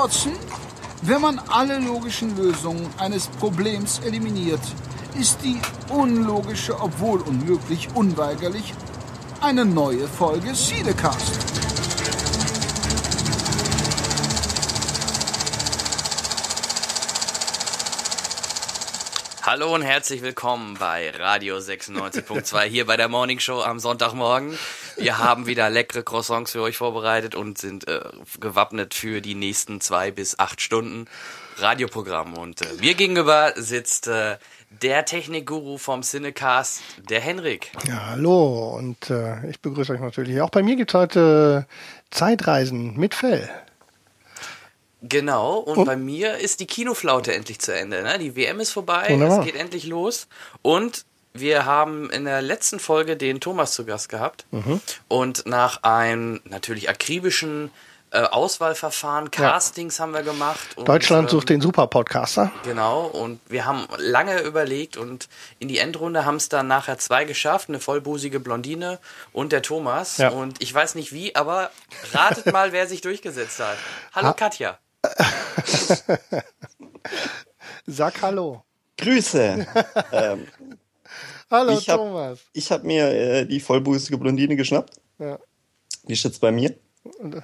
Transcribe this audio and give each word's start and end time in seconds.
Watson, 0.00 0.32
wenn 1.02 1.20
man 1.20 1.40
alle 1.48 1.80
logischen 1.80 2.36
Lösungen 2.36 2.88
eines 2.98 3.26
Problems 3.26 3.98
eliminiert, 3.98 4.60
ist 5.18 5.40
die 5.42 5.58
unlogische, 5.88 6.80
obwohl 6.80 7.20
unmöglich, 7.20 7.88
unweigerlich 7.96 8.74
eine 9.40 9.64
neue 9.64 10.06
Folge 10.06 10.54
Siedecast. 10.54 11.32
Hallo 19.42 19.74
und 19.74 19.82
herzlich 19.82 20.22
willkommen 20.22 20.76
bei 20.78 21.10
Radio 21.10 21.56
96.2 21.56 22.62
hier 22.66 22.86
bei 22.86 22.96
der 22.96 23.08
Morning 23.08 23.40
Show 23.40 23.62
am 23.62 23.80
Sonntagmorgen. 23.80 24.56
Wir 24.98 25.18
haben 25.18 25.46
wieder 25.46 25.70
leckere 25.70 26.02
Croissants 26.02 26.52
für 26.52 26.60
euch 26.60 26.76
vorbereitet 26.76 27.36
und 27.36 27.56
sind 27.56 27.86
äh, 27.86 28.00
gewappnet 28.40 28.94
für 28.94 29.20
die 29.20 29.36
nächsten 29.36 29.80
zwei 29.80 30.10
bis 30.10 30.38
acht 30.38 30.60
Stunden 30.60 31.06
Radioprogramm. 31.58 32.36
Und 32.36 32.62
äh, 32.62 32.66
mir 32.80 32.94
gegenüber 32.94 33.52
sitzt 33.54 34.08
äh, 34.08 34.38
der 34.70 35.04
Technikguru 35.04 35.78
vom 35.78 36.02
Cinecast, 36.02 36.82
der 37.08 37.20
Henrik. 37.20 37.70
Ja, 37.86 38.06
hallo 38.10 38.76
und 38.76 39.08
äh, 39.08 39.48
ich 39.48 39.60
begrüße 39.60 39.92
euch 39.92 40.00
natürlich. 40.00 40.40
Auch 40.40 40.50
bei 40.50 40.62
mir 40.62 40.74
gibt 40.74 40.90
es 40.90 40.94
heute 40.94 41.66
Zeitreisen 42.10 42.96
mit 42.96 43.14
Fell. 43.14 43.48
Genau, 45.00 45.58
und, 45.58 45.78
und, 45.78 45.84
bei 45.84 45.96
mir 45.96 46.38
ist 46.38 46.58
die 46.58 46.66
Kinoflaute 46.66 47.32
endlich 47.32 47.60
zu 47.60 47.72
Ende. 47.72 48.02
Ne? 48.02 48.18
Die 48.18 48.34
WM 48.34 48.58
ist 48.58 48.72
vorbei, 48.72 49.06
Wunderbar. 49.10 49.38
es 49.38 49.46
geht 49.46 49.54
endlich 49.54 49.86
los. 49.86 50.26
Und 50.62 51.04
wir 51.32 51.66
haben 51.66 52.10
in 52.10 52.24
der 52.24 52.42
letzten 52.42 52.80
Folge 52.80 53.16
den 53.16 53.40
Thomas 53.40 53.72
zu 53.72 53.84
Gast 53.84 54.08
gehabt. 54.08 54.46
Mhm. 54.50 54.80
Und 55.08 55.46
nach 55.46 55.82
einem 55.82 56.40
natürlich 56.44 56.88
akribischen 56.88 57.70
äh, 58.10 58.22
Auswahlverfahren, 58.22 59.30
Castings 59.30 59.98
ja. 59.98 60.02
haben 60.02 60.12
wir 60.12 60.22
gemacht. 60.22 60.76
Und, 60.76 60.88
Deutschland 60.88 61.28
sucht 61.28 61.50
ähm, 61.50 61.56
den 61.56 61.60
Super-Podcaster. 61.60 62.50
Genau, 62.64 63.04
und 63.04 63.38
wir 63.48 63.66
haben 63.66 63.86
lange 63.98 64.40
überlegt 64.40 64.96
und 64.96 65.28
in 65.58 65.68
die 65.68 65.78
Endrunde 65.78 66.24
haben 66.24 66.36
es 66.36 66.48
dann 66.48 66.68
nachher 66.68 66.98
zwei 66.98 67.24
geschafft, 67.26 67.68
eine 67.68 67.80
vollbusige 67.80 68.40
Blondine 68.40 68.98
und 69.32 69.52
der 69.52 69.60
Thomas. 69.60 70.16
Ja. 70.16 70.30
Und 70.30 70.62
ich 70.62 70.72
weiß 70.72 70.94
nicht 70.94 71.12
wie, 71.12 71.34
aber 71.34 71.70
ratet 72.12 72.46
mal, 72.52 72.72
wer 72.72 72.86
sich 72.86 73.02
durchgesetzt 73.02 73.60
hat. 73.60 73.76
Hallo 74.14 74.28
Ha- 74.28 74.32
Katja. 74.32 74.78
Sag 77.86 78.22
Hallo. 78.22 78.64
Grüße. 78.96 79.66
ähm, 80.12 80.46
Hallo 81.50 81.72
Ich 81.78 81.88
hab- 81.88 81.98
Thomas. 81.98 82.40
ich 82.52 82.70
habe 82.70 82.86
mir 82.86 83.08
äh, 83.08 83.46
die 83.46 83.60
vollbusige 83.60 84.18
Blondine 84.18 84.56
geschnappt. 84.56 85.00
Ja. 85.18 85.38
Die 86.04 86.12
ist 86.12 86.24
jetzt 86.24 86.40
bei 86.40 86.50
mir. 86.52 86.74
Und, 87.18 87.34
äh, 87.36 87.40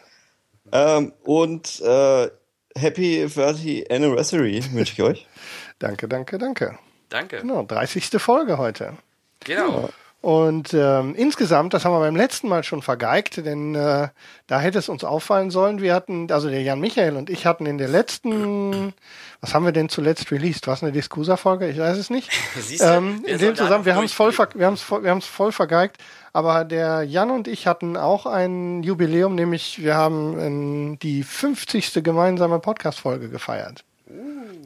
Ähm, 0.72 1.12
und 1.24 1.80
äh, 1.80 2.30
Happy 2.76 3.26
30 3.32 3.90
Anniversary 3.90 4.62
wünsche 4.72 4.92
ich 4.94 5.02
euch. 5.02 5.26
Danke, 5.78 6.08
danke, 6.08 6.38
danke. 6.38 6.78
Danke. 7.08 7.38
Genau, 7.40 7.62
30. 7.64 8.08
Folge 8.20 8.58
heute. 8.58 8.94
Genau. 9.40 9.90
Und 10.24 10.72
ähm, 10.72 11.14
insgesamt, 11.14 11.74
das 11.74 11.84
haben 11.84 11.92
wir 11.92 12.00
beim 12.00 12.16
letzten 12.16 12.48
Mal 12.48 12.64
schon 12.64 12.80
vergeigt, 12.80 13.44
denn 13.44 13.74
äh, 13.74 14.08
da 14.46 14.58
hätte 14.58 14.78
es 14.78 14.88
uns 14.88 15.04
auffallen 15.04 15.50
sollen, 15.50 15.82
wir 15.82 15.94
hatten, 15.94 16.32
also 16.32 16.48
der 16.48 16.62
Jan 16.62 16.80
Michael 16.80 17.16
und 17.16 17.28
ich 17.28 17.44
hatten 17.44 17.66
in 17.66 17.76
der 17.76 17.88
letzten, 17.88 18.94
was 19.42 19.52
haben 19.52 19.66
wir 19.66 19.72
denn 19.72 19.90
zuletzt 19.90 20.32
released? 20.32 20.66
War 20.66 20.72
es 20.72 20.82
eine 20.82 20.92
Discusa-Folge? 20.92 21.68
Ich 21.68 21.78
weiß 21.78 21.98
es 21.98 22.08
nicht. 22.08 22.30
Ähm, 22.80 23.22
in 23.26 23.38
dem 23.38 23.54
zusammen, 23.54 23.84
wir 23.84 23.94
haben 23.94 24.04
es 24.04 24.12
voll, 24.12 24.32
wir 24.54 24.66
haben's 24.66 24.90
wir 24.90 25.10
haben's 25.10 25.26
voll 25.26 25.52
vergeigt. 25.52 25.98
Aber 26.32 26.64
der 26.64 27.02
Jan 27.02 27.30
und 27.30 27.46
ich 27.46 27.66
hatten 27.66 27.96
auch 27.96 28.24
ein 28.24 28.82
Jubiläum, 28.82 29.34
nämlich 29.34 29.82
wir 29.82 29.94
haben 29.94 30.40
ähm, 30.40 30.98
die 31.00 31.22
50. 31.22 32.02
gemeinsame 32.02 32.58
Podcast-Folge 32.60 33.28
gefeiert. 33.28 33.84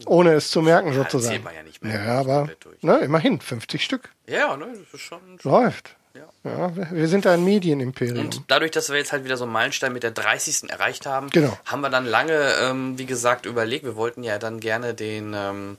Ohne 0.07 0.33
es 0.35 0.51
zu 0.51 0.63
merken, 0.63 0.89
Ja, 0.89 0.95
sozusagen. 0.95 1.25
erzählt 1.35 1.45
man 1.45 1.55
ja 1.55 1.63
nicht 1.63 1.83
mehr. 1.83 1.95
Ja, 1.95 2.23
Das 2.23 2.27
aber 2.27 2.49
ne, 2.83 2.99
immerhin 2.99 3.41
50 3.41 3.83
Stück. 3.85 4.11
Ja, 4.27 4.57
ne, 4.57 4.67
das 4.73 4.95
ist 4.95 5.01
schon. 5.07 5.19
Läuft. 5.43 5.97
Ja. 6.15 6.23
Ja, 6.51 6.77
wir- 6.77 6.89
wir 6.91 7.09
sind 7.09 7.27
ein 7.27 7.45
Medienimperium. 7.45 8.25
Und 8.25 8.43
dadurch, 8.49 8.71
dass 8.73 8.89
wir 8.91 8.97
jetzt 8.97 9.13
halt 9.13 9.25
wieder 9.25 9.37
so 9.37 9.45
einen 9.45 9.53
Meilenstein 9.53 9.93
mit 9.93 10.03
der 10.03 10.11
30. 10.11 10.71
erreicht 10.71 11.07
haben, 11.07 11.31
Genau. 11.31 11.57
haben 11.67 11.81
wir 11.81 11.91
dann 11.91 12.07
lange, 12.07 12.55
ähm, 12.63 12.99
wie 12.99 13.07
gesagt, 13.07 13.47
überlegt. 13.47 13.85
Wir 13.85 13.97
wollten 13.97 14.23
ja 14.23 14.39
dann 14.39 14.59
gerne 14.61 14.95
den 14.95 15.35
ähm, 15.37 15.77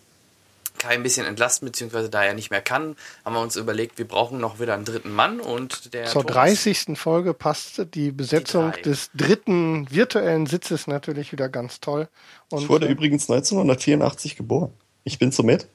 Kai 0.79 0.95
ein 0.95 1.03
bisschen 1.03 1.27
entlasten, 1.27 1.67
beziehungsweise 1.67 2.09
da 2.09 2.23
er 2.23 2.33
nicht 2.33 2.49
mehr 2.49 2.61
kann, 2.61 2.95
haben 3.23 3.33
wir 3.35 3.41
uns 3.41 3.55
überlegt, 3.55 3.99
wir 3.99 4.07
brauchen 4.07 4.39
noch 4.39 4.59
wieder 4.59 4.73
einen 4.73 4.85
dritten 4.85 5.11
Mann 5.11 5.39
und 5.39 5.93
der 5.93 6.05
Zur 6.05 6.23
Thomas- 6.23 6.33
30. 6.63 6.97
Folge 6.97 7.35
passte 7.35 7.85
die 7.85 8.11
Besetzung 8.11 8.71
drei. 8.71 8.81
des 8.81 9.11
dritten 9.13 9.91
virtuellen 9.91 10.47
Sitzes 10.47 10.87
natürlich 10.87 11.31
wieder 11.31 11.47
ganz 11.49 11.79
toll. 11.79 12.07
Und 12.49 12.63
Ich 12.63 12.69
wurde 12.69 12.87
äh, 12.87 12.91
übrigens 12.91 13.29
1984 13.29 14.35
geboren. 14.35 14.73
Ich 15.03 15.19
bin 15.19 15.31
so 15.31 15.43
mit. 15.43 15.67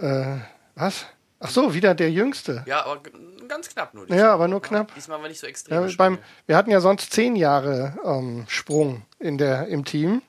äh, 0.00 0.36
was? 0.74 1.04
Ach 1.42 1.50
so, 1.50 1.72
wieder 1.74 1.94
der 1.94 2.10
Jüngste. 2.10 2.64
Ja, 2.66 2.84
aber 2.84 3.00
ganz 3.48 3.68
knapp 3.70 3.94
nur. 3.94 4.08
Ja, 4.10 4.32
aber 4.34 4.46
nur 4.46 4.60
knapp. 4.60 4.94
Diesmal 4.94 5.20
war 5.22 5.28
nicht 5.28 5.40
so 5.40 5.46
extrem. 5.46 5.88
Ja, 5.88 5.94
beim, 5.96 6.18
wir 6.46 6.56
hatten 6.56 6.70
ja 6.70 6.80
sonst 6.80 7.12
zehn 7.12 7.34
Jahre 7.34 7.96
ähm, 8.04 8.44
Sprung 8.46 9.02
in 9.18 9.38
der, 9.38 9.66
im 9.68 9.84
Team. 9.84 10.22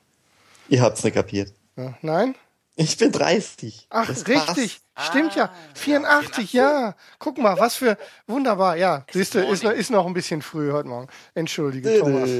Ihr 0.68 0.80
habt's 0.80 1.04
nicht 1.04 1.14
kapiert. 1.14 1.52
Ja, 1.76 1.94
nein? 2.00 2.34
Ich 2.74 2.96
bin 2.96 3.12
30. 3.12 3.86
Ach, 3.90 4.06
Das 4.06 4.26
richtig. 4.26 4.82
passt. 4.94 5.08
Stimmt 5.10 5.36
ja. 5.36 5.52
84, 5.74 6.52
ja. 6.52 6.94
Guck 7.18 7.38
mal, 7.38 7.58
was 7.58 7.76
für 7.76 7.98
wunderbar. 8.26 8.76
Ja, 8.76 9.04
siehst 9.10 9.34
du, 9.34 9.40
ist, 9.40 9.62
noch- 9.62 9.72
ist 9.72 9.90
noch 9.90 10.06
ein 10.06 10.14
bisschen 10.14 10.40
früh 10.42 10.72
heute 10.72 10.88
Morgen. 10.88 11.08
Entschuldige, 11.34 11.98
Thomas. 11.98 12.30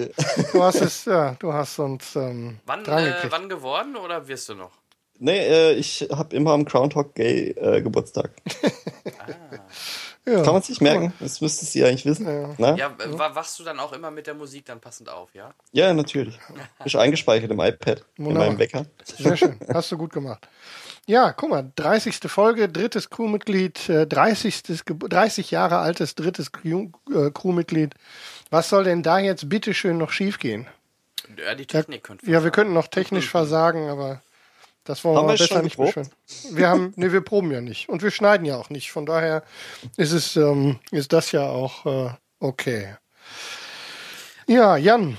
Du 0.52 0.62
hast 0.62 0.80
es, 0.80 1.04
ja, 1.04 1.34
du 1.38 1.52
hast 1.52 1.78
uns 1.78 2.16
ähm, 2.16 2.60
wann, 2.66 2.82
dran 2.84 3.04
äh, 3.04 3.10
gekriegt. 3.12 3.32
wann 3.32 3.48
geworden 3.48 3.96
oder 3.96 4.26
wirst 4.28 4.48
du 4.48 4.54
noch? 4.54 4.72
Nee, 5.18 5.38
äh, 5.46 5.72
ich 5.74 6.08
habe 6.10 6.34
immer 6.34 6.52
am 6.52 6.64
Groundhog 6.64 7.14
Gay 7.14 7.50
äh, 7.50 7.80
Geburtstag. 7.82 8.30
ja. 10.26 10.42
Kann 10.42 10.52
man 10.52 10.62
sich 10.62 10.80
merken? 10.80 11.12
Das 11.20 11.40
müsstest 11.40 11.74
ihr 11.74 11.86
eigentlich 11.86 12.04
wissen. 12.06 12.26
Ja. 12.26 12.54
Na? 12.58 12.76
Ja, 12.76 12.88
äh, 12.88 13.18
wa- 13.18 13.34
wachst 13.34 13.58
du 13.58 13.64
dann 13.64 13.78
auch 13.80 13.92
immer 13.92 14.10
mit 14.10 14.26
der 14.26 14.34
Musik 14.34 14.66
dann 14.66 14.80
passend 14.80 15.08
auf, 15.08 15.34
ja? 15.34 15.52
ja, 15.72 15.92
natürlich. 15.92 16.38
Ist 16.84 16.96
eingespeichert 16.96 17.50
im 17.50 17.60
iPad, 17.60 18.04
in 18.16 18.24
Wunderbar. 18.26 18.48
meinem 18.48 18.58
Wecker. 18.58 18.86
Sehr 19.04 19.36
schön. 19.36 19.58
Hast 19.72 19.90
du 19.92 19.98
gut 19.98 20.12
gemacht. 20.12 20.46
Ja, 21.06 21.32
guck 21.32 21.50
mal, 21.50 21.72
30. 21.74 22.20
Folge, 22.30 22.68
drittes 22.68 23.10
Crewmitglied, 23.10 23.88
äh, 23.88 24.06
30. 24.06 24.84
Ge 24.84 24.96
30 24.98 25.50
Jahre 25.50 25.78
altes 25.78 26.14
drittes 26.14 26.52
äh, 26.64 27.30
Crewmitglied. 27.32 27.94
Was 28.50 28.68
soll 28.68 28.84
denn 28.84 29.02
da 29.02 29.18
jetzt 29.18 29.48
bitteschön 29.48 29.98
noch 29.98 30.10
schiefgehen? 30.12 30.68
Ja, 31.44 31.54
die 31.56 31.66
Technik 31.66 32.04
könnte 32.04 32.30
Ja, 32.30 32.44
wir 32.44 32.50
könnten 32.52 32.72
noch 32.74 32.86
technisch 32.86 33.28
versagen, 33.30 33.88
aber 33.88 34.22
das 34.84 35.04
wollen 35.04 35.16
Haben 35.18 35.28
wir 35.28 35.32
besser 35.34 35.46
schon 35.54 35.62
nicht 35.64 35.76
geprobt? 35.76 35.94
beschwören. 35.94 36.56
Wir 36.56 36.68
haben, 36.68 36.92
nee, 36.96 37.12
wir 37.12 37.20
proben 37.20 37.50
ja 37.52 37.60
nicht. 37.60 37.88
Und 37.88 38.02
wir 38.02 38.10
schneiden 38.10 38.44
ja 38.46 38.56
auch 38.56 38.70
nicht. 38.70 38.90
Von 38.92 39.06
daher 39.06 39.44
ist 39.96 40.12
es, 40.12 40.36
ähm, 40.36 40.78
ist 40.90 41.12
das 41.12 41.32
ja 41.32 41.48
auch 41.48 41.86
äh, 41.86 42.10
okay. 42.40 42.96
Ja, 44.46 44.76
Jan, 44.76 45.16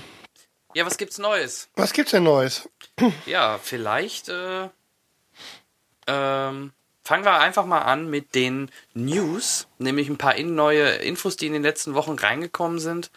Ja, 0.74 0.84
was 0.86 0.96
gibt's 0.98 1.18
Neues? 1.18 1.68
was 1.74 1.92
gibt's 1.92 2.10
denn 2.12 2.24
Neues? 2.24 2.68
Ja, 3.26 3.58
vielleicht 3.62 4.28
äh, 4.28 4.68
ähm, 6.06 6.72
fangen 7.04 7.24
wir 7.24 7.38
einfach 7.38 7.66
mal 7.66 7.80
an 7.80 8.08
mit 8.08 8.34
den 8.34 8.70
News, 8.94 9.66
nämlich 9.78 10.08
ein 10.08 10.16
paar 10.16 10.38
neue 10.40 10.88
Infos, 10.88 11.36
die 11.36 11.46
in 11.46 11.52
den 11.52 11.62
letzten 11.62 11.94
Wochen 11.94 12.12
reingekommen 12.12 12.78
sind. 12.78 13.10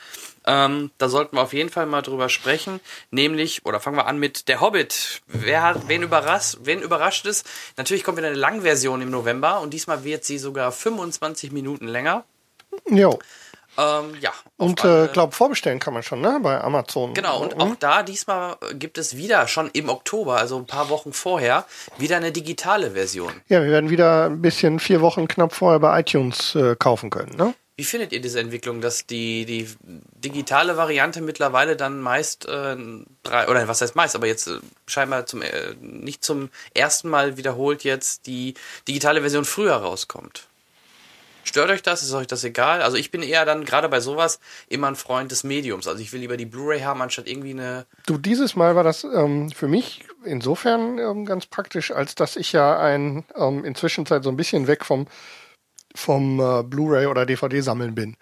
Ähm, 0.46 0.92
da 0.98 1.10
sollten 1.10 1.38
wir 1.38 1.42
auf 1.42 1.54
jeden 1.54 1.70
Fall 1.70 1.86
mal 1.86 2.02
drüber 2.02 2.30
sprechen, 2.30 2.80
nämlich, 3.12 3.66
oder 3.66 3.80
fangen 3.80 3.98
wir 3.98 4.08
an 4.08 4.20
mit 4.20 4.48
Der 4.50 4.62
Hobbit. 4.62 5.22
Wer 5.28 5.64
hat, 5.64 5.88
wen 5.88 6.04
überrascht, 6.04 6.58
wen 6.64 6.82
überrascht 6.82 7.26
es? 7.26 7.44
Natürlich 7.78 8.04
kommt 8.04 8.18
wieder 8.18 8.28
eine 8.28 8.36
Langversion 8.36 9.02
im 9.02 9.10
November 9.10 9.62
und 9.62 9.74
diesmal 9.74 10.04
wird 10.04 10.26
sie 10.26 10.38
sogar 10.38 10.72
25 10.72 11.52
Minuten 11.52 11.88
länger. 11.88 12.26
Jo. 12.90 13.20
Ähm, 13.78 14.16
ja. 14.22 14.32
Und 14.58 14.84
äh, 14.84 15.08
glaub, 15.14 15.34
vorbestellen 15.34 15.80
kann 15.80 15.94
man 15.94 16.02
schon, 16.02 16.20
ne? 16.22 16.40
Bei 16.42 16.60
Amazon. 16.62 17.14
Genau, 17.14 17.42
und 17.44 17.60
auch 17.60 17.76
da 17.76 18.02
diesmal 18.02 18.58
gibt 18.74 18.98
es 18.98 19.18
wieder 19.18 19.48
schon 19.48 19.70
im 19.74 19.90
Oktober, 19.90 20.38
also 20.38 20.58
ein 20.58 20.66
paar 20.66 20.90
Wochen 20.90 21.14
vorher, 21.14 21.66
wieder 21.98 22.18
eine 22.18 22.32
digitale 22.32 22.92
Version. 22.92 23.32
Ja, 23.48 23.62
wir 23.62 23.70
werden 23.70 23.90
wieder 23.90 24.26
ein 24.26 24.42
bisschen 24.42 24.80
vier 24.80 25.02
Wochen 25.02 25.28
knapp 25.28 25.54
vorher 25.54 25.80
bei 25.80 26.00
iTunes 26.00 26.56
äh, 26.56 26.76
kaufen 26.76 27.10
können, 27.10 27.36
ne? 27.36 27.54
Wie 27.80 27.84
findet 27.84 28.12
ihr 28.12 28.22
diese 28.22 28.40
Entwicklung, 28.40 28.82
dass 28.82 29.06
die, 29.06 29.46
die 29.46 29.70
digitale 29.84 30.78
Variante 30.78 31.22
mittlerweile 31.22 31.76
dann 31.76 32.02
meist 32.02 32.48
äh, 32.48 32.76
drei, 33.22 33.48
oder 33.48 33.68
was 33.68 33.82
heißt 33.82 33.96
meist, 33.96 34.16
aber 34.16 34.26
jetzt 34.26 34.48
äh, 34.48 34.58
scheinbar 34.88 35.28
zum 35.28 35.44
äh, 35.44 35.76
nicht 35.80 36.24
zum 36.24 36.50
ersten 36.74 37.08
Mal 37.08 37.38
wiederholt 37.38 37.84
jetzt 37.84 38.26
die 38.26 38.56
digitale 38.88 39.22
Version 39.22 39.46
früher 39.46 39.76
rauskommt? 39.76 40.47
Stört 41.48 41.70
euch 41.70 41.82
das? 41.82 42.04
Ist 42.04 42.14
euch 42.14 42.28
das 42.28 42.44
egal? 42.44 42.82
Also 42.82 42.98
ich 42.98 43.10
bin 43.10 43.24
eher 43.24 43.46
dann 43.46 43.64
gerade 43.64 43.88
bei 43.88 44.02
sowas 44.02 44.42
immer 44.68 44.88
ein 44.88 44.98
Freund 44.98 45.32
des 45.32 45.46
Mediums. 45.46 45.88
Also 45.88 46.02
ich 46.02 46.12
will 46.12 46.20
lieber 46.20 46.36
die 46.36 46.46
Blu-ray 46.46 46.82
haben, 46.82 47.02
anstatt 47.02 47.26
irgendwie 47.26 47.52
eine 47.52 47.86
Du, 48.06 48.18
dieses 48.18 48.58
Mal 48.58 48.76
war 48.76 48.84
das 48.84 49.06
ähm, 49.06 49.50
für 49.52 49.70
mich 49.70 50.04
insofern 50.26 50.98
ähm, 51.00 51.26
ganz 51.26 51.46
praktisch, 51.46 51.92
als 51.92 52.16
dass 52.16 52.36
ich 52.36 52.52
ja 52.52 52.78
ein 52.78 53.24
ähm, 53.34 53.64
inzwischen 53.64 54.06
Zeit 54.06 54.26
so 54.26 54.30
ein 54.30 54.36
bisschen 54.36 54.68
weg 54.68 54.84
vom, 54.84 55.08
vom 55.96 56.42
äh, 56.42 56.64
Blu-ray 56.64 57.06
oder 57.06 57.26
DVD 57.26 57.62
sammeln 57.62 57.96
bin 57.96 58.18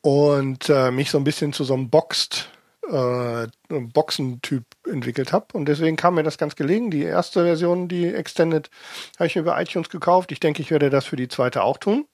und 0.00 0.68
äh, 0.68 0.90
mich 0.90 1.12
so 1.12 1.18
ein 1.18 1.24
bisschen 1.24 1.52
zu 1.52 1.62
so 1.62 1.74
einem 1.74 1.90
Boxed 1.90 2.50
äh, 2.90 3.46
Boxentyp 3.68 4.64
entwickelt 4.90 5.32
habe. 5.32 5.46
Und 5.52 5.66
deswegen 5.66 5.94
kam 5.94 6.16
mir 6.16 6.24
das 6.24 6.38
ganz 6.38 6.56
gelegen. 6.56 6.90
Die 6.90 7.04
erste 7.04 7.44
Version, 7.44 7.86
die 7.86 8.12
Extended, 8.12 8.68
habe 9.16 9.28
ich 9.28 9.36
mir 9.36 9.42
über 9.42 9.60
iTunes 9.60 9.90
gekauft. 9.90 10.32
Ich 10.32 10.40
denke, 10.40 10.60
ich 10.60 10.72
werde 10.72 10.90
das 10.90 11.04
für 11.04 11.16
die 11.16 11.28
zweite 11.28 11.62
auch 11.62 11.78
tun. 11.78 12.06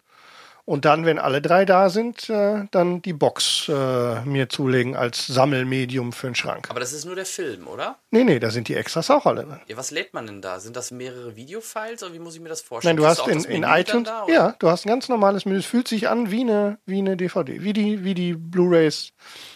Und 0.65 0.85
dann, 0.85 1.05
wenn 1.05 1.19
alle 1.19 1.43
drei 1.43 1.65
da 1.65 1.89
sind, 1.89 2.29
äh, 2.29 2.65
dann 2.71 3.03
die 3.03 3.13
Box 3.13 3.69
äh, 3.69 4.21
mir 4.23 4.49
zulegen 4.49 4.95
als 4.95 5.27
Sammelmedium 5.27 6.13
für 6.13 6.29
den 6.29 6.35
Schrank. 6.35 6.69
Aber 6.71 6.81
das 6.81 6.93
ist 6.93 7.05
nur 7.05 7.15
der 7.15 7.27
Film, 7.27 7.67
oder? 7.67 7.99
Nee, 8.11 8.25
nee, 8.25 8.39
da 8.39 8.51
sind 8.51 8.69
die 8.69 8.75
Extras 8.75 9.11
auch 9.11 9.27
alle 9.27 9.45
drin. 9.45 9.61
Ja, 9.67 9.77
was 9.77 9.91
lädt 9.91 10.15
man 10.15 10.27
denn 10.27 10.43
da? 10.43 10.61
Sind 10.61 10.77
das 10.77 10.91
mehrere 10.91 11.37
Videofiles 11.37 12.03
oder 12.03 12.13
wie 12.13 12.19
muss 12.19 12.35
ich 12.35 12.41
mir 12.41 12.49
das 12.49 12.61
vorstellen? 12.61 12.97
Nein, 12.97 13.05
du 13.05 13.11
Ist 13.11 13.27
hast 13.27 13.47
in, 13.47 13.53
in 13.53 13.63
iTunes, 13.65 14.09
da, 14.09 14.27
ja, 14.29 14.55
du 14.59 14.69
hast 14.69 14.85
ein 14.85 14.89
ganz 14.89 15.09
normales 15.09 15.45
Menü. 15.45 15.59
Es 15.59 15.67
fühlt 15.67 15.89
sich 15.89 16.09
an 16.09 16.31
wie 16.31 16.43
eine, 16.43 16.79
wie 16.87 16.99
eine 16.99 17.17
DVD, 17.17 17.63
wie 17.63 17.73
die, 17.73 18.05
wie 18.05 18.15
die 18.15 18.35
Blu-rays 18.35 19.13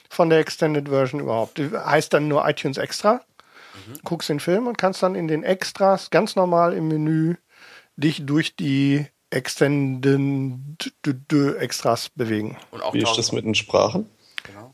von 0.08 0.30
der 0.30 0.38
Extended 0.38 0.88
Version 0.88 1.20
überhaupt. 1.20 1.60
Heißt 1.60 2.12
dann 2.12 2.28
nur 2.28 2.48
iTunes 2.48 2.78
Extra. 2.78 3.20
Mhm. 3.86 3.98
Guckst 4.04 4.28
den 4.28 4.40
Film 4.40 4.66
und 4.66 4.78
kannst 4.78 5.02
dann 5.02 5.14
in 5.14 5.28
den 5.28 5.42
Extras 5.42 6.10
ganz 6.10 6.36
normal 6.36 6.72
im 6.72 6.88
Menü 6.88 7.36
dich 7.96 8.24
durch 8.26 8.56
die 8.56 9.06
Extended 9.34 10.92
Extras 11.58 12.10
bewegen. 12.10 12.56
Und 12.70 12.82
auch 12.82 12.94
Wie 12.94 12.98
ist 12.98 13.08
1000 13.08 13.18
das 13.18 13.32
mit 13.32 13.44
den 13.44 13.54
Sprachen? 13.54 14.08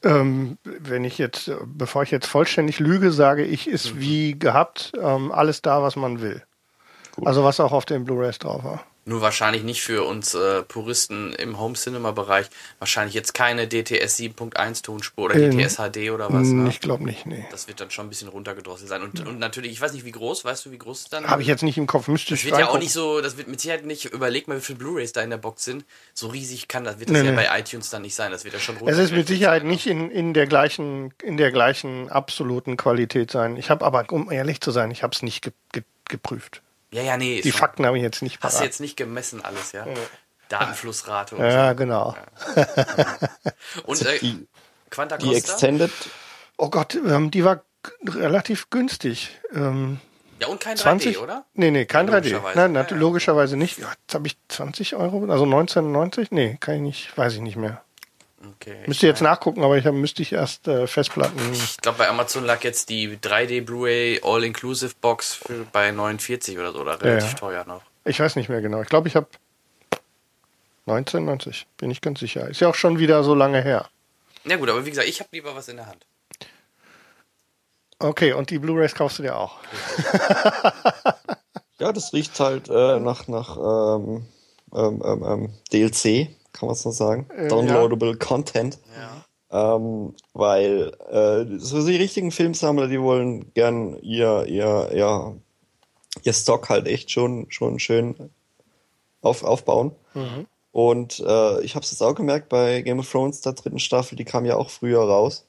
Ähm, 0.02 0.56
wenn 0.64 1.04
ich 1.04 1.18
jetzt, 1.18 1.50
bevor 1.66 2.02
ich 2.02 2.10
jetzt 2.10 2.26
vollständig 2.26 2.78
lüge, 2.78 3.12
sage 3.12 3.44
ich, 3.44 3.68
ist 3.68 3.94
Mhm. 3.94 4.00
wie 4.00 4.38
gehabt 4.38 4.92
ähm, 5.00 5.30
alles 5.30 5.62
da, 5.62 5.82
was 5.82 5.94
man 5.96 6.20
will. 6.22 6.42
Also 7.22 7.44
was 7.44 7.60
auch 7.60 7.72
auf 7.72 7.84
den 7.84 8.04
Blu-rays 8.04 8.38
drauf 8.38 8.64
war. 8.64 8.84
Nur 9.06 9.22
wahrscheinlich 9.22 9.62
nicht 9.62 9.82
für 9.82 10.04
uns 10.04 10.34
äh, 10.34 10.62
Puristen 10.62 11.32
im 11.32 11.58
Home 11.58 11.74
Cinema 11.74 12.10
Bereich. 12.10 12.46
Wahrscheinlich 12.78 13.14
jetzt 13.14 13.32
keine 13.32 13.66
DTS 13.66 14.18
7.1 14.18 14.82
Tonspur 14.82 15.24
oder 15.24 15.36
Ähm, 15.36 15.56
DTS 15.56 15.76
HD 15.76 16.10
oder 16.10 16.30
was. 16.32 16.48
Ne? 16.48 16.68
Ich 16.68 16.80
glaube 16.80 17.04
nicht, 17.04 17.24
nee. 17.24 17.44
Das 17.50 17.66
wird 17.66 17.80
dann 17.80 17.90
schon 17.90 18.06
ein 18.06 18.08
bisschen 18.10 18.28
runtergedrosselt 18.28 18.88
sein. 18.90 19.02
Und, 19.02 19.26
und 19.26 19.38
natürlich, 19.38 19.72
ich 19.72 19.80
weiß 19.80 19.94
nicht, 19.94 20.04
wie 20.04 20.12
groß, 20.12 20.44
weißt 20.44 20.66
du, 20.66 20.70
wie 20.70 20.78
groß 20.78 21.00
es 21.00 21.08
dann 21.08 21.26
Habe 21.26 21.40
ich 21.42 21.48
jetzt 21.48 21.62
nicht 21.62 21.78
im 21.78 21.86
Kopf, 21.86 22.08
müsste 22.08 22.30
Das 22.34 22.40
ich 22.40 22.44
wird 22.50 22.58
ja 22.58 22.68
auch 22.68 22.78
nicht 22.78 22.92
so, 22.92 23.20
das 23.22 23.36
wird 23.38 23.48
mit 23.48 23.60
Sicherheit 23.60 23.86
nicht, 23.86 24.04
überleg 24.04 24.48
mal, 24.48 24.58
wie 24.58 24.60
viele 24.60 24.78
Blu-Rays 24.78 25.12
da 25.12 25.22
in 25.22 25.30
der 25.30 25.38
Box 25.38 25.64
sind. 25.64 25.84
So 26.12 26.28
riesig 26.28 26.68
kann 26.68 26.84
das, 26.84 26.98
wird 26.98 27.08
das 27.08 27.16
Nee, 27.18 27.24
ja 27.24 27.30
nee. 27.32 27.36
bei 27.48 27.58
iTunes 27.58 27.88
dann 27.90 28.02
nicht 28.02 28.14
sein. 28.14 28.30
Das 28.30 28.44
wird 28.44 28.52
ja 28.54 28.60
schon 28.60 28.76
Es 28.86 28.98
ist 28.98 29.12
mit 29.12 29.26
Sicherheit 29.26 29.62
sein. 29.62 29.70
nicht 29.70 29.86
in, 29.86 30.10
in 30.10 30.34
der 30.34 30.46
gleichen 30.46 31.14
in 31.22 31.36
der 31.38 31.50
gleichen 31.52 32.08
absoluten 32.10 32.76
Qualität 32.76 33.30
sein. 33.30 33.56
Ich 33.56 33.70
habe 33.70 33.84
aber, 33.84 34.04
um 34.10 34.30
ehrlich 34.30 34.60
zu 34.60 34.70
sein, 34.70 34.90
ich 34.90 35.02
habe 35.02 35.14
es 35.14 35.22
nicht 35.22 35.42
ge 35.42 35.52
ge 35.72 35.82
geprüft. 36.08 36.62
Ja, 36.92 37.02
ja, 37.02 37.16
nee. 37.16 37.40
Die 37.40 37.52
Fakten 37.52 37.86
habe 37.86 37.96
ich 37.96 38.02
jetzt 38.02 38.20
nicht 38.22 38.42
Hast 38.42 38.54
du 38.54 38.58
parat. 38.58 38.66
jetzt 38.66 38.80
nicht 38.80 38.96
gemessen 38.96 39.44
alles, 39.44 39.72
ja? 39.72 39.86
Datenflussrate 40.48 41.36
und 41.36 41.44
Ja, 41.44 41.72
genau. 41.74 42.16
so. 43.74 43.82
Und 43.84 44.02
äh, 44.06 44.18
Die, 44.18 44.48
Quanta 44.90 45.16
die 45.16 45.26
Costa? 45.26 45.38
Extended, 45.52 45.92
Oh 46.56 46.68
Gott, 46.68 46.94
ähm, 46.94 47.30
die 47.30 47.44
war 47.44 47.62
relativ 48.04 48.68
günstig. 48.70 49.38
Ähm, 49.52 50.00
Ja, 50.40 50.48
und 50.48 50.60
kein 50.60 50.76
20? 50.76 51.16
3D, 51.16 51.20
oder? 51.22 51.44
Nee, 51.54 51.70
nee, 51.70 51.84
kein 51.86 52.08
Ja, 52.08 52.14
3D. 52.14 52.16
logischerweise. 52.30 52.58
Nein, 52.58 52.74
Ja, 52.74 52.86
ja. 52.90 52.96
logischerweise 52.96 53.56
nicht. 53.56 53.78
Ja, 53.78 53.90
jetzt 54.02 54.14
habe 54.14 54.26
ich 54.26 54.36
20 54.48 54.96
Euro, 54.96 55.24
also 55.30 55.44
19,90? 55.44 56.28
Nee, 56.30 56.56
kann 56.60 56.74
ich 56.74 56.80
nicht, 56.80 57.16
weiß 57.16 57.34
ich 57.34 57.40
nicht 57.40 57.56
mehr. 57.56 57.82
Okay. 58.42 58.84
Müsste 58.86 59.06
jetzt 59.06 59.20
nachgucken, 59.20 59.62
aber 59.62 59.76
ich 59.76 59.84
hab, 59.84 59.94
müsste 59.94 60.22
ich 60.22 60.32
erst 60.32 60.66
äh, 60.66 60.86
Festplatten. 60.86 61.38
Ich 61.52 61.76
glaube, 61.78 61.98
bei 61.98 62.08
Amazon 62.08 62.44
lag 62.44 62.64
jetzt 62.64 62.88
die 62.88 63.18
3D 63.18 63.62
Blu-ray 63.62 64.20
All-Inclusive 64.22 64.94
Box 65.00 65.34
für, 65.34 65.66
bei 65.70 65.90
49 65.90 66.58
oder 66.58 66.72
so, 66.72 66.80
oder 66.80 67.00
relativ 67.02 67.32
ja. 67.32 67.38
teuer 67.38 67.64
noch. 67.66 67.82
Ich 68.04 68.18
weiß 68.18 68.36
nicht 68.36 68.48
mehr 68.48 68.62
genau. 68.62 68.80
Ich 68.80 68.88
glaube, 68.88 69.08
ich 69.08 69.16
habe 69.16 69.26
1990, 70.86 71.66
bin 71.76 71.90
ich 71.90 72.00
ganz 72.00 72.20
sicher. 72.20 72.48
Ist 72.48 72.60
ja 72.60 72.68
auch 72.68 72.74
schon 72.74 72.98
wieder 72.98 73.22
so 73.24 73.34
lange 73.34 73.62
her. 73.62 73.88
Ja 74.44 74.56
gut, 74.56 74.70
aber 74.70 74.86
wie 74.86 74.90
gesagt, 74.90 75.08
ich 75.08 75.20
habe 75.20 75.28
lieber 75.32 75.54
was 75.54 75.68
in 75.68 75.76
der 75.76 75.86
Hand. 75.86 76.06
Okay, 77.98 78.32
und 78.32 78.48
die 78.48 78.58
Blu-rays 78.58 78.94
kaufst 78.94 79.18
du 79.18 79.22
dir 79.22 79.36
auch. 79.36 79.58
ja, 81.78 81.92
das 81.92 82.14
riecht 82.14 82.40
halt 82.40 82.70
äh, 82.70 82.98
nach, 82.98 83.28
nach 83.28 83.58
ähm, 83.58 84.26
ähm, 84.72 85.02
ähm, 85.04 85.22
ähm, 85.22 85.52
DLC, 85.70 86.30
kann 86.52 86.66
man 86.66 86.76
so 86.76 86.90
sagen. 86.90 87.28
Äh, 87.36 87.48
Downloadable 87.48 88.16
Content. 88.16 88.78
Ja. 88.96 89.76
Ähm, 89.76 90.14
weil 90.32 90.92
äh, 91.10 91.58
so 91.58 91.84
die 91.84 91.96
richtigen 91.96 92.30
Filmsammler, 92.30 92.86
die 92.86 93.00
wollen 93.00 93.52
gern 93.54 93.96
ihr, 94.00 94.46
ihr, 94.46 94.90
ja, 94.94 95.34
ihr 96.22 96.32
Stock 96.32 96.68
halt 96.68 96.86
echt 96.86 97.10
schon, 97.10 97.50
schon 97.50 97.80
schön 97.80 98.30
auf, 99.22 99.42
aufbauen. 99.42 99.96
Und 100.72 101.20
äh, 101.20 101.60
ich 101.62 101.74
habe 101.74 101.84
es 101.84 101.90
jetzt 101.90 102.02
auch 102.02 102.14
gemerkt 102.14 102.48
bei 102.48 102.82
Game 102.82 103.00
of 103.00 103.10
Thrones, 103.10 103.40
der 103.40 103.54
dritten 103.54 103.80
Staffel, 103.80 104.16
die 104.16 104.24
kam 104.24 104.44
ja 104.44 104.56
auch 104.56 104.70
früher 104.70 105.00
raus. 105.00 105.46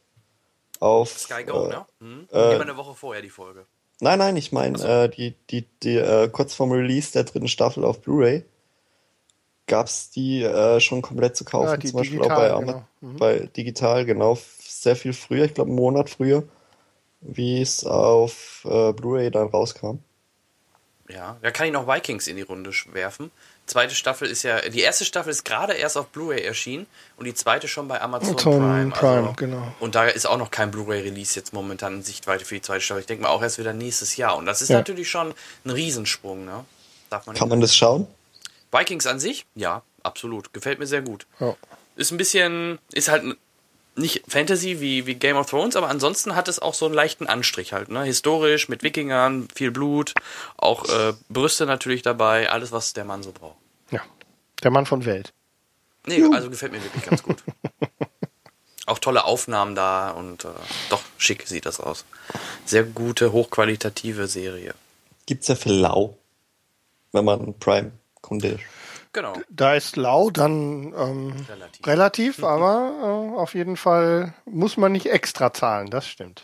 Auf 0.80 1.19
Sky 1.19 1.44
Go, 1.44 1.65
äh, 1.65 1.69
ne? 1.69 1.86
Hm? 2.00 2.27
äh, 2.31 2.56
Immer 2.56 2.63
eine 2.63 2.77
Woche 2.77 2.95
vorher 2.95 3.21
die 3.21 3.30
Folge. 3.30 3.68
Nein, 4.00 4.18
nein, 4.18 4.36
ich 4.36 4.51
meine, 4.51 4.80
äh, 4.83 5.09
die, 5.09 5.36
die, 5.51 5.68
die, 5.83 5.98
äh, 5.98 6.27
kurz 6.27 6.56
vorm 6.56 6.71
Release 6.71 7.12
der 7.12 7.24
dritten 7.24 7.48
Staffel 7.48 7.86
auf 7.86 8.01
Blu-ray 8.01 8.44
gab's 9.68 10.10
die 10.10 10.44
äh, 10.44 10.80
schon 10.80 11.02
komplett 11.02 11.36
zu 11.36 11.46
kaufen. 11.46 11.68
Ja, 11.69 11.78
die 11.78 11.88
Zum 11.90 12.00
Beispiel 12.00 12.18
digital, 12.18 12.38
auch 12.38 12.42
bei, 12.42 12.52
Ama- 12.52 12.72
genau. 12.74 12.86
Mhm. 13.02 13.18
bei 13.18 13.40
digital, 13.56 14.06
genau, 14.06 14.38
sehr 14.60 14.96
viel 14.96 15.13
früher, 15.13 15.46
ich 15.46 15.54
glaube 15.54 15.69
einen 15.69 15.78
Monat 15.78 16.10
früher, 16.10 16.44
wie 17.22 17.62
es 17.62 17.86
auf 17.86 18.66
äh, 18.69 18.92
Blu-ray 18.94 19.31
dann 19.31 19.48
rauskam. 19.48 20.00
Ja, 21.10 21.38
da 21.42 21.52
kann 21.52 21.68
ich 21.68 21.74
noch 21.74 21.88
Vikings 21.88 22.28
in 22.28 22.38
die 22.38 22.42
Runde 22.42 22.72
werfen. 22.94 23.31
Zweite 23.66 23.96
Staffel 23.96 24.28
ist 24.30 24.44
ja, 24.44 24.62
die 24.69 24.80
erste 24.81 25.04
Staffel 25.06 25.30
ist 25.30 25.44
gerade 25.44 25.74
erst 25.74 25.98
auf 25.98 26.08
Blu-ray 26.08 26.42
erschienen 26.42 26.88
und 27.18 27.25
die 27.25 27.34
zweite 27.34 27.68
schon 27.68 27.88
bei 27.88 28.02
Amazon 28.02 28.30
Amazon 28.31 28.60
Prime. 28.60 28.92
Prime, 28.92 29.18
also, 29.22 29.34
genau. 29.34 29.68
Und 29.80 29.96
da 29.96 30.06
ist 30.06 30.25
auch 30.25 30.38
noch 30.38 30.52
kein 30.52 30.72
Blu-ray-Release 30.72 31.36
jetzt 31.38 31.54
momentan 31.54 31.96
in 31.96 32.04
Sichtweite 32.04 32.46
für 32.46 32.56
die 32.56 32.62
zweite 32.62 32.81
Staffel. 32.81 33.02
Ich 33.02 33.08
denke 33.08 33.24
mal 33.24 33.30
auch 33.30 33.42
erst 33.42 33.60
wieder 33.60 33.74
nächstes 33.74 34.16
Jahr. 34.18 34.36
Und 34.38 34.46
das 34.46 34.62
ist 34.62 34.69
Ja. 34.69 34.78
natürlich 34.78 35.10
schon 35.10 35.34
ein 35.66 35.69
Riesensprung, 35.69 36.46
ne? 36.46 36.66
Darf 37.10 37.28
man 37.28 37.36
Kann 37.36 37.50
man 37.50 37.60
das 37.62 37.75
schauen? 37.75 38.08
Vikings 38.72 39.06
an 39.08 39.20
sich? 39.20 39.46
Ja, 39.56 39.84
absolut. 40.04 40.54
Gefällt 40.54 40.80
mir 40.80 40.88
sehr 40.88 41.02
gut. 41.02 41.26
Ja. 41.40 41.56
Ist 41.96 42.12
ein 42.12 42.18
bisschen, 42.18 42.80
ist 42.94 43.10
halt 43.10 43.24
n- 43.24 43.38
nicht 43.96 44.24
Fantasy 44.28 44.80
wie, 44.80 45.06
wie 45.06 45.16
Game 45.16 45.36
of 45.38 45.50
Thrones, 45.50 45.76
aber 45.76 45.90
ansonsten 45.90 46.36
hat 46.36 46.48
es 46.48 46.60
auch 46.60 46.74
so 46.74 46.86
einen 46.86 46.96
leichten 46.96 47.28
Anstrich 47.28 47.74
halt, 47.74 47.90
ne? 47.90 48.04
Historisch, 48.04 48.70
mit 48.70 48.84
Wikingern, 48.84 49.48
viel 49.54 49.72
Blut, 49.72 50.13
auch 50.58 50.86
äh, 50.88 51.13
Brüste 51.30 51.66
natürlich 51.66 52.01
dabei, 52.01 52.50
alles, 52.50 52.72
was 52.72 52.94
der 52.94 53.04
Mann 53.06 53.24
so 53.24 53.32
braucht. 53.32 53.58
ja. 53.92 54.01
Der 54.63 54.72
Mann 54.72 54.86
von 54.86 55.06
Welt. 55.06 55.34
Nee, 56.06 56.24
also 56.34 56.50
gefällt 56.50 56.72
mir 56.72 56.84
wirklich 56.84 57.04
ganz 57.06 57.22
gut. 57.24 57.44
auch 58.86 59.00
tolle 59.00 59.24
Aufnahmen 59.25 59.75
da 59.75 60.12
und 60.12 60.46
äh, 60.46 60.50
doch 60.90 61.01
schick 61.18 61.48
sieht 61.48 61.66
das 61.66 61.80
aus. 61.80 62.06
Sehr 62.66 62.84
gute, 62.84 63.32
hochqualitative 63.32 64.28
Serie. 64.28 64.74
Gibt's 65.25 65.48
ja 65.48 65.56
für 65.56 65.70
lau, 65.70 66.18
wenn 67.12 67.25
man 67.25 67.54
Prime-Kunde 67.60 67.92
ist. 68.30 68.60
Genau. 69.13 69.34
Da 69.50 69.75
ist 69.75 69.98
lau 69.98 70.30
dann 70.30 70.94
ähm, 70.96 71.46
Relativ. 71.50 71.88
relativ, 71.88 72.44
aber 72.44 73.34
äh, 73.34 73.38
auf 73.38 73.54
jeden 73.56 73.75
Fall 73.75 74.34
muss 74.46 74.78
man 74.78 74.94
nicht 74.94 75.08
extra 75.08 75.54
zahlen, 75.54 75.90
das 75.90 76.08
stimmt. 76.08 76.44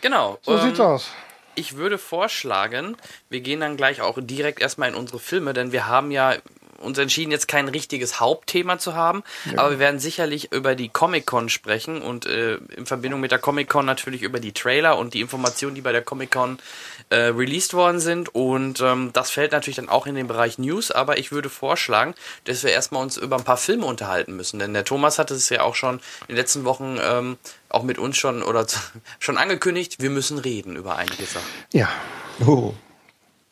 Genau. 0.00 0.38
So 0.42 0.56
ähm, 0.56 0.62
sieht's 0.62 0.80
aus. 0.80 1.10
Ich 1.54 1.76
würde 1.76 1.98
vorschlagen, 1.98 2.96
wir 3.30 3.40
gehen 3.40 3.60
dann 3.60 3.76
gleich 3.76 4.00
auch 4.00 4.18
direkt 4.20 4.60
erstmal 4.60 4.88
in 4.88 4.96
unsere 4.96 5.20
Filme, 5.20 5.52
denn 5.52 5.70
wir 5.70 5.86
haben 5.86 6.10
ja 6.10 6.34
uns 6.84 6.98
entschieden, 6.98 7.32
jetzt 7.32 7.48
kein 7.48 7.68
richtiges 7.68 8.20
Hauptthema 8.20 8.78
zu 8.78 8.94
haben, 8.94 9.24
aber 9.56 9.72
wir 9.72 9.78
werden 9.78 9.98
sicherlich 9.98 10.52
über 10.52 10.74
die 10.74 10.88
Comic-Con 10.88 11.48
sprechen 11.48 12.02
und 12.02 12.26
äh, 12.26 12.56
in 12.76 12.86
Verbindung 12.86 13.20
mit 13.20 13.32
der 13.32 13.38
Comic-Con 13.38 13.86
natürlich 13.86 14.22
über 14.22 14.40
die 14.40 14.52
Trailer 14.52 14.98
und 14.98 15.14
die 15.14 15.20
Informationen, 15.20 15.74
die 15.74 15.80
bei 15.80 15.92
der 15.92 16.02
Comic-Con 16.02 16.58
äh, 17.10 17.16
released 17.16 17.74
worden 17.74 18.00
sind 18.00 18.34
und 18.34 18.80
ähm, 18.80 19.10
das 19.12 19.30
fällt 19.30 19.52
natürlich 19.52 19.76
dann 19.76 19.88
auch 19.88 20.06
in 20.06 20.14
den 20.14 20.26
Bereich 20.26 20.58
News, 20.58 20.90
aber 20.90 21.18
ich 21.18 21.32
würde 21.32 21.50
vorschlagen, 21.50 22.14
dass 22.44 22.62
wir 22.62 22.70
erstmal 22.70 23.02
uns 23.02 23.16
über 23.16 23.36
ein 23.36 23.44
paar 23.44 23.56
Filme 23.56 23.86
unterhalten 23.86 24.36
müssen, 24.36 24.58
denn 24.58 24.74
der 24.74 24.84
Thomas 24.84 25.18
hatte 25.18 25.34
es 25.34 25.48
ja 25.48 25.62
auch 25.62 25.74
schon 25.74 25.96
in 25.96 26.28
den 26.28 26.36
letzten 26.36 26.64
Wochen 26.64 26.98
ähm, 27.00 27.38
auch 27.68 27.82
mit 27.82 27.98
uns 27.98 28.16
schon 28.16 28.42
oder 28.42 28.66
schon 29.18 29.38
angekündigt, 29.38 30.00
wir 30.00 30.10
müssen 30.10 30.38
reden 30.38 30.76
über 30.76 30.96
einige 30.96 31.24
Sachen. 31.24 31.48
Ja. 31.72 31.88
Oh. 32.44 32.74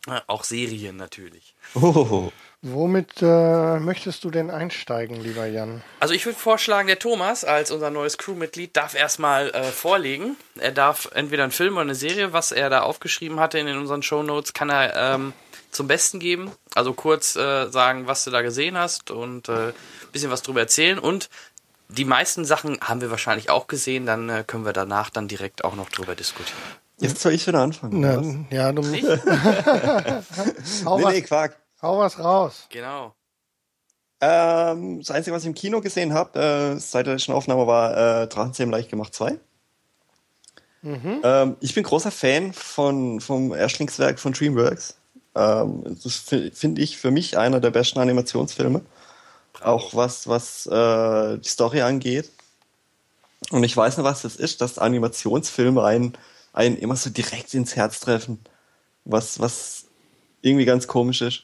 Äh, 0.07 0.19
Auch 0.27 0.43
Serien 0.43 0.97
natürlich. 0.97 1.55
Oh. 1.75 2.31
Womit 2.65 3.21
äh, 3.21 3.77
möchtest 3.79 4.23
du 4.23 4.31
denn 4.31 4.49
einsteigen, 4.49 5.21
lieber 5.21 5.45
Jan? 5.45 5.81
Also 5.99 6.13
ich 6.13 6.25
würde 6.25 6.39
vorschlagen, 6.39 6.87
der 6.87 6.97
Thomas 6.97 7.43
als 7.43 7.71
unser 7.71 7.89
neues 7.89 8.17
Crewmitglied 8.17 8.77
darf 8.77 8.95
erstmal 8.95 9.49
äh, 9.49 9.63
vorlegen. 9.63 10.37
Er 10.57 10.71
darf 10.71 11.09
entweder 11.13 11.43
einen 11.43 11.51
Film 11.51 11.73
oder 11.73 11.81
eine 11.81 11.95
Serie, 11.95 12.31
was 12.31 12.53
er 12.53 12.69
da 12.69 12.83
aufgeschrieben 12.83 13.37
hatte 13.41 13.59
in 13.59 13.67
unseren 13.77 14.01
Shownotes, 14.01 14.53
kann 14.53 14.69
er 14.69 14.95
ähm, 14.95 15.33
zum 15.71 15.89
Besten 15.89 16.19
geben. 16.19 16.51
Also 16.73 16.93
kurz 16.93 17.35
äh, 17.35 17.69
sagen, 17.69 18.07
was 18.07 18.23
du 18.23 18.31
da 18.31 18.41
gesehen 18.41 18.77
hast 18.77 19.11
und 19.11 19.49
äh, 19.49 19.67
ein 19.67 19.73
bisschen 20.13 20.31
was 20.31 20.41
drüber 20.41 20.61
erzählen. 20.61 20.99
Und 20.99 21.29
die 21.89 22.05
meisten 22.05 22.45
Sachen 22.45 22.79
haben 22.79 23.01
wir 23.01 23.11
wahrscheinlich 23.11 23.49
auch 23.49 23.67
gesehen, 23.67 24.05
dann 24.05 24.29
äh, 24.29 24.45
können 24.47 24.63
wir 24.63 24.71
danach 24.71 25.09
dann 25.09 25.27
direkt 25.27 25.65
auch 25.65 25.75
noch 25.75 25.89
drüber 25.89 26.15
diskutieren. 26.15 26.61
Jetzt 26.99 27.19
soll 27.19 27.33
ich 27.33 27.45
wieder 27.45 27.59
anfangen. 27.59 27.99
Na, 27.99 28.55
ja, 28.55 28.71
du 28.71 28.83
hau, 30.85 30.97
Nee, 31.09 31.11
nee, 31.11 31.21
Quark. 31.23 31.57
Hau 31.83 31.99
was 31.99 32.17
raus. 32.17 32.65
Genau. 32.69 33.13
Ähm, 34.21 34.99
das 34.99 35.11
Einzige, 35.11 35.35
was 35.35 35.43
ich 35.43 35.49
im 35.49 35.53
Kino 35.53 35.81
gesehen 35.81 36.13
habe, 36.13 36.39
äh, 36.39 36.79
seit 36.79 37.05
der 37.05 37.13
letzten 37.15 37.33
Aufnahme, 37.33 37.67
war 37.67 38.23
äh, 38.23 38.27
Drachenzähmen 38.27 38.71
leicht 38.71 38.89
gemacht 38.89 39.13
2. 39.13 39.37
Ähm, 41.23 41.57
ich 41.59 41.75
bin 41.75 41.83
großer 41.83 42.11
Fan 42.11 42.53
von, 42.53 43.21
vom 43.21 43.53
Erstlingswerk 43.53 44.19
von 44.19 44.33
DreamWorks. 44.33 44.97
Ähm, 45.35 45.97
das 46.03 46.17
finde 46.53 46.81
ich 46.81 46.97
für 46.97 47.11
mich 47.11 47.37
einer 47.37 47.59
der 47.59 47.71
besten 47.71 47.99
Animationsfilme. 47.99 48.81
Auch 49.61 49.93
was, 49.93 50.27
was 50.27 50.65
äh, 50.67 51.37
die 51.37 51.49
Story 51.49 51.81
angeht. 51.81 52.31
Und 53.51 53.63
ich 53.63 53.75
weiß 53.75 53.97
nicht, 53.97 54.05
was 54.05 54.21
das 54.21 54.35
ist, 54.35 54.61
dass 54.61 54.77
Animationsfilme 54.77 55.83
einen, 55.83 56.17
einen 56.53 56.77
immer 56.77 56.95
so 56.95 57.09
direkt 57.09 57.53
ins 57.53 57.75
Herz 57.75 57.99
treffen. 57.99 58.39
Was, 59.05 59.39
was 59.39 59.85
irgendwie 60.41 60.65
ganz 60.65 60.87
komisch 60.87 61.21
ist. 61.21 61.43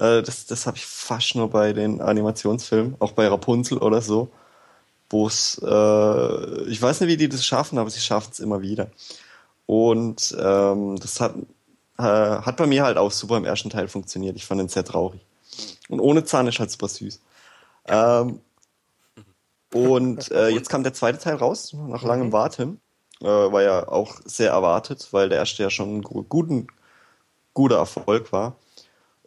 Äh, 0.00 0.22
das 0.24 0.46
das 0.46 0.66
habe 0.66 0.78
ich 0.78 0.86
fast 0.86 1.36
nur 1.36 1.50
bei 1.50 1.74
den 1.74 2.02
Animationsfilmen, 2.02 2.96
auch 3.00 3.12
bei 3.12 3.28
Rapunzel 3.28 3.78
oder 3.78 4.02
so. 4.02 4.30
Wo 5.10 5.26
es, 5.26 5.60
äh, 5.64 6.62
ich 6.70 6.82
weiß 6.82 7.00
nicht, 7.00 7.10
wie 7.10 7.16
die 7.16 7.28
das 7.28 7.44
schaffen, 7.44 7.78
aber 7.78 7.90
sie 7.90 8.00
schaffen 8.00 8.30
es 8.32 8.40
immer 8.40 8.62
wieder. 8.62 8.90
Und 9.66 10.36
ähm, 10.40 10.98
das 11.00 11.20
hat, 11.20 11.34
äh, 11.98 12.02
hat 12.02 12.56
bei 12.58 12.66
mir 12.66 12.84
halt 12.84 12.98
auch 12.98 13.12
super 13.12 13.36
im 13.38 13.44
ersten 13.46 13.70
Teil 13.70 13.88
funktioniert. 13.88 14.36
Ich 14.36 14.46
fand 14.46 14.60
den 14.60 14.68
sehr 14.68 14.84
traurig. 14.84 15.20
Und 15.88 16.00
ohne 16.00 16.24
Zahn 16.24 16.48
ist 16.48 16.60
halt 16.60 16.70
super 16.72 16.88
süß. 16.88 17.20
Ähm, 17.88 18.40
und 19.72 20.30
äh, 20.32 20.48
jetzt 20.48 20.68
kam 20.68 20.82
der 20.82 20.94
zweite 20.94 21.18
Teil 21.18 21.36
raus, 21.36 21.72
nach 21.72 22.02
langem 22.02 22.32
Warten. 22.32 22.80
Äh, 23.20 23.26
war 23.26 23.62
ja 23.62 23.88
auch 23.88 24.16
sehr 24.24 24.50
erwartet, 24.50 25.08
weil 25.12 25.28
der 25.28 25.38
erste 25.38 25.62
ja 25.62 25.70
schon 25.70 25.98
ein 25.98 26.02
gu- 26.02 26.24
guten, 26.24 26.66
guter 27.54 27.78
Erfolg 27.78 28.32
war. 28.32 28.56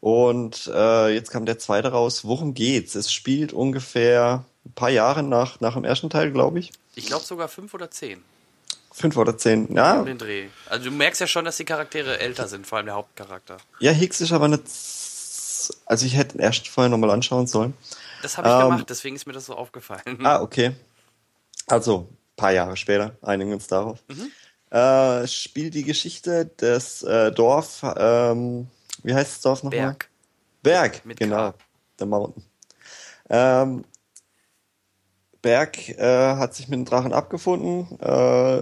Und 0.04 0.68
äh, 0.68 1.14
jetzt 1.14 1.32
kam 1.32 1.46
der 1.46 1.60
zweite 1.60 1.88
raus. 1.94 2.26
Worum 2.26 2.54
geht's? 2.54 2.94
Es 2.94 3.10
spielt 3.10 3.54
ungefähr 3.54 4.44
ein 4.66 4.74
paar 4.74 4.90
Jahre 4.90 5.24
nach, 5.24 5.62
nach 5.62 5.76
dem 5.76 5.86
ersten 5.86 6.10
Teil, 6.10 6.30
glaube 6.34 6.60
ich. 6.60 6.74
Ich 6.96 7.06
glaube 7.06 7.24
sogar 7.24 7.48
fünf 7.48 7.74
oder 7.74 7.90
zehn. 7.90 8.22
Fünf 8.92 9.16
oder 9.16 9.38
zehn. 9.38 9.74
Ja, 9.74 10.02
Um 10.02 10.06
den 10.06 10.18
Dreh. 10.18 10.48
Also 10.68 10.90
du 10.90 10.92
merkst 10.92 11.22
ja 11.22 11.28
schon, 11.28 11.46
dass 11.46 11.56
die 11.56 11.64
Charaktere 11.64 12.20
älter 12.20 12.50
sind, 12.50 12.68
vor 12.68 12.80
allem 12.80 12.88
der 12.88 12.96
Hauptcharakter. 12.96 13.56
ja 13.80 13.92
Hicks 13.92 14.20
ist 14.20 14.34
aber 14.34 14.50
nicht. 14.50 14.64
Also 15.86 16.06
ich 16.06 16.18
hätte 16.18 16.34
den 16.34 16.42
ersten 16.42 16.66
vorher 16.66 16.90
nochmal 16.90 17.12
anschauen 17.12 17.48
sollen. 17.48 17.74
Das 18.24 18.38
habe 18.38 18.50
ich 18.50 18.54
Ähm, 18.54 18.62
gemacht, 18.72 18.90
deswegen 18.90 19.16
ist 19.16 19.26
mir 19.26 19.32
das 19.32 19.46
so 19.46 19.56
aufgefallen. 19.56 20.20
Ah, 20.22 20.42
okay. 20.42 20.76
Also, 21.68 22.10
ein 22.10 22.36
paar 22.36 22.52
Jahre 22.52 22.76
später, 22.76 23.16
einigen 23.22 23.52
wir 23.52 23.56
uns 23.56 23.68
darauf. 23.68 24.00
Äh, 24.70 25.28
spielt 25.28 25.76
die 25.76 25.84
Geschichte 25.84 26.46
des 26.46 27.04
äh, 27.04 27.32
Dorf, 27.32 27.86
ähm, 27.96 28.68
wie 29.04 29.14
heißt 29.14 29.32
das 29.36 29.42
Dorf 29.42 29.64
nochmal? 29.64 29.80
Berg. 29.80 30.10
Berg, 30.62 31.06
Mit 31.06 31.20
genau. 31.20 31.52
K. 31.52 31.58
The 32.00 32.06
Mountain. 32.06 32.44
Ähm, 33.30 33.86
Berg 35.42 35.90
äh, 35.90 36.36
hat 36.38 36.56
sich 36.56 36.70
mit 36.70 36.80
dem 36.80 36.86
Drachen 36.86 37.12
abgefunden, 37.12 38.00
äh, 38.00 38.60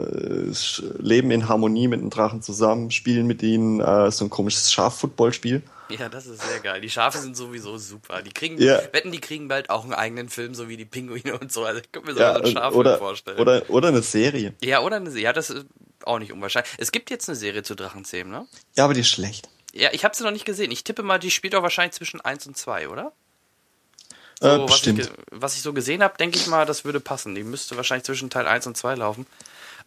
leben 0.97 1.29
in 1.29 1.47
Harmonie 1.47 1.87
mit 1.87 2.01
dem 2.01 2.09
Drachen 2.09 2.41
zusammen, 2.41 2.89
spielen 2.89 3.27
mit 3.27 3.43
ihnen 3.43 3.79
äh, 3.81 4.09
so 4.09 4.25
ein 4.25 4.31
komisches 4.31 4.71
Schaf-Football-Spiel. 4.71 5.61
Ja, 5.89 6.09
das 6.09 6.25
ist 6.25 6.41
sehr 6.41 6.59
geil. 6.61 6.81
Die 6.81 6.89
Schafe 6.89 7.19
sind 7.19 7.37
sowieso 7.37 7.77
super. 7.77 8.23
Die 8.23 8.31
kriegen, 8.31 8.57
Ja. 8.59 8.79
wetten, 8.93 9.11
die 9.11 9.19
kriegen 9.19 9.47
bald 9.47 9.69
auch 9.69 9.83
einen 9.83 9.93
eigenen 9.93 10.29
Film, 10.29 10.55
so 10.55 10.69
wie 10.69 10.77
die 10.77 10.85
Pinguine 10.85 11.37
und 11.37 11.51
so. 11.51 11.65
Also 11.65 11.81
ich 11.81 11.91
könnte 11.91 12.07
mir 12.09 12.15
so 12.15 12.21
Ja, 12.21 12.33
einen 12.35 12.47
Schaf 12.47 12.73
oder, 12.73 12.97
vorstellen. 12.97 13.37
oder, 13.37 13.69
oder 13.69 13.89
eine 13.89 14.01
Serie. 14.01 14.55
ja, 14.63 14.79
oder 14.81 14.95
eine 14.95 15.11
Ja, 15.19 15.33
das 15.33 15.51
ist 15.51 15.65
auch 16.05 16.17
nicht 16.17 16.31
unwahrscheinlich. 16.31 16.71
Es 16.79 16.91
gibt 16.91 17.11
jetzt 17.11 17.29
eine 17.29 17.35
Serie 17.35 17.61
zu 17.61 17.75
Drachenzähmen, 17.75 18.31
ne? 18.31 18.47
Ja, 18.75 18.85
aber 18.85 18.95
die 18.95 19.01
ist 19.01 19.09
schlecht. 19.09 19.49
Ja, 19.73 19.89
ich 19.93 20.03
habe 20.03 20.15
sie 20.15 20.23
noch 20.23 20.31
nicht 20.31 20.45
gesehen. 20.45 20.71
Ich 20.71 20.83
tippe 20.83 21.03
mal, 21.03 21.17
die 21.19 21.31
spielt 21.31 21.53
doch 21.53 21.63
wahrscheinlich 21.63 21.93
zwischen 21.95 22.19
1 22.21 22.45
und 22.47 22.57
2, 22.57 22.89
oder? 22.89 23.13
Äh, 24.41 24.47
was, 24.49 24.59
ich, 24.59 24.65
bestimmt. 24.65 24.97
ge- 24.99 25.09
was 25.31 25.55
ich 25.55 25.61
so 25.61 25.71
gesehen 25.73 26.01
habe, 26.03 26.17
denke 26.17 26.37
ich 26.37 26.47
mal, 26.47 26.65
das 26.65 26.83
würde 26.83 26.99
passen. 26.99 27.35
Die 27.35 27.43
müsste 27.43 27.77
wahrscheinlich 27.77 28.05
zwischen 28.05 28.29
Teil 28.29 28.47
1 28.47 28.67
und 28.67 28.75
2 28.75 28.95
laufen. 28.95 29.25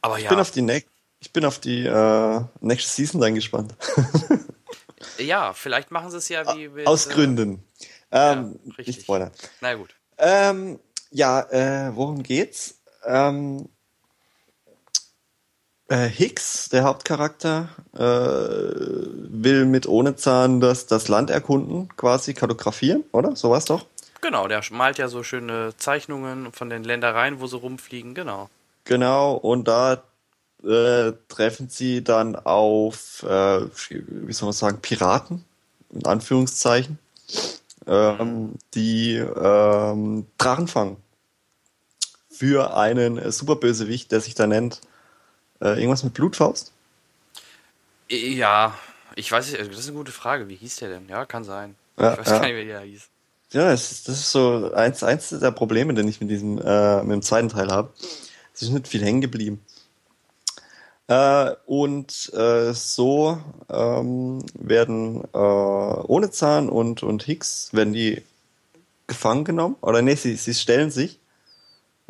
Aber 0.01 0.19
Ich 0.19 0.25
ja, 0.25 0.31
bin 0.31 0.39
auf 0.41 0.51
die, 0.51 0.63
ne 0.63 0.83
ich 1.21 1.33
bin 1.33 1.45
auf 1.45 1.59
die 1.59 1.85
äh, 1.87 2.41
nächste 2.61 2.91
Season 2.91 3.21
dann 3.21 3.35
gespannt. 3.35 3.75
ja, 5.19 5.53
vielleicht 5.55 5.91
machen 5.91 6.11
sie 6.11 6.19
es 6.19 6.29
ja 6.29 6.55
wie 6.57 6.69
mit, 6.69 6.87
Aus 6.87 7.07
äh, 7.07 7.11
Gründen. 7.15 7.65
Ähm, 8.13 8.59
ja, 8.65 8.75
richtig. 8.75 9.09
nicht. 9.09 9.31
Na 9.61 9.75
gut. 9.75 9.95
Ähm, 10.19 10.79
ja, 11.11 11.41
äh, 11.51 11.97
worum 11.97 12.23
geht's? 12.23 12.81
Ähm, 13.05 13.61
äh, 13.61 13.74
Hicks, 15.97 16.69
der 16.71 16.85
Hauptcharakter, 16.85 17.69
äh, 17.95 17.99
will 17.99 19.67
mit 19.67 19.87
ohne 19.87 20.17
Zahn 20.17 20.61
das, 20.61 20.87
das 20.87 21.09
Land 21.09 21.31
erkunden, 21.31 21.89
quasi 21.97 22.35
kartografieren, 22.35 23.05
oder? 23.13 23.37
So 23.37 23.51
war's 23.51 23.67
doch. 23.67 23.87
Genau, 24.21 24.49
der 24.49 24.63
malt 24.71 24.99
ja 24.99 25.09
so 25.09 25.23
schöne 25.23 25.75
Zeichnungen 25.77 26.53
von 26.53 26.71
den 26.71 26.83
Ländereien, 26.83 27.41
wo 27.41 27.47
sie 27.47 27.57
rumfliegen, 27.59 28.15
genau. 28.15 28.49
Genau, 28.85 29.35
und 29.35 29.69
da 29.69 30.03
äh, 30.65 31.13
treffen 31.29 31.69
sie 31.69 32.03
dann 32.03 32.37
auf, 32.37 33.23
äh, 33.23 33.67
wie 33.89 34.33
soll 34.33 34.47
man 34.47 34.55
sagen, 34.55 34.81
Piraten, 34.81 35.45
in 35.91 36.07
Anführungszeichen, 36.07 36.99
ähm, 37.87 38.55
die 38.75 39.17
ähm, 39.17 40.27
Drachen 40.39 40.69
fangen. 40.69 40.97
Für 42.31 42.77
einen 42.77 43.19
äh, 43.19 43.31
Superbösewicht, 43.31 44.11
der 44.11 44.21
sich 44.21 44.35
da 44.35 44.47
nennt, 44.47 44.81
äh, 45.65 45.79
irgendwas 45.79 46.05
mit 46.05 46.15
Blutfaust? 46.15 46.73
Ja, 48.09 48.79
ich 49.17 49.33
weiß 49.33 49.51
nicht, 49.51 49.61
das 49.61 49.79
ist 49.79 49.89
eine 49.89 49.97
gute 49.97 50.13
Frage. 50.13 50.49
Wie 50.49 50.57
hieß 50.57 50.77
der 50.77 50.91
denn? 50.91 51.09
Ja, 51.09 51.25
kann 51.25 51.43
sein. 51.43 51.75
Ja, 51.99 52.13
ich 52.13 52.19
weiß 52.21 52.29
ja. 52.29 52.39
gar 52.39 52.47
nicht, 52.47 52.57
wie 52.57 52.67
der 52.67 52.81
hieß. 52.81 53.09
Ja, 53.53 53.71
das 53.71 53.93
ist, 53.93 54.09
das 54.09 54.19
ist 54.21 54.31
so 54.31 54.73
eins, 54.75 55.03
eins 55.03 55.29
der 55.31 55.51
Probleme, 55.51 55.95
den 55.95 56.09
ich 56.09 56.21
mit 56.21 56.31
diesem, 56.31 56.59
äh, 56.59 57.03
mit 57.03 57.13
dem 57.13 57.23
zweiten 57.23 57.49
Teil 57.49 57.71
habe. 57.71 57.91
Es 58.53 58.63
ist 58.63 58.71
nicht 58.71 58.89
viel 58.89 59.03
hängen 59.03 59.21
geblieben. 59.21 59.65
Äh, 61.07 61.53
und 61.67 62.33
äh, 62.35 62.73
so 62.73 63.39
ähm, 63.69 64.45
werden 64.55 65.23
äh, 65.33 65.37
ohne 65.37 66.31
Zahn 66.31 66.69
und, 66.69 67.03
und 67.03 67.23
Hicks 67.25 67.71
werden 67.73 67.93
die 67.93 68.23
gefangen 69.07 69.45
genommen. 69.45 69.77
Oder 69.83 70.03
nee, 70.03 70.15
sie, 70.15 70.37
sie 70.37 70.55
stellen 70.55 70.91
sich, 70.91 71.21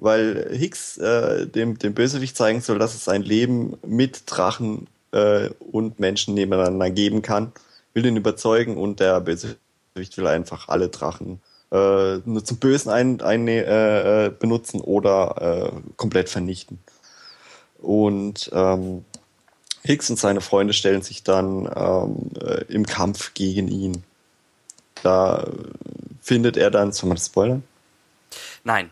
weil 0.05 0.49
Hicks 0.53 0.99
äh, 0.99 1.47
dem, 1.47 1.79
dem 1.79 1.95
Bösewicht 1.95 2.37
zeigen 2.37 2.61
soll, 2.61 2.79
dass 2.79 2.95
es 2.95 3.09
ein 3.09 3.23
Leben 3.23 3.77
mit 3.87 4.23
Drachen 4.27 4.87
äh, 5.13 5.49
und 5.59 5.99
Menschen 5.99 6.35
nebeneinander 6.35 6.91
geben 6.91 7.23
kann. 7.23 7.53
Will 7.95 8.03
den 8.03 8.17
überzeugen 8.17 8.77
und 8.77 9.01
der 9.01 9.21
Bösewicht 9.21 10.17
will 10.17 10.27
einfach 10.27 10.69
alle 10.69 10.89
Drachen 10.89 11.41
äh, 11.75 12.21
nur 12.25 12.45
zum 12.45 12.59
Bösen 12.59 12.91
ein, 12.91 13.21
ein, 13.21 13.49
äh, 13.49 14.27
äh, 14.27 14.31
benutzen 14.31 14.81
oder 14.81 15.73
äh, 15.75 15.93
komplett 15.97 16.29
vernichten. 16.29 16.79
Und 17.81 18.51
ähm, 18.53 19.05
Hicks 19.83 20.09
und 20.09 20.19
seine 20.19 20.41
Freunde 20.41 20.73
stellen 20.73 21.03
sich 21.03 21.25
dann 21.25 21.69
ähm, 21.75 22.31
äh, 22.41 22.65
im 22.73 22.87
Kampf 22.87 23.35
gegen 23.35 23.69
ihn. 23.69 24.05
Da 25.03 25.47
findet 26.23 26.57
er 26.57 26.71
dann, 26.71 26.93
soll 26.93 27.09
man 27.09 27.17
das 27.17 27.27
spoilern? 27.27 27.65
Nein, 28.63 28.91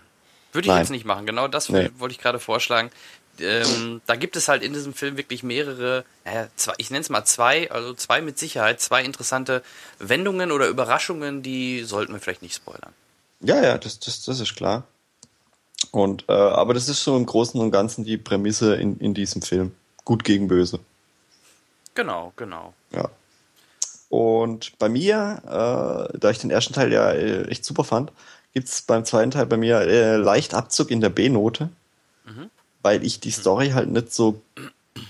würde 0.53 0.67
ich 0.67 0.73
Nein. 0.73 0.81
jetzt 0.83 0.91
nicht 0.91 1.05
machen. 1.05 1.27
Genau 1.27 1.49
das 1.49 1.69
Nee. 1.69 1.91
wollte 1.99 2.13
ich 2.15 2.21
gerade 2.21 2.39
vorschlagen. 2.39 2.91
Ähm, 3.41 4.03
da 4.07 4.15
gibt 4.15 4.37
es 4.37 4.49
halt 4.49 4.63
in 4.63 4.75
diesem 4.75 4.93
Film 4.93 5.17
wirklich 5.17 5.43
mehrere, 5.43 6.05
naja, 6.25 6.49
zwei, 6.57 6.75
ich 6.77 6.91
nenne 6.91 7.01
es 7.01 7.09
mal 7.09 7.25
zwei, 7.25 7.71
also 7.71 7.95
zwei 7.95 8.21
mit 8.21 8.39
Sicherheit, 8.39 8.81
zwei 8.81 9.03
interessante 9.03 9.63
Wendungen 9.99 10.53
oder 10.53 10.69
Überraschungen, 10.69 11.43
die 11.43 11.83
sollten 11.83 12.13
wir 12.13 12.21
vielleicht 12.21 12.43
nicht 12.43 12.55
spoilern. 12.55 12.93
Ja, 13.41 13.61
ja, 13.63 13.79
das, 13.79 13.99
das, 14.01 14.23
das 14.23 14.39
ist 14.39 14.55
klar. 14.55 14.85
Und 15.91 16.25
äh, 16.29 16.33
aber 16.33 16.75
das 16.75 16.89
ist 16.89 17.03
so 17.03 17.17
im 17.17 17.27
Großen 17.27 17.59
und 17.61 17.71
Ganzen 17.71 18.05
die 18.05 18.19
Prämisse 18.19 18.77
in, 18.77 18.99
in 18.99 19.15
diesem 19.15 19.43
Film. 19.43 19.75
Gut 20.05 20.25
gegen 20.25 20.47
böse. 20.49 20.79
Genau, 21.95 22.33
genau. 22.37 22.75
Ja. 22.93 23.09
Und 24.09 24.79
bei 24.79 24.89
mir, 24.89 25.43
äh, 26.13 26.19
da 26.19 26.31
ich 26.31 26.39
den 26.39 26.51
ersten 26.51 26.75
Teil 26.75 26.93
ja 26.93 27.11
äh, 27.13 27.45
echt 27.49 27.65
super 27.65 27.83
fand, 27.85 28.13
gibt's 28.53 28.83
beim 28.83 29.05
zweiten 29.05 29.31
Teil 29.31 29.47
bei 29.47 29.57
mir 29.57 29.81
äh, 29.81 30.17
leicht 30.17 30.55
Abzug 30.55 30.91
in 30.91 31.01
der 31.01 31.11
B-Note, 31.11 31.71
weil 32.83 33.05
ich 33.05 33.21
die 33.21 33.31
Story 33.31 33.71
halt 33.71 33.91
nicht 33.91 34.13
so 34.13 34.41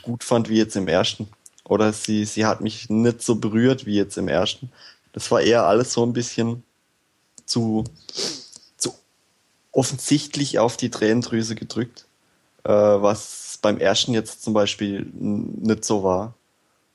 gut 0.03 0.25
fand 0.25 0.49
wie 0.49 0.59
jetzt 0.59 0.77
im 0.77 0.89
ersten. 0.89 1.29
Oder 1.65 1.93
sie, 1.93 2.25
sie 2.25 2.47
hat 2.47 2.61
mich 2.61 2.91
nicht 2.91 3.23
so 3.23 3.37
berührt 3.37 3.87
wie 3.87 3.95
jetzt 3.95 4.17
im 4.19 4.29
ersten. 4.29 4.71
Das 5.13 5.31
war 5.31 5.41
eher 5.41 5.65
alles 5.65 5.93
so 5.93 6.05
ein 6.05 6.13
bisschen 6.13 6.63
zu, 7.45 7.85
zu 8.77 8.95
offensichtlich 9.73 10.59
auf 10.59 10.77
die 10.77 10.91
Tränendrüse 10.91 11.55
gedrückt, 11.55 12.07
äh, 12.65 12.71
was 12.71 13.59
beim 13.63 13.79
ersten 13.79 14.13
jetzt 14.13 14.43
zum 14.43 14.55
Beispiel 14.55 15.07
nicht 15.13 15.85
so 15.85 16.03
war. 16.03 16.35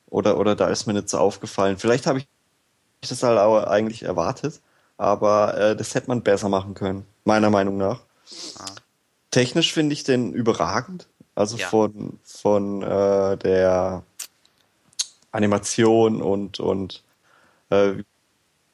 Oder, 0.10 0.38
oder 0.38 0.56
da 0.56 0.68
ist 0.70 0.86
mir 0.86 0.94
nicht 0.94 1.10
so 1.10 1.18
aufgefallen. 1.18 1.78
Vielleicht 1.78 2.08
habe 2.08 2.20
ich 2.20 2.28
das 3.02 3.24
halt 3.24 3.38
auch 3.40 3.64
eigentlich 3.66 4.04
erwartet, 4.04 4.62
aber 4.98 5.58
äh, 5.58 5.76
das 5.76 5.96
hätte 5.96 6.08
man 6.08 6.22
besser 6.24 6.50
machen 6.50 6.74
können, 6.74 7.06
meiner 7.24 7.50
Meinung 7.50 7.78
nach. 7.78 8.02
Technisch 9.32 9.74
finde 9.74 9.94
ich 9.94 10.04
den 10.04 10.34
überragend. 10.34 11.08
Also 11.36 11.58
Ja. 11.58 11.68
von, 11.68 12.20
von 12.24 12.82
äh, 12.82 13.38
der 13.38 14.04
Animation 15.32 16.22
und, 16.22 16.60
und 16.60 17.04
äh, 17.70 17.94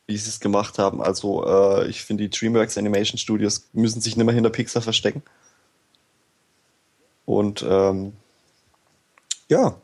wie 0.07 0.17
sie 0.17 0.29
es 0.29 0.39
gemacht 0.39 0.79
haben. 0.79 1.01
Also 1.01 1.45
äh, 1.45 1.87
ich 1.87 2.03
finde, 2.03 2.27
die 2.27 2.29
DreamWorks 2.29 2.77
Animation 2.77 3.17
Studios 3.17 3.67
müssen 3.73 3.99
sich 3.99 4.15
nicht 4.15 4.25
mehr 4.25 4.33
hinter 4.33 4.49
Pixar 4.49 4.81
verstecken. 4.81 5.23
Und 7.25 7.65
ähm, 7.67 8.13
ja. 9.49 9.75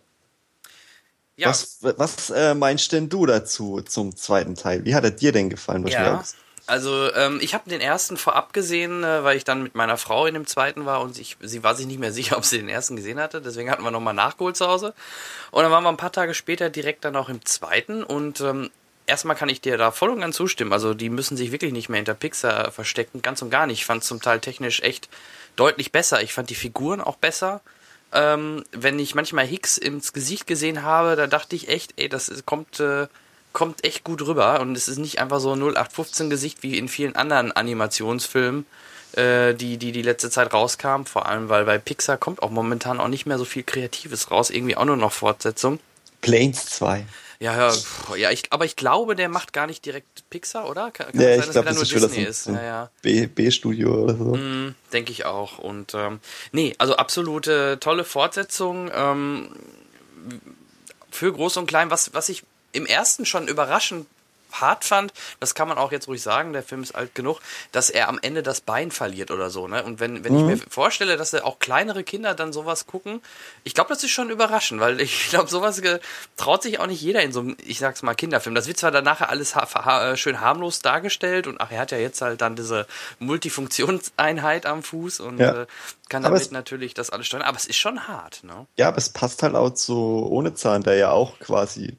Ja, 1.40 1.48
Was, 1.48 1.78
was 1.82 2.30
äh, 2.32 2.54
meinst 2.54 2.92
denn 2.92 3.08
du 3.08 3.26
dazu 3.26 3.82
zum 3.82 4.14
zweiten 4.16 4.56
Teil? 4.56 4.84
Wie 4.84 4.94
hat 4.94 5.06
er 5.06 5.12
dir 5.12 5.32
denn 5.32 5.50
gefallen? 5.50 5.86
Was 5.86 5.94
Ja, 5.94 6.22
also 6.68 7.14
ähm, 7.14 7.40
ich 7.42 7.54
habe 7.54 7.70
den 7.70 7.80
ersten 7.80 8.18
vorab 8.18 8.52
gesehen, 8.52 9.06
äh, 9.06 9.24
weil 9.24 9.38
ich 9.38 9.46
dann 9.46 9.64
mit 9.64 9.74
meiner 9.74 9.96
Frau 9.96 10.26
in 10.26 10.34
dem 10.34 10.46
zweiten 10.46 10.86
war 10.86 11.00
und 11.00 11.18
ich, 11.18 11.38
sie 11.40 11.64
war 11.64 11.76
sich 11.76 11.88
nicht 11.88 12.00
mehr 12.00 12.12
sicher, 12.20 12.38
ob 12.38 12.44
sie 12.44 12.58
den 12.58 12.68
ersten 12.68 12.98
gesehen 12.98 13.22
hatte. 13.22 13.42
Deswegen 13.42 13.72
hatten 13.72 13.84
wir 13.84 13.92
nochmal 13.92 14.14
nachgeholt 14.14 14.58
zu 14.58 14.68
Hause. 14.68 14.94
Und 15.52 15.64
dann 15.64 15.72
waren 15.72 15.84
wir 15.84 15.90
ein 15.90 15.98
paar 15.98 16.12
Tage 16.12 16.34
später 16.34 16.70
direkt 16.70 17.06
dann 17.06 17.16
auch 17.16 17.30
im 17.30 17.46
zweiten. 17.46 18.04
Und 18.04 18.42
ähm, 18.42 18.70
erstmal 19.08 19.38
kann 19.38 19.48
ich 19.48 19.62
dir 19.62 19.78
da 19.78 19.92
voll 19.92 20.10
und 20.10 20.20
ganz 20.20 20.36
zustimmen. 20.36 20.74
Also 20.74 20.94
die 20.94 21.10
müssen 21.10 21.38
sich 21.38 21.54
wirklich 21.54 21.72
nicht 21.72 21.88
mehr 21.88 22.00
hinter 22.00 22.16
Pixar 22.16 22.72
verstecken, 22.72 23.22
ganz 23.22 23.42
und 23.42 23.50
gar 23.50 23.66
nicht. 23.66 23.80
Ich 23.80 23.86
fand 23.86 24.04
zum 24.04 24.22
Teil 24.22 24.42
technisch 24.42 24.82
echt 24.82 25.08
deutlich 25.56 25.94
besser. 25.94 26.22
Ich 26.22 26.34
fand 26.34 26.50
die 26.50 26.56
Figuren 26.56 27.00
auch 27.00 27.16
besser. 27.16 27.62
Ähm, 28.12 28.64
wenn 28.72 28.98
ich 28.98 29.16
manchmal 29.16 29.46
Hicks 29.46 29.78
ins 29.78 30.14
Gesicht 30.14 30.48
gesehen 30.48 30.84
habe, 30.84 31.16
da 31.16 31.28
dachte 31.28 31.56
ich 31.56 31.70
echt, 31.70 31.94
ey, 31.98 32.10
das 32.10 32.30
ist, 32.30 32.46
kommt, 32.46 32.80
äh, 32.80 33.08
kommt 33.54 33.84
echt 33.84 34.04
gut 34.04 34.22
rüber. 34.26 34.60
Und 34.62 34.76
es 34.76 34.88
ist 34.88 34.98
nicht 34.98 35.20
einfach 35.20 35.40
so 35.40 35.54
ein 35.54 35.62
0815-Gesicht 35.62 36.64
wie 36.64 36.78
in 36.78 36.88
vielen 36.88 37.16
anderen 37.16 37.52
Animationsfilmen, 37.52 38.66
äh, 39.14 39.54
die, 39.54 39.78
die 39.78 39.92
die 39.92 40.02
letzte 40.02 40.30
Zeit 40.30 40.54
rauskamen. 40.54 41.06
Vor 41.06 41.28
allem, 41.28 41.50
weil 41.50 41.66
bei 41.66 41.78
Pixar 41.78 42.18
kommt 42.18 42.42
auch 42.42 42.52
momentan 42.52 43.00
auch 43.00 43.08
nicht 43.08 43.26
mehr 43.26 43.38
so 43.38 43.46
viel 43.46 43.64
Kreatives 43.64 44.32
raus. 44.32 44.50
Irgendwie 44.50 44.76
auch 44.76 44.86
nur 44.86 44.98
noch 44.98 45.12
Fortsetzung. 45.12 45.80
Planes 46.22 46.66
2. 46.66 47.06
Ja, 47.42 47.56
ja, 47.58 47.72
pff, 47.72 48.18
ja 48.18 48.32
ich, 48.32 48.52
aber 48.52 48.66
ich 48.66 48.76
glaube, 48.76 49.16
der 49.16 49.30
macht 49.30 49.54
gar 49.54 49.66
nicht 49.66 49.86
direkt 49.86 50.30
Pixar, 50.30 50.70
oder? 50.70 50.92
Kann, 50.92 51.12
kann 51.12 51.22
Ja, 51.22 51.38
das 51.38 51.48
ich 51.48 51.54
sein, 51.54 51.64
glaube, 51.64 51.70
dass 51.70 51.80
das 51.80 51.92
er 51.92 51.98
ist 51.98 52.02
nur 52.02 52.10
Disney 52.10 52.24
ist? 52.26 52.48
Ja, 52.48 52.62
ja. 52.62 53.28
B-Studio 53.28 53.94
oder 54.04 54.16
so. 54.16 54.36
Mm, 54.36 54.76
Denke 54.92 55.12
ich 55.12 55.26
auch. 55.26 55.58
Und 55.58 55.94
ähm, 55.94 56.20
nee, 56.52 56.76
also 56.80 56.98
absolute 56.98 57.78
tolle 57.80 58.04
Fortsetzung. 58.04 58.92
Ähm, 58.94 59.52
für 61.12 61.32
Groß 61.32 61.58
und 61.58 61.68
Klein, 61.68 61.90
was, 61.90 62.14
was 62.14 62.28
ich 62.30 62.44
im 62.74 62.86
ersten 62.86 63.26
schon 63.26 63.48
überraschend 63.48 64.06
hart 64.52 64.84
fand, 64.86 65.14
das 65.40 65.56
kann 65.56 65.68
man 65.68 65.78
auch 65.78 65.92
jetzt 65.92 66.08
ruhig 66.08 66.22
sagen, 66.22 66.54
der 66.54 66.64
Film 66.64 66.84
ist 66.84 66.96
alt 66.96 67.16
genug, 67.16 67.40
dass 67.72 67.90
er 67.90 68.10
am 68.10 68.20
Ende 68.22 68.44
das 68.44 68.62
Bein 68.62 68.92
verliert 68.92 69.32
oder 69.32 69.50
so. 69.50 69.68
Ne? 69.68 69.84
Und 69.84 70.00
wenn, 70.00 70.24
wenn 70.24 70.36
ich 70.36 70.44
mir 70.44 70.58
vorstelle, 70.70 71.18
dass 71.18 71.34
auch 71.36 71.60
kleinere 71.60 72.04
Kinder 72.04 72.34
dann 72.34 72.52
sowas 72.54 72.88
gucken, 72.88 73.22
ich 73.64 73.74
glaube, 73.74 73.90
das 73.90 74.04
ist 74.04 74.12
schon 74.12 74.30
überraschend, 74.30 74.80
weil 74.82 75.00
ich 75.02 75.30
glaube, 75.30 75.50
sowas 75.50 75.82
traut 76.38 76.64
sich 76.64 76.80
auch 76.80 76.88
nicht 76.88 77.02
jeder 77.02 77.22
in 77.22 77.32
so 77.32 77.42
einem, 77.42 77.56
ich 77.64 77.80
sag's 77.80 78.02
mal, 78.02 78.16
Kinderfilm. 78.16 78.56
Das 78.56 78.68
wird 78.68 78.78
zwar 78.78 78.92
dann 78.92 79.04
nachher 79.04 79.30
alles 79.30 79.56
ha 79.56 79.68
ha 79.86 80.16
schön 80.18 80.42
harmlos 80.42 80.82
dargestellt 80.82 81.48
und 81.48 81.62
ach, 81.62 81.72
er 81.72 81.80
hat 81.82 81.92
ja 81.92 81.98
jetzt 81.98 82.22
halt 82.22 82.42
dann 82.42 82.56
diese 82.56 82.88
Multifunktionseinheit 83.20 84.66
am 84.66 84.84
Fuß 84.84 85.20
und 85.20 85.40
Ja. 85.40 85.62
äh, 85.64 85.68
kann 86.10 86.24
Aber 86.26 86.34
damit 86.36 86.48
es- 86.48 86.52
natürlich 86.52 86.94
das 86.94 87.10
alles 87.10 87.28
steuern, 87.28 87.44
aber 87.44 87.58
es 87.58 87.66
ist 87.66 87.78
schon 87.78 88.08
hart, 88.08 88.44
ne? 88.44 88.66
Ja, 88.78 88.88
aber 88.88 88.98
es 88.98 89.10
passt 89.10 89.44
halt 89.44 89.56
auch 89.56 89.70
zu 89.72 89.96
ohne 90.30 90.54
Zahn, 90.56 90.84
der 90.84 90.96
ja 90.96 91.12
auch 91.12 91.38
quasi 91.40 91.98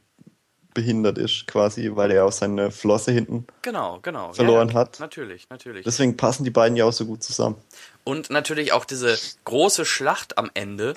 behindert 0.81 1.19
ist, 1.19 1.47
quasi, 1.47 1.91
weil 1.95 2.11
er 2.11 2.25
auch 2.25 2.33
seine 2.33 2.71
Flosse 2.71 3.13
hinten. 3.13 3.47
Genau, 3.61 3.99
genau. 4.01 4.33
Verloren 4.33 4.71
ja, 4.71 4.75
hat. 4.75 4.99
Natürlich, 4.99 5.51
natürlich. 5.51 5.85
Deswegen 5.85 6.17
passen 6.17 6.45
die 6.45 6.51
beiden 6.51 6.75
ja 6.75 6.87
auch 6.87 6.93
so 6.93 7.05
gut 7.05 7.23
zusammen. 7.23 7.57
Und 8.03 8.31
natürlich 8.31 8.73
auch 8.73 8.87
diese 8.87 9.19
große 9.45 9.85
Schlacht 9.85 10.39
am 10.39 10.51
Ende, 10.55 10.95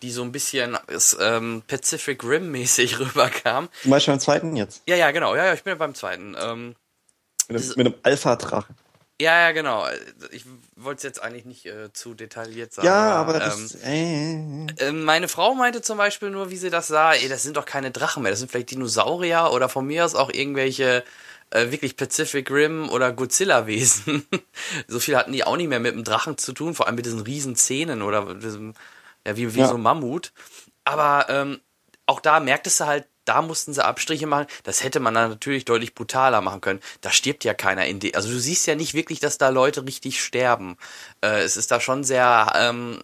die 0.00 0.10
so 0.10 0.22
ein 0.22 0.32
bisschen 0.32 0.78
ist, 0.86 1.18
ähm, 1.20 1.62
Pacific 1.66 2.24
Rim-mäßig 2.24 2.98
rüberkam. 2.98 3.68
Zum 3.82 3.90
Beispiel 3.90 4.12
beim 4.12 4.20
zweiten 4.20 4.56
jetzt. 4.56 4.82
Ja, 4.88 4.96
ja, 4.96 5.10
genau. 5.10 5.36
Ja, 5.36 5.44
ja, 5.44 5.52
ich 5.52 5.62
bin 5.62 5.72
ja 5.72 5.76
beim 5.76 5.94
zweiten. 5.94 6.34
Ähm, 6.40 6.74
Mit 7.48 7.60
einem, 7.60 7.68
mit 7.76 7.86
einem 7.86 7.94
Alpha-Drache. 8.02 8.74
Ja, 9.20 9.40
ja, 9.40 9.52
genau. 9.52 9.86
Ich 10.30 10.44
wollte 10.76 10.98
es 10.98 11.02
jetzt 11.04 11.22
eigentlich 11.22 11.44
nicht 11.44 11.66
äh, 11.66 11.92
zu 11.92 12.14
detailliert 12.14 12.72
sagen. 12.72 12.86
Ja, 12.86 13.14
aber 13.14 13.34
ähm, 13.34 13.40
das. 13.40 13.74
Äh, 13.82 14.88
äh, 14.88 14.92
meine 14.92 15.28
Frau 15.28 15.54
meinte 15.54 15.80
zum 15.82 15.96
Beispiel 15.98 16.30
nur, 16.30 16.50
wie 16.50 16.56
sie 16.56 16.70
das 16.70 16.86
sah, 16.88 17.12
ey, 17.14 17.28
das 17.28 17.42
sind 17.42 17.56
doch 17.56 17.64
keine 17.64 17.90
Drachen 17.90 18.22
mehr, 18.22 18.30
das 18.30 18.40
sind 18.40 18.50
vielleicht 18.50 18.70
Dinosaurier 18.72 19.50
oder 19.52 19.68
von 19.68 19.86
mir 19.86 20.04
aus 20.04 20.14
auch 20.14 20.30
irgendwelche 20.30 21.02
äh, 21.50 21.70
wirklich 21.70 21.96
Pacific 21.96 22.50
Rim 22.50 22.90
oder 22.90 23.12
Godzilla-Wesen. 23.12 24.26
so 24.88 25.00
viel 25.00 25.16
hatten 25.16 25.32
die 25.32 25.44
auch 25.44 25.56
nicht 25.56 25.68
mehr 25.68 25.80
mit 25.80 25.94
dem 25.94 26.04
Drachen 26.04 26.36
zu 26.36 26.52
tun, 26.52 26.74
vor 26.74 26.86
allem 26.86 26.96
mit 26.96 27.06
diesen 27.06 27.20
riesen 27.20 27.56
Zähnen 27.56 28.02
oder 28.02 28.34
diesem, 28.34 28.74
ja, 29.26 29.36
wie, 29.36 29.54
wie 29.54 29.60
Ja. 29.60 29.68
so 29.68 29.76
ein 29.76 29.82
Mammut. 29.82 30.32
Aber 30.84 31.26
ähm, 31.30 31.60
auch 32.04 32.20
da 32.20 32.40
merktest 32.40 32.80
du 32.80 32.86
halt, 32.86 33.06
da 33.26 33.42
mussten 33.42 33.74
sie 33.74 33.84
Abstriche 33.84 34.26
machen. 34.26 34.46
Das 34.64 34.82
hätte 34.82 35.00
man 35.00 35.14
dann 35.14 35.30
natürlich 35.30 35.64
deutlich 35.64 35.94
brutaler 35.94 36.40
machen 36.40 36.60
können. 36.60 36.80
Da 37.02 37.10
stirbt 37.10 37.44
ja 37.44 37.52
keiner 37.54 37.86
in 37.86 38.00
die. 38.00 38.14
Also 38.14 38.30
du 38.30 38.38
siehst 38.38 38.66
ja 38.66 38.74
nicht 38.74 38.94
wirklich, 38.94 39.20
dass 39.20 39.36
da 39.38 39.50
Leute 39.50 39.84
richtig 39.84 40.22
sterben. 40.22 40.78
Äh, 41.20 41.42
es 41.42 41.56
ist 41.56 41.70
da 41.70 41.80
schon 41.80 42.04
sehr, 42.04 42.52
ähm, 42.54 43.00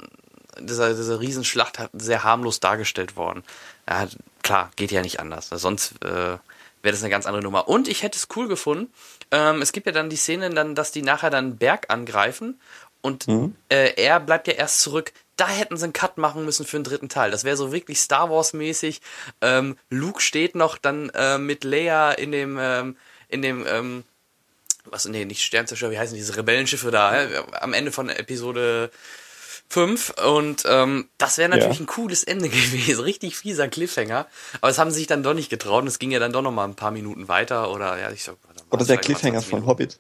dieser, 0.59 0.95
diese 0.95 1.21
Riesenschlacht 1.21 1.79
hat 1.79 1.91
sehr 1.93 2.25
harmlos 2.25 2.61
dargestellt 2.61 3.17
worden. 3.17 3.43
Ja, 3.89 4.07
klar, 4.43 4.71
geht 4.77 4.93
ja 4.93 5.03
nicht 5.03 5.21
anders. 5.21 5.49
Sonst 5.51 6.03
äh, 6.05 6.09
wäre 6.09 6.41
das 6.83 7.03
eine 7.03 7.11
ganz 7.11 7.27
andere 7.27 7.43
Nummer. 7.43 7.69
Und 7.69 7.89
ich 7.89 8.03
hätte 8.03 8.19
es 8.19 8.29
cool 8.37 8.49
gefunden. 8.49 8.93
Ähm, 9.31 9.63
es 9.63 9.73
gibt 9.73 9.87
ja 9.87 9.93
dann 9.93 10.11
die 10.11 10.17
Szenen, 10.17 10.55
dann, 10.55 10.75
dass 10.75 10.93
die 10.93 11.03
nachher 11.03 11.31
dann 11.31 11.45
einen 11.45 11.57
Berg 11.59 11.87
angreifen 11.89 12.61
und 13.03 13.27
äh, 13.69 13.95
er 13.97 14.21
bleibt 14.21 14.47
ja 14.47 14.55
erst 14.55 14.81
zurück. 14.81 15.13
Da 15.37 15.49
hätten 15.49 15.77
sie 15.77 15.85
einen 15.85 15.93
Cut 15.93 16.19
machen 16.19 16.45
müssen 16.45 16.67
für 16.67 16.79
den 16.79 16.85
dritten 16.85 17.09
Teil. 17.09 17.31
Das 17.31 17.45
wäre 17.45 17.57
so 17.57 17.73
wirklich 17.73 17.99
Star 17.99 18.31
Wars 18.31 18.53
mäßig. 18.53 19.01
Ähm, 19.41 19.77
Luke 19.91 20.21
steht 20.21 20.55
noch 20.55 20.77
dann 20.79 21.09
äh, 21.11 21.39
mit 21.39 21.65
Leia 21.65 22.13
in 22.13 22.33
dem 22.33 22.59
ähm, 22.61 22.97
in 23.29 23.43
dem 23.43 23.67
ähm, 23.67 24.05
was 24.85 25.07
nee 25.07 25.25
nicht 25.25 25.43
Sternzerstörer 25.43 25.91
wie 25.93 25.99
heißen 25.99 26.17
diese 26.17 26.37
Rebellenschiffe 26.37 26.91
da 26.91 27.23
äh, 27.23 27.43
am 27.61 27.73
Ende 27.73 27.93
von 27.93 28.09
Episode 28.09 28.91
5 29.69 30.11
und 30.23 30.65
ähm, 30.67 31.09
das 31.17 31.39
wäre 31.39 31.49
natürlich 31.49 31.79
Ja. 31.79 31.85
ein 31.85 31.87
cooles 31.87 32.25
Ende 32.25 32.49
gewesen, 32.51 33.03
richtig 33.03 33.39
fieser 33.39 33.69
Cliffhanger, 33.69 34.27
aber 34.61 34.69
das 34.69 34.79
haben 34.79 34.91
sie 34.91 34.99
sich 34.99 35.07
dann 35.07 35.23
doch 35.23 35.33
nicht 35.35 35.49
getraut 35.49 35.83
und 35.83 35.89
es 35.89 35.99
ging 35.99 36.11
ja 36.11 36.19
dann 36.19 36.33
doch 36.33 36.43
noch 36.43 36.51
mal 36.53 36.65
ein 36.65 36.75
paar 36.75 36.91
Minuten 36.91 37.29
weiter 37.29 37.71
oder 37.71 37.99
ja, 37.99 38.11
ich 38.11 38.23
sag, 38.25 38.37
mal, 38.45 38.55
oder 38.71 38.85
der 38.85 38.97
mal 38.97 39.01
Cliffhanger 39.01 39.41
20 39.41 39.51
von. 39.51 39.67
Hobbit. 39.67 39.99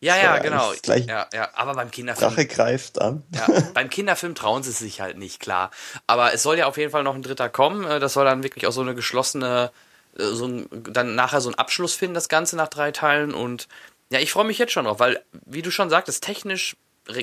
Ja, 0.00 0.16
ja, 0.16 0.38
genau. 0.38 0.72
Ja, 0.84 1.26
ja, 1.32 1.48
aber 1.54 1.74
beim 1.74 1.90
Kinderfilm 1.90 2.30
Drache 2.30 2.46
greift 2.46 3.00
an. 3.00 3.22
ja, 3.34 3.46
beim 3.74 3.88
Kinderfilm 3.88 4.34
trauen 4.34 4.62
sie 4.62 4.72
sich 4.72 5.00
halt 5.00 5.16
nicht, 5.16 5.40
klar. 5.40 5.70
Aber 6.06 6.34
es 6.34 6.42
soll 6.42 6.58
ja 6.58 6.66
auf 6.66 6.76
jeden 6.76 6.90
Fall 6.92 7.02
noch 7.02 7.14
ein 7.14 7.22
dritter 7.22 7.48
kommen. 7.48 7.84
Äh, 7.86 7.98
Das 7.98 8.12
soll 8.12 8.24
dann 8.26 8.42
wirklich 8.42 8.66
auch 8.66 8.72
so 8.72 8.82
eine 8.82 8.94
geschlossene, 8.94 9.72
äh, 10.18 10.22
so 10.22 10.46
ein, 10.46 10.68
dann 10.70 11.14
nachher 11.14 11.40
so 11.40 11.48
einen 11.48 11.54
Abschluss 11.58 11.94
finden, 11.94 12.14
das 12.14 12.28
Ganze 12.28 12.56
nach 12.56 12.68
drei 12.68 12.92
Teilen. 12.92 13.32
Und 13.32 13.68
ja, 14.10 14.18
ich 14.20 14.32
freue 14.32 14.44
mich 14.44 14.58
jetzt 14.58 14.72
schon 14.72 14.84
drauf, 14.84 15.00
weil, 15.00 15.22
wie 15.46 15.62
du 15.62 15.70
schon 15.70 15.88
sagtest, 15.90 16.22
technisch 16.22 16.76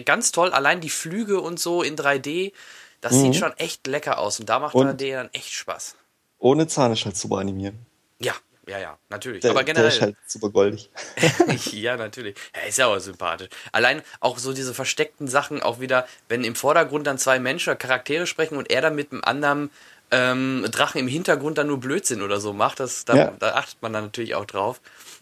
ganz 0.06 0.32
toll. 0.32 0.52
Allein 0.52 0.82
die 0.82 0.90
Flüge 0.90 1.42
und 1.42 1.60
so 1.60 1.84
in 1.84 1.96
3D, 1.96 2.54
das 3.02 3.14
sieht 3.14 3.36
schon 3.36 3.54
echt 3.58 3.86
lecker 3.86 4.18
aus. 4.18 4.40
Und 4.40 4.50
da 4.50 4.58
macht 4.60 4.74
Und- 4.76 4.88
3D 5.00 5.12
dann 5.14 5.30
echt 5.34 5.52
Spaß. 5.54 5.96
Ohne 6.40 6.68
Zahn 6.68 6.92
ist 6.92 7.06
super 7.18 7.38
animiert. 7.38 7.76
Ja, 8.20 8.34
ja, 8.67 8.80
ja, 8.80 8.97
natürlich. 9.10 9.41
Der, 9.41 9.52
Aber 9.52 9.63
der 9.63 9.73
generell. 9.73 9.91
ist 9.91 10.02
halt 10.02 10.15
super 10.26 10.49
goldig. 10.49 10.89
ja, 11.71 11.97
natürlich. 11.97 12.36
Er 12.54 12.67
ist 12.67 12.78
ja 12.78 12.88
auch 12.88 12.99
sympathisch. 12.99 13.49
Allein 13.71 14.02
auch 14.19 14.38
so 14.38 14.54
diese 14.54 14.73
versteckten 14.73 15.28
Sachen 15.28 15.62
auch 15.62 15.80
wieder, 15.80 16.08
wenn 16.30 16.43
im 16.43 16.56
Vordergrund 16.56 17.08
dann 17.08 17.17
zwei 17.17 17.39
Menschen 17.39 17.69
oder 17.71 17.78
Charaktere 17.78 18.26
sprechen 18.28 18.58
und 18.58 18.69
er 18.71 18.82
dann 18.82 18.95
mit 18.95 19.12
einem 19.12 19.21
anderen 19.23 19.69
ähm, 20.12 20.65
Drachen 20.71 20.99
im 20.99 21.08
Hintergrund 21.08 21.58
dann 21.58 21.67
nur 21.67 21.80
Blödsinn 21.80 22.21
oder 22.21 22.39
so 22.39 22.54
macht, 22.54 22.80
das, 22.80 23.04
da, 23.06 23.15
Ja. 23.15 23.34
da 23.39 23.56
achtet 23.56 23.82
man 23.82 23.93
dann 23.93 24.06
natürlich 24.06 24.36
auch 24.36 24.45
drauf. 24.45 24.80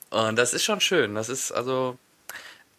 Und 0.10 0.36
das 0.36 0.54
ist 0.54 0.64
schon 0.66 0.82
schön. 0.82 1.16
Das 1.16 1.30
ist 1.30 1.52
also 1.52 1.98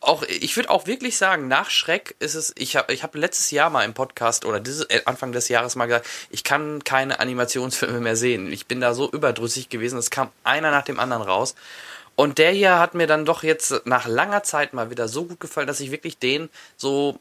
auch, 0.02 0.22
ich 0.24 0.56
würde 0.56 0.70
auch 0.70 0.86
wirklich 0.86 1.16
sagen, 1.16 1.48
nach 1.48 1.70
Schreck 1.70 2.16
ist 2.18 2.34
es, 2.34 2.52
ich 2.56 2.76
habe 2.76 2.92
ich 2.92 3.02
hab 3.02 3.14
letztes 3.14 3.50
Jahr 3.50 3.70
mal 3.70 3.84
im 3.84 3.94
Podcast 3.94 4.44
oder 4.44 4.60
dieses, 4.60 4.84
äh, 4.86 5.02
Anfang 5.04 5.32
des 5.32 5.48
Jahres 5.48 5.76
mal 5.76 5.86
gesagt, 5.86 6.06
ich 6.30 6.44
kann 6.44 6.82
keine 6.84 7.20
Animationsfilme 7.20 8.00
mehr 8.00 8.16
sehen. 8.16 8.52
Ich 8.52 8.66
bin 8.66 8.80
da 8.80 8.94
so 8.94 9.10
überdrüssig 9.10 9.68
gewesen, 9.68 9.98
es 9.98 10.10
kam 10.10 10.30
einer 10.44 10.70
nach 10.70 10.84
dem 10.84 10.98
anderen 10.98 11.22
raus. 11.22 11.54
Und 12.22 12.38
der 12.38 12.52
hier 12.52 12.78
hat 12.78 12.94
mir 12.94 13.06
dann 13.08 13.24
doch 13.24 13.42
jetzt 13.42 13.84
nach 13.84 14.06
langer 14.06 14.42
Zeit 14.44 14.74
mal 14.74 14.90
wieder 14.90 15.08
so 15.08 15.24
gut 15.24 15.40
gefallen, 15.40 15.66
dass 15.66 15.80
ich 15.80 15.90
wirklich 15.90 16.18
den 16.18 16.50
so, 16.76 17.16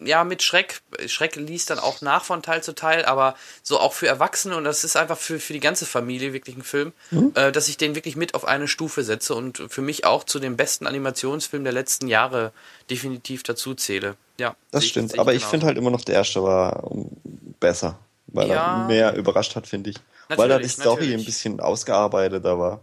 ja, 0.00 0.24
mit 0.24 0.42
Schreck, 0.42 0.82
Schreck 1.06 1.36
liest 1.36 1.70
dann 1.70 1.78
auch 1.78 2.02
nach 2.02 2.24
von 2.24 2.42
Teil 2.42 2.62
zu 2.62 2.74
Teil, 2.74 3.04
aber 3.06 3.34
so 3.62 3.78
auch 3.80 3.92
für 3.94 4.06
Erwachsene 4.08 4.56
und 4.56 4.64
das 4.64 4.84
ist 4.84 4.96
einfach 4.96 5.16
für, 5.16 5.40
für 5.40 5.52
die 5.54 5.60
ganze 5.60 5.86
Familie 5.86 6.32
wirklich 6.34 6.56
ein 6.56 6.62
Film, 6.64 6.92
äh, 7.34 7.50
dass 7.50 7.68
ich 7.68 7.78
den 7.78 7.94
wirklich 7.94 8.16
mit 8.16 8.34
auf 8.34 8.44
eine 8.44 8.68
Stufe 8.68 9.04
setze 9.04 9.34
und 9.34 9.62
für 9.68 9.80
mich 9.82 10.04
auch 10.04 10.24
zu 10.24 10.38
dem 10.38 10.56
besten 10.56 10.86
Animationsfilm 10.86 11.64
der 11.64 11.72
letzten 11.72 12.06
Jahre 12.08 12.52
definitiv 12.90 13.42
dazu 13.42 13.74
zähle. 13.74 14.16
Ja, 14.38 14.54
Das 14.70 14.84
ich- 14.84 14.90
stimmt. 14.90 15.12
sehe 15.12 15.20
Aber 15.20 15.32
ich 15.32 15.38
genauso. 15.40 15.50
finde 15.52 15.66
halt 15.66 15.78
immer 15.78 15.90
noch 15.90 16.04
der 16.04 16.16
erste 16.16 16.42
war 16.42 16.84
um, 16.84 17.10
besser. 17.58 17.98
Weil 18.26 18.48
Ja. 18.48 18.82
er 18.82 18.86
mehr 18.86 19.14
überrascht 19.16 19.56
hat, 19.56 19.66
finde 19.66 19.90
ich. 19.90 19.96
weil 20.28 20.36
da 20.48 20.58
die 20.58 20.62
Natürlich, 20.66 20.72
Story 20.74 20.94
natürlich. 21.06 21.14
ein 21.18 21.24
bisschen 21.24 21.60
ausgearbeiteter 21.60 22.58
war. 22.58 22.80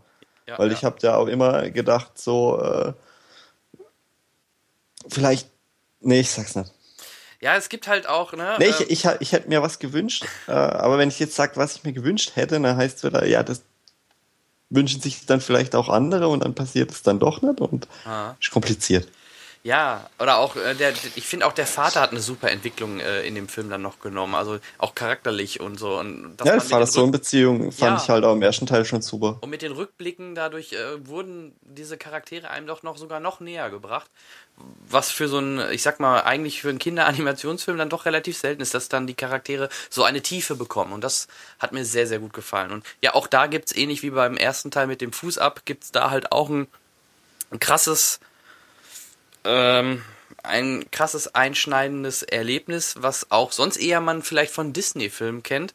Ja, 0.47 0.57
Weil 0.57 0.69
ja. 0.69 0.73
ich 0.73 0.83
habe 0.83 0.97
ja 1.01 1.15
auch 1.15 1.27
immer 1.27 1.69
gedacht, 1.69 2.17
so, 2.17 2.62
äh, 2.62 2.93
vielleicht, 5.10 5.49
nee, 5.99 6.21
ich 6.21 6.31
sag's 6.31 6.55
nicht. 6.55 6.71
Ja, 7.39 7.55
es 7.55 7.69
gibt 7.69 7.88
halt 7.88 8.07
auch, 8.07 8.33
ne? 8.33 8.55
Nee, 8.57 8.69
ich, 8.69 8.79
ähm, 8.79 8.88
ich, 8.89 9.05
ich 9.19 9.31
hätte 9.31 9.49
mir 9.49 9.62
was 9.62 9.77
gewünscht, 9.79 10.25
äh, 10.47 10.51
aber 10.51 10.97
wenn 10.97 11.10
ich 11.10 11.19
jetzt 11.19 11.36
sage, 11.36 11.55
was 11.55 11.75
ich 11.75 11.83
mir 11.83 11.93
gewünscht 11.93 12.31
hätte, 12.36 12.60
dann 12.60 12.77
heißt 12.77 12.97
es 12.97 13.03
wieder, 13.03 13.25
ja, 13.25 13.43
das, 13.43 13.62
wünschen 14.69 15.01
sich 15.01 15.25
dann 15.25 15.39
vielleicht 15.41 15.75
auch 15.75 15.89
andere 15.89 16.27
und 16.27 16.43
dann 16.43 16.53
passiert 16.55 16.91
es 16.91 17.01
dann 17.03 17.19
doch 17.19 17.41
nicht 17.41 17.62
und 17.62 17.88
Ah. 18.05 18.36
ist 18.39 18.51
kompliziert. 18.51 19.07
Ja, 19.63 20.10
oder 20.20 20.38
auch 20.38 20.56
äh, 20.56 20.76
der, 20.76 20.93
ich 21.15 21.26
finde 21.26 21.46
auch 21.46 21.52
der 21.52 21.67
Vater 21.67 22.00
hat 22.00 22.12
eine 22.12 22.22
super 22.22 22.50
Entwicklung 22.52 23.00
äh, 23.00 23.24
in 23.28 23.36
dem 23.36 23.50
Film 23.50 23.70
dann 23.70 23.82
noch 23.82 24.00
genommen, 24.00 24.34
also 24.36 24.60
auch 24.78 24.96
charakterlich 24.96 25.60
und 25.60 25.78
so. 25.78 25.98
Und 26.00 26.06
Ja, 26.06 26.17
man 26.17 26.30
die 26.38 26.43
mit 26.46 26.46
den 26.46 26.62
Vater-Sohn-Beziehung 26.70 27.72
fand 27.74 27.98
Ja. 27.98 28.02
ich 28.02 28.10
halt 28.10 28.24
auch 28.24 28.34
im 28.34 28.41
ersten 28.41 28.65
Teil 28.65 28.86
schon 28.86 29.02
super. 29.02 29.38
Und 29.41 29.50
mit 29.50 29.62
den 29.62 29.74
Rückblicken 29.74 30.36
dadurch 30.36 30.72
äh, 30.74 31.06
wurden 31.06 31.54
diese 31.62 31.98
Charaktere 31.98 32.50
einem 32.50 32.65
doch 32.67 32.84
noch 32.84 32.98
sogar 32.98 33.20
noch 33.20 33.39
näher 33.41 33.70
gebracht. 33.70 34.10
Was 34.89 35.12
für 35.12 35.28
so 35.28 35.39
ein, 35.39 35.62
ich 35.72 35.84
sag 35.84 36.00
mal, 36.00 36.22
eigentlich 36.22 36.62
für 36.62 36.70
einen 36.70 36.80
Kinderanimationsfilm 36.80 37.78
dann 37.78 37.89
doch 37.89 38.06
relativ 38.06 38.38
selten 38.38 38.62
ist, 38.62 38.74
dass 38.74 38.89
dann 38.89 39.06
die 39.06 39.13
Charaktere 39.13 39.70
so 39.89 40.04
eine 40.04 40.22
Tiefe 40.22 40.56
bekommen. 40.56 40.93
Und 40.93 41.04
das 41.04 41.28
hat 41.60 41.74
mir 41.74 41.84
sehr, 41.86 42.08
sehr 42.08 42.20
gut 42.20 42.34
gefallen. 42.34 42.72
Und 42.72 42.86
ja, 43.02 43.13
auch 43.13 43.28
da 43.28 43.48
gibt's 43.48 43.76
ähnlich 43.76 44.02
wie 44.02 44.10
beim 44.12 44.38
ersten 44.38 44.72
Teil 44.72 44.88
mit 44.88 45.02
dem 45.02 45.12
Fuß 45.12 45.38
ab, 45.38 45.62
gibt's 45.65 45.91
da 45.91 46.10
halt 46.10 46.32
auch 46.32 46.50
ein, 46.50 46.67
ein 47.52 47.60
krasses, 47.60 48.20
ähm, 49.47 50.03
ein 50.43 50.86
krasses 50.91 51.33
einschneidendes 51.36 52.23
Erlebnis, 52.23 52.95
was 52.99 53.31
auch 53.31 53.51
sonst 53.51 53.77
eher 53.77 54.01
man 54.01 54.21
vielleicht 54.21 54.53
von 54.53 54.73
Disney-Filmen 54.73 55.43
kennt. 55.43 55.73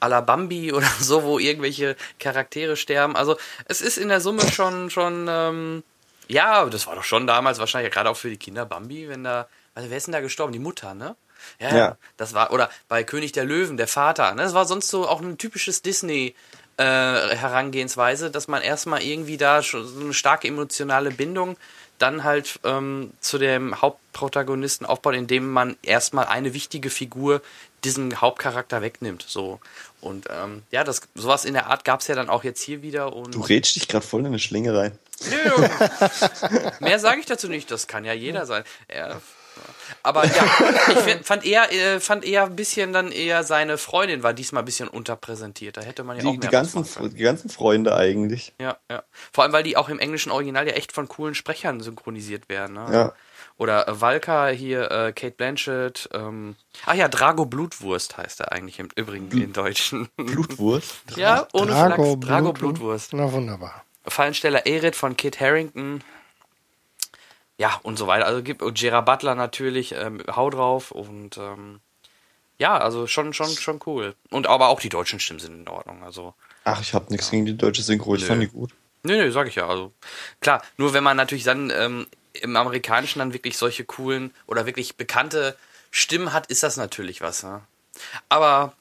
à 0.00 0.08
la 0.08 0.22
Bambi 0.22 0.72
oder 0.78 0.88
so, 0.98 1.22
wo 1.24 1.38
irgendwelche 1.38 1.94
Charaktere 2.18 2.76
sterben. 2.76 3.16
Also 3.16 3.36
es 3.66 3.82
ist 3.82 3.98
in 3.98 4.08
der 4.08 4.20
Summe 4.22 4.50
schon, 4.50 4.88
schon, 4.90 5.26
ähm, 5.28 5.82
ja, 6.28 6.64
das 6.66 6.86
war 6.86 6.94
doch 6.94 7.04
schon 7.04 7.26
damals 7.26 7.58
wahrscheinlich 7.58 7.92
gerade 7.92 8.08
auch 8.10 8.16
für 8.16 8.30
die 8.30 8.38
Kinder 8.38 8.64
Bambi, 8.64 9.08
wenn 9.08 9.24
da, 9.24 9.46
also 9.74 9.90
wer 9.90 9.96
ist 9.98 10.06
denn 10.06 10.12
da 10.12 10.20
gestorben? 10.20 10.52
Die 10.54 10.58
Mutter, 10.58 10.94
ne? 10.94 11.16
Ja, 11.58 11.76
Ja. 11.76 11.96
das 12.16 12.32
war, 12.34 12.52
oder 12.52 12.70
bei 12.88 13.04
König 13.04 13.32
der 13.32 13.44
Löwen, 13.44 13.76
der 13.76 13.88
Vater, 13.88 14.34
ne? 14.34 14.42
Das 14.42 14.54
war 14.54 14.64
sonst 14.64 14.88
so 14.88 15.06
auch 15.08 15.20
ein 15.20 15.36
typisches 15.38 15.82
Disney, 15.82 16.34
äh, 16.78 17.36
Herangehensweise, 17.36 18.30
dass 18.30 18.48
man 18.48 18.62
erstmal 18.62 19.02
irgendwie 19.02 19.36
da 19.36 19.62
schon 19.62 19.86
so 19.86 20.00
eine 20.00 20.14
starke 20.14 20.48
emotionale 20.48 21.10
Bindung 21.10 21.58
dann 22.00 22.24
halt 22.24 22.58
ähm, 22.64 23.12
zu 23.20 23.38
dem 23.38 23.80
Hauptprotagonisten 23.80 24.86
aufbaut, 24.86 25.14
indem 25.14 25.50
man 25.50 25.76
erstmal 25.82 26.26
eine 26.26 26.54
wichtige 26.54 26.90
Figur 26.90 27.42
diesen 27.84 28.20
Hauptcharakter 28.20 28.82
wegnimmt. 28.82 29.24
So. 29.26 29.60
Und 30.00 30.26
ähm, 30.30 30.62
ja, 30.70 30.82
das 30.82 31.02
sowas 31.14 31.44
in 31.44 31.54
der 31.54 31.66
Art 31.66 31.84
gab 31.84 32.00
es 32.00 32.08
ja 32.08 32.14
dann 32.14 32.30
auch 32.30 32.42
jetzt 32.42 32.62
hier 32.62 32.82
wieder. 32.82 33.14
Und 33.14 33.34
Du 33.34 33.40
rätst 33.40 33.76
dich 33.76 33.86
gerade 33.86 34.04
voll 34.04 34.20
in 34.20 34.26
eine 34.26 34.38
Schlinge 34.38 34.76
rein. 34.76 34.98
Nö, 35.28 35.68
mehr 36.80 36.98
sage 36.98 37.20
ich 37.20 37.26
dazu 37.26 37.48
nicht, 37.48 37.70
das 37.70 37.86
kann 37.86 38.06
ja 38.06 38.14
jeder 38.14 38.46
sein. 38.46 38.64
Ja. 38.94 39.20
Aber 40.02 40.24
ja, 40.26 40.44
ich 40.88 41.26
fand 41.26 41.44
eher, 41.44 41.72
äh, 41.72 42.00
fand 42.00 42.24
eher 42.24 42.44
ein 42.44 42.56
bisschen 42.56 42.92
dann 42.92 43.12
eher 43.12 43.44
seine 43.44 43.78
Freundin 43.78 44.22
war 44.22 44.32
diesmal 44.32 44.62
ein 44.62 44.66
bisschen 44.66 44.88
unterpräsentiert. 44.88 45.76
Da 45.76 45.82
hätte 45.82 46.04
man 46.04 46.16
ja 46.16 46.22
auch 46.24 46.32
Die, 46.32 46.38
mehr 46.38 46.48
die, 46.48 46.52
ganzen, 46.52 46.84
die 47.14 47.22
ganzen 47.22 47.50
Freunde 47.50 47.94
eigentlich. 47.94 48.52
Ja, 48.60 48.76
ja. 48.90 49.02
Vor 49.32 49.44
allem, 49.44 49.52
weil 49.52 49.62
die 49.62 49.76
auch 49.76 49.88
im 49.88 49.98
englischen 49.98 50.30
Original 50.32 50.66
ja 50.66 50.74
echt 50.74 50.92
von 50.92 51.08
coolen 51.08 51.34
Sprechern 51.34 51.80
synchronisiert 51.80 52.48
werden. 52.48 52.74
Ne? 52.74 52.86
Ja. 52.92 53.12
Oder 53.56 53.88
äh, 53.88 54.00
Valka 54.00 54.48
hier, 54.48 54.90
äh, 54.90 55.12
Kate 55.12 55.32
Blanchett. 55.36 56.08
Ähm, 56.14 56.56
ach 56.86 56.94
ja, 56.94 57.08
Drago 57.08 57.44
Blutwurst 57.44 58.16
heißt 58.16 58.40
er 58.40 58.52
eigentlich 58.52 58.78
im 58.78 58.88
Übrigen 58.96 59.30
in 59.38 59.52
Deutschen. 59.52 60.08
Blutwurst. 60.16 60.94
ja, 61.16 61.46
ohne 61.52 61.72
Drago, 61.72 62.04
Flachs. 62.04 62.26
Drago 62.26 62.52
Blut- 62.52 62.58
Blutwurst. 62.74 63.12
Na 63.12 63.30
wunderbar. 63.30 63.84
Fallensteller 64.06 64.66
Erit 64.66 64.96
von 64.96 65.14
Kit 65.16 65.40
Harrington. 65.40 66.02
Ja, 67.60 67.78
und 67.82 67.98
so 67.98 68.06
weiter. 68.06 68.24
Also 68.24 68.42
gibt 68.42 68.62
Gerard 68.74 69.04
Butler 69.04 69.34
natürlich, 69.34 69.92
ähm, 69.92 70.22
hau 70.34 70.48
drauf 70.48 70.92
und 70.92 71.36
ähm, 71.36 71.80
ja, 72.56 72.78
also 72.78 73.06
schon, 73.06 73.34
schon, 73.34 73.50
schon 73.50 73.80
cool. 73.84 74.14
Und 74.30 74.46
aber 74.46 74.68
auch 74.68 74.80
die 74.80 74.88
deutschen 74.88 75.20
Stimmen 75.20 75.40
sind 75.40 75.60
in 75.60 75.68
Ordnung. 75.68 76.02
Also, 76.02 76.32
Ach, 76.64 76.80
ich 76.80 76.94
habe 76.94 77.10
nichts 77.10 77.30
gegen 77.30 77.44
die 77.44 77.58
deutsche 77.58 77.82
Synchro. 77.82 78.14
Ich 78.14 78.22
Nö. 78.22 78.28
fand 78.28 78.42
die 78.42 78.46
gut. 78.46 78.70
nö, 79.02 79.14
nö, 79.14 79.30
sag 79.30 79.46
ich 79.46 79.56
ja. 79.56 79.68
Also 79.68 79.92
klar, 80.40 80.62
nur 80.78 80.94
wenn 80.94 81.04
man 81.04 81.18
natürlich 81.18 81.44
dann 81.44 81.68
ähm, 81.68 82.06
im 82.32 82.56
Amerikanischen 82.56 83.18
dann 83.18 83.34
wirklich 83.34 83.58
solche 83.58 83.84
coolen 83.84 84.32
oder 84.46 84.64
wirklich 84.64 84.96
bekannte 84.96 85.54
Stimmen 85.90 86.32
hat, 86.32 86.46
ist 86.46 86.62
das 86.62 86.78
natürlich 86.78 87.20
was. 87.20 87.42
Ne? 87.42 87.60
Aber 88.30 88.72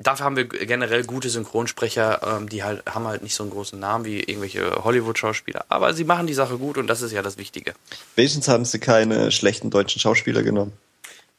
dafür 0.00 0.24
haben 0.26 0.36
wir 0.36 0.44
generell 0.46 1.04
gute 1.04 1.30
Synchronsprecher, 1.30 2.20
ähm, 2.38 2.48
die 2.48 2.64
halt 2.64 2.82
haben 2.86 3.06
halt 3.06 3.22
nicht 3.22 3.34
so 3.34 3.42
einen 3.44 3.52
großen 3.52 3.78
Namen 3.78 4.04
wie 4.04 4.20
irgendwelche 4.20 4.82
Hollywood-Schauspieler. 4.84 5.64
Aber 5.68 5.94
sie 5.94 6.04
machen 6.04 6.26
die 6.26 6.34
Sache 6.34 6.58
gut 6.58 6.78
und 6.78 6.86
das 6.88 7.02
ist 7.02 7.12
ja 7.12 7.22
das 7.22 7.36
Wichtige. 7.38 7.74
Wenigstens 8.16 8.48
haben 8.48 8.64
sie 8.64 8.78
keine 8.80 9.30
schlechten 9.30 9.70
deutschen 9.70 10.00
Schauspieler 10.00 10.42
genommen. 10.42 10.72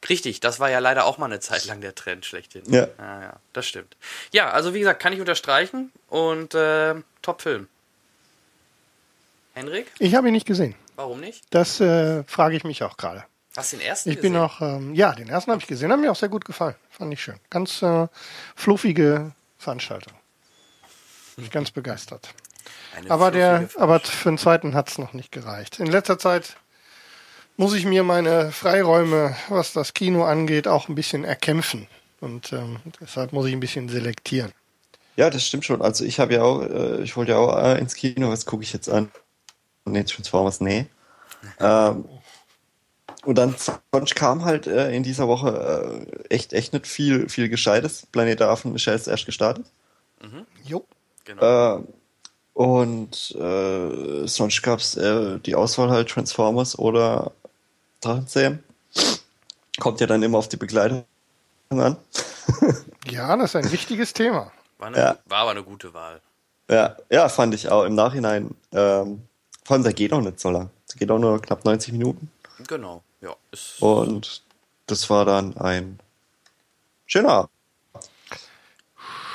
Richtig, 0.10 0.40
das 0.40 0.60
war 0.60 0.70
ja 0.72 0.80
leider 0.80 1.06
auch 1.06 1.18
mal 1.20 1.28
eine 1.28 1.40
Zeit 1.40 1.66
lang 1.66 1.80
der 1.82 1.94
Trend 1.94 2.26
schlechthin. 2.26 2.64
Ja. 2.68 2.88
Ja, 2.98 3.22
ja, 3.22 3.34
das 3.54 3.68
stimmt. 3.68 3.96
Ja, 4.32 4.50
also 4.50 4.74
wie 4.74 4.80
gesagt, 4.80 5.00
kann 5.02 5.14
ich 5.14 5.20
unterstreichen 5.20 5.92
und 6.10 6.56
äh, 6.56 6.96
Top-Film. 7.22 7.68
Henrik, 9.54 9.88
Ich 10.00 10.16
habe 10.16 10.28
ihn 10.28 10.34
nicht 10.34 10.48
gesehen. 10.48 10.76
warum 10.96 11.20
nicht? 11.20 11.44
Das 11.52 11.80
äh, 11.82 12.24
frage 12.24 12.56
ich 12.56 12.64
mich 12.64 12.84
auch 12.84 12.98
gerade. 12.98 13.26
Hast 13.62 13.74
du 13.74 13.78
den 13.78 13.86
ersten 13.86 14.10
Ich 14.10 14.20
bin 14.20 14.34
gesehen? 14.34 14.44
auch, 14.44 14.60
ähm, 14.62 14.96
ja, 14.96 15.14
den 15.14 15.30
ersten 15.30 15.52
habe 15.52 15.62
ich 15.62 15.68
gesehen, 15.68 15.92
hat 15.92 16.00
mir 16.00 16.12
auch 16.12 16.16
sehr 16.16 16.30
gut 16.30 16.46
gefallen. 16.46 16.74
Fand 16.90 17.14
ich 17.14 17.22
schön. 17.22 17.36
Ganz 17.52 17.84
äh, 17.84 18.08
fluffige 18.56 19.34
Veranstaltung. 19.60 20.14
Bin 21.36 21.46
ich 21.46 21.52
ganz 21.52 21.70
begeistert. 21.70 22.34
Eine 22.96 23.12
Aber 23.12 23.30
der, 23.30 23.70
aber 23.78 24.00
für 24.00 24.30
den 24.30 24.40
zweiten 24.40 24.74
hat 24.74 24.90
es 24.90 24.98
noch 24.98 25.14
nicht 25.14 25.32
gereicht. 25.32 25.80
In 25.80 25.86
letzter 25.86 26.18
Zeit 26.18 26.58
muss 27.56 27.76
ich 27.76 27.86
mir 27.86 28.04
meine 28.04 28.52
Freiräume, 28.52 29.36
was 29.50 29.74
das 29.74 29.94
Kino 29.94 30.26
angeht, 30.26 30.68
auch 30.68 30.90
ein 30.90 30.96
bisschen 30.96 31.24
erkämpfen. 31.24 31.88
Und 32.20 32.54
ähm, 32.54 32.80
deshalb 33.00 33.32
muss 33.32 33.46
ich 33.46 33.54
ein 33.54 33.60
bisschen 33.60 33.90
selektieren. 33.90 34.52
Ja, 35.18 35.30
das 35.30 35.46
stimmt 35.46 35.66
schon. 35.66 35.84
Also 35.84 36.04
ich 36.04 36.20
habe 36.20 36.34
ja 36.34 36.42
auch, 36.42 36.64
äh, 36.64 37.04
ich 37.04 37.16
wollte 37.16 37.34
ja 37.34 37.38
auch 37.38 37.56
äh, 37.64 37.78
ins 37.78 37.94
Kino, 37.94 38.30
was 38.30 38.48
gucke 38.48 38.64
ich 38.64 38.74
jetzt 38.74 38.90
an? 38.90 39.12
Nee, 39.86 40.04
Transformers, 40.04 40.62
nee. 40.62 40.88
ähm, 41.60 42.06
und 43.26 43.38
dann 43.38 43.56
sonst 43.92 44.16
kam 44.16 44.46
halt 44.46 44.68
äh, 44.68 44.92
in 44.92 45.04
dieser 45.04 45.28
Woche 45.28 46.06
äh, 46.30 46.34
echt, 46.34 46.54
echt 46.54 46.74
nicht 46.74 46.88
viel, 46.88 47.30
viel 47.30 47.50
Gescheites. 47.50 48.08
Planet 48.12 48.40
der 48.40 48.50
Affen 48.50 48.76
ist 48.76 48.86
ja 48.86 48.94
jetzt 48.94 49.08
erst 49.08 49.26
gestartet. 49.26 49.66
Jo. 50.64 50.86
Genau. 51.26 51.78
Äh, 51.78 51.84
und 52.54 53.36
äh, 53.36 54.28
sonst 54.28 54.62
gab's 54.62 54.98
äh, 54.98 55.40
die 55.40 55.56
Auswahl 55.56 55.90
halt 55.90 56.10
Transformers 56.10 56.78
oder 56.78 57.32
Drachenzähmen. 58.02 58.64
Kommt 59.80 60.00
ja 60.00 60.08
dann 60.08 60.22
immer 60.24 60.38
auf 60.38 60.50
die 60.50 60.58
Begleitung 60.58 61.06
an. 61.70 61.98
Ja, 63.10 63.36
das 63.36 63.56
ist 63.56 63.56
ein 63.56 63.72
wichtiges 63.72 64.14
Thema. 64.14 64.52
war, 64.78 64.88
eine, 64.88 64.98
ja. 64.98 65.18
war 65.26 65.40
aber 65.40 65.52
eine 65.52 65.64
gute 65.64 65.92
Wahl. 65.94 66.22
Ja, 66.70 66.96
ja, 67.10 67.28
fand 67.30 67.56
ich 67.56 67.68
auch 67.68 67.84
im 67.84 67.96
Nachhinein. 67.96 68.56
Ähm, 68.72 69.24
vor 69.66 69.74
allem, 69.74 69.84
der 69.84 69.94
geht 69.94 70.14
auch 70.14 70.22
nicht 70.22 70.40
so 70.40 70.52
lang. 70.52 70.70
Der 70.90 71.00
geht 71.00 71.10
auch 71.10 71.18
nur 71.18 71.42
knapp 71.42 71.66
90 71.66 71.94
Minuten. 71.94 72.30
Genau, 72.68 73.02
ja. 73.22 73.36
Ist, 73.52 73.82
Und 73.82 74.44
das 74.88 75.10
war 75.10 75.26
dann 75.26 75.58
ein 75.58 76.00
schöner 77.06 77.30
Abend. 77.30 77.52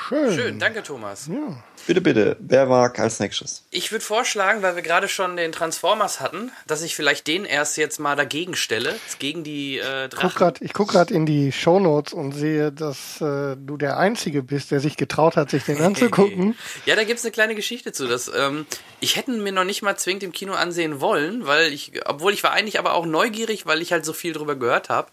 Schön. 0.07 0.33
Schön, 0.33 0.59
danke 0.59 0.83
Thomas. 0.83 1.27
Ja. 1.27 1.63
Bitte, 1.87 2.01
bitte, 2.01 2.35
wer 2.41 2.65
mag 2.65 2.99
als 2.99 3.21
nächstes? 3.21 3.63
Ich 3.71 3.93
würde 3.93 4.03
vorschlagen, 4.03 4.61
weil 4.61 4.75
wir 4.75 4.83
gerade 4.83 5.07
schon 5.07 5.37
den 5.37 5.53
Transformers 5.53 6.19
hatten, 6.19 6.51
dass 6.67 6.81
ich 6.81 6.97
vielleicht 6.97 7.27
den 7.27 7.45
erst 7.45 7.77
jetzt 7.77 7.97
mal 7.97 8.17
dagegen 8.17 8.57
stelle, 8.57 8.93
gegen 9.19 9.45
die 9.45 9.77
äh, 9.77 10.09
Guck 10.09 10.19
Drachen. 10.19 10.37
grad, 10.37 10.61
ich 10.61 10.73
gucke 10.73 10.91
gerade 10.91 11.13
in 11.13 11.25
die 11.25 11.53
Shownotes 11.53 12.11
und 12.11 12.33
sehe, 12.33 12.73
dass 12.73 13.21
äh, 13.21 13.55
du 13.55 13.77
der 13.77 13.97
Einzige 13.97 14.43
bist, 14.43 14.71
der 14.71 14.81
sich 14.81 14.97
getraut 14.97 15.37
hat, 15.37 15.49
sich 15.49 15.63
den 15.63 15.81
anzugucken. 15.81 16.57
Ja, 16.85 16.97
da 16.97 17.05
gibt's 17.05 17.23
eine 17.23 17.31
kleine 17.31 17.55
Geschichte 17.55 17.93
zu. 17.93 18.05
Das, 18.05 18.29
ähm, 18.35 18.65
ich 18.99 19.15
hätte 19.15 19.31
mir 19.31 19.53
noch 19.53 19.63
nicht 19.63 19.81
mal 19.81 19.95
zwingend 19.95 20.23
im 20.23 20.33
Kino 20.33 20.55
ansehen 20.55 20.99
wollen, 20.99 21.47
weil 21.47 21.71
ich, 21.71 21.93
obwohl 22.05 22.33
ich 22.33 22.43
war 22.43 22.51
eigentlich 22.51 22.79
aber 22.79 22.95
auch 22.95 23.05
neugierig, 23.05 23.65
weil 23.65 23.81
ich 23.81 23.93
halt 23.93 24.03
so 24.03 24.11
viel 24.11 24.33
drüber 24.33 24.57
gehört 24.57 24.89
habe. 24.89 25.07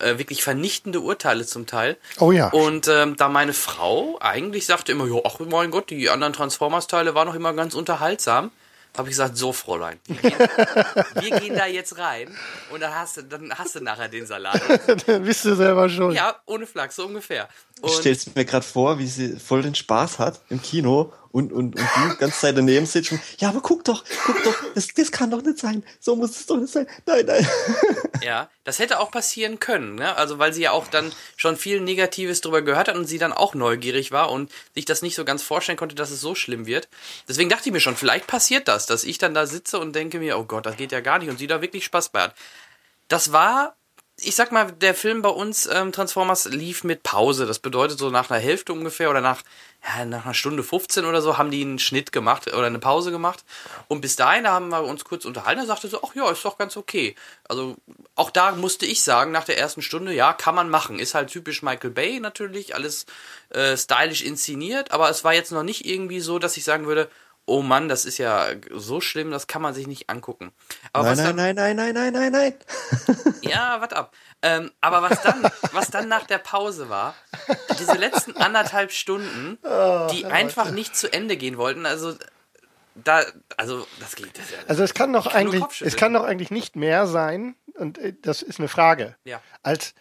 Äh, 0.00 0.18
wirklich 0.18 0.42
vernichtende 0.42 1.00
Urteile 1.00 1.46
zum 1.46 1.66
Teil. 1.66 1.96
Oh 2.18 2.32
ja. 2.32 2.48
Und 2.48 2.88
ähm, 2.88 3.16
da 3.16 3.28
meine 3.28 3.52
Frau 3.52 4.18
eigentlich 4.20 4.66
sagte 4.66 4.90
immer, 4.90 5.06
ja, 5.06 5.20
ach 5.24 5.38
mein 5.38 5.70
Gott, 5.70 5.88
die 5.88 6.10
anderen 6.10 6.32
Transformers-Teile 6.32 7.14
waren 7.14 7.28
noch 7.28 7.36
immer 7.36 7.52
ganz 7.52 7.74
unterhaltsam, 7.74 8.50
habe 8.96 9.08
ich 9.08 9.12
gesagt, 9.12 9.36
so 9.36 9.52
Fräulein, 9.52 10.00
wir 10.06 10.16
gehen, 10.16 10.38
wir 11.14 11.40
gehen 11.40 11.54
da 11.54 11.66
jetzt 11.66 11.96
rein 11.96 12.36
und 12.72 12.80
dann 12.80 12.92
hast 12.92 13.18
du, 13.18 13.22
dann 13.22 13.52
hast 13.54 13.76
du 13.76 13.80
nachher 13.80 14.08
den 14.08 14.26
Salat. 14.26 14.60
Bist 15.06 15.44
du 15.44 15.54
selber 15.54 15.88
schon. 15.88 16.12
Ja, 16.12 16.36
ohne 16.46 16.66
Flachs, 16.66 16.96
so 16.96 17.06
ungefähr. 17.06 17.48
Ich 17.84 17.92
stell's 17.92 18.34
mir 18.34 18.44
gerade 18.44 18.66
vor, 18.66 18.98
wie 18.98 19.06
sie 19.06 19.38
voll 19.38 19.62
den 19.62 19.76
Spaß 19.76 20.18
hat 20.18 20.40
im 20.48 20.60
Kino 20.60 21.12
und, 21.34 21.52
und, 21.52 21.74
und 21.74 21.88
du 21.96 22.10
die 22.12 22.16
ganze 22.16 22.38
Zeit 22.38 22.56
daneben 22.56 22.86
sitzt 22.86 23.10
und, 23.10 23.20
ja, 23.38 23.48
aber 23.48 23.60
guck 23.60 23.82
doch, 23.82 24.04
guck 24.24 24.40
doch, 24.44 24.54
das, 24.76 24.86
das 24.94 25.10
kann 25.10 25.32
doch 25.32 25.42
nicht 25.42 25.58
sein. 25.58 25.82
So 25.98 26.14
muss 26.14 26.30
es 26.30 26.46
doch 26.46 26.56
nicht 26.56 26.72
sein. 26.72 26.86
Nein, 27.06 27.26
nein. 27.26 27.46
Ja, 28.22 28.48
das 28.62 28.78
hätte 28.78 29.00
auch 29.00 29.10
passieren 29.10 29.58
können, 29.58 29.96
ne? 29.96 30.16
Also 30.16 30.38
weil 30.38 30.52
sie 30.54 30.62
ja 30.62 30.70
auch 30.70 30.86
dann 30.86 31.12
schon 31.36 31.56
viel 31.56 31.80
Negatives 31.80 32.40
drüber 32.40 32.62
gehört 32.62 32.88
hat 32.88 32.96
und 32.96 33.04
sie 33.04 33.18
dann 33.18 33.34
auch 33.34 33.54
neugierig 33.54 34.12
war 34.12 34.30
und 34.30 34.50
sich 34.74 34.86
das 34.86 35.02
nicht 35.02 35.16
so 35.16 35.24
ganz 35.26 35.42
vorstellen 35.42 35.76
konnte, 35.76 35.96
dass 35.96 36.10
es 36.10 36.20
so 36.20 36.34
schlimm 36.34 36.64
wird. 36.64 36.88
Deswegen 37.28 37.50
dachte 37.50 37.68
ich 37.68 37.72
mir 37.72 37.80
schon, 37.80 37.96
vielleicht 37.96 38.26
passiert 38.28 38.68
das, 38.68 38.86
dass 38.86 39.04
ich 39.04 39.18
dann 39.18 39.34
da 39.34 39.46
sitze 39.46 39.78
und 39.78 39.94
denke 39.94 40.20
mir, 40.20 40.38
oh 40.38 40.44
Gott, 40.44 40.64
das 40.64 40.76
geht 40.76 40.92
ja 40.92 41.00
gar 41.00 41.18
nicht 41.18 41.28
und 41.28 41.38
sie 41.38 41.48
da 41.48 41.60
wirklich 41.60 41.84
Spaß 41.84 42.10
bei 42.10 42.22
hat. 42.22 42.34
Das 43.08 43.32
war 43.32 43.76
ich 44.26 44.34
sag 44.34 44.52
mal, 44.52 44.72
der 44.72 44.94
Film 44.94 45.22
bei 45.22 45.28
uns, 45.28 45.66
ähm, 45.66 45.92
Transformers, 45.92 46.46
lief 46.46 46.84
mit 46.84 47.02
Pause. 47.02 47.46
Das 47.46 47.58
bedeutet 47.58 47.98
so 47.98 48.10
nach 48.10 48.30
einer 48.30 48.40
Hälfte 48.40 48.72
ungefähr 48.72 49.10
oder 49.10 49.20
nach, 49.20 49.42
ja, 49.82 50.04
nach 50.04 50.24
einer 50.24 50.34
Stunde 50.34 50.62
15 50.62 51.04
oder 51.04 51.22
so 51.22 51.38
haben 51.38 51.50
die 51.50 51.62
einen 51.62 51.78
Schnitt 51.78 52.12
gemacht 52.12 52.52
oder 52.52 52.66
eine 52.66 52.78
Pause 52.78 53.10
gemacht. 53.10 53.44
Und 53.88 54.00
bis 54.00 54.16
dahin, 54.16 54.44
da 54.44 54.52
haben 54.52 54.68
wir 54.68 54.82
uns 54.84 55.04
kurz 55.04 55.24
unterhalten. 55.24 55.60
Er 55.60 55.66
sagte 55.66 55.88
so, 55.88 56.00
ach 56.02 56.14
ja, 56.14 56.30
ist 56.30 56.44
doch 56.44 56.58
ganz 56.58 56.76
okay. 56.76 57.14
Also 57.48 57.76
auch 58.14 58.30
da 58.30 58.52
musste 58.52 58.86
ich 58.86 59.02
sagen, 59.02 59.30
nach 59.30 59.44
der 59.44 59.58
ersten 59.58 59.82
Stunde, 59.82 60.12
ja, 60.12 60.32
kann 60.32 60.54
man 60.54 60.70
machen. 60.70 60.98
Ist 60.98 61.14
halt 61.14 61.30
typisch 61.30 61.62
Michael 61.62 61.90
Bay 61.90 62.20
natürlich, 62.20 62.74
alles 62.74 63.06
äh, 63.50 63.76
stylisch 63.76 64.22
inszeniert. 64.22 64.92
Aber 64.92 65.10
es 65.10 65.24
war 65.24 65.34
jetzt 65.34 65.52
noch 65.52 65.62
nicht 65.62 65.86
irgendwie 65.86 66.20
so, 66.20 66.38
dass 66.38 66.56
ich 66.56 66.64
sagen 66.64 66.86
würde, 66.86 67.08
oh 67.46 67.62
Mann, 67.62 67.88
das 67.88 68.04
ist 68.04 68.18
ja 68.18 68.46
so 68.72 69.00
schlimm, 69.00 69.30
das 69.30 69.46
kann 69.46 69.62
man 69.62 69.74
sich 69.74 69.86
nicht 69.86 70.08
angucken. 70.10 70.52
Aber 70.92 71.14
Nein, 71.14 71.36
nein, 71.36 71.56
dann, 71.56 71.76
nein, 71.76 71.76
nein, 71.76 71.94
nein, 71.94 72.12
nein, 72.12 72.32
nein, 72.32 72.32
nein. 72.32 73.34
ja, 73.42 73.80
warte 73.80 73.96
ab. 73.96 74.14
Ähm, 74.42 74.70
aber 74.80 75.02
was 75.02 75.20
dann, 75.22 75.42
was 75.72 75.88
dann 75.88 76.08
nach 76.08 76.26
der 76.26 76.38
Pause 76.38 76.88
war, 76.88 77.14
diese 77.78 77.94
letzten 77.94 78.36
anderthalb 78.36 78.92
Stunden, 78.92 79.58
die 80.12 80.24
einfach 80.26 80.70
nicht 80.70 80.96
zu 80.96 81.12
Ende 81.12 81.36
gehen 81.36 81.56
wollten, 81.58 81.86
also 81.86 82.14
da, 82.94 83.22
also 83.56 83.86
das 84.00 84.14
geht. 84.16 84.38
Das, 84.38 84.44
Also 84.68 84.82
es 84.82 84.94
kann 84.94 85.12
doch 85.12 85.26
eigentlich, 85.26 85.64
es 85.80 85.96
kann 85.96 86.12
doch 86.12 86.24
eigentlich 86.24 86.50
nicht 86.50 86.76
mehr 86.76 87.06
sein, 87.06 87.56
und 87.74 87.98
äh, 87.98 88.14
das 88.20 88.42
ist 88.42 88.58
eine 88.58 88.68
Frage, 88.68 89.16
Ja. 89.24 89.40
als 89.62 89.94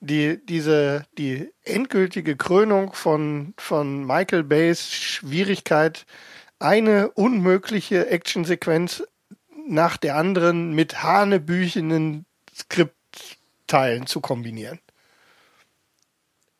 die, 0.00 0.44
diese, 0.44 1.06
die 1.16 1.50
endgültige 1.62 2.36
Krönung 2.36 2.92
von, 2.92 3.54
von 3.56 4.04
Michael 4.04 4.44
Bays 4.44 4.92
Schwierigkeit, 4.92 6.04
eine 6.64 7.10
unmögliche 7.10 8.06
Actionsequenz 8.08 9.04
nach 9.66 9.96
der 9.96 10.16
anderen 10.16 10.72
mit 10.74 11.02
hanebüchenen 11.02 12.24
Skriptteilen 12.54 14.06
zu 14.06 14.20
kombinieren. 14.20 14.80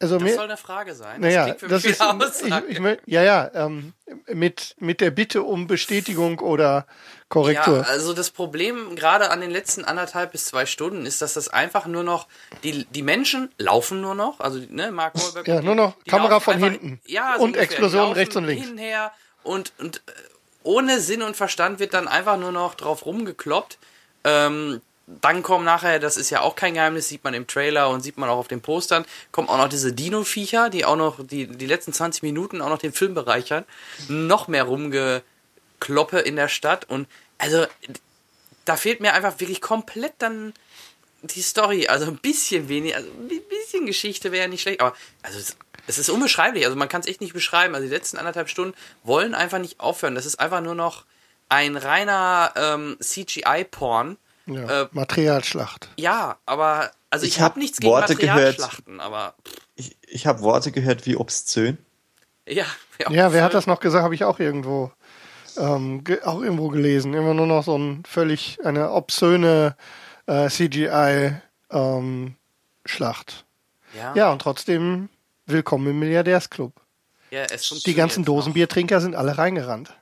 Also 0.01 0.17
das 0.17 0.25
mir, 0.25 0.35
soll 0.35 0.45
eine 0.45 0.57
Frage 0.59 0.95
sein. 0.95 1.21
naja, 1.21 1.45
klingt 1.45 1.61
für 1.61 1.69
das 1.69 1.85
mich 1.85 1.93
ist, 1.93 2.43
ich, 2.43 2.79
ich, 2.79 2.99
ja, 3.07 3.23
ja, 3.23 3.51
ähm, 3.55 3.95
mit, 4.27 4.75
mit 4.79 5.01
der 5.01 5.11
Bitte 5.11 5.43
um 5.43 5.67
Bestätigung 5.67 6.41
oder 6.41 6.87
Korrektur. 7.31 7.79
Ja, 7.79 7.83
also 7.85 8.13
das 8.13 8.31
Problem 8.31 8.97
gerade 8.97 9.31
an 9.31 9.41
den 9.41 9.51
letzten 9.51 9.85
anderthalb 9.85 10.33
bis 10.33 10.45
zwei 10.47 10.67
Stunden 10.67 11.07
ist, 11.07 11.23
dass 11.23 11.35
das 11.35 11.49
einfach 11.49 11.87
nur 11.87 12.03
noch, 12.03 12.29
die, 12.65 12.85
die 12.87 13.03
Menschen 13.03 13.51
laufen 13.57 14.03
nur 14.03 14.15
noch, 14.15 14.41
also 14.41 14.61
ne, 14.69 14.91
Mark 14.91 15.15
Wahlberg. 15.15 15.49
Ja, 15.49 15.59
und 15.59 15.65
nur 15.65 15.75
noch 15.75 15.95
Kamera 16.05 16.41
von 16.41 16.59
hinten. 16.59 17.01
Ja, 17.07 17.37
Und 17.37 17.41
ungefähr. 17.41 17.63
Die 17.63 17.73
Explosionen 17.73 18.13
rechts 18.13 18.37
und 18.37 18.45
links. 18.45 18.67
Hin 18.67 18.77
und 19.45 19.73
und 19.79 19.99
äh, 19.99 20.13
ohne 20.65 21.01
Sinn 21.01 21.23
und 21.23 21.37
Verstand 21.37 21.79
wird 21.79 21.95
dann 21.95 22.09
einfach 22.09 22.39
nur 22.39 22.53
noch 22.53 22.75
drauf 22.75 23.07
rumgekloppt. 23.07 23.79
Ähm, 24.25 24.81
dann 25.07 25.43
kommen 25.43 25.67
nachher, 25.67 25.99
das 25.99 26.17
ist 26.17 26.31
ja 26.31 26.41
auch 26.41 26.57
kein 26.57 26.75
Geheimnis, 26.75 27.09
sieht 27.09 27.25
man 27.25 27.35
im 27.35 27.47
Trailer 27.47 27.91
und 27.91 28.01
sieht 28.01 28.17
man 28.17 28.31
auch 28.31 28.39
auf 28.39 28.49
den 28.49 28.63
Postern, 28.63 29.05
kommen 29.33 29.49
auch 29.49 29.59
noch 29.59 29.69
diese 29.69 29.93
Dino-Viecher, 29.93 30.71
die 30.71 30.87
auch 30.87 30.97
noch 30.97 31.25
die, 31.25 31.47
die 31.47 31.67
letzten 31.67 31.93
20 31.93 32.23
Minuten 32.23 32.63
auch 32.63 32.71
noch 32.71 32.79
den 32.79 32.95
Film 32.95 33.13
bereichern. 33.13 33.65
Noch 34.09 34.49
mehr 34.49 34.65
rumgekloppe 34.65 36.21
in 36.21 36.37
der 36.37 36.49
Stadt 36.49 36.89
und 36.89 37.07
also 37.37 37.67
da 38.65 38.77
fehlt 38.77 39.01
mir 39.01 39.13
einfach 39.13 39.41
wirklich 39.41 39.61
komplett 39.61 40.15
dann 40.19 40.55
die 41.21 41.43
Story. 41.43 41.87
Also 41.89 42.07
ein 42.07 42.17
bisschen 42.17 42.69
wenig, 42.69 42.97
also 42.97 43.09
ein 43.11 43.29
bisschen 43.29 43.85
Geschichte 43.85 44.33
wäre 44.33 44.49
nicht 44.49 44.63
schlecht, 44.63 44.81
aber 44.81 44.97
also 45.23 45.39
es, 45.87 45.99
ist 45.99 46.09
unbeschreiblich. 46.11 46.65
Also 46.65 46.77
man 46.77 46.89
kann 46.89 47.01
es 47.01 47.07
echt 47.07 47.21
nicht 47.21 47.33
beschreiben. 47.35 47.75
Also 47.75 47.87
die 47.87 47.93
letzten 47.95 48.17
anderthalb 48.19 48.49
Stunden 48.49 48.75
wollen 49.03 49.35
einfach 49.35 49.59
nicht 49.59 49.81
aufhören. 49.81 50.15
Das 50.15 50.27
ist 50.27 50.41
einfach 50.41 50.61
nur 50.61 50.75
noch 50.75 51.05
ein 51.49 51.77
reiner 51.77 52.53
ähm, 52.57 52.97
CGI-Porn. 53.01 54.17
Ja, 54.47 54.83
Äh, 54.83 54.89
Materialschlacht. 54.93 55.89
ja, 55.97 56.37
aber 56.47 56.91
also 57.11 57.25
ich, 57.25 57.33
Ich 57.37 57.41
habe 57.41 57.51
hab 57.53 57.57
nichts 57.57 57.79
gegen 57.81 57.93
Worte 57.93 58.15
gehört. 58.15 58.37
Materialschlachten, 58.37 59.01
aber 59.01 59.35
pff, 59.47 59.55
Ich, 59.77 59.97
ich 60.07 60.27
habe 60.27 60.41
Worte 60.41 60.71
gehört 60.73 61.07
wie 61.07 61.17
obszön. 61.17 61.79
ja. 62.47 62.67
Ja, 63.11 63.33
wer 63.33 63.43
hat 63.43 63.55
das 63.55 63.67
noch 63.67 63.81
gesagt? 63.81 64.05
Habe 64.05 64.15
ich 64.15 64.25
auch 64.25 64.39
irgendwo, 64.39 64.93
ähm, 65.57 66.05
auch 66.25 66.43
irgendwo 66.43 66.69
gelesen. 66.69 67.15
Immer 67.15 67.33
nur 67.35 67.47
noch 67.47 67.65
so 67.65 67.77
ein 67.77 68.03
völlig 68.07 68.59
eine 68.65 68.91
obszöne 68.93 69.77
äh, 70.27 70.49
CGI 70.49 71.33
ähm, 71.71 72.35
Schlacht. 72.85 73.45
Ja, 73.97 74.13
Ja, 74.15 74.33
und 74.33 74.43
trotzdem 74.43 75.09
willkommen 75.47 75.89
im 75.89 75.99
Milliardärsclub. 75.99 76.73
ja 77.31 77.43
es 77.45 77.69
Die 77.85 77.95
ganzen. 77.95 78.25
Dosenbiertrinker 78.25 79.01
sind 79.01 79.15
alle 79.15 79.37
reingerannt. 79.39 79.93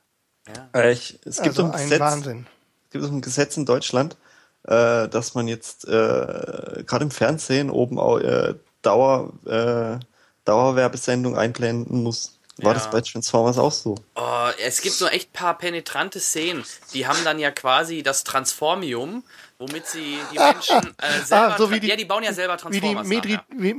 Ja. 0.47 0.81
Äh, 0.81 0.91
ich, 0.93 1.19
es 1.25 1.37
gibt 1.37 1.57
Also 1.57 1.63
doch 1.63 1.69
ein 1.69 1.75
ein 1.75 1.83
Gesetz, 1.85 1.99
Wahnsinn. 1.99 2.47
es 2.85 2.91
gibt 2.91 3.03
doch 3.05 3.11
ein 3.11 3.21
Gesetz 3.21 3.57
in 3.57 3.65
Deutschland, 3.65 4.17
äh, 4.63 5.07
dass 5.07 5.33
man 5.35 5.47
jetzt 5.47 5.85
äh, 5.85 6.83
gerade 6.85 7.03
im 7.03 7.11
Fernsehen 7.11 7.69
oben 7.69 7.99
auch, 7.99 8.19
äh, 8.19 8.55
Dauer, 8.81 9.31
äh, 9.45 9.99
Dauerwerbesendung 10.45 11.37
einblenden 11.37 12.03
muss. 12.03 12.37
War 12.57 12.73
Ja. 12.73 12.79
das 12.79 12.91
bei 12.91 13.01
Transformers 13.01 13.57
auch 13.57 13.71
so? 13.71 13.95
Oh, 14.15 14.47
es 14.63 14.81
gibt 14.81 14.95
so 14.95 15.07
echt 15.07 15.33
paar 15.33 15.57
penetrante 15.57 16.19
Szenen. 16.19 16.63
Die 16.93 17.07
haben 17.07 17.17
dann 17.23 17.39
ja 17.39 17.49
quasi 17.49 18.03
das 18.03 18.23
Transformium, 18.25 19.23
womit 19.67 19.87
sie 19.87 20.17
die 20.31 20.37
Menschen 20.37 20.95
äh, 21.01 21.19
selber. 21.25 21.53
Ah, 21.53 21.57
so 21.57 21.71
wie 21.71 21.79
die- 21.79 21.87
ja, 21.87 21.95
die 21.95 22.05
bauen 22.05 22.23
ja 22.23 22.33
selber 22.33 22.53
Wie 22.53 22.79
die 22.79 22.79
Transformers. 22.79 23.07
Nachher. 23.07 23.47
wie 23.51 23.69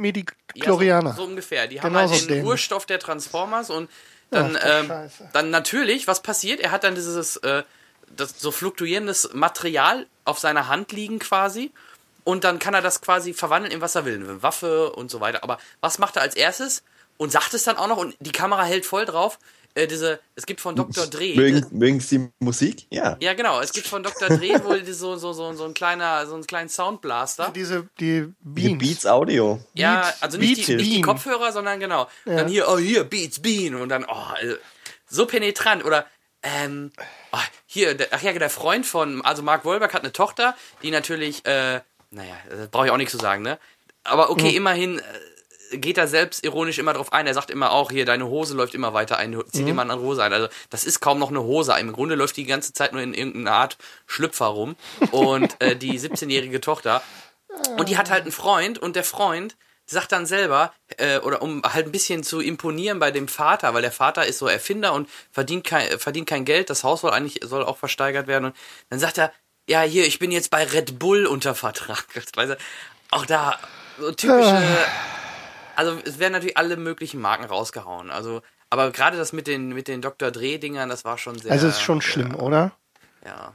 Ja, 0.55 0.65
so, 0.67 1.17
so 1.17 1.25
ungefähr. 1.25 1.67
Die 1.69 1.81
haben 1.81 1.95
halt 1.97 2.11
den 2.23 2.29
dämlich. 2.29 2.45
Urstoff 2.45 2.87
der 2.87 2.99
Transformers 2.99 3.71
und 3.71 3.91
dann, 4.31 4.57
Ach, 4.61 4.65
ähm, 4.81 5.11
dann 5.33 5.51
natürlich, 5.51 6.09
was 6.09 6.21
passiert? 6.23 6.61
Er 6.61 6.71
hat 6.73 6.83
dann 6.85 6.95
dieses 6.95 7.37
äh, 7.39 7.63
das 8.17 8.35
so 8.39 8.51
fluktuierendes 8.51 9.31
Material 9.33 10.07
auf 10.25 10.39
seiner 10.39 10.69
Hand 10.69 10.93
liegen 10.93 11.19
quasi. 11.19 11.71
Und 12.25 12.43
dann 12.45 12.59
kann 12.59 12.73
er 12.75 12.81
das 12.81 13.01
quasi 13.03 13.35
verwandeln 13.35 13.73
in 13.73 13.81
was 13.83 13.95
er 13.95 14.05
will. 14.07 14.15
Eine 14.15 14.43
Waffe 14.43 14.93
und 14.93 15.11
so 15.11 15.21
weiter. 15.21 15.43
Aber 15.43 15.59
was 15.81 15.99
macht 15.99 16.17
er 16.17 16.23
als 16.23 16.35
erstes? 16.35 16.83
Und 17.17 17.31
sagt 17.31 17.53
es 17.55 17.65
dann 17.65 17.77
auch 17.77 17.87
noch, 17.87 17.99
und 17.99 18.17
die 18.21 18.33
Kamera 18.33 18.65
hält 18.65 18.87
voll 18.87 19.05
drauf. 19.05 19.39
Äh, 19.77 19.87
diese, 19.89 20.21
es 20.37 20.47
gibt 20.47 20.61
von 20.61 20.77
Dr. 20.77 21.07
Dre. 21.07 21.35
Mögen, 21.37 21.67
mögen 21.73 22.01
Sie 22.01 22.29
Musik? 22.39 22.87
Ja. 22.91 23.17
Ja, 23.21 23.35
genau. 23.35 23.61
Es 23.61 23.73
gibt 23.73 23.87
von 23.89 24.03
Dr. 24.05 24.29
Dre 24.29 24.61
wohl 24.65 24.85
so, 24.87 25.17
so, 25.17 25.33
so, 25.33 25.53
so 25.53 25.65
ein 25.65 25.75
kleiner, 25.75 26.27
so 26.27 26.35
einen 26.35 26.47
kleinen 26.47 26.69
Soundblaster. 26.69 27.51
Diese, 27.55 27.89
die 27.99 28.33
Die 28.43 28.69
Beans. 28.69 28.79
Beats 28.79 29.07
Audio. 29.07 29.61
Ja, 29.75 30.03
Beats- 30.03 30.23
also 30.23 30.39
nicht, 30.39 30.55
Beats 30.57 30.67
die, 30.67 30.77
nicht 30.77 30.93
die. 30.97 31.01
Kopfhörer, 31.03 31.51
sondern 31.53 31.81
genau. 31.81 32.09
Dann 32.25 32.47
hier, 32.49 32.69
oh 32.69 32.79
hier, 32.79 33.05
Beats 33.05 33.41
Bean. 33.41 33.75
Und 33.75 33.89
dann, 33.89 34.05
oh, 34.05 34.13
also, 34.35 34.57
so 35.09 35.27
penetrant. 35.27 35.85
Oder, 35.85 36.07
ähm, 36.45 36.93
oh, 37.33 37.39
hier, 37.67 37.95
der, 37.95 38.09
ach 38.13 38.23
ja, 38.23 38.33
der 38.33 38.51
Freund 38.51 38.87
von, 38.87 39.23
also 39.25 39.43
Mark 39.43 39.65
Wahlberg 39.65 39.93
hat 39.93 40.03
eine 40.03 40.13
Tochter, 40.13 40.55
die 40.83 40.91
natürlich, 40.93 41.45
äh, 41.47 41.81
naja, 42.11 42.37
das 42.49 42.69
brauche 42.69 42.87
ich 42.87 42.93
auch 42.93 42.97
nichts 42.97 43.13
zu 43.13 43.19
sagen, 43.19 43.43
ne? 43.43 43.59
Aber 44.05 44.31
okay, 44.31 44.51
Mhm. 44.51 44.57
immerhin 44.57 44.99
äh, 44.99 45.03
geht 45.79 45.99
er 45.99 46.09
selbst 46.09 46.45
ironisch 46.45 46.79
immer 46.79 46.93
drauf 46.93 47.13
ein. 47.13 47.27
Er 47.27 47.35
sagt 47.35 47.51
immer 47.51 47.73
auch, 47.73 47.91
hier, 47.91 48.05
deine 48.05 48.27
Hose 48.27 48.55
läuft 48.55 48.75
immer 48.75 48.93
weiter 48.95 49.17
ein, 49.19 49.41
zieh 49.53 49.63
Mhm. 49.63 49.67
dir 49.67 49.75
mal 49.75 49.83
eine 49.91 50.01
Hose 50.01 50.23
ein. 50.23 50.33
Also, 50.33 50.49
das 50.71 50.85
ist 50.85 51.01
kaum 51.01 51.19
noch 51.19 51.31
eine 51.31 51.43
Hose. 51.43 51.75
Im 51.79 51.93
Grunde 51.93 52.15
läuft 52.15 52.37
die 52.37 52.45
die 52.45 52.51
ganze 52.51 52.73
Zeit 52.73 52.93
nur 52.93 53.03
in 53.03 53.15
irgendeiner 53.15 53.53
Art 53.57 53.77
Schlüpfer 54.07 54.47
rum. 54.47 54.77
Und 55.11 55.61
äh, 55.61 55.77
die 55.77 55.99
17-jährige 55.99 56.61
Tochter. 56.61 57.03
Und 57.79 57.89
die 57.89 57.97
hat 57.97 58.11
halt 58.11 58.23
einen 58.23 58.33
Freund 58.33 58.79
und 58.79 58.97
der 58.97 59.05
Freund 59.05 59.57
sagt 59.87 60.13
dann 60.13 60.27
selber, 60.27 60.73
äh, 60.97 61.19
oder 61.19 61.43
um 61.43 61.63
halt 61.63 61.87
ein 61.87 61.93
bisschen 61.93 62.23
zu 62.25 62.41
imponieren 62.41 62.99
bei 62.99 63.11
dem 63.11 63.29
Vater, 63.29 63.75
weil 63.75 63.83
der 63.83 63.93
Vater 63.93 64.27
ist 64.27 64.39
so 64.39 64.47
Erfinder 64.47 64.93
und 64.95 65.09
verdient 65.31 65.65
kein, 65.65 65.99
verdient 65.99 66.27
kein 66.27 66.45
Geld, 66.45 66.71
das 66.71 66.85
Haus 66.85 67.03
soll 67.03 67.11
eigentlich, 67.11 67.41
soll 67.45 67.63
auch 67.65 67.77
versteigert 67.77 68.27
werden. 68.27 68.47
Und 68.47 68.57
dann 68.89 68.99
sagt 68.99 69.19
er, 69.19 69.31
ja, 69.69 69.83
hier, 69.83 70.07
ich 70.07 70.19
bin 70.19 70.31
jetzt 70.33 70.51
bei 70.51 70.65
Red 70.65 70.99
Bull 70.99 71.27
unter 71.27 71.55
Vertrag. 71.55 72.05
Weißt 72.35 72.53
du, 72.53 72.57
auch 73.11 73.27
da 73.27 73.59
so 73.99 74.11
typische, 74.13 74.63
also 75.77 75.99
es 76.05 76.19
werden 76.19 76.33
natürlich 76.33 76.57
alle 76.57 76.77
möglichen 76.77 77.21
Marken 77.21 77.45
rausgehauen. 77.45 78.11
Also, 78.11 78.43
aber 78.71 78.91
gerade 78.91 79.17
das 79.17 79.33
mit 79.33 79.47
den, 79.47 79.69
mit 79.69 79.89
den 79.89 80.03
Dr. 80.03 80.31
Dre-Dingern, 80.31 80.89
das 80.89 81.05
war 81.05 81.19
schon 81.19 81.39
sehr. 81.39 81.53
Also 81.53 81.69
es 81.69 81.75
ist 81.75 81.83
schon 81.83 82.01
schlimm, 82.01 82.35
oder? 82.35 82.73
Ja. 83.25 83.53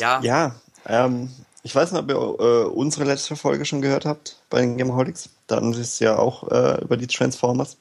Ja. 0.00 0.20
Ja, 0.22 0.54
ähm, 0.86 1.30
ich 1.62 1.74
weiß 1.74 1.92
nicht, 1.92 2.02
ob 2.02 2.10
ihr 2.10 2.16
äh, 2.16 2.64
unsere 2.64 3.04
letzte 3.04 3.36
Folge 3.36 3.64
schon 3.64 3.82
gehört 3.82 4.04
habt 4.04 4.42
bei 4.50 4.60
den 4.60 4.76
Gameholics. 4.76 5.30
Da 5.46 5.56
hatten 5.56 5.72
sie 5.72 5.80
es 5.80 5.98
ja 6.00 6.18
auch 6.18 6.50
äh, 6.50 6.80
über 6.82 6.96
die 6.96 7.06
Transformers. 7.06 7.76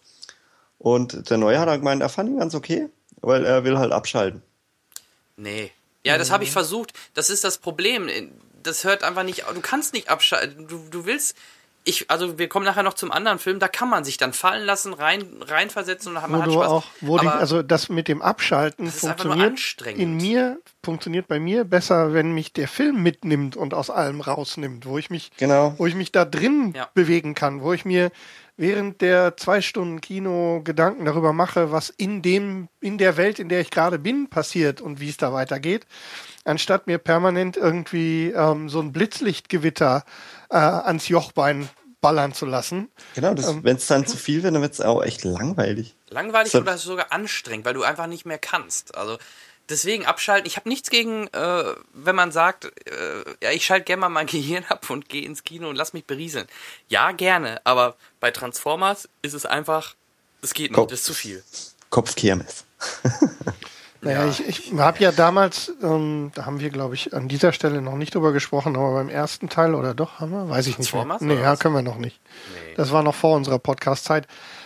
Und 0.77 1.29
der 1.29 1.37
Neue 1.37 1.59
hat 1.59 1.67
halt 1.67 1.81
gemeint, 1.81 2.01
er 2.01 2.09
fand 2.09 2.29
ihn 2.29 2.39
ganz 2.39 2.55
okay, 2.55 2.89
weil 3.21 3.45
er 3.45 3.63
will 3.63 3.77
halt 3.77 3.91
abschalten. 3.91 4.41
Nee. 5.35 5.71
Ja, 6.03 6.17
das 6.17 6.31
habe 6.31 6.43
ich 6.43 6.51
versucht. 6.51 6.93
Das 7.13 7.29
ist 7.29 7.43
das 7.43 7.59
Problem. 7.59 8.09
Das 8.63 8.83
hört 8.83 9.03
einfach 9.03 9.23
nicht. 9.23 9.45
Du 9.53 9.61
kannst 9.61 9.93
nicht 9.93 10.09
abschalten. 10.09 10.67
Du, 10.67 10.87
du 10.89 11.05
willst. 11.05 11.35
Ich, 11.83 12.11
also 12.11 12.37
wir 12.37 12.47
kommen 12.47 12.65
nachher 12.65 12.83
noch 12.83 12.93
zum 12.93 13.11
anderen 13.11 13.39
Film. 13.39 13.57
Da 13.57 13.67
kann 13.67 13.89
man 13.89 14.03
sich 14.03 14.17
dann 14.17 14.33
fallen 14.33 14.65
lassen, 14.65 14.93
rein, 14.93 15.25
reinversetzen 15.41 16.15
und 16.15 16.21
man 16.21 16.31
Wo 16.31 16.39
hat 16.41 16.47
du 16.47 16.51
Spaß. 16.53 16.67
auch, 16.67 16.83
wo 17.01 17.17
die, 17.17 17.27
Aber 17.27 17.39
also 17.39 17.63
das 17.63 17.89
mit 17.89 18.07
dem 18.07 18.21
Abschalten 18.21 18.85
Das 18.85 18.97
ist 18.97 19.05
einfach 19.05 19.25
nur 19.25 19.35
funktioniert 19.35 19.97
in 19.97 20.15
mir, 20.15 20.59
funktioniert 20.83 21.27
bei 21.27 21.39
mir 21.39 21.63
besser, 21.63 22.13
wenn 22.13 22.33
mich 22.33 22.53
der 22.53 22.67
Film 22.67 23.01
mitnimmt 23.01 23.55
und 23.57 23.73
aus 23.73 23.89
allem 23.89 24.21
rausnimmt, 24.21 24.85
wo 24.85 24.99
ich 24.99 25.09
mich, 25.09 25.31
Genau. 25.37 25.73
wo 25.77 25.87
ich 25.87 25.95
mich 25.95 26.11
da 26.11 26.23
drin 26.23 26.73
Ja. 26.75 26.87
bewegen 26.93 27.33
kann, 27.33 27.61
wo 27.61 27.73
ich 27.73 27.83
mir 27.83 28.11
während 28.61 29.01
der 29.01 29.35
zwei 29.37 29.59
Stunden 29.59 30.01
Kino 30.01 30.61
Gedanken 30.63 31.05
darüber 31.05 31.33
mache, 31.33 31.71
was 31.71 31.89
in 31.89 32.21
dem, 32.21 32.69
in 32.79 32.99
der 32.99 33.17
Welt, 33.17 33.39
in 33.39 33.49
der 33.49 33.59
ich 33.59 33.71
gerade 33.71 33.97
bin, 33.97 34.29
passiert 34.29 34.81
und 34.81 34.99
wie 34.99 35.09
es 35.09 35.17
da 35.17 35.33
weitergeht, 35.33 35.87
anstatt 36.45 36.85
mir 36.85 36.99
permanent 36.99 37.57
irgendwie 37.57 38.29
ähm, 38.29 38.69
so 38.69 38.79
ein 38.79 38.91
Blitzlichtgewitter 38.91 40.05
äh, 40.51 40.57
ans 40.57 41.07
Jochbein 41.07 41.69
ballern 42.01 42.33
zu 42.33 42.45
lassen. 42.45 42.91
Genau, 43.15 43.31
Ähm. 43.31 43.63
wenn 43.63 43.77
es 43.77 43.87
dann 43.87 44.05
zu 44.05 44.15
viel 44.15 44.43
wird, 44.43 44.53
dann 44.53 44.61
wird 44.61 44.73
es 44.73 44.81
auch 44.81 45.03
echt 45.03 45.23
langweilig. 45.23 45.95
Langweilig 46.09 46.51
So- 46.51 46.59
oder 46.59 46.77
sogar 46.77 47.11
anstrengend, 47.11 47.65
weil 47.65 47.73
du 47.73 47.81
einfach 47.81 48.05
nicht 48.05 48.27
mehr 48.27 48.37
kannst. 48.39 48.95
Also 48.95 49.17
deswegen 49.71 50.05
abschalten. 50.05 50.45
Ich 50.45 50.57
habe 50.57 50.69
nichts 50.69 50.89
gegen, 50.89 51.27
äh, 51.27 51.63
wenn 51.93 52.15
man 52.15 52.31
sagt, 52.31 52.65
äh, 52.65 53.23
ja, 53.41 53.51
ich 53.51 53.65
schalte 53.65 53.85
gerne 53.85 54.01
mal 54.01 54.09
mein 54.09 54.27
Gehirn 54.27 54.65
ab 54.69 54.89
und 54.89 55.09
gehe 55.09 55.25
ins 55.25 55.43
Kino 55.43 55.69
und 55.69 55.75
lass 55.75 55.93
mich 55.93 56.05
berieseln. 56.05 56.47
Ja, 56.87 57.11
gerne, 57.11 57.61
aber 57.63 57.95
bei 58.19 58.31
Transformers 58.31 59.09
ist 59.21 59.33
es 59.33 59.45
einfach, 59.45 59.95
es 60.41 60.53
geht 60.53 60.71
nicht, 60.71 60.75
Komm. 60.75 60.87
das 60.87 60.99
ist 60.99 61.05
zu 61.05 61.13
viel. 61.13 61.43
Kopfkirmes. 61.89 62.65
Naja, 64.03 64.27
ich, 64.27 64.47
ich 64.47 64.73
habe 64.73 64.97
ja 64.97 65.11
damals, 65.11 65.71
ähm, 65.83 66.31
da 66.33 66.47
haben 66.47 66.59
wir, 66.59 66.71
glaube 66.71 66.95
ich, 66.95 67.13
an 67.13 67.27
dieser 67.27 67.53
Stelle 67.53 67.83
noch 67.83 67.95
nicht 67.95 68.15
drüber 68.15 68.31
gesprochen, 68.31 68.75
aber 68.75 68.93
beim 68.93 69.09
ersten 69.09 69.47
Teil 69.47 69.75
oder 69.75 69.93
doch, 69.93 70.19
haben 70.19 70.31
wir? 70.31 70.49
Weiß 70.49 70.65
ich 70.65 70.79
nicht 70.79 70.91
mehr. 70.91 71.03
Transformers 71.03 71.21
Nee, 71.21 71.39
ja, 71.39 71.55
können 71.55 71.75
wir 71.75 71.83
noch 71.83 71.97
nicht. 71.97 72.19
Nee. 72.55 72.73
Das 72.77 72.91
war 72.91 73.03
noch 73.03 73.13
vor 73.13 73.35
unserer 73.35 73.59
Podcast-Zeit. 73.59 74.25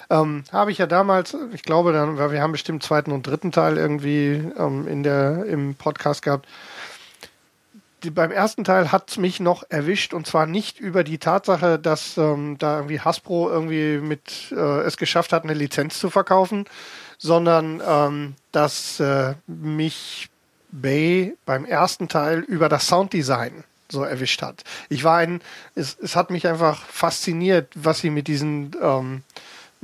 Ähm, 0.10 0.44
habe 0.52 0.72
ich 0.72 0.78
ja 0.78 0.88
damals, 0.88 1.36
ich 1.54 1.64
glaube, 1.64 1.94
dann, 1.94 2.18
wir 2.18 2.42
haben 2.42 2.52
bestimmt 2.52 2.84
zweiten 2.84 3.12
und 3.12 3.26
dritten 3.26 3.52
Teil 3.52 3.78
irgendwie 3.78 4.44
ähm, 4.58 4.88
in 4.88 5.04
der, 5.04 5.46
im 5.46 5.76
Podcast 5.76 6.22
gehabt. 6.22 6.48
Die, 8.04 8.12
beim 8.12 8.32
ersten 8.32 8.64
Teil 8.64 8.92
hat's 8.92 9.18
mich 9.18 9.40
noch 9.40 9.64
erwischt 9.70 10.14
und 10.14 10.28
zwar 10.28 10.46
nicht 10.46 10.80
über 10.80 11.04
die 11.04 11.18
Tatsache, 11.18 11.80
dass 11.80 12.18
ähm, 12.18 12.58
da 12.60 12.78
irgendwie 12.78 13.00
Hasbro 13.00 13.50
irgendwie 13.50 13.98
mit 13.98 14.52
äh, 14.52 14.82
es 14.82 14.98
geschafft 14.98 15.34
hat, 15.34 15.44
eine 15.44 15.54
Lizenz 15.54 16.00
zu 16.00 16.10
verkaufen, 16.10 16.66
sondern 17.18 17.82
ähm, 17.88 18.36
dass 18.52 19.00
äh, 19.00 19.34
mich 19.48 20.30
Bay 20.72 21.36
beim 21.46 21.66
ersten 21.66 22.10
Teil 22.10 22.40
über 22.40 22.70
das 22.70 22.88
Sounddesign 22.88 23.64
so 23.90 24.04
erwischt 24.04 24.42
hat. 24.42 24.64
Ich 24.90 25.04
war 25.04 25.18
ein, 25.18 25.42
es, 25.76 25.98
es 26.02 26.16
hat 26.16 26.32
mich 26.32 26.48
einfach 26.48 26.84
fasziniert, 26.84 27.72
was 27.76 28.00
sie 28.00 28.10
mit 28.10 28.28
diesen, 28.28 28.76
ähm, 28.82 29.24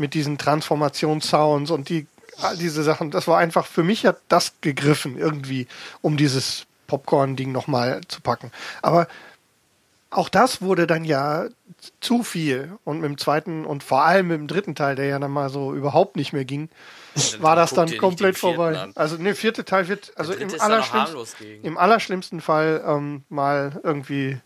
mit 0.01 0.13
diesen 0.13 0.37
Transformationssounds 0.37 1.71
und 1.71 1.87
die, 1.87 2.07
all 2.41 2.57
diese 2.57 2.83
Sachen, 2.83 3.11
das 3.11 3.27
war 3.27 3.37
einfach, 3.37 3.65
für 3.65 3.83
mich 3.83 4.05
hat 4.05 4.17
das 4.27 4.53
gegriffen 4.59 5.17
irgendwie, 5.17 5.67
um 6.01 6.17
dieses 6.17 6.65
Popcorn-Ding 6.87 7.53
nochmal 7.53 8.01
zu 8.09 8.19
packen. 8.19 8.51
Aber 8.81 9.07
auch 10.09 10.27
das 10.27 10.61
wurde 10.61 10.87
dann 10.87 11.05
ja 11.05 11.45
zu 12.01 12.23
viel. 12.23 12.77
Und 12.83 12.99
mit 12.99 13.09
dem 13.09 13.17
zweiten 13.17 13.65
und 13.65 13.83
vor 13.83 14.03
allem 14.03 14.27
mit 14.27 14.37
dem 14.37 14.47
dritten 14.47 14.75
Teil, 14.75 14.95
der 14.95 15.05
ja 15.05 15.19
dann 15.19 15.31
mal 15.31 15.49
so 15.49 15.73
überhaupt 15.73 16.17
nicht 16.17 16.33
mehr 16.33 16.45
ging, 16.45 16.69
war 17.39 17.55
das 17.55 17.73
dann 17.73 17.97
komplett 17.97 18.37
vorbei. 18.37 18.77
an. 18.77 18.91
Also 18.95 19.15
ne, 19.17 19.35
vierte 19.35 19.63
Teil 19.63 19.87
wird, 19.87 20.11
also 20.17 20.33
im 20.33 20.49
allerschlimmsten, 20.59 21.63
im 21.63 21.77
allerschlimmsten 21.77 22.41
Fall 22.41 22.83
ähm, 22.85 23.23
mal 23.29 23.79
irgendwie, 23.83 24.39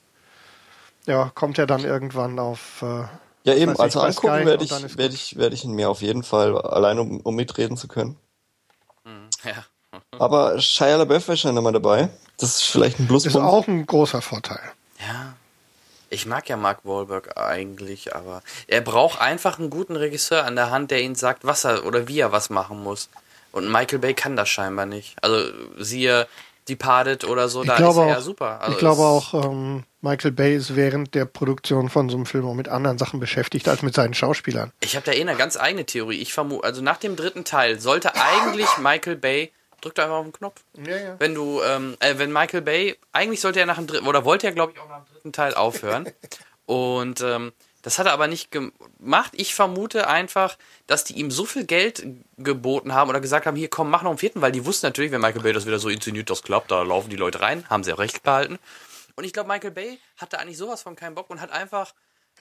ja, 1.08 1.32
kommt 1.34 1.58
er 1.58 1.65
dann 1.65 1.84
irgendwann 1.84 2.39
auf. 2.39 2.84
Äh, 2.84 3.06
Ja, 3.45 3.53
eben, 3.53 3.79
also 3.79 3.99
ich, 3.99 4.19
bei 4.21 4.29
angucken 4.31 4.45
werde 4.45 4.63
ich, 4.63 4.71
ist 4.71 4.97
werde 4.97 5.13
ich, 5.13 5.38
werde 5.38 5.55
ich 5.55 5.63
ihn 5.63 5.73
mir 5.73 5.89
auf 5.89 6.01
jeden 6.01 6.23
Fall, 6.23 6.60
allein 6.60 6.97
um, 6.99 7.19
um 7.21 7.36
mitreden 7.36 7.77
zu 7.77 7.88
können. 7.88 8.17
Ja. 9.43 9.63
Aber 10.17 10.60
Shia 10.60 10.97
LaBeouf 10.97 11.29
ist 11.29 11.43
ja 11.43 11.51
nochmal 11.51 11.71
dabei. 11.71 12.10
Das 12.38 12.55
ist 12.55 12.63
vielleicht 12.63 12.99
ein 12.99 13.03
ist 13.03 13.10
Pluspunkt. 13.10 13.47
auch 13.47 13.67
ein 13.67 13.86
großer 13.86 14.21
Vorteil. 14.21 14.60
Ja. 14.99 15.36
Ich 16.10 16.25
mag 16.25 16.49
ja 16.49 16.58
Mark 16.58 16.79
Wahlberg 16.84 17.38
eigentlich, 17.38 18.15
aber 18.15 18.41
er 18.67 18.81
braucht 18.81 19.21
einfach 19.21 19.60
einen 19.60 19.69
guten 19.69 19.95
Regisseur 19.95 20.45
an 20.45 20.55
der 20.55 20.71
Hand, 20.71 20.91
der 20.91 21.01
ihm 21.01 21.15
sagt, 21.15 21.45
was 21.45 21.63
er 21.63 21.86
oder 21.86 22.08
wie 22.08 22.19
er 22.19 22.31
was 22.31 22.49
machen 22.49 22.81
muss. 22.81 23.10
Und 23.51 23.71
Michael 23.71 23.99
Bay 23.99 24.13
kann 24.13 24.36
das 24.36 24.49
scheinbar 24.49 24.86
nicht. 24.86 25.15
Also 25.21 25.51
siehe 25.77 26.27
Departed 26.67 27.25
oder 27.25 27.47
so, 27.49 27.62
Ich 27.62 27.67
da 27.67 27.78
glaube 27.78 28.01
ist 28.01 28.06
er 28.06 28.08
ja 28.08 28.17
auch, 28.17 28.21
super. 28.21 28.62
Also 28.62 28.73
ich 28.73 28.78
glaube 28.80 29.01
auch, 29.01 29.34
ähm, 29.45 29.84
Michael 30.01 30.32
Bay 30.32 30.56
ist 30.56 30.75
während 30.75 31.13
der 31.15 31.25
Produktion 31.25 31.89
von 31.89 32.10
so 32.10 32.17
einem 32.17 32.25
Film 32.25 32.45
auch 32.47 32.54
mit 32.54 32.67
anderen 32.67 32.97
Sachen 32.97 33.19
beschäftigt 33.19 33.67
als 33.67 33.82
mit 33.82 33.93
seinen 33.93 34.13
Schauspielern. 34.13 34.71
Ich 34.82 34.95
habe 34.95 35.06
da 35.06 35.12
eh 35.12 35.21
eine 35.21 35.36
ganz 35.36 35.58
eigene 35.58 35.86
Theorie. 35.86 36.21
Ich 36.21 36.34
vermute, 36.34 36.63
also 36.63 36.82
nach 36.82 36.97
dem 36.97 37.15
dritten 37.15 37.43
Teil 37.43 37.80
sollte 37.80 38.13
eigentlich 38.15 38.67
Michael 38.80 39.15
Bay 39.15 39.51
drück 39.82 39.95
da 39.95 40.04
einfach 40.04 40.17
auf 40.17 40.25
den 40.25 40.34
Knopf. 40.34 40.63
Ja, 40.86 40.97
ja. 40.97 41.15
Wenn 41.19 41.36
du, 41.36 41.62
ähm, 41.62 41.95
äh, 41.99 42.15
wenn 42.17 42.32
Michael 42.32 42.62
Bay, 42.62 42.97
eigentlich 43.12 43.41
sollte 43.41 43.60
er 43.60 43.65
nach 43.65 43.78
dem 43.78 43.88
dritten, 43.88 44.08
oder 44.08 44.25
wollte 44.25 44.47
er, 44.47 44.54
glaube 44.54 44.73
ich, 44.73 44.80
auch 44.80 44.89
nach 44.89 45.04
dem 45.06 45.13
dritten 45.13 45.32
Teil 45.32 45.54
aufhören. 45.54 46.10
Und 46.65 47.21
ähm, 47.21 47.51
das 47.86 48.00
hat 48.00 48.08
er 48.08 48.13
aber 48.13 48.26
nicht 48.28 48.50
gemacht. 48.52 49.32
Ich 49.34 49.54
vermute 49.54 50.08
einfach, 50.08 50.58
dass 50.88 51.04
die 51.04 51.13
ihm 51.19 51.30
so 51.30 51.45
viel 51.45 51.65
Geld 51.65 52.04
geboten 52.38 52.93
haben 52.95 53.10
oder 53.12 53.19
gesagt 53.21 53.45
haben, 53.45 53.56
hier 53.56 53.69
komm, 53.69 53.91
mach 53.91 54.02
noch 54.02 54.10
einen 54.10 54.17
vierten, 54.17 54.41
weil 54.41 54.52
die 54.52 54.65
wussten 54.65 54.88
natürlich, 54.88 55.12
wenn 55.12 55.21
Michael 55.21 55.43
Bay 55.43 55.54
das 55.54 55.67
wieder 55.67 55.78
so 55.78 55.89
inszeniert, 55.89 56.32
das 56.32 56.41
klappt, 56.41 56.71
da 56.71 56.82
laufen 56.82 57.12
die 57.12 57.15
Leute 57.15 57.41
rein, 57.41 57.63
haben 57.69 57.84
sie 57.84 57.93
auch 57.93 58.00
recht 58.00 58.24
behalten. 58.24 58.58
Und 59.15 59.24
ich 59.24 59.34
glaube, 59.34 59.50
Michael 59.50 59.69
Bay 59.71 60.00
hatte 60.17 60.39
eigentlich 60.39 60.58
sowas 60.58 60.82
von 60.82 60.95
keinen 60.95 61.13
Bock 61.13 61.30
und 61.30 61.39
hat 61.41 61.52
einfach 61.52 61.93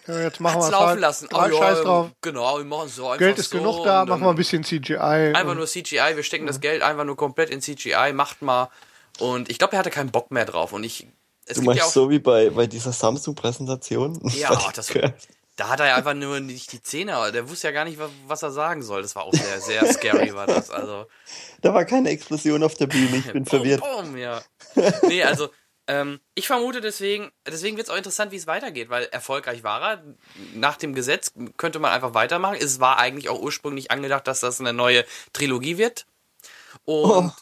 Ja, 0.06 0.18
jetzt 0.20 0.40
machen 0.40 0.62
wir 0.62 0.70
laufen 0.70 0.86
halt. 0.86 1.00
lassen. 1.00 1.28
Halt 1.30 1.54
Scheiß 1.54 1.82
drauf. 1.82 2.10
Genau, 2.22 2.56
wir 2.56 2.64
machen 2.64 2.88
so 2.88 3.04
einfach 3.08 3.18
Geld 3.18 3.38
ist 3.38 3.50
so 3.50 3.58
genug 3.58 3.84
da, 3.84 4.06
machen 4.06 4.22
wir 4.22 4.30
ein 4.30 4.36
bisschen 4.36 4.64
CGI. 4.64 4.96
Einfach 5.34 5.54
nur 5.54 5.66
CGI, 5.66 6.16
wir 6.16 6.22
stecken 6.22 6.46
das 6.46 6.60
Geld 6.60 6.80
einfach 6.82 7.04
nur 7.04 7.16
komplett 7.16 7.50
in 7.50 7.60
CGI, 7.60 8.12
macht 8.14 8.40
mal. 8.40 8.70
Und 9.18 9.50
ich 9.50 9.58
glaube, 9.58 9.74
er 9.74 9.80
hatte 9.80 9.90
keinen 9.90 10.10
Bock 10.10 10.30
mehr 10.30 10.46
drauf. 10.46 10.72
Und 10.72 10.82
ich, 10.84 11.06
es 11.46 11.54
Du 11.56 11.60
gibt 11.60 11.66
meinst 11.66 11.80
ja 11.82 11.86
auch, 11.86 11.92
so 11.92 12.10
wie 12.10 12.18
bei, 12.18 12.48
bei 12.50 12.66
dieser 12.66 12.92
Samsung-Präsentation? 12.92 14.20
ja, 14.34 14.48
das, 14.74 14.88
da 15.56 15.68
hat 15.68 15.80
er 15.80 15.86
ja 15.86 15.94
einfach 15.96 16.14
nur 16.14 16.40
nicht 16.40 16.72
die 16.72 16.82
Zähne, 16.82 17.30
der 17.32 17.48
wusste 17.48 17.68
ja 17.68 17.72
gar 17.72 17.84
nicht, 17.84 17.98
wa- 17.98 18.10
was 18.26 18.42
er 18.42 18.50
sagen 18.50 18.82
soll. 18.82 19.02
Das 19.02 19.14
war 19.14 19.24
auch 19.24 19.32
sehr, 19.32 19.60
sehr 19.60 19.86
scary, 19.92 20.34
war 20.34 20.46
das. 20.46 20.70
Also, 20.70 21.06
Da 21.60 21.72
war 21.74 21.84
keine 21.84 22.10
Explosion 22.10 22.62
auf 22.62 22.74
der 22.74 22.86
Bühne, 22.88 23.18
ich 23.18 23.32
bin 23.32 23.44
verwirrt. 23.46 23.80
Boom, 23.80 24.06
boom, 24.12 24.16
ja. 24.16 24.42
Nee, 25.02 25.22
also, 25.22 25.50
ähm, 25.86 26.18
ich 26.34 26.46
vermute 26.46 26.80
deswegen, 26.80 27.30
deswegen 27.46 27.76
wird 27.76 27.86
es 27.88 27.92
auch 27.92 27.96
interessant, 27.98 28.32
wie 28.32 28.36
es 28.36 28.46
weitergeht, 28.46 28.88
weil 28.90 29.04
erfolgreich 29.12 29.62
war 29.62 29.82
er. 29.82 30.02
Nach 30.54 30.76
dem 30.76 30.94
Gesetz 30.94 31.32
könnte 31.58 31.78
man 31.78 31.92
einfach 31.92 32.14
weitermachen. 32.14 32.56
Es 32.58 32.80
war 32.80 32.98
eigentlich 32.98 33.28
auch 33.28 33.38
ursprünglich 33.40 33.90
angedacht, 33.90 34.26
dass 34.26 34.40
das 34.40 34.60
eine 34.60 34.72
neue 34.72 35.04
Trilogie 35.34 35.76
wird. 35.78 36.06
Und 36.84 37.32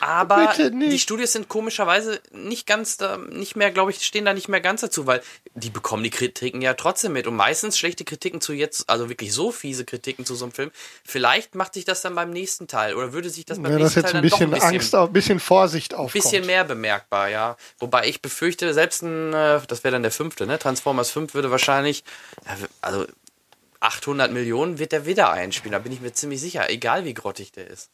aber 0.00 0.54
die 0.56 0.98
Studios 0.98 1.32
sind 1.32 1.48
komischerweise 1.48 2.20
nicht 2.32 2.66
ganz 2.66 2.96
da, 2.96 3.16
nicht 3.16 3.56
mehr, 3.56 3.70
glaube 3.70 3.90
ich, 3.90 4.04
stehen 4.04 4.24
da 4.24 4.34
nicht 4.34 4.48
mehr 4.48 4.60
ganz 4.60 4.80
dazu, 4.80 5.06
weil 5.06 5.22
die 5.54 5.70
bekommen 5.70 6.02
die 6.02 6.10
Kritiken 6.10 6.62
ja 6.62 6.74
trotzdem 6.74 7.12
mit 7.12 7.26
und 7.26 7.36
meistens 7.36 7.78
schlechte 7.78 8.04
Kritiken 8.04 8.40
zu 8.40 8.52
jetzt, 8.52 8.88
also 8.88 9.08
wirklich 9.08 9.32
so 9.32 9.50
fiese 9.50 9.84
Kritiken 9.84 10.24
zu 10.24 10.34
so 10.34 10.44
einem 10.44 10.52
Film. 10.52 10.70
Vielleicht 11.04 11.54
macht 11.54 11.74
sich 11.74 11.84
das 11.84 12.02
dann 12.02 12.14
beim 12.14 12.30
nächsten 12.30 12.66
Teil 12.66 12.94
oder 12.94 13.12
würde 13.12 13.30
sich 13.30 13.44
das 13.44 13.60
beim 13.60 13.72
ja, 13.72 13.78
das 13.78 13.96
nächsten 13.96 14.00
jetzt 14.00 14.12
Teil 14.12 14.20
ein 14.20 14.22
dann 14.22 14.30
doch 14.30 14.60
bisschen, 14.60 14.74
Angst, 14.74 14.94
ein 14.94 15.12
bisschen 15.12 15.40
Vorsicht 15.40 15.94
aufkommt. 15.94 16.12
bisschen 16.12 16.46
mehr 16.46 16.64
bemerkbar, 16.64 17.28
ja. 17.28 17.56
Wobei 17.78 18.06
ich 18.08 18.22
befürchte, 18.22 18.72
selbst 18.74 19.02
ein, 19.02 19.32
äh, 19.32 19.60
das 19.66 19.84
wäre 19.84 19.92
dann 19.92 20.02
der 20.02 20.12
fünfte, 20.12 20.46
ne? 20.46 20.58
Transformers 20.58 21.10
5 21.10 21.34
würde 21.34 21.50
wahrscheinlich, 21.50 22.04
also 22.80 23.06
800 23.80 24.32
Millionen 24.32 24.78
wird 24.78 24.92
der 24.92 25.06
wieder 25.06 25.30
einspielen, 25.30 25.72
da 25.72 25.78
bin 25.78 25.92
ich 25.92 26.00
mir 26.00 26.12
ziemlich 26.12 26.40
sicher, 26.40 26.68
egal 26.70 27.04
wie 27.04 27.14
grottig 27.14 27.52
der 27.52 27.68
ist. 27.68 27.90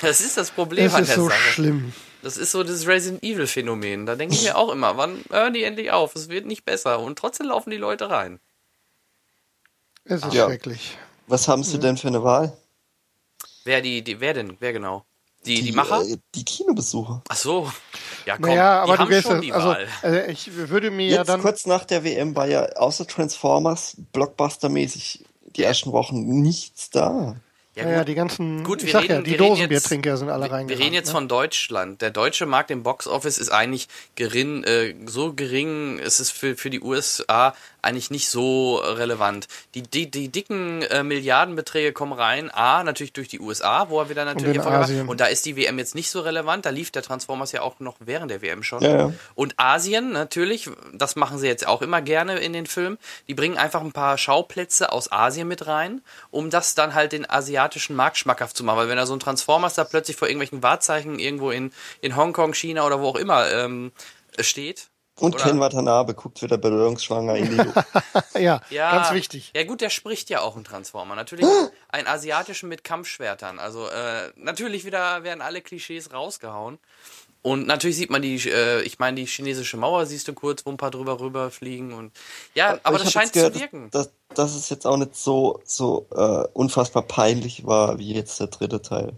Das 0.00 0.20
ist 0.20 0.36
das 0.36 0.50
Problem 0.50 0.86
Es 0.86 0.94
an 0.94 1.02
ist 1.02 1.08
der 1.08 1.16
so 1.16 1.28
Sache. 1.28 1.38
schlimm. 1.38 1.92
Das 2.22 2.36
ist 2.36 2.52
so 2.52 2.62
das 2.62 2.86
Resident 2.86 3.22
Evil 3.22 3.46
Phänomen. 3.46 4.06
Da 4.06 4.14
denke 4.16 4.34
ich 4.34 4.42
mir 4.44 4.56
auch 4.56 4.70
immer, 4.70 4.96
wann 4.96 5.24
hören 5.30 5.52
die 5.54 5.64
endlich 5.64 5.90
auf? 5.90 6.14
Es 6.14 6.28
wird 6.28 6.46
nicht 6.46 6.64
besser 6.64 7.00
und 7.00 7.18
trotzdem 7.18 7.48
laufen 7.48 7.70
die 7.70 7.76
Leute 7.76 8.10
rein. 8.10 8.38
Es 10.04 10.22
ist 10.24 10.32
Ja. 10.34 10.46
schrecklich. 10.46 10.96
Was 11.26 11.48
haben 11.48 11.62
Sie 11.64 11.78
denn 11.78 11.96
für 11.96 12.08
eine 12.08 12.22
Wahl? 12.22 12.56
Wer 13.64 13.80
die, 13.80 14.02
die 14.02 14.20
wer 14.20 14.34
denn? 14.34 14.56
Wer 14.60 14.72
genau? 14.72 15.04
Die, 15.46 15.60
die, 15.62 15.72
Macher? 15.72 16.02
äh, 16.02 16.16
die 16.34 16.44
Kinobesucher. 16.44 17.22
Ach 17.28 17.36
so. 17.36 17.72
Ja, 18.26 18.36
komm, 18.36 18.50
Naja, 18.50 18.82
aber 18.82 18.92
die 18.92 18.96
du 18.96 19.02
haben 19.02 19.08
gehst 19.10 19.22
schon 19.26 19.34
ja- 19.36 19.40
die 19.40 19.52
also, 19.52 19.68
Wahl. 19.68 19.88
also 20.02 20.18
ich 20.30 20.54
würde 20.56 20.90
mir 20.92 21.06
ja 21.08 21.18
Jetzt 21.18 21.28
dann 21.28 21.40
kurz 21.42 21.66
nach 21.66 21.84
der 21.84 22.04
WM 22.04 22.36
war 22.36 22.46
ja 22.46 22.64
außer 22.76 23.06
Transformers 23.06 23.96
Blockbuster-mäßig 24.12 25.24
die 25.56 25.62
ersten 25.64 25.90
Wochen 25.92 26.40
nichts 26.42 26.90
da. 26.90 27.36
Ja, 27.74 27.88
ja, 27.88 28.04
die 28.04 28.14
ganzen, 28.14 28.64
Gut, 28.64 28.82
ich 28.82 28.92
sag 28.92 29.04
reden, 29.04 29.14
ja, 29.14 29.20
die 29.22 29.36
Dosenbiertrinker 29.38 30.18
sind 30.18 30.28
alle 30.28 30.42
reingegangen. 30.42 30.68
wir 30.68 30.78
reden 30.78 30.94
jetzt 30.94 31.06
ne? 31.06 31.12
von 31.12 31.28
Deutschland. 31.28 32.02
Der 32.02 32.10
deutsche 32.10 32.44
Markt 32.44 32.70
im 32.70 32.82
Boxoffice 32.82 33.38
ist 33.38 33.48
eigentlich 33.48 33.88
gering, 34.14 34.62
äh, 34.64 34.94
so 35.06 35.32
gering, 35.32 35.98
es 35.98 36.20
ist 36.20 36.32
für, 36.32 36.54
für 36.54 36.68
die 36.68 36.82
USA 36.82 37.54
eigentlich 37.82 38.10
nicht 38.10 38.28
so 38.28 38.76
relevant. 38.76 39.48
Die, 39.74 39.82
die, 39.82 40.10
die 40.10 40.28
dicken 40.28 40.82
äh, 40.82 41.02
Milliardenbeträge 41.02 41.92
kommen 41.92 42.12
rein, 42.12 42.50
A, 42.50 42.84
natürlich 42.84 43.12
durch 43.12 43.28
die 43.28 43.40
USA, 43.40 43.88
wo 43.88 44.00
er 44.00 44.08
wieder 44.08 44.24
natürlich 44.24 44.56
erfolgreich 44.56 44.96
war. 44.98 45.08
Und 45.08 45.20
da 45.20 45.26
ist 45.26 45.44
die 45.44 45.56
WM 45.56 45.78
jetzt 45.78 45.94
nicht 45.94 46.10
so 46.10 46.20
relevant, 46.20 46.64
da 46.64 46.70
lief 46.70 46.92
der 46.92 47.02
Transformers 47.02 47.52
ja 47.52 47.62
auch 47.62 47.80
noch 47.80 47.96
während 47.98 48.30
der 48.30 48.40
WM 48.40 48.62
schon. 48.62 48.82
Ja, 48.82 48.96
ja. 48.96 49.12
Und 49.34 49.54
Asien 49.58 50.12
natürlich, 50.12 50.70
das 50.94 51.16
machen 51.16 51.38
sie 51.38 51.48
jetzt 51.48 51.66
auch 51.66 51.82
immer 51.82 52.00
gerne 52.00 52.38
in 52.38 52.52
den 52.52 52.66
Filmen, 52.66 52.98
die 53.26 53.34
bringen 53.34 53.58
einfach 53.58 53.80
ein 53.80 53.92
paar 53.92 54.16
Schauplätze 54.16 54.92
aus 54.92 55.10
Asien 55.10 55.48
mit 55.48 55.66
rein, 55.66 56.02
um 56.30 56.50
das 56.50 56.74
dann 56.74 56.94
halt 56.94 57.12
den 57.12 57.28
asiatischen 57.28 57.96
Markt 57.96 58.16
schmackhaft 58.16 58.56
zu 58.56 58.64
machen. 58.64 58.78
Weil 58.78 58.88
wenn 58.88 58.96
da 58.96 59.06
so 59.06 59.14
ein 59.14 59.20
Transformers 59.20 59.74
da 59.74 59.84
plötzlich 59.84 60.16
vor 60.16 60.28
irgendwelchen 60.28 60.62
Wahrzeichen 60.62 61.18
irgendwo 61.18 61.50
in, 61.50 61.72
in 62.00 62.16
Hongkong, 62.16 62.54
China 62.54 62.86
oder 62.86 63.00
wo 63.00 63.08
auch 63.08 63.16
immer 63.16 63.50
ähm, 63.50 63.90
steht, 64.38 64.88
Und 65.22 65.36
Oder- 65.36 65.44
Ken 65.44 65.60
Watanabe 65.60 66.14
guckt 66.14 66.42
wieder 66.42 66.58
bedeutungsschwanger 66.58 67.36
in 67.36 67.50
die 67.50 67.56
Luft. 67.56 67.76
ja, 68.34 68.60
Ja, 68.70 68.90
ganz 68.90 69.12
wichtig. 69.12 69.52
Ja 69.54 69.62
gut, 69.62 69.80
der 69.80 69.88
spricht 69.88 70.30
ja 70.30 70.40
auch 70.40 70.56
ein 70.56 70.64
Transformer. 70.64 71.14
Natürlich 71.14 71.46
ein 71.90 72.08
asiatischen 72.08 72.68
mit 72.68 72.82
Kampfschwertern. 72.82 73.60
Also 73.60 73.86
äh, 73.86 74.32
natürlich 74.34 74.84
wieder 74.84 75.22
werden 75.22 75.40
alle 75.40 75.60
Klischees 75.60 76.12
rausgehauen. 76.12 76.80
Und 77.40 77.68
natürlich 77.68 77.96
sieht 77.96 78.10
man 78.10 78.20
die, 78.20 78.34
äh, 78.48 78.82
ich 78.82 78.98
meine, 78.98 79.20
die 79.20 79.26
chinesische 79.26 79.76
Mauer 79.76 80.06
siehst 80.06 80.26
du 80.26 80.32
kurz, 80.32 80.66
wo 80.66 80.70
ein 80.70 80.76
paar 80.76 80.90
drüber 80.90 81.20
rüberfliegen 81.20 81.92
und 81.92 82.12
ja, 82.54 82.78
aber 82.82 82.96
ich 82.96 83.04
das 83.04 83.12
scheint 83.12 83.34
jetzt 83.34 83.34
zu 83.34 83.50
gehört, 83.52 83.60
wirken. 83.60 83.90
Dass, 83.90 84.10
dass 84.34 84.56
es 84.56 84.70
jetzt 84.70 84.86
auch 84.86 84.96
nicht 84.96 85.14
so, 85.14 85.60
so 85.64 86.08
äh, 86.14 86.48
unfassbar 86.52 87.02
peinlich 87.02 87.64
war 87.64 87.98
wie 87.98 88.12
jetzt 88.12 88.40
der 88.40 88.48
dritte 88.48 88.82
Teil. 88.82 89.12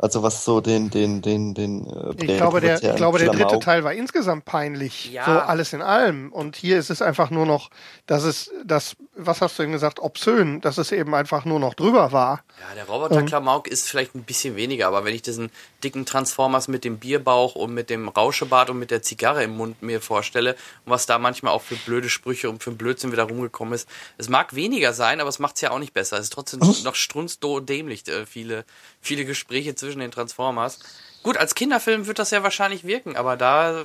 Also 0.00 0.22
was 0.22 0.44
so 0.44 0.60
den, 0.60 0.90
den, 0.90 1.22
den, 1.22 1.54
den 1.54 1.84
äh, 1.86 2.14
Ich 2.20 2.36
glaube, 2.36 2.60
der, 2.60 2.80
ich 2.80 2.94
glaube, 2.94 3.18
der 3.18 3.32
dritte 3.32 3.58
Teil 3.58 3.82
war 3.82 3.92
insgesamt 3.92 4.44
peinlich. 4.44 5.10
Ja. 5.10 5.24
So 5.24 5.32
alles 5.32 5.72
in 5.72 5.82
allem. 5.82 6.30
Und 6.30 6.54
hier 6.54 6.78
ist 6.78 6.88
es 6.88 7.02
einfach 7.02 7.30
nur 7.30 7.46
noch, 7.46 7.68
dass 8.06 8.22
es, 8.22 8.52
das, 8.64 8.94
was 9.16 9.40
hast 9.40 9.58
du 9.58 9.64
denn 9.64 9.72
gesagt, 9.72 9.98
obszön, 9.98 10.60
dass 10.60 10.78
es 10.78 10.92
eben 10.92 11.16
einfach 11.16 11.44
nur 11.44 11.58
noch 11.58 11.74
drüber 11.74 12.12
war. 12.12 12.44
Ja, 12.60 12.76
der 12.76 12.84
Roboter-Klamauk 12.86 13.66
ist 13.66 13.88
vielleicht 13.88 14.14
ein 14.14 14.22
bisschen 14.22 14.54
weniger, 14.54 14.86
aber 14.86 15.04
wenn 15.04 15.16
ich 15.16 15.22
diesen 15.22 15.50
dicken 15.82 16.06
Transformers 16.06 16.68
mit 16.68 16.84
dem 16.84 16.98
Bierbauch 16.98 17.56
und 17.56 17.74
mit 17.74 17.90
dem 17.90 18.08
Rauschebart 18.08 18.70
und 18.70 18.78
mit 18.78 18.92
der 18.92 19.02
Zigarre 19.02 19.42
im 19.42 19.56
Mund 19.56 19.82
mir 19.82 20.00
vorstelle 20.00 20.52
und 20.84 20.92
was 20.92 21.06
da 21.06 21.18
manchmal 21.18 21.52
auch 21.52 21.62
für 21.62 21.74
blöde 21.74 22.08
Sprüche 22.08 22.48
und 22.50 22.62
für 22.62 22.70
Blödsinn 22.70 23.10
wieder 23.10 23.24
rumgekommen 23.24 23.74
ist, 23.74 23.88
es 24.16 24.28
mag 24.28 24.54
weniger 24.54 24.92
sein, 24.92 25.20
aber 25.20 25.28
es 25.28 25.40
macht's 25.40 25.60
ja 25.60 25.72
auch 25.72 25.80
nicht 25.80 25.92
besser. 25.92 26.18
Es 26.18 26.24
ist 26.24 26.32
trotzdem 26.32 26.60
noch 26.84 26.94
strunzdämlich, 26.94 28.06
äh, 28.06 28.26
viele, 28.26 28.64
viele 29.00 29.24
Gespräche 29.24 29.74
zwischen 29.74 29.87
den 29.96 30.10
Transformers. 30.10 30.78
Gut, 31.22 31.36
als 31.36 31.54
Kinderfilm 31.54 32.06
wird 32.06 32.18
das 32.18 32.30
ja 32.30 32.42
wahrscheinlich 32.42 32.84
wirken, 32.84 33.16
aber 33.16 33.36
da, 33.36 33.84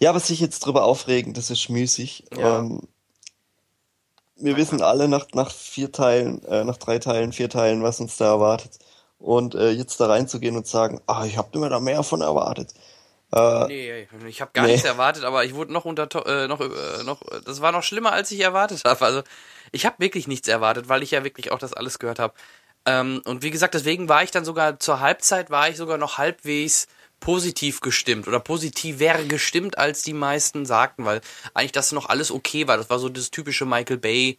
Ja, 0.00 0.10
aber 0.10 0.20
sich 0.20 0.40
jetzt 0.40 0.60
drüber 0.60 0.84
aufregen, 0.84 1.34
das 1.34 1.50
ist 1.50 1.68
müßig. 1.68 2.24
Ja. 2.36 2.58
Ähm, 2.60 2.82
wir 4.36 4.56
wissen 4.56 4.82
alle 4.82 5.08
nach, 5.08 5.26
nach 5.34 5.50
vier 5.50 5.92
Teilen, 5.92 6.42
äh, 6.44 6.64
nach 6.64 6.76
drei 6.76 6.98
Teilen, 6.98 7.32
vier 7.32 7.48
Teilen, 7.48 7.82
was 7.82 8.00
uns 8.00 8.16
da 8.16 8.26
erwartet. 8.26 8.78
Und 9.18 9.54
äh, 9.54 9.70
jetzt 9.70 10.00
da 10.00 10.06
reinzugehen 10.06 10.56
und 10.56 10.66
sagen, 10.66 11.00
ah, 11.06 11.24
ich 11.24 11.36
habe 11.36 11.50
immer 11.52 11.68
da 11.68 11.78
mehr 11.78 12.02
von 12.02 12.22
erwartet. 12.22 12.74
Äh, 13.32 13.66
nee, 13.66 14.08
ich 14.26 14.40
habe 14.40 14.50
gar 14.52 14.66
Nee. 14.66 14.72
nichts 14.72 14.84
erwartet, 14.86 15.24
aber 15.24 15.44
ich 15.44 15.54
wurde 15.54 15.72
noch 15.72 15.84
unter, 15.84 16.08
äh, 16.26 16.48
noch, 16.48 16.60
äh, 16.60 17.04
noch, 17.04 17.20
das 17.44 17.60
war 17.60 17.70
noch 17.72 17.84
schlimmer, 17.84 18.12
als 18.12 18.30
ich 18.32 18.40
erwartet 18.40 18.82
habe. 18.84 19.04
Also 19.04 19.22
ich 19.70 19.86
habe 19.86 19.96
wirklich 20.00 20.26
nichts 20.26 20.48
erwartet, 20.48 20.88
weil 20.88 21.02
ich 21.04 21.12
ja 21.12 21.22
wirklich 21.24 21.52
auch 21.52 21.58
das 21.58 21.72
alles 21.72 21.98
gehört 22.00 22.18
habe. 22.18 22.34
Ähm, 22.86 23.22
und 23.24 23.42
wie 23.42 23.50
gesagt, 23.50 23.74
deswegen 23.74 24.08
war 24.08 24.22
ich 24.22 24.30
dann 24.30 24.44
sogar 24.44 24.80
zur 24.80 25.00
Halbzeit 25.00 25.50
war 25.50 25.68
ich 25.68 25.76
sogar 25.76 25.98
noch 25.98 26.18
halbwegs 26.18 26.88
positiv 27.20 27.80
gestimmt 27.80 28.26
oder 28.26 28.40
positiver 28.40 29.22
gestimmt, 29.24 29.78
als 29.78 30.02
die 30.02 30.12
meisten 30.12 30.66
sagten, 30.66 31.04
weil 31.04 31.20
eigentlich 31.54 31.72
das 31.72 31.92
noch 31.92 32.08
alles 32.08 32.30
okay 32.32 32.66
war. 32.66 32.76
Das 32.76 32.90
war 32.90 32.98
so 32.98 33.08
das 33.08 33.30
typische 33.30 33.64
Michael 33.64 33.98
Bay 33.98 34.38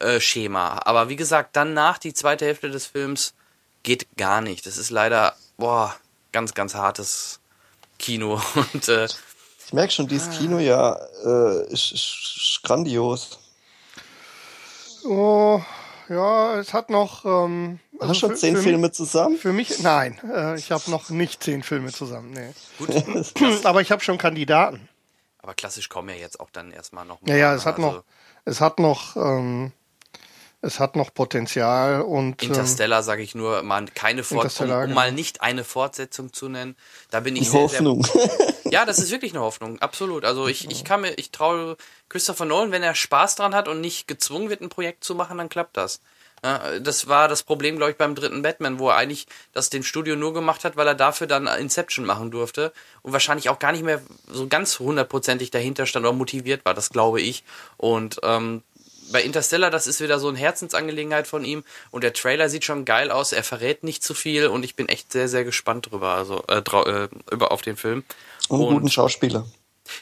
äh, 0.00 0.18
Schema. 0.18 0.80
Aber 0.84 1.08
wie 1.10 1.16
gesagt, 1.16 1.56
dann 1.56 1.74
nach 1.74 1.98
die 1.98 2.14
zweite 2.14 2.46
Hälfte 2.46 2.70
des 2.70 2.86
Films 2.86 3.34
geht 3.82 4.06
gar 4.16 4.40
nicht. 4.40 4.64
Das 4.66 4.78
ist 4.78 4.90
leider 4.90 5.36
boah 5.58 5.94
ganz 6.32 6.54
ganz 6.54 6.74
hartes 6.74 7.40
Kino 7.98 8.40
und 8.72 8.88
äh, 8.88 9.06
ich 9.66 9.72
merke 9.74 9.92
schon, 9.92 10.08
dieses 10.08 10.30
Kino 10.36 10.58
ja 10.58 10.98
äh, 11.24 11.72
ist, 11.72 11.92
ist, 11.92 12.36
ist 12.36 12.60
grandios. 12.62 13.38
Oh, 15.04 15.62
ja, 16.08 16.58
es 16.58 16.72
hat 16.74 16.90
noch. 16.90 17.24
Ähm, 17.24 17.78
Hast 17.94 18.02
also 18.02 18.14
schon 18.14 18.30
für- 18.30 18.36
zehn 18.36 18.56
für 18.56 18.62
Filme 18.62 18.78
Mich, 18.88 18.92
zusammen? 18.92 19.36
für 19.36 19.52
mich, 19.52 19.78
nein, 19.82 20.18
äh, 20.32 20.58
ich 20.58 20.72
habe 20.72 20.90
noch 20.90 21.10
nicht 21.10 21.42
zehn 21.42 21.62
Filme 21.62 21.92
zusammen. 21.92 22.30
Nee. 22.32 22.52
Aber 23.64 23.80
ich 23.80 23.92
habe 23.92 24.02
schon 24.02 24.18
Kandidaten. 24.18 24.88
aber 25.38 25.54
klassisch 25.54 25.88
kommen 25.88 26.08
ja 26.08 26.14
jetzt 26.16 26.40
auch 26.40 26.50
dann 26.50 26.70
erstmal 26.72 27.04
noch. 27.04 27.18
Ja, 27.26 27.36
ja, 27.36 27.48
mal, 27.50 27.56
es 27.56 27.66
hat 27.66 27.76
also 27.76 27.90
noch, 27.90 28.04
es 28.44 28.60
hat 28.60 28.78
noch, 28.80 29.16
ähm, 29.16 29.72
es 30.62 30.78
hat 30.78 30.94
noch 30.96 31.12
Potenzial 31.12 32.02
und 32.02 32.42
ähm, 32.42 32.48
Interstellar 32.48 33.02
sage 33.02 33.22
ich 33.22 33.34
nur, 33.34 33.62
mal 33.62 33.84
keine 33.86 34.22
Fort 34.22 34.60
um, 34.60 34.70
um 34.70 34.80
genau. 34.80 34.94
mal 34.94 35.12
nicht 35.12 35.42
eine 35.42 35.64
Fortsetzung 35.64 36.32
zu 36.32 36.48
nennen. 36.48 36.76
Da 37.10 37.20
bin 37.20 37.36
ich 37.36 37.50
sehr, 37.50 37.68
sehr 37.68 37.80
Hoffnung. 37.80 38.06
Ja, 38.70 38.86
das 38.86 38.98
ist 38.98 39.10
wirklich 39.10 39.32
eine 39.32 39.42
Hoffnung, 39.42 39.80
absolut. 39.80 40.24
Also 40.24 40.48
ich, 40.48 40.70
ich 40.70 40.82
kann 40.82 41.02
mir, 41.02 41.12
ich 41.18 41.30
traue 41.30 41.76
Christopher 42.08 42.46
Nolan, 42.46 42.72
wenn 42.72 42.82
er 42.82 42.94
Spaß 42.94 43.34
dran 43.34 43.54
hat 43.54 43.68
und 43.68 43.82
nicht 43.82 44.08
gezwungen 44.08 44.48
wird, 44.48 44.62
ein 44.62 44.70
Projekt 44.70 45.04
zu 45.04 45.14
machen, 45.14 45.36
dann 45.36 45.50
klappt 45.50 45.76
das. 45.76 46.00
Ja, 46.42 46.80
das 46.80 47.06
war 47.06 47.28
das 47.28 47.42
Problem, 47.42 47.76
glaube 47.76 47.92
ich, 47.92 47.98
beim 47.98 48.14
dritten 48.14 48.40
Batman, 48.40 48.78
wo 48.78 48.88
er 48.88 48.96
eigentlich 48.96 49.26
das 49.52 49.68
dem 49.68 49.82
Studio 49.82 50.16
nur 50.16 50.32
gemacht 50.32 50.64
hat, 50.64 50.76
weil 50.76 50.88
er 50.88 50.94
dafür 50.94 51.26
dann 51.26 51.46
Inception 51.46 52.06
machen 52.06 52.30
durfte 52.30 52.72
und 53.02 53.12
wahrscheinlich 53.12 53.50
auch 53.50 53.58
gar 53.58 53.72
nicht 53.72 53.84
mehr 53.84 54.00
so 54.26 54.48
ganz 54.48 54.78
hundertprozentig 54.78 55.50
dahinter 55.50 55.84
stand 55.84 56.06
oder 56.06 56.14
motiviert 56.14 56.64
war, 56.64 56.72
das 56.72 56.88
glaube 56.88 57.20
ich. 57.20 57.44
Und 57.76 58.20
ähm, 58.22 58.62
bei 59.12 59.22
Interstellar, 59.22 59.70
das 59.70 59.86
ist 59.86 60.00
wieder 60.00 60.18
so 60.18 60.28
eine 60.28 60.38
Herzensangelegenheit 60.38 61.26
von 61.26 61.44
ihm 61.44 61.64
und 61.90 62.02
der 62.04 62.12
Trailer 62.12 62.48
sieht 62.48 62.64
schon 62.64 62.84
geil 62.84 63.10
aus, 63.10 63.32
er 63.32 63.44
verrät 63.44 63.84
nicht 63.84 64.02
zu 64.02 64.14
viel 64.14 64.46
und 64.46 64.64
ich 64.64 64.74
bin 64.74 64.88
echt 64.88 65.12
sehr, 65.12 65.28
sehr 65.28 65.44
gespannt 65.44 65.90
drüber, 65.90 66.08
also 66.08 66.42
äh, 66.48 66.58
äh, 66.58 67.08
über 67.30 67.52
auf 67.52 67.62
den 67.62 67.76
Film. 67.76 68.04
Und 68.48 68.60
einen 68.60 68.70
guten 68.74 68.90
Schauspieler. 68.90 69.46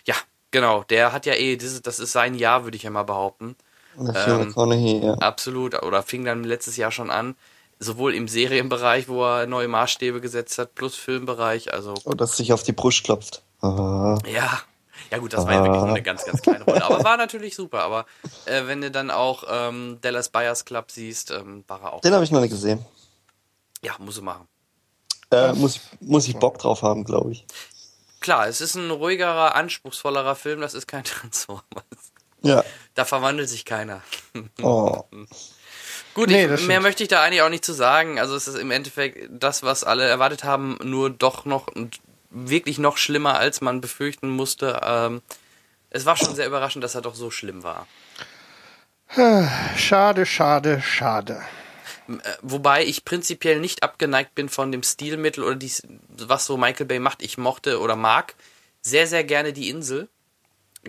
Ja, 0.05 0.15
genau. 0.51 0.85
Der 0.85 1.13
hat 1.13 1.27
ja 1.27 1.35
eh, 1.35 1.57
dieses, 1.57 1.83
das 1.83 1.99
ist 1.99 2.13
sein 2.13 2.35
Jahr, 2.35 2.65
würde 2.65 2.77
ich 2.77 2.83
ja 2.83 2.91
mal 2.91 3.03
behaupten. 3.03 3.57
Ähm, 3.99 4.55
ja. 5.03 5.15
Absolut. 5.15 5.83
Oder 5.83 6.03
fing 6.03 6.25
dann 6.25 6.45
letztes 6.45 6.77
Jahr 6.77 6.93
schon 6.93 7.11
an. 7.11 7.35
Sowohl 7.79 8.15
im 8.15 8.29
Serienbereich, 8.29 9.09
wo 9.09 9.25
er 9.25 9.47
neue 9.47 9.69
Maßstäbe 9.69 10.21
gesetzt 10.21 10.59
hat, 10.59 10.75
plus 10.75 10.95
Filmbereich. 10.95 11.73
Also, 11.73 11.95
Oder 12.05 12.27
sich 12.27 12.53
auf 12.53 12.63
die 12.63 12.73
Brust 12.73 13.05
klopft. 13.05 13.43
Ah. 13.63 14.19
ja. 14.31 14.61
Ja 15.11 15.19
gut, 15.19 15.33
das 15.33 15.45
war 15.45 15.53
ja 15.55 15.63
wirklich 15.65 15.81
nur 15.81 15.89
eine 15.91 16.03
ganz, 16.03 16.25
ganz 16.25 16.41
kleine 16.43 16.65
Rolle. 16.65 16.85
Aber 16.85 17.03
war 17.05 17.17
natürlich 17.17 17.55
super. 17.57 17.81
Aber 17.83 18.07
äh, 18.47 18.67
wenn 18.67 18.81
du 18.81 18.91
dann 18.91 19.11
auch 19.11 19.45
ähm, 19.49 19.99
Dallas 20.01 20.29
Buyers 20.29 20.65
Club 20.65 20.91
siehst, 20.91 21.31
ähm, 21.33 21.65
war 21.67 21.83
er 21.83 21.93
auch. 21.95 22.01
Den 22.01 22.15
habe 22.15 22.23
ich 22.25 22.31
noch 22.31 22.41
nicht 22.41 22.51
gesehen. 22.51 22.85
Ja, 23.83 23.95
muss 23.99 24.17
er 24.19 24.23
machen. 24.23 24.47
Äh, 25.33 25.53
muss, 25.55 25.77
ich- 25.77 25.83
muss 26.01 26.29
ich 26.29 26.37
Bock 26.37 26.59
drauf 26.59 26.83
haben, 26.83 27.05
glaube 27.05 27.33
ich. 27.33 27.45
Klar, 28.21 28.47
es 28.49 28.61
ist 28.61 28.75
ein 28.75 28.91
ruhigerer, 28.91 29.55
anspruchsvollerer 29.55 30.35
Film. 30.37 30.61
Das 30.61 30.75
ist 30.75 30.87
kein 30.87 31.05
Transformers. 31.05 31.63
Ja. 32.43 32.65
Da 32.95 33.05
verwandelt 33.05 33.49
sich 33.49 33.65
keiner. 33.65 34.03
Oh. 34.63 35.03
Gut, 36.15 36.29
Nee, 36.29 36.53
ich, 36.53 36.67
mehr 36.67 36.81
möchte 36.81 37.03
ich 37.05 37.09
da 37.09 37.23
eigentlich 37.23 37.43
auch 37.43 37.49
nicht 37.51 37.65
zu 37.65 37.73
sagen. 37.73 38.19
Also 38.19 38.35
es 38.35 38.49
ist 38.49 38.57
im 38.57 38.71
Endeffekt 38.73 39.29
das, 39.31 39.63
was 39.63 39.85
alle 39.85 40.05
erwartet 40.09 40.43
haben, 40.43 40.77
nur 40.83 41.09
doch 41.11 41.45
noch 41.45 41.69
wirklich 42.31 42.79
noch 42.79 42.97
schlimmer, 42.97 43.39
als 43.39 43.61
man 43.61 43.81
befürchten 43.81 44.31
musste. 44.31 44.81
Ähm, 44.83 45.23
es 45.91 46.07
war 46.07 46.17
schon 46.17 46.35
sehr 46.35 46.47
überraschend, 46.47 46.85
dass 46.85 46.95
er 46.95 47.03
doch 47.03 47.15
so 47.15 47.31
schlimm 47.31 47.63
war. 47.63 47.87
schade, 49.77 50.25
schade, 50.25 50.81
schade. 50.81 51.43
Äh, 52.09 52.19
Wobei 52.43 52.85
ich 52.85 53.05
prinzipiell 53.05 53.61
nicht 53.61 53.83
abgeneigt 53.83 54.35
bin 54.35 54.49
von 54.49 54.73
dem 54.73 54.83
Stilmittel 54.83 55.45
oder 55.45 55.57
dies, 55.57 55.83
was 56.09 56.47
so 56.47 56.57
Michael 56.57 56.87
Bay 56.87 57.01
macht. 57.01 57.23
Ich 57.23 57.39
mochte 57.39 57.81
oder 57.81 57.97
mag 57.97 58.35
sehr, 58.83 59.07
sehr 59.07 59.25
gerne 59.25 59.53
die 59.53 59.69
Insel. 59.69 60.09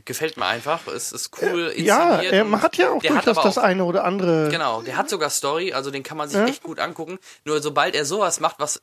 Gefällt 0.06 0.38
mir 0.38 0.46
einfach. 0.46 0.88
Es 0.88 1.12
ist 1.12 1.32
cool 1.42 1.74
Ja, 1.76 2.14
inszeniert. 2.14 2.34
er 2.34 2.46
und 2.46 2.62
hat 2.62 2.78
ja 2.78 2.92
auch 2.92 3.02
der 3.02 3.12
hat 3.16 3.26
durchaus 3.28 3.38
aber 3.40 3.48
das 3.50 3.58
auch- 3.58 3.64
eine 3.64 3.84
oder 3.84 4.06
andere. 4.06 4.48
Genau, 4.50 4.82
der 4.82 4.96
hat 4.96 5.10
sogar 5.10 5.30
Story, 5.30 5.74
also 5.74 5.92
den 5.92 6.02
kann 6.04 6.16
man 6.18 6.30
sich 6.30 6.40
echt 6.40 6.64
gut 6.64 6.80
angucken. 6.80 7.20
Nur 7.44 7.62
sobald 7.62 7.94
er 7.96 8.06
sowas 8.06 8.40
macht, 8.40 8.56
was 8.60 8.82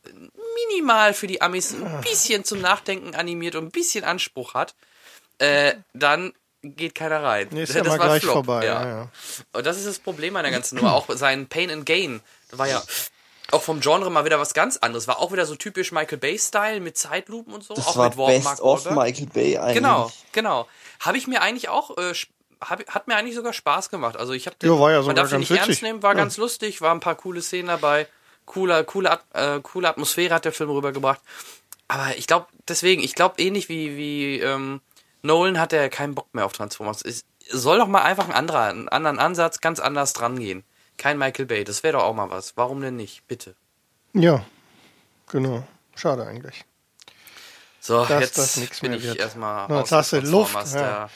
minimal 0.68 1.14
für 1.14 1.26
die 1.26 1.40
Amis 1.40 1.72
ein 1.74 2.00
bisschen 2.02 2.44
zum 2.44 2.60
Nachdenken 2.60 3.14
animiert 3.14 3.54
und 3.54 3.64
ein 3.64 3.70
bisschen 3.70 4.04
Anspruch 4.04 4.52
hat, 4.54 4.74
äh, 5.38 5.74
dann 5.94 6.32
geht 6.62 6.94
keiner 6.94 7.22
rein. 7.22 7.48
Nee, 7.52 7.62
ist 7.62 7.74
ja 7.74 7.84
mal 7.84 7.98
gleich 7.98 8.24
vorbei, 8.24 8.66
ja, 8.66 8.86
ja. 8.86 9.08
Und 9.52 9.64
das 9.64 9.78
ist 9.78 9.86
das 9.86 9.98
Problem 10.00 10.36
an 10.36 10.42
der 10.42 10.52
ganzen 10.52 10.76
Nummer. 10.76 10.92
Auch 10.94 11.06
sein 11.14 11.46
Pain 11.46 11.70
and 11.70 11.86
Gain, 11.86 12.20
das 12.50 12.58
war 12.58 12.66
ja 12.68 12.82
auch 13.52 13.62
vom 13.62 13.80
Genre 13.80 14.10
mal 14.10 14.24
wieder 14.24 14.38
was 14.38 14.52
ganz 14.54 14.76
anderes. 14.78 15.08
War 15.08 15.18
auch 15.20 15.32
wieder 15.32 15.46
so 15.46 15.54
typisch 15.56 15.92
Michael 15.92 16.18
Bay-Style 16.18 16.80
mit 16.80 16.96
Zeitlupen 16.98 17.52
und 17.54 17.64
so. 17.64 17.74
Das 17.74 17.86
auch 17.86 17.96
war 17.96 18.08
mit 18.10 18.18
Wa- 18.18 18.26
Best 18.26 18.44
Mark 18.44 18.60
of 18.60 18.84
Wahlberg. 18.84 19.06
Michael 19.06 19.26
Bay 19.32 19.56
eigentlich. 19.58 19.74
Genau, 19.74 20.12
genau. 20.32 20.68
Habe 21.00 21.16
ich 21.18 21.26
mir 21.26 21.40
eigentlich 21.42 21.68
auch, 21.68 21.96
äh, 21.96 22.12
hab, 22.60 22.86
hat 22.88 23.08
mir 23.08 23.16
eigentlich 23.16 23.34
sogar 23.36 23.52
Spaß 23.52 23.88
gemacht. 23.90 24.16
Also 24.16 24.32
ich 24.32 24.46
habe 24.46 24.56
Ja, 24.62 24.78
war 24.78 24.90
ja 24.90 24.96
man 24.98 25.02
sogar 25.04 25.14
darf 25.14 25.28
den 25.30 25.32
ganz 25.40 25.40
nicht 25.40 25.50
ernst 25.58 25.68
witzig. 25.70 25.82
nehmen, 25.82 26.02
war 26.02 26.12
Ja. 26.12 26.18
ganz 26.18 26.36
lustig, 26.36 26.80
war 26.80 26.92
ein 26.94 27.00
paar 27.00 27.14
coole 27.14 27.40
Szenen 27.40 27.68
dabei, 27.68 28.06
cooler, 28.44 28.84
coole, 28.84 29.10
At- 29.10 29.24
äh, 29.32 29.60
coole 29.62 29.88
Atmosphäre 29.88 30.34
hat 30.34 30.44
der 30.44 30.52
Film 30.52 30.70
rübergebracht. 30.70 31.20
Aber 31.88 32.16
ich 32.18 32.26
glaube, 32.26 32.46
deswegen, 32.68 33.02
ich 33.02 33.14
glaube 33.14 33.40
ähnlich 33.40 33.68
wie, 33.70 33.96
wie 33.96 34.40
ähm, 34.40 34.80
Nolan 35.22 35.58
hat 35.58 35.72
er 35.72 35.88
keinen 35.88 36.14
Bock 36.14 36.26
mehr 36.34 36.44
auf 36.44 36.52
Transformers. 36.52 37.00
Es 37.02 37.24
soll 37.50 37.78
doch 37.78 37.88
mal 37.88 38.02
einfach 38.02 38.28
ein 38.28 38.34
anderer, 38.34 38.64
einen 38.64 38.88
anderen 38.90 39.18
Ansatz, 39.18 39.60
ganz 39.62 39.80
anders 39.80 40.12
dran 40.12 40.38
gehen. 40.38 40.64
Kein 40.98 41.16
Michael 41.18 41.46
Bay, 41.46 41.64
das 41.64 41.82
wäre 41.82 41.94
doch 41.96 42.04
auch 42.04 42.14
mal 42.14 42.28
was. 42.30 42.56
Warum 42.56 42.80
denn 42.82 42.96
nicht? 42.96 43.26
Bitte. 43.28 43.54
Ja, 44.12 44.44
genau. 45.30 45.66
Schade 45.94 46.26
eigentlich. 46.26 46.64
So, 47.80 48.04
Dass 48.04 48.20
jetzt 48.20 48.36
das 48.38 48.56
nix 48.58 48.80
bin 48.80 48.90
mehr 48.90 48.98
ich 48.98 49.06
wird. 49.06 49.16
erstmal 49.18 49.66
Na, 49.68 49.76
aus 49.76 49.80
jetzt 49.82 49.92
hast 49.92 50.12
du 50.12 50.20
der 50.20 50.30
Luft, 50.30 50.74
ja. 50.74 51.08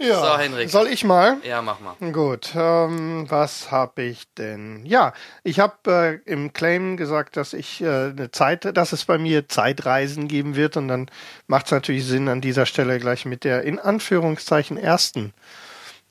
Ja, 0.00 0.20
So, 0.20 0.38
Henrik. 0.38 0.70
soll 0.70 0.86
ich 0.86 1.02
mal? 1.04 1.38
Ja, 1.42 1.60
mach 1.60 1.80
mal. 1.80 1.94
Gut, 2.12 2.50
ähm, 2.54 3.26
was 3.28 3.72
habe 3.72 4.02
ich 4.02 4.32
denn? 4.34 4.86
Ja, 4.86 5.12
ich 5.42 5.58
habe 5.58 6.20
äh, 6.24 6.30
im 6.30 6.52
Claim 6.52 6.96
gesagt, 6.96 7.36
dass 7.36 7.52
ich 7.52 7.80
äh, 7.80 7.86
eine 8.10 8.30
Zeit, 8.30 8.76
dass 8.76 8.92
es 8.92 9.04
bei 9.04 9.18
mir 9.18 9.48
Zeitreisen 9.48 10.28
geben 10.28 10.54
wird 10.54 10.76
und 10.76 10.86
dann 10.86 11.10
macht 11.48 11.66
es 11.66 11.72
natürlich 11.72 12.06
Sinn, 12.06 12.28
an 12.28 12.40
dieser 12.40 12.64
Stelle 12.64 13.00
gleich 13.00 13.24
mit 13.24 13.42
der 13.42 13.62
in 13.64 13.80
Anführungszeichen 13.80 14.76
ersten, 14.76 15.34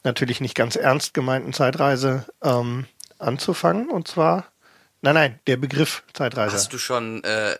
natürlich 0.07 0.41
nicht 0.41 0.55
ganz 0.55 0.75
ernst 0.75 1.13
gemeinten 1.13 1.53
Zeitreise 1.53 2.25
ähm, 2.41 2.85
anzufangen. 3.19 3.89
Und 3.89 4.07
zwar, 4.07 4.45
nein, 5.01 5.13
nein, 5.13 5.39
der 5.45 5.57
Begriff 5.57 6.03
Zeitreise. 6.13 6.55
Hast 6.55 6.73
du 6.73 6.79
schon, 6.79 7.23
äh, 7.23 7.55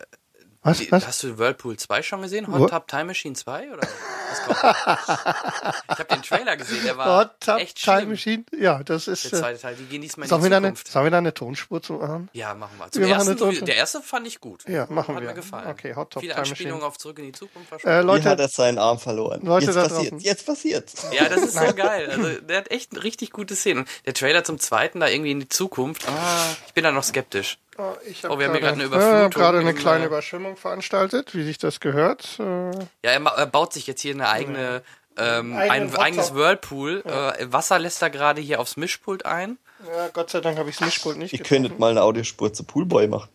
was? 0.68 0.92
was? 0.92 1.08
hast 1.08 1.24
du 1.24 1.38
Whirlpool 1.38 1.78
2 1.78 2.02
schon 2.04 2.22
gesehen? 2.22 2.48
Hot 2.48 2.70
Tub 2.70 2.88
Time 2.88 3.06
Machine 3.06 3.34
2? 3.36 3.72
Oder 3.74 3.82
was 4.30 4.44
kommt? 4.44 4.58
ich 5.92 6.00
habe 6.00 6.06
den 6.12 6.22
Trailer 6.22 6.58
gesehen, 6.58 6.84
der 6.86 6.98
war 6.98 7.20
Hot 7.22 7.32
Tub 7.40 7.58
echt 7.60 7.82
Time 7.84 7.98
schlimm. 7.98 8.10
Machine? 8.10 8.44
Ja, 8.58 8.84
das 8.84 9.08
ist. 9.08 9.26
Der 9.32 9.34
Äh, 9.40 9.42
zweite 9.42 9.62
Teil, 9.62 9.76
die 9.76 9.86
gehen 9.86 10.02
diesmal 10.02 10.26
in 10.26 10.30
sollen, 10.30 10.44
die 10.44 10.50
wir 10.50 10.58
eine, 10.58 10.74
sollen 10.88 11.06
wir 11.06 11.12
da 11.12 11.18
eine 11.20 11.34
Tonspur 11.34 11.82
zu 11.82 11.94
machen? 11.94 12.30
Ja, 12.34 12.54
machen 12.54 12.74
wir. 12.78 12.92
Zum 12.92 13.02
Wir 13.02 13.10
machen 13.10 13.28
ersten, 13.30 13.38
Ton- 13.38 13.66
der 13.66 13.76
erste 13.76 14.02
fand 14.02 14.28
ich 14.28 14.40
gut. 14.42 14.68
Ja, 14.68 14.86
machen 14.90 15.16
Hat 15.16 15.22
wir. 15.24 15.30
mir 15.30 15.36
gefallen. 15.36 15.68
Okay, 15.70 15.96
Hot 15.96 16.12
Tub 16.12 16.22
Viele 16.22 16.34
Time 16.34 16.46
Anspielungen 16.46 16.76
Machine. 16.80 16.88
auf 16.88 16.98
Zurück 16.98 17.20
in 17.20 17.26
die 17.26 17.32
Zukunft. 17.32 17.72
War 17.72 17.78
Äh, 17.80 17.82
schon 17.82 17.92
Wie 18.04 18.06
Leute, 18.08 18.30
hat 18.30 18.40
er 18.40 18.48
seinen 18.50 18.78
Arm 18.78 19.00
verloren? 19.00 19.42
Leute 19.44 19.66
jetzt 19.68 19.76
passiert, 19.76 20.22
jetzt 20.22 20.46
passiert. 20.46 20.92
ja, 21.12 21.30
das 21.30 21.42
ist 21.44 21.54
so 21.54 21.74
geil. 21.74 22.10
Also, 22.10 22.42
der 22.42 22.58
hat 22.58 22.72
echt 22.72 23.04
richtig 23.04 23.32
gute 23.32 23.56
Szenen. 23.56 23.86
Der 24.06 24.14
Trailer 24.14 24.44
zum 24.44 24.60
zweiten 24.60 25.00
da 25.00 25.08
irgendwie 25.08 25.32
in 25.32 25.40
die 25.40 25.50
Zukunft. 25.50 26.08
Ah, 26.08 26.46
ich 26.68 26.74
bin 26.74 26.84
da 26.84 26.92
noch 26.92 27.04
skeptisch. 27.04 27.58
Oh, 27.78 27.94
ich 28.10 28.24
hab 28.24 28.32
Oh, 28.32 28.40
wir 28.40 28.46
haben 28.48 28.54
hier 28.54 28.62
gerade 28.62 28.74
eine 28.74 28.84
Ja, 28.84 28.88
Überflutung 28.88 29.30
gerade 29.32 29.60
eine 29.60 29.74
kleine 29.74 30.04
äh, 30.04 30.08
Überschwemmung 30.08 30.58
veranstaltet, 30.58 31.36
wie 31.36 31.44
sich 31.44 31.58
das 31.58 31.80
gehört. 31.80 32.40
Äh, 32.40 32.44
Ja, 32.44 33.12
er, 33.12 33.22
er 33.26 33.46
baut 33.46 33.74
sich 33.74 33.86
jetzt 33.88 34.02
hier 34.02 34.14
eine 34.14 34.30
eigene, 34.30 34.82
ähm, 35.18 35.56
ein 35.56 35.92
Hot 35.92 36.00
eigenes. 36.00 36.34
Whirlpool. 36.34 37.04
Äh, 37.06 37.52
Wasser 37.52 37.80
lässt 37.80 38.02
er 38.02 38.10
gerade 38.10 38.42
hier 38.42 38.60
aufs 38.60 38.78
Mischpult 38.78 39.26
ein. 39.26 39.58
ja, 39.88 40.08
Gott 40.10 40.30
sei 40.32 40.42
Dank 40.42 40.58
habe 40.58 40.70
ich 40.70 40.78
das 40.78 40.86
Mischpult 40.88 41.18
nicht 41.18 41.34
Ihr 41.34 41.40
getroffen. 41.40 41.64
könntet 41.64 41.80
mal 41.80 41.92
eine 41.92 42.02
Audiospur 42.02 42.52
zu 42.54 42.64
Poolboy 42.64 43.08
machen. 43.08 43.30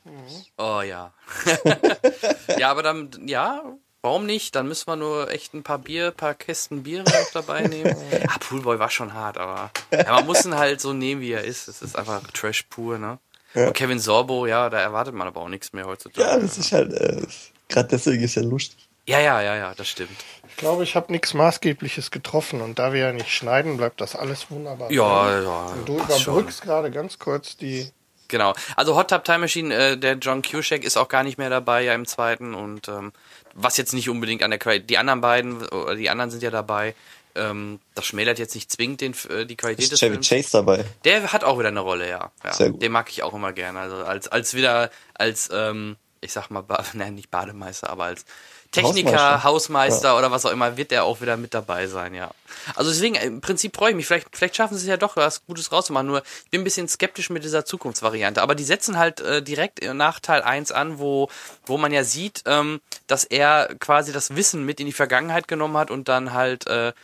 Oh 0.59 0.81
ja. 0.83 1.13
ja, 2.59 2.71
aber 2.71 2.83
dann, 2.83 3.11
ja, 3.27 3.63
warum 4.03 4.27
nicht? 4.27 4.55
Dann 4.55 4.67
müssen 4.69 4.87
wir 4.89 4.97
nur 4.97 5.31
echt 5.31 5.55
ein 5.55 5.63
paar 5.63 5.79
Bier, 5.79 6.11
paar 6.11 6.35
Kästen 6.35 6.83
Bier 6.83 7.03
noch 7.05 7.31
dabei 7.33 7.63
nehmen. 7.69 7.95
ah, 8.29 8.39
Poolboy 8.41 8.79
war 8.79 8.91
schon 8.91 9.15
hart, 9.15 9.39
aber 9.39 9.71
ja, 9.93 10.13
man 10.13 10.27
muss 10.27 10.45
ihn 10.45 10.57
halt 10.57 10.81
so 10.81 10.93
nehmen, 10.93 11.21
wie 11.21 11.33
er 11.33 11.45
ist. 11.45 11.69
Es 11.69 11.83
ist 11.83 11.97
einfach 11.97 12.21
Trash 12.33 12.65
pur, 12.65 12.99
ne? 12.99 13.19
Und 13.55 13.75
Kevin 13.75 13.99
Sorbo, 13.99 14.47
ja, 14.47 14.71
da 14.71 14.81
erwartet 14.81 15.15
man 15.15 15.27
aber 15.27 15.41
auch 15.41 15.49
nichts 15.49 15.73
mehr 15.73 15.87
heutzutage. 15.87 16.27
Ja, 16.27 16.39
das 16.39 16.59
ist 16.59 16.73
halt, 16.73 16.93
äh, 16.93 17.23
gerade 17.69 17.89
deswegen 17.89 18.23
ist 18.23 18.35
ja 18.35 18.43
lustig. 18.43 18.89
ja, 19.07 19.21
ja, 19.21 19.43
ja, 19.43 19.57
ja, 19.57 19.75
das 19.75 19.89
stimmt. 19.89 20.17
Ich 20.49 20.57
glaube, 20.57 20.85
ich 20.85 20.95
habe 20.97 21.11
nichts 21.11 21.35
Maßgebliches 21.35 22.11
getroffen 22.11 22.61
und 22.61 22.79
da 22.79 22.93
wir 22.93 23.01
ja 23.01 23.13
nicht 23.13 23.31
schneiden, 23.31 23.77
bleibt 23.77 24.01
das 24.01 24.15
alles 24.15 24.51
wunderbar. 24.51 24.91
Ja, 24.91 25.33
drin. 25.33 25.45
ja. 25.45 25.67
Und 25.67 25.89
du 25.89 25.99
überbrückst 25.99 26.63
gerade 26.63 26.91
ganz 26.91 27.19
kurz 27.19 27.57
die. 27.57 27.91
Genau. 28.29 28.55
Also 28.77 28.97
Hot 28.97 29.11
Tub 29.11 29.25
Time 29.25 29.41
Machine, 29.41 29.75
äh, 29.75 29.99
der 29.99 30.15
John 30.15 30.43
Cusack 30.43 30.85
ist 30.85 30.97
auch 30.97 31.09
gar 31.09 31.23
nicht 31.23 31.37
mehr 31.37 31.51
dabei 31.51 31.83
ja 31.83 31.95
im 31.95 32.07
zweiten 32.07 32.55
und 32.55 32.89
ähm, 32.89 33.13
was 33.55 33.77
jetzt 33.77 33.93
nicht 33.93 34.09
unbedingt 34.09 34.43
an 34.43 34.51
der 34.51 34.59
Qualität, 34.59 34.89
die 34.89 34.99
anderen 34.99 35.21
beiden, 35.21 35.67
oder 35.67 35.95
die 35.95 36.09
anderen 36.09 36.31
sind 36.31 36.43
ja 36.43 36.51
dabei, 36.51 36.95
ähm, 37.35 37.81
das 37.95 38.07
schmälert 38.07 38.39
jetzt 38.39 38.55
nicht 38.55 38.71
zwingend 38.71 39.01
den, 39.01 39.15
äh, 39.31 39.47
die 39.47 39.57
Qualität 39.57 39.85
Ist 39.85 39.93
des 39.93 40.01
Chevy 40.01 40.15
Films. 40.15 40.29
Chase 40.29 40.51
dabei? 40.53 40.85
Der 41.05 41.33
hat 41.33 41.45
auch 41.45 41.59
wieder 41.59 41.69
eine 41.69 41.81
Rolle, 41.81 42.09
ja. 42.09 42.31
ja. 42.45 42.53
Sehr 42.53 42.71
gut. 42.71 42.83
Den 42.83 42.93
mag 42.93 43.11
ich 43.11 43.23
auch 43.23 43.35
immer 43.35 43.53
gerne. 43.53 43.81
Also 43.81 43.97
als, 43.97 44.29
als 44.29 44.55
wieder, 44.55 44.91
als, 45.15 45.49
ähm, 45.53 45.97
ich 46.21 46.33
sag 46.33 46.51
mal, 46.51 46.63
ba 46.63 46.85
nein, 46.95 47.15
nicht 47.15 47.31
Bademeister, 47.31 47.91
aber 47.91 48.05
als 48.05 48.25
Techniker, 48.73 49.11
Hausmeister. 49.13 49.45
Hausmeister, 49.45 50.19
oder 50.19 50.31
was 50.31 50.47
auch 50.47 50.51
immer, 50.51 50.79
wird 50.79 50.93
der 50.93 51.05
auch 51.05 51.21
wieder 51.21 51.37
mit 51.37 51.53
dabei 51.53 51.87
sein, 51.89 52.15
ja. 52.15 52.31
Also 52.75 52.91
deswegen, 52.91 53.17
im 53.17 53.43
Prinzip 53.43 53.77
freue 53.77 53.91
ich 53.91 53.97
mich. 53.97 54.07
Vielleicht, 54.07 54.35
vielleicht 54.35 54.57
schaffen 54.57 54.79
sie 54.79 54.85
es 54.85 54.89
ja 54.89 54.97
doch, 54.97 55.15
was 55.17 55.45
Gutes 55.45 55.71
rauszumachen. 55.73 56.07
Nur, 56.07 56.23
ich 56.45 56.51
bin 56.51 56.63
ein 56.63 56.65
bisschen 56.65 56.89
skeptisch 56.89 57.29
mit 57.29 57.45
dieser 57.45 57.67
Zukunftsvariante. 57.67 58.41
Aber 58.41 58.55
die 58.55 58.65
setzen 58.65 58.97
halt 58.97 59.21
äh, 59.21 59.43
direkt 59.43 59.85
nach 59.93 60.21
Teil 60.21 60.41
1 60.41 60.73
an, 60.73 60.99
wo, 60.99 61.29
wo 61.67 61.77
man 61.77 61.93
ja 61.93 62.03
sieht, 62.03 62.45
ähm, 62.47 62.81
dass 63.07 63.25
er 63.25 63.75
quasi 63.79 64.11
das 64.11 64.37
Wissen 64.37 64.65
mit 64.65 64.81
in 64.81 64.87
die 64.87 64.93
Vergangenheit 64.93 65.49
genommen 65.49 65.77
hat 65.77 65.91
und 65.91 66.09
dann 66.09 66.33
halt, 66.33 66.67
äh, 66.67 66.95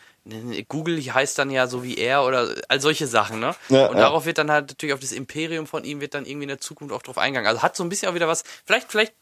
Google 0.68 0.98
heißt 0.98 1.38
dann 1.38 1.50
ja 1.50 1.66
so 1.66 1.82
wie 1.82 1.96
er 1.96 2.24
oder 2.24 2.54
all 2.68 2.80
solche 2.80 3.06
Sachen, 3.06 3.40
ne? 3.40 3.54
Ja, 3.68 3.86
und 3.86 3.96
ja. 3.96 4.02
darauf 4.02 4.26
wird 4.26 4.38
dann 4.38 4.50
halt 4.50 4.68
natürlich 4.68 4.92
auf 4.92 5.00
das 5.00 5.12
Imperium 5.12 5.66
von 5.66 5.84
ihm 5.84 6.00
wird 6.00 6.14
dann 6.14 6.26
irgendwie 6.26 6.44
in 6.44 6.48
der 6.48 6.60
Zukunft 6.60 6.94
auch 6.94 7.02
drauf 7.02 7.18
eingegangen. 7.18 7.48
Also 7.48 7.62
hat 7.62 7.76
so 7.76 7.82
ein 7.82 7.88
bisschen 7.88 8.08
auch 8.08 8.14
wieder 8.14 8.28
was, 8.28 8.44
vielleicht, 8.64 8.90
vielleicht 8.90 9.14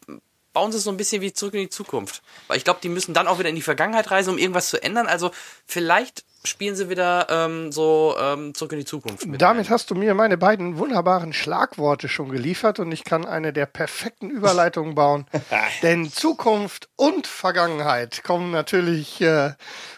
bauen 0.56 0.72
sie 0.72 0.78
es 0.78 0.84
so 0.84 0.90
ein 0.90 0.96
bisschen 0.96 1.20
wie 1.20 1.34
zurück 1.34 1.52
in 1.52 1.60
die 1.60 1.68
Zukunft. 1.68 2.22
Weil 2.48 2.56
ich 2.56 2.64
glaube, 2.64 2.80
die 2.82 2.88
müssen 2.88 3.12
dann 3.12 3.26
auch 3.26 3.38
wieder 3.38 3.50
in 3.50 3.56
die 3.56 3.60
Vergangenheit 3.60 4.10
reisen, 4.10 4.30
um 4.30 4.38
irgendwas 4.38 4.70
zu 4.70 4.82
ändern. 4.82 5.06
Also 5.06 5.30
vielleicht 5.66 6.24
spielen 6.44 6.74
sie 6.74 6.88
wieder 6.88 7.26
ähm, 7.28 7.72
so 7.72 8.16
ähm, 8.18 8.54
zurück 8.54 8.72
in 8.72 8.78
die 8.78 8.86
Zukunft. 8.86 9.26
Mit 9.26 9.42
Damit 9.42 9.68
hast 9.68 9.90
du 9.90 9.94
mir 9.94 10.14
meine 10.14 10.38
beiden 10.38 10.78
wunderbaren 10.78 11.34
Schlagworte 11.34 12.08
schon 12.08 12.30
geliefert 12.30 12.78
und 12.78 12.90
ich 12.90 13.04
kann 13.04 13.26
eine 13.26 13.52
der 13.52 13.66
perfekten 13.66 14.30
Überleitungen 14.30 14.94
bauen. 14.94 15.26
Denn 15.82 16.10
Zukunft 16.10 16.88
und 16.96 17.26
Vergangenheit 17.26 18.24
kommen 18.24 18.50
natürlich 18.50 19.20
äh, 19.20 19.52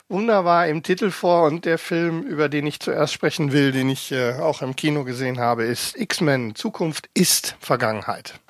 wunderbar 0.09 0.67
im 0.67 0.83
Titel 0.83 1.13
vor 1.13 1.45
und 1.45 1.67
der 1.67 1.79
Film, 1.79 2.23
über 2.23 2.49
den 2.49 2.67
ich 2.67 2.81
zuerst 2.81 3.13
sprechen 3.13 3.53
will, 3.53 3.71
den 3.71 3.91
ich 3.91 4.11
äh, 4.11 4.33
auch 4.41 4.61
im 4.61 4.75
Kino 4.75 5.05
gesehen 5.05 5.39
habe, 5.39 5.63
ist 5.63 5.97
X-Men. 5.97 6.57
Zukunft 6.57 7.09
ist 7.15 7.55
Vergangenheit. 7.61 8.41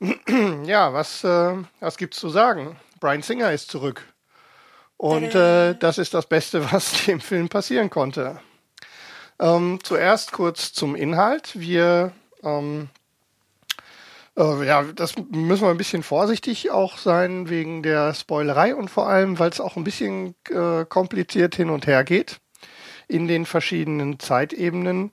ja, 0.64 0.92
was, 0.92 1.24
äh, 1.24 1.54
was 1.80 1.96
gibt's 1.96 2.18
zu 2.18 2.28
sagen? 2.28 2.76
Brian 3.00 3.22
Singer 3.22 3.52
ist 3.52 3.70
zurück. 3.70 4.02
Und 4.96 5.34
äh, 5.34 5.74
das 5.74 5.98
ist 5.98 6.14
das 6.14 6.26
Beste, 6.26 6.72
was 6.72 7.04
dem 7.06 7.20
Film 7.20 7.48
passieren 7.48 7.90
konnte. 7.90 8.40
Ähm, 9.40 9.78
zuerst 9.82 10.32
kurz 10.32 10.72
zum 10.72 10.96
Inhalt. 10.96 11.58
Wir, 11.58 12.12
ähm, 12.42 12.88
äh, 14.36 14.66
ja, 14.66 14.82
das 14.82 15.14
müssen 15.30 15.62
wir 15.62 15.70
ein 15.70 15.76
bisschen 15.76 16.02
vorsichtig 16.02 16.70
auch 16.70 16.98
sein 16.98 17.48
wegen 17.48 17.82
der 17.82 18.14
Spoilerei 18.14 18.74
und 18.74 18.88
vor 18.88 19.08
allem, 19.08 19.38
weil 19.38 19.50
es 19.50 19.60
auch 19.60 19.76
ein 19.76 19.84
bisschen 19.84 20.34
äh, 20.50 20.84
kompliziert 20.84 21.54
hin 21.54 21.70
und 21.70 21.86
her 21.86 22.02
geht 22.04 22.40
in 23.06 23.26
den 23.26 23.46
verschiedenen 23.46 24.18
Zeitebenen. 24.18 25.12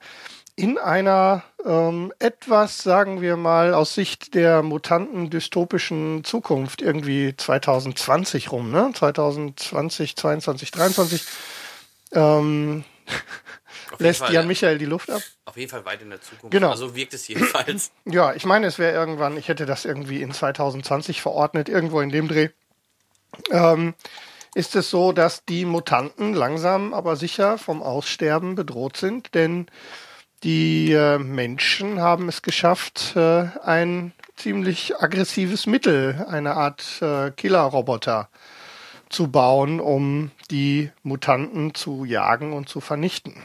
In 0.58 0.78
einer 0.78 1.44
ähm, 1.66 2.14
etwas, 2.20 2.82
sagen 2.82 3.20
wir 3.22 3.36
mal, 3.36 3.74
aus 3.74 3.94
Sicht 3.94 4.36
der 4.36 4.64
Mutanten 4.64 5.30
dystopischen 5.30 6.24
Zukunft, 6.24 6.82
irgendwie 6.82 7.36
2020 7.36 8.52
rum, 8.52 8.72
ne? 8.72 8.92
2020, 8.94 10.16
22, 10.16 10.72
23. 10.72 11.26
Ähm, 12.14 12.86
lässt 14.00 14.20
Fall, 14.20 14.34
Jan 14.34 14.44
ja. 14.44 14.48
Michael 14.48 14.78
die 14.78 14.86
Luft 14.86 15.10
ab. 15.10 15.22
Auf 15.46 15.58
jeden 15.58 15.70
Fall 15.70 15.86
weit 15.86 16.02
in 16.02 16.10
der 16.10 16.22
Zukunft. 16.22 16.52
Genau. 16.52 16.70
Also 16.70 16.96
wirkt 16.96 17.14
es 17.14 17.28
jedenfalls. 17.28 17.92
Ja, 18.06 18.34
ich 18.34 18.46
meine, 18.46 18.68
es 18.68 18.80
wäre 18.80 18.94
irgendwann, 18.94 19.38
ich 19.38 19.48
hätte 19.48 19.66
das 19.66 19.84
irgendwie 19.84 20.22
in 20.22 20.32
2020 20.32 21.22
verordnet, 21.22 21.68
irgendwo 21.70 22.00
in 22.02 22.12
dem 22.12 22.28
Dreh. 22.28 22.50
Ähm, 23.52 23.94
ist 24.54 24.76
es 24.76 24.90
so, 24.90 25.12
dass 25.12 25.44
die 25.44 25.66
Mutanten 25.66 26.34
langsam 26.34 26.94
aber 26.94 27.18
sicher 27.18 27.58
vom 27.58 27.84
Aussterben 27.84 28.56
bedroht 28.56 28.96
sind, 28.96 29.36
denn 29.36 29.68
die 30.44 30.92
äh, 30.92 31.18
Menschen 31.18 32.00
haben 32.00 32.30
es 32.30 32.42
geschafft, 32.42 33.16
äh, 33.16 33.48
ein 33.64 34.14
ziemlich 34.36 34.98
aggressives 35.00 35.66
Mittel, 35.66 36.26
eine 36.30 36.56
Art 36.56 37.02
äh, 37.02 37.32
Killerroboter 37.32 38.30
zu 39.10 39.30
bauen, 39.30 39.80
um 39.80 40.32
die 40.52 40.92
Mutanten 41.04 41.74
zu 41.74 42.06
jagen 42.06 42.54
und 42.54 42.70
zu 42.70 42.82
vernichten. 42.82 43.36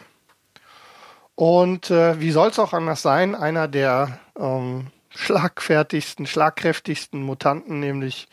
Und 1.35 1.91
äh, 1.91 2.21
wie 2.21 2.33
soll 2.33 2.49
es 2.49 2.59
auch 2.59 2.73
anders 2.73 3.03
sein? 3.03 3.35
Einer 3.35 3.69
der 3.69 4.21
ähm, 4.39 4.89
schlagfertigsten, 5.11 6.27
schlagkräftigsten 6.27 7.23
Mutanten, 7.23 7.81
nämlich 7.81 8.29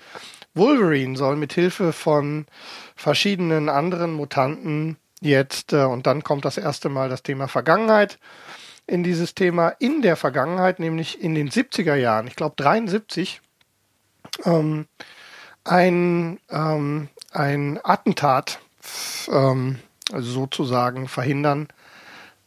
Wolverine, 0.53 1.16
soll 1.16 1.36
mit 1.36 1.53
Hilfe 1.53 1.93
von 1.93 2.47
verschiedenen 2.95 3.70
anderen 3.70 4.14
Mutanten 4.14 4.97
jetzt, 5.22 5.74
äh, 5.74 5.84
und 5.84 6.08
dann 6.08 6.24
kommt 6.24 6.45
das 6.45 6.58
erste 6.58 6.89
Mal 6.89 7.10
das 7.10 7.24
Thema 7.24 7.47
Vergangenheit 7.47 8.20
in 8.88 9.03
dieses 9.03 9.35
Thema, 9.35 9.69
in 9.79 10.01
der 10.01 10.15
Vergangenheit, 10.15 10.79
nämlich 10.79 11.21
in 11.21 11.35
den 11.35 11.49
70er 11.49 11.95
Jahren, 11.95 12.27
ich 12.27 12.35
glaube 12.35 12.55
73, 12.57 13.41
ähm, 14.45 14.88
ein, 15.63 16.39
ähm, 16.49 17.09
ein 17.31 17.79
Attentat 17.83 18.59
ähm, 19.29 19.79
sozusagen 20.13 21.07
verhindern, 21.07 21.67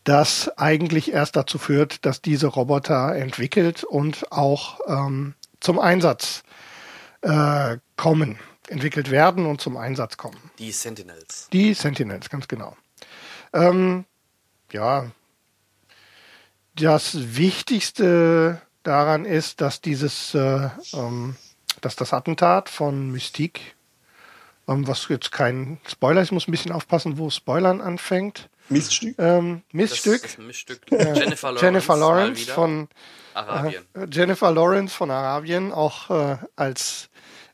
das 0.04 0.50
eigentlich 0.56 1.12
erst 1.12 1.36
dazu 1.36 1.58
führt, 1.58 2.06
dass 2.06 2.22
diese 2.22 2.46
Roboter 2.46 3.14
entwickelt 3.14 3.84
und 3.84 4.32
auch 4.32 4.80
ähm, 4.88 5.34
zum 5.60 5.78
Einsatz 5.78 6.42
äh, 7.20 7.76
kommen, 7.96 8.38
entwickelt 8.68 9.10
werden 9.10 9.44
und 9.44 9.60
zum 9.60 9.76
Einsatz 9.76 10.16
kommen. 10.16 10.38
Die 10.58 10.72
Sentinels. 10.72 11.48
Die 11.52 11.74
Sentinels, 11.74 12.30
ganz 12.30 12.48
genau. 12.48 12.76
Ähm, 13.52 14.06
ja, 14.72 15.10
das 16.80 17.36
Wichtigste 17.36 18.60
daran 18.82 19.24
ist, 19.24 19.60
dass 19.60 19.80
dieses, 19.80 20.34
äh, 20.34 20.68
ähm, 20.94 21.36
dass 21.80 21.96
das 21.96 22.12
Attentat 22.12 22.68
von 22.68 23.10
Mystique 23.10 23.60
ähm, 24.70 24.86
was 24.86 25.08
jetzt 25.08 25.32
kein 25.32 25.78
Spoiler 25.88 26.20
ist, 26.22 26.28
ich 26.28 26.32
muss 26.32 26.46
ein 26.48 26.52
bisschen 26.52 26.72
aufpassen, 26.72 27.18
wo 27.18 27.28
Spoilern 27.28 27.80
anfängt. 27.80 28.48
Miststück? 28.68 29.16
Ähm, 29.18 29.62
Das 29.68 29.74
Miststück. 29.74 30.24
ist 30.24 30.38
ein 30.38 30.46
Miststück. 30.46 30.80
Jennifer 30.90 31.48
Lawrence. 31.50 31.64
Jennifer 31.64 31.96
Lawrence 31.96 32.50
von 32.52 32.88
Arabien. 33.34 33.84
äh, 33.94 34.06
Jennifer 34.10 34.52
Lawrence 34.52 34.94
von 34.94 35.10
Arabien, 35.10 35.72
auch 35.72 36.10
äh, 36.10 36.36
als 36.54 37.08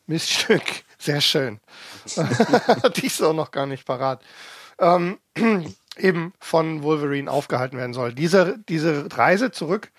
Miststück. 0.06 0.62
Sehr 0.98 1.20
schön. 1.22 1.60
Die 2.96 3.06
ist 3.06 3.22
auch 3.22 3.32
noch 3.32 3.50
gar 3.50 3.66
nicht 3.66 3.86
parat. 3.86 4.22
Ähm, 4.78 5.18
eben 5.96 6.32
von 6.40 6.82
Wolverine 6.82 7.30
aufgehalten 7.30 7.78
werden 7.78 7.94
soll. 7.94 8.12
Diese, 8.12 8.58
diese 8.68 9.08
Reise 9.16 9.50
zurück 9.50 9.90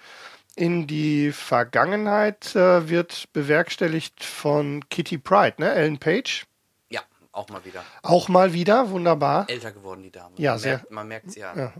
in 0.55 0.87
die 0.87 1.31
Vergangenheit 1.31 2.55
äh, 2.55 2.89
wird 2.89 3.29
bewerkstelligt 3.33 4.23
von 4.23 4.87
Kitty 4.89 5.17
Pride, 5.17 5.55
ne? 5.59 5.71
Ellen 5.71 5.99
Page. 5.99 6.47
Ja, 6.89 7.01
auch 7.31 7.49
mal 7.49 7.63
wieder. 7.63 7.83
Auch 8.01 8.27
mal 8.27 8.53
wieder, 8.53 8.89
wunderbar. 8.89 9.49
Älter 9.49 9.71
geworden, 9.71 10.01
die 10.03 10.11
Dame. 10.11 10.33
Ja, 10.37 10.51
man 10.51 10.59
sehr. 10.59 10.77
Merkt, 10.77 10.91
man 10.91 11.07
merkt 11.07 11.31
sie 11.31 11.43
an. 11.43 11.73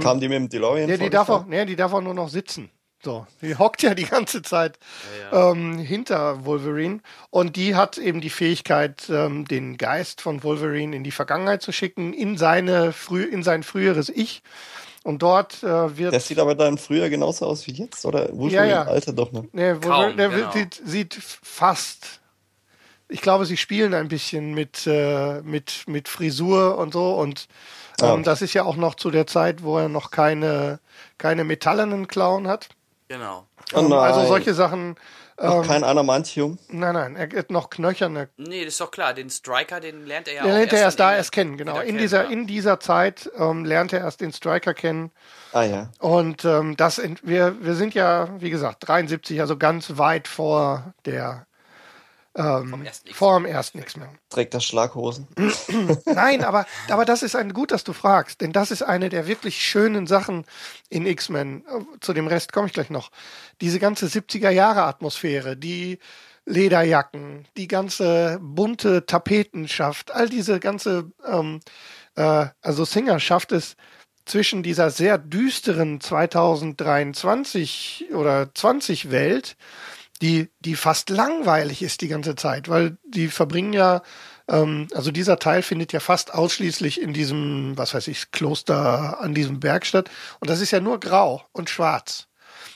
Kam 0.00 0.18
die 0.18 0.28
mit 0.28 0.36
dem 0.36 0.48
DeLorean? 0.48 0.88
Ja, 0.88 0.96
die 0.96 1.10
darf 1.10 1.28
auch, 1.28 1.44
nee, 1.46 1.64
die 1.66 1.76
darf 1.76 1.92
auch 1.92 2.00
nur 2.00 2.14
noch 2.14 2.28
sitzen. 2.28 2.70
So, 3.04 3.26
die 3.42 3.56
hockt 3.56 3.82
ja 3.82 3.94
die 3.94 4.06
ganze 4.06 4.42
Zeit 4.42 4.78
Ähm, 5.32 5.78
hinter 5.78 6.44
Wolverine 6.44 7.00
und 7.30 7.56
die 7.56 7.74
hat 7.74 7.98
eben 7.98 8.20
die 8.20 8.30
Fähigkeit, 8.30 9.08
ähm, 9.10 9.44
den 9.46 9.76
Geist 9.76 10.20
von 10.20 10.42
Wolverine 10.42 10.96
in 10.96 11.04
die 11.04 11.10
Vergangenheit 11.10 11.62
zu 11.62 11.72
schicken, 11.72 12.12
in 12.12 12.38
seine 12.38 12.92
früh, 12.92 13.22
in 13.24 13.42
sein 13.42 13.62
früheres 13.62 14.08
Ich. 14.08 14.42
Und 15.02 15.20
dort 15.22 15.62
äh, 15.62 15.98
wird 15.98 16.14
Das 16.14 16.28
sieht 16.28 16.38
aber 16.38 16.54
dann 16.54 16.78
früher 16.78 17.10
genauso 17.10 17.44
aus 17.46 17.66
wie 17.66 17.72
jetzt, 17.72 18.06
oder? 18.06 18.30
Wolverine 18.32 18.54
Ja, 18.54 18.64
ja. 18.64 18.82
Alter 18.84 19.12
doch 19.12 19.32
noch. 19.32 19.44
Nee, 19.52 19.74
Wolverine, 19.74 20.16
der 20.16 20.28
genau. 20.30 20.52
sieht, 20.52 20.80
sieht 20.84 21.14
fast. 21.14 22.20
Ich 23.08 23.20
glaube, 23.20 23.44
sie 23.44 23.58
spielen 23.58 23.92
ein 23.92 24.08
bisschen 24.08 24.54
mit, 24.54 24.86
äh, 24.86 25.42
mit, 25.42 25.84
mit 25.86 26.08
Frisur 26.08 26.78
und 26.78 26.94
so. 26.94 27.14
Und 27.16 27.48
ähm, 28.00 28.06
Ah, 28.06 28.12
okay. 28.14 28.22
das 28.22 28.40
ist 28.42 28.54
ja 28.54 28.64
auch 28.64 28.76
noch 28.76 28.94
zu 28.94 29.10
der 29.10 29.26
Zeit, 29.26 29.62
wo 29.62 29.78
er 29.78 29.88
noch 29.88 30.10
keine, 30.10 30.80
keine 31.18 31.44
metallenen 31.44 32.08
Klauen 32.08 32.48
hat. 32.48 32.70
Genau. 33.08 33.46
Oh 33.74 33.78
Ähm, 33.80 33.88
nein. 33.88 33.98
also 33.98 34.26
solche 34.26 34.54
Sachen. 34.54 34.96
Noch 35.36 35.62
Ähm, 35.62 35.68
kein 35.68 35.82
Adamantium. 35.84 36.58
nein, 36.68 36.94
nein, 36.94 37.16
er 37.16 37.28
hat 37.38 37.50
noch 37.50 37.68
knöcherne. 37.68 38.28
Nee, 38.36 38.64
das 38.64 38.74
ist 38.74 38.80
doch 38.80 38.92
klar. 38.92 39.14
Den 39.14 39.30
Striker, 39.30 39.80
den 39.80 40.06
lernt 40.06 40.28
er 40.28 40.34
ja 40.34 40.42
Den 40.44 40.52
auch 40.52 40.56
lernt 40.56 40.72
er 40.72 40.78
erst 40.80 41.00
da 41.00 41.10
in- 41.10 41.16
erst 41.16 41.32
kennen, 41.32 41.56
genau. 41.56 41.80
In 41.80 41.86
kennen, 41.86 41.98
dieser, 41.98 42.24
ja. 42.24 42.30
in 42.30 42.46
dieser 42.46 42.78
Zeit 42.78 43.28
ähm, 43.36 43.64
lernt 43.64 43.92
er 43.92 43.98
erst 44.00 44.20
den 44.20 44.32
Striker 44.32 44.74
kennen. 44.74 45.10
Ah 45.52 45.64
ja. 45.64 45.90
Und 45.98 46.44
ähm, 46.44 46.76
das, 46.76 46.98
ent- 46.98 47.26
wir, 47.26 47.56
wir 47.64 47.74
sind 47.74 47.94
ja, 47.94 48.28
wie 48.40 48.50
gesagt, 48.50 48.86
73, 48.88 49.40
also 49.40 49.56
ganz 49.56 49.98
weit 49.98 50.28
vor 50.28 50.94
der, 51.04 51.46
ähm, 52.36 52.84
ersten 52.84 53.08
X-Men. 53.08 53.14
vor 53.14 53.38
dem 53.38 53.46
ersten 53.46 53.78
X-Men. 53.78 54.08
Trägt 54.28 54.54
das 54.54 54.64
Schlaghosen. 54.64 55.28
Nein, 56.06 56.44
aber, 56.44 56.66
aber 56.88 57.04
das 57.04 57.22
ist 57.22 57.36
ein 57.36 57.52
gut, 57.52 57.70
dass 57.70 57.84
du 57.84 57.92
fragst, 57.92 58.40
denn 58.40 58.52
das 58.52 58.70
ist 58.70 58.82
eine 58.82 59.08
der 59.08 59.26
wirklich 59.26 59.64
schönen 59.64 60.06
Sachen 60.06 60.44
in 60.88 61.06
X-Men. 61.06 61.64
Zu 62.00 62.12
dem 62.12 62.26
Rest 62.26 62.52
komme 62.52 62.66
ich 62.66 62.72
gleich 62.72 62.90
noch. 62.90 63.10
Diese 63.60 63.78
ganze 63.78 64.06
70er 64.06 64.50
Jahre 64.50 64.82
Atmosphäre, 64.82 65.56
die 65.56 65.98
Lederjacken, 66.46 67.46
die 67.56 67.68
ganze 67.68 68.38
bunte 68.40 69.06
Tapetenschaft, 69.06 70.12
all 70.12 70.28
diese 70.28 70.60
ganze, 70.60 71.10
ähm, 71.26 71.60
äh, 72.16 72.46
also 72.60 72.84
Singer 72.84 73.18
schafft 73.18 73.52
es 73.52 73.76
zwischen 74.26 74.62
dieser 74.62 74.90
sehr 74.90 75.18
düsteren 75.18 76.00
2023 76.00 78.06
oder 78.12 78.54
20 78.54 79.10
Welt, 79.10 79.56
die, 80.22 80.50
die 80.60 80.76
fast 80.76 81.10
langweilig 81.10 81.82
ist 81.82 82.00
die 82.00 82.08
ganze 82.08 82.36
Zeit, 82.36 82.68
weil 82.68 82.96
die 83.04 83.28
verbringen 83.28 83.72
ja, 83.72 84.02
ähm, 84.48 84.88
also 84.94 85.10
dieser 85.10 85.38
Teil 85.38 85.62
findet 85.62 85.92
ja 85.92 86.00
fast 86.00 86.34
ausschließlich 86.34 87.00
in 87.00 87.12
diesem, 87.12 87.76
was 87.76 87.94
weiß 87.94 88.08
ich, 88.08 88.30
Kloster 88.30 89.20
an 89.20 89.34
diesem 89.34 89.60
Berg 89.60 89.86
statt. 89.86 90.10
Und 90.40 90.50
das 90.50 90.60
ist 90.60 90.70
ja 90.70 90.80
nur 90.80 91.00
grau 91.00 91.42
und 91.52 91.70
schwarz. 91.70 92.28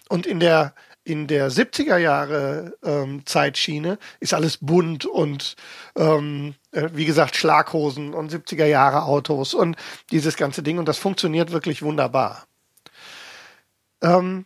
Und 0.09 0.27
in 0.27 0.41
der 0.41 0.75
in 1.09 1.27
der 1.27 1.51
70er 1.51 1.97
Jahre 1.97 2.77
ähm, 2.85 3.25
Zeitschiene 3.25 3.99
ist 4.21 4.35
alles 4.35 4.59
bunt 4.59 5.07
und 5.07 5.57
ähm, 5.97 6.55
äh, 6.73 6.91
wie 6.93 7.07
gesagt 7.07 7.35
Schlaghosen 7.35 8.13
und 8.13 8.31
70er 8.31 8.67
Jahre 8.67 9.05
Autos 9.05 9.55
und 9.55 9.77
dieses 10.11 10.37
ganze 10.37 10.63
Ding 10.63 10.79
und 10.79 10.87
das 10.87 10.99
funktioniert 10.99 11.51
wirklich 11.51 11.81
wunderbar. 11.81 12.47
Ähm, 14.03 14.45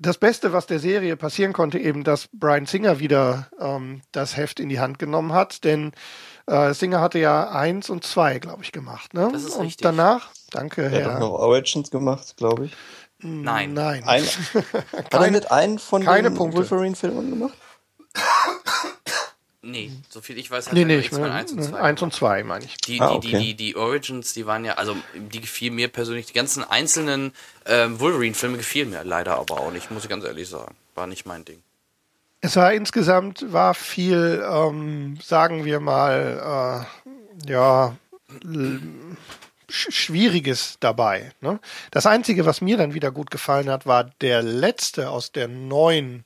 das 0.00 0.18
Beste, 0.18 0.52
was 0.52 0.66
der 0.66 0.78
Serie 0.78 1.16
passieren 1.16 1.52
konnte, 1.52 1.78
eben, 1.78 2.04
dass 2.04 2.28
Brian 2.32 2.66
Singer 2.66 2.98
wieder 2.98 3.48
ähm, 3.60 4.02
das 4.12 4.36
Heft 4.36 4.58
in 4.60 4.68
die 4.68 4.80
Hand 4.80 4.98
genommen 4.98 5.32
hat, 5.32 5.64
denn 5.64 5.92
äh, 6.46 6.72
Singer 6.74 7.00
hatte 7.00 7.18
ja 7.18 7.50
eins 7.50 7.90
und 7.90 8.04
zwei, 8.04 8.38
glaube 8.38 8.62
ich, 8.62 8.72
gemacht. 8.72 9.14
Ne? 9.14 9.28
Das 9.32 9.44
ist 9.44 9.56
und 9.56 9.66
richtig. 9.66 9.82
danach, 9.82 10.30
danke, 10.50 10.82
Er 10.82 10.90
hat 10.90 10.92
Herr. 11.00 11.12
doch 11.12 11.18
noch 11.20 11.30
Origins 11.32 11.90
gemacht, 11.90 12.36
glaube 12.36 12.66
ich. 12.66 12.76
Nein. 13.22 13.74
Nein. 13.74 14.02
Ein, 14.06 14.24
hat 14.54 14.64
er 14.94 15.02
Keine- 15.10 15.30
nicht 15.32 15.52
einen 15.52 15.78
von 15.78 16.02
keine 16.02 16.30
den. 16.30 16.38
Wolverine-Filmen 16.38 17.30
gemacht? 17.30 17.54
Nee, 19.62 19.90
so 20.08 20.22
viel 20.22 20.38
ich 20.38 20.50
weiß, 20.50 20.68
hat 20.68 20.72
Nee, 20.72 20.80
er 20.82 20.86
nee, 20.86 20.92
nur 20.94 21.00
ich 21.00 21.06
X-Men 21.06 21.22
meine, 21.22 21.34
1 21.34 21.52
und 21.52 21.62
2. 21.64 21.80
eins 21.80 22.02
und 22.02 22.14
zwei, 22.14 22.42
meine 22.44 22.64
ich. 22.64 22.76
Die, 22.78 22.98
Ah, 23.00 23.10
die, 23.10 23.16
okay. 23.16 23.38
die, 23.38 23.38
die, 23.38 23.54
die 23.54 23.76
Origins, 23.76 24.32
die 24.32 24.46
waren 24.46 24.64
ja, 24.64 24.74
also 24.74 24.96
die 25.14 25.40
gefielen 25.40 25.74
mir 25.74 25.88
persönlich, 25.88 26.26
die 26.26 26.32
ganzen 26.32 26.64
einzelnen 26.64 27.32
ähm, 27.66 28.00
Wolverine-Filme 28.00 28.56
gefielen 28.56 28.90
mir 28.90 29.04
leider 29.04 29.36
aber 29.36 29.60
auch 29.60 29.70
nicht, 29.70 29.90
muss 29.90 30.04
ich 30.04 30.08
ganz 30.08 30.24
ehrlich 30.24 30.48
sagen. 30.48 30.74
War 30.94 31.06
nicht 31.06 31.26
mein 31.26 31.44
Ding. 31.44 31.62
Es 32.40 32.56
war 32.56 32.72
insgesamt 32.72 33.52
war 33.52 33.74
viel, 33.74 34.42
ähm, 34.50 35.18
sagen 35.22 35.66
wir 35.66 35.78
mal, 35.80 36.86
äh, 37.46 37.50
ja, 37.50 37.96
Schwieriges 39.68 40.76
dabei. 40.80 41.32
Ne? 41.40 41.60
Das 41.90 42.06
Einzige, 42.06 42.46
was 42.46 42.60
mir 42.60 42.76
dann 42.76 42.94
wieder 42.94 43.10
gut 43.12 43.30
gefallen 43.30 43.70
hat, 43.70 43.86
war 43.86 44.04
der 44.20 44.42
letzte 44.42 45.10
aus 45.10 45.32
der 45.32 45.48
neuen, 45.48 46.24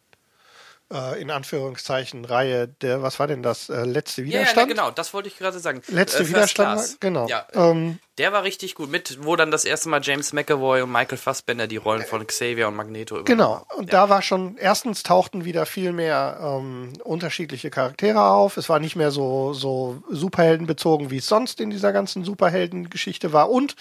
äh, 0.94 1.20
in 1.20 1.30
Anführungszeichen, 1.30 2.24
Reihe. 2.24 2.68
Der, 2.68 3.02
was 3.02 3.18
war 3.18 3.26
denn 3.26 3.42
das? 3.42 3.68
Äh, 3.68 3.84
letzte 3.84 4.22
Ja, 4.22 4.26
ja, 4.28 4.32
Widerstand? 4.40 4.68
genau, 4.68 4.90
das 4.90 5.12
wollte 5.12 5.28
ich 5.28 5.36
gerade 5.36 5.58
sagen. 5.58 5.82
Letzte 5.88 6.22
Äh, 6.22 6.28
Widerstand, 6.28 6.74
Class. 6.78 6.96
genau. 7.00 7.26
Ja, 7.28 7.46
Ähm, 7.52 7.98
der 8.18 8.32
war 8.32 8.44
richtig 8.44 8.76
gut 8.76 8.90
mit, 8.90 9.18
wo 9.24 9.34
dann 9.34 9.50
das 9.50 9.64
erste 9.64 9.88
Mal 9.88 10.00
James 10.02 10.32
McAvoy 10.32 10.82
und 10.82 10.92
Michael 10.92 11.18
Fassbender 11.18 11.66
die 11.66 11.78
Rollen 11.78 12.04
von 12.04 12.24
Xavier 12.26 12.68
und 12.68 12.76
Magneto 12.76 13.18
übernommen 13.18 13.26
Genau, 13.26 13.66
und 13.76 13.92
da 13.92 14.08
war 14.08 14.22
schon, 14.22 14.56
erstens 14.56 15.02
tauchten 15.02 15.44
wieder 15.44 15.66
viel 15.66 15.92
mehr 15.92 16.38
ähm, 16.40 16.92
unterschiedliche 17.02 17.70
Charaktere 17.70 18.22
auf. 18.22 18.56
Es 18.56 18.68
war 18.68 18.78
nicht 18.78 18.94
mehr 18.94 19.10
so, 19.10 19.52
so 19.52 20.00
superheldenbezogen, 20.08 21.10
wie 21.10 21.16
es 21.16 21.26
sonst 21.26 21.60
in 21.60 21.70
dieser 21.70 21.92
ganzen 21.92 22.24
Superheldengeschichte 22.24 23.32
war. 23.32 23.50
Und 23.50 23.74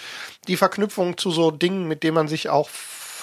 die 0.48 0.58
Verknüpfung 0.58 1.18
zu 1.18 1.30
so 1.30 1.52
Dingen, 1.52 1.88
mit 1.88 2.02
denen 2.04 2.16
man 2.16 2.28
sich 2.28 2.50
auch, 2.50 2.70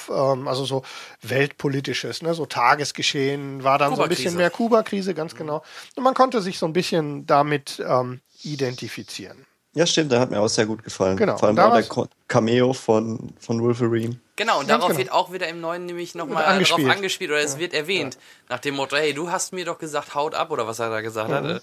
ähm, 0.08 0.48
also 0.48 0.64
so 0.64 0.82
weltpolitisches, 1.22 2.22
ne, 2.22 2.34
so 2.34 2.46
Tagesgeschehen, 2.46 3.64
war 3.64 3.78
dann 3.78 3.94
so 3.96 4.02
ein 4.02 4.08
bisschen 4.08 4.36
mehr 4.36 4.50
Kuba-Krise, 4.50 5.14
ganz 5.14 5.34
genau. 5.34 5.62
Und 5.96 6.04
man 6.04 6.14
konnte 6.14 6.40
sich 6.40 6.58
so 6.58 6.66
ein 6.66 6.72
bisschen 6.72 7.26
damit 7.26 7.82
ähm, 7.86 8.20
identifizieren. 8.42 9.46
Ja, 9.74 9.86
stimmt, 9.86 10.10
der 10.10 10.20
hat 10.20 10.30
mir 10.30 10.40
auch 10.40 10.48
sehr 10.48 10.66
gut 10.66 10.82
gefallen. 10.82 11.16
Genau, 11.16 11.36
Vor 11.36 11.48
allem 11.48 11.56
da 11.56 11.68
auch 11.68 11.80
der 11.80 12.08
Cameo 12.26 12.72
von, 12.72 13.32
von 13.38 13.62
Wolverine. 13.62 14.18
Genau, 14.40 14.60
und 14.60 14.68
Ganz 14.68 14.80
darauf 14.80 14.88
genau. 14.96 14.98
wird 14.98 15.12
auch 15.12 15.32
wieder 15.34 15.48
im 15.48 15.60
neuen 15.60 15.84
nämlich 15.84 16.14
nochmal 16.14 16.46
angespielt. 16.46 16.88
drauf 16.88 16.96
angespielt 16.96 17.30
oder 17.30 17.40
es 17.40 17.58
wird 17.58 17.74
erwähnt. 17.74 18.16
Nach 18.48 18.58
dem 18.58 18.74
Motto, 18.74 18.96
hey, 18.96 19.12
du 19.12 19.30
hast 19.30 19.52
mir 19.52 19.66
doch 19.66 19.78
gesagt, 19.78 20.14
haut 20.14 20.34
ab 20.34 20.50
oder 20.50 20.66
was 20.66 20.78
er 20.78 20.88
da 20.88 21.02
gesagt 21.02 21.30
hat. 21.30 21.44
Äh, 21.44 21.60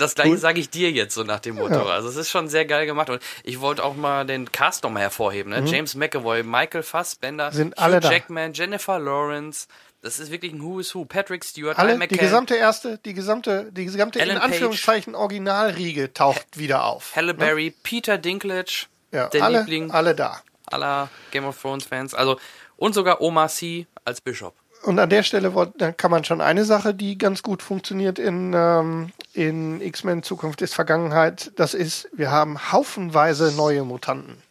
Das 0.00 0.16
gleiche 0.16 0.36
sage 0.38 0.58
ich 0.58 0.70
dir 0.70 0.90
jetzt, 0.90 1.14
so 1.14 1.22
nach 1.22 1.38
dem 1.38 1.54
Motto. 1.54 1.84
Also 1.88 2.08
es 2.08 2.16
ist 2.16 2.30
schon 2.30 2.48
sehr 2.48 2.64
geil 2.64 2.86
gemacht 2.86 3.10
und 3.10 3.22
ich 3.44 3.60
wollte 3.60 3.84
auch 3.84 3.94
mal 3.94 4.26
den 4.26 4.50
Cast 4.50 4.82
nochmal 4.82 5.02
hervorheben. 5.02 5.52
Ne? 5.52 5.62
James 5.70 5.94
McAvoy, 5.94 6.42
Michael 6.42 6.82
Fassbender, 6.82 7.50
Mhm. 7.50 7.54
Sind 7.54 7.74
Hugh 7.76 7.82
alle 7.84 8.00
da. 8.00 8.10
Jackman, 8.10 8.52
Jennifer 8.54 8.98
Lawrence. 8.98 9.68
Das 10.02 10.18
ist 10.18 10.32
wirklich 10.32 10.52
ein 10.52 10.62
Who 10.62 10.80
is 10.80 10.94
Who. 10.96 11.04
Patrick 11.04 11.44
Stewart, 11.44 11.78
Alle, 11.78 11.92
Ian 11.94 12.08
die 12.08 12.16
gesamte 12.16 12.56
erste, 12.56 12.98
die 13.04 13.14
gesamte, 13.14 13.70
die 13.72 13.84
gesamte 13.84 14.18
in 14.18 14.24
Ellen 14.24 14.38
Page. 14.40 14.50
Anführungszeichen 14.52 15.14
Originalriege 15.14 16.12
taucht 16.12 16.58
wieder 16.58 16.84
auf. 16.84 17.14
Halle 17.14 17.34
Berry, 17.34 17.72
Peter 17.84 18.18
Dinklage, 18.18 18.86
Ja, 19.12 19.28
der 19.28 19.44
alle, 19.44 19.60
Liebling 19.60 19.92
alle 19.92 20.14
da. 20.16 20.42
Aller 20.66 21.08
Game 21.30 21.44
of 21.44 21.60
Thrones 21.60 21.84
Fans. 21.84 22.14
Also 22.14 22.38
und 22.76 22.94
sogar 22.94 23.20
Oma 23.20 23.48
C 23.48 23.86
als 24.04 24.20
Bischof. 24.20 24.54
Und 24.84 24.98
an 24.98 25.08
der 25.08 25.22
Stelle 25.22 25.50
kann 25.96 26.10
man 26.10 26.24
schon 26.24 26.42
eine 26.42 26.64
Sache, 26.64 26.92
die 26.92 27.16
ganz 27.16 27.42
gut 27.42 27.62
funktioniert 27.62 28.18
in, 28.18 28.52
ähm, 28.54 29.12
in 29.32 29.80
X-Men 29.80 30.22
Zukunft 30.22 30.60
ist 30.60 30.74
Vergangenheit. 30.74 31.52
Das 31.56 31.72
ist, 31.72 32.08
wir 32.12 32.30
haben 32.30 32.70
haufenweise 32.70 33.52
neue 33.56 33.84
Mutanten. 33.84 34.42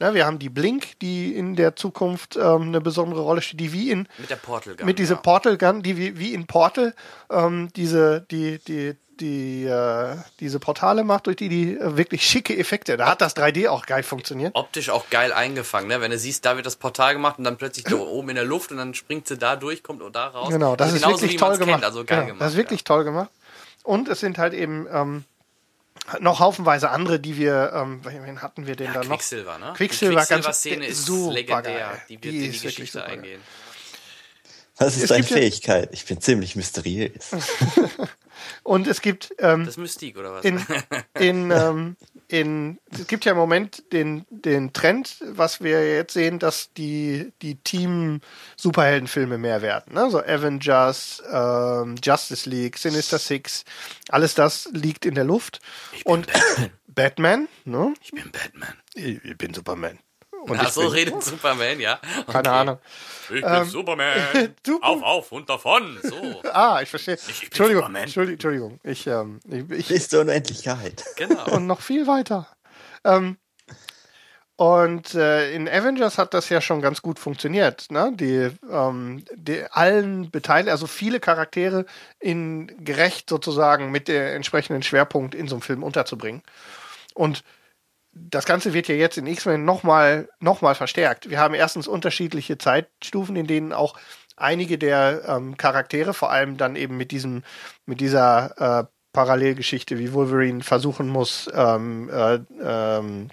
Na, 0.00 0.14
wir 0.14 0.26
haben 0.26 0.38
die 0.38 0.48
Blink, 0.48 0.98
die 1.00 1.34
in 1.34 1.56
der 1.56 1.76
Zukunft 1.76 2.36
ähm, 2.36 2.62
eine 2.62 2.80
besondere 2.80 3.20
Rolle 3.20 3.42
spielt, 3.42 3.60
die 3.60 3.72
wie 3.72 3.90
in 3.90 4.08
Mit 4.18 4.30
der 4.30 4.36
Portal 4.36 4.76
Gun. 4.76 4.86
mit 4.86 4.98
dieser 4.98 5.16
ja. 5.16 5.20
Portal 5.20 5.58
Gun, 5.58 5.82
die 5.82 5.96
wie, 5.96 6.18
wie 6.18 6.34
in 6.34 6.46
Portal 6.46 6.94
ähm, 7.30 7.68
diese 7.74 8.24
die 8.30 8.58
die 8.58 8.94
die 9.20 9.64
äh, 9.64 10.16
diese 10.40 10.58
Portale 10.60 11.04
macht, 11.04 11.26
durch 11.26 11.36
die 11.36 11.48
die 11.48 11.76
äh, 11.76 11.96
wirklich 11.96 12.24
schicke 12.24 12.56
Effekte. 12.56 12.96
Da 12.96 13.06
hat 13.10 13.20
das 13.20 13.36
3D 13.36 13.68
auch 13.68 13.86
geil 13.86 14.02
funktioniert. 14.02 14.54
optisch 14.54 14.90
auch 14.90 15.10
geil 15.10 15.32
eingefangen, 15.32 15.88
ne? 15.88 16.00
Wenn 16.00 16.10
du 16.10 16.18
siehst, 16.18 16.44
da 16.44 16.56
wird 16.56 16.66
das 16.66 16.76
Portal 16.76 17.14
gemacht 17.14 17.38
und 17.38 17.44
dann 17.44 17.56
plötzlich 17.56 17.84
da 17.84 17.96
oben 17.96 18.30
in 18.30 18.36
der 18.36 18.44
Luft 18.44 18.70
und 18.70 18.78
dann 18.78 18.94
springt 18.94 19.28
sie 19.28 19.36
da 19.38 19.56
durch, 19.56 19.82
kommt 19.82 20.02
und 20.02 20.14
da 20.16 20.28
raus. 20.28 20.48
Genau, 20.50 20.76
das 20.76 20.92
also 20.92 20.96
ist 20.96 21.06
wirklich 21.12 21.32
wie 21.32 21.36
toll 21.36 21.58
gemacht. 21.58 21.72
Kennt, 21.74 21.84
also 21.84 22.04
geil 22.04 22.16
genau, 22.18 22.26
gemacht. 22.28 22.40
Das 22.42 22.52
ist 22.52 22.56
wirklich 22.56 22.84
toll 22.84 23.04
gemacht. 23.04 23.30
Und 23.84 24.08
es 24.08 24.20
sind 24.20 24.38
halt 24.38 24.54
eben 24.54 24.86
ähm, 24.92 25.24
noch 26.20 26.40
haufenweise 26.40 26.90
andere, 26.90 27.20
die 27.20 27.36
wir, 27.36 27.72
ähm, 27.74 28.00
wen 28.04 28.42
hatten 28.42 28.66
wir 28.66 28.76
denn 28.76 28.86
Ja, 28.88 28.92
da 28.94 29.00
noch? 29.00 29.08
Quicksilver, 29.10 29.58
ne? 29.58 29.72
Quicksilver, 29.76 30.10
die 30.12 30.16
ganz- 30.16 30.28
Quicksilver-Szene 30.28 30.86
ist 30.86 31.04
super 31.06 31.32
legendär. 31.34 31.62
geil. 31.62 32.02
Die 32.08 32.14
wird 32.14 32.24
Die 32.24 32.46
in 32.46 32.52
die 32.52 32.58
Geschichte 32.60 32.98
super 33.00 33.16
geil. 33.16 33.38
Was 34.78 34.96
ist 34.96 35.04
Es 35.04 35.08
deine 35.08 35.24
Fähigkeit? 35.24 35.90
Ich 35.92 36.04
bin 36.06 36.20
ziemlich 36.20 36.56
mysteriös. 36.56 37.30
Und 38.62 38.86
es 38.86 39.00
gibt 39.00 39.34
ähm, 39.38 39.64
Das 39.64 39.74
ist 39.74 39.78
Mystik, 39.78 40.16
oder 40.16 40.34
was? 40.34 40.44
in, 40.44 40.64
in, 41.18 41.50
ähm, 41.50 41.96
in, 42.28 42.78
es 42.90 43.06
gibt 43.06 43.24
ja 43.24 43.32
im 43.32 43.38
Moment 43.38 43.92
den, 43.92 44.24
den 44.30 44.72
Trend, 44.72 45.16
was 45.22 45.60
wir 45.60 45.96
jetzt 45.96 46.14
sehen, 46.14 46.38
dass 46.38 46.72
die, 46.74 47.32
die 47.42 47.56
Team-Superheldenfilme 47.56 49.38
mehr 49.38 49.62
werden. 49.62 49.94
Ne? 49.94 50.10
So 50.10 50.20
Avengers, 50.20 51.22
ähm, 51.30 51.96
Justice 52.02 52.48
League, 52.48 52.78
Sinister 52.78 53.18
Six, 53.18 53.64
alles 54.08 54.34
das 54.34 54.68
liegt 54.72 55.04
in 55.04 55.14
der 55.14 55.24
Luft. 55.24 55.60
Und 56.04 56.28
Batman, 56.86 57.48
ne? 57.64 57.94
ich 58.02 58.12
bin 58.12 58.30
Batman. 58.30 58.74
Ich, 58.94 59.24
ich 59.24 59.36
bin 59.36 59.54
Superman. 59.54 59.98
Und 60.48 60.58
Ach 60.60 60.64
ich 60.68 60.68
so 60.70 60.80
bin, 60.82 60.90
redet 60.90 61.22
Superman, 61.22 61.80
ja. 61.80 61.98
keine 62.26 62.38
Okay. 62.38 62.48
Ahnung. 62.48 62.78
Ich 63.34 63.42
bin 63.42 63.64
Superman. 63.64 64.54
du- 64.62 64.80
auf, 64.80 65.02
auf 65.02 65.32
und 65.32 65.48
davon. 65.48 65.98
So. 66.02 66.42
Ah, 66.52 66.80
ich 66.82 66.88
verstehe. 66.88 67.16
bin 67.16 67.24
Entschuldigung, 67.44 67.82
Superman. 67.82 68.02
Entschuldigung, 68.02 68.34
Entschuldigung. 68.34 68.80
Ich, 68.84 69.06
ähm, 69.06 69.40
ich, 69.48 69.70
ich, 69.78 69.88
Bis 69.88 70.08
zur 70.08 70.22
Unendlichkeit. 70.22 71.04
Genau. 71.16 71.44
und 71.50 71.66
noch 71.66 71.80
viel 71.80 72.06
weiter. 72.06 72.48
Ähm, 73.04 73.36
und 74.56 75.14
äh, 75.14 75.52
in 75.52 75.68
Avengers 75.68 76.18
hat 76.18 76.34
das 76.34 76.48
ja 76.48 76.60
schon 76.60 76.82
ganz 76.82 77.00
gut 77.00 77.20
funktioniert. 77.20 77.92
Ne? 77.92 78.10
Die, 78.14 78.50
ähm, 78.68 79.24
die 79.36 79.62
allen 79.70 80.32
Beteiligten, 80.32 80.72
also 80.72 80.88
viele 80.88 81.20
Charaktere 81.20 81.86
in 82.18 82.72
gerecht 82.84 83.30
sozusagen 83.30 83.92
mit 83.92 84.08
der 84.08 84.34
entsprechenden 84.34 84.82
Schwerpunkt 84.82 85.36
in 85.36 85.46
so 85.46 85.54
einem 85.54 85.62
Film 85.62 85.84
unterzubringen. 85.84 86.42
Und 87.14 87.44
das 88.30 88.44
Ganze 88.44 88.74
wird 88.74 88.88
ja 88.88 88.94
jetzt 88.94 89.18
in 89.18 89.26
X-Men 89.26 89.64
nochmal 89.64 90.28
noch 90.40 90.60
mal 90.60 90.74
verstärkt. 90.74 91.30
Wir 91.30 91.38
haben 91.38 91.54
erstens 91.54 91.88
unterschiedliche 91.88 92.58
Zeitstufen, 92.58 93.36
in 93.36 93.46
denen 93.46 93.72
auch 93.72 93.96
einige 94.36 94.78
der 94.78 95.22
ähm, 95.26 95.56
Charaktere, 95.56 96.14
vor 96.14 96.30
allem 96.30 96.56
dann 96.56 96.76
eben 96.76 96.96
mit 96.96 97.10
diesem, 97.10 97.42
mit 97.86 98.00
dieser 98.00 98.80
äh, 98.80 98.84
Parallelgeschichte, 99.12 99.98
wie 99.98 100.12
Wolverine 100.12 100.62
versuchen 100.62 101.08
muss, 101.08 101.50
ähm, 101.54 102.10
äh, 102.10 102.38
ähm, 102.62 103.30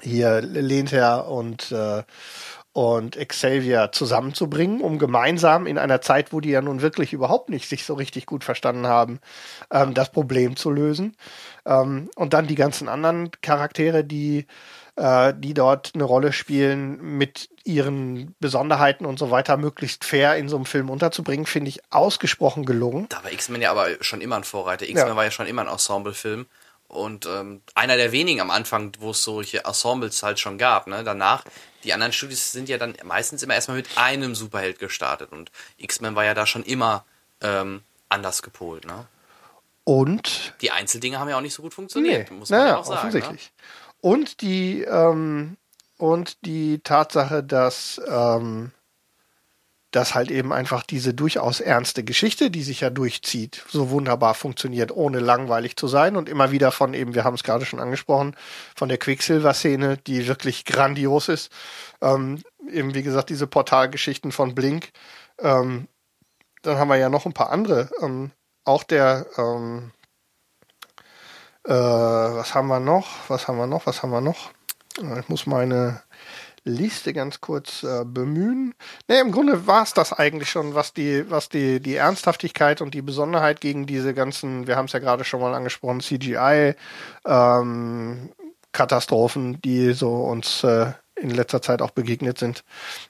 hier 0.00 0.40
Lehnther 0.42 1.28
und 1.28 1.70
äh, 1.72 2.02
und 2.74 3.16
Xavier 3.28 3.90
zusammenzubringen, 3.92 4.80
um 4.80 4.98
gemeinsam 4.98 5.68
in 5.68 5.78
einer 5.78 6.00
Zeit, 6.00 6.32
wo 6.32 6.40
die 6.40 6.50
ja 6.50 6.60
nun 6.60 6.82
wirklich 6.82 7.12
überhaupt 7.12 7.48
nicht 7.48 7.68
sich 7.68 7.84
so 7.84 7.94
richtig 7.94 8.26
gut 8.26 8.42
verstanden 8.42 8.88
haben, 8.88 9.20
ähm, 9.70 9.94
das 9.94 10.10
Problem 10.10 10.56
zu 10.56 10.72
lösen. 10.72 11.16
Ähm, 11.66 12.10
und 12.14 12.32
dann 12.32 12.46
die 12.46 12.54
ganzen 12.54 12.88
anderen 12.88 13.30
Charaktere, 13.40 14.04
die, 14.04 14.46
äh, 14.96 15.32
die 15.36 15.54
dort 15.54 15.92
eine 15.94 16.04
Rolle 16.04 16.32
spielen, 16.32 17.00
mit 17.16 17.48
ihren 17.64 18.34
Besonderheiten 18.40 19.06
und 19.06 19.18
so 19.18 19.30
weiter 19.30 19.56
möglichst 19.56 20.04
fair 20.04 20.36
in 20.36 20.48
so 20.48 20.56
einem 20.56 20.66
Film 20.66 20.90
unterzubringen, 20.90 21.46
finde 21.46 21.70
ich 21.70 21.80
ausgesprochen 21.90 22.66
gelungen. 22.66 23.06
Da 23.08 23.24
war 23.24 23.32
X-Men 23.32 23.62
ja 23.62 23.70
aber 23.70 23.88
schon 24.00 24.20
immer 24.20 24.36
ein 24.36 24.44
Vorreiter. 24.44 24.84
X-Men 24.84 25.08
Ja. 25.08 25.16
war 25.16 25.24
ja 25.24 25.30
schon 25.30 25.46
immer 25.46 25.62
ein 25.62 25.68
Ensemble-Film. 25.68 26.46
Und 26.86 27.26
ähm, 27.26 27.62
einer 27.74 27.96
der 27.96 28.12
wenigen 28.12 28.40
am 28.40 28.50
Anfang, 28.50 28.92
wo 29.00 29.10
es 29.10 29.24
solche 29.24 29.64
Ensembles 29.64 30.22
halt 30.22 30.38
schon 30.38 30.58
gab. 30.58 30.86
Ne? 30.86 31.02
Danach, 31.02 31.44
die 31.82 31.92
anderen 31.92 32.12
Studios 32.12 32.52
sind 32.52 32.68
ja 32.68 32.78
dann 32.78 32.94
meistens 33.02 33.42
immer 33.42 33.54
erstmal 33.54 33.78
mit 33.78 33.88
einem 33.96 34.34
Superheld 34.34 34.78
gestartet. 34.78 35.32
Und 35.32 35.50
X-Men 35.78 36.14
war 36.14 36.24
ja 36.24 36.34
da 36.34 36.46
schon 36.46 36.62
immer 36.62 37.04
ähm, 37.40 37.82
anders 38.08 38.42
gepolt. 38.42 38.84
Ne? 38.86 39.06
Und 39.84 40.54
Die 40.62 40.70
Einzeldinge 40.70 41.18
haben 41.18 41.28
ja 41.28 41.36
auch 41.36 41.42
nicht 41.42 41.54
so 41.54 41.62
gut 41.62 41.74
funktioniert, 41.74 42.30
Nee, 42.30 42.36
muss 42.36 42.50
man 42.50 42.60
naja, 42.60 42.72
ja 42.72 42.78
auch 42.78 42.84
sagen. 42.84 42.94
Ne? 42.94 42.98
offensichtlich. 43.00 43.52
Und 44.00 44.40
die 44.40 44.82
ähm, 44.82 45.56
und 45.98 46.44
die 46.44 46.80
Tatsache, 46.80 47.42
dass 47.44 48.00
ähm, 48.08 48.72
dass 49.94 50.16
halt 50.16 50.32
eben 50.32 50.52
einfach 50.52 50.82
diese 50.82 51.14
durchaus 51.14 51.60
ernste 51.60 52.02
Geschichte, 52.02 52.50
die 52.50 52.64
sich 52.64 52.80
ja 52.80 52.90
durchzieht, 52.90 53.64
so 53.68 53.90
wunderbar 53.90 54.34
funktioniert, 54.34 54.90
ohne 54.90 55.20
langweilig 55.20 55.76
zu 55.76 55.86
sein 55.86 56.16
und 56.16 56.28
immer 56.28 56.50
wieder 56.50 56.72
von 56.72 56.94
eben, 56.94 57.14
wir 57.14 57.22
haben 57.22 57.34
es 57.34 57.44
gerade 57.44 57.64
schon 57.64 57.78
angesprochen, 57.78 58.34
von 58.74 58.88
der 58.88 58.98
Quicksilver-Szene, 58.98 59.98
die 59.98 60.26
wirklich 60.26 60.64
grandios 60.64 61.28
ist. 61.28 61.52
Ähm, 62.00 62.42
eben 62.68 62.92
wie 62.94 63.04
gesagt 63.04 63.30
diese 63.30 63.46
Portalgeschichten 63.46 64.32
von 64.32 64.56
Blink. 64.56 64.90
Ähm, 65.38 65.86
dann 66.62 66.76
haben 66.78 66.88
wir 66.88 66.96
ja 66.96 67.08
noch 67.08 67.24
ein 67.24 67.32
paar 67.32 67.50
andere. 67.50 67.88
Ähm, 68.02 68.32
auch 68.64 68.82
der 68.82 69.26
ähm, 69.36 69.92
äh, 71.66 71.72
was 71.72 72.54
haben 72.54 72.68
wir 72.68 72.80
noch? 72.80 73.08
Was 73.28 73.48
haben 73.48 73.58
wir 73.58 73.66
noch? 73.66 73.86
Was 73.86 74.02
haben 74.02 74.10
wir 74.10 74.20
noch? 74.20 74.50
Äh, 75.00 75.20
Ich 75.20 75.28
muss 75.28 75.46
meine 75.46 76.02
Liste 76.64 77.12
ganz 77.12 77.40
kurz 77.40 77.82
äh, 77.82 78.04
bemühen. 78.04 78.74
Ne, 79.08 79.20
im 79.20 79.32
Grunde 79.32 79.66
war 79.66 79.82
es 79.82 79.92
das 79.92 80.12
eigentlich 80.12 80.50
schon, 80.50 80.74
was 80.74 80.92
die, 80.94 81.30
was 81.30 81.48
die, 81.48 81.80
die 81.80 81.96
Ernsthaftigkeit 81.96 82.80
und 82.80 82.94
die 82.94 83.02
Besonderheit 83.02 83.60
gegen 83.60 83.86
diese 83.86 84.14
ganzen, 84.14 84.66
wir 84.66 84.76
haben 84.76 84.86
es 84.86 84.92
ja 84.92 84.98
gerade 84.98 85.24
schon 85.24 85.40
mal 85.40 85.54
angesprochen, 85.54 86.00
CGI 86.00 86.74
ähm, 87.26 88.30
Katastrophen, 88.72 89.60
die 89.62 89.92
so 89.92 90.24
uns 90.24 90.64
äh, 90.64 90.92
in 91.16 91.30
letzter 91.30 91.62
Zeit 91.62 91.80
auch 91.80 91.90
begegnet 91.90 92.38
sind, 92.38 92.64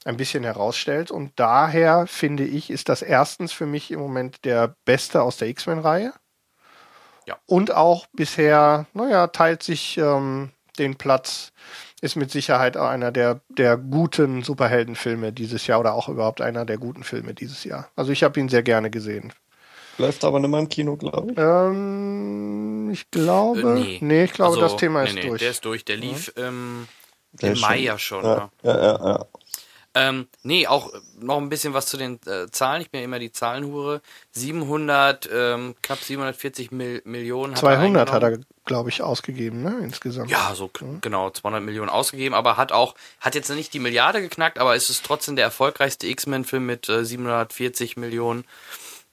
ein 0.05 0.17
bisschen 0.17 0.45
herausstellt. 0.45 1.11
Und 1.11 1.33
daher 1.37 2.07
finde 2.07 2.45
ich, 2.45 2.71
ist 2.71 2.89
das 2.89 3.03
erstens 3.03 3.53
für 3.53 3.67
mich 3.67 3.91
im 3.91 4.01
Moment 4.01 4.45
der 4.45 4.77
beste 4.85 5.23
aus 5.23 5.37
der 5.39 5.49
X-Men-Reihe. 5.49 6.13
Ja. 7.27 7.39
Und 7.47 7.73
auch 7.73 8.07
bisher, 8.13 8.87
naja, 8.93 9.29
teilt 9.29 9.63
sich 9.63 9.97
ähm, 9.97 10.51
den 10.79 10.97
Platz, 10.97 11.53
ist 12.03 12.17
mit 12.17 12.31
Sicherheit 12.31 12.77
auch 12.77 12.89
einer 12.89 13.11
der, 13.11 13.41
der 13.49 13.79
guten 13.79 14.43
Superheldenfilme 14.43 15.33
dieses 15.33 15.67
Jahr 15.67 15.81
oder 15.81 15.95
auch 15.95 16.11
überhaupt 16.11 16.43
einer 16.43 16.67
der 16.67 16.77
guten 16.77 17.03
Filme 17.03 17.33
dieses 17.33 17.65
Jahr. 17.65 17.89
Also 17.97 18.13
ich 18.13 18.23
habe 18.23 18.39
ihn 18.39 18.51
sehr 18.51 18.63
gerne 18.63 18.91
gesehen. 18.91 19.33
Läuft 19.97 20.25
aber 20.25 20.41
nicht 20.41 20.51
mehr 20.51 20.61
im 20.61 20.69
Kino, 20.69 20.97
glaube 20.97 21.33
ich. 21.33 21.39
Ähm, 21.39 22.91
ich 22.93 23.11
glaube, 23.11 23.61
Äh, 23.79 23.99
nee. 24.01 24.25
ich 24.25 24.33
glaube, 24.33 24.57
Also, 24.57 24.61
das 24.61 24.77
Thema 24.77 25.03
nee, 25.05 25.09
ist 25.09 25.15
nee, 25.15 25.29
durch. 25.29 25.41
Der 25.41 25.51
ist 25.51 25.65
durch. 25.65 25.85
Der 25.85 25.97
lief 25.97 26.33
ähm, 26.37 26.89
Der 26.89 27.04
im 27.41 27.61
Mai 27.61 27.77
schon- 27.77 27.85
ja 27.85 27.99
schon. 27.99 28.25
Ja, 28.25 28.51
ja, 28.63 28.77
ja, 28.83 29.09
ja. 29.09 29.27
Ähm, 29.97 30.27
nee, 30.43 30.67
auch 30.67 30.93
noch 31.21 31.37
ein 31.39 31.49
bisschen 31.49 31.73
was 31.73 31.87
zu 31.87 31.97
den 31.97 32.19
äh, 32.27 32.51
Zahlen. 32.51 32.83
Ich 32.83 32.91
bin 32.91 32.99
ja 33.01 33.05
immer 33.05 33.21
die 33.21 33.31
Zahlenhure. 33.31 34.01
700, 34.33 35.29
ähm, 35.33 35.77
knapp 35.83 36.01
740 36.01 36.73
Mil 36.73 37.01
Millionen 37.05 37.53
hat 37.53 37.61
200 37.61 38.09
er 38.09 38.13
hat 38.13 38.23
er, 38.25 38.39
glaube 38.65 38.89
ich, 38.89 39.03
ausgegeben, 39.03 39.63
ne, 39.63 39.79
insgesamt. 39.85 40.31
Ja, 40.33 40.53
so 40.57 40.67
k- 40.67 40.85
genau, 41.01 41.31
200 41.31 41.63
Millionen 41.63 41.91
ausgegeben, 41.91 42.35
aber 42.35 42.57
hat 42.57 42.73
auch, 42.73 42.97
hat 43.21 43.37
jetzt 43.37 43.49
nicht 43.51 43.73
die 43.73 43.79
Milliarde 43.79 44.21
geknackt, 44.21 44.59
aber 44.59 44.75
es 44.75 44.91
ist 44.91 45.05
trotzdem 45.07 45.37
der 45.37 45.45
erfolgreichste 45.45 46.09
X-Men-Film 46.09 46.67
mit 46.67 46.89
äh, 46.89 47.05
740 47.05 47.97
Millionen. 47.97 48.45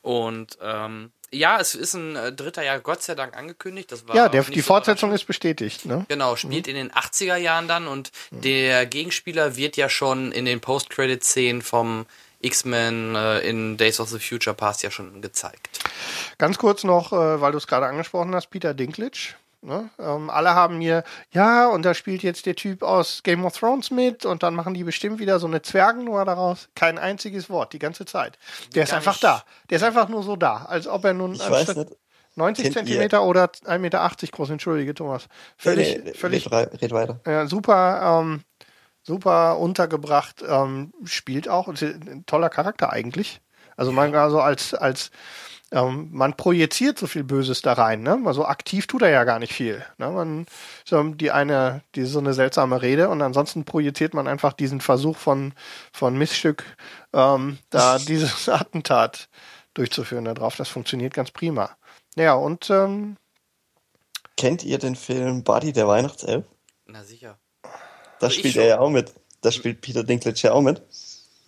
Und 0.02 0.58
ähm, 0.64 1.12
ja, 1.32 1.60
es 1.60 1.76
ist 1.76 1.94
ein 1.94 2.16
äh, 2.16 2.34
dritter 2.34 2.64
Jahr 2.64 2.80
Gott 2.80 3.02
sei 3.02 3.16
Dank 3.16 3.36
angekündigt. 3.36 3.92
Das 3.92 4.08
war 4.08 4.16
Ja, 4.16 4.30
der, 4.30 4.44
die 4.44 4.62
Fortsetzung 4.62 5.12
ist 5.14 5.26
bestätigt, 5.26 5.86
ne? 5.86 6.06
Genau, 6.10 6.36
spielt 6.36 6.68
in 6.68 6.76
den 6.76 6.92
80er 6.92 7.38
Jahren 7.38 7.68
dann 7.68 7.88
und 7.88 8.12
der 8.32 8.86
Gegenspieler 8.86 9.56
wird 9.56 9.78
ja 9.78 9.90
schon 9.90 10.32
in 10.32 10.46
den 10.46 10.60
Post-Credit-Szenen 10.60 11.62
vom 11.62 12.06
X-Men 12.42 13.16
äh, 13.16 13.40
in 13.40 13.78
Days 13.78 14.00
of 14.00 14.10
the 14.10 14.20
Future 14.20 14.56
Past 14.56 14.84
ja 14.84 14.92
schon 14.92 15.22
gezeigt. 15.22 15.70
Ganz 16.38 16.58
kurz 16.58 16.84
noch, 16.84 17.14
äh, 17.14 17.40
weil 17.42 17.52
du 17.52 17.58
es 17.58 17.68
gerade 17.68 17.86
angesprochen 17.86 18.34
hast, 18.36 18.50
Peter 18.50 18.74
Dinklage. 18.74 19.36
Ne? 19.64 19.90
Ähm, 20.00 20.30
alle 20.32 20.56
haben 20.56 20.80
mir, 20.80 21.04
ja, 21.32 21.68
und 21.68 21.84
da 21.84 21.94
spielt 21.94 22.24
jetzt 22.24 22.48
der 22.48 22.56
Typ 22.56 22.82
aus 22.82 23.22
Game 23.24 23.46
of 23.46 23.56
Thrones 23.58 23.92
mit 23.92 24.26
und 24.26 24.42
dann 24.42 24.56
machen 24.56 24.74
die 24.74 24.84
bestimmt 24.84 25.20
wieder 25.20 25.40
so 25.40 25.46
eine 25.46 25.62
Zwergennummer 25.62 26.26
daraus. 26.26 26.70
Kein 26.74 26.98
einziges 26.98 27.48
Wort, 27.50 27.74
die 27.74 27.80
ganze 27.80 28.06
Zeit. 28.06 28.40
Der 28.74 28.84
ist 28.84 28.90
Gar 28.90 28.98
einfach 28.98 29.14
nicht. 29.14 29.24
da. 29.24 29.44
Der 29.70 29.78
ist 29.78 29.84
einfach 29.84 30.10
nur 30.10 30.24
so 30.24 30.36
da, 30.36 30.66
als 30.66 30.88
ob 30.88 31.06
er 31.06 31.14
nun 31.14 31.34
Ich 31.36 31.42
weiß 31.48 31.70
anstatt 31.70 31.78
nicht. 31.90 31.98
90 32.36 32.64
Kennt 32.64 32.76
ihr- 32.76 32.82
Zentimeter 32.86 33.24
oder 33.24 33.52
1,80 33.66 33.78
Meter 33.80 34.10
groß, 34.32 34.50
entschuldige 34.50 34.96
Thomas. 34.96 35.28
Völlig, 35.58 35.98
Nee, 35.98 36.02
nee, 36.06 36.14
völlig 36.14 36.52
Red, 36.52 36.82
red 36.82 36.92
weiter. 36.92 37.20
ja, 37.28 37.46
super, 37.46 38.20
ähm, 38.22 38.44
super 39.04 39.60
untergebracht, 39.60 40.44
ähm, 40.48 40.94
spielt 41.04 41.48
auch, 41.50 41.68
ist 41.68 41.84
ein 41.84 42.24
toller 42.26 42.50
Charakter 42.50 42.92
eigentlich. 42.92 43.42
Also 43.78 43.92
man 43.92 44.14
also 44.16 44.40
als, 44.42 44.74
als 44.74 45.12
ähm, 45.72 46.10
man 46.12 46.36
projiziert 46.36 47.00
so 47.00 47.08
viel 47.08 47.24
Böses 47.24 47.62
da 47.62 47.74
rein, 47.74 48.04
ne? 48.04 48.22
Also 48.26 48.46
aktiv 48.46 48.88
tut 48.88 49.02
er 49.02 49.10
ja 49.10 49.24
gar 49.24 49.40
nicht 49.40 49.54
viel. 49.54 49.84
Ne? 49.98 50.10
Man 50.10 50.46
so 50.86 51.02
die 51.04 51.32
eine, 51.32 51.82
die 51.96 52.04
so 52.06 52.20
eine 52.20 52.34
seltsame 52.34 52.82
Rede 52.82 53.10
und 53.10 53.22
ansonsten 53.22 53.64
projiziert 53.64 54.14
man 54.14 54.28
einfach 54.28 54.54
diesen 54.54 54.82
Versuch 54.82 55.18
von 55.18 55.54
von 55.94 56.18
Missstück, 56.18 56.66
ähm, 57.14 57.58
da 57.70 57.98
dieses 58.08 58.50
Attentat 58.50 59.30
durchzuführen 59.74 60.26
da 60.26 60.34
drauf. 60.34 60.58
Das 60.58 60.70
funktioniert 60.70 61.14
ganz 61.14 61.32
prima. 61.32 61.78
Ja 62.16 62.34
und 62.34 62.70
ähm, 62.70 63.18
Kennt 64.38 64.64
ihr 64.64 64.80
den 64.80 64.96
Film 64.96 65.44
Buddy, 65.44 65.72
der 65.72 65.88
Weihnachtself? 65.88 66.46
Na 66.86 67.04
sicher. 67.04 67.38
Da 68.20 68.28
Ich 68.28 68.36
spielt 68.36 68.56
er 68.58 68.66
ja 68.66 68.80
auch 68.80 68.90
mit. 68.90 69.14
Da 69.42 69.52
spielt 69.52 69.82
Peter 69.82 70.04
Dinklage 70.04 70.40
ja 70.42 70.52
auch 70.52 70.62
mit. 70.62 70.82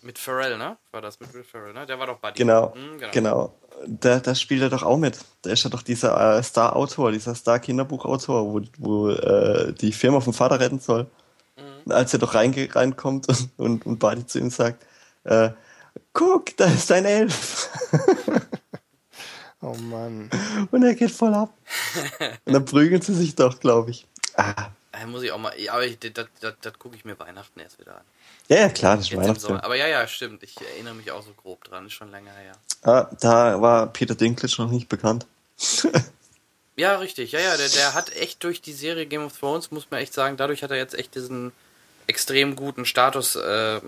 Mit 0.04 0.20
Pharrell, 0.20 0.58
ne? 0.58 0.78
War 0.92 1.02
das 1.02 1.20
mit 1.20 1.34
Will 1.34 1.44
Ferrell, 1.44 1.74
ne? 1.74 1.86
Der 1.86 1.98
war 1.98 2.08
doch 2.08 2.18
Buddy. 2.20 2.38
Genau, 2.38 2.74
Hm, 2.76 3.00
genau. 3.12 3.58
Da, 3.88 4.20
da 4.20 4.36
spielt 4.36 4.62
er 4.62 4.70
doch 4.70 4.84
auch 4.84 4.98
mit. 4.98 5.18
Da 5.42 5.52
ist 5.52 5.64
ja 5.64 5.70
doch 5.70 5.82
dieser 5.82 6.38
äh, 6.38 6.44
Star-Autor, 6.44 7.12
dieser 7.12 7.36
Star-Kinderbuchautor, 7.36 8.54
wo, 8.54 8.62
wo 8.78 9.10
äh, 9.10 9.74
die 9.74 9.92
Firma 9.92 10.20
vom 10.20 10.34
Vater 10.34 10.60
retten 10.60 10.80
soll. 10.80 11.08
Und 11.86 11.92
als 11.92 12.14
er 12.14 12.20
doch 12.20 12.34
reinge 12.36 12.74
reinkommt 12.74 13.28
und, 13.28 13.50
und, 13.58 13.86
und 13.86 14.00
Buddy 14.00 14.26
zu 14.26 14.40
ihm 14.40 14.50
sagt, 14.50 14.86
äh, 15.24 15.50
guck, 16.14 16.56
da 16.58 16.66
ist 16.66 16.92
ein 16.92 17.06
Elf. 17.06 17.70
Oh 19.66 19.76
Mann. 19.76 20.30
Und 20.72 20.84
er 20.84 20.94
geht 20.94 21.12
voll 21.12 21.34
ab. 21.34 21.54
Und 22.46 22.52
dann 22.54 22.66
prügeln 22.66 23.02
sie 23.02 23.14
sich 23.14 23.34
doch, 23.36 23.62
glaube 23.62 23.92
ich. 23.92 24.06
Ah. 24.36 24.68
Äh, 25.04 25.08
muss 25.08 25.24
ich 25.24 25.32
auch 25.32 25.38
mal. 25.38 25.54
Ja, 25.60 25.74
aber 25.74 25.86
ich, 25.86 26.00
das, 26.00 26.28
das, 26.40 26.54
das 26.62 26.80
gucke 26.80 26.96
ich 26.96 27.06
mir 27.06 27.18
Weihnachten 27.20 27.60
erst 27.60 27.80
wieder 27.80 27.96
an. 27.98 28.04
Ja, 28.48 28.58
ja, 28.58 28.70
klar, 28.70 28.98
das 28.98 29.12
ist. 29.12 29.42
Sommer. 29.42 29.64
Aber 29.64 29.76
ja, 29.76 29.88
ja, 29.88 30.08
stimmt. 30.08 30.44
Ich 30.44 30.56
erinnere 30.60 30.96
mich 30.96 31.12
auch 31.12 31.24
so 31.24 31.32
grob 31.34 31.64
dran. 31.64 31.86
Ist 31.86 31.94
schon 31.94 32.12
länger 32.12 32.34
her. 32.34 32.54
Ah, 32.84 33.10
da 33.20 33.62
war 33.62 33.88
Peter 33.88 34.16
Dinklage 34.16 34.62
noch 34.62 34.72
nicht 34.72 34.90
bekannt. 34.90 35.26
Ja, 36.76 36.98
richtig. 36.98 37.32
Ja, 37.34 37.40
ja, 37.40 37.56
der, 37.56 37.70
der 37.70 37.94
hat 37.94 38.16
echt 38.16 38.44
durch 38.44 38.62
die 38.62 38.74
Serie 38.74 39.06
Game 39.06 39.24
of 39.24 39.38
Thrones, 39.38 39.70
muss 39.70 39.92
man 39.92 40.00
echt 40.00 40.14
sagen, 40.14 40.38
dadurch 40.38 40.64
hat 40.64 40.72
er 40.72 40.78
jetzt 40.78 40.96
echt 40.96 41.14
diesen 41.14 41.52
extrem 42.08 42.56
guten 42.56 42.86
Status 42.86 43.38
ähm, 43.46 43.82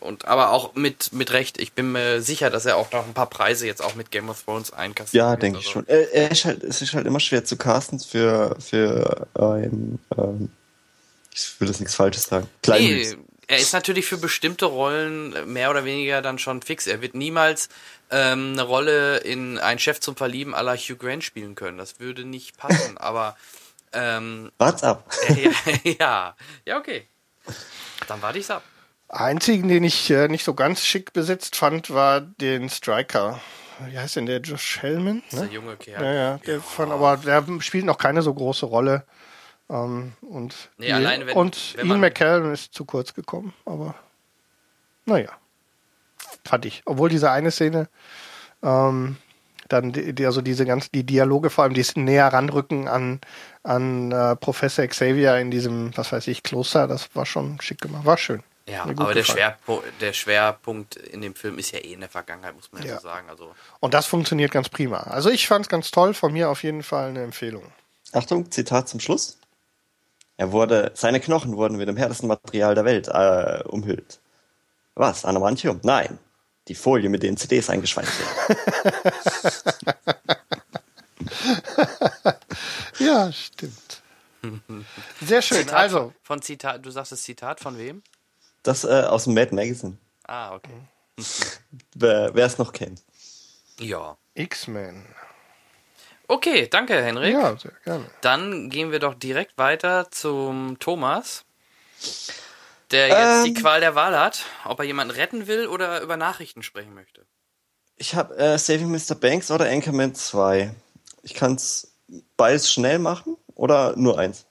und 0.00 0.26
aber 0.26 0.50
auch 0.50 0.74
mit, 0.74 1.12
mit 1.12 1.32
Recht. 1.32 1.58
Ich 1.58 1.72
bin 1.72 1.92
mir 1.92 2.22
sicher, 2.22 2.50
dass 2.50 2.66
er 2.66 2.76
auch 2.76 2.92
noch 2.92 3.06
ein 3.06 3.14
paar 3.14 3.28
Preise 3.28 3.66
jetzt 3.66 3.82
auch 3.82 3.94
mit 3.94 4.10
Game 4.10 4.28
of 4.28 4.42
Thrones 4.42 4.72
einkassiert. 4.72 5.14
Ja, 5.14 5.36
denke 5.36 5.58
ich 5.58 5.66
Also, 5.66 5.80
schon. 5.80 5.88
Er, 5.88 6.12
er 6.12 6.30
ist 6.30 6.44
halt, 6.44 6.62
es 6.62 6.82
ist 6.82 6.94
halt 6.94 7.06
immer 7.06 7.20
schwer 7.20 7.44
zu 7.44 7.56
casten 7.56 7.98
für, 7.98 8.56
für 8.60 9.26
ein, 9.34 9.98
ähm, 10.16 10.50
ich 11.34 11.60
will 11.60 11.68
das 11.68 11.80
nichts 11.80 11.94
Falsches 11.94 12.24
sagen. 12.24 12.48
Kleinwüchs. 12.62 13.12
Nee, 13.12 13.18
er 13.48 13.58
ist 13.58 13.72
natürlich 13.72 14.06
für 14.06 14.16
bestimmte 14.18 14.66
Rollen 14.66 15.52
mehr 15.52 15.70
oder 15.70 15.84
weniger 15.84 16.20
dann 16.20 16.38
schon 16.38 16.62
fix. 16.62 16.86
Er 16.86 17.00
wird 17.00 17.14
niemals 17.14 17.68
ähm, 18.10 18.52
eine 18.52 18.62
Rolle 18.62 19.18
in 19.18 19.58
Ein 19.58 19.78
Chef 19.78 20.00
zum 20.00 20.16
Verlieben 20.16 20.54
à 20.54 20.62
la 20.62 20.74
Hugh 20.76 20.96
Grant 20.96 21.22
spielen 21.24 21.54
können. 21.54 21.78
Das 21.78 22.00
würde 22.00 22.24
nicht 22.24 22.56
passen, 22.56 22.98
aber 22.98 23.36
ähm, 23.92 24.50
Wart's 24.58 24.82
ab. 24.82 25.10
ja, 25.36 25.50
ja, 25.98 26.36
ja, 26.64 26.78
okay. 26.78 27.06
Dann 28.08 28.22
warte 28.22 28.38
ich's 28.38 28.50
ab. 28.50 28.62
Einzigen, 29.08 29.68
den 29.68 29.84
ich 29.84 30.10
äh, 30.10 30.28
nicht 30.28 30.44
so 30.44 30.54
ganz 30.54 30.84
schick 30.84 31.12
besetzt 31.12 31.56
fand, 31.56 31.90
war 31.90 32.20
den 32.20 32.68
Striker. 32.68 33.40
Wie 33.88 33.98
heißt 33.98 34.16
denn 34.16 34.26
der? 34.26 34.40
Josh 34.40 34.78
Hellman? 34.80 35.22
Das 35.30 35.34
ist 35.34 35.40
Ne? 35.40 35.46
der 35.46 35.54
junge 35.54 35.76
Kerl. 35.76 36.04
Ja, 36.04 36.12
ja, 36.12 36.38
der 36.38 36.60
fand, 36.60 36.90
aber 36.92 37.16
der 37.18 37.44
spielt 37.60 37.84
noch 37.84 37.98
keine 37.98 38.22
so 38.22 38.32
große 38.34 38.66
Rolle. 38.66 39.04
Ähm, 39.68 40.14
und 40.22 40.54
Nee, 40.78 40.92
alleine 40.92 41.26
wenn- 41.26 41.36
und 41.36 41.74
wenn 41.76 41.86
Ian 41.88 42.00
McKellen 42.00 42.52
ist 42.52 42.72
zu 42.74 42.84
kurz 42.84 43.14
gekommen, 43.14 43.52
aber 43.64 43.94
naja. 45.04 45.30
Fand 46.44 46.64
ich. 46.64 46.82
Obwohl 46.86 47.08
diese 47.08 47.30
eine 47.30 47.50
Szene, 47.50 47.88
ähm, 48.62 49.16
dann 49.68 49.92
die, 49.92 50.26
also 50.26 50.40
diese 50.40 50.64
ganzen, 50.64 50.90
die 50.94 51.04
Dialoge 51.04 51.50
vor 51.50 51.64
allem, 51.64 51.74
die 51.74 51.84
näher 51.96 52.28
ranrücken 52.28 52.88
an, 52.88 53.20
an 53.62 54.12
äh, 54.12 54.36
Professor 54.36 54.86
Xavier 54.86 55.36
in 55.38 55.50
diesem, 55.50 55.96
was 55.96 56.12
weiß 56.12 56.26
ich, 56.28 56.42
Kloster, 56.42 56.86
das 56.86 57.14
war 57.14 57.26
schon 57.26 57.60
schick 57.60 57.80
gemacht. 57.80 58.04
War 58.04 58.18
schön. 58.18 58.42
Ja, 58.68 58.82
aber 58.82 59.14
der. 59.14 59.22
Schwerpunkt, 59.22 59.84
der 60.00 60.12
Schwerpunkt 60.12 60.96
in 60.96 61.20
dem 61.20 61.36
Film 61.36 61.58
ist 61.58 61.70
ja 61.70 61.78
eh 61.78 61.92
in 61.92 62.00
der 62.00 62.08
Vergangenheit, 62.08 62.54
muss 62.54 62.72
man 62.72 62.82
ja, 62.82 62.94
Ja. 62.94 62.96
so 62.96 63.02
sagen. 63.02 63.28
Also, 63.30 63.54
Und 63.78 63.94
das 63.94 64.06
funktioniert 64.06 64.50
ganz 64.50 64.68
prima. 64.68 64.98
Also 64.98 65.30
ich 65.30 65.46
fand 65.46 65.66
es 65.66 65.68
ganz 65.68 65.92
toll, 65.92 66.14
von 66.14 66.32
mir 66.32 66.50
auf 66.50 66.64
jeden 66.64 66.82
Fall 66.82 67.10
eine 67.10 67.22
Empfehlung. 67.22 67.62
Achtung, 68.12 68.50
Zitat 68.50 68.88
zum 68.88 68.98
Schluss. 68.98 69.38
Er 70.36 70.52
wurde, 70.52 70.90
seine 70.94 71.20
Knochen 71.20 71.56
wurden 71.56 71.76
mit 71.76 71.88
dem 71.88 71.96
härtesten 71.96 72.28
Material 72.28 72.74
der 72.74 72.84
Welt 72.84 73.08
äh, 73.08 73.62
umhüllt. 73.68 74.20
Was? 74.94 75.24
Adamantium? 75.24 75.80
Nein. 75.82 76.18
Die 76.68 76.74
Folie, 76.74 77.08
mit 77.08 77.22
denen 77.22 77.36
CDs 77.36 77.70
eingeschweißt 77.70 78.12
werden. 78.18 79.12
Ja, 82.98 83.32
stimmt. 83.32 84.02
Sehr 85.20 85.42
schön. 85.42 85.58
Zitat 85.58 85.74
Also, 85.74 86.12
Von 86.22 86.42
Zitat, 86.42 86.84
du 86.84 86.90
sagst 86.90 87.12
das 87.12 87.22
Zitat 87.22 87.60
von 87.60 87.78
wem? 87.78 88.02
Das 88.62 88.84
äh, 88.84 89.02
aus 89.02 89.24
dem 89.24 89.34
Mad 89.34 89.54
Magazine. 89.54 89.96
Ah, 90.26 90.54
okay. 90.54 90.80
Wer 91.94 92.34
es 92.36 92.58
noch 92.58 92.72
kennt. 92.72 93.02
Ja. 93.78 94.16
X-Men. 94.34 95.04
Okay, 96.28 96.66
danke, 96.68 97.00
Henrik. 97.02 97.32
Ja, 97.32 97.56
sehr 97.56 97.72
gerne. 97.84 98.04
Dann 98.20 98.68
gehen 98.68 98.90
wir 98.90 98.98
doch 98.98 99.14
direkt 99.14 99.56
weiter 99.58 100.10
zum 100.10 100.78
Thomas, 100.80 101.44
der 102.90 103.08
jetzt 103.08 103.44
die 103.46 103.50
Ähm. 103.50 103.54
Qual 103.54 103.80
der 103.80 103.94
Wahl 103.94 104.18
hat, 104.18 104.44
ob 104.64 104.78
er 104.78 104.84
jemanden 104.84 105.14
retten 105.14 105.46
will 105.46 105.66
oder 105.66 106.00
über 106.00 106.16
Nachrichten 106.16 106.62
sprechen 106.62 106.94
möchte. 106.94 107.26
Ich 107.96 108.14
habe 108.14 108.36
äh, 108.36 108.58
Saving 108.58 108.90
Mr. 108.90 109.14
Banks 109.14 109.50
oder 109.50 109.66
Anchorman 109.66 110.14
2. 110.14 110.74
Ich 111.22 111.34
kann 111.34 111.54
es 111.54 111.94
beides 112.36 112.70
schnell 112.70 112.98
machen 112.98 113.36
oder 113.54 113.96
nur 113.96 114.18
eins. 114.18 114.46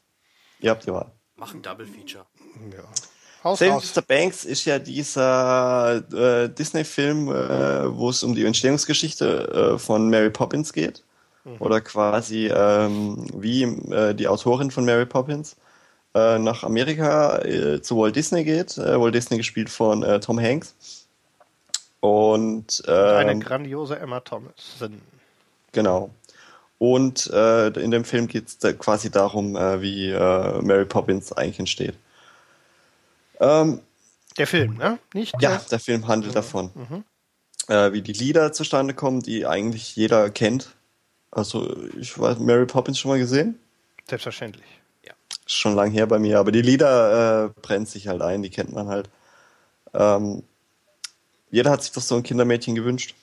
Ihr 0.59 0.71
habt 0.71 0.86
die 0.86 0.91
Wahl. 0.91 1.11
Mach 1.36 1.53
ein 1.53 1.61
Double 1.61 1.86
Feature. 1.86 2.25
Ja. 2.71 2.83
Haus 3.43 3.59
Saving 3.59 3.75
raus. 3.75 3.95
Mr. 3.95 4.01
Banks 4.01 4.45
ist 4.45 4.65
ja 4.65 4.79
dieser 4.79 6.03
äh, 6.11 6.49
Disney-Film, 6.49 7.29
äh, 7.29 7.95
wo 7.95 8.09
es 8.09 8.23
um 8.23 8.33
die 8.33 8.45
Entstehungsgeschichte 8.45 9.75
äh, 9.75 9.79
von 9.79 10.09
Mary 10.09 10.31
Poppins 10.31 10.73
geht. 10.73 11.03
Oder 11.59 11.79
quasi 11.79 12.47
ähm, 12.47 13.27
wie 13.36 13.61
äh, 13.61 14.15
die 14.15 14.27
Autorin 14.27 14.71
von 14.71 14.83
Mary 14.83 15.05
Poppins 15.05 15.55
äh, 16.16 16.39
nach 16.39 16.63
Amerika 16.63 17.39
äh, 17.43 17.82
zu 17.82 17.97
Walt 17.97 18.16
Disney 18.16 18.43
geht. 18.43 18.78
Äh, 18.78 18.99
Walt 18.99 19.13
Disney 19.13 19.38
gespielt 19.38 19.70
von 19.70 20.01
äh, 20.01 20.20
Tom 20.20 20.39
Hanks. 20.39 20.74
Und 21.99 22.84
Eine 22.88 23.32
ähm, 23.34 23.39
grandiose 23.39 23.99
Emma 23.99 24.20
Thompson. 24.22 25.01
Genau. 25.72 26.09
Und 26.78 27.26
in 27.28 27.89
dem 27.91 28.03
Film 28.05 28.28
geht 28.28 28.47
es 28.47 28.78
quasi 28.78 29.09
darum, 29.09 29.55
wie 29.55 30.11
Mary 30.11 30.86
Poppins 30.86 31.32
eigentlich 31.34 31.57
entsteht. 31.59 31.95
Ähm, 33.39 33.80
Der 34.38 34.45
Film, 34.45 34.76
ne? 34.78 34.99
Nicht? 35.13 35.34
ja, 35.41 35.51
der- 35.51 35.61
der 35.72 35.80
Film 35.80 36.07
handelt 36.07 36.36
davon. 36.36 36.70
Äh, 37.70 37.93
wie 37.93 38.01
die 38.01 38.11
Lieder 38.13 38.51
zustande 38.53 38.93
kommen, 38.93 39.22
die 39.22 39.47
eigentlich 39.47 39.95
jeder 39.95 40.30
kennt. 40.30 40.76
Also, 41.32 41.76
ich 41.99 42.20
weiß, 42.20 42.38
Mary 42.39 42.66
Poppins 42.68 42.99
schon 42.99 43.09
mal 43.09 43.18
gesehen? 43.20 43.57
Selbstverständlich. 44.07 44.66
Ist 45.45 45.55
schon 45.55 45.75
lang 45.75 45.91
her 45.91 46.07
bei 46.07 46.19
mir, 46.19 46.39
aber 46.39 46.51
die 46.51 46.61
Lieder 46.61 47.45
äh, 47.45 47.49
brennt 47.61 47.89
sich 47.89 48.07
halt 48.07 48.21
ein, 48.21 48.41
die 48.41 48.49
kennt 48.49 48.73
man 48.73 48.87
halt. 48.87 49.09
Ähm, 49.93 50.43
jeder 51.51 51.71
hat 51.71 51.83
sich 51.83 51.91
doch 51.91 52.01
so 52.01 52.15
ein 52.15 52.23
Kindermädchen 52.23 52.75
gewünscht. 52.75 53.15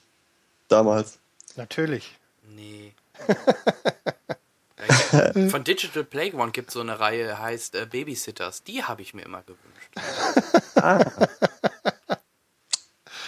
Damals. 0.68 1.18
Natürlich. 1.56 2.16
Nee. 2.48 2.94
Von 5.50 5.62
Digital 5.64 6.04
Playground 6.04 6.54
gibt 6.54 6.68
es 6.68 6.74
so 6.74 6.80
eine 6.80 6.98
Reihe, 6.98 7.38
heißt 7.38 7.74
äh, 7.74 7.86
Babysitters. 7.86 8.64
Die 8.64 8.82
habe 8.82 9.02
ich 9.02 9.14
mir 9.14 9.22
immer 9.22 9.42
gewünscht. 9.42 9.92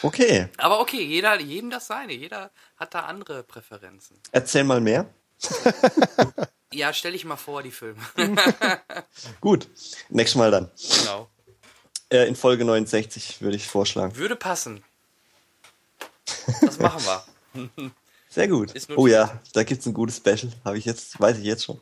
Okay, 0.02 0.48
Aber 0.58 0.80
okay, 0.80 1.02
jeder, 1.02 1.40
jedem 1.40 1.70
das 1.70 1.86
seine. 1.86 2.12
Jeder 2.12 2.50
hat 2.76 2.94
da 2.94 3.00
andere 3.00 3.42
Präferenzen. 3.42 4.18
erzähl 4.32 4.64
mal 4.64 4.80
mehr. 4.80 5.06
Ja, 6.74 6.92
stell 6.92 7.12
dich 7.12 7.24
mal 7.24 7.36
vor, 7.36 7.62
die 7.62 7.70
Filme. 7.70 8.00
Gut, 9.40 9.68
nächstes 10.08 10.36
Mal 10.38 10.50
dann. 10.50 10.70
genau. 11.00 11.28
Äh, 12.10 12.26
in 12.28 12.36
Folge 12.36 12.64
69 12.64 13.40
würde 13.40 13.56
ich 13.56 13.66
vorschlagen. 13.66 14.16
Würde 14.16 14.36
passen. 14.36 14.82
Das 16.60 16.78
machen 16.78 17.02
wir. 17.04 17.90
Sehr 18.28 18.48
gut. 18.48 18.74
Oh 18.96 19.06
ja, 19.06 19.40
da 19.52 19.62
gibt's 19.62 19.86
ein 19.86 19.94
gutes 19.94 20.16
Special. 20.16 20.50
Habe 20.64 20.76
ich 20.76 20.84
jetzt, 20.84 21.18
weiß 21.20 21.38
ich 21.38 21.44
jetzt 21.44 21.64
schon. 21.64 21.80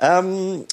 ähm, 0.00 0.66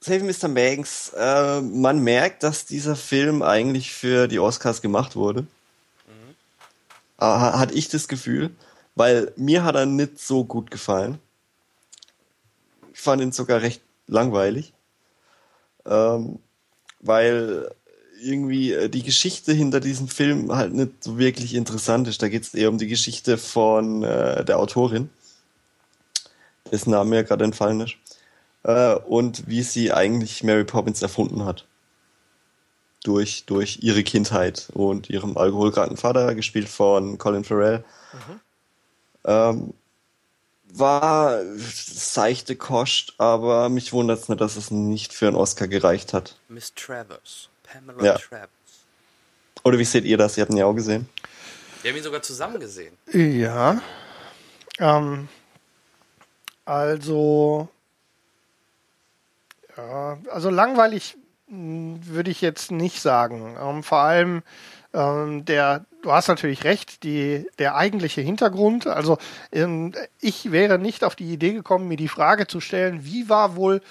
Saving 0.00 0.26
Mr. 0.26 0.48
Banks, 0.48 1.12
äh, 1.16 1.60
man 1.60 1.98
merkt, 1.98 2.42
dass 2.44 2.64
dieser 2.66 2.94
Film 2.96 3.42
eigentlich 3.42 3.92
für 3.92 4.28
die 4.28 4.38
Oscars 4.38 4.80
gemacht 4.80 5.16
wurde. 5.16 5.42
Mhm. 5.42 5.48
Äh, 7.18 7.24
ha- 7.24 7.58
hatte 7.58 7.74
ich 7.74 7.88
das 7.88 8.06
Gefühl, 8.08 8.54
weil 8.94 9.32
mir 9.36 9.64
hat 9.64 9.74
er 9.74 9.86
nicht 9.86 10.20
so 10.20 10.44
gut 10.44 10.70
gefallen. 10.70 11.18
Ich 12.96 13.02
fand 13.02 13.20
ihn 13.20 13.30
sogar 13.30 13.60
recht 13.60 13.82
langweilig. 14.06 14.72
Ähm, 15.84 16.38
weil 17.00 17.70
irgendwie 18.22 18.72
äh, 18.72 18.88
die 18.88 19.02
Geschichte 19.02 19.52
hinter 19.52 19.80
diesem 19.80 20.08
Film 20.08 20.50
halt 20.50 20.72
nicht 20.72 21.04
so 21.04 21.18
wirklich 21.18 21.54
interessant 21.54 22.08
ist. 22.08 22.22
Da 22.22 22.30
geht 22.30 22.42
es 22.44 22.54
eher 22.54 22.70
um 22.70 22.78
die 22.78 22.86
Geschichte 22.88 23.36
von 23.36 24.02
äh, 24.02 24.46
der 24.46 24.58
Autorin, 24.58 25.10
dessen 26.72 26.90
Name 26.90 27.10
mir 27.10 27.24
gerade 27.24 27.44
entfallen 27.44 27.82
ist, 27.82 27.96
äh, 28.62 28.94
und 28.94 29.46
wie 29.46 29.62
sie 29.62 29.92
eigentlich 29.92 30.42
Mary 30.42 30.64
Poppins 30.64 31.02
erfunden 31.02 31.44
hat. 31.44 31.66
Durch, 33.04 33.44
durch 33.44 33.80
ihre 33.82 34.04
Kindheit 34.04 34.70
und 34.72 35.10
ihrem 35.10 35.36
alkoholkranken 35.36 35.98
Vater, 35.98 36.34
gespielt 36.34 36.70
von 36.70 37.18
Colin 37.18 37.44
Farrell. 37.44 37.84
Ähm, 39.24 39.74
war 40.78 41.40
seichte 41.72 42.56
Kost, 42.56 43.14
aber 43.18 43.68
mich 43.68 43.92
wundert 43.92 44.20
es 44.20 44.28
nicht, 44.28 44.40
dass 44.40 44.56
es 44.56 44.70
nicht 44.70 45.12
für 45.12 45.28
einen 45.28 45.36
Oscar 45.36 45.68
gereicht 45.68 46.12
hat. 46.12 46.36
Miss 46.48 46.72
Travers. 46.74 47.48
Pamela 47.62 48.04
Ja. 48.04 48.18
Travers. 48.18 48.48
Oder 49.64 49.78
wie 49.78 49.84
seht 49.84 50.04
ihr 50.04 50.16
das? 50.16 50.36
Ihr 50.36 50.42
habt 50.42 50.52
ihn 50.52 50.58
ja 50.58 50.66
auch 50.66 50.74
gesehen. 50.74 51.08
Wir 51.82 51.90
haben 51.90 51.98
ihn 51.98 52.04
sogar 52.04 52.22
zusammen 52.22 52.60
gesehen. 52.60 52.96
Ja. 53.12 53.80
Ähm, 54.78 55.28
also, 56.64 57.68
ja, 59.76 60.18
also 60.30 60.50
langweilig 60.50 61.16
mh, 61.48 62.00
würde 62.06 62.30
ich 62.30 62.40
jetzt 62.40 62.70
nicht 62.70 63.00
sagen. 63.00 63.56
Ähm, 63.60 63.82
vor 63.82 63.98
allem 63.98 64.42
ähm, 64.96 65.44
der, 65.44 65.84
du 66.02 66.10
hast 66.10 66.28
natürlich 66.28 66.64
recht, 66.64 67.02
die, 67.02 67.46
der 67.58 67.76
eigentliche 67.76 68.22
Hintergrund. 68.22 68.86
Also 68.86 69.18
ähm, 69.52 69.92
ich 70.20 70.50
wäre 70.50 70.78
nicht 70.78 71.04
auf 71.04 71.14
die 71.14 71.32
Idee 71.32 71.52
gekommen, 71.52 71.88
mir 71.88 71.98
die 71.98 72.08
Frage 72.08 72.46
zu 72.46 72.60
stellen, 72.60 73.04
wie 73.04 73.28
war 73.28 73.56
wohl 73.56 73.82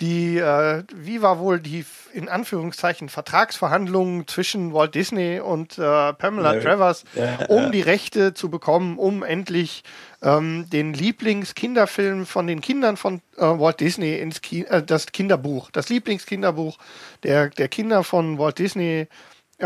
die, 0.00 0.38
äh, 0.38 0.84
wie 0.94 1.20
war 1.20 1.38
wohl 1.38 1.60
die 1.60 1.84
in 2.12 2.28
Anführungszeichen 2.28 3.08
Vertragsverhandlungen 3.08 4.28
zwischen 4.28 4.72
Walt 4.72 4.94
Disney 4.94 5.40
und 5.40 5.78
äh, 5.78 6.12
Pamela 6.12 6.54
Ja, 6.54 6.60
Travers, 6.60 7.04
ja, 7.14 7.46
um 7.46 7.64
ja. 7.64 7.70
die 7.70 7.80
Rechte 7.80 8.34
zu 8.34 8.48
bekommen, 8.48 8.98
um 8.98 9.22
endlich 9.22 9.82
ähm, 10.22 10.68
den 10.70 10.92
Lieblingskinderfilm 10.92 12.26
von 12.26 12.46
den 12.46 12.60
Kindern 12.60 12.96
von 12.96 13.20
äh, 13.36 13.42
Walt 13.42 13.80
Disney 13.80 14.16
ins 14.18 14.42
Ki 14.42 14.64
äh, 14.68 14.82
das 14.82 15.06
Kinderbuch, 15.06 15.70
das 15.70 15.88
Lieblingskinderbuch 15.88 16.78
der, 17.22 17.48
der 17.48 17.68
Kinder 17.68 18.04
von 18.04 18.38
Walt 18.38 18.58
Disney 18.58 19.08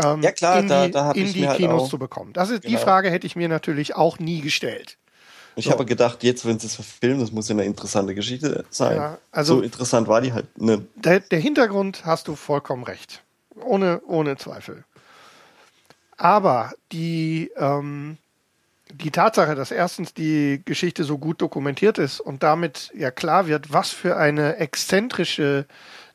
ähm, 0.03 0.21
Ja, 0.21 0.31
klar, 0.31 0.59
in 0.59 0.67
da- 0.67 0.85
die, 0.85 0.91
da 0.91 1.05
hab 1.05 1.15
in 1.17 1.25
ich 1.25 1.33
die 1.33 1.41
mir 1.41 1.49
halt 1.49 1.57
Kinos 1.57 1.83
auch- 1.83 1.89
zu 1.89 1.97
bekommen. 1.99 2.33
Das 2.33 2.49
ist 2.49 2.63
die 2.63 2.69
Genau. 2.69 2.79
Frage 2.81 3.09
hätte 3.11 3.27
ich 3.27 3.35
mir 3.35 3.49
natürlich 3.49 3.95
auch 3.95 4.19
nie 4.19 4.41
gestellt. 4.41 4.97
Ich 5.55 5.65
So. 5.65 5.71
habe 5.71 5.85
gedacht, 5.85 6.23
jetzt, 6.23 6.45
wenn 6.45 6.59
sie 6.59 6.67
es 6.67 6.75
verfilmen, 6.75 7.19
das 7.19 7.31
muss 7.31 7.49
ja 7.49 7.53
eine 7.55 7.65
interessante 7.65 8.13
Geschichte 8.13 8.63
sein. 8.69 8.95
Ja, 8.97 9.17
also- 9.31 9.55
so 9.57 9.61
interessant 9.61 10.07
war 10.07 10.21
die 10.21 10.31
halt. 10.33 10.45
Ne, 10.61 10.85
Der, 10.95 11.19
der 11.19 11.39
Hintergrund 11.39 12.05
hast 12.05 12.27
du 12.27 12.35
vollkommen 12.35 12.83
recht. 12.83 13.23
Ohne, 13.59 14.01
ohne 14.05 14.37
Zweifel. 14.37 14.83
Aber 16.17 16.73
die, 16.91 17.51
ähm, 17.57 18.17
die 18.91 19.11
Tatsache, 19.11 19.55
dass 19.55 19.71
erstens 19.71 20.13
die 20.13 20.61
Geschichte 20.65 21.03
so 21.03 21.17
gut 21.17 21.41
dokumentiert 21.41 21.97
ist 21.97 22.19
und 22.19 22.43
damit 22.43 22.91
ja 22.95 23.11
klar 23.11 23.47
wird, 23.47 23.73
was 23.73 23.89
für 23.91 24.15
eine 24.17 24.57
exzentrische 24.57 25.65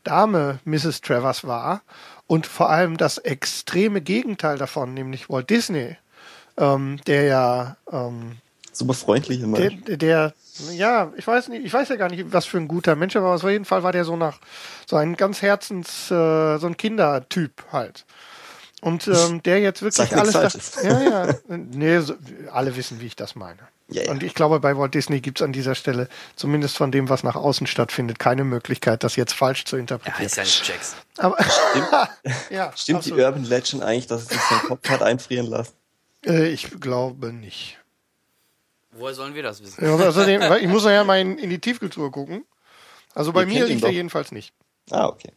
Dame 0.04 0.58
Mrs. 0.64 1.00
Travers 1.00 1.44
war 1.44 1.82
und 2.32 2.46
vor 2.46 2.70
allem 2.70 2.96
das 2.96 3.18
extreme 3.18 4.00
Gegenteil 4.00 4.56
davon, 4.56 4.94
nämlich 4.94 5.28
Walt 5.28 5.50
Disney, 5.50 5.98
ähm, 6.56 6.98
der 7.06 7.24
ja 7.24 7.76
ähm, 7.92 8.38
super 8.72 8.94
freundlich 8.94 9.42
immer. 9.42 9.58
der, 9.58 9.98
der, 9.98 10.32
ja, 10.72 11.12
ich 11.18 11.26
weiß 11.26 11.48
nicht, 11.48 11.62
ich 11.62 11.74
weiß 11.74 11.90
ja 11.90 11.96
gar 11.96 12.08
nicht, 12.08 12.32
was 12.32 12.46
für 12.46 12.56
ein 12.56 12.68
guter 12.68 12.96
Mensch 12.96 13.14
er 13.14 13.22
war, 13.22 13.34
aber 13.34 13.44
auf 13.44 13.50
jeden 13.50 13.66
Fall 13.66 13.82
war 13.82 13.92
der 13.92 14.06
so 14.06 14.16
nach, 14.16 14.38
so 14.86 14.96
ein 14.96 15.14
ganz 15.14 15.42
Herzens, 15.42 16.10
äh, 16.10 16.56
so 16.56 16.66
ein 16.68 16.78
Kindertyp 16.78 17.64
halt. 17.70 18.06
Und 18.80 19.06
ähm, 19.08 19.42
der 19.42 19.60
jetzt 19.60 19.82
wirklich 19.82 20.08
Sag 20.08 20.18
alles. 20.18 20.70
Da, 20.70 20.82
ja, 20.82 21.02
ja. 21.26 21.34
Nee, 21.48 21.98
so, 21.98 22.14
alle 22.50 22.74
wissen, 22.76 23.02
wie 23.02 23.06
ich 23.08 23.14
das 23.16 23.34
meine. 23.34 23.60
Ja, 23.92 24.02
ja. 24.04 24.10
Und 24.10 24.22
ich 24.22 24.34
glaube, 24.34 24.60
bei 24.60 24.76
Walt 24.76 24.94
Disney 24.94 25.20
gibt 25.20 25.40
es 25.40 25.44
an 25.44 25.52
dieser 25.52 25.74
Stelle, 25.74 26.08
zumindest 26.36 26.76
von 26.76 26.90
dem, 26.92 27.08
was 27.08 27.22
nach 27.22 27.36
außen 27.36 27.66
stattfindet, 27.66 28.18
keine 28.18 28.44
Möglichkeit, 28.44 29.04
das 29.04 29.16
jetzt 29.16 29.32
falsch 29.34 29.64
zu 29.64 29.76
Ja, 29.76 29.80
interpretieren. 29.80 30.26
ist 30.26 30.36
ja 30.36 30.42
nicht 30.42 30.68
Jackson. 30.68 30.98
Aber 31.18 31.36
ja, 32.50 32.72
Stimmt 32.76 32.98
absolut. 32.98 33.18
die 33.18 33.22
Urban 33.22 33.44
Legend 33.44 33.82
eigentlich, 33.82 34.06
dass 34.06 34.22
es 34.22 34.28
sich 34.28 34.40
seinen 34.40 34.62
Kopf 34.62 34.88
hat 34.88 35.02
einfrieren 35.02 35.46
lassen? 35.46 35.72
Äh, 36.26 36.48
ich 36.48 36.80
glaube 36.80 37.32
nicht. 37.32 37.78
Woher 38.92 39.14
sollen 39.14 39.34
wir 39.34 39.42
das 39.42 39.62
wissen? 39.62 39.84
Ja, 39.84 39.94
außerdem, 39.94 40.42
ich 40.60 40.68
muss 40.68 40.84
ja 40.84 41.02
mal 41.04 41.18
in, 41.20 41.38
in 41.38 41.48
die 41.50 41.58
Tiefkultur 41.58 42.10
gucken. 42.12 42.44
Also 43.14 43.32
bei 43.32 43.42
Ihr 43.42 43.46
mir 43.46 43.66
liegt 43.66 43.82
er 43.82 43.90
jedenfalls 43.90 44.32
nicht. 44.32 44.52
Ah, 44.90 45.06
okay. 45.06 45.32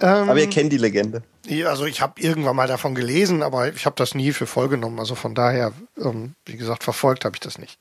Ähm, 0.00 0.30
Aber 0.30 0.38
ihr 0.38 0.48
kennt 0.48 0.72
die 0.72 0.78
Legende. 0.78 1.22
Also 1.66 1.84
ich 1.84 2.00
habe 2.00 2.20
irgendwann 2.20 2.56
mal 2.56 2.68
davon 2.68 2.94
gelesen, 2.94 3.42
aber 3.42 3.68
ich 3.68 3.86
habe 3.86 3.96
das 3.96 4.14
nie 4.14 4.32
für 4.32 4.46
voll 4.46 4.68
genommen. 4.68 4.98
Also 4.98 5.14
von 5.14 5.34
daher, 5.34 5.72
ähm, 5.98 6.34
wie 6.46 6.56
gesagt, 6.56 6.84
verfolgt 6.84 7.24
habe 7.24 7.36
ich 7.36 7.40
das 7.40 7.58
nicht. 7.58 7.78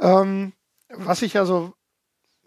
Ähm, 0.00 0.52
was 0.88 1.22
ich 1.22 1.38
also, 1.38 1.74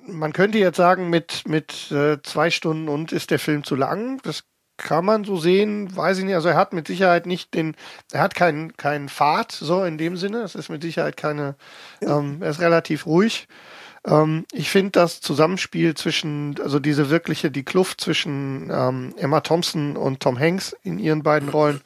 man 0.06 0.34
könnte 0.34 0.58
jetzt 0.58 0.78
sagen, 0.78 1.10
mit, 1.10 1.48
mit 1.48 1.92
äh, 1.92 2.22
zwei 2.24 2.50
Stunden 2.50 2.90
und 2.90 3.12
ist 3.12 3.32
der 3.32 3.40
Film 3.40 3.64
zu 3.64 3.76
lang. 3.76 4.20
Das 4.24 4.44
kann 4.78 5.06
man 5.06 5.24
so 5.24 5.38
sehen, 5.38 5.96
weiß 5.96 6.18
ich 6.18 6.26
nicht. 6.26 6.36
Also 6.36 6.50
er 6.50 6.58
hat 6.58 6.74
mit 6.74 6.88
Sicherheit 6.88 7.26
nicht 7.26 7.54
den, 7.54 7.76
er 8.12 8.22
hat 8.22 8.36
keinen 8.36 8.76
keinen 8.76 9.08
Pfad, 9.08 9.52
so 9.52 9.84
in 9.84 9.98
dem 9.98 10.18
Sinne. 10.18 10.40
Es 10.40 10.56
ist 10.56 10.70
mit 10.70 10.82
Sicherheit 10.82 11.16
keine, 11.16 11.56
ähm, 12.02 12.38
er 12.42 12.50
ist 12.50 12.60
relativ 12.60 13.06
ruhig. 13.06 13.48
Ähm, 14.06 14.46
ich 14.52 14.70
finde 14.70 14.92
das 14.92 15.22
Zusammenspiel 15.22 15.96
zwischen, 15.96 16.60
also 16.62 16.80
diese 16.80 17.10
wirkliche, 17.10 17.52
die 17.52 17.64
Kluft 17.64 18.02
zwischen 18.02 18.70
ähm, 18.72 19.14
Emma 19.18 19.42
Thompson 19.42 19.96
und 19.98 20.20
Tom 20.20 20.38
Hanks 20.40 20.76
in 20.84 21.00
ihren 21.00 21.24
beiden 21.24 21.50
Rollen, 21.50 21.82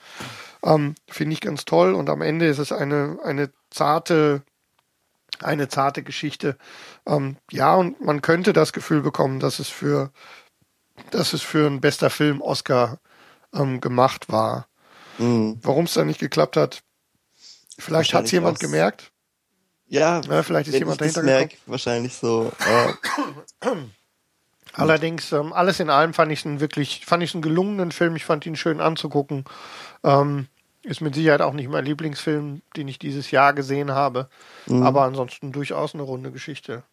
ähm, 0.64 0.96
finde 1.08 1.34
ich 1.34 1.42
ganz 1.42 1.66
toll. 1.66 1.94
Und 1.94 2.10
am 2.10 2.22
Ende 2.22 2.48
ist 2.48 2.58
es 2.58 2.72
eine, 2.72 3.20
eine 3.24 3.52
zarte, 3.70 4.42
eine 5.42 5.68
zarte 5.68 6.02
Geschichte. 6.04 6.58
Ähm, 7.06 7.38
ja, 7.52 7.76
und 7.76 8.02
man 8.02 8.22
könnte 8.22 8.54
das 8.54 8.74
Gefühl 8.74 9.02
bekommen, 9.02 9.40
dass 9.40 9.60
es 9.60 9.70
für, 9.70 10.12
dass 11.12 11.34
es 11.34 11.42
für 11.44 11.68
ein 11.68 11.82
bester 11.82 12.10
Film 12.10 12.42
Oscar 12.42 13.00
ähm, 13.54 13.80
gemacht 13.80 14.30
war. 14.32 14.68
Mhm. 15.20 15.60
Warum 15.62 15.86
es 15.86 15.94
dann 15.94 16.08
nicht 16.08 16.20
geklappt 16.20 16.58
hat, 16.58 16.82
vielleicht 17.78 18.14
hat 18.14 18.26
es 18.26 18.32
jemand 18.32 18.56
was- 18.56 18.60
gemerkt. 18.62 19.12
Ja, 19.90 20.22
Ja, 20.22 20.44
vielleicht 20.44 20.68
ist 20.68 20.74
wenn 20.74 20.82
jemand 20.82 21.02
ich 21.02 21.08
das 21.08 21.14
dahinter 21.16 21.40
merk, 21.40 21.52
wahrscheinlich 21.66 22.14
so. 22.14 22.52
Äh, 22.60 23.68
Allerdings, 24.74 25.32
ähm, 25.32 25.54
alles 25.54 25.80
in 25.80 25.90
allem 25.90 26.14
fand 26.14 26.32
ich 26.32 26.46
einen 26.46 26.60
wirklich, 26.60 27.06
fand 27.06 27.24
ich 27.24 27.34
einen 27.34 27.42
gelungenen 27.42 27.92
Film. 27.92 28.16
Ich 28.16 28.26
fand 28.26 28.46
ihn 28.46 28.56
schön 28.56 28.80
anzugucken. 28.80 29.46
Ähm, 30.04 30.48
ist 30.84 31.02
mit 31.02 31.16
Sicherheit 31.16 31.42
auch 31.42 31.54
nicht 31.54 31.68
mein 31.70 31.84
Lieblingsfilm, 31.84 32.62
den 32.76 32.88
ich 32.88 33.00
dieses 33.00 33.32
Jahr 33.32 33.54
gesehen 33.54 33.92
habe. 33.92 34.30
Aber 34.84 35.02
ansonsten 35.04 35.52
durchaus 35.52 35.94
eine 35.96 36.04
runde 36.04 36.32
Geschichte. 36.32 36.84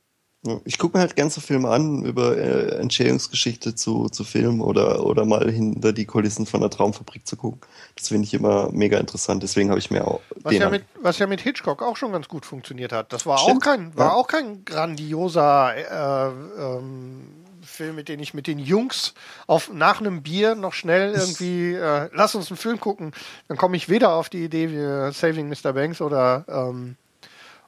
Ich 0.64 0.78
gucke 0.78 0.96
mir 0.96 1.00
halt 1.00 1.16
ganz 1.16 1.34
so 1.34 1.40
Filme 1.40 1.70
an 1.70 2.04
über 2.04 2.36
äh, 2.36 2.76
Entstehungsgeschichte 2.76 3.74
zu, 3.74 4.08
zu 4.10 4.24
Filmen 4.24 4.60
oder, 4.60 5.04
oder 5.06 5.24
mal 5.24 5.50
hinter 5.50 5.92
die 5.94 6.04
Kulissen 6.04 6.44
von 6.44 6.60
der 6.60 6.68
Traumfabrik 6.68 7.26
zu 7.26 7.36
gucken. 7.36 7.60
Das 7.96 8.08
finde 8.08 8.26
ich 8.26 8.34
immer 8.34 8.70
mega 8.70 8.98
interessant. 8.98 9.42
Deswegen 9.42 9.70
habe 9.70 9.78
ich 9.78 9.90
mir 9.90 10.06
auch 10.06 10.20
Was 10.42 10.54
ja, 10.54 10.68
mit, 10.68 10.84
was 11.00 11.18
ja 11.18 11.26
mit 11.26 11.40
Hitchcock 11.40 11.82
auch 11.82 11.96
schon 11.96 12.12
ganz 12.12 12.28
gut 12.28 12.44
funktioniert 12.44 12.92
hat. 12.92 13.12
Das 13.12 13.24
war 13.24 13.38
Stimmt, 13.38 13.62
auch 13.62 13.64
kein, 13.64 13.96
war 13.96 14.08
ja. 14.08 14.12
auch 14.12 14.26
kein 14.26 14.64
grandioser 14.66 15.74
äh, 15.74 16.32
ähm, 16.62 17.22
Film, 17.62 17.96
mit 17.96 18.10
dem 18.10 18.20
ich 18.20 18.34
mit 18.34 18.46
den 18.46 18.58
Jungs 18.58 19.14
auf 19.46 19.72
nach 19.72 20.00
einem 20.00 20.22
Bier 20.22 20.54
noch 20.54 20.74
schnell 20.74 21.12
irgendwie 21.16 21.72
äh, 21.72 22.10
lass 22.12 22.34
uns 22.34 22.50
einen 22.50 22.58
Film 22.58 22.78
gucken. 22.80 23.12
Dann 23.48 23.56
komme 23.56 23.76
ich 23.76 23.88
weder 23.88 24.12
auf 24.12 24.28
die 24.28 24.44
Idee, 24.44 24.70
wie 24.70 25.12
Saving 25.12 25.48
Mr. 25.48 25.72
Banks 25.72 26.02
oder 26.02 26.44
ähm, 26.48 26.96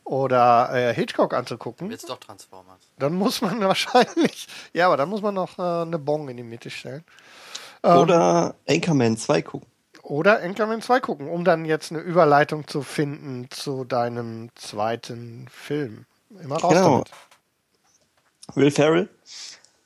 oder 0.07 0.71
äh, 0.73 0.95
Hitchcock 0.95 1.35
anzugucken. 1.35 1.91
Jetzt 1.91 2.09
doch 2.09 2.19
Transformers. 2.19 2.81
Dann 2.99 3.13
muss 3.15 3.43
man 3.43 3.61
wahrscheinlich, 3.65 4.47
ja, 4.73 4.87
aber 4.87 4.97
dann 4.97 5.09
muss 5.09 5.21
man 5.21 5.35
noch 5.35 5.59
äh, 5.59 5.83
eine 5.83 5.99
Bong 5.99 6.29
in 6.29 6.37
die 6.37 6.43
Mitte 6.43 6.71
stellen. 6.71 7.05
Oder 7.83 8.55
Anchorman 8.69 9.17
2 9.17 9.43
gucken. 9.43 9.69
Oder 10.03 10.41
Anchorman 10.43 10.81
2 10.83 11.01
gucken, 11.01 11.29
um 11.29 11.45
dann 11.45 11.65
jetzt 11.65 11.91
eine 11.93 12.01
Überleitung 12.01 12.67
zu 12.67 12.83
finden 12.83 13.49
zu 13.51 13.85
deinem 13.85 14.51
zweiten 14.55 15.47
Film. 15.51 16.07
Immer 16.43 16.57
raus 16.59 16.73
Genau. 16.73 16.91
damit. 16.91 17.11
Will 18.55 18.71
Ferrell 18.71 19.09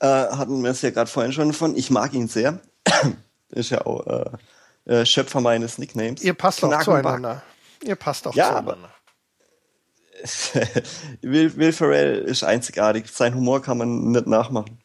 äh, 0.00 0.06
hatten 0.06 0.62
wir 0.62 0.70
es 0.70 0.82
ja 0.82 0.90
gerade 0.90 1.10
vorhin 1.10 1.32
schon 1.32 1.52
von. 1.52 1.76
Ich 1.76 1.90
mag 1.90 2.12
ihn 2.12 2.28
sehr. 2.28 2.60
Ist 3.50 3.70
ja 3.70 3.84
auch 3.86 4.06
äh, 4.06 4.30
äh, 4.92 5.06
Schöpfer 5.06 5.40
meines 5.40 5.78
Nicknames. 5.78 6.22
Ihr 6.22 6.34
passt 6.34 6.62
auch 6.64 6.82
zueinander. 6.82 7.42
Ihr 7.82 7.96
passt 7.96 8.26
auch 8.26 8.34
Ja, 8.34 8.48
zueinander. 8.48 8.76
Back. 8.76 8.90
Will, 11.22 11.56
Will 11.56 11.72
Ferrell 11.72 12.18
ist 12.18 12.42
einzigartig. 12.42 13.06
Sein 13.10 13.34
Humor 13.34 13.62
kann 13.62 13.78
man 13.78 14.10
nicht 14.10 14.26
nachmachen. 14.26 14.78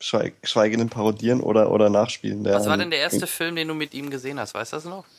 Schweig, 0.00 0.40
geschweige 0.42 0.76
denn 0.76 0.88
parodieren 0.88 1.40
oder, 1.40 1.72
oder 1.72 1.90
nachspielen. 1.90 2.44
Der 2.44 2.54
Was 2.54 2.66
war 2.66 2.76
denn 2.76 2.90
der 2.90 3.00
erste 3.00 3.26
Film, 3.26 3.56
den 3.56 3.66
du 3.66 3.74
mit 3.74 3.94
ihm 3.94 4.10
gesehen 4.10 4.38
hast? 4.38 4.54
Weißt 4.54 4.72
du 4.72 4.76
das 4.76 4.84
noch? 4.84 5.04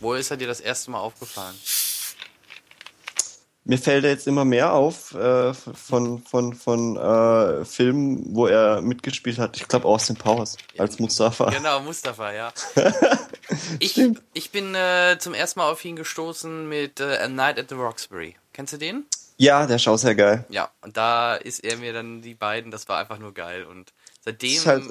Wo 0.00 0.12
ist 0.12 0.30
er 0.30 0.36
dir 0.36 0.46
das 0.46 0.60
erste 0.60 0.90
Mal 0.90 1.00
aufgefallen? 1.00 1.56
Mir 3.68 3.78
fällt 3.78 4.04
er 4.04 4.10
jetzt 4.10 4.28
immer 4.28 4.44
mehr 4.44 4.72
auf 4.72 5.12
äh, 5.14 5.52
von, 5.52 6.22
von, 6.22 6.54
von 6.54 6.96
äh, 6.96 7.64
Filmen, 7.64 8.24
wo 8.28 8.46
er 8.46 8.80
mitgespielt 8.80 9.38
hat. 9.38 9.56
Ich 9.56 9.66
glaube 9.66 9.86
Austin 9.86 10.14
Powers 10.14 10.56
als 10.78 11.00
Mustafa. 11.00 11.50
Genau, 11.56 11.80
Mustafa, 11.80 12.32
ja. 12.32 12.52
ich, 13.80 14.00
ich 14.34 14.50
bin 14.52 14.76
äh, 14.76 15.16
zum 15.18 15.34
ersten 15.34 15.58
Mal 15.58 15.72
auf 15.72 15.84
ihn 15.84 15.96
gestoßen 15.96 16.68
mit 16.68 17.00
äh, 17.00 17.16
A 17.16 17.26
Night 17.26 17.58
at 17.58 17.68
the 17.68 17.74
Roxbury. 17.74 18.36
Kennst 18.52 18.72
du 18.72 18.76
den? 18.76 19.04
Ja, 19.36 19.66
der 19.66 19.78
schaut 19.78 19.98
sehr 19.98 20.14
geil. 20.14 20.44
Ja, 20.48 20.70
und 20.82 20.96
da 20.96 21.34
ist 21.34 21.64
er 21.64 21.76
mir 21.76 21.92
dann 21.92 22.22
die 22.22 22.34
beiden, 22.34 22.70
das 22.70 22.88
war 22.88 23.00
einfach 23.00 23.18
nur 23.18 23.34
geil. 23.34 23.64
Und 23.64 23.92
seitdem. 24.24 24.50
ist 24.50 24.66
halt 24.66 24.84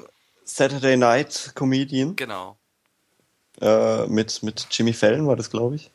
Saturday 0.44 0.98
Night 0.98 1.52
Comedian 1.54 2.14
genau. 2.14 2.58
äh, 3.58 4.06
mit, 4.06 4.42
mit 4.42 4.66
Jimmy 4.70 4.92
Fallon 4.92 5.26
war 5.26 5.36
das, 5.36 5.50
glaube 5.50 5.76
ich. 5.76 5.90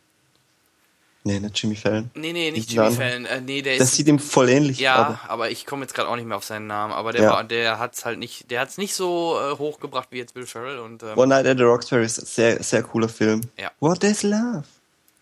Nee, 1.23 1.39
nicht 1.39 1.61
Jimmy 1.61 1.75
Fallon. 1.75 2.09
Nee, 2.15 2.33
nee, 2.33 2.49
nicht 2.49 2.71
Jimmy. 2.71 2.91
Fallon. 2.91 3.25
Äh, 3.25 3.41
nee, 3.41 3.61
der 3.61 3.77
Das 3.77 3.89
ist. 3.89 3.95
sieht 3.97 4.07
ihm 4.07 4.17
voll 4.17 4.49
ähnlich. 4.49 4.79
Ja, 4.79 4.95
aber- 4.95 5.19
aber, 5.29 5.51
ich 5.51 5.67
komme 5.67 5.83
jetzt 5.83 5.93
gerade 5.93 6.09
auch 6.09 6.15
nicht 6.15 6.25
mehr 6.27 6.35
auf 6.37 6.43
seinen 6.43 6.65
Namen. 6.65 6.91
Aber 6.93 7.11
der 7.13 7.23
Ja. 7.23 7.29
war, 7.33 7.43
der 7.43 7.77
hat's 7.77 8.05
halt 8.05 8.17
nicht, 8.17 8.49
der 8.49 8.61
hat's 8.61 8.77
nicht 8.79 8.95
so 8.95 9.37
äh, 9.39 9.55
hochgebracht 9.57 10.07
wie 10.11 10.17
jetzt 10.17 10.33
Will 10.35 10.47
Ferrell 10.47 10.79
und 10.79 11.03
ähm, 11.03 11.15
One 11.15 11.27
Night 11.27 11.45
at 11.45 11.57
the 11.59 11.63
Roxbury 11.63 12.05
ist 12.05 12.17
ein 12.19 12.25
sehr, 12.25 12.63
sehr 12.63 12.81
cooler 12.81 13.07
Film. 13.09 13.41
Ja. 13.57 13.71
What 13.79 14.03
is 14.03 14.23
love? 14.23 14.63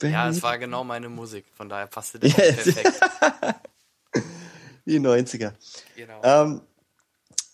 ja, 0.02 0.30
es 0.30 0.36
Baby? 0.38 0.44
war 0.44 0.58
genau 0.58 0.84
meine 0.86 1.10
Musik. 1.10 1.44
Von 1.58 1.68
daher 1.68 1.88
passte 1.88 2.18
das 2.20 2.32
Yes. 2.38 2.64
perfekt. 2.64 3.00
Die 4.86 5.00
90er. 5.00 5.52
Genau. 5.96 6.22
Ähm, 6.24 6.62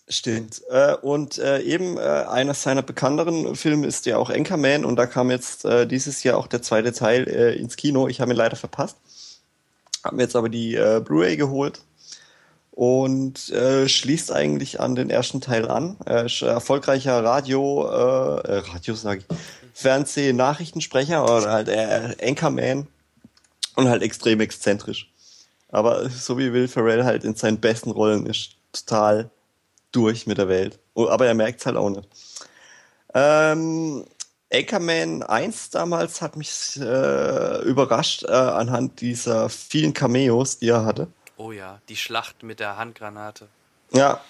stimmt. 0.08 0.62
Äh, 0.70 0.94
und 0.94 1.38
äh, 1.38 1.60
eben 1.60 1.96
äh, 1.96 2.00
einer 2.00 2.54
seiner 2.54 2.82
bekannteren 2.82 3.56
Filme 3.56 3.86
ist 3.86 4.06
ja 4.06 4.18
auch 4.18 4.30
Anchorman 4.30 4.84
und 4.84 4.96
da 4.96 5.06
kam 5.06 5.30
jetzt 5.30 5.64
äh, 5.64 5.86
dieses 5.86 6.22
Jahr 6.22 6.38
auch 6.38 6.46
der 6.46 6.62
zweite 6.62 6.92
Teil 6.92 7.28
äh, 7.28 7.56
ins 7.56 7.76
Kino. 7.76 8.08
Ich 8.08 8.20
habe 8.20 8.32
ihn 8.32 8.36
leider 8.36 8.56
verpasst. 8.56 8.96
Habe 10.04 10.16
mir 10.16 10.22
jetzt 10.22 10.36
aber 10.36 10.48
die 10.48 10.74
äh, 10.74 11.00
Blu-ray 11.04 11.36
geholt 11.36 11.80
und 12.70 13.48
äh, 13.50 13.88
schließt 13.88 14.30
eigentlich 14.30 14.80
an 14.80 14.94
den 14.94 15.10
ersten 15.10 15.40
Teil 15.40 15.68
an. 15.68 15.96
Äh, 16.06 16.26
ist 16.26 16.42
erfolgreicher 16.42 17.24
Radio, 17.24 17.86
äh, 17.88 18.48
äh, 18.48 18.58
Radio 18.58 18.94
sage 18.94 19.20
ich, 19.26 19.36
Fernseh-Nachrichtensprecher 19.72 21.24
oder 21.24 21.50
halt 21.50 21.68
äh, 21.68 22.14
Anchorman 22.22 22.86
und 23.74 23.88
halt 23.88 24.02
extrem 24.02 24.40
exzentrisch. 24.40 25.10
Aber 25.70 26.08
so 26.08 26.38
wie 26.38 26.52
Will 26.52 26.68
Ferrell 26.68 27.04
halt 27.04 27.24
in 27.24 27.34
seinen 27.34 27.58
besten 27.58 27.90
Rollen 27.90 28.26
ist, 28.26 28.52
total 28.72 29.30
durch 29.96 30.26
mit 30.26 30.38
der 30.38 30.48
Welt. 30.48 30.78
Oh, 30.94 31.08
Aber 31.08 31.26
er 31.26 31.34
merkt 31.34 31.60
es 31.60 31.66
halt 31.66 31.76
auch 31.76 31.90
nicht. 31.90 32.08
Ähm, 33.14 34.04
Anchorman 34.52 35.22
1 35.22 35.70
damals 35.70 36.20
hat 36.22 36.36
mich 36.36 36.78
äh, 36.80 37.62
überrascht 37.62 38.24
äh, 38.24 38.32
anhand 38.32 39.00
dieser 39.00 39.48
vielen 39.48 39.94
Cameos, 39.94 40.58
die 40.58 40.68
er 40.68 40.84
hatte. 40.84 41.08
oh 41.36 41.50
ja, 41.52 41.80
die 41.88 41.96
Schlacht 41.96 42.42
mit 42.42 42.60
der 42.60 42.76
Handgranate. 42.76 43.48
Ja, 43.92 44.20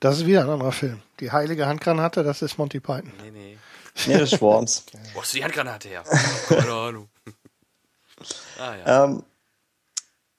Das 0.00 0.18
ist 0.18 0.26
wieder 0.26 0.42
ein 0.42 0.48
anderer 0.48 0.72
Film. 0.72 1.02
Die 1.20 1.30
heilige 1.30 1.66
Handgranate, 1.66 2.22
das 2.24 2.40
ist 2.42 2.56
Monty 2.58 2.80
Python. 2.80 3.12
Nee, 3.22 3.30
nee. 3.30 3.58
nee, 4.06 4.18
das 4.18 4.32
ist 4.32 4.40
Worms. 4.40 4.84
Wo 5.14 5.20
hast 5.20 5.32
du 5.34 5.36
die 5.38 5.44
Handgranate 5.44 5.88
her? 5.88 6.02
Keine 6.48 6.72
Ahnung. 6.72 7.08
ah 8.58 8.74
ja. 8.76 9.04
ähm, 9.04 9.22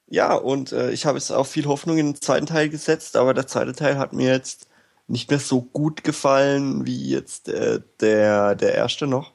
ja, 0.08 0.34
und 0.34 0.72
äh, 0.74 0.92
ich 0.92 1.06
habe 1.06 1.18
jetzt 1.20 1.32
auch 1.32 1.46
viel 1.48 1.66
Hoffnung 1.68 1.98
in 1.98 2.08
den 2.14 2.22
zweiten 2.22 2.46
Teil 2.48 2.68
gesetzt, 2.70 3.16
aber 3.16 3.34
der 3.34 3.48
zweite 3.48 3.74
Teil 3.74 3.98
hat 3.98 4.12
mir 4.14 4.32
jetzt 4.32 4.68
nicht 5.12 5.30
mehr 5.30 5.40
so 5.40 5.62
gut 5.62 6.04
gefallen 6.04 6.86
wie 6.86 7.10
jetzt 7.10 7.50
äh, 7.50 7.82
der, 8.00 8.56
der 8.56 8.76
erste 8.76 9.08
noch. 9.08 9.34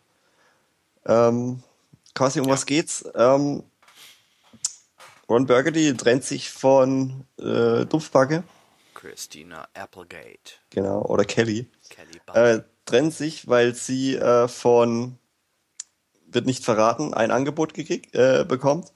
Ähm, 1.04 1.62
quasi 2.14 2.40
um 2.40 2.46
Ja. 2.46 2.52
was 2.52 2.66
geht's? 2.66 3.04
Ähm, 3.14 3.62
Ron 5.28 5.46
Burgundy 5.46 5.94
trennt 5.96 6.24
sich 6.24 6.50
von 6.50 7.24
äh, 7.38 7.84
Dumpfbacke, 7.84 8.44
Christina 8.94 9.68
Applegate. 9.74 10.54
genau, 10.70 11.02
oder 11.02 11.24
Kelly. 11.24 11.68
Kelly. 11.90 12.20
Äh, 12.32 12.62
trennt 12.84 13.12
sich, 13.12 13.48
weil 13.48 13.74
sie 13.74 14.14
äh, 14.16 14.46
von, 14.48 15.18
wird 16.26 16.46
nicht 16.46 16.64
verraten, 16.64 17.12
ein 17.12 17.30
Angebot 17.32 17.74
gekriegt, 17.74 18.14
äh, 18.14 18.44
bekommt, 18.48 18.92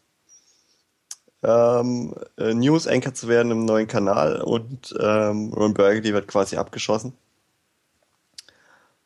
ähm, 1.43 2.14
äh, 2.38 2.55
News 2.55 2.86
Anchor 2.86 3.14
zu 3.14 3.28
werden 3.28 3.51
im 3.53 3.64
neuen 3.64 3.86
Kanal 3.86 4.41
und 4.43 4.95
ähm, 5.01 5.53
Ron 5.55 5.74
Burgundy 5.74 6.12
wird 6.12 6.28
quasi 6.28 6.57
abgeschossen. 6.57 7.12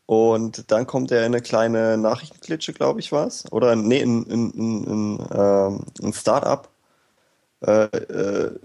Und 0.07 0.71
dann 0.71 0.87
kommt 0.87 1.11
er 1.13 1.21
in 1.21 1.27
eine 1.27 1.41
kleine 1.41 1.97
Nachrichtenklitsche, 1.97 2.75
glaube 2.75 3.01
ich, 3.01 3.11
war 3.11 3.27
es. 3.27 3.51
Oder 3.51 3.75
nee, 3.75 4.01
in, 4.01 4.25
in, 4.25 4.51
in, 4.51 4.85
in 4.85 5.29
ähm, 5.33 5.85
ein 6.03 6.13
Start-up. 6.13 6.69
Äh, 7.63 7.85
äh, 7.85 8.59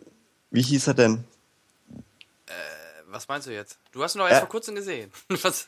wie 0.52 0.62
hieß 0.62 0.88
er 0.88 0.94
denn? 0.96 1.24
was 3.12 3.28
meinst 3.28 3.48
du 3.48 3.52
jetzt? 3.52 3.80
Du 3.92 4.04
hast 4.04 4.16
ihn 4.16 4.20
doch 4.20 4.28
erst 4.28 4.38
Äh. 4.38 4.42
vor 4.42 4.50
kurzem 4.50 4.76
gesehen. 4.76 5.12
Was? 5.42 5.66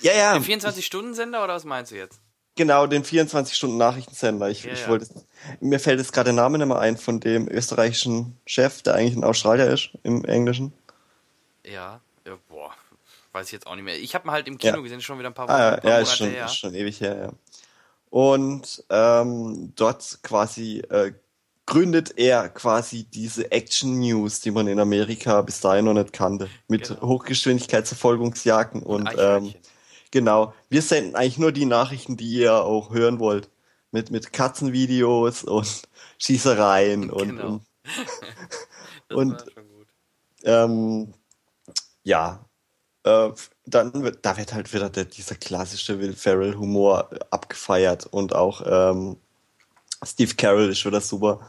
Ja, 0.00 0.12
ja. 0.12 0.32
Den 0.38 0.42
24-Stunden-Sender 0.42 1.44
oder 1.44 1.54
was 1.54 1.64
meinst 1.64 1.92
du 1.92 1.96
jetzt? 1.96 2.20
Genau, 2.60 2.86
den 2.86 3.04
24-Stunden-Nachrichtensender. 3.04 4.50
Ich, 4.50 4.64
Ja, 4.64 4.72
ich 4.72 4.82
ja. 4.82 4.88
wollte, 4.88 5.06
mir 5.60 5.80
fällt 5.80 5.98
jetzt 5.98 6.12
gerade 6.12 6.26
der 6.26 6.34
Name 6.34 6.58
nicht 6.58 6.66
mehr 6.66 6.78
ein 6.78 6.98
von 6.98 7.18
dem 7.18 7.48
österreichischen 7.48 8.36
Chef, 8.44 8.82
der 8.82 8.96
eigentlich 8.96 9.16
ein 9.16 9.24
Australier 9.24 9.70
ist 9.70 9.88
im 10.02 10.26
Englischen. 10.26 10.74
Ja, 11.64 12.02
ja 12.26 12.36
boah, 12.50 12.70
weiß 13.32 13.46
ich 13.46 13.52
jetzt 13.52 13.66
auch 13.66 13.76
nicht 13.76 13.84
mehr. 13.84 13.98
Ich 13.98 14.14
habe 14.14 14.28
ihn 14.28 14.32
halt 14.32 14.46
im 14.46 14.58
Kino 14.58 14.82
gesehen, 14.82 15.00
schon 15.00 15.18
wieder 15.18 15.30
ein 15.30 15.34
paar 15.34 15.48
Wochen, 15.48 15.56
Ah, 15.56 15.70
ein 15.70 15.80
paar 15.80 15.90
ja, 15.90 15.98
ist 16.00 16.14
schon, 16.18 16.28
her. 16.28 16.44
ist 16.44 16.56
schon 16.56 16.74
ewig 16.74 17.00
her, 17.00 17.16
ja. 17.18 17.32
Und 18.10 18.84
ähm, 18.90 19.72
dort 19.74 20.18
quasi 20.22 20.80
äh, 20.90 21.12
gründet 21.64 22.18
er 22.18 22.50
quasi 22.50 23.04
diese 23.04 23.50
Action 23.52 24.00
News, 24.00 24.40
die 24.42 24.50
man 24.50 24.66
in 24.66 24.78
Amerika 24.80 25.40
bis 25.40 25.60
dahin 25.62 25.86
noch 25.86 25.94
nicht 25.94 26.12
kannte, 26.12 26.50
mit 26.68 26.88
Genau. 26.88 27.00
Hochgeschwindigkeitsverfolgungsjagden 27.00 28.82
und 28.82 29.02
ähm, 29.02 29.06
Eichhörnchen. 29.08 29.54
Genau. 30.10 30.54
Wir 30.68 30.82
senden 30.82 31.14
eigentlich 31.14 31.38
nur 31.38 31.52
die 31.52 31.66
Nachrichten, 31.66 32.16
die 32.16 32.28
ihr 32.28 32.54
auch 32.64 32.90
hören 32.92 33.18
wollt. 33.20 33.48
Mit, 33.92 34.10
mit 34.10 34.32
Katzenvideos 34.32 35.42
und 35.44 35.82
Schießereien 36.18 37.10
und, 37.10 37.28
Genau. 37.30 37.46
und 37.48 37.62
Das 39.08 39.16
und- 39.18 39.44
ähm, 40.44 41.12
ja. 42.04 42.44
Äh, 43.04 43.30
dann 43.66 44.02
wird, 44.02 44.18
da 44.24 44.36
wird 44.36 44.52
halt 44.54 44.72
wieder 44.72 44.90
der, 44.90 45.06
dieser 45.06 45.34
klassische 45.36 45.98
Will 46.00 46.12
Ferrell 46.14 46.54
Humor 46.56 47.08
abgefeiert 47.30 48.06
und 48.06 48.34
auch 48.34 48.62
ähm, 48.66 49.16
Steve 50.04 50.34
Carroll 50.34 50.70
ist 50.70 50.84
wieder 50.84 51.00
super 51.00 51.40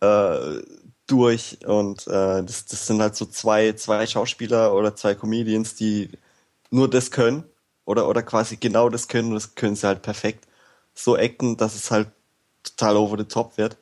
äh, 0.00 0.62
durch 1.06 1.58
und 1.66 2.06
äh, 2.08 2.42
das, 2.44 2.66
das 2.66 2.86
sind 2.86 3.00
halt 3.00 3.16
so 3.16 3.26
zwei, 3.26 3.72
zwei 3.74 4.06
Schauspieler 4.06 4.74
oder 4.74 4.94
zwei 4.94 5.14
Comedians, 5.14 5.74
die 5.74 6.10
nur 6.70 6.88
das 6.90 7.10
können 7.10 7.44
oder, 7.88 8.06
oder 8.06 8.22
quasi 8.22 8.56
genau 8.56 8.90
das 8.90 9.08
können 9.08 9.32
das 9.32 9.54
können 9.54 9.74
sie 9.74 9.86
halt 9.86 10.02
perfekt 10.02 10.46
so 10.94 11.16
acten, 11.16 11.56
dass 11.56 11.74
es 11.74 11.90
halt 11.90 12.08
total 12.62 12.96
over 12.96 13.16
the 13.16 13.24
top 13.24 13.56
wird 13.56 13.78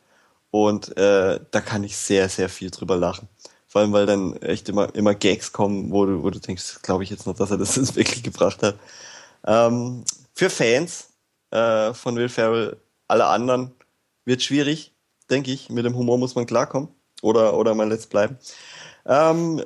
und 0.51 0.97
äh, 0.97 1.41
da 1.51 1.61
kann 1.61 1.83
ich 1.83 1.97
sehr, 1.97 2.29
sehr 2.29 2.49
viel 2.49 2.71
drüber 2.71 2.97
lachen. 2.97 3.29
Vor 3.67 3.81
allem, 3.81 3.93
weil 3.93 4.07
dann 4.07 4.37
echt 4.43 4.69
immer, 4.69 4.95
immer 4.95 5.15
Gags 5.15 5.53
kommen, 5.53 5.91
wo 5.91 6.07
du, 6.07 6.23
wo 6.23 6.31
du 6.31 6.39
denkst, 6.39 6.83
glaube 6.83 7.05
ich 7.05 7.11
jetzt 7.11 7.27
noch, 7.27 7.37
dass 7.37 7.51
er 7.51 7.59
das 7.59 7.77
jetzt 7.77 7.97
wirklich 7.97 8.23
gebracht 8.23 8.63
hat. 8.63 8.77
Ähm, 9.47 10.05
für 10.35 10.51
Fans 10.51 11.09
äh, 11.51 11.93
von 11.93 12.17
Will 12.17 12.29
Ferrell, 12.29 12.77
alle 13.09 13.27
anderen, 13.27 13.73
wird 14.25 14.43
schwierig, 14.43 14.93
denke 15.31 15.51
ich. 15.51 15.69
Mit 15.69 15.85
dem 15.85 15.97
Humor 15.97 16.19
muss 16.19 16.35
man 16.35 16.47
klarkommen. 16.47 16.89
Oder, 17.23 17.55
oder 17.55 17.75
man 17.75 17.89
lässt 17.89 18.11
bleiben. 18.11 18.39
Ähm, 19.05 19.63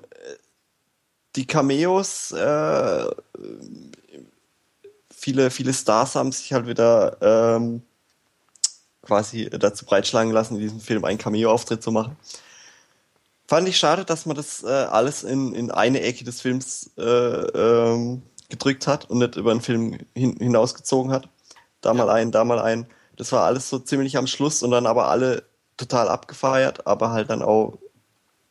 die 1.37 1.47
Cameos, 1.47 2.33
äh, 2.33 3.11
viele, 5.21 5.51
viele 5.51 5.75
Stars 5.75 6.15
haben 6.15 6.33
sich 6.33 6.53
halt 6.53 6.67
wieder 6.67 7.17
ähm, 7.21 7.83
quasi 9.03 9.51
dazu 9.51 9.85
breitschlagen 9.85 10.33
lassen, 10.33 10.55
in 10.55 10.61
diesem 10.61 10.81
Film 10.81 11.05
einen 11.05 11.19
Cameo-Auftritt 11.19 11.83
zu 11.83 11.93
machen. 11.93 12.17
Fand 13.47 13.69
ich 13.69 13.77
schade, 13.77 14.05
dass 14.05 14.27
man 14.27 14.37
das 14.37 14.63
äh, 14.63 14.69
alles 14.69 15.23
in, 15.23 15.55
in 15.55 15.71
eine 15.71 16.01
Ecke 16.01 16.25
des 16.25 16.41
Films 16.41 16.91
äh, 16.97 17.03
ähm, 17.03 18.23
gedrückt 18.49 18.87
hat 18.87 19.11
und 19.11 19.19
nicht 19.19 19.37
über 19.37 19.53
den 19.53 19.61
Film 19.61 19.99
hin, 20.15 20.37
hinausgezogen 20.39 21.13
hat. 21.13 21.29
Da 21.81 21.93
mal 21.93 22.09
ein, 22.09 22.33
da 22.33 22.45
mal 22.45 22.61
ein. 22.61 22.87
Das 23.17 23.33
war 23.33 23.45
alles 23.45 23.69
so 23.69 23.79
ziemlich 23.79 24.17
am 24.17 24.27
Schluss 24.27 24.63
und 24.63 24.71
dann 24.71 24.87
aber 24.87 25.09
alle 25.09 25.45
total 25.77 26.09
abgefeiert, 26.09 26.87
aber 26.87 27.11
halt 27.11 27.31
dann 27.31 27.43
auch 27.43 27.79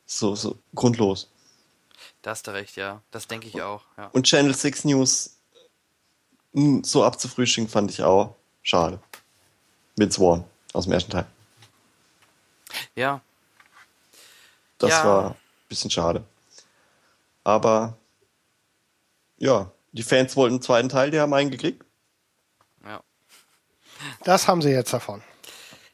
so, 0.06 0.36
so 0.36 0.58
grundlos. 0.76 1.32
Da 2.22 2.32
hast 2.32 2.48
du 2.48 2.52
recht, 2.52 2.76
ja. 2.76 3.02
Das 3.12 3.28
denke 3.28 3.48
ich 3.48 3.62
auch, 3.62 3.84
ja. 3.98 4.08
Und 4.12 4.26
Channel 4.28 4.54
6 4.54 4.86
News 4.86 5.39
so 6.54 7.04
abzufrühstücken 7.04 7.70
fand 7.70 7.92
ich 7.92 8.02
auch 8.04 8.36
schade. 8.64 9.00
Vince 9.96 10.20
Vaughn 10.20 10.44
aus 10.74 10.86
dem 10.86 10.94
ersten 10.94 11.12
Teil. 11.12 11.26
Ja, 12.96 13.22
Das 14.78 14.92
Ja. 14.92 15.04
war 15.06 15.30
ein 15.32 15.36
bisschen 15.68 15.92
schade. 15.92 16.24
Aber 17.44 17.98
ja, 19.38 19.72
die 19.92 20.04
Fans 20.04 20.36
wollten 20.36 20.56
einen 20.56 20.62
zweiten 20.62 20.90
Teil, 20.90 21.12
die 21.12 21.20
haben 21.20 21.34
einen 21.34 21.52
gekriegt. 21.52 21.84
ja. 22.86 23.02
Das 24.24 24.48
haben 24.48 24.62
sie 24.62 24.70
jetzt 24.70 24.94
davon. 24.94 25.22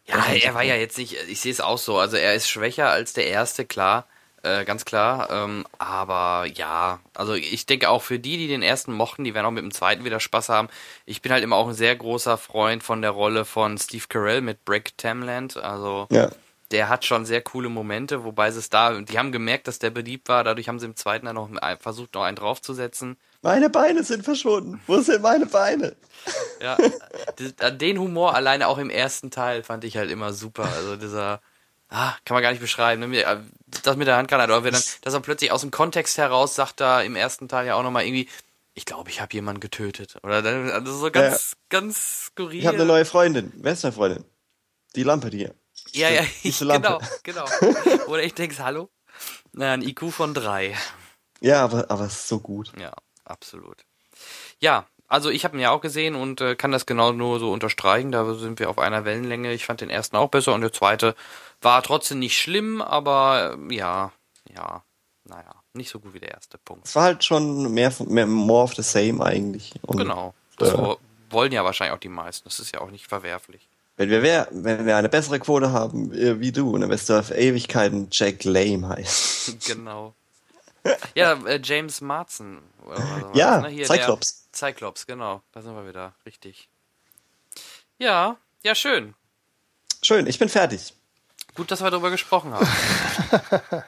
Ja, 0.06 0.24
er 0.28 0.54
war 0.54 0.62
ja 0.64 0.76
jetzt 0.76 0.98
nicht, 1.00 1.14
ich 1.28 1.42
sehe 1.42 1.52
es 1.52 1.62
auch 1.62 1.80
so, 1.80 1.98
also 1.98 2.16
er 2.18 2.36
ist 2.36 2.48
schwächer 2.48 2.90
als 2.92 3.14
der 3.14 3.26
erste, 3.28 3.66
klar, 3.66 4.08
äh, 4.46 4.64
ganz 4.66 4.86
klar, 4.86 5.30
ähm, 5.30 5.66
aber 5.80 6.46
ja, 6.46 7.00
also 7.14 7.34
ich 7.34 7.66
denke 7.66 7.90
auch 7.90 8.02
für 8.02 8.20
die, 8.20 8.38
die 8.38 8.48
den 8.48 8.62
ersten 8.62 8.94
mochten, 8.94 9.24
die 9.24 9.34
werden 9.34 9.46
auch 9.46 9.52
mit 9.52 9.64
dem 9.64 9.72
zweiten 9.74 10.06
wieder 10.06 10.20
Spaß 10.20 10.50
haben. 10.50 10.70
Ich 11.06 11.22
bin 11.22 11.32
halt 11.32 11.44
immer 11.44 11.56
auch 11.56 11.68
ein 11.68 11.74
sehr 11.74 11.96
großer 11.96 12.38
Freund 12.38 12.84
von 12.84 13.02
der 13.02 13.12
Rolle 13.12 13.44
von 13.46 13.78
Steve 13.78 14.06
Carell 14.08 14.42
mit 14.42 14.64
Break 14.64 14.98
Tamland, 14.98 15.58
also 15.58 16.08
Ja. 16.12 16.30
der 16.72 16.90
hat 16.90 17.06
schon 17.06 17.26
sehr 17.26 17.42
coole 17.42 17.70
Momente, 17.70 18.24
wobei 18.24 18.52
sie 18.52 18.60
es 18.60 18.70
da, 18.70 19.00
die 19.02 19.18
haben 19.20 19.32
gemerkt, 19.32 19.68
dass 19.68 19.80
der 19.80 19.90
beliebt 19.90 20.30
war, 20.30 20.44
dadurch 20.44 20.68
haben 20.68 20.80
sie 20.80 20.86
im 20.86 20.96
zweiten 20.96 21.26
dann 21.26 21.36
noch 21.36 21.50
versucht, 21.80 22.14
noch 22.14 22.24
einen 22.24 22.38
draufzusetzen. 22.38 23.18
Meine 23.42 23.70
Beine 23.70 24.04
sind 24.04 24.24
verschwunden. 24.26 24.82
Wo 24.88 25.00
sind 25.02 25.22
meine 25.22 25.46
Beine? 25.46 25.96
Ja, 26.62 26.78
den 27.72 28.00
Humor 28.00 28.34
alleine 28.34 28.68
auch 28.68 28.80
im 28.80 28.90
ersten 28.90 29.30
Teil 29.30 29.62
fand 29.62 29.84
ich 29.84 29.98
halt 29.98 30.10
immer 30.10 30.34
super. 30.34 30.64
Also 30.64 30.96
dieser, 30.96 31.42
ah, 31.90 32.14
kann 32.26 32.36
man 32.36 32.42
gar 32.42 32.50
nicht 32.50 32.62
beschreiben. 32.62 33.08
ne? 33.08 33.46
Das 33.84 33.96
mit 33.98 34.08
der 34.08 34.18
Handgranate, 34.18 34.54
aber 34.54 34.64
wenn 34.64 34.74
dann, 34.74 34.84
dass 35.02 35.14
er 35.14 35.20
plötzlich 35.20 35.52
aus 35.52 35.62
dem 35.62 35.72
Kontext 35.72 36.18
heraus 36.18 36.56
sagt 36.56 36.80
da 36.80 37.02
im 37.02 37.16
ersten 37.16 37.48
Teil 37.48 37.68
ja 37.68 37.76
auch 37.76 37.84
nochmal 37.84 38.06
irgendwie, 38.06 38.28
ich 38.74 38.86
glaube, 38.86 39.10
ich 39.10 39.22
habe 39.22 39.34
jemanden 39.34 39.62
getötet. 39.62 40.18
Oder 40.24 40.42
dann, 40.42 40.70
also 40.70 40.94
so 40.98 41.12
ganz, 41.12 41.56
ganz 41.70 42.26
skurril. 42.28 42.60
Ich 42.60 42.68
habe 42.68 42.78
eine 42.78 42.86
neue 42.86 43.06
Freundin. 43.06 43.52
Wer 43.56 43.74
ist 43.74 43.84
deine 43.84 43.94
Freundin? 43.94 44.26
Die 44.96 45.04
Lampe 45.04 45.30
hier. 45.30 45.56
Ja, 45.94 46.10
ja, 46.10 46.24
Diese 46.44 46.66
genau, 46.68 47.00
genau. 47.24 47.46
Oder 48.08 48.24
ich 48.24 48.34
denke, 48.34 48.58
hallo? 48.60 48.90
Naja, 49.54 49.74
ein 49.74 49.82
IQ 49.82 50.12
von 50.12 50.34
drei. 50.34 50.76
Ja, 51.40 51.64
aber, 51.64 51.90
aber 51.90 52.06
es 52.06 52.14
ist 52.14 52.28
so 52.28 52.40
gut. 52.40 52.72
Ja, 52.78 52.94
absolut. 53.24 53.86
Ja, 54.60 54.88
also 55.08 55.30
ich 55.30 55.46
habe 55.46 55.56
ihn 55.56 55.62
ja 55.62 55.72
auch 55.72 55.82
gesehen 55.82 56.16
und 56.16 56.42
äh, 56.42 56.56
kann 56.56 56.72
das 56.72 56.86
genau 56.86 57.12
nur 57.12 57.40
so 57.40 57.52
unterstreichen. 57.52 58.12
Da 58.12 58.34
sind 58.34 58.60
wir 58.60 58.70
auf 58.70 58.80
einer 58.80 59.06
Wellenlänge. 59.06 59.54
Ich 59.54 59.66
fand 59.66 59.82
den 59.82 59.90
ersten 59.90 60.16
auch 60.16 60.30
besser 60.30 60.54
und 60.54 60.62
der 60.62 60.74
zweite 60.74 61.16
war 61.66 61.84
trotzdem 61.84 62.20
nicht 62.20 62.38
schlimm, 62.38 62.82
aber 62.82 63.58
äh, 63.70 63.76
ja, 63.76 64.14
ja, 64.56 64.84
naja, 65.26 65.56
nicht 65.74 65.90
so 65.90 66.00
gut 66.00 66.14
wie 66.14 66.20
der 66.20 66.32
erste 66.32 66.58
Punkt. 66.58 66.88
Es 66.88 66.96
war 66.96 67.04
halt 67.04 67.26
schon 67.26 67.74
mehr, 67.74 67.94
mehr 68.08 68.28
more 68.28 68.64
of 68.64 68.76
the 68.76 68.82
same 68.84 69.22
eigentlich. 69.22 69.74
Und 69.82 69.98
Genau. 69.98 70.34
Das 70.58 70.78
wo- 70.78 70.98
wollen 71.30 71.52
ja 71.52 71.66
wahrscheinlich 71.66 71.94
auch 71.94 72.00
die 72.00 72.08
meisten. 72.08 72.46
Das 72.46 72.60
ist 72.60 72.74
ja 72.74 72.80
auch 72.80 72.92
nicht 72.92 73.08
verwerflich. 73.08 73.68
Wenn 73.98 74.10
wir, 74.10 74.22
wer, 74.22 74.48
wenn 74.52 74.86
wir 74.86 74.96
eine 74.96 75.10
bessere 75.10 75.40
Quote 75.40 75.72
haben 75.72 76.14
äh, 76.14 76.40
wie 76.40 76.52
du, 76.52 76.78
dann 76.78 76.90
wirst 76.90 77.10
du 77.10 77.20
auf 77.20 77.32
Ewigkeiten 77.32 78.08
Jack 78.12 78.44
Lame 78.46 78.88
heißen. 78.88 79.60
genau. 79.66 80.14
Ja, 81.16 81.34
äh, 81.46 81.60
James 81.64 82.02
was 82.02 83.00
war 83.00 83.36
Ja, 83.36 83.62
ne? 83.62 83.70
Hier, 83.70 83.86
Cyclops. 83.86 84.48
Der, 84.52 84.70
Cyclops, 84.70 85.08
genau. 85.08 85.42
Da 85.52 85.62
sind 85.62 85.76
wir 85.76 85.88
wieder. 85.88 86.14
Richtig. 86.26 86.70
Ja, 87.98 88.38
ja, 88.64 88.76
schön. 88.76 89.16
Schön, 90.04 90.28
ich 90.28 90.38
bin 90.38 90.50
fertig. 90.50 90.94
Gut, 91.56 91.72
dass 91.72 91.82
wir 91.82 91.90
darüber 91.90 92.12
gesprochen 92.12 92.54
haben. 92.54 92.68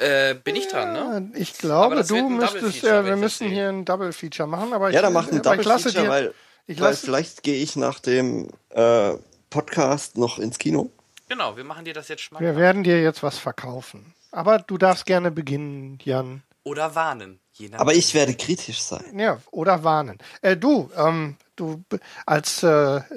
äh, 0.00 0.34
bin 0.34 0.56
ich 0.56 0.68
dran, 0.68 0.92
ne? 0.92 1.30
Ich 1.34 1.56
glaube, 1.58 2.02
du 2.04 2.28
müsstest, 2.28 2.82
ja, 2.82 2.98
wenn 2.98 3.06
wir 3.06 3.14
ich 3.14 3.20
müssen 3.20 3.48
hier 3.48 3.68
ein 3.68 3.84
Double 3.84 4.12
Feature 4.12 4.48
machen, 4.48 4.72
aber 4.72 4.88
ich, 4.88 4.94
Ja, 4.94 5.02
dann 5.02 5.12
macht 5.12 5.30
ein 5.30 5.40
aber 5.40 5.56
Double 5.56 5.76
ich 5.76 5.82
Feature, 5.82 6.04
dir, 6.04 6.10
weil, 6.10 6.34
ich 6.66 6.80
weil 6.80 6.94
vielleicht 6.94 7.42
gehe 7.42 7.62
ich 7.62 7.76
nach 7.76 8.00
dem 8.00 8.48
äh, 8.70 9.12
Podcast 9.50 10.18
noch 10.18 10.38
ins 10.38 10.58
Kino. 10.58 10.90
Genau, 11.28 11.56
wir 11.56 11.64
machen 11.64 11.84
dir 11.84 11.94
das 11.94 12.08
jetzt 12.08 12.20
wir 12.20 12.38
schmackhaft. 12.38 12.56
werden 12.56 12.84
dir 12.84 13.00
jetzt 13.02 13.22
was 13.22 13.38
verkaufen. 13.38 14.14
Aber 14.32 14.58
du 14.58 14.76
darfst 14.76 15.06
gerne 15.06 15.30
beginnen, 15.30 15.98
Jan. 16.04 16.42
Oder 16.64 16.94
warnen. 16.94 17.40
Je 17.52 17.68
nach 17.68 17.78
Aber 17.78 17.94
ich 17.94 18.12
werde 18.12 18.34
kritisch 18.34 18.82
sein. 18.82 19.18
Ja, 19.18 19.38
oder 19.50 19.82
warnen. 19.82 20.18
Äh, 20.42 20.56
du, 20.56 20.90
ähm, 20.96 21.36
du 21.54 21.82
als, 22.26 22.62
äh, 22.62 22.66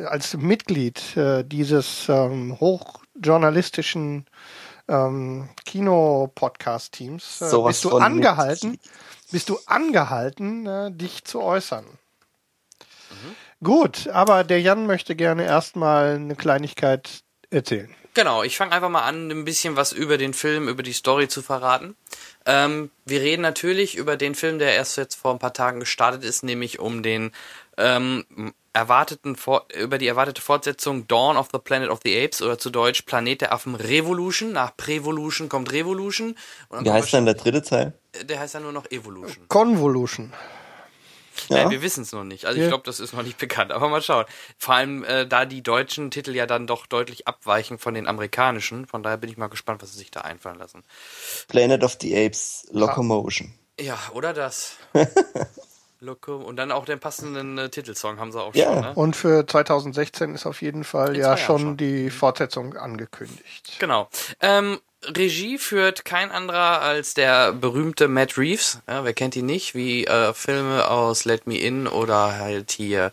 als 0.05 0.37
Mitglied 0.37 1.17
äh, 1.17 1.43
dieses 1.43 2.07
ähm, 2.07 2.59
hochjournalistischen 3.19 4.25
ähm, 4.87 5.49
Kino-Podcast-Teams 5.65 7.41
äh, 7.41 7.57
bist 7.67 7.83
du 7.85 7.97
angehalten, 7.97 8.79
bist 9.31 9.49
du 9.49 9.59
angehalten, 9.65 10.65
äh, 10.65 10.91
dich 10.91 11.23
zu 11.25 11.41
äußern. 11.41 11.85
Gut, 13.61 14.07
aber 14.07 14.43
der 14.43 14.61
Jan 14.61 14.87
möchte 14.87 15.15
gerne 15.15 15.43
erstmal 15.43 16.15
eine 16.15 16.35
Kleinigkeit 16.35 17.23
erzählen. 17.49 17.93
Genau, 18.13 18.43
ich 18.43 18.57
fange 18.57 18.71
einfach 18.71 18.89
mal 18.89 19.03
an, 19.03 19.29
ein 19.29 19.45
bisschen 19.45 19.75
was 19.75 19.91
über 19.91 20.17
den 20.17 20.33
Film, 20.33 20.67
über 20.67 20.81
die 20.81 20.93
Story 20.93 21.27
zu 21.27 21.41
verraten. 21.41 21.95
Ähm, 22.45 22.89
wir 23.05 23.21
reden 23.21 23.41
natürlich 23.41 23.95
über 23.95 24.17
den 24.17 24.33
Film, 24.33 24.59
der 24.59 24.75
erst 24.75 24.97
jetzt 24.97 25.15
vor 25.15 25.31
ein 25.31 25.39
paar 25.39 25.53
Tagen 25.53 25.79
gestartet 25.79 26.23
ist, 26.23 26.43
nämlich 26.43 26.79
um 26.79 27.03
den 27.03 27.31
ähm, 27.77 28.53
erwarteten 28.73 29.35
über 29.75 29.97
die 29.97 30.07
erwartete 30.07 30.41
Fortsetzung 30.41 31.07
Dawn 31.07 31.37
of 31.37 31.49
the 31.51 31.59
Planet 31.59 31.89
of 31.89 31.99
the 32.03 32.21
Apes 32.23 32.41
oder 32.41 32.57
zu 32.57 32.69
Deutsch 32.69 33.01
Planet 33.03 33.41
der 33.41 33.53
Affen 33.53 33.75
Revolution. 33.75 34.51
Nach 34.51 34.75
Prevolution 34.75 35.49
kommt 35.49 35.71
Revolution. 35.71 36.35
Wie 36.71 36.91
heißt 36.91 37.13
dann 37.13 37.25
der 37.25 37.35
dritte 37.35 37.61
Teil? 37.61 37.93
wahrsch- 38.13 38.25
der 38.25 38.39
heißt 38.39 38.55
dann 38.55 38.63
nur 38.63 38.71
noch 38.71 38.89
Evolution. 38.91 39.47
Convolution. 39.47 40.33
Ja. 41.47 41.57
Ja. 41.59 41.69
wir 41.69 41.81
wissen 41.81 42.01
es 42.01 42.11
noch 42.11 42.25
nicht. 42.25 42.45
Also 42.45 42.59
ich 42.59 42.67
glaube, 42.67 42.83
das 42.85 42.99
ist 42.99 43.13
noch 43.13 43.23
nicht 43.23 43.37
bekannt. 43.37 43.71
Aber 43.71 43.87
mal 43.87 44.01
schauen. 44.01 44.25
Vor 44.57 44.73
allem, 44.75 45.05
äh, 45.05 45.25
da 45.25 45.45
die 45.45 45.63
deutschen 45.63 46.11
Titel 46.11 46.35
ja 46.35 46.45
dann 46.45 46.67
doch 46.67 46.85
deutlich 46.85 47.27
abweichen 47.29 47.77
von 47.79 47.93
den 47.93 48.07
amerikanischen. 48.07 48.85
Von 48.87 49.03
daher 49.03 49.15
bin 49.17 49.29
ich 49.29 49.37
mal 49.37 49.47
gespannt, 49.47 49.81
was 49.81 49.93
sie 49.93 49.99
sich 49.99 50.11
da 50.11 50.21
einfallen 50.21 50.57
lassen. 50.59 50.83
Planet 51.47 51.83
of 51.83 51.97
the 52.01 52.13
Apes 52.25 52.67
Locomotion. 52.71 53.53
Ja, 53.79 53.97
oder 54.13 54.33
das. 54.33 54.73
Loco. 56.01 56.37
Und 56.37 56.55
dann 56.57 56.71
auch 56.71 56.85
den 56.85 56.99
passenden 56.99 57.57
äh, 57.57 57.69
Titelsong 57.69 58.19
haben 58.19 58.31
sie 58.31 58.41
auch 58.41 58.55
Ja. 58.55 58.65
schon. 58.73 58.81
Ne? 58.81 58.93
Und 58.95 59.15
für 59.15 59.45
2016 59.45 60.33
ist 60.33 60.45
auf 60.45 60.61
jeden 60.61 60.83
Fall 60.83 61.15
In 61.15 61.21
ja 61.21 61.35
schon 61.37 61.59
schon. 61.59 61.77
die 61.77 62.09
Fortsetzung 62.09 62.75
angekündigt. 62.77 63.77
Genau. 63.79 64.09
Ähm, 64.41 64.79
Regie 65.05 65.57
führt 65.57 66.03
kein 66.03 66.29
anderer 66.31 66.81
als 66.81 67.13
der 67.13 67.53
berühmte 67.53 68.07
Matt 68.09 68.37
Reeves. 68.37 68.79
Ja, 68.87 69.03
wer 69.05 69.13
kennt 69.13 69.35
ihn 69.35 69.45
nicht? 69.45 69.73
Wie 69.75 70.05
äh, 70.05 70.33
Filme 70.33 70.89
aus 70.89 71.23
Let 71.25 71.47
Me 71.47 71.57
In 71.57 71.87
oder 71.87 72.37
halt 72.37 72.71
hier 72.71 73.11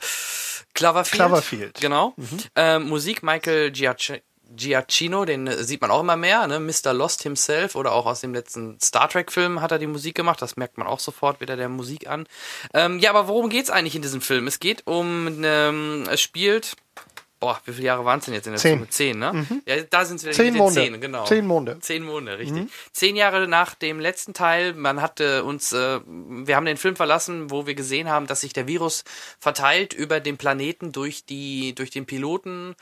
Cloverfield. 0.74 1.14
Cloverfield. 1.22 1.80
Genau. 1.80 2.14
Ähm, 2.56 2.88
Musik 2.88 3.22
Michael 3.22 3.70
Giac 3.70 4.20
Giacchino, 4.54 5.24
den 5.24 5.46
äh, 5.46 5.64
sieht 5.64 5.80
man 5.80 5.90
auch 5.90 6.00
immer 6.00 6.16
mehr, 6.16 6.46
ne? 6.46 6.60
Mr. 6.60 6.92
Lost 6.92 7.22
himself 7.22 7.74
oder 7.74 7.92
auch 7.92 8.06
aus 8.06 8.20
dem 8.20 8.34
letzten 8.34 8.78
Star 8.80 9.08
Trek 9.08 9.32
Film 9.32 9.60
hat 9.60 9.72
er 9.72 9.78
die 9.78 9.86
Musik 9.86 10.14
gemacht. 10.14 10.40
Das 10.42 10.56
merkt 10.56 10.78
man 10.78 10.86
auch 10.86 11.00
sofort 11.00 11.40
wieder 11.40 11.56
der 11.56 11.68
Musik 11.68 12.08
an. 12.08 12.26
Ähm, 12.74 12.98
ja, 12.98 13.10
aber 13.10 13.28
worum 13.28 13.48
geht's 13.48 13.70
eigentlich 13.70 13.96
in 13.96 14.02
diesem 14.02 14.20
Film? 14.20 14.46
Es 14.46 14.60
geht 14.60 14.86
um, 14.86 15.42
ähm, 15.44 16.04
es 16.10 16.20
spielt 16.20 16.76
Boah, 17.38 17.60
wie 17.66 17.72
viele 17.72 17.86
Jahre 17.88 18.04
waren 18.06 18.18
es 18.18 18.24
denn 18.24 18.32
jetzt 18.32 18.46
in 18.46 18.52
der 18.52 18.60
Zehn. 18.60 18.72
Zukunft? 18.72 18.92
Zehn, 18.94 19.18
ne? 19.18 19.46
Ja, 19.66 19.82
da 19.82 20.06
sind 20.06 20.22
wieder 20.22 20.32
Zehn 20.32 20.54
Monde. 20.54 20.74
Zehn, 20.74 21.00
genau. 21.02 21.24
Zehn 21.26 21.46
Monde. 21.46 21.78
Zehn 21.80 22.02
Monde, 22.02 22.38
richtig. 22.38 22.68
Zehn 22.92 23.14
Jahre 23.14 23.46
nach 23.46 23.74
dem 23.74 24.00
letzten 24.00 24.32
Teil, 24.32 24.72
man 24.72 25.02
hatte 25.02 25.44
uns, 25.44 25.72
äh, 25.74 26.00
wir 26.06 26.56
haben 26.56 26.64
den 26.64 26.78
Film 26.78 26.96
verlassen, 26.96 27.50
wo 27.50 27.66
wir 27.66 27.74
gesehen 27.74 28.08
haben, 28.08 28.26
dass 28.26 28.40
sich 28.40 28.54
der 28.54 28.66
Virus 28.66 29.04
verteilt 29.38 29.92
über 29.92 30.20
den 30.20 30.38
Planeten 30.38 30.92
durch 30.92 31.26
die, 31.26 31.74
durch 31.74 31.90
den 31.90 32.06
Piloten. 32.06 32.74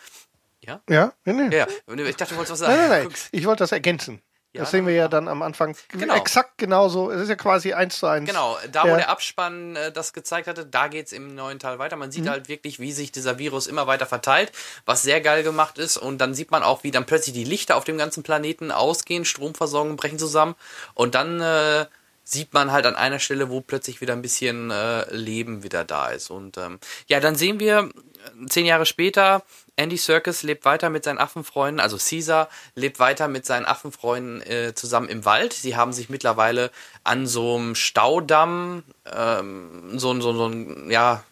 Ja? 0.67 0.81
Ja, 0.89 1.13
nee, 1.25 1.33
nee. 1.33 1.57
Ja, 1.57 1.67
ich 2.07 2.17
dachte, 2.17 2.35
du 2.35 2.39
wolltest 2.39 2.53
was 2.53 2.59
sagen. 2.61 2.73
Nein, 2.75 2.89
nein, 2.91 3.03
nein. 3.09 3.15
Ich 3.33 3.47
wollte 3.47 3.63
das 3.65 3.73
ergänzen. 3.73 4.21
Ja, 4.53 4.61
das 4.61 4.71
sehen 4.71 4.87
wir 4.87 4.95
ja 4.95 5.09
dann 5.09 5.27
am 5.27 5.43
Anfang 5.43 5.75
Genau. 5.89 6.15
exakt 6.15 6.59
genauso. 6.59 7.11
Es 7.11 7.23
ist 7.23 7.29
ja 7.29 7.35
quasi 7.35 7.73
eins 7.73 7.99
zu 7.99 8.07
eins. 8.07 8.29
Genau, 8.29 8.57
da 8.71 8.85
wo 8.85 8.89
Ja. 8.91 8.97
der 8.99 9.09
Abspann 9.09 9.75
äh, 9.75 9.91
das 9.91 10.13
gezeigt 10.13 10.47
hatte, 10.47 10.65
da 10.65 10.87
geht's 10.87 11.11
im 11.11 11.35
neuen 11.35 11.59
Teil 11.59 11.81
weiter. 11.81 11.97
Man 11.97 12.11
Mhm. 12.11 12.13
sieht 12.13 12.29
halt 12.29 12.49
wirklich, 12.49 12.79
wie 12.79 12.93
sich 12.93 13.11
dieser 13.11 13.39
Virus 13.39 13.67
immer 13.67 13.89
weiter 13.89 14.07
verteilt, 14.07 14.53
was 14.87 15.03
sehr 15.03 15.21
geil 15.21 15.43
gemacht 15.43 15.79
ist. 15.79 15.97
Und 15.97 16.19
dann 16.19 16.35
sieht 16.35 16.53
man 16.53 16.63
auch, 16.63 16.85
wie 16.85 16.93
dann 16.93 17.05
plötzlich 17.05 17.35
die 17.35 17.43
Lichter 17.43 17.75
auf 17.75 17.83
dem 17.83 17.99
ganzen 17.99 18.23
Planeten 18.23 18.71
ausgehen, 18.71 19.25
Stromversorgung 19.25 19.97
brechen 19.97 20.21
zusammen. 20.21 20.55
Und 20.95 21.17
dann 21.17 21.41
äh, 21.41 21.87
sieht 22.23 22.55
man 22.55 22.71
halt 22.71 22.87
an 22.87 22.95
einer 22.95 23.19
Stelle, 23.19 23.51
wo 23.51 23.61
plötzlich 23.61 24.01
wieder 24.01 24.13
ein 24.13 24.23
bisschen 24.23 24.71
äh, 24.71 25.13
Leben 25.13 25.65
wieder 25.65 25.85
da 25.85 26.11
ist. 26.11 26.31
Und 26.31 26.59
ähm, 26.59 26.79
ja, 27.09 27.19
dann 27.19 27.35
sehen 27.35 27.59
wir 27.59 27.91
äh, 27.91 28.47
zehn 28.47 28.67
Jahre 28.67 28.87
später, 28.87 29.43
Andy 29.77 29.97
Serkis 29.97 30.43
lebt 30.43 30.65
weiter 30.65 30.89
mit 30.89 31.05
seinen 31.05 31.19
Affenfreunden, 31.19 31.81
also 31.81 31.97
Caesar 31.97 32.49
lebt 32.75 32.99
weiter 33.01 33.27
mit 33.29 33.45
seinen 33.45 33.67
Affenfreunden 33.67 34.41
äh, 34.43 34.75
zusammen 34.75 35.09
im 35.09 35.25
Wald. 35.25 35.53
Sie 35.53 35.77
haben 35.77 35.93
sich 35.93 36.09
mittlerweile 36.09 36.71
an 37.03 37.27
so 37.27 37.57
einem 37.57 37.75
Staudamm 37.75 38.85
ähm, 39.13 39.99
so, 39.99 40.13
ein- 40.13 40.21
so, 40.21 40.33
so 40.33 40.47
ein, 40.47 40.91
ja, 40.91 41.25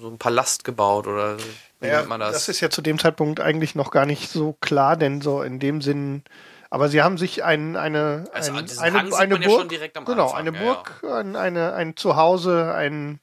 so 0.00 0.08
ein 0.08 0.18
Palast 0.18 0.64
gebaut 0.64 1.06
oder 1.06 1.36
wie 1.80 1.86
Ja, 1.88 1.98
nennt 1.98 2.08
man 2.08 2.20
das? 2.20 2.32
das 2.32 2.48
ist 2.48 2.60
ja 2.60 2.70
zu 2.70 2.80
dem 2.82 2.98
Zeitpunkt 2.98 3.40
eigentlich 3.40 3.74
noch 3.74 3.90
gar 3.90 4.06
nicht 4.06 4.30
so 4.30 4.54
klar, 4.60 4.96
denn 4.96 5.20
so 5.20 5.42
in 5.42 5.58
dem 5.58 5.82
Sinn. 5.82 6.22
Aber 6.70 6.88
sie 6.88 7.02
haben 7.02 7.18
sich 7.18 7.42
ein, 7.44 7.76
eine, 7.76 8.24
Also 8.32 8.52
ein, 8.52 8.66
eine, 8.78 9.14
eine 9.16 9.34
ja 9.40 9.48
Burg, 9.48 9.72
am 9.96 10.04
genau, 10.04 10.26
Anfang, 10.30 10.38
eine 10.38 10.52
ja, 10.56 10.62
Burg, 10.62 11.02
Ein, 11.04 11.36
eine, 11.36 11.74
ein 11.74 11.96
Zuhause, 11.96 12.72
ein 12.74 13.20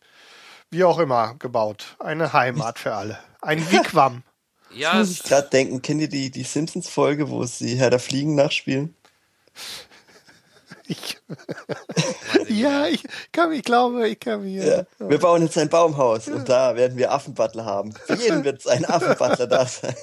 wie 0.69 0.83
auch 0.83 0.99
immer 0.99 1.35
gebaut, 1.39 1.95
eine 1.97 2.33
Heimat 2.33 2.77
für 2.77 2.93
alle, 2.93 3.17
ein 3.41 3.71
Wigwam. 3.71 4.23
Ja, 4.71 4.95
Muss 4.95 5.11
ich 5.11 5.23
gerade 5.23 5.49
denken, 5.49 5.81
kennt 5.81 6.01
ihr 6.01 6.09
die, 6.09 6.29
die 6.29 6.43
Simpsons-Folge, 6.43 7.29
wo 7.29 7.45
sie 7.45 7.75
Herr 7.75 7.89
der 7.89 7.99
Fliegen 7.99 8.35
nachspielen? 8.35 8.95
Ich, 10.89 11.17
ja, 12.47 12.87
ich 12.87 13.03
kann, 13.33 13.51
ich 13.51 13.63
glaube, 13.63 14.07
ich 14.07 14.19
kann 14.19 14.41
mir. 14.43 14.65
Ja. 14.99 15.09
Wir 15.09 15.19
bauen 15.19 15.41
jetzt 15.41 15.57
ein 15.57 15.67
Baumhaus 15.67 16.29
und 16.29 16.47
da 16.47 16.77
werden 16.77 16.97
wir 16.97 17.11
Affenbutler 17.11 17.65
haben. 17.65 17.91
Für 17.91 18.13
jeden 18.21 18.45
wird 18.45 18.59
es 18.59 18.67
ein 18.67 18.85
Affenbutler 18.85 19.47
da 19.47 19.65
sein. 19.65 19.95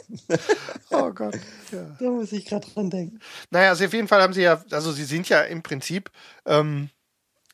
Oh 0.90 1.10
Gott. 1.10 1.38
Ja. 1.72 1.96
Da 1.98 2.10
muss 2.10 2.32
ich 2.32 2.44
gerade 2.44 2.66
dran 2.70 2.90
denken. 2.90 3.18
Naja, 3.50 3.70
also 3.70 3.86
auf 3.86 3.94
jeden 3.94 4.08
Fall 4.08 4.20
haben 4.20 4.34
sie 4.34 4.42
ja, 4.42 4.62
also 4.70 4.92
sie 4.92 5.04
sind 5.04 5.28
ja 5.30 5.40
im 5.40 5.62
Prinzip, 5.62 6.10
ähm, 6.44 6.90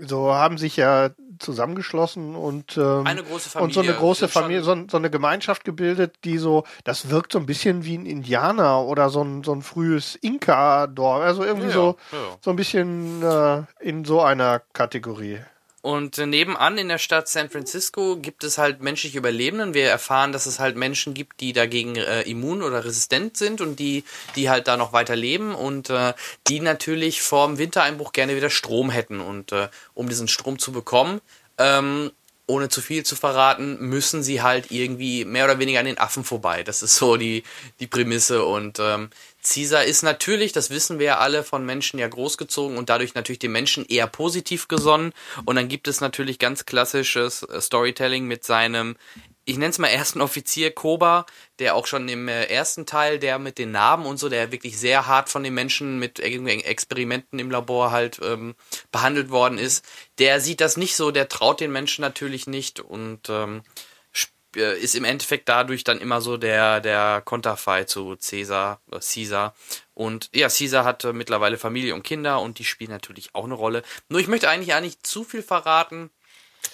so 0.00 0.34
haben 0.34 0.58
sich 0.58 0.76
ja 0.76 1.10
zusammengeschlossen 1.40 2.36
und 2.36 2.76
ähm, 2.76 3.06
Eine 3.06 3.22
große 3.22 3.58
und 3.58 3.72
so 3.72 3.80
eine 3.80 3.88
Familie. 3.88 3.94
große 3.94 4.28
Familie, 4.28 4.62
so, 4.62 4.76
so 4.90 4.96
eine 4.96 5.10
Gemeinschaft 5.10 5.64
gebildet, 5.64 6.14
die 6.24 6.38
so, 6.38 6.64
das 6.84 7.10
wirkt 7.10 7.32
so 7.32 7.38
ein 7.38 7.46
bisschen 7.46 7.84
wie 7.84 7.96
ein 7.98 8.06
Indianer 8.06 8.82
oder 8.84 9.08
so 9.10 9.22
ein 9.22 9.42
so 9.42 9.52
ein 9.52 9.62
frühes 9.62 10.16
Inka-Dorf, 10.16 11.22
also 11.22 11.44
irgendwie 11.44 11.68
Ja, 11.68 11.72
so 11.74 11.96
ja. 12.12 12.18
so 12.40 12.50
ein 12.50 12.56
bisschen 12.56 13.22
äh, 13.22 13.62
in 13.80 14.04
so 14.04 14.20
einer 14.22 14.60
Kategorie. 14.72 15.40
Und 15.82 16.18
äh, 16.18 16.26
nebenan 16.26 16.76
in 16.76 16.88
der 16.88 16.98
Stadt 16.98 17.28
San 17.28 17.48
Francisco 17.48 18.16
gibt 18.16 18.44
es 18.44 18.58
halt 18.58 18.82
menschliche 18.82 19.16
Überlebenden. 19.16 19.72
Wir 19.72 19.88
erfahren, 19.88 20.32
dass 20.32 20.44
es 20.46 20.58
halt 20.58 20.76
Menschen 20.76 21.14
gibt, 21.14 21.40
die 21.40 21.54
dagegen 21.54 21.96
äh, 21.96 22.22
immun 22.22 22.62
oder 22.62 22.84
resistent 22.84 23.36
sind 23.38 23.62
und 23.62 23.78
die, 23.78 24.04
die 24.36 24.50
halt 24.50 24.68
da 24.68 24.76
noch 24.76 24.92
weiter 24.92 25.16
leben 25.16 25.54
und 25.54 25.88
äh, 25.88 26.12
die 26.48 26.60
natürlich 26.60 27.22
vorm 27.22 27.56
Wintereinbruch 27.56 28.12
gerne 28.12 28.36
wieder 28.36 28.50
Strom 28.50 28.90
hätten. 28.90 29.20
Und 29.20 29.52
äh, 29.52 29.68
um 29.94 30.08
diesen 30.08 30.28
Strom 30.28 30.58
zu 30.58 30.70
bekommen, 30.70 31.22
ähm, 31.56 32.10
ohne 32.46 32.68
zu 32.68 32.82
viel 32.82 33.04
zu 33.04 33.16
verraten, 33.16 33.78
müssen 33.80 34.22
sie 34.22 34.42
halt 34.42 34.70
irgendwie 34.70 35.24
mehr 35.24 35.44
oder 35.44 35.58
weniger 35.60 35.80
an 35.80 35.86
den 35.86 35.98
Affen 35.98 36.24
vorbei. 36.24 36.62
Das 36.64 36.82
ist 36.82 36.96
so 36.96 37.16
die, 37.16 37.44
die 37.78 37.86
Prämisse. 37.86 38.44
Und 38.44 38.78
ähm, 38.80 39.10
Caesar 39.42 39.84
ist 39.84 40.02
natürlich, 40.02 40.52
das 40.52 40.70
wissen 40.70 40.98
wir 40.98 41.06
ja 41.06 41.18
alle, 41.18 41.42
von 41.42 41.64
Menschen 41.64 41.98
ja 41.98 42.08
großgezogen 42.08 42.76
und 42.76 42.90
dadurch 42.90 43.14
natürlich 43.14 43.38
den 43.38 43.52
Menschen 43.52 43.86
eher 43.86 44.06
positiv 44.06 44.68
gesonnen. 44.68 45.12
Und 45.44 45.56
dann 45.56 45.68
gibt 45.68 45.88
es 45.88 46.00
natürlich 46.00 46.38
ganz 46.38 46.66
klassisches 46.66 47.42
äh, 47.42 47.60
Storytelling 47.60 48.26
mit 48.26 48.44
seinem, 48.44 48.96
ich 49.46 49.56
nenne 49.56 49.70
es 49.70 49.78
mal 49.78 49.88
ersten 49.88 50.20
Offizier 50.20 50.72
Koba, 50.72 51.26
der 51.58 51.74
auch 51.74 51.86
schon 51.86 52.08
im 52.08 52.28
äh, 52.28 52.44
ersten 52.44 52.84
Teil, 52.86 53.18
der 53.18 53.38
mit 53.38 53.58
den 53.58 53.70
Narben 53.72 54.04
und 54.04 54.18
so, 54.18 54.28
der 54.28 54.52
wirklich 54.52 54.78
sehr 54.78 55.06
hart 55.06 55.30
von 55.30 55.42
den 55.42 55.54
Menschen 55.54 55.98
mit 55.98 56.20
Experimenten 56.20 57.38
im 57.38 57.50
Labor 57.50 57.90
halt 57.90 58.20
ähm, 58.22 58.54
behandelt 58.92 59.30
worden 59.30 59.58
ist. 59.58 59.84
Der 60.18 60.40
sieht 60.40 60.60
das 60.60 60.76
nicht 60.76 60.96
so, 60.96 61.10
der 61.10 61.28
traut 61.28 61.60
den 61.60 61.72
Menschen 61.72 62.02
natürlich 62.02 62.46
nicht 62.46 62.80
und 62.80 63.28
ähm, 63.30 63.58
äh, 63.58 63.89
ist 64.56 64.94
im 64.94 65.04
Endeffekt 65.04 65.48
dadurch 65.48 65.84
dann 65.84 66.00
immer 66.00 66.20
so 66.20 66.36
der, 66.36 66.80
der 66.80 67.22
Konterfei 67.24 67.84
zu 67.84 68.16
Caesar, 68.16 68.80
äh, 68.90 68.98
Caesar. 68.98 69.54
Und 69.94 70.30
ja, 70.34 70.48
Caesar 70.48 70.84
hat 70.84 71.04
äh, 71.04 71.12
mittlerweile 71.12 71.58
Familie 71.58 71.94
und 71.94 72.02
Kinder 72.02 72.40
und 72.40 72.58
die 72.58 72.64
spielen 72.64 72.90
natürlich 72.90 73.34
auch 73.34 73.44
eine 73.44 73.54
Rolle. 73.54 73.82
Nur 74.08 74.20
ich 74.20 74.28
möchte 74.28 74.48
eigentlich 74.48 74.74
auch 74.74 74.80
nicht 74.80 75.06
zu 75.06 75.24
viel 75.24 75.42
verraten. 75.42 76.10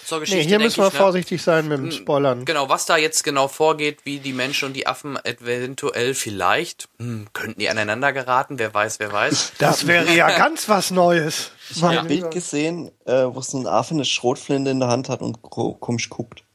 Zur 0.05 0.20
Geschichte, 0.20 0.43
nee, 0.43 0.48
hier 0.48 0.59
müssen 0.59 0.78
wir 0.78 0.89
ich, 0.89 0.93
ne? 0.94 0.98
vorsichtig 0.98 1.43
sein 1.43 1.69
mit 1.69 1.78
dem 1.78 1.90
Spoilern. 1.93 2.44
Genau, 2.44 2.69
was 2.69 2.86
da 2.86 2.97
jetzt 2.97 3.23
genau 3.23 3.47
vorgeht, 3.47 4.01
wie 4.05 4.19
die 4.19 4.32
Menschen 4.32 4.66
und 4.66 4.73
die 4.73 4.86
Affen 4.86 5.16
eventuell 5.24 6.15
vielleicht, 6.15 6.89
hm, 6.98 7.28
könnten 7.32 7.61
die 7.61 7.69
aneinander 7.69 8.12
geraten, 8.12 8.59
wer 8.59 8.74
weiß, 8.74 8.98
wer 8.98 9.12
weiß. 9.12 9.53
Das 9.59 9.86
wäre 9.86 10.12
ja 10.12 10.36
ganz 10.39 10.69
was 10.69 10.90
Neues. 10.90 11.53
Ich 11.70 11.82
habe 11.82 12.01
ein 12.01 12.09
Bild 12.09 12.31
gesehen, 12.32 12.90
äh, 13.05 13.24
wo 13.27 13.40
so 13.40 13.59
ein 13.59 13.66
Affe 13.66 13.94
eine 13.94 14.05
Schrotflinte 14.05 14.70
in 14.70 14.81
der 14.81 14.89
Hand 14.89 15.09
hat 15.09 15.20
und 15.20 15.43
komisch 15.43 16.09
guckt. 16.09 16.45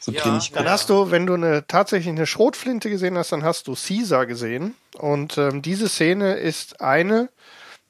So 0.00 0.12
ja, 0.12 0.38
ich 0.38 0.52
Dann 0.52 0.68
hast 0.68 0.90
du, 0.90 1.10
wenn 1.10 1.26
du 1.26 1.34
eine, 1.34 1.66
tatsächlich 1.66 2.08
eine 2.08 2.26
Schrotflinte 2.26 2.88
gesehen 2.88 3.18
hast, 3.18 3.32
dann 3.32 3.44
hast 3.44 3.66
du 3.66 3.74
Caesar 3.74 4.26
gesehen. 4.26 4.74
Und 4.96 5.38
ähm, 5.38 5.62
diese 5.62 5.88
Szene 5.88 6.34
ist 6.34 6.80
eine, 6.80 7.28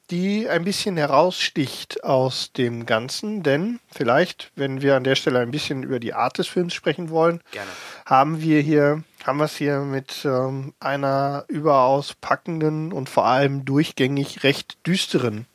die 0.09 0.49
ein 0.49 0.63
bisschen 0.63 0.97
heraussticht 0.97 2.03
aus 2.03 2.51
dem 2.53 2.87
Ganzen, 2.87 3.43
denn 3.43 3.79
vielleicht, 3.91 4.51
wenn 4.55 4.81
wir 4.81 4.95
an 4.95 5.03
der 5.03 5.15
Stelle 5.15 5.39
ein 5.39 5.51
bisschen 5.51 5.83
über 5.83 5.99
die 5.99 6.15
Art 6.15 6.39
des 6.39 6.47
Films 6.47 6.73
sprechen 6.73 7.11
wollen, 7.11 7.41
Gerne. 7.51 7.69
haben 8.07 8.41
wir 8.41 8.59
hier, 8.61 9.03
haben 9.23 9.37
wir 9.37 9.45
es 9.45 9.55
hier 9.55 9.81
mit 9.81 10.25
ähm, 10.25 10.73
einer 10.79 11.45
überaus 11.47 12.15
packenden 12.19 12.91
und 12.91 13.07
vor 13.07 13.25
allem 13.25 13.65
durchgängig 13.65 14.43
recht 14.43 14.77
düsteren 14.87 15.45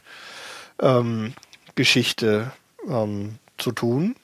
ähm, 0.81 1.35
Geschichte 1.75 2.53
ähm, 2.89 3.39
zu 3.59 3.73
tun 3.73 4.15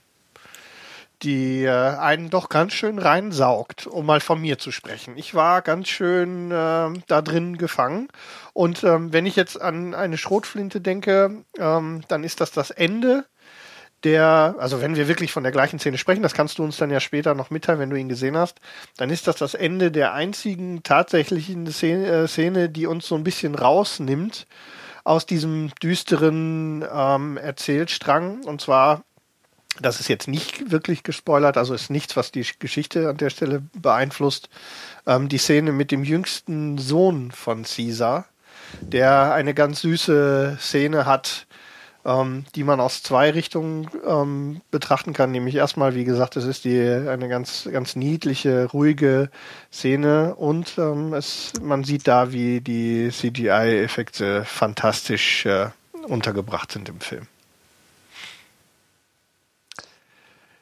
die 1.23 1.65
äh, 1.65 1.71
einen 1.71 2.31
doch 2.31 2.49
ganz 2.49 2.73
schön 2.73 2.99
reinsaugt, 2.99 3.87
um 3.87 4.07
mal 4.07 4.21
von 4.21 4.41
mir 4.41 4.59
zu 4.59 4.73
sprechen. 4.73 5.17
Ich 5.17 5.35
war 5.35 5.63
ganz 5.63 5.89
schön 5.89 6.51
äh, 6.51 6.89
da 7.07 7.23
drin 7.23 7.59
gefangen. 7.59 8.09
Und 8.53 8.85
ähm, 8.85 9.13
wenn 9.13 9.27
ich 9.27 9.37
jetzt 9.37 9.61
an 9.61 9.95
eine 9.95 10.19
Schrotflinte 10.19 10.81
denke, 10.81 11.45
ähm, 11.59 12.03
dann 12.09 12.25
ist 12.25 12.41
das 12.41 12.51
das 12.53 12.71
Ende 12.71 13.27
der, 14.05 14.55
also 14.59 14.81
wenn 14.81 14.97
wir 14.97 15.09
wirklich 15.09 15.33
von 15.33 15.43
der 15.43 15.53
gleichen 15.53 15.79
Szene 15.79 15.99
sprechen, 15.99 16.23
das 16.23 16.33
kannst 16.33 16.59
du 16.59 16.65
uns 16.65 16.79
dann 16.79 16.91
ja 16.91 17.01
später 17.01 17.35
noch 17.35 17.51
mitteilen, 17.51 17.81
wenn 17.81 17.91
du 17.91 17.97
ihn 17.97 18.09
gesehen 18.09 18.37
hast, 18.37 18.59
dann 18.97 19.11
ist 19.11 19.27
das 19.27 19.37
das 19.37 19.55
Ende 19.55 19.91
der 19.91 20.15
einzigen 20.15 20.83
tatsächlichen 20.83 21.67
Szene, 21.67 22.07
äh, 22.07 22.29
Szene 22.29 22.71
die 22.71 22.87
uns 22.87 23.07
so 23.07 23.15
ein 23.15 23.25
bisschen 23.25 23.55
rausnimmt 23.55 24.47
aus 25.05 25.27
diesem 25.27 25.71
düsteren 25.83 26.85
ähm, 26.93 27.37
Erzählstrang. 27.37 28.45
Und 28.45 28.61
zwar 28.61 29.05
das 29.81 30.01
ist 30.01 30.09
jetzt 30.09 30.29
nicht 30.29 30.71
wirklich 30.71 31.03
gespoilert, 31.03 31.57
also 31.57 31.75
ist 31.75 31.91
nichts, 31.91 32.17
was 32.17 32.33
die 32.33 32.47
Geschichte 32.59 33.09
an 33.09 33.17
der 33.17 33.31
Stelle 33.31 33.63
beeinflusst. 33.75 34.49
Ähm, 35.07 35.29
die 35.29 35.39
Szene 35.39 35.73
mit 35.73 35.91
dem 35.91 36.05
jüngsten 36.05 36.79
Sohn 36.79 37.31
von 37.31 37.65
Caesar, 37.65 38.27
der 38.81 39.33
eine 39.33 39.55
ganz 39.55 39.81
süße 39.81 40.59
Szene 40.61 41.07
hat, 41.07 41.47
ähm, 42.05 42.45
die 42.55 42.65
man 42.65 42.81
aus 42.81 43.03
zwei 43.03 43.31
Richtungen 43.31 43.89
ähm, 44.07 44.61
betrachten 44.71 45.13
kann. 45.13 45.33
Nämlich 45.33 45.55
erstmal, 45.55 45.95
wie 45.95 46.05
gesagt, 46.05 46.37
es 46.37 46.45
ist 46.45 46.65
die 46.65 46.81
eine 46.81 47.29
ganz 47.29 47.69
ganz 47.71 47.97
niedliche, 47.97 48.67
ruhige 48.67 49.31
Szene 49.73 50.35
und 50.35 50.79
ähm, 50.79 51.13
es, 51.15 51.53
man 51.61 51.85
sieht 51.85 52.09
da, 52.09 52.33
wie 52.33 52.61
die 52.61 53.11
CGI-Effekte 53.11 54.45
fantastisch 54.45 55.47
äh, 55.47 55.69
untergebracht 56.07 56.73
sind 56.73 56.89
im 56.89 57.01
Film. 57.01 57.27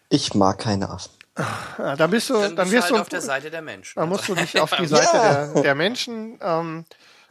Ich 0.08 0.34
mag 0.34 0.58
keine 0.58 0.88
Affen. 0.90 1.12
Ja, 1.78 1.94
dann 1.94 2.10
bist 2.10 2.30
du, 2.30 2.34
dann, 2.34 2.56
dann 2.56 2.70
wirst 2.70 2.84
halt 2.84 2.96
du 2.96 3.00
auf 3.00 3.08
der 3.08 3.20
Seite 3.20 3.50
der 3.50 3.62
Menschen. 3.62 3.92
Dann 3.96 4.08
musst 4.08 4.28
du 4.28 4.34
nicht 4.36 4.58
auf 4.58 4.72
die 4.72 4.86
Seite 4.86 5.16
ja. 5.16 5.46
der, 5.46 5.62
der, 5.62 5.74
Menschen. 5.74 6.38
Ähm, 6.42 6.84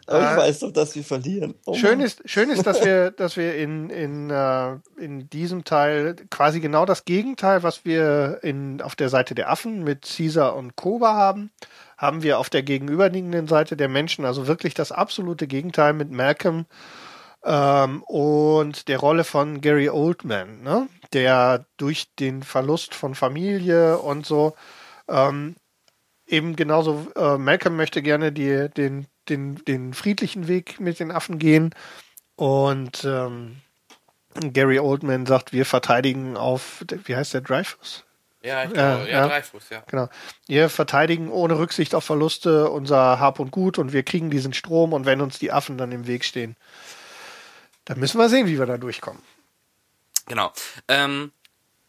aber 0.06 0.22
ich 0.22 0.32
äh, 0.32 0.38
weiß 0.38 0.60
doch, 0.60 0.72
dass 0.72 0.96
wir 0.96 1.04
verlieren. 1.04 1.56
Oh 1.66 1.74
schön 1.74 2.00
ist, 2.00 2.22
schön 2.30 2.50
ist, 2.50 2.66
dass 2.66 2.84
wir, 2.84 3.12
dass 3.12 3.36
wir 3.36 3.56
in 3.56 3.90
in 3.90 4.30
äh, 4.30 4.78
in 4.98 5.30
diesem 5.30 5.66
Teil 5.66 6.16
quasi 6.30 6.62
genau 6.62 6.86
das 6.86 7.04
Gegenteil, 7.04 7.64
was 7.64 7.84
wir 7.84 8.40
in 8.44 8.82
auf 8.82 8.96
der 8.96 9.10
Seite 9.10 9.36
der 9.36 9.50
Affen 9.50 9.84
mit 9.84 10.04
Caesar 10.04 10.56
und 10.56 10.78
Koba 10.78 11.14
haben, 11.14 11.52
haben 11.98 12.24
wir 12.24 12.40
auf 12.40 12.50
der 12.50 12.64
gegenüberliegenden 12.64 13.48
Seite 13.48 13.76
der 13.76 13.90
Menschen, 13.90 14.24
also 14.24 14.48
wirklich 14.48 14.74
das 14.74 14.94
absolute 14.94 15.48
Gegenteil 15.48 15.92
mit 15.92 16.12
Malcolm 16.12 16.66
ähm, 17.44 18.04
und 18.04 18.88
der 18.88 19.00
Rolle 19.00 19.24
von 19.24 19.62
Gary 19.62 19.90
Oldman. 19.90 20.62
Ne? 20.62 20.88
der 21.14 21.66
durch 21.78 22.14
den 22.16 22.44
Verlust 22.44 22.96
von 22.96 23.16
Familie 23.16 23.98
und 23.98 24.26
so 24.26 24.56
ähm, 25.08 25.56
eben 26.26 26.56
genauso, 26.56 27.08
äh, 27.16 27.38
Malcolm 27.38 27.76
möchte 27.76 28.02
gerne 28.02 28.32
die, 28.32 28.70
den, 28.76 29.08
den, 29.30 29.56
den 29.66 29.94
friedlichen 29.94 30.48
Weg 30.48 30.80
mit 30.80 31.00
den 31.00 31.12
Affen 31.12 31.40
gehen 31.40 31.74
und 32.36 33.06
ähm, 33.06 33.58
Gary 34.54 34.80
Oldman 34.80 35.26
sagt, 35.26 35.54
wir 35.54 35.66
verteidigen 35.66 36.38
auf, 36.38 36.86
wie 37.06 37.16
heißt 37.16 37.34
der, 37.34 37.42
Dreyfus? 37.42 38.04
Ja, 38.44 38.64
ich 38.64 38.74
glaube, 38.74 39.08
äh, 39.08 39.12
ja, 39.12 39.22
ja, 39.22 39.28
Dreyfus, 39.28 39.70
ja. 39.70 39.84
Genau. 39.88 40.10
Wir 40.46 40.70
verteidigen 40.70 41.32
ohne 41.32 41.58
Rücksicht 41.58 41.96
auf 41.96 42.04
Verluste 42.04 42.70
unser 42.70 43.20
Hab 43.20 43.40
und 43.40 43.52
Gut 43.52 43.80
und 43.80 43.94
wir 43.94 44.04
kriegen 44.04 44.30
diesen 44.30 44.54
Strom 44.54 44.94
und 44.94 45.06
wenn 45.06 45.22
uns 45.22 45.40
die 45.40 45.52
Affen 45.52 45.78
dann 45.78 45.92
im 45.92 46.06
Weg 46.06 46.24
stehen, 46.24 46.56
dann 47.88 48.00
müssen 48.00 48.20
wir 48.20 48.30
sehen, 48.30 48.48
wie 48.48 48.60
wir 48.60 48.66
da 48.66 48.78
durchkommen. 48.78 49.22
Genau. 50.28 50.52
Ähm, 50.90 51.32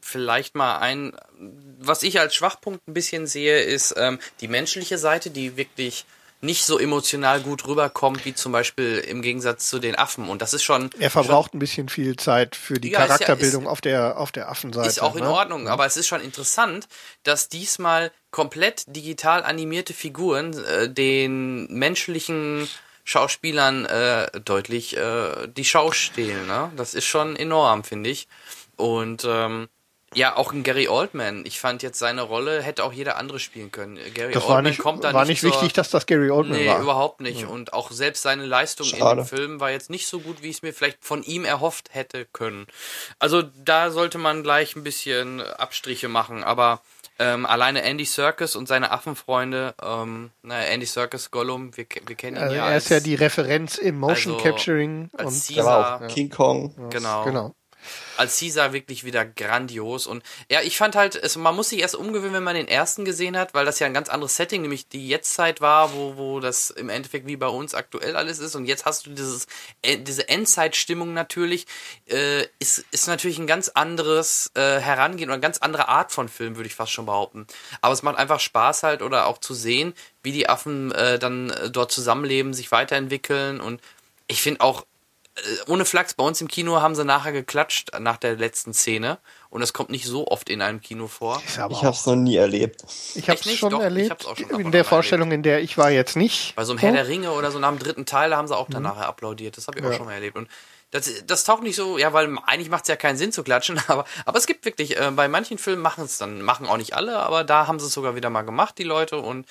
vielleicht 0.00 0.54
mal 0.54 0.78
ein, 0.78 1.12
was 1.78 2.02
ich 2.04 2.20
als 2.20 2.34
Schwachpunkt 2.34 2.86
ein 2.86 2.94
bisschen 2.94 3.26
sehe, 3.26 3.60
ist 3.62 3.94
ähm, 3.96 4.20
die 4.40 4.48
menschliche 4.48 4.96
Seite, 4.96 5.30
die 5.30 5.56
wirklich 5.56 6.06
nicht 6.40 6.64
so 6.64 6.78
emotional 6.78 7.40
gut 7.40 7.66
rüberkommt, 7.66 8.24
wie 8.24 8.32
zum 8.32 8.52
Beispiel 8.52 8.98
im 8.98 9.22
Gegensatz 9.22 9.68
zu 9.68 9.80
den 9.80 9.96
Affen. 9.96 10.28
Und 10.28 10.40
das 10.40 10.54
ist 10.54 10.62
schon. 10.62 10.88
Er 11.00 11.10
verbraucht 11.10 11.50
schon, 11.50 11.56
ein 11.56 11.58
bisschen 11.58 11.88
viel 11.88 12.14
Zeit 12.14 12.54
für 12.54 12.78
die 12.78 12.90
ja, 12.90 13.00
Charakterbildung 13.00 13.64
ja, 13.64 13.68
ist, 13.68 13.72
auf 13.72 13.80
der, 13.80 14.18
auf 14.18 14.30
der 14.30 14.48
Affenseite. 14.48 14.88
Ist 14.88 15.02
auch 15.02 15.16
in 15.16 15.24
ne? 15.24 15.30
Ordnung, 15.30 15.66
aber 15.66 15.84
es 15.84 15.96
ist 15.96 16.06
schon 16.06 16.20
interessant, 16.20 16.86
dass 17.24 17.48
diesmal 17.48 18.12
komplett 18.30 18.84
digital 18.86 19.42
animierte 19.42 19.94
Figuren 19.94 20.56
äh, 20.64 20.88
den 20.88 21.66
menschlichen 21.72 22.68
Schauspielern 23.08 23.86
äh, 23.86 24.28
deutlich 24.44 24.94
äh, 24.94 25.48
die 25.48 25.64
Schau 25.64 25.92
stehlen. 25.92 26.46
Ne? 26.46 26.70
Das 26.76 26.92
ist 26.92 27.06
schon 27.06 27.36
enorm, 27.36 27.82
finde 27.82 28.10
ich. 28.10 28.28
Und 28.76 29.26
ähm, 29.26 29.68
ja, 30.14 30.36
auch 30.36 30.52
ein 30.52 30.62
Gary 30.62 30.88
Oldman. 30.88 31.46
Ich 31.46 31.58
fand 31.58 31.82
jetzt 31.82 31.98
seine 31.98 32.20
Rolle 32.20 32.60
hätte 32.60 32.84
auch 32.84 32.92
jeder 32.92 33.16
andere 33.16 33.38
spielen 33.38 33.72
können. 33.72 33.98
Gary 34.12 34.34
das 34.34 34.42
Oldman 34.42 34.56
war 34.56 34.62
nicht, 34.62 34.78
kommt 34.78 35.04
da 35.04 35.14
war 35.14 35.24
nicht, 35.24 35.42
nicht 35.42 35.54
wichtig, 35.54 35.72
dass 35.72 35.88
das 35.88 36.04
Gary 36.04 36.30
Oldman 36.30 36.58
nee, 36.58 36.68
war. 36.68 36.76
Nee, 36.76 36.82
überhaupt 36.82 37.22
nicht. 37.22 37.40
Ja. 37.40 37.48
Und 37.48 37.72
auch 37.72 37.90
selbst 37.90 38.22
seine 38.22 38.44
Leistung 38.44 38.86
Schade. 38.86 39.10
in 39.10 39.16
dem 39.16 39.26
Film 39.26 39.60
war 39.60 39.70
jetzt 39.70 39.88
nicht 39.88 40.06
so 40.06 40.20
gut, 40.20 40.42
wie 40.42 40.50
ich 40.50 40.56
es 40.56 40.62
mir 40.62 40.74
vielleicht 40.74 41.02
von 41.02 41.22
ihm 41.22 41.46
erhofft 41.46 41.94
hätte 41.94 42.26
können. 42.26 42.66
Also 43.18 43.42
da 43.42 43.90
sollte 43.90 44.18
man 44.18 44.42
gleich 44.42 44.76
ein 44.76 44.84
bisschen 44.84 45.40
Abstriche 45.40 46.08
machen. 46.08 46.44
Aber 46.44 46.82
ähm, 47.18 47.46
alleine 47.46 47.82
Andy 47.82 48.04
Serkis 48.04 48.54
und 48.54 48.68
seine 48.68 48.90
Affenfreunde, 48.90 49.74
ähm, 49.82 50.30
naja, 50.42 50.68
Andy 50.68 50.86
Serkis, 50.86 51.30
Gollum, 51.30 51.76
wir, 51.76 51.86
wir 52.06 52.16
kennen 52.16 52.36
ihn 52.36 52.42
also 52.42 52.54
ja. 52.54 52.66
Er 52.66 52.74
als, 52.74 52.84
ist 52.84 52.90
ja 52.90 53.00
die 53.00 53.14
Referenz 53.14 53.76
im 53.76 53.98
Motion 53.98 54.34
also 54.34 54.44
Capturing 54.44 55.10
als 55.16 55.48
und 55.48 55.56
Caesar, 55.56 56.02
auch 56.02 56.08
King 56.08 56.30
Kong. 56.30 56.74
Genau. 56.90 57.24
genau. 57.24 57.54
Als 58.16 58.38
Caesar 58.38 58.72
wirklich 58.72 59.04
wieder 59.04 59.24
grandios. 59.24 60.06
Und 60.06 60.22
ja, 60.50 60.60
ich 60.62 60.76
fand 60.76 60.96
halt, 60.96 61.16
es, 61.16 61.36
man 61.36 61.54
muss 61.54 61.70
sich 61.70 61.80
erst 61.80 61.94
umgewöhnen, 61.94 62.34
wenn 62.34 62.42
man 62.42 62.54
den 62.54 62.68
ersten 62.68 63.04
gesehen 63.04 63.36
hat, 63.36 63.54
weil 63.54 63.64
das 63.64 63.78
ja 63.78 63.86
ein 63.86 63.94
ganz 63.94 64.08
anderes 64.08 64.36
Setting, 64.36 64.62
nämlich 64.62 64.88
die 64.88 65.08
Jetztzeit 65.08 65.60
war, 65.60 65.92
wo, 65.92 66.16
wo 66.16 66.40
das 66.40 66.70
im 66.70 66.88
Endeffekt 66.88 67.26
wie 67.26 67.36
bei 67.36 67.48
uns 67.48 67.74
aktuell 67.74 68.16
alles 68.16 68.38
ist. 68.38 68.54
Und 68.54 68.66
jetzt 68.66 68.84
hast 68.84 69.06
du 69.06 69.10
dieses, 69.10 69.46
äh, 69.82 69.98
diese 69.98 70.28
Endzeitstimmung 70.28 71.14
natürlich, 71.14 71.66
äh, 72.06 72.46
ist, 72.58 72.84
ist 72.90 73.06
natürlich 73.08 73.38
ein 73.38 73.46
ganz 73.46 73.68
anderes 73.68 74.50
äh, 74.54 74.78
Herangehen 74.80 75.28
oder 75.28 75.34
eine 75.34 75.42
ganz 75.42 75.58
andere 75.58 75.88
Art 75.88 76.12
von 76.12 76.28
Film, 76.28 76.56
würde 76.56 76.68
ich 76.68 76.74
fast 76.74 76.92
schon 76.92 77.06
behaupten. 77.06 77.46
Aber 77.80 77.94
es 77.94 78.02
macht 78.02 78.16
einfach 78.16 78.40
Spaß 78.40 78.82
halt 78.82 79.02
oder 79.02 79.26
auch 79.26 79.38
zu 79.38 79.54
sehen, 79.54 79.94
wie 80.22 80.32
die 80.32 80.48
Affen 80.48 80.92
äh, 80.92 81.18
dann 81.18 81.50
äh, 81.50 81.70
dort 81.70 81.92
zusammenleben, 81.92 82.54
sich 82.54 82.70
weiterentwickeln 82.70 83.60
und 83.60 83.80
ich 84.28 84.42
finde 84.42 84.60
auch, 84.60 84.84
ohne 85.66 85.84
Flachs, 85.84 86.14
bei 86.14 86.24
uns 86.24 86.40
im 86.40 86.48
Kino 86.48 86.80
haben 86.80 86.94
sie 86.94 87.04
nachher 87.04 87.32
geklatscht 87.32 87.90
nach 87.98 88.16
der 88.16 88.36
letzten 88.36 88.72
Szene. 88.72 89.18
Und 89.50 89.60
das 89.60 89.72
kommt 89.72 89.90
nicht 89.90 90.04
so 90.04 90.26
oft 90.26 90.50
in 90.50 90.60
einem 90.60 90.80
Kino 90.80 91.06
vor. 91.06 91.42
ich 91.46 91.58
habe 91.58 91.74
es 91.74 92.06
noch 92.06 92.16
nie 92.16 92.36
erlebt. 92.36 92.82
Ich 93.14 93.28
habe 93.28 93.40
es 93.40 93.54
schon 93.54 93.70
Doch, 93.70 93.80
erlebt. 93.80 94.06
Ich 94.06 94.10
hab's 94.10 94.26
auch 94.26 94.36
schon 94.36 94.60
in 94.60 94.72
der 94.72 94.84
Vorstellung, 94.84 95.32
in 95.32 95.42
der 95.42 95.62
ich 95.62 95.78
war 95.78 95.90
jetzt 95.90 96.16
nicht. 96.16 96.54
Bei 96.54 96.64
so 96.64 96.72
einem 96.72 96.80
Herr 96.80 96.92
der 96.92 97.08
Ringe 97.08 97.32
oder 97.32 97.50
so 97.50 97.58
nach 97.58 97.70
dem 97.70 97.78
dritten 97.78 98.06
Teil 98.06 98.36
haben 98.36 98.48
sie 98.48 98.56
auch 98.56 98.68
dann 98.68 98.82
nachher 98.82 99.06
applaudiert. 99.06 99.56
Das 99.56 99.66
habe 99.66 99.78
ich 99.78 99.84
auch 99.84 99.92
schon 99.92 100.06
mal 100.06 100.14
erlebt. 100.14 100.36
Und 100.36 100.48
das, 100.90 101.24
das 101.26 101.44
taucht 101.44 101.62
nicht 101.62 101.76
so, 101.76 101.98
ja, 101.98 102.12
weil 102.12 102.34
eigentlich 102.46 102.70
macht 102.70 102.84
es 102.84 102.88
ja 102.88 102.96
keinen 102.96 103.16
Sinn 103.16 103.32
zu 103.32 103.42
klatschen, 103.42 103.80
aber, 103.88 104.04
aber 104.24 104.38
es 104.38 104.46
gibt 104.46 104.64
wirklich, 104.64 104.98
äh, 104.98 105.10
bei 105.10 105.28
manchen 105.28 105.58
Filmen 105.58 105.82
machen 105.82 106.04
es 106.04 106.18
dann, 106.18 106.40
machen 106.40 106.66
auch 106.66 106.78
nicht 106.78 106.94
alle, 106.94 107.18
aber 107.18 107.44
da 107.44 107.66
haben 107.66 107.78
sie 107.78 107.86
es 107.86 107.92
sogar 107.92 108.16
wieder 108.16 108.30
mal 108.30 108.42
gemacht, 108.42 108.78
die 108.78 108.84
Leute. 108.84 109.18
Und 109.18 109.46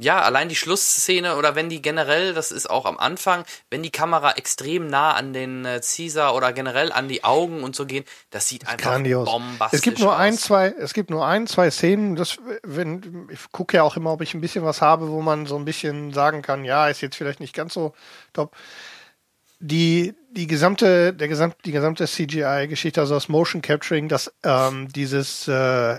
ja, 0.00 0.22
allein 0.22 0.48
die 0.48 0.56
Schlussszene 0.56 1.36
oder 1.36 1.54
wenn 1.54 1.68
die 1.68 1.82
generell, 1.82 2.32
das 2.32 2.52
ist 2.52 2.70
auch 2.70 2.86
am 2.86 2.96
Anfang, 2.96 3.44
wenn 3.68 3.82
die 3.82 3.90
Kamera 3.90 4.32
extrem 4.32 4.86
nah 4.86 5.12
an 5.12 5.34
den 5.34 5.66
äh, 5.66 5.80
Caesar 5.80 6.34
oder 6.34 6.54
generell 6.54 6.90
an 6.90 7.06
die 7.06 7.22
Augen 7.22 7.62
und 7.62 7.76
so 7.76 7.84
gehen, 7.84 8.04
das 8.30 8.48
sieht 8.48 8.66
einfach 8.66 8.92
Grandios. 8.92 9.30
bombastisch 9.30 9.78
Es 9.78 9.82
gibt 9.82 9.98
nur 9.98 10.14
aus. 10.14 10.18
ein, 10.18 10.38
zwei, 10.38 10.68
es 10.68 10.94
gibt 10.94 11.10
nur 11.10 11.26
ein, 11.26 11.46
zwei 11.46 11.70
Szenen, 11.70 12.16
das, 12.16 12.38
wenn, 12.62 13.28
ich 13.30 13.40
gucke 13.52 13.76
ja 13.76 13.82
auch 13.82 13.96
immer, 13.96 14.12
ob 14.12 14.22
ich 14.22 14.32
ein 14.32 14.40
bisschen 14.40 14.64
was 14.64 14.80
habe, 14.80 15.10
wo 15.10 15.20
man 15.20 15.44
so 15.44 15.56
ein 15.56 15.66
bisschen 15.66 16.14
sagen 16.14 16.40
kann, 16.40 16.64
ja, 16.64 16.88
ist 16.88 17.02
jetzt 17.02 17.16
vielleicht 17.16 17.40
nicht 17.40 17.54
ganz 17.54 17.74
so 17.74 17.92
top. 18.32 18.56
Die, 19.58 20.14
die 20.30 20.46
gesamte, 20.46 21.12
der 21.12 21.28
gesamt, 21.28 21.56
die 21.66 21.72
gesamte 21.72 22.06
CGI-Geschichte, 22.06 23.02
also 23.02 23.12
das 23.12 23.28
Motion 23.28 23.60
Capturing, 23.60 24.08
das, 24.08 24.32
ähm, 24.42 24.88
dieses 24.88 25.46
äh, 25.46 25.98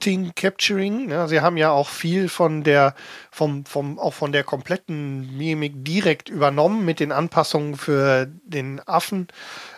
Acting 0.00 0.32
Capturing, 0.34 1.08
ne? 1.08 1.28
sie 1.28 1.42
haben 1.42 1.58
ja 1.58 1.72
auch 1.72 1.90
viel 1.90 2.30
von 2.30 2.64
der, 2.64 2.94
vom, 3.30 3.66
vom, 3.66 3.98
auch 3.98 4.14
von 4.14 4.32
der 4.32 4.44
kompletten 4.44 5.36
Mimik 5.36 5.84
direkt 5.84 6.30
übernommen 6.30 6.86
mit 6.86 7.00
den 7.00 7.12
Anpassungen 7.12 7.76
für 7.76 8.26
den 8.46 8.80
Affen, 8.88 9.28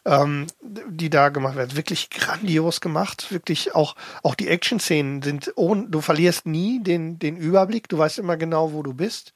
ähm, 0.05 0.47
die 0.61 1.11
da 1.11 1.29
gemacht 1.29 1.57
werden. 1.57 1.77
Wirklich 1.77 2.11
grandios 2.11 2.81
gemacht. 2.81 3.31
Wirklich 3.31 3.75
auch, 3.75 3.95
auch 4.23 4.35
die 4.35 4.49
Action-Szenen 4.49 5.23
sind 5.23 5.53
ohne, 5.57 5.89
du 5.89 6.01
verlierst 6.01 6.47
nie 6.47 6.83
den, 6.83 7.19
den 7.19 7.37
Überblick. 7.37 7.89
Du 7.89 7.99
weißt 7.99 8.19
immer 8.19 8.37
genau, 8.37 8.73
wo 8.73 8.83
du 8.83 8.95
bist. 8.95 9.33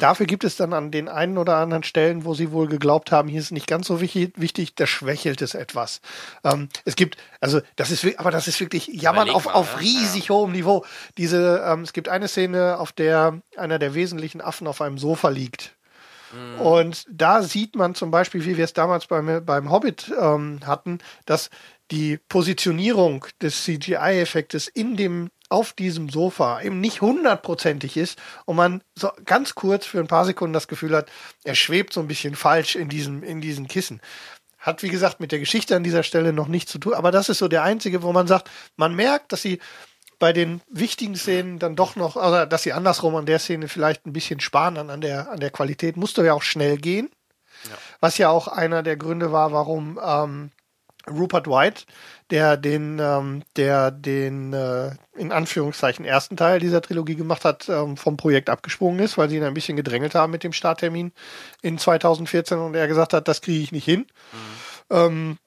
Dafür 0.00 0.26
gibt 0.26 0.44
es 0.44 0.56
dann 0.56 0.72
an 0.72 0.90
den 0.90 1.08
einen 1.08 1.38
oder 1.38 1.56
anderen 1.56 1.82
Stellen, 1.82 2.24
wo 2.24 2.34
sie 2.34 2.52
wohl 2.52 2.68
geglaubt 2.68 3.12
haben, 3.12 3.28
hier 3.28 3.40
ist 3.40 3.52
nicht 3.52 3.66
ganz 3.66 3.86
so 3.86 4.00
wichtig, 4.00 4.32
wichtig 4.36 4.74
da 4.74 4.86
schwächelt 4.86 5.42
es 5.42 5.54
etwas. 5.54 6.00
Ähm, 6.44 6.68
es 6.84 6.96
gibt, 6.96 7.16
also, 7.40 7.60
das 7.76 7.90
ist, 7.90 8.18
aber 8.18 8.30
das 8.30 8.48
ist 8.48 8.60
wirklich 8.60 8.88
Jammern 8.88 9.30
auf, 9.30 9.46
auf 9.46 9.72
ja. 9.72 9.78
riesig 9.78 10.30
hohem 10.30 10.52
Niveau. 10.52 10.84
Diese, 11.16 11.64
ähm, 11.66 11.82
es 11.82 11.92
gibt 11.92 12.08
eine 12.08 12.28
Szene, 12.28 12.78
auf 12.78 12.92
der 12.92 13.40
einer 13.56 13.78
der 13.78 13.94
wesentlichen 13.94 14.40
Affen 14.40 14.66
auf 14.66 14.80
einem 14.80 14.98
Sofa 14.98 15.28
liegt. 15.28 15.77
Und 16.58 17.06
da 17.10 17.42
sieht 17.42 17.76
man 17.76 17.94
zum 17.94 18.10
Beispiel, 18.10 18.44
wie 18.44 18.56
wir 18.56 18.64
es 18.64 18.72
damals 18.72 19.06
beim, 19.06 19.44
beim 19.44 19.70
Hobbit 19.70 20.12
ähm, 20.20 20.60
hatten, 20.66 20.98
dass 21.26 21.50
die 21.90 22.18
Positionierung 22.28 23.26
des 23.40 23.64
CGI-Effektes 23.64 24.68
in 24.68 24.96
dem 24.96 25.30
auf 25.48 25.72
diesem 25.72 26.10
Sofa 26.10 26.60
eben 26.60 26.80
nicht 26.80 27.00
hundertprozentig 27.00 27.96
ist 27.96 28.18
und 28.44 28.56
man 28.56 28.82
so 28.94 29.10
ganz 29.24 29.54
kurz 29.54 29.86
für 29.86 29.98
ein 29.98 30.06
paar 30.06 30.26
Sekunden 30.26 30.52
das 30.52 30.68
Gefühl 30.68 30.94
hat, 30.94 31.10
er 31.44 31.54
schwebt 31.54 31.94
so 31.94 32.00
ein 32.00 32.08
bisschen 32.08 32.34
falsch 32.34 32.76
in 32.76 32.90
diesem, 32.90 33.22
in 33.22 33.40
diesen 33.40 33.66
Kissen. 33.66 34.00
Hat, 34.58 34.82
wie 34.82 34.90
gesagt, 34.90 35.20
mit 35.20 35.32
der 35.32 35.38
Geschichte 35.38 35.74
an 35.76 35.84
dieser 35.84 36.02
Stelle 36.02 36.32
noch 36.32 36.48
nichts 36.48 36.72
zu 36.72 36.78
tun, 36.78 36.92
aber 36.92 37.10
das 37.10 37.28
ist 37.30 37.38
so 37.38 37.48
der 37.48 37.62
einzige, 37.62 38.02
wo 38.02 38.12
man 38.12 38.26
sagt, 38.26 38.50
man 38.76 38.94
merkt, 38.94 39.32
dass 39.32 39.40
sie 39.40 39.60
bei 40.18 40.32
den 40.32 40.60
wichtigen 40.68 41.16
Szenen 41.16 41.58
dann 41.58 41.76
doch 41.76 41.96
noch, 41.96 42.16
oder 42.16 42.46
dass 42.46 42.62
sie 42.62 42.72
andersrum 42.72 43.14
an 43.16 43.26
der 43.26 43.38
Szene 43.38 43.68
vielleicht 43.68 44.06
ein 44.06 44.12
bisschen 44.12 44.40
sparen 44.40 44.76
an, 44.76 44.90
an, 44.90 45.00
der, 45.00 45.30
an 45.30 45.40
der 45.40 45.50
Qualität, 45.50 45.96
musste 45.96 46.24
ja 46.24 46.34
auch 46.34 46.42
schnell 46.42 46.76
gehen. 46.78 47.10
Was 48.00 48.18
ja 48.18 48.30
auch 48.30 48.48
einer 48.48 48.82
der 48.82 48.96
Gründe 48.96 49.32
war, 49.32 49.52
warum 49.52 49.98
ähm, 50.02 50.50
Rupert 51.08 51.46
White, 51.46 51.84
der 52.30 52.56
den, 52.56 52.98
ähm, 53.00 53.42
der 53.56 53.90
den 53.90 54.52
äh, 54.52 54.90
in 55.16 55.32
Anführungszeichen 55.32 56.04
ersten 56.04 56.36
Teil 56.36 56.60
dieser 56.60 56.82
Trilogie 56.82 57.16
gemacht 57.16 57.44
hat, 57.44 57.68
ähm, 57.68 57.96
vom 57.96 58.16
Projekt 58.16 58.50
abgesprungen 58.50 59.00
ist, 59.00 59.18
weil 59.18 59.28
sie 59.28 59.36
ihn 59.36 59.44
ein 59.44 59.54
bisschen 59.54 59.76
gedrängelt 59.76 60.14
haben 60.14 60.30
mit 60.30 60.44
dem 60.44 60.52
Starttermin 60.52 61.12
in 61.62 61.78
2014 61.78 62.58
und 62.58 62.74
er 62.74 62.88
gesagt 62.88 63.12
hat, 63.12 63.26
das 63.28 63.40
kriege 63.40 63.62
ich 63.62 63.72
nicht 63.72 63.84
hin. 63.84 64.06
Ähm, 64.90 65.38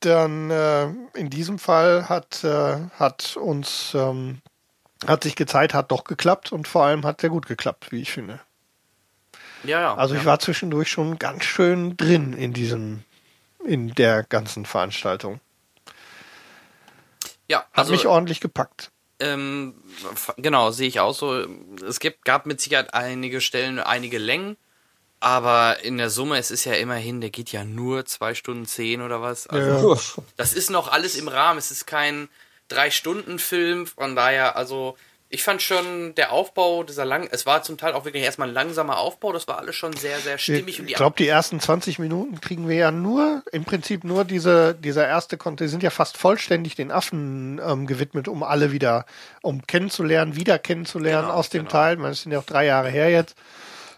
dann 0.00 0.50
äh, 0.50 0.86
in 1.14 1.30
diesem 1.30 1.58
Fall 1.58 2.08
hat, 2.08 2.42
äh, 2.44 2.78
hat 2.98 3.36
uns 3.36 3.92
ähm, 3.94 4.40
hat 5.06 5.22
sich 5.22 5.36
gezeigt, 5.36 5.74
hat 5.74 5.92
doch 5.92 6.04
geklappt 6.04 6.52
und 6.52 6.66
vor 6.66 6.84
allem 6.84 7.04
hat 7.04 7.20
sehr 7.20 7.30
gut 7.30 7.46
geklappt, 7.46 7.92
wie 7.92 8.02
ich 8.02 8.10
finde. 8.10 8.40
Ja, 9.64 9.80
ja. 9.80 9.94
Also 9.94 10.14
ja. 10.14 10.20
ich 10.20 10.26
war 10.26 10.38
zwischendurch 10.40 10.90
schon 10.90 11.18
ganz 11.18 11.44
schön 11.44 11.96
drin 11.96 12.32
in 12.32 12.52
diesem, 12.52 13.04
in 13.64 13.94
der 13.94 14.24
ganzen 14.24 14.64
Veranstaltung. 14.66 15.40
ja, 17.48 17.58
Hat 17.58 17.68
also, 17.72 17.92
mich 17.92 18.06
ordentlich 18.06 18.40
gepackt. 18.40 18.90
Ähm, 19.20 19.74
genau, 20.36 20.70
sehe 20.70 20.88
ich 20.88 21.00
auch 21.00 21.14
so. 21.14 21.44
Es 21.86 21.98
gibt, 21.98 22.24
gab 22.24 22.46
mit 22.46 22.60
Sicherheit 22.60 22.94
einige 22.94 23.40
Stellen, 23.40 23.80
einige 23.80 24.18
Längen, 24.18 24.56
aber 25.20 25.82
in 25.82 25.98
der 25.98 26.10
Summe, 26.10 26.38
es 26.38 26.50
ist 26.50 26.64
ja 26.64 26.74
immerhin, 26.74 27.20
der 27.20 27.30
geht 27.30 27.50
ja 27.50 27.64
nur 27.64 28.06
zwei 28.06 28.34
Stunden 28.34 28.66
zehn 28.66 29.02
oder 29.02 29.20
was. 29.20 29.46
Also, 29.46 29.94
Ja. 29.94 30.22
Das 30.36 30.52
ist 30.52 30.70
noch 30.70 30.92
alles 30.92 31.16
im 31.16 31.28
Rahmen. 31.28 31.58
Es 31.58 31.70
ist 31.70 31.86
kein 31.86 32.28
Drei-Stunden-Film, 32.68 33.86
von 33.86 34.14
daher, 34.14 34.56
also 34.56 34.96
ich 35.30 35.42
fand 35.42 35.60
schon 35.60 36.14
der 36.14 36.32
Aufbau 36.32 36.84
dieser 36.84 37.04
lang, 37.04 37.28
es 37.30 37.44
war 37.44 37.62
zum 37.62 37.76
Teil 37.76 37.92
auch 37.92 38.06
wirklich 38.06 38.22
erstmal 38.22 38.48
ein 38.48 38.54
langsamer 38.54 38.98
Aufbau, 38.98 39.32
das 39.32 39.46
war 39.46 39.58
alles 39.58 39.76
schon 39.76 39.92
sehr, 39.92 40.18
sehr 40.20 40.38
stimmig. 40.38 40.80
Ich 40.80 40.94
glaube, 40.94 41.16
die 41.18 41.28
ersten 41.28 41.60
20 41.60 41.98
Minuten 41.98 42.40
kriegen 42.40 42.66
wir 42.66 42.76
ja 42.76 42.90
nur, 42.90 43.42
im 43.52 43.64
Prinzip 43.64 44.04
nur 44.04 44.24
diese, 44.24 44.74
dieser 44.74 45.06
erste 45.06 45.36
Content, 45.36 45.68
die 45.68 45.70
sind 45.70 45.82
ja 45.82 45.90
fast 45.90 46.16
vollständig 46.16 46.76
den 46.76 46.90
Affen 46.90 47.60
ähm, 47.62 47.86
gewidmet, 47.86 48.26
um 48.26 48.42
alle 48.42 48.72
wieder, 48.72 49.04
um 49.42 49.66
kennenzulernen, 49.66 50.34
wieder 50.34 50.58
kennenzulernen 50.58 51.26
Genau, 51.26 51.38
aus 51.38 51.50
dem 51.50 51.64
genau. 51.64 51.72
Teil. 51.72 51.96
Man, 51.96 52.12
es 52.12 52.22
sind 52.22 52.32
ja 52.32 52.38
auch 52.38 52.44
drei 52.44 52.64
Jahre 52.64 52.88
her 52.88 53.10
jetzt. 53.10 53.36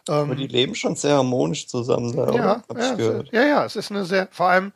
Aber 0.09 0.35
die 0.35 0.47
leben 0.47 0.75
schon 0.75 0.97
sehr 0.97 1.17
harmonisch 1.17 1.67
zusammen 1.69 2.15
da, 2.17 2.33
Ja, 2.33 2.63
ja, 2.77 2.95
gehört. 2.95 3.29
ja, 3.33 3.43
ja, 3.45 3.65
es 3.65 3.77
ist 3.77 3.91
eine 3.91 4.05
sehr, 4.05 4.29
vor 4.31 4.49
allem, 4.49 4.73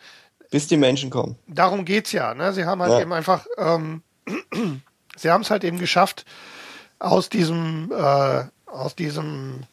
Bis 0.50 0.66
die 0.68 0.76
Menschen 0.76 1.10
kommen. 1.10 1.36
darum 1.46 1.84
geht's 1.84 2.12
ja. 2.12 2.34
Ne? 2.34 2.52
Sie 2.52 2.64
haben 2.64 2.80
halt 2.82 2.92
Ja. 2.92 3.00
eben 3.00 3.12
einfach, 3.12 3.46
ähm, 3.58 4.02
sie 5.16 5.30
haben 5.30 5.40
es 5.42 5.50
halt 5.50 5.64
eben 5.64 5.78
geschafft, 5.78 6.24
aus 6.98 7.28
diesem, 7.28 7.90
äh, 7.92 8.44
aus 8.66 8.94
diesem 8.94 9.64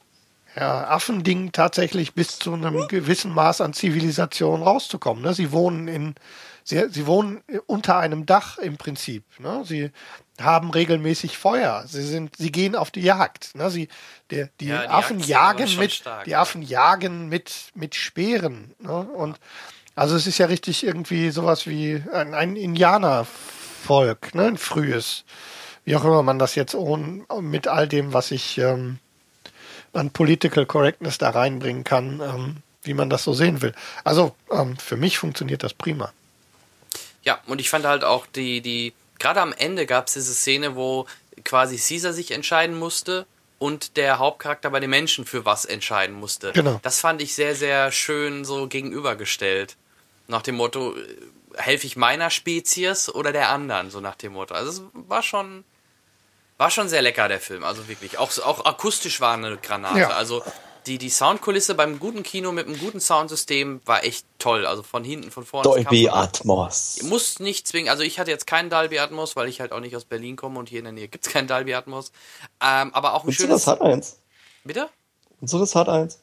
ja, 0.56 0.88
Affending 0.90 1.52
tatsächlich 1.52 2.14
bis 2.14 2.40
zu 2.40 2.54
einem 2.54 2.88
gewissen 2.88 3.34
Maß 3.34 3.62
an 3.62 3.74
Zivilisation 3.74 4.64
rauszukommen. 4.64 5.24
Ne? 5.24 5.34
Sie 5.34 5.52
wohnen 5.52 5.88
in, 5.88 6.16
sie, 6.64 6.90
sie 6.90 7.08
wohnen 7.08 7.42
unter 7.68 7.98
einem 7.98 8.26
Dach 8.26 8.58
im 8.58 8.78
Prinzip. 8.78 9.24
Ne? 9.40 9.62
Sie 9.66 9.92
haben 10.44 10.70
regelmäßig 10.70 11.38
Feuer. 11.38 11.84
Sie 11.88 12.04
sind, 12.04 12.36
sie 12.38 12.52
gehen 12.52 12.76
auf 12.76 12.92
die 12.92 13.02
Jagd. 13.02 13.56
Ne? 13.56 13.70
Sie, 13.70 13.88
der, 14.30 14.50
die, 14.60 14.68
Ja, 14.68 14.82
die 14.82 14.90
Affen 14.90 15.20
jagen 15.20 15.78
mit, 15.78 15.92
stark, 15.92 16.26
die. 16.26 16.36
Affen 16.36 16.62
jagen 16.62 17.30
mit, 17.30 17.52
mit 17.74 17.96
Speeren. 17.96 18.74
Ne? 18.80 18.92
Und 18.92 19.40
also 19.96 20.16
es 20.16 20.28
ist 20.28 20.38
ja 20.38 20.48
richtig 20.48 20.84
irgendwie 20.84 21.32
sowas 21.32 21.68
wie 21.68 22.04
ein, 22.14 22.34
ein 22.34 22.56
Indianervolk, 22.56 24.34
ne? 24.36 24.48
ein 24.48 24.58
frühes. 24.58 25.26
Wie 25.84 25.96
auch 25.96 26.04
immer 26.04 26.24
man 26.24 26.40
das 26.40 26.56
jetzt 26.56 26.76
ohne, 26.76 27.26
mit 27.42 27.68
all 27.68 27.88
dem, 27.88 28.14
was 28.14 28.32
ich 28.32 28.58
ähm, 28.58 29.00
an 29.94 30.12
Political 30.12 30.66
Correctness 30.66 31.18
da 31.18 31.32
reinbringen 31.32 31.84
kann, 31.84 32.22
ähm, 32.22 32.58
wie 32.84 32.94
man 32.94 33.10
das 33.10 33.24
so 33.24 33.34
sehen 33.34 33.62
will. 33.62 33.74
Also 34.04 34.36
ähm, 34.52 34.78
für 34.78 34.98
mich 34.98 35.18
funktioniert 35.18 35.64
das 35.64 35.74
prima. 35.74 36.14
Ja, 37.24 37.40
und 37.46 37.62
ich 37.62 37.70
fand 37.70 37.86
halt 37.86 38.04
auch 38.04 38.26
die, 38.26 38.62
die, 38.62 38.94
gerade 39.22 39.40
am 39.40 39.54
Ende 39.54 39.86
gab 39.86 40.08
es 40.08 40.14
diese 40.14 40.34
Szene, 40.34 40.76
wo 40.76 41.06
quasi 41.46 41.78
Caesar 41.78 42.12
sich 42.12 42.32
entscheiden 42.32 42.78
musste 42.78 43.26
und 43.60 43.96
der 43.96 44.18
Hauptcharakter 44.18 44.72
bei 44.72 44.80
den 44.80 44.90
Menschen 44.90 45.26
für 45.26 45.46
was 45.46 45.66
entscheiden 45.66 46.16
musste. 46.16 46.52
Genau. 46.52 46.80
Das 46.82 47.00
fand 47.00 47.22
ich 47.22 47.36
sehr, 47.36 47.56
sehr 47.56 47.92
schön 47.92 48.44
so 48.44 48.68
gegenübergestellt. 48.68 49.78
Nach 50.28 50.42
dem 50.42 50.56
Motto, 50.56 50.96
äh, 50.96 51.18
helfe 51.56 51.86
ich 51.86 51.96
meiner 51.96 52.30
Spezies 52.32 53.10
oder 53.10 53.32
der 53.32 53.50
anderen, 53.50 53.92
so 53.92 54.00
nach 54.00 54.16
dem 54.16 54.34
Motto. 54.34 54.56
Also 54.56 54.72
es 54.72 54.82
war 54.94 55.22
schon, 55.22 55.64
war 56.58 56.72
schon 56.72 56.90
sehr 56.90 57.04
lecker, 57.04 57.28
der 57.28 57.40
Film. 57.40 57.64
Also 57.64 57.88
wirklich. 57.88 58.18
Auch, 58.18 58.36
auch 58.40 58.66
akustisch 58.66 59.22
war 59.22 59.36
eine 59.36 59.58
Granate. 59.58 60.00
Ja. 60.00 60.10
Also 60.10 60.44
die, 60.86 60.98
die 60.98 61.10
Soundkulisse 61.10 61.76
beim 61.76 62.00
guten 62.00 62.24
Kino 62.24 62.52
mit 62.52 62.68
einem 62.68 62.80
guten 62.80 63.00
Soundsystem 63.00 63.82
war 63.86 64.04
echt 64.04 64.26
toll. 64.40 64.66
Also 64.66 64.84
von 64.84 65.04
hinten, 65.04 65.32
von 65.32 65.46
vorne. 65.46 65.68
es 65.70 65.84
Dolby 65.84 66.10
Atmos. 66.10 67.00
Muss 67.04 67.40
nicht 67.40 67.68
zwingen, 67.68 67.90
also 67.90 68.04
ich 68.04 68.20
hatte 68.20 68.32
jetzt 68.32 68.48
keinen 68.48 68.70
Dolby 68.70 69.00
Atmos, 69.00 69.36
weil 69.36 69.48
ich 69.50 69.62
halt 69.62 69.72
auch 69.72 69.80
nicht 69.80 69.96
aus 69.96 70.06
Berlin 70.06 70.36
komme 70.36 70.60
und 70.60 70.70
hier 70.70 70.80
in 70.80 70.86
der 70.86 70.94
Nähe 70.94 71.08
gibt's 71.08 71.30
keinen 71.30 71.48
Dolby 71.48 71.74
Atmos. 71.74 72.12
Ähm, 72.62 72.94
aber 72.94 73.14
auch 73.14 73.24
ein 73.24 73.28
Und 73.28 73.34
so 73.38 73.44
schönes. 73.44 73.66
das 73.66 73.68
hat 73.68 73.82
eins. 73.82 74.18
Bitte? 74.64 74.90
Und 75.40 75.50
so 75.50 75.60
das 75.60 75.76
hat 75.76 75.90
eins. 75.90 76.20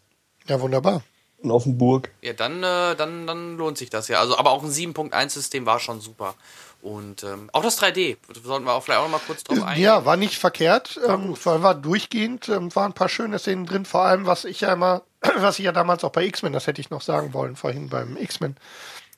Ja, 0.47 0.61
wunderbar. 0.61 1.03
In 1.41 1.53
Offenburg. 1.53 2.11
Ja, 2.21 2.33
dann, 2.33 2.65
äh, 2.65 2.97
dann, 2.97 3.27
dann 3.27 3.57
lohnt 3.57 3.79
sich 3.79 3.91
das 3.91 4.09
ja. 4.09 4.19
Also, 4.19 4.37
aber 4.37 4.51
auch 4.51 4.65
ein 4.65 4.71
7.1-System 4.71 5.67
war 5.67 5.79
schon 5.79 6.01
super. 6.01 6.35
Und 6.81 7.25
ähm, 7.25 7.51
auch 7.53 7.63
das 7.63 7.81
3D, 7.83 8.17
sollten 8.45 8.65
wir 8.65 8.73
auch 8.73 8.85
vielleicht 8.85 9.01
auch 9.01 9.05
noch 9.05 9.19
mal 9.19 9.27
kurz 9.27 9.43
drauf 9.43 9.63
eingehen. 9.63 9.83
Ja, 9.83 10.05
war 10.05 10.17
nicht 10.17 10.39
verkehrt. 10.39 10.99
Ähm, 11.07 11.37
war, 11.45 11.63
war 11.63 11.75
durchgehend, 11.75 12.49
ähm, 12.49 12.75
waren 12.75 12.93
ein 12.93 12.95
paar 12.95 13.09
schöne 13.09 13.39
Szenen 13.39 13.67
drin. 13.67 13.85
Vor 13.85 14.03
allem, 14.03 14.27
was 14.27 14.45
ich 14.45 14.61
ja 14.61 14.73
immer, 14.73 15.03
was 15.37 15.59
ich 15.59 15.65
ja 15.65 15.73
damals 15.73 16.05
auch 16.05 16.13
bei 16.13 16.25
X-Men, 16.25 16.53
das 16.53 16.67
hätte 16.67 16.81
ich 16.81 16.91
noch 16.91 17.03
sagen 17.03 17.35
wollen, 17.35 17.57
vorhin 17.57 17.89
beim 17.89 18.17
X-Men, 18.17 18.57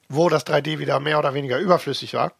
wo 0.08 0.28
das 0.30 0.46
3D 0.46 0.78
wieder 0.78 1.00
mehr 1.00 1.18
oder 1.18 1.34
weniger 1.34 1.58
überflüssig 1.58 2.14
war. 2.14 2.32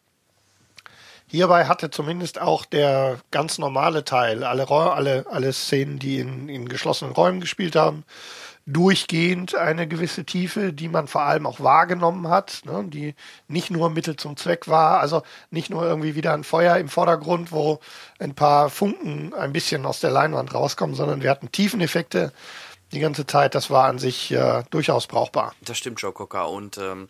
Hierbei 1.27 1.65
hatte 1.65 1.89
zumindest 1.91 2.41
auch 2.41 2.65
der 2.65 3.19
ganz 3.29 3.57
normale 3.57 4.03
Teil, 4.03 4.43
alle, 4.43 4.69
alle, 4.69 5.25
alle 5.29 5.53
Szenen, 5.53 5.97
die 5.97 6.19
in, 6.19 6.49
in 6.49 6.67
geschlossenen 6.67 7.13
Räumen 7.13 7.39
gespielt 7.39 7.77
haben, 7.77 8.03
durchgehend 8.65 9.55
eine 9.55 9.87
gewisse 9.87 10.23
Tiefe, 10.23 10.73
die 10.73 10.87
man 10.87 11.07
vor 11.07 11.23
allem 11.23 11.45
auch 11.45 11.59
wahrgenommen 11.59 12.27
hat, 12.27 12.61
ne, 12.65 12.83
die 12.87 13.15
nicht 13.47 13.71
nur 13.71 13.89
Mittel 13.89 14.15
zum 14.15 14.37
Zweck 14.37 14.67
war, 14.67 14.99
also 14.99 15.23
nicht 15.49 15.69
nur 15.69 15.83
irgendwie 15.83 16.15
wieder 16.15 16.33
ein 16.33 16.43
Feuer 16.43 16.77
im 16.77 16.89
Vordergrund, 16.89 17.51
wo 17.51 17.79
ein 18.19 18.35
paar 18.35 18.69
Funken 18.69 19.33
ein 19.33 19.53
bisschen 19.53 19.85
aus 19.85 19.99
der 19.99 20.11
Leinwand 20.11 20.53
rauskommen, 20.53 20.95
sondern 20.95 21.21
wir 21.21 21.29
hatten 21.29 21.51
Tiefeneffekte 21.51 22.31
die 22.91 22.99
ganze 22.99 23.25
Zeit. 23.25 23.55
Das 23.55 23.69
war 23.69 23.85
an 23.85 23.99
sich 23.99 24.31
äh, 24.31 24.63
durchaus 24.69 25.07
brauchbar. 25.07 25.53
Das 25.61 25.77
stimmt, 25.77 26.01
Joe 26.01 26.11
Cocker. 26.11 26.49
Und 26.49 26.77
ähm, 26.77 27.07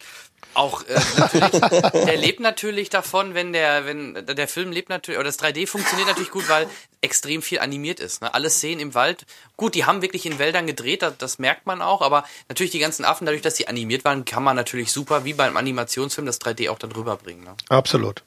auch 0.54 0.84
äh, 0.84 1.00
natürlich, 1.16 1.92
der 1.94 2.18
lebt 2.18 2.40
natürlich 2.40 2.90
davon, 2.90 3.34
wenn 3.34 3.54
der, 3.54 3.86
wenn 3.86 4.26
der 4.26 4.48
Film 4.48 4.72
lebt 4.72 4.90
natürlich, 4.90 5.18
oder 5.18 5.26
das 5.28 5.40
3D 5.40 5.68
funktioniert 5.68 6.08
natürlich 6.08 6.32
gut, 6.32 6.50
weil 6.50 6.68
extrem 7.02 7.42
viel 7.42 7.60
animiert 7.60 8.00
ist. 8.00 8.22
Ne? 8.22 8.34
Alle 8.34 8.50
Szenen 8.50 8.80
im 8.80 8.94
Wald, 8.94 9.26
gut, 9.58 9.76
die 9.76 9.86
haben 9.86 10.02
wirklich 10.02 10.26
in 10.26 10.40
Wäldern 10.40 10.68
gedreht, 10.68 11.02
das, 11.02 11.18
das 11.18 11.40
merkt 11.40 11.66
man 11.66 11.82
auch, 11.82 12.02
aber 12.02 12.26
natürlich 12.50 12.72
die 12.72 12.80
ganzen 12.80 13.06
Affen, 13.06 13.26
dadurch, 13.26 13.42
dass 13.42 13.56
sie 13.56 13.68
animiert 13.68 14.06
waren, 14.06 14.26
kann 14.26 14.44
man 14.44 14.56
natürlich 14.56 14.92
super, 14.92 15.26
wie 15.26 15.34
beim 15.34 15.58
Animationsfilm, 15.58 16.26
das 16.26 16.42
3D 16.42 16.70
auch 16.70 16.80
dann 16.80 16.92
rüberbringen. 16.92 17.44
Ne? 17.44 17.56
Absolut. 17.70 18.24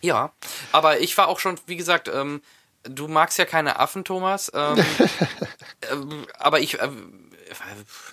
Ja, 0.00 0.32
aber 0.72 1.00
ich 1.00 1.16
war 1.18 1.28
auch 1.28 1.40
schon, 1.40 1.58
wie 1.66 1.76
gesagt, 1.76 2.08
ähm, 2.08 2.40
du 2.84 3.08
magst 3.08 3.38
ja 3.38 3.44
keine 3.44 3.78
Affen, 3.78 4.04
Thomas, 4.04 4.50
ähm, 4.54 4.84
ähm, 5.90 6.26
aber 6.38 6.60
ich, 6.60 6.80
ähm, 6.80 7.30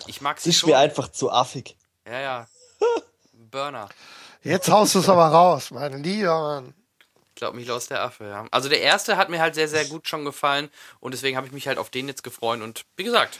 ich 0.06 0.20
mag 0.20 0.40
sie 0.40 0.50
ist 0.50 0.58
schon. 0.58 0.70
mir 0.70 0.78
einfach 0.78 1.08
zu 1.08 1.30
affig. 1.30 1.76
Ja, 2.06 2.20
ja. 2.20 2.48
Burner. 3.50 3.88
Jetzt 4.42 4.70
haust 4.70 4.94
du 4.94 4.98
es 5.00 5.08
aber 5.08 5.26
raus, 5.26 5.70
mein 5.70 6.02
lieber 6.02 6.38
Mann. 6.40 6.74
Ich 7.30 7.34
glaube, 7.40 7.56
mich 7.56 7.70
aus 7.70 7.86
der 7.88 8.02
Affe, 8.02 8.24
ja. 8.24 8.46
Also 8.50 8.68
der 8.68 8.80
erste 8.80 9.16
hat 9.16 9.28
mir 9.28 9.40
halt 9.40 9.54
sehr, 9.54 9.68
sehr 9.68 9.84
gut 9.84 10.08
schon 10.08 10.24
gefallen 10.24 10.70
und 11.00 11.12
deswegen 11.12 11.36
habe 11.36 11.46
ich 11.46 11.52
mich 11.52 11.68
halt 11.68 11.78
auf 11.78 11.90
den 11.90 12.08
jetzt 12.08 12.22
gefreut 12.24 12.62
und 12.62 12.84
wie 12.96 13.04
gesagt, 13.04 13.38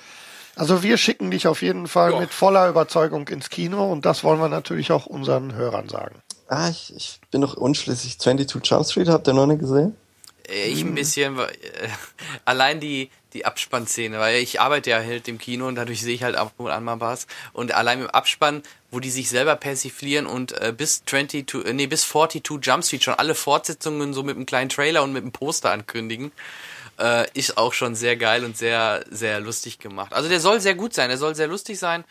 Also 0.54 0.82
wir 0.82 0.96
schicken 0.98 1.30
dich 1.30 1.46
auf 1.48 1.62
jeden 1.62 1.86
Fall 1.86 2.12
Ja. 2.12 2.20
mit 2.20 2.32
voller 2.32 2.68
Überzeugung 2.68 3.28
ins 3.28 3.48
Kino 3.50 3.90
und 3.90 4.04
das 4.06 4.22
wollen 4.24 4.40
wir 4.40 4.48
natürlich 4.48 4.90
auch 4.92 5.06
unseren 5.06 5.54
Hörern 5.54 5.88
sagen. 5.88 6.22
Ah, 6.48 6.68
ich, 6.68 6.94
ich 6.94 7.20
bin 7.30 7.40
noch 7.40 7.54
unschlüssig. 7.56 8.18
22 8.18 8.62
Jump 8.70 8.86
Street, 8.86 9.08
habt 9.08 9.26
ihr 9.28 9.34
noch 9.34 9.46
nicht 9.46 9.60
gesehen? 9.60 9.96
Äh, 10.48 10.68
ich 10.68 10.82
Mhm. 10.84 10.90
ein 10.90 10.94
bisschen, 10.94 11.36
weil, 11.36 11.50
äh, 11.50 11.88
allein 12.44 12.80
die, 12.80 13.10
die 13.32 13.44
Abspannszene, 13.44 14.18
weil 14.18 14.36
ich 14.42 14.60
arbeite 14.60 14.90
ja 14.90 14.96
halt 14.98 15.28
im 15.28 15.38
Kino 15.38 15.66
und 15.68 15.74
dadurch 15.74 16.00
sehe 16.00 16.14
ich 16.14 16.22
halt 16.22 16.36
ab 16.36 16.52
und 16.56 16.70
an 16.70 16.84
mal 16.84 17.00
was 17.00 17.26
und 17.52 17.72
allein 17.74 18.00
im 18.00 18.06
Abspann, 18.10 18.62
wo 18.90 19.00
die 19.00 19.10
sich 19.10 19.28
selber 19.28 19.56
persiflieren 19.56 20.26
und 20.26 20.52
äh, 20.60 20.72
bis 20.76 21.04
22, 21.04 21.66
äh, 21.66 21.72
nee, 21.74 21.86
bis 21.86 22.08
42 22.08 22.58
Jump 22.66 22.84
Street 22.84 23.04
schon 23.04 23.14
alle 23.14 23.34
Fortsetzungen 23.34 24.14
so 24.14 24.22
mit 24.22 24.36
einem 24.36 24.46
kleinen 24.46 24.70
Trailer 24.70 25.02
und 25.02 25.12
mit 25.12 25.22
einem 25.22 25.32
Poster 25.32 25.70
ankündigen, 25.70 26.32
äh, 26.98 27.26
ist 27.34 27.58
auch 27.58 27.74
schon 27.74 27.94
sehr 27.94 28.16
geil 28.16 28.44
und 28.44 28.56
sehr, 28.56 29.04
sehr 29.10 29.40
lustig 29.40 29.78
gemacht. 29.78 30.14
Also 30.14 30.28
der 30.30 30.40
soll 30.40 30.60
sehr 30.60 30.74
gut 30.74 30.94
sein, 30.94 31.08
der 31.10 31.18
soll 31.18 31.34
sehr 31.34 31.46
lustig 31.48 31.78
sein. 31.78 32.04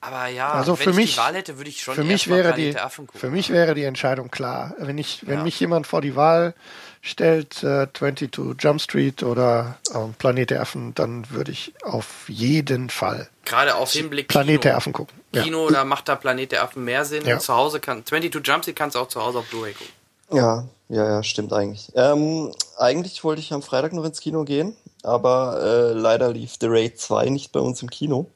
Aber 0.00 0.26
ja, 0.28 0.50
Also 0.50 0.76
wenn 0.78 0.84
für 0.84 0.90
ich 0.90 0.96
mich- 0.96 1.10
die 1.12 1.16
Wahl 1.18 1.34
hätte, 1.34 1.58
würde 1.58 1.70
ich 1.70 1.80
schon 1.82 1.94
Für 1.94 2.02
mich 2.02 2.28
wäre 2.28 2.54
die 2.54 2.72
der 2.72 2.86
Affen 2.86 3.06
gucken. 3.06 3.20
für 3.20 3.30
mich 3.30 3.50
wäre 3.50 3.74
die 3.74 3.84
Entscheidung 3.84 4.30
klar. 4.32 4.74
Wenn 4.78 4.98
ich 4.98 5.20
wenn 5.26 5.38
Ja. 5.38 5.42
mich 5.44 5.60
jemand 5.60 5.86
vor 5.86 6.00
die 6.00 6.16
Wahl 6.16 6.54
stellt, 7.02 7.62
äh, 7.64 7.88
22 7.92 8.56
Jump 8.58 8.80
Street 8.80 9.22
oder 9.24 9.76
ähm, 9.94 10.14
Planet 10.16 10.50
der 10.50 10.62
Affen, 10.62 10.94
dann 10.94 11.28
würde 11.30 11.50
ich 11.50 11.74
auf 11.82 12.28
jeden 12.28 12.88
Fall 12.88 13.28
Gerade 13.44 13.74
auf 13.74 13.92
den 13.92 14.08
Blick 14.08 14.28
Planet 14.28 14.48
Kino. 14.48 14.60
der 14.60 14.76
Affen 14.76 14.92
gucken. 14.92 15.18
Ja. 15.34 15.42
Kino, 15.42 15.68
da 15.68 15.84
macht 15.84 16.08
da 16.08 16.14
Planet 16.14 16.52
der 16.52 16.62
Affen 16.62 16.84
mehr 16.84 17.04
Sinn. 17.04 17.26
Ja. 17.26 17.38
Zu 17.40 17.54
Hause 17.54 17.80
kann 17.80 18.06
22 18.06 18.46
Jump 18.46 18.62
Street 18.62 18.76
kannst 18.76 18.94
du 18.94 19.00
auch 19.00 19.08
zu 19.08 19.20
Hause 19.20 19.40
auf 19.40 19.50
Blu-ray 19.50 19.72
gucken. 19.72 19.92
Ja, 20.32 20.64
ja, 20.88 21.08
ja, 21.08 21.22
stimmt 21.22 21.52
eigentlich. 21.52 21.90
Ähm, 21.94 22.52
eigentlich 22.78 23.22
wollte 23.24 23.40
ich 23.40 23.52
am 23.52 23.62
Freitag 23.62 23.92
noch 23.92 24.04
ins 24.04 24.20
Kino 24.20 24.44
gehen, 24.44 24.76
aber 25.02 25.60
äh, 25.60 25.92
leider 25.92 26.32
lief 26.32 26.54
The 26.60 26.68
Raid 26.68 26.98
2 27.00 27.26
nicht 27.30 27.50
bei 27.52 27.60
uns 27.60 27.82
im 27.82 27.90
Kino. 27.90 28.30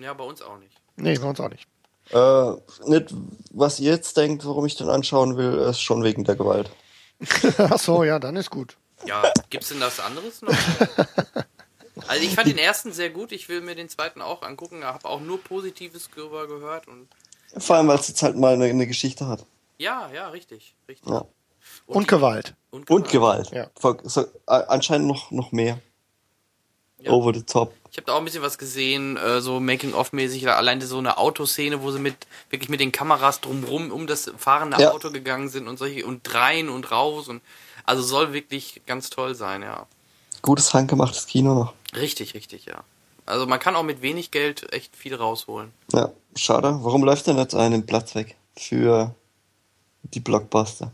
Ja, 0.00 0.14
bei 0.14 0.24
uns 0.24 0.40
auch 0.40 0.58
nicht. 0.58 0.72
Nee, 0.96 1.18
bei 1.18 1.28
uns 1.28 1.40
auch 1.40 1.50
nicht. 1.50 1.66
Äh, 2.10 2.90
nicht, 2.90 3.12
was 3.50 3.80
ihr 3.80 3.90
jetzt 3.90 4.16
denkt, 4.16 4.46
warum 4.46 4.64
ich 4.66 4.76
den 4.76 4.88
anschauen 4.88 5.36
will, 5.36 5.54
ist 5.54 5.80
schon 5.80 6.04
wegen 6.04 6.24
der 6.24 6.36
Gewalt. 6.36 6.70
Ach 7.58 7.78
so, 7.78 8.04
ja, 8.04 8.18
dann 8.18 8.36
ist 8.36 8.50
gut. 8.50 8.76
Ja, 9.06 9.22
gibt's 9.50 9.68
denn 9.68 9.80
das 9.80 10.00
anderes 10.00 10.42
noch? 10.42 10.52
Also 12.06 12.22
ich 12.22 12.34
fand 12.36 12.46
den 12.46 12.58
ersten 12.58 12.92
sehr 12.92 13.10
gut, 13.10 13.32
ich 13.32 13.48
will 13.48 13.60
mir 13.60 13.74
den 13.74 13.88
zweiten 13.88 14.22
auch 14.22 14.42
angucken, 14.42 14.84
habe 14.84 15.06
auch 15.08 15.20
nur 15.20 15.42
Positives 15.42 16.08
darüber 16.14 16.46
gehört 16.46 16.86
und 16.86 17.08
Vor 17.58 17.74
allem, 17.76 17.88
weil 17.88 17.98
es 17.98 18.06
jetzt 18.08 18.22
halt 18.22 18.36
mal 18.36 18.54
eine, 18.54 18.66
eine 18.66 18.86
Geschichte 18.86 19.26
hat. 19.26 19.44
ja, 19.78 20.08
ja, 20.14 20.28
richtig, 20.28 20.74
richtig. 20.88 21.06
Ja. 21.10 21.24
Und 21.86 22.04
die- 22.04 22.06
Gewalt. 22.06 22.54
und, 22.70 22.88
Und 22.88 23.08
Gewalt. 23.10 23.50
Ja. 23.50 23.68
So, 23.78 23.96
anscheinend 24.46 25.08
noch, 25.08 25.32
noch 25.32 25.50
mehr. 25.50 25.80
Ja. 27.00 27.12
Over 27.12 27.32
the 27.34 27.42
top. 27.42 27.72
Ich 27.90 27.96
habe 27.96 28.06
da 28.06 28.14
auch 28.14 28.18
ein 28.18 28.24
bisschen 28.24 28.42
was 28.42 28.58
gesehen, 28.58 29.16
äh, 29.16 29.40
so 29.40 29.60
Making-of-mäßig, 29.60 30.42
da 30.42 30.56
alleine 30.56 30.84
so 30.86 30.98
eine 30.98 31.16
Autoszene, 31.16 31.82
wo 31.82 31.90
sie 31.90 31.98
mit 32.00 32.14
wirklich 32.50 32.68
mit 32.68 32.80
den 32.80 32.92
Kameras 32.92 33.40
drumrum 33.40 33.90
um 33.90 34.06
das 34.06 34.30
fahrende 34.36 34.80
Ja. 34.80 34.92
Auto 34.92 35.10
gegangen 35.10 35.48
sind 35.48 35.68
und 35.68 35.78
solche 35.78 36.04
und 36.04 36.34
rein 36.34 36.68
und 36.68 36.90
raus 36.90 37.28
und 37.28 37.40
also 37.84 38.02
soll 38.02 38.32
wirklich 38.32 38.82
ganz 38.86 39.10
toll 39.10 39.34
sein, 39.34 39.62
ja. 39.62 39.86
Gutes 40.42 40.74
handgemachtes 40.74 41.26
Kino 41.26 41.54
noch. 41.54 41.74
Richtig, 41.96 42.34
richtig, 42.34 42.66
ja. 42.66 42.84
Also 43.26 43.46
man 43.46 43.58
kann 43.58 43.76
auch 43.76 43.82
mit 43.82 44.02
wenig 44.02 44.30
Geld 44.30 44.72
echt 44.72 44.96
viel 44.96 45.14
rausholen. 45.14 45.72
Ja, 45.92 46.12
schade. 46.36 46.78
Warum 46.82 47.04
läuft 47.04 47.26
denn 47.26 47.38
jetzt 47.38 47.54
einen 47.54 47.86
Platz 47.86 48.14
weg 48.14 48.36
für 48.56 49.14
die 50.02 50.20
Blockbuster? 50.20 50.92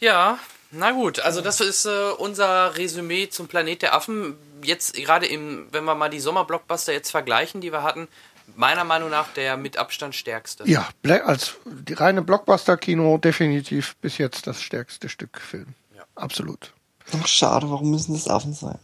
Ja, 0.00 0.38
na 0.70 0.92
gut, 0.92 1.20
also 1.20 1.40
das 1.40 1.60
ist 1.60 1.84
äh, 1.84 2.10
unser 2.18 2.76
Resümee 2.76 3.28
zum 3.28 3.48
Planet 3.48 3.82
der 3.82 3.94
Affen. 3.94 4.36
Jetzt 4.62 4.94
gerade 4.94 5.26
im, 5.26 5.66
wenn 5.72 5.84
wir 5.84 5.94
mal 5.94 6.10
die 6.10 6.20
Sommerblockbuster 6.20 6.92
jetzt 6.92 7.10
vergleichen, 7.10 7.60
die 7.60 7.72
wir 7.72 7.82
hatten, 7.82 8.08
meiner 8.56 8.84
Meinung 8.84 9.10
nach 9.10 9.32
der 9.32 9.56
mit 9.56 9.76
Abstand 9.76 10.14
stärkste. 10.14 10.64
Ja, 10.68 10.88
als 11.24 11.54
die 11.64 11.94
reine 11.94 12.22
Blockbuster-Kino 12.22 13.18
definitiv 13.18 13.96
bis 13.96 14.18
jetzt 14.18 14.46
das 14.46 14.60
stärkste 14.62 15.08
Stück 15.08 15.40
Film. 15.40 15.74
Ja. 15.96 16.02
Absolut. 16.14 16.72
Ach, 17.18 17.26
schade, 17.26 17.70
warum 17.70 17.90
müssen 17.90 18.12
das 18.12 18.28
Affen 18.28 18.54
sein? 18.54 18.78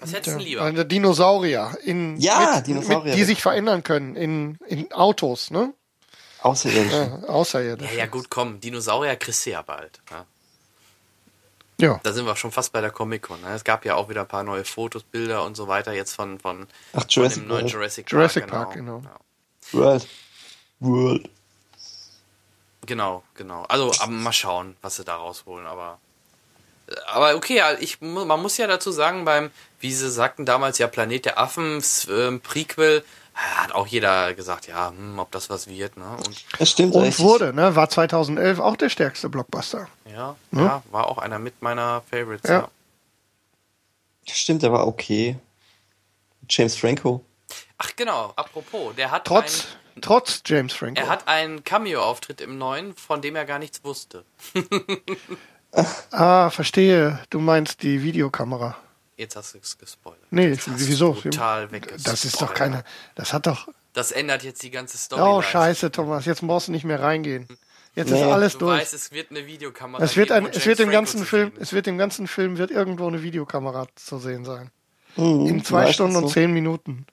Was 0.00 0.12
hättest 0.12 0.36
du 0.36 0.42
lieber? 0.42 0.62
Eine 0.62 0.86
Dinosaurier, 0.86 1.76
in, 1.84 2.18
Ja, 2.18 2.54
mit, 2.56 2.66
Dinosaurier. 2.68 3.10
Mit, 3.10 3.14
die 3.14 3.24
sich 3.24 3.42
verändern 3.42 3.82
können 3.82 4.16
in, 4.16 4.58
in 4.66 4.92
Autos, 4.92 5.50
ne? 5.50 5.74
Außerirdisch. 6.42 6.92
Ja, 6.92 7.28
außerirdisch. 7.28 7.90
Ja, 7.90 7.98
ja, 7.98 8.06
gut, 8.06 8.30
komm, 8.30 8.60
Dinosaurier 8.60 9.16
kriegst 9.16 9.44
du 9.44 9.50
ja 9.50 9.62
bald. 9.62 10.00
Ja. 10.10 10.24
Ja. 11.80 12.00
Da 12.02 12.12
sind 12.12 12.26
wir 12.26 12.36
schon 12.36 12.52
fast 12.52 12.72
bei 12.72 12.80
der 12.80 12.90
Comic-Con. 12.90 13.40
Ne? 13.40 13.54
Es 13.54 13.64
gab 13.64 13.84
ja 13.84 13.94
auch 13.94 14.08
wieder 14.08 14.22
ein 14.22 14.28
paar 14.28 14.44
neue 14.44 14.64
Fotos, 14.64 15.02
Bilder 15.02 15.44
und 15.44 15.56
so 15.56 15.68
weiter 15.68 15.92
jetzt 15.92 16.14
von, 16.14 16.38
von, 16.38 16.66
Ach, 16.92 17.00
von 17.00 17.08
Jurassic 17.08 17.42
dem 17.42 17.48
neuen 17.48 17.62
World. 17.62 17.72
Jurassic 17.72 18.06
Park. 18.06 18.12
Jurassic 18.12 18.46
Park, 18.46 18.72
genau. 18.74 19.02
Ja. 19.04 19.78
World. 19.78 20.08
World. 20.80 21.30
Genau, 22.86 23.22
genau. 23.34 23.64
Also 23.68 23.92
aber 24.00 24.10
mal 24.10 24.32
schauen, 24.32 24.76
was 24.82 24.96
sie 24.96 25.04
da 25.04 25.16
rausholen, 25.16 25.66
aber 25.66 25.98
aber 27.06 27.36
okay, 27.36 27.62
ich 27.78 28.00
man 28.00 28.40
muss 28.42 28.56
ja 28.56 28.66
dazu 28.66 28.90
sagen 28.90 29.24
beim 29.24 29.50
wie 29.78 29.92
sie 29.92 30.10
sagten 30.10 30.44
damals 30.44 30.78
ja 30.78 30.88
Planet 30.88 31.24
der 31.24 31.38
Affen 31.38 31.82
ähm, 32.08 32.40
Prequel 32.40 33.04
hat 33.34 33.72
auch 33.72 33.86
jeder 33.86 34.34
gesagt, 34.34 34.66
ja, 34.66 34.90
hm, 34.90 35.18
ob 35.18 35.30
das 35.30 35.48
was 35.50 35.66
wird, 35.68 35.96
ne? 35.96 36.16
Und 36.26 36.44
Das 36.58 36.70
stimmt 36.70 36.94
Und 36.94 37.18
wurde, 37.20 37.52
ne? 37.54 37.74
War 37.76 37.88
2011 37.88 38.58
auch 38.58 38.76
der 38.76 38.88
stärkste 38.90 39.28
Blockbuster. 39.28 39.88
ja, 40.12 40.36
Hm? 40.52 40.58
ja, 40.58 40.82
war 40.90 41.06
auch 41.08 41.18
einer 41.18 41.38
mit 41.38 41.62
meiner 41.62 42.02
Favorites, 42.10 42.48
Ja. 42.48 42.58
ja. 42.60 42.68
Das 44.26 44.36
stimmt, 44.36 44.62
der 44.62 44.72
war 44.72 44.86
okay. 44.86 45.38
James 46.48 46.76
Franco. 46.76 47.24
Ach 47.78 47.90
genau, 47.96 48.32
apropos, 48.36 48.94
der 48.94 49.10
hat 49.10 49.24
Trotz, 49.24 49.66
ein, 49.96 50.02
trotz 50.02 50.42
James 50.44 50.72
Franco. 50.74 51.00
er 51.00 51.08
hat 51.08 51.26
einen 51.26 51.64
Cameo-Auftritt 51.64 52.40
im 52.40 52.58
neuen, 52.58 52.94
von 52.94 53.22
dem 53.22 53.34
er 53.36 53.44
gar 53.46 53.58
nichts 53.58 53.82
wusste. 53.82 54.24
ah, 56.10 56.50
verstehe. 56.50 57.20
Du 57.30 57.38
meinst 57.40 57.82
die 57.82 58.02
Videokamera. 58.02 58.76
Jetzt 59.20 59.36
hast 59.36 59.52
du 59.54 59.58
es 59.58 59.76
gespoilert. 59.76 60.22
Nee, 60.30 60.56
wieso? 60.66 61.12
Total 61.12 61.70
weggespoilert. 61.70 62.06
Das 62.06 62.24
ist 62.24 62.40
doch 62.40 62.54
keine. 62.54 62.84
Das 63.14 63.32
hat 63.34 63.46
doch. 63.46 63.68
Das 63.92 64.12
ändert 64.12 64.42
jetzt 64.44 64.62
die 64.62 64.70
ganze 64.70 64.96
Story. 64.96 65.20
Oh, 65.22 65.42
scheiße, 65.42 65.90
Thomas. 65.92 66.24
Jetzt 66.24 66.40
brauchst 66.40 66.68
du 66.68 66.72
nicht 66.72 66.84
mehr 66.84 67.02
reingehen. 67.02 67.46
Jetzt 67.94 68.06
ist 68.10 68.14
Nee. 68.20 68.32
alles 68.32 68.54
Du 68.54 68.60
durch. 68.60 68.80
weißt, 68.80 68.94
es 68.94 69.12
wird 69.12 69.30
eine 69.30 69.46
Videokamera. 69.46 70.02
Es 70.02 70.16
wird, 70.16 70.28
geben, 70.28 70.46
ein, 70.46 70.52
es 70.52 70.64
wird 70.64 70.80
im 70.80 70.90
ganzen 70.90 71.18
zu 71.18 71.24
Film, 71.26 71.48
sehen 71.50 71.56
ist. 71.56 71.62
es 71.68 71.72
wird 71.74 71.86
im 71.88 71.98
ganzen 71.98 72.26
Film 72.28 72.56
wird 72.56 72.70
irgendwo 72.70 73.06
eine 73.08 73.22
Videokamera 73.22 73.88
zu 73.96 74.18
sehen 74.18 74.44
sein. 74.46 74.70
Mhm, 75.16 75.46
In 75.48 75.64
zwei 75.64 75.92
Stunden 75.92 76.16
und 76.16 76.28
so. 76.28 76.32
zehn 76.32 76.52
Minuten. 76.52 77.04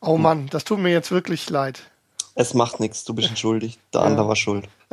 Oh 0.00 0.18
Mann, 0.18 0.48
das 0.50 0.64
tut 0.64 0.78
mir 0.80 0.90
jetzt 0.92 1.10
wirklich 1.10 1.48
leid. 1.48 1.80
Es 2.34 2.52
macht 2.54 2.80
nichts, 2.80 3.04
du 3.04 3.14
bist 3.14 3.28
entschuldigt. 3.30 3.78
Der 3.94 4.02
andere 4.02 4.28
war 4.28 4.36
schuld. 4.36 4.68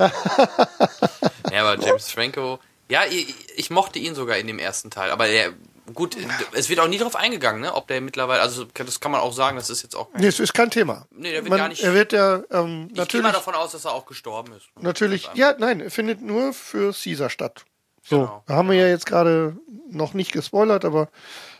Ja, 1.52 1.62
aber 1.68 1.80
James 1.84 2.10
Franco. 2.12 2.60
Ja, 2.90 3.04
ich, 3.10 3.34
ich 3.58 3.70
mochte 3.70 4.00
ihn 4.00 4.14
sogar 4.16 4.38
in 4.38 4.48
dem 4.48 4.60
ersten 4.60 4.90
Teil. 4.92 5.10
Aber 5.12 5.28
er, 5.28 5.54
gut, 5.94 6.18
es 6.54 6.70
wird 6.70 6.80
auch 6.80 6.88
nie 6.88 6.98
darauf 6.98 7.16
eingegangen, 7.16 7.62
ne? 7.62 7.74
Ob 7.74 7.88
der 7.88 8.02
mittlerweile, 8.02 8.42
also 8.42 8.66
das 8.66 9.00
kann 9.00 9.12
man 9.12 9.22
auch 9.22 9.34
sagen, 9.34 9.58
das 9.58 9.70
ist 9.70 9.84
jetzt 9.84 9.96
auch. 9.96 10.10
Nee, 10.18 10.28
es 10.28 10.40
ist 10.40 10.54
kein 10.54 10.72
Thema. 10.72 11.06
Nee, 11.12 11.32
der 11.32 11.44
wird 11.44 11.50
Man, 11.50 11.58
gar 11.60 11.68
nicht. 11.70 11.84
Er 11.84 11.94
wird 11.94 12.14
ja 12.14 12.36
ähm, 12.36 12.42
ich 12.42 12.50
gehe 12.50 12.62
mal 12.62 12.96
natürlich, 12.96 13.32
davon 13.32 13.56
aus, 13.56 13.72
dass 13.74 13.86
er 13.86 13.94
auch 13.94 14.06
gestorben 14.06 14.54
ist. 14.54 14.66
natürlich, 14.80 15.30
ja, 15.36 15.56
nein, 15.58 15.82
er 15.82 15.92
findet 15.92 16.22
nur 16.22 16.54
für 16.54 16.94
Caesar 16.94 17.30
statt. 17.30 17.66
So, 18.04 18.20
Genau. 18.20 18.44
da 18.46 18.56
haben 18.56 18.70
wir 18.70 18.78
ja 18.78 18.88
jetzt 18.88 19.06
gerade 19.06 19.58
noch 19.90 20.14
nicht 20.14 20.32
gespoilert, 20.32 20.86
aber 20.86 21.10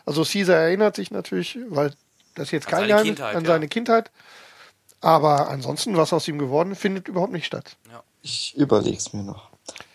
also 0.04 0.22
Caesar 0.24 0.56
erinnert 0.56 0.96
sich 0.96 1.10
natürlich, 1.10 1.58
weil 1.68 1.92
das 2.34 2.48
ist 2.48 2.52
jetzt 2.52 2.66
An 2.66 2.70
kein 2.70 2.80
seine 2.80 2.88
Geheimnis, 2.92 3.16
Kindheit, 3.16 3.36
an 3.36 3.44
ja. 3.44 3.48
seine 3.48 3.68
Kindheit. 3.68 4.10
Aber 5.00 5.48
ansonsten, 5.48 5.96
was 5.96 6.12
aus 6.12 6.26
ihm 6.28 6.38
geworden, 6.38 6.72
ist, 6.72 6.80
findet 6.80 7.08
überhaupt 7.08 7.32
nicht 7.32 7.46
statt. 7.46 7.76
Ich 8.22 8.56
überleg's 8.56 9.12
mir 9.12 9.22
noch. 9.22 9.50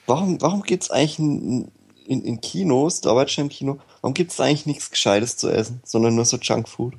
Warum, 0.08 0.42
warum 0.42 0.64
gibt's 0.64 0.92
eigentlich 0.92 1.20
in, 1.20 1.72
in, 2.12 2.24
in 2.26 2.42
Kinos, 2.42 3.02
da 3.02 3.16
war 3.16 3.26
ich 3.26 3.32
schon 3.32 3.46
im 3.46 3.50
Kino, 3.50 3.80
warum 4.02 4.14
gibt's 4.14 4.36
da 4.36 4.44
eigentlich 4.44 4.66
nichts 4.66 4.90
Gescheites 4.92 5.38
zu 5.38 5.50
essen, 5.50 5.82
sondern 5.86 6.16
nur 6.16 6.26
so 6.26 6.38
Junkfood? 6.38 6.94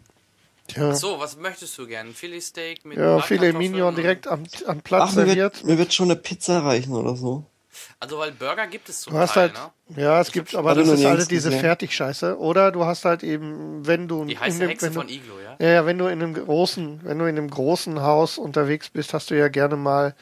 Tja, 0.68 0.94
So, 0.94 1.18
was 1.18 1.36
möchtest 1.36 1.76
du 1.78 1.86
gern? 1.86 2.14
Filet 2.14 2.40
Steak 2.40 2.84
mit 2.84 2.98
ja, 2.98 3.16
Bratkartoffeln 3.16 3.58
Mignon 3.58 3.94
direkt 3.94 4.26
am, 4.26 4.44
am 4.66 4.80
Platz 4.80 5.02
Ach, 5.10 5.12
mir 5.14 5.26
serviert. 5.26 5.54
wird, 5.56 5.64
mir 5.64 5.78
wird 5.78 5.92
schon 5.92 6.10
eine 6.10 6.16
Pizza 6.20 6.60
reichen 6.64 6.94
oder 6.94 7.14
so. 7.16 7.44
Also, 8.00 8.18
weil 8.18 8.32
Burger 8.32 8.66
gibt 8.66 8.88
es 8.88 9.00
zum 9.00 9.12
Du 9.14 9.18
hast 9.18 9.34
Teil, 9.34 9.52
halt, 9.54 9.54
ne? 9.96 10.02
ja, 10.02 10.20
es 10.20 10.30
gibt, 10.30 10.54
aber 10.54 10.74
das 10.74 10.88
ist 10.88 11.04
alle 11.04 11.26
diese 11.26 11.48
gesehen. 11.48 11.60
Fertigscheiße. 11.60 12.38
Oder 12.38 12.70
du 12.70 12.84
hast 12.84 13.04
halt 13.04 13.22
eben, 13.22 13.86
wenn 13.86 14.08
du 14.08 14.24
Die 14.24 14.34
in 14.34 14.40
heiße 14.40 14.58
dem- 14.58 14.68
Hexe 14.68 14.86
wenn 14.86 14.94
du, 14.94 15.00
von 15.00 15.08
Iglo, 15.08 15.40
ja? 15.40 15.56
Ja, 15.58 15.68
ja, 15.74 15.86
wenn 15.86 15.98
du 15.98 16.06
in 16.06 16.22
einem 16.22 16.34
großen, 16.34 17.00
wenn 17.02 17.18
du 17.18 17.24
in 17.26 17.36
einem 17.38 17.50
großen 17.50 18.00
Haus 18.02 18.38
unterwegs 18.38 18.90
bist, 18.90 19.14
hast 19.14 19.30
du 19.30 19.38
ja 19.38 19.48
gerne 19.48 19.76
mal, 19.76 20.14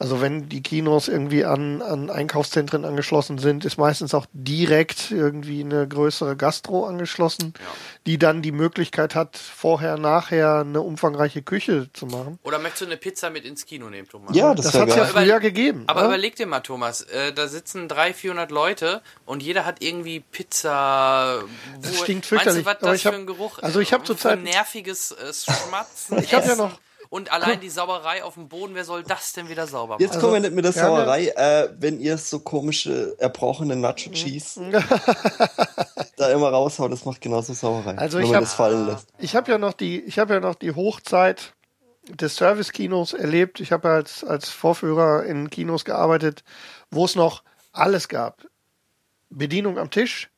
also 0.00 0.20
wenn 0.20 0.48
die 0.48 0.62
Kinos 0.62 1.06
irgendwie 1.08 1.44
an, 1.44 1.82
an 1.82 2.10
Einkaufszentren 2.10 2.84
angeschlossen 2.84 3.38
sind, 3.38 3.64
ist 3.64 3.76
meistens 3.78 4.14
auch 4.14 4.26
direkt 4.32 5.10
irgendwie 5.12 5.60
eine 5.62 5.86
größere 5.86 6.36
Gastro 6.36 6.86
angeschlossen, 6.86 7.54
die 8.06 8.18
dann 8.18 8.42
die 8.42 8.50
Möglichkeit 8.50 9.14
hat, 9.14 9.36
vorher, 9.36 9.98
nachher 9.98 10.60
eine 10.60 10.80
umfangreiche 10.80 11.42
Küche 11.42 11.88
zu 11.92 12.06
machen. 12.06 12.38
Oder 12.42 12.58
möchtest 12.58 12.80
du 12.82 12.86
eine 12.86 12.96
Pizza 12.96 13.30
mit 13.30 13.44
ins 13.44 13.66
Kino 13.66 13.88
nehmen, 13.90 14.08
Thomas? 14.08 14.34
Ja, 14.34 14.54
das, 14.54 14.64
Das 14.66 14.74
wäre 14.74 14.86
hat's 14.86 14.96
ja 14.96 15.04
früher 15.04 15.38
gegeben. 15.38 15.84
Aber 15.86 16.00
ne? 16.00 16.06
überleg 16.08 16.34
dir 16.34 16.46
mal, 16.46 16.60
Thomas, 16.60 17.02
äh, 17.02 17.32
da 17.32 17.46
sitzen 17.46 17.86
300, 17.86 18.16
400 18.16 18.50
Leute 18.50 19.02
und 19.26 19.42
jeder 19.42 19.64
hat 19.66 19.82
irgendwie 19.82 20.20
Pizza. 20.20 21.42
Das 21.82 21.92
wo- 21.98 22.02
stinkt 22.04 22.08
Meinst 22.08 22.28
fürchterlich. 22.28 22.64
du, 22.64 22.70
was 22.70 22.78
das 22.80 23.04
hab- 23.04 23.12
für 23.14 23.20
ein 23.20 23.26
Geruch 23.26 23.58
also 23.60 23.80
ich 23.80 23.92
hab 23.92 24.02
äh, 24.02 24.04
zurzeit- 24.04 24.42
nerviges 24.42 25.12
äh, 25.12 25.32
Schmatzen. 25.32 26.18
Ich 26.22 26.32
hab 26.34 26.46
ja 26.46 26.56
noch- 26.56 26.78
Und 27.10 27.32
allein 27.32 27.58
die 27.60 27.68
Sauberei 27.68 28.22
auf 28.22 28.34
dem 28.34 28.48
Boden, 28.48 28.74
wer 28.76 28.84
soll 28.84 29.02
das 29.02 29.32
denn 29.32 29.48
wieder 29.48 29.66
sauber 29.66 29.94
machen? 29.94 30.02
Jetzt 30.02 30.20
kommen 30.20 30.34
wir 30.34 30.40
nicht 30.40 30.54
mit 30.54 30.64
der 30.64 30.72
ja- 30.72 30.82
Sauerei, 30.86 31.26
äh, 31.26 31.68
wenn 31.78 31.98
ihr 32.00 32.16
so 32.16 32.38
komische, 32.38 33.16
erbrochene 33.18 33.74
Nacho 33.74 34.10
Cheese 34.12 34.70
da 36.16 36.30
immer 36.30 36.50
raushaut, 36.50 36.92
das 36.92 37.04
macht 37.04 37.20
genauso 37.20 37.52
Sauerei. 37.52 37.98
Also 37.98 38.18
wenn 38.18 38.24
ich 38.24 38.30
man 38.30 38.36
hab- 38.36 38.44
das 38.44 38.54
fallen 38.54 38.86
lässt. 38.86 39.08
Ich 39.18 39.34
habe 39.34 39.50
ja 39.50 39.58
noch 39.58 39.72
die, 39.72 40.00
ich 40.02 40.20
habe 40.20 40.34
ja 40.34 40.40
noch 40.40 40.54
die 40.54 40.72
Hochzeit 40.72 41.52
des 42.08 42.36
Service-Kinos 42.36 43.12
erlebt. 43.12 43.58
Ich 43.60 43.72
habe 43.72 43.88
ja 43.88 43.94
als, 43.94 44.22
als 44.22 44.48
Vorführer 44.48 45.24
in 45.24 45.50
Kinos 45.50 45.84
gearbeitet, 45.84 46.44
wo 46.92 47.04
es 47.04 47.16
noch 47.16 47.42
alles 47.72 48.08
gab. 48.08 48.46
Bedienung 49.30 49.78
am 49.78 49.90
Tisch, 49.90 50.30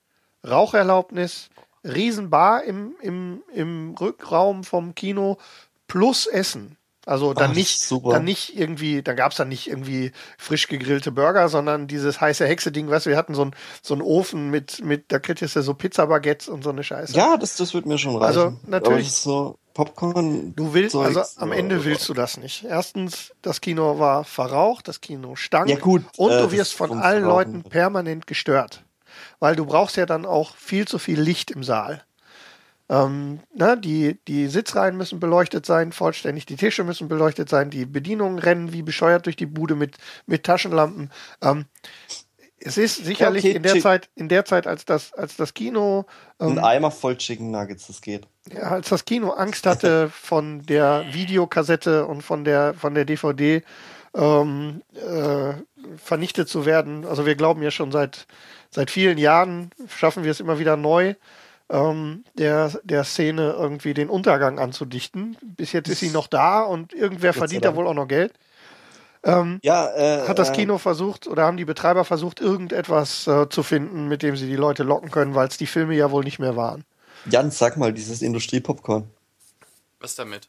Raucherlaubnis, 0.46 1.48
Riesenbar 1.84 2.62
im, 2.64 2.94
im, 3.00 3.42
im 3.52 3.94
Rückraum 4.00 4.62
vom 4.64 4.94
Kino 4.94 5.36
plus 5.92 6.26
Essen. 6.26 6.78
Also 7.04 7.34
dann 7.34 7.50
Ach, 7.50 7.54
nicht, 7.54 7.80
super. 7.80 8.12
dann 8.12 8.24
nicht 8.24 8.56
irgendwie, 8.56 9.02
dann 9.02 9.16
gab's 9.16 9.36
dann 9.36 9.48
nicht 9.48 9.68
irgendwie 9.68 10.12
frisch 10.38 10.68
gegrillte 10.68 11.10
Burger, 11.10 11.48
sondern 11.48 11.88
dieses 11.88 12.20
heiße 12.20 12.46
Hexe-Ding, 12.46 12.88
weißt 12.88 13.06
du, 13.06 13.10
wir 13.10 13.16
hatten 13.16 13.34
so 13.34 13.42
einen 13.42 13.56
so 13.82 13.92
einen 13.92 14.02
Ofen 14.02 14.50
mit, 14.50 14.82
mit, 14.84 15.10
da 15.10 15.18
kriegst 15.18 15.42
du 15.42 15.62
so 15.62 15.74
Pizzabaguettes 15.74 16.48
und 16.48 16.62
so 16.62 16.70
eine 16.70 16.82
Scheiße. 16.82 17.14
Ja, 17.14 17.36
das, 17.36 17.56
das 17.56 17.74
wird 17.74 17.86
mir 17.86 17.98
schon 17.98 18.16
reichen. 18.16 18.24
Also, 18.24 18.56
natürlich- 18.66 19.12
so 19.12 19.58
Popcorn. 19.74 20.54
Du 20.54 20.74
willst, 20.74 20.92
Zeugs, 20.92 21.16
also 21.16 21.40
am 21.40 21.50
Ende 21.52 21.76
ja. 21.78 21.84
willst 21.84 22.08
du 22.08 22.14
das 22.14 22.36
nicht. 22.36 22.64
Erstens, 22.64 23.32
das 23.42 23.60
Kino 23.60 23.98
war 23.98 24.22
verraucht, 24.24 24.86
das 24.86 25.00
Kino 25.00 25.34
stank. 25.34 25.68
Ja, 25.68 25.78
gut, 25.78 26.04
Und 26.16 26.30
äh, 26.30 26.40
du 26.42 26.52
wirst 26.52 26.74
von 26.74 26.98
allen. 26.98 27.24
Leuten 27.24 27.62
permanent 27.64 28.26
gestört. 28.26 28.84
Weil 29.40 29.56
du 29.56 29.66
brauchst 29.66 29.96
ja 29.96 30.06
dann 30.06 30.24
auch 30.24 30.56
viel 30.56 30.86
zu 30.86 30.98
viel 30.98 31.20
Licht 31.20 31.50
im 31.50 31.64
Saal. 31.64 32.04
Ähm, 32.92 33.40
ne, 33.54 33.78
die, 33.78 34.18
die 34.28 34.48
Sitzreihen 34.48 34.98
müssen 34.98 35.18
beleuchtet 35.18 35.64
sein, 35.64 35.92
vollständig, 35.92 36.44
die 36.44 36.56
Tische 36.56 36.84
müssen 36.84 37.08
beleuchtet 37.08 37.48
sein, 37.48 37.70
die 37.70 37.86
Bedienungen 37.86 38.38
rennen 38.38 38.74
wie 38.74 38.82
bescheuert 38.82 39.24
durch 39.24 39.36
die 39.36 39.46
Bude 39.46 39.74
mit, 39.74 39.96
mit 40.26 40.44
Taschenlampen. 40.44 41.10
Ähm, 41.40 41.64
es 42.58 42.76
ist 42.76 43.02
sicherlich 43.02 43.44
okay, 43.44 43.56
in 43.56 43.62
der. 43.62 43.80
Zeit, 43.80 44.10
in 44.14 44.28
der 44.28 44.44
Zeit, 44.44 44.66
als 44.66 44.84
das, 44.84 45.14
als 45.14 45.36
das 45.36 45.54
Kino 45.54 46.04
Ein 46.38 46.58
Eimer 46.58 46.90
voll 46.90 47.16
Chicken 47.16 47.50
Nuggets, 47.50 47.86
das 47.86 48.02
geht. 48.02 48.28
ja, 48.52 48.64
als 48.64 48.90
das 48.90 49.06
Kino 49.06 49.30
Angst 49.30 49.66
hatte 49.66 50.10
von 50.12 50.60
der 50.66 51.06
Videokassette 51.12 52.06
und 52.06 52.20
von 52.20 52.44
der 52.44 52.74
von 52.74 52.94
der 52.94 53.06
DVD 53.06 53.62
ähm, 54.14 54.82
äh, 54.94 55.54
vernichtet 55.96 56.50
zu 56.50 56.66
werden. 56.66 57.06
Also 57.06 57.24
wir 57.24 57.36
glauben 57.36 57.62
ja 57.62 57.70
schon 57.70 57.90
seit 57.90 58.26
seit 58.70 58.90
vielen 58.90 59.16
Jahren 59.16 59.70
schaffen 59.88 60.24
wir 60.24 60.30
es 60.30 60.40
immer 60.40 60.58
wieder 60.58 60.76
neu, 60.76 61.14
ähm, 61.72 62.24
der 62.34 62.70
der 62.84 63.02
Szene 63.02 63.54
irgendwie 63.58 63.94
den 63.94 64.08
Untergang 64.08 64.60
anzudichten. 64.60 65.36
Bis 65.42 65.72
jetzt 65.72 65.88
ist 65.88 66.00
sie 66.00 66.10
noch 66.10 66.28
da 66.28 66.62
und 66.62 66.92
irgendwer 66.92 67.32
verdient 67.32 67.64
da 67.64 67.74
wohl 67.74 67.88
auch 67.88 67.94
noch 67.94 68.06
Geld. 68.06 68.32
Ja, 69.24 69.94
äh, 69.94 70.26
Hat 70.26 70.40
das 70.40 70.50
äh, 70.50 70.52
Kino 70.52 70.78
versucht 70.78 71.28
oder 71.28 71.44
haben 71.44 71.56
die 71.56 71.64
Betreiber 71.64 72.04
versucht, 72.04 72.40
irgendetwas 72.40 73.26
äh, 73.28 73.48
zu 73.48 73.62
finden, 73.62 74.08
mit 74.08 74.24
dem 74.24 74.36
sie 74.36 74.48
die 74.48 74.56
Leute 74.56 74.82
locken 74.82 75.12
können, 75.12 75.36
weil 75.36 75.46
es 75.46 75.56
die 75.56 75.66
Filme 75.66 75.94
ja 75.94 76.10
wohl 76.10 76.24
nicht 76.24 76.40
mehr 76.40 76.56
waren. 76.56 76.84
Jan, 77.26 77.52
sag 77.52 77.76
mal, 77.76 77.92
dieses 77.92 78.20
Industriepopcorn. 78.20 79.04
Was 80.00 80.16
damit? 80.16 80.48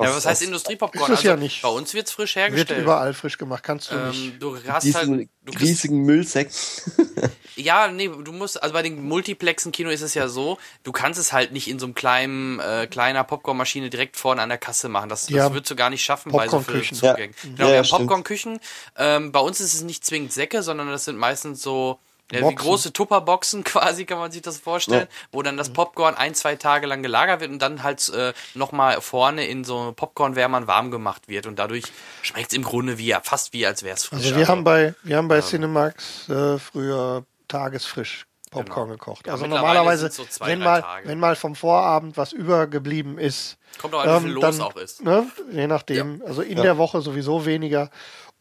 Aus- 0.00 0.06
ja, 0.06 0.16
was 0.16 0.26
heißt 0.26 0.42
aus- 0.42 0.46
Industriepopcorn? 0.46 1.10
Also, 1.10 1.28
ja 1.28 1.36
nicht. 1.36 1.62
Bei 1.62 1.68
uns 1.68 1.94
wird's 1.94 2.10
frisch 2.12 2.36
Wird 2.36 2.50
hergestellt. 2.50 2.82
überall 2.82 3.14
frisch 3.14 3.38
gemacht, 3.38 3.62
kannst 3.62 3.90
du 3.90 3.96
nicht. 4.08 4.24
ähm, 4.34 4.38
du 4.38 4.58
hast 4.68 4.84
Diesen 4.84 5.16
halt, 5.18 5.28
du 5.44 5.52
riesigen 5.58 6.02
Müllsäcken. 6.04 6.52
ja, 7.56 7.88
nee, 7.88 8.08
du 8.08 8.32
musst, 8.32 8.62
also 8.62 8.72
bei 8.72 8.82
den 8.82 9.02
Multiplexen 9.02 9.72
Kino 9.72 9.90
ist 9.90 10.00
es 10.02 10.14
ja 10.14 10.28
so, 10.28 10.58
du 10.82 10.92
kannst 10.92 11.20
es 11.20 11.32
halt 11.32 11.52
nicht 11.52 11.68
in 11.68 11.78
so 11.78 11.86
einem 11.86 11.94
kleinen, 11.94 12.58
äh, 12.60 12.86
kleiner 12.90 13.24
Popcornmaschine 13.24 13.90
direkt 13.90 14.16
vorne 14.16 14.42
an 14.42 14.48
der 14.48 14.58
Kasse 14.58 14.88
machen. 14.88 15.08
Das, 15.08 15.28
Ja. 15.28 15.44
das 15.44 15.52
würdest 15.54 15.70
du 15.70 15.76
gar 15.76 15.90
nicht 15.90 16.02
schaffen 16.04 16.32
bei 16.32 16.48
so 16.48 16.60
vielen. 16.60 16.82
Zugängen. 16.84 17.34
Ja. 17.42 17.50
Genau, 17.56 17.68
Ja, 17.68 17.74
wir 17.74 17.82
ja. 17.82 17.96
Popcornküchen. 17.98 18.60
Ähm, 18.96 19.32
bei 19.32 19.40
uns 19.40 19.60
ist 19.60 19.74
es 19.74 19.82
nicht 19.82 20.04
zwingend 20.04 20.32
Säcke, 20.32 20.62
sondern 20.62 20.88
das 20.88 21.04
sind 21.04 21.16
meistens 21.18 21.62
so, 21.62 21.98
ja, 22.32 22.38
wie 22.38 22.42
Boxen. 22.42 22.56
große 22.58 22.92
Tupperboxen 22.92 23.64
quasi, 23.64 24.04
kann 24.04 24.18
man 24.18 24.30
sich 24.30 24.42
das 24.42 24.58
vorstellen, 24.58 25.08
wo 25.32 25.42
dann 25.42 25.56
das 25.56 25.70
Popcorn 25.70 26.14
ein, 26.14 26.34
zwei 26.34 26.56
Tage 26.56 26.86
lang 26.86 27.02
gelagert 27.02 27.40
wird 27.40 27.50
und 27.50 27.60
dann 27.60 27.82
halt 27.82 28.08
äh, 28.10 28.32
nochmal 28.54 29.00
vorne 29.00 29.46
in 29.46 29.64
so 29.64 29.92
Popcornwärmern 29.94 30.66
warm 30.66 30.90
gemacht 30.90 31.28
wird 31.28 31.46
und 31.46 31.58
dadurch 31.58 31.84
schmeckt 32.22 32.52
es 32.52 32.56
im 32.56 32.62
Grunde 32.62 32.98
wie, 32.98 33.06
ja, 33.06 33.20
fast 33.22 33.52
wie, 33.52 33.66
als 33.66 33.82
wäre 33.82 33.94
es 33.96 34.04
frisch. 34.04 34.24
Also 34.24 34.36
wir 34.36 34.48
haben 34.48 34.64
bei, 34.64 34.94
wir 35.02 35.16
haben 35.16 35.28
bei 35.28 35.40
Cinemax 35.40 36.28
äh, 36.28 36.58
früher 36.58 37.24
tagesfrisch 37.48 38.26
Popcorn 38.50 38.88
Genau. 38.88 38.98
gekocht. 38.98 39.26
Ja, 39.26 39.34
also 39.34 39.46
normalerweise, 39.46 40.10
so 40.10 40.24
zwei, 40.24 40.48
wenn 40.48 40.58
mal, 40.58 40.82
Tage. 40.82 41.08
wenn 41.08 41.18
mal 41.20 41.36
vom 41.36 41.54
Vorabend 41.54 42.16
was 42.16 42.32
übergeblieben 42.32 43.16
ist, 43.18 43.58
Kommt 43.78 43.94
auch 43.94 44.00
an, 44.04 44.08
wie 44.08 44.20
viel 44.20 44.28
ähm, 44.30 44.34
los 44.34 44.56
dann, 44.56 44.66
auch 44.66 44.76
ist. 44.76 45.02
Ne, 45.02 45.26
je 45.52 45.66
nachdem. 45.68 46.20
Also 46.26 46.42
in 46.42 46.56
der 46.56 46.76
Woche 46.76 47.00
sowieso 47.00 47.46
weniger. 47.46 47.90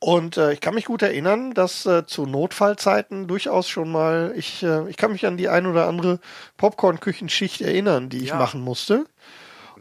Und 0.01 0.37
äh, 0.37 0.53
ich 0.53 0.61
kann 0.61 0.75
mich 0.75 0.85
gut 0.85 1.01
erinnern, 1.01 1.53
dass 1.53 1.85
äh, 1.85 2.05
zu 2.05 2.25
Notfallzeiten 2.25 3.27
durchaus 3.27 3.67
schon 3.67 3.91
mal, 3.91 4.33
ich, 4.35 4.63
äh, 4.63 4.89
ich 4.89 4.95
kann 4.95 5.11
mich 5.11 5.25
an 5.25 5.35
die 5.35 5.49
ein 5.49 5.65
oder 5.65 5.87
andere 5.87 6.19
Popcorn-Küchenschicht 6.55 7.59
erinnern, 7.61 8.09
die 8.09 8.19
ich 8.19 8.29
Ja. 8.29 8.35
machen 8.37 8.61
musste. 8.61 9.05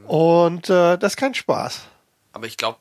Und 0.06 0.70
äh, 0.70 0.96
das 0.98 1.12
ist 1.12 1.16
kein 1.16 1.34
Spaß. 1.34 1.82
Aber 2.32 2.46
ich 2.46 2.56
glaube, 2.56 2.78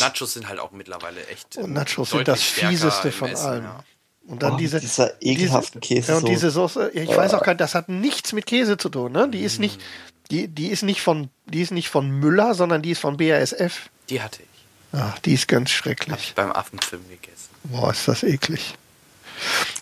Nachos 0.00 0.32
sind 0.34 0.48
halt 0.48 0.58
auch 0.60 0.72
mittlerweile 0.72 1.26
echt. 1.26 1.56
Und 1.58 1.72
Nachos 1.72 2.10
sind 2.10 2.26
das 2.26 2.42
fieseste 2.42 3.12
von 3.12 3.28
Essen, 3.28 3.46
allem. 3.46 3.64
ja. 3.64 3.84
Und 4.26 4.42
dann 4.42 4.54
Oh, 4.54 4.56
diese, 4.56 4.80
dieser 4.80 5.20
ekelhaften 5.22 5.82
diese, 5.82 5.94
Käse. 5.94 6.12
Ja, 6.12 6.18
und 6.18 6.28
diese 6.28 6.50
Soße, 6.50 6.92
ja, 6.94 7.02
ich 7.02 7.14
weiß 7.14 7.34
auch 7.34 7.42
gar 7.42 7.52
nicht, 7.52 7.60
das 7.60 7.74
hat 7.74 7.90
nichts 7.90 8.32
mit 8.32 8.46
Käse 8.46 8.78
zu 8.78 8.88
tun, 8.88 9.12
ne? 9.12 9.28
Die 9.28 9.42
ist 9.42 9.60
nicht, 9.60 9.78
Mm. 9.78 10.30
die, 10.30 10.48
die 10.48 10.68
ist 10.68 10.82
nicht 10.82 11.02
von, 11.02 11.28
die 11.44 11.60
ist 11.60 11.72
nicht 11.72 11.90
von 11.90 12.08
Müller, 12.10 12.54
sondern 12.54 12.80
die 12.80 12.92
ist 12.92 13.00
von 13.00 13.18
BASF. 13.18 13.90
Die 14.08 14.22
hatte 14.22 14.40
ich. 14.42 14.48
Ach, 14.94 15.18
die 15.20 15.34
ist 15.34 15.48
ganz 15.48 15.70
Hab 15.70 15.76
schrecklich. 15.76 16.16
ich 16.28 16.34
beim 16.34 16.52
Affenfilm 16.52 17.02
gegessen. 17.08 17.50
Boah, 17.64 17.90
ist 17.90 18.06
das 18.06 18.22
eklig. 18.22 18.74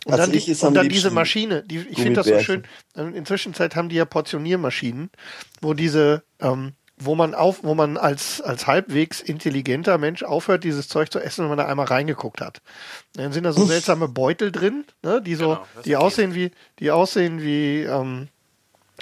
Und 0.04 0.14
Also 0.14 0.26
dann, 0.26 0.34
ich 0.34 0.46
die, 0.46 0.54
und 0.66 0.74
dann 0.74 0.88
diese 0.88 1.10
Maschine, 1.10 1.62
die, 1.62 1.78
ich 1.78 1.98
finde 1.98 2.14
das 2.22 2.26
so 2.26 2.38
schön. 2.40 2.62
Gummibärchen. 2.94 3.14
Inzwischen 3.16 3.54
Zeit 3.54 3.76
haben 3.76 3.88
die 3.88 3.96
ja 3.96 4.04
Portioniermaschinen, 4.04 5.10
wo 5.60 5.74
diese, 5.74 6.22
ähm, 6.40 6.72
wo 6.96 7.14
man 7.14 7.34
auf, 7.34 7.62
wo 7.62 7.74
man 7.74 7.96
als, 7.96 8.40
als 8.40 8.66
halbwegs 8.66 9.20
intelligenter 9.20 9.98
Mensch 9.98 10.22
aufhört, 10.22 10.64
dieses 10.64 10.88
Zeug 10.88 11.12
zu 11.12 11.20
essen, 11.20 11.42
wenn 11.42 11.50
man 11.50 11.58
da 11.58 11.66
einmal 11.66 11.86
reingeguckt 11.86 12.40
hat. 12.40 12.62
Dann 13.14 13.32
sind 13.32 13.44
da 13.44 13.52
so 13.52 13.64
seltsame 13.66 14.08
Beutel 14.08 14.50
drin, 14.52 14.84
ne, 15.02 15.20
die 15.20 15.34
so, 15.34 15.48
Genau, 15.48 15.66
die 15.84 15.96
aussehen 15.96 16.34
wie, 16.34 16.50
die 16.78 16.90
aussehen 16.90 17.42
wie, 17.42 17.82
ähm, 17.82 18.28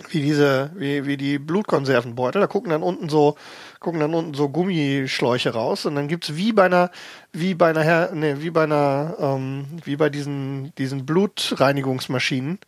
wie 0.08 0.22
diese, 0.22 0.72
wie, 0.76 1.06
wie 1.06 1.16
die 1.16 1.38
Blutkonservenbeutel. 1.38 2.40
Da 2.40 2.46
gucken 2.46 2.70
dann 2.70 2.82
unten 2.82 3.08
so, 3.08 3.36
gucken 3.80 3.98
dann 4.00 4.14
unten 4.14 4.34
so 4.34 4.48
Gummischläuche 4.50 5.50
raus 5.54 5.86
und 5.86 5.94
dann 5.94 6.06
gibt's 6.06 6.36
wie 6.36 6.52
bei 6.52 6.66
einer, 6.66 6.90
wie 7.32 7.54
bei 7.54 7.70
einer, 7.70 7.82
Her 7.82 8.10
nee, 8.14 8.36
wie 8.38 8.50
bei 8.50 8.64
einer, 8.64 9.16
ähm, 9.18 9.66
wie 9.84 9.96
bei 9.96 10.10
diesen, 10.10 10.72
diesen 10.76 11.06
Blutreinigungsmaschinen, 11.06 12.58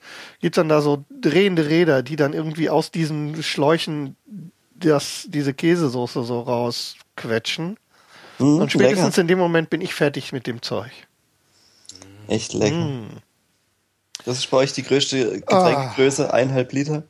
gibt's 0.41 0.57
dann 0.57 0.71
da 0.71 0.81
so 0.81 1.05
drehende 1.11 1.69
Räder, 1.69 2.03
die 2.03 2.17
dann 2.17 2.33
irgendwie 2.33 2.71
aus 2.71 2.91
diesen 2.91 3.43
Schläuchen 3.43 4.17
das, 4.75 5.27
diese 5.29 5.55
Käsesoße 5.55 6.25
so 6.25 6.41
rausquetschen. 6.41 7.77
Hm, 8.39 8.59
Und 8.61 8.73
spätestens 8.73 9.17
lecker. 9.17 9.21
in 9.21 9.29
dem 9.29 9.39
Moment 9.39 9.71
bin 9.71 9.81
ich 9.83 9.95
fertig 9.95 10.33
mit 10.33 10.47
dem 10.47 10.63
Zeug. 10.63 10.91
Echt 12.27 12.55
lecker. 12.55 12.75
Hm. 12.75 13.07
Das 14.25 14.39
ist 14.39 14.51
bei 14.51 14.57
euch 14.59 14.73
die 14.73 14.83
größte 14.83 15.43
Ah. 15.47 15.69
Getränkegröße, 15.69 16.33
eineinhalb 16.33 16.73
Liter. 16.73 17.03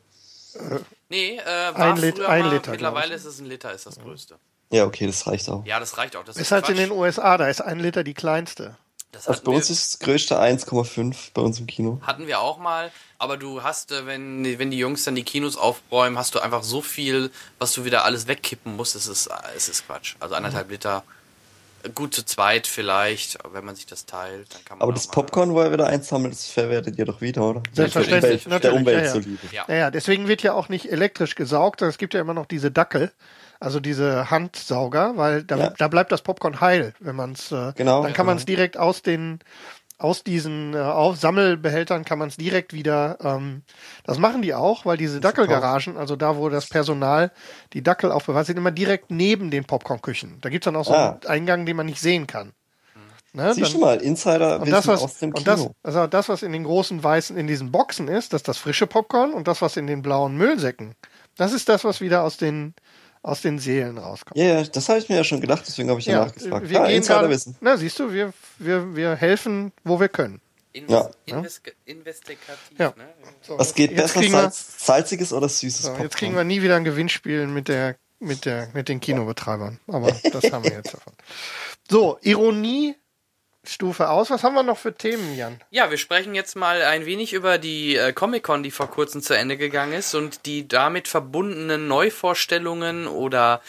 Nee, 1.12 1.36
äh, 1.39 1.44
war 1.44 1.76
Ein 1.76 1.97
Lit- 1.98 2.20
ein 2.20 2.40
mal, 2.47 2.55
Liter, 2.55 2.70
Mittlerweile 2.70 3.14
ist 3.14 3.26
es 3.26 3.39
ein 3.39 3.44
Liter, 3.44 3.70
ist 3.72 3.84
das 3.84 3.98
größte. 4.01 4.36
Ja, 4.70 4.86
okay, 4.86 5.06
das 5.06 5.26
reicht 5.26 5.47
auch. 5.51 5.62
Ja, 5.66 5.78
das 5.78 5.98
reicht 5.98 6.16
auch. 6.16 6.24
Das 6.24 6.39
Ist 6.39 6.51
halt 6.52 6.66
in 6.70 6.76
Quatsch. 6.76 6.84
den 6.86 6.90
USA, 6.93 7.36
da 7.36 7.48
ist 7.48 7.60
ein 7.60 7.78
Liter 7.78 8.02
die 8.02 8.14
kleinste. 8.14 8.76
Das 9.12 9.28
Also 9.28 9.43
bei 9.43 9.52
uns 9.52 9.68
ist 9.68 9.93
das 9.93 9.98
größte 10.01 10.39
1,5 10.40 11.32
bei 11.34 11.43
uns 11.43 11.60
im 11.60 11.66
Kino. 11.66 12.01
hatten 12.01 12.26
wir 12.26 12.40
auch 12.40 12.56
mal, 12.56 12.90
aber 13.18 13.36
du 13.36 13.62
hast, 13.62 13.93
äh, 13.93 14.06
wenn, 14.06 14.59
wenn 14.59 14.70
die 14.70 14.78
Jungs 14.78 15.05
dann 15.05 15.14
die 15.14 15.22
Kinos 15.22 15.59
aufräumen, 15.59 16.16
hast 16.16 16.34
du 16.34 16.40
einfach 16.40 16.62
so 16.62 16.80
viel, 16.80 17.30
was 17.59 17.74
du 17.74 17.84
wieder 17.84 18.06
alles 18.06 18.26
wegkippen 18.26 18.74
musst. 18.74 18.97
Es 18.97 19.06
ist, 19.06 19.28
es 19.55 19.68
ist 19.68 19.86
Quatsch. 19.86 20.14
Also 20.18 20.34
anderthalb 20.34 20.70
Liter, 20.70 21.05
gut 21.94 22.14
zu 22.14 22.24
zweit 22.24 22.66
vielleicht, 22.66 23.38
wenn 23.52 23.64
man 23.64 23.74
sich 23.74 23.86
das 23.86 24.06
teilt, 24.06 24.54
dann 24.54 24.64
kann 24.64 24.78
man 24.78 24.82
Aber 24.84 24.92
das 24.92 25.06
Popcorn, 25.09 25.52
wo 25.54 25.62
ihr 25.62 25.72
wieder 25.72 25.86
einsammelt, 25.86 26.32
das 26.32 26.46
verwertet 26.46 26.98
ihr 26.98 27.04
doch 27.04 27.20
wieder, 27.20 27.42
oder? 27.42 27.62
Selbstverständlich, 27.72 28.44
Der 28.44 28.52
Umwelt, 28.52 28.62
natürlich, 28.62 28.62
der 28.62 28.74
Umwelt 28.74 28.98
ja, 28.98 29.04
ja. 29.04 29.12
zuliebe. 29.12 29.46
Ja. 29.52 29.64
Ja, 29.68 29.74
ja, 29.74 29.90
deswegen 29.90 30.28
wird 30.28 30.42
ja 30.42 30.52
auch 30.54 30.68
nicht 30.68 30.90
elektrisch 30.90 31.34
gesaugt. 31.34 31.82
Es 31.82 31.98
gibt 31.98 32.14
ja 32.14 32.20
immer 32.20 32.34
noch 32.34 32.46
diese 32.46 32.70
Dackel, 32.70 33.12
also 33.60 33.80
diese 33.80 34.30
Handsauger, 34.30 35.16
weil 35.16 35.44
da, 35.44 35.56
Ja. 35.56 35.70
da 35.78 35.88
bleibt 35.88 36.12
das 36.12 36.22
Popcorn 36.22 36.60
heil, 36.60 36.94
wenn 37.00 37.16
man 37.16 37.32
es. 37.32 37.52
Äh, 37.52 37.72
Genau, 37.76 38.02
Dann 38.02 38.12
kann 38.12 38.26
man 38.26 38.36
es 38.36 38.44
genau. 38.46 38.56
direkt 38.56 38.76
aus 38.76 39.02
den 39.02 39.40
aus 40.03 40.24
diesen 40.24 40.74
äh, 40.74 41.15
Sammelbehältern 41.15 42.05
kann 42.05 42.19
man 42.19 42.29
es 42.29 42.37
direkt 42.37 42.73
wieder. 42.73 43.19
Ähm, 43.23 43.62
das 44.05 44.19
machen 44.19 44.43
die 44.43 44.55
auch, 44.55 44.85
weil 44.85 44.97
diese 44.97 45.20
Dackelgaragen, 45.20 45.97
also 45.97 46.16
da, 46.16 46.37
wo 46.37 46.49
das 46.49 46.69
Personal 46.69 47.31
die 47.73 47.83
Dackel 47.83 48.11
aufbewahrt, 48.12 48.47
sind 48.47 48.57
immer 48.57 48.70
direkt 48.73 49.11
neben 49.11 49.51
den 49.51 49.65
Popcornküchen. 49.65 50.39
Da 50.41 50.49
gibt's 50.49 50.65
dann 50.65 50.77
auch 50.77 50.85
so 50.85 50.93
Ah. 50.95 51.11
einen 51.11 51.27
Eingang, 51.27 51.66
den 51.66 51.77
man 51.77 51.87
nicht 51.87 52.01
sehen 52.01 52.27
kann. 52.27 52.53
Ne? 53.35 53.55
Siehst 53.55 53.73
du 53.73 53.79
mal, 53.79 53.97
Insider 53.97 54.61
und 54.61 54.70
das, 54.70 54.87
was, 54.87 55.03
aus 55.03 55.19
dem 55.19 55.33
und 55.33 55.47
das, 55.47 55.61
Kino. 55.61 55.74
also 55.83 56.07
das, 56.07 56.29
was 56.29 56.43
in 56.43 56.53
den 56.53 56.65
großen 56.65 57.03
weißen, 57.03 57.35
in 57.39 57.47
diesen 57.47 57.73
Boxen 57.73 58.07
ist, 58.09 58.35
das 58.35 58.41
ist 58.43 58.49
das 58.49 58.59
frische 58.59 58.87
Popcorn 58.87 59.33
und 59.33 59.49
das, 59.49 59.62
was 59.62 59.79
in 59.79 59.87
den 59.87 60.03
blauen 60.03 60.37
Müllsäcken, 60.37 60.95
das 61.39 61.55
ist 61.55 61.70
das, 61.70 61.83
was 61.83 62.03
wieder 62.03 62.24
aus 62.24 62.37
den, 62.37 62.74
aus 63.23 63.40
den 63.43 63.59
Seelen 63.59 63.99
rauskommt. 63.99 64.36
Ja, 64.36 64.44
ja, 64.61 64.62
das 64.65 64.89
habe 64.89 64.99
ich 64.99 65.09
mir 65.09 65.16
ja 65.16 65.24
schon 65.24 65.40
gedacht, 65.40 65.62
deswegen 65.66 65.89
habe 65.90 66.01
ich 66.01 66.07
ja, 66.07 66.24
nachgefragt. 66.27 66.69
wir 66.69 66.77
Ja, 66.81 66.86
gehen 66.86 66.97
Insider 66.97 67.15
gerade, 67.20 67.31
wissen. 67.31 67.57
na, 67.61 67.77
siehst 67.77 67.99
du, 67.99 68.12
wir, 68.12 68.32
wir, 68.59 68.97
wir 68.97 69.15
helfen, 69.15 69.73
wo 69.85 70.01
wir 70.01 70.09
können. 70.09 70.40
Inves 70.73 70.90
Ja. 70.90 71.11
Inves 71.27 71.61
investigativ, 71.85 72.78
Ja. 72.78 72.93
ne? 72.97 73.05
So, 73.43 73.59
Was 73.59 73.74
geht 73.74 73.94
besser, 73.94 74.20
wir, 74.23 74.31
Salz, 74.31 74.74
salziges 74.86 75.32
oder 75.32 75.49
süßes 75.49 75.82
so, 75.82 75.89
Popcorn? 75.89 76.05
jetzt 76.07 76.16
kriegen 76.16 76.35
wir 76.35 76.44
nie 76.44 76.62
wieder 76.62 76.77
ein 76.77 76.85
Gewinnspiel 76.85 77.47
mit 77.47 77.69
der, 77.69 77.97
mit 78.20 78.44
der, 78.44 78.69
mit 78.73 78.89
den 78.89 78.99
Kinobetreibern. 79.01 79.78
Aber 79.86 80.12
das 80.32 80.44
haben 80.53 80.65
wir 80.65 80.73
jetzt 80.73 80.94
davon. 80.94 81.12
So, 81.90 82.19
Ironie, 82.23 82.94
Stufe 83.64 84.09
aus. 84.09 84.30
Was 84.30 84.43
haben 84.43 84.55
wir 84.55 84.64
noch 84.64 84.78
für 84.78 84.93
Themen, 84.93 85.36
Jan? 85.36 85.60
Ja, 85.70 85.90
wir 85.90 85.98
sprechen 85.98 86.34
jetzt 86.34 86.56
mal 86.56 86.82
ein 86.82 87.06
wenig 87.06 87.32
über 87.32 87.59
die 87.59 87.97
äh, 87.97 88.12
Comic-Con, 88.12 88.64
die 88.64 88.72
vor 88.72 88.90
kurzem 88.90 89.22
zu 89.22 89.34
Ende 89.34 89.56
gegangen 89.56 89.93
ist 89.93 90.14
und 90.16 90.47
die 90.47 90.66
damit 90.66 91.06
verbundenen 91.06 91.86
Neuvorstellungen 91.86 93.06
oder 93.06 93.62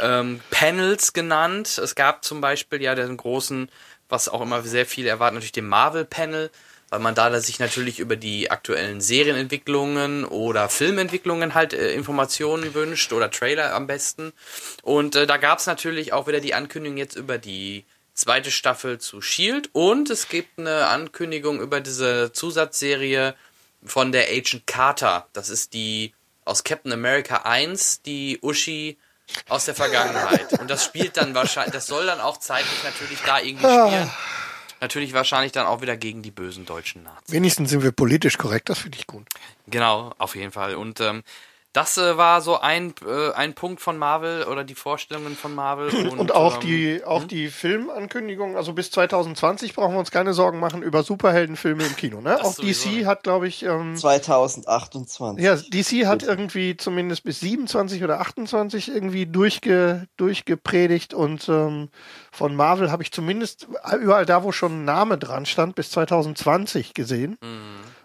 ähm, 0.00 0.40
Panels 0.50 1.12
genannt. 1.12 1.78
Es 1.78 1.94
gab 1.94 2.24
zum 2.24 2.40
Beispiel 2.40 2.82
ja 2.82 2.96
den 2.96 3.16
großen, 3.16 3.70
was 4.08 4.28
auch 4.28 4.40
immer 4.40 4.62
sehr 4.62 4.86
viele 4.86 5.10
erwarten, 5.10 5.36
natürlich 5.36 5.52
den 5.52 5.68
Marvel-Panel, 5.68 6.50
weil 6.88 7.00
man 7.00 7.14
da 7.14 7.40
sich 7.40 7.60
natürlich 7.60 8.00
über 8.00 8.16
die 8.16 8.50
aktuellen 8.50 9.00
Serienentwicklungen 9.00 10.24
oder 10.24 10.68
Filmentwicklungen 10.68 11.54
halt 11.54 11.72
äh, 11.72 11.92
Informationen 11.92 12.74
wünscht 12.74 13.12
oder 13.12 13.30
Trailer 13.30 13.74
am 13.74 13.86
besten. 13.86 14.32
Und 14.82 15.14
äh, 15.14 15.26
da 15.28 15.36
gab 15.36 15.60
es 15.60 15.66
natürlich 15.66 16.12
auch 16.12 16.26
wieder 16.26 16.40
die 16.40 16.54
Ankündigung 16.54 16.96
jetzt 16.96 17.14
über 17.14 17.38
die 17.38 17.84
zweite 18.16 18.50
Staffel 18.50 18.98
zu 18.98 19.20
Shield 19.20 19.70
und 19.72 20.10
es 20.10 20.28
gibt 20.28 20.58
eine 20.58 20.86
Ankündigung 20.88 21.60
über 21.60 21.80
diese 21.80 22.32
Zusatzserie 22.32 23.34
von 23.84 24.10
der 24.10 24.28
Agent 24.30 24.66
Carter. 24.66 25.28
Das 25.32 25.48
ist 25.48 25.74
die 25.74 26.12
aus 26.44 26.64
Captain 26.64 26.92
America 26.92 27.42
1, 27.44 28.02
die 28.02 28.38
Uschi 28.42 28.96
aus 29.48 29.66
der 29.66 29.74
Vergangenheit. 29.74 30.58
Und 30.58 30.70
das 30.70 30.84
spielt 30.84 31.16
dann 31.16 31.34
wahrscheinlich, 31.34 31.74
das 31.74 31.86
soll 31.86 32.06
dann 32.06 32.20
auch 32.20 32.38
zeitlich 32.38 32.82
natürlich 32.84 33.18
da 33.24 33.38
irgendwie 33.40 33.64
spielen. 33.64 34.10
Natürlich 34.80 35.12
wahrscheinlich 35.12 35.52
dann 35.52 35.66
auch 35.66 35.80
wieder 35.80 35.96
gegen 35.96 36.22
die 36.22 36.30
bösen 36.30 36.66
deutschen 36.66 37.02
Nazis. 37.02 37.32
Wenigstens 37.32 37.70
sind 37.70 37.82
wir 37.82 37.92
politisch 37.92 38.38
korrekt, 38.38 38.68
das 38.68 38.80
finde 38.80 38.98
ich 38.98 39.06
gut. 39.06 39.26
Genau, 39.66 40.14
auf 40.18 40.36
jeden 40.36 40.52
Fall. 40.52 40.74
Und 40.74 41.00
ähm, 41.00 41.22
das 41.76 41.98
äh, 41.98 42.16
war 42.16 42.40
so 42.40 42.58
ein, 42.58 42.94
äh, 43.06 43.32
ein 43.32 43.52
Punkt 43.52 43.82
von 43.82 43.98
Marvel 43.98 44.44
oder 44.44 44.64
die 44.64 44.74
Vorstellungen 44.74 45.36
von 45.36 45.54
Marvel. 45.54 45.90
Und, 46.10 46.18
Und 46.18 46.34
auch 46.34 46.54
ähm, 46.54 46.60
die, 46.60 47.04
auch 47.04 47.24
die 47.24 47.48
Filmankündigung, 47.48 48.56
also 48.56 48.72
bis 48.72 48.90
2020 48.90 49.74
brauchen 49.74 49.92
wir 49.92 49.98
uns 49.98 50.10
keine 50.10 50.32
Sorgen 50.32 50.58
machen 50.58 50.82
über 50.82 51.02
Superheldenfilme 51.02 51.84
im 51.84 51.94
Kino. 51.94 52.22
Ne? 52.22 52.42
Auch 52.42 52.54
sowieso. 52.54 52.88
DC 52.88 53.04
hat, 53.04 53.24
glaube 53.24 53.46
ich, 53.46 53.62
ähm, 53.62 53.94
2028. 53.94 55.44
ja, 55.44 55.56
DC 55.56 56.06
hat 56.06 56.22
irgendwie 56.22 56.78
zumindest 56.78 57.24
bis 57.24 57.40
27 57.40 58.02
oder 58.02 58.20
28 58.20 58.88
irgendwie 58.88 59.26
durchge, 59.26 60.08
durchgepredigt 60.16 61.12
und 61.12 61.46
ähm, 61.50 61.90
von 62.32 62.56
Marvel 62.56 62.90
habe 62.90 63.02
ich 63.02 63.12
zumindest 63.12 63.68
überall 64.00 64.24
da, 64.24 64.42
wo 64.44 64.50
schon 64.50 64.80
ein 64.80 64.84
Name 64.86 65.18
dran 65.18 65.44
stand, 65.44 65.74
bis 65.74 65.90
2020 65.90 66.94
gesehen. 66.94 67.36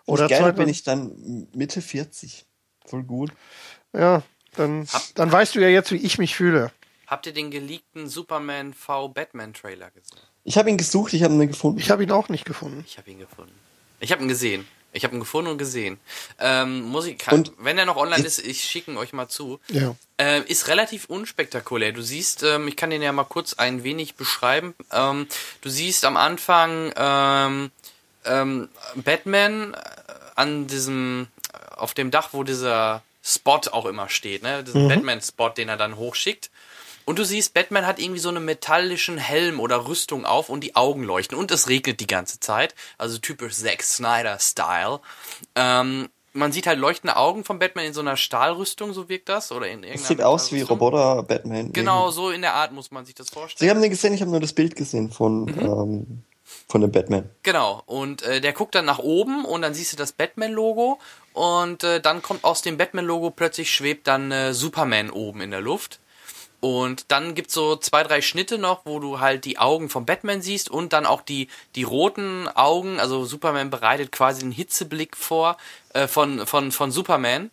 Oder 0.06 0.28
Gerne 0.28 0.54
2000 0.54 0.56
bin 0.58 0.68
ich 0.68 0.84
dann 0.84 1.48
Mitte 1.54 1.82
40. 1.82 2.46
Voll 2.86 3.04
gut. 3.04 3.32
Ja, 3.94 4.24
dann, 4.56 4.88
dann 5.16 5.32
weißt 5.32 5.56
du 5.56 5.60
ja 5.60 5.68
jetzt, 5.70 5.92
wie 5.92 5.98
ich 5.98 6.18
mich 6.18 6.36
fühle. 6.36 6.72
Habt 7.08 7.26
ihr 7.26 7.34
den 7.34 7.52
geleakten 7.52 8.08
Superman 8.08 8.74
V 8.74 9.10
Batman 9.10 9.54
Trailer 9.54 9.92
gesehen? 9.92 10.20
Ich 10.44 10.58
habe 10.58 10.70
ihn 10.70 10.78
gesucht, 10.78 11.14
ich 11.14 11.24
habe 11.24 11.34
ihn 11.34 11.48
gefunden. 11.48 11.80
Ich 11.80 11.92
habe 11.92 12.04
ihn 12.04 12.12
auch 12.12 12.30
nicht 12.30 12.46
gefunden. 12.46 12.84
Ich 12.88 12.98
habe 12.98 13.12
ihn 13.12 13.20
gefunden. 13.20 13.54
Ich 14.00 14.12
habe 14.12 14.22
ihn 14.24 14.28
gesehen. 14.28 14.68
Ich 14.94 15.04
habe 15.06 15.16
ihn 15.16 15.20
gefunden 15.22 15.52
und 15.52 15.58
gesehen. 15.58 16.00
Ähm, 16.40 16.82
muss 16.82 17.06
ich, 17.06 17.18
kann, 17.18 17.36
Und- 17.36 17.54
wenn 17.60 17.78
er 17.78 17.86
noch 17.86 17.96
online 17.96 18.26
ist, 18.26 18.40
ich 18.40 18.64
schicke 18.64 18.92
ihn 18.92 18.98
euch 18.98 19.14
mal 19.14 19.30
zu. 19.30 19.60
Ja. 19.70 19.96
Äh, 20.18 20.42
ist 20.50 20.68
relativ 20.68 21.06
unspektakulär. 21.06 21.92
Du 21.94 22.02
siehst, 22.02 22.44
ähm, 22.44 22.68
ich 22.68 22.76
kann 22.76 22.90
den 22.90 23.02
ja 23.02 23.12
mal 23.14 23.24
kurz 23.24 23.54
ein 23.54 23.84
wenig 23.84 24.16
beschreiben. 24.16 24.74
Ähm, 24.92 25.28
du 25.62 25.70
siehst 25.70 26.04
am 26.04 26.18
Anfang 26.18 26.92
ähm, 26.98 27.72
ähm, 28.26 28.70
Batman 28.96 29.74
äh, 29.76 29.78
an 30.36 30.68
diesem, 30.68 31.28
auf 31.76 31.94
dem 31.94 32.12
Dach, 32.12 32.30
wo 32.32 32.44
dieser 32.44 33.02
Spot 33.24 33.62
auch 33.72 33.86
immer 33.86 34.10
steht, 34.10 34.44
ne? 34.44 34.64
Diesen 34.64 34.88
Batman-Spot, 34.88 35.50
den 35.50 35.70
er 35.70 35.78
dann 35.78 35.96
hochschickt. 35.98 36.50
Und 37.06 37.18
du 37.20 37.26
siehst, 37.26 37.54
Batman 37.54 37.86
hat 37.88 38.00
irgendwie 38.00 38.20
so 38.20 38.30
einen 38.30 38.46
metallischen 38.46 39.18
Helm 39.18 39.60
oder 39.60 39.88
Rüstung 39.88 40.26
auf 40.26 40.50
und 40.50 40.62
die 40.64 40.76
Augen 40.76 41.04
leuchten. 41.04 41.38
Und 41.38 41.52
es 41.52 41.68
regnet 41.68 42.00
die 42.00 42.08
ganze 42.08 42.40
Zeit. 42.40 42.76
Also 42.98 43.18
typisch 43.18 43.56
Zack 43.56 43.82
Snyder-Style. 43.82 45.00
Ähm, 45.56 46.10
man 46.34 46.52
sieht 46.52 46.68
halt 46.68 46.80
leuchtende 46.80 47.18
Augen 47.18 47.44
von 47.44 47.60
Batman 47.60 47.86
in 47.86 47.94
so 47.94 48.02
einer 48.02 48.18
Stahlrüstung, 48.18 48.94
so 48.94 49.10
wirkt 49.10 49.30
das. 49.30 49.52
Oder 49.52 49.68
in 49.68 49.84
irgendeiner 49.84 50.08
sieht 50.08 50.22
aus 50.22 50.52
wie 50.52 50.60
Metallrüstung. 50.60 50.78
Roboter 50.90 51.24
Batman. 51.24 51.74
Genau, 51.74 52.12
so 52.12 52.30
in 52.30 52.42
der 52.42 52.54
Art 52.54 52.72
muss 52.72 52.92
man 52.92 53.04
sich 53.06 53.16
das 53.16 53.30
vorstellen. 53.30 53.68
Sie 53.68 53.70
haben 53.72 53.82
den 53.82 53.90
gesehen, 53.90 54.14
ich 54.14 54.22
habe 54.22 54.32
nur 54.32 54.40
das 54.40 54.54
Bild 54.54 54.76
gesehen 54.76 55.12
von, 55.12 55.46
Mhm. 55.46 55.60
ähm, 55.60 56.24
von 56.68 56.82
dem 56.82 56.92
Batman. 56.92 57.30
Genau. 57.44 57.84
Und 57.86 58.24
äh, 58.24 58.42
der 58.42 58.54
guckt 58.54 58.76
dann 58.76 58.86
nach 58.86 59.00
oben 59.00 59.46
und 59.46 59.62
dann 59.62 59.74
siehst 59.74 59.94
du 59.94 59.98
das 59.98 60.12
Batman-Logo 60.12 61.00
und 61.34 61.84
äh, 61.84 62.00
dann 62.00 62.22
kommt 62.22 62.44
aus 62.44 62.62
dem 62.62 62.78
Batman-Logo 62.78 63.32
plötzlich 63.32 63.72
schwebt 63.72 64.08
dann 64.08 64.32
äh, 64.32 64.54
Superman 64.54 65.10
oben 65.10 65.42
in 65.42 65.52
der 65.52 65.62
Luft. 65.62 66.00
Und 66.62 67.12
dann 67.12 67.34
gibt's 67.34 67.56
so 67.56 67.76
zwei, 67.76 68.04
drei 68.04 68.22
Schnitte 68.22 68.60
noch, 68.60 68.86
wo 68.86 69.00
du 69.00 69.20
halt 69.20 69.46
die 69.46 69.58
Augen 69.58 69.90
von 69.90 70.06
Batman 70.06 70.44
siehst 70.44 70.70
und 70.70 70.94
dann 70.94 71.08
auch 71.08 71.22
die, 71.22 71.48
die 71.76 71.82
roten 71.84 72.48
Augen. 72.50 73.00
Also 73.00 73.26
Superman 73.26 73.72
bereitet 73.72 74.12
quasi 74.12 74.44
einen 74.44 74.52
Hitzeblick 74.52 75.18
vor 75.18 75.58
äh, 75.94 76.08
von, 76.08 76.46
von, 76.46 76.72
von 76.72 76.92
Superman. 76.92 77.50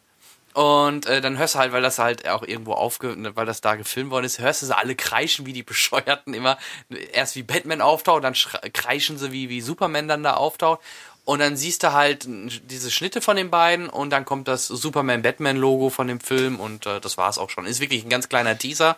Und 0.58 1.06
äh, 1.06 1.20
dann 1.20 1.38
hörst 1.38 1.54
du 1.54 1.60
halt, 1.60 1.70
weil 1.70 1.82
das 1.82 2.00
halt 2.00 2.26
auch 2.26 2.42
irgendwo 2.42 2.72
aufge, 2.72 3.14
weil 3.36 3.46
das 3.46 3.60
da 3.60 3.76
gefilmt 3.76 4.10
worden 4.10 4.24
ist, 4.24 4.40
hörst 4.40 4.60
du 4.60 4.66
sie 4.66 4.76
alle 4.76 4.96
kreischen 4.96 5.46
wie 5.46 5.52
die 5.52 5.62
Bescheuerten 5.72 6.34
immer. 6.34 6.58
Erst 7.12 7.36
wie 7.36 7.44
Batman 7.44 7.80
auftaucht, 7.80 8.24
dann 8.24 8.34
kreischen 8.72 9.18
sie 9.18 9.30
wie, 9.30 9.50
wie 9.50 9.60
Superman 9.60 10.08
dann 10.08 10.24
da 10.24 10.34
auftaucht. 10.34 10.80
Und 11.24 11.38
dann 11.38 11.56
siehst 11.56 11.84
du 11.84 11.92
halt 11.92 12.26
diese 12.26 12.90
Schnitte 12.90 13.20
von 13.20 13.36
den 13.36 13.50
beiden 13.50 13.88
und 13.88 14.10
dann 14.10 14.24
kommt 14.24 14.48
das 14.48 14.66
Superman-Batman-Logo 14.66 15.90
von 15.90 16.08
dem 16.08 16.18
Film 16.18 16.58
und 16.58 16.86
äh, 16.86 17.00
das 17.00 17.16
war's 17.16 17.38
auch 17.38 17.50
schon. 17.50 17.64
Ist 17.64 17.78
wirklich 17.78 18.04
ein 18.04 18.10
ganz 18.10 18.28
kleiner 18.28 18.58
Teaser. 18.58 18.96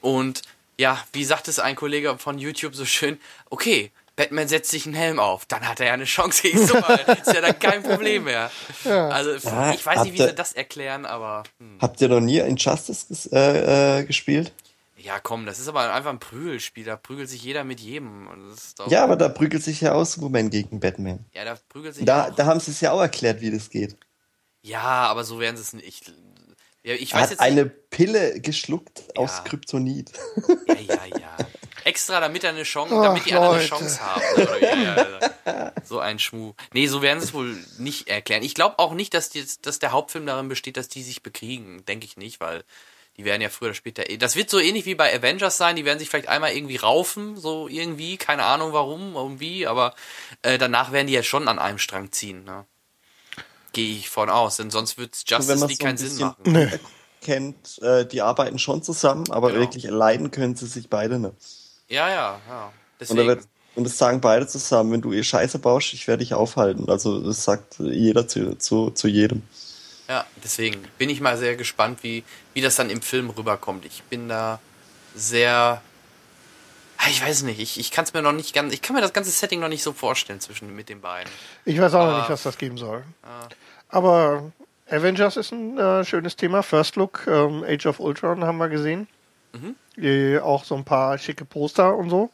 Und 0.00 0.40
ja, 0.78 1.04
wie 1.12 1.24
sagt 1.26 1.48
es 1.48 1.58
ein 1.58 1.76
Kollege 1.76 2.16
von 2.16 2.38
YouTube 2.38 2.74
so 2.74 2.86
schön, 2.86 3.20
okay, 3.50 3.90
Batman 4.16 4.48
setzt 4.48 4.70
sich 4.70 4.86
einen 4.86 4.94
Helm 4.94 5.20
auf, 5.20 5.44
dann 5.44 5.68
hat 5.68 5.78
er 5.78 5.86
ja 5.86 5.92
eine 5.92 6.04
Chance 6.04 6.42
gegen 6.42 6.66
Superman. 6.66 7.18
ist 7.22 7.32
ja 7.32 7.42
dann 7.42 7.58
kein 7.58 7.82
Problem 7.82 8.24
mehr. 8.24 8.50
Ja. 8.84 9.08
Also 9.08 9.32
ja, 9.48 9.74
ich 9.74 9.84
weiß 9.84 10.04
nicht, 10.04 10.14
wie 10.14 10.22
sie 10.22 10.34
das 10.34 10.54
erklären, 10.54 11.04
aber. 11.04 11.42
Hm. 11.58 11.78
Habt 11.80 12.00
ihr 12.00 12.08
noch 12.08 12.20
nie 12.20 12.38
Injustice 12.38 13.28
äh, 13.30 14.00
äh, 14.00 14.04
gespielt? 14.04 14.52
Ja, 14.96 15.20
komm, 15.20 15.46
das 15.46 15.60
ist 15.60 15.68
aber 15.68 15.92
einfach 15.92 16.10
ein 16.10 16.18
Prügelspiel. 16.18 16.84
Da 16.84 16.96
prügelt 16.96 17.28
sich 17.28 17.44
jeder 17.44 17.62
mit 17.62 17.78
jedem. 17.78 18.26
ja, 18.88 19.04
aber 19.04 19.16
da 19.16 19.28
prügelt 19.28 19.62
sich 19.62 19.82
ja 19.82 19.92
auch 19.92 20.04
Superman 20.04 20.50
gegen 20.50 20.80
Batman. 20.80 21.24
Ja, 21.32 21.44
da 21.44 21.58
prügelt 21.68 21.94
sich. 21.94 22.04
Da, 22.04 22.30
da 22.30 22.46
haben 22.46 22.58
sie 22.58 22.70
es 22.70 22.80
ja 22.80 22.92
auch 22.92 23.00
erklärt, 23.00 23.40
wie 23.40 23.50
das 23.50 23.70
geht. 23.70 23.96
Ja, 24.62 25.06
aber 25.06 25.22
so 25.22 25.38
werden 25.38 25.56
sie 25.56 25.62
es 25.62 25.74
nicht. 25.74 26.12
Ja, 26.82 26.94
ich 26.94 27.12
er 27.12 27.18
weiß 27.18 27.22
hat 27.24 27.30
jetzt 27.30 27.40
eine 27.40 27.64
nicht. 27.64 27.90
Pille 27.90 28.40
geschluckt 28.40 29.04
ja. 29.14 29.22
aus 29.22 29.44
Kryptonit. 29.44 30.10
Ja, 30.66 30.74
ja, 30.74 31.18
ja. 31.18 31.36
Extra, 31.86 32.18
damit 32.18 32.42
er 32.42 32.50
eine 32.50 32.64
Chance, 32.64 32.94
Ach, 32.98 33.04
damit 33.04 33.26
die 33.26 33.34
anderen 33.34 33.58
eine 33.58 33.64
Chance 33.64 34.00
haben. 34.00 34.22
Ja, 34.60 35.72
so 35.84 36.00
ein 36.00 36.18
Schmuh. 36.18 36.54
Nee, 36.72 36.88
so 36.88 37.00
werden 37.00 37.20
sie 37.20 37.26
es 37.26 37.34
wohl 37.34 37.56
nicht 37.78 38.08
erklären. 38.08 38.42
Ich 38.42 38.54
glaube 38.54 38.80
auch 38.80 38.92
nicht, 38.92 39.14
dass, 39.14 39.30
die, 39.30 39.44
dass 39.62 39.78
der 39.78 39.92
Hauptfilm 39.92 40.26
darin 40.26 40.48
besteht, 40.48 40.76
dass 40.76 40.88
die 40.88 41.04
sich 41.04 41.22
bekriegen. 41.22 41.84
Denke 41.86 42.04
ich 42.04 42.16
nicht, 42.16 42.40
weil 42.40 42.64
die 43.16 43.24
werden 43.24 43.40
ja 43.40 43.50
früher 43.50 43.68
oder 43.68 43.74
später. 43.76 44.10
Eh, 44.10 44.16
das 44.16 44.34
wird 44.34 44.50
so 44.50 44.58
ähnlich 44.58 44.84
wie 44.84 44.96
bei 44.96 45.14
Avengers 45.14 45.58
sein. 45.58 45.76
Die 45.76 45.84
werden 45.84 46.00
sich 46.00 46.10
vielleicht 46.10 46.28
einmal 46.28 46.52
irgendwie 46.52 46.74
raufen, 46.74 47.36
so 47.36 47.68
irgendwie. 47.68 48.16
Keine 48.16 48.42
Ahnung 48.42 48.72
warum, 48.72 49.14
irgendwie. 49.14 49.68
Aber 49.68 49.94
äh, 50.42 50.58
danach 50.58 50.90
werden 50.90 51.06
die 51.06 51.12
ja 51.12 51.22
schon 51.22 51.46
an 51.46 51.60
einem 51.60 51.78
Strang 51.78 52.10
ziehen. 52.10 52.42
Ne? 52.42 52.64
Gehe 53.72 53.96
ich 53.96 54.10
von 54.10 54.28
aus, 54.28 54.56
denn 54.56 54.72
sonst 54.72 54.98
wird 54.98 55.14
Justice 55.24 55.66
League 55.66 55.78
so 55.78 55.84
keinen 55.84 55.98
Sinn 55.98 56.18
machen. 56.18 56.42
Nee. 56.46 56.80
Kennt, 57.22 57.80
äh, 57.80 58.04
die 58.04 58.22
arbeiten 58.22 58.58
schon 58.58 58.82
zusammen, 58.82 59.30
aber 59.30 59.48
genau. 59.48 59.60
wirklich 59.60 59.84
leiden 59.84 60.32
können 60.32 60.56
sie 60.56 60.66
sich 60.66 60.90
beide 60.90 61.20
nicht. 61.20 61.65
Ja, 61.88 62.08
ja, 62.08 62.40
ja. 62.48 62.72
Deswegen. 63.00 63.20
Und, 63.20 63.26
wird, 63.26 63.44
und 63.74 63.84
das 63.84 63.98
sagen 63.98 64.20
beide 64.20 64.46
zusammen, 64.46 64.92
wenn 64.92 65.02
du 65.02 65.12
ihr 65.12 65.24
Scheiße 65.24 65.58
baust, 65.58 65.92
ich 65.92 66.08
werde 66.08 66.24
dich 66.24 66.34
aufhalten. 66.34 66.88
Also 66.88 67.20
das 67.20 67.44
sagt 67.44 67.78
jeder 67.78 68.26
zu, 68.26 68.56
zu, 68.56 68.90
zu 68.90 69.08
jedem. 69.08 69.42
Ja, 70.08 70.24
deswegen 70.42 70.82
bin 70.98 71.10
ich 71.10 71.20
mal 71.20 71.36
sehr 71.36 71.56
gespannt, 71.56 72.02
wie, 72.02 72.24
wie 72.54 72.60
das 72.60 72.76
dann 72.76 72.90
im 72.90 73.02
Film 73.02 73.30
rüberkommt. 73.30 73.84
Ich 73.84 74.02
bin 74.04 74.28
da 74.28 74.60
sehr. 75.14 75.82
Ah, 76.98 77.08
ich 77.10 77.22
weiß 77.22 77.42
nicht, 77.42 77.60
ich, 77.60 77.78
ich 77.78 77.90
kann 77.90 78.04
es 78.04 78.14
mir 78.14 78.22
noch 78.22 78.32
nicht 78.32 78.54
ganz. 78.54 78.72
Ich 78.72 78.80
kann 78.82 78.94
mir 78.94 79.02
das 79.02 79.12
ganze 79.12 79.30
Setting 79.30 79.60
noch 79.60 79.68
nicht 79.68 79.82
so 79.82 79.92
vorstellen 79.92 80.40
zwischen 80.40 80.74
mit 80.74 80.88
den 80.88 81.00
beiden. 81.00 81.30
Ich 81.64 81.78
weiß 81.78 81.92
auch 81.94 82.00
Aber, 82.00 82.12
noch 82.12 82.18
nicht, 82.20 82.30
was 82.30 82.44
das 82.44 82.56
geben 82.56 82.78
soll. 82.78 83.04
Ah. 83.22 83.48
Aber 83.88 84.52
Avengers 84.88 85.36
ist 85.36 85.52
ein 85.52 85.76
äh, 85.76 86.04
schönes 86.04 86.36
Thema. 86.36 86.62
First 86.62 86.96
Look, 86.96 87.26
ähm, 87.26 87.64
Age 87.68 87.86
of 87.86 88.00
Ultron 88.00 88.44
haben 88.44 88.58
wir 88.58 88.68
gesehen. 88.68 89.08
Mhm. 89.60 90.02
Äh, 90.02 90.38
auch 90.38 90.64
so 90.64 90.74
ein 90.74 90.84
paar 90.84 91.18
schicke 91.18 91.44
Poster 91.44 91.96
und 91.96 92.10
so. 92.10 92.30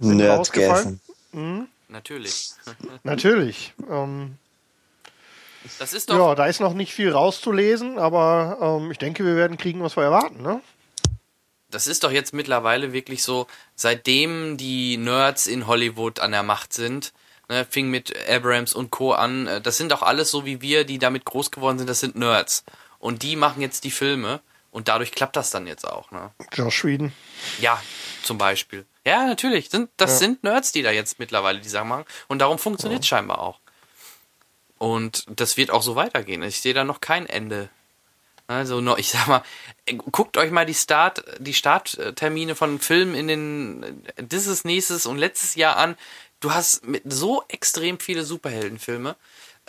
Sind 0.00 0.20
rausgefallen. 0.22 1.00
Mhm. 1.32 1.68
Natürlich. 1.88 2.50
Natürlich. 3.02 3.74
Ähm, 3.88 4.36
das 5.78 5.92
ist 5.92 6.10
doch. 6.10 6.16
Ja, 6.18 6.34
da 6.34 6.46
ist 6.46 6.60
noch 6.60 6.74
nicht 6.74 6.92
viel 6.92 7.10
rauszulesen, 7.10 7.98
aber 7.98 8.58
ähm, 8.60 8.90
ich 8.90 8.98
denke, 8.98 9.24
wir 9.24 9.36
werden 9.36 9.56
kriegen, 9.56 9.82
was 9.82 9.96
wir 9.96 10.04
erwarten, 10.04 10.42
ne? 10.42 10.60
Das 11.70 11.88
ist 11.88 12.04
doch 12.04 12.12
jetzt 12.12 12.32
mittlerweile 12.32 12.92
wirklich 12.92 13.22
so, 13.22 13.48
seitdem 13.74 14.56
die 14.56 14.96
Nerds 14.96 15.46
in 15.46 15.66
Hollywood 15.66 16.20
an 16.20 16.30
der 16.30 16.44
Macht 16.44 16.72
sind, 16.72 17.12
ne, 17.48 17.66
fing 17.68 17.90
mit 17.90 18.14
Abrams 18.28 18.72
und 18.72 18.90
Co. 18.90 19.12
an, 19.12 19.46
äh, 19.46 19.60
das 19.60 19.76
sind 19.76 19.90
doch 19.90 20.02
alles 20.02 20.30
so 20.30 20.44
wie 20.46 20.60
wir, 20.60 20.84
die 20.84 20.98
damit 20.98 21.24
groß 21.24 21.50
geworden 21.50 21.78
sind, 21.78 21.90
das 21.90 22.00
sind 22.00 22.16
Nerds. 22.16 22.64
Und 22.98 23.22
die 23.22 23.36
machen 23.36 23.62
jetzt 23.62 23.84
die 23.84 23.90
Filme 23.90 24.40
und 24.76 24.88
dadurch 24.88 25.12
klappt 25.12 25.36
das 25.36 25.48
dann 25.48 25.66
jetzt 25.66 25.88
auch, 25.88 26.10
ne? 26.10 26.32
Josh 26.52 26.84
Whedon. 26.84 27.10
Ja, 27.62 27.82
zum 28.22 28.36
Beispiel. 28.36 28.84
Ja, 29.06 29.24
natürlich. 29.24 29.70
Sind, 29.70 29.88
das 29.96 30.10
ja. 30.10 30.16
sind 30.18 30.44
Nerds, 30.44 30.70
die 30.70 30.82
da 30.82 30.90
jetzt 30.90 31.18
mittlerweile 31.18 31.60
die 31.60 31.68
Sachen 31.70 31.88
machen. 31.88 32.04
Und 32.28 32.40
darum 32.40 32.58
funktioniert 32.58 33.02
es 33.02 33.08
ja. 33.08 33.16
scheinbar 33.16 33.38
auch. 33.38 33.58
Und 34.76 35.24
das 35.30 35.56
wird 35.56 35.70
auch 35.70 35.80
so 35.80 35.96
weitergehen. 35.96 36.42
Ich 36.42 36.60
sehe 36.60 36.74
da 36.74 36.84
noch 36.84 37.00
kein 37.00 37.24
Ende. 37.24 37.70
Also 38.48 38.82
noch, 38.82 38.98
ich 38.98 39.08
sag 39.08 39.26
mal, 39.28 39.42
guckt 40.12 40.36
euch 40.36 40.50
mal 40.50 40.66
die 40.66 40.74
Start, 40.74 41.24
die 41.38 41.54
Starttermine 41.54 42.54
von 42.54 42.78
Filmen 42.78 43.14
in 43.14 43.28
den 43.28 44.06
dieses 44.18 44.66
nächstes 44.66 45.06
und 45.06 45.16
letztes 45.16 45.54
Jahr 45.54 45.78
an. 45.78 45.96
Du 46.40 46.52
hast 46.52 46.84
mit 46.84 47.02
so 47.06 47.44
extrem 47.48 47.98
viele 47.98 48.24
Superheldenfilme. 48.24 49.16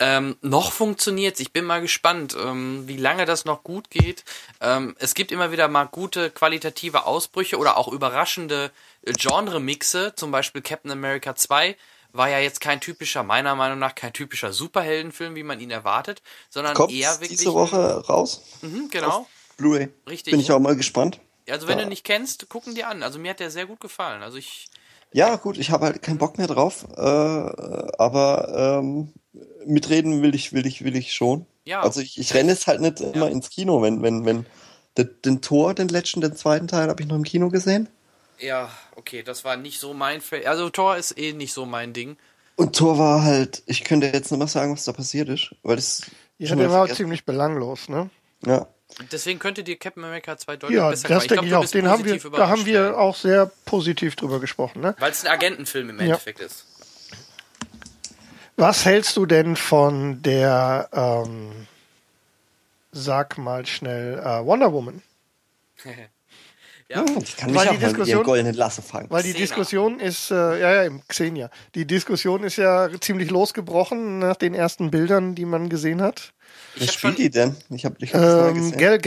Ähm, 0.00 0.36
noch 0.42 0.72
funktioniert's. 0.72 1.40
Ich 1.40 1.52
bin 1.52 1.64
mal 1.64 1.80
gespannt, 1.80 2.36
ähm, 2.40 2.86
wie 2.86 2.96
lange 2.96 3.24
das 3.24 3.44
noch 3.44 3.64
gut 3.64 3.90
geht. 3.90 4.24
Ähm, 4.60 4.94
es 4.98 5.14
gibt 5.14 5.32
immer 5.32 5.50
wieder 5.50 5.68
mal 5.68 5.84
gute 5.84 6.30
qualitative 6.30 7.04
Ausbrüche 7.04 7.58
oder 7.58 7.76
auch 7.76 7.88
überraschende 7.88 8.70
äh, 9.02 9.12
Genre-Mixe, 9.12 10.14
zum 10.14 10.30
Beispiel 10.30 10.62
Captain 10.62 10.92
America 10.92 11.34
2 11.34 11.76
war 12.12 12.28
ja 12.28 12.38
jetzt 12.38 12.60
kein 12.60 12.80
typischer, 12.80 13.22
meiner 13.22 13.54
Meinung 13.54 13.78
nach, 13.78 13.94
kein 13.94 14.12
typischer 14.12 14.52
Superheldenfilm, 14.52 15.34
wie 15.34 15.42
man 15.42 15.60
ihn 15.60 15.70
erwartet, 15.70 16.22
sondern 16.48 16.74
Kommt 16.74 16.92
eher 16.92 17.20
wirklich. 17.20 17.38
diese 17.38 17.52
Woche 17.52 18.06
raus? 18.08 18.42
Mhm, 18.62 18.88
genau. 18.90 19.26
Blu-ray. 19.56 19.88
Richtig. 20.08 20.30
Bin 20.30 20.40
ich 20.40 20.50
auch 20.50 20.58
mal 20.58 20.76
gespannt. 20.76 21.20
Also 21.48 21.68
wenn 21.68 21.78
ja. 21.78 21.84
du 21.84 21.90
nicht 21.90 22.04
kennst, 22.04 22.48
gucken 22.48 22.74
dir 22.74 22.88
an. 22.88 23.02
Also 23.02 23.18
mir 23.18 23.30
hat 23.30 23.40
der 23.40 23.50
sehr 23.50 23.66
gut 23.66 23.80
gefallen. 23.80 24.22
Also 24.22 24.38
ich. 24.38 24.68
Ja, 25.12 25.36
gut, 25.36 25.56
ich 25.56 25.70
habe 25.70 25.86
halt 25.86 26.02
keinen 26.02 26.18
Bock 26.18 26.36
mehr 26.36 26.46
drauf, 26.46 26.86
äh, 26.94 27.00
aber 27.00 28.80
ähm, 28.82 29.12
mitreden 29.66 30.22
will 30.22 30.34
ich, 30.34 30.52
will 30.52 30.66
ich, 30.66 30.84
will 30.84 30.96
ich 30.96 31.12
schon. 31.12 31.46
Ja. 31.64 31.82
Also 31.82 32.00
ich, 32.00 32.18
ich 32.18 32.34
renne 32.34 32.52
es 32.52 32.66
halt 32.66 32.80
nicht 32.80 33.00
ja. 33.00 33.10
immer 33.10 33.30
ins 33.30 33.50
Kino, 33.50 33.82
wenn, 33.82 34.02
wenn, 34.02 34.24
wenn 34.24 34.46
den, 34.96 35.10
den 35.24 35.40
Tor, 35.42 35.74
den 35.74 35.88
letzten, 35.88 36.20
den 36.20 36.34
zweiten 36.34 36.68
Teil 36.68 36.88
habe 36.88 37.02
ich 37.02 37.08
noch 37.08 37.16
im 37.16 37.24
Kino 37.24 37.48
gesehen. 37.50 37.88
Ja, 38.38 38.70
okay, 38.96 39.22
das 39.22 39.44
war 39.44 39.56
nicht 39.56 39.80
so 39.80 39.94
mein 39.94 40.20
Fall. 40.20 40.44
Also 40.46 40.70
Tor 40.70 40.96
ist 40.96 41.18
eh 41.18 41.32
nicht 41.32 41.52
so 41.52 41.66
mein 41.66 41.92
Ding. 41.92 42.16
Und 42.56 42.74
Tor 42.74 42.98
war 42.98 43.22
halt, 43.22 43.62
ich 43.66 43.84
könnte 43.84 44.08
jetzt 44.08 44.30
noch 44.30 44.38
mal 44.38 44.48
sagen, 44.48 44.72
was 44.72 44.84
da 44.84 44.92
passiert 44.92 45.28
ist, 45.28 45.54
weil 45.62 45.78
es. 45.78 46.02
Ja, 46.38 46.54
der 46.54 46.70
war 46.70 46.88
ziemlich 46.88 47.24
belanglos, 47.24 47.88
ne? 47.88 48.10
Ja. 48.46 48.68
Deswegen 49.12 49.38
könnte 49.38 49.64
dir 49.64 49.76
Captain 49.76 50.04
America 50.04 50.36
2 50.36 50.56
deutlich 50.56 50.76
ja, 50.76 50.88
besser 50.88 51.08
das 51.08 51.26
denke 51.26 51.46
ich, 51.46 51.54
auch. 51.54 51.66
Den 51.66 51.88
haben 51.88 52.04
wir, 52.04 52.18
da 52.18 52.48
haben 52.48 52.64
wir 52.64 52.98
auch 52.98 53.14
sehr 53.14 53.46
positiv 53.64 54.16
drüber 54.16 54.40
gesprochen, 54.40 54.80
ne? 54.80 54.96
Weil 54.98 55.10
es 55.10 55.24
ein 55.24 55.30
Agentenfilm 55.30 55.90
im 55.90 56.00
Endeffekt 56.00 56.40
ja. 56.40 56.46
ist. 56.46 56.64
Was 58.58 58.84
hältst 58.84 59.16
du 59.16 59.24
denn 59.24 59.54
von 59.54 60.20
der, 60.22 60.88
ähm, 60.92 61.52
sag 62.90 63.38
mal 63.38 63.64
schnell, 63.66 64.18
äh, 64.18 64.44
Wonder 64.44 64.72
Woman? 64.72 65.02
Ja. 66.90 67.04
Ich 67.22 67.36
kann 67.36 67.50
mich 67.50 67.60
weil 67.60 67.68
auch 67.68 67.72
die 67.72 67.78
Diskussion, 67.80 68.24
goldenen 68.24 68.54
Lasse 68.54 68.80
fangen. 68.80 69.10
Weil 69.10 69.22
die 69.22 69.32
Xena. 69.32 69.44
Diskussion 69.44 70.00
ist, 70.00 70.30
äh, 70.30 70.58
ja, 70.58 70.72
ja, 70.72 70.82
im 70.84 71.02
Xenia. 71.06 71.50
Die 71.74 71.86
Diskussion 71.86 72.44
ist 72.44 72.56
ja 72.56 72.88
ziemlich 72.98 73.30
losgebrochen 73.30 74.20
nach 74.20 74.36
den 74.36 74.54
ersten 74.54 74.90
Bildern, 74.90 75.34
die 75.34 75.44
man 75.44 75.68
gesehen 75.68 76.00
hat. 76.00 76.32
Wer 76.76 76.88
spielt 76.88 77.18
die 77.18 77.28
denn? 77.28 77.54
Ich 77.68 77.84
habe 77.84 77.96
ich 77.98 78.14
hab 78.14 78.48
ähm, 78.48 78.54
gesehen. 78.54 78.78
Gal 78.78 78.98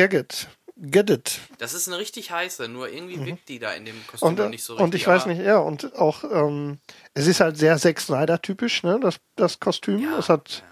Gadget. 0.82 0.92
Gadget. 0.92 1.40
Das 1.60 1.74
ist 1.74 1.88
eine 1.88 1.98
richtig 1.98 2.32
heiße, 2.32 2.68
nur 2.68 2.90
irgendwie 2.90 3.18
mhm. 3.18 3.26
wirkt 3.26 3.50
die 3.50 3.60
da 3.60 3.72
in 3.74 3.86
dem 3.86 3.96
Kostüm 4.08 4.30
und, 4.30 4.40
noch 4.40 4.50
nicht 4.50 4.64
so 4.64 4.74
richtig. 4.74 4.84
Und 4.84 4.96
ich 4.96 5.08
weiß 5.08 5.26
nicht, 5.28 5.42
ja, 5.42 5.58
und 5.58 5.96
auch, 5.96 6.24
ähm, 6.24 6.80
es 7.14 7.28
ist 7.28 7.40
halt 7.40 7.58
sehr 7.58 7.78
Zack 7.78 8.00
Snyder 8.00 8.42
typisch, 8.42 8.84
ne, 8.84 9.00
das, 9.02 9.18
das 9.36 9.60
Kostüm. 9.60 10.00
Ja, 10.00 10.18
es 10.18 10.30
hat, 10.30 10.64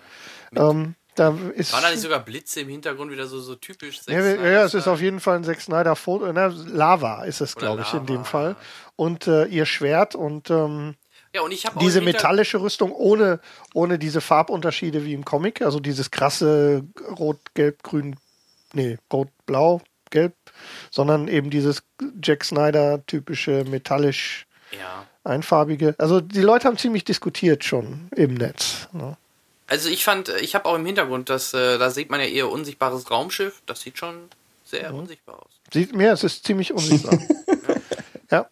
ja. 0.56 0.70
ähm, 0.70 0.96
da 1.16 1.38
ist 1.54 1.74
Waren 1.74 1.84
da 1.84 1.92
nicht 1.92 2.02
sogar 2.02 2.20
Blitze 2.20 2.62
im 2.62 2.70
Hintergrund 2.70 3.12
wieder 3.12 3.28
so, 3.28 3.40
so 3.40 3.56
typisch? 3.56 4.00
Ja, 4.08 4.22
ja, 4.22 4.36
ja, 4.36 4.64
es 4.64 4.74
ist 4.74 4.88
auf 4.88 5.02
jeden 5.02 5.20
Fall 5.20 5.38
ein 5.38 5.44
Zack 5.44 5.62
Snyder 5.62 5.96
Foto. 5.96 6.32
Ne, 6.32 6.48
Lava 6.68 7.24
ist 7.24 7.42
es, 7.42 7.56
glaube 7.56 7.82
ich, 7.82 7.94
in 7.94 8.06
dem 8.06 8.26
Fall. 8.26 8.56
Und 8.96 9.28
äh, 9.28 9.46
ihr 9.46 9.66
Schwert 9.66 10.16
und 10.16 10.50
ähm, 10.50 10.96
ja, 11.34 11.42
und 11.42 11.52
ich 11.52 11.66
diese 11.80 12.02
metallische 12.02 12.60
Rüstung 12.60 12.92
ohne, 12.92 13.40
ohne 13.74 14.00
diese 14.00 14.20
Farbunterschiede 14.20 15.06
wie 15.06 15.14
im 15.14 15.26
Comic, 15.26 15.62
also 15.62 15.80
dieses 15.80 16.10
krasse 16.10 16.84
Rot, 17.20 17.54
Gelb, 17.54 17.84
Grün, 17.84 18.16
nee, 18.74 18.98
Rot, 19.14 19.30
Blau, 19.46 19.82
Gelb, 20.10 20.36
sondern 20.92 21.28
eben 21.28 21.50
dieses 21.50 21.84
Jack 22.22 22.44
Snyder 22.44 23.06
typische 23.06 23.64
metallisch 23.66 24.46
ja. 24.72 25.06
einfarbige. 25.24 25.96
Also 25.98 26.22
die 26.22 26.42
Leute 26.42 26.68
haben 26.68 26.78
ziemlich 26.78 27.04
diskutiert 27.04 27.64
schon 27.64 28.10
im 28.16 28.36
Netz. 28.36 28.88
Ne? 28.92 29.18
Also 29.68 29.90
ich 29.90 30.04
fand, 30.04 30.30
ich 30.42 30.56
habe 30.56 30.66
auch 30.66 30.76
im 30.76 30.86
Hintergrund, 30.86 31.30
dass 31.30 31.54
äh, 31.54 31.78
da 31.78 31.92
sieht 31.92 32.10
man 32.10 32.20
ja 32.20 32.26
eher 32.26 32.50
unsichtbares 32.50 33.12
Raumschiff. 33.12 33.62
Das 33.66 33.82
sieht 33.82 33.98
schon 33.98 34.30
sehr 34.66 34.92
mhm. 34.92 35.00
unsichtbar 35.00 35.36
aus. 35.36 35.52
Sieht 35.72 35.96
mir, 35.96 36.14
es 36.14 36.24
ist 36.24 36.46
ziemlich 36.46 36.74
unsichtbar. 36.74 37.20
ja. 38.32 38.38
ja. 38.38 38.50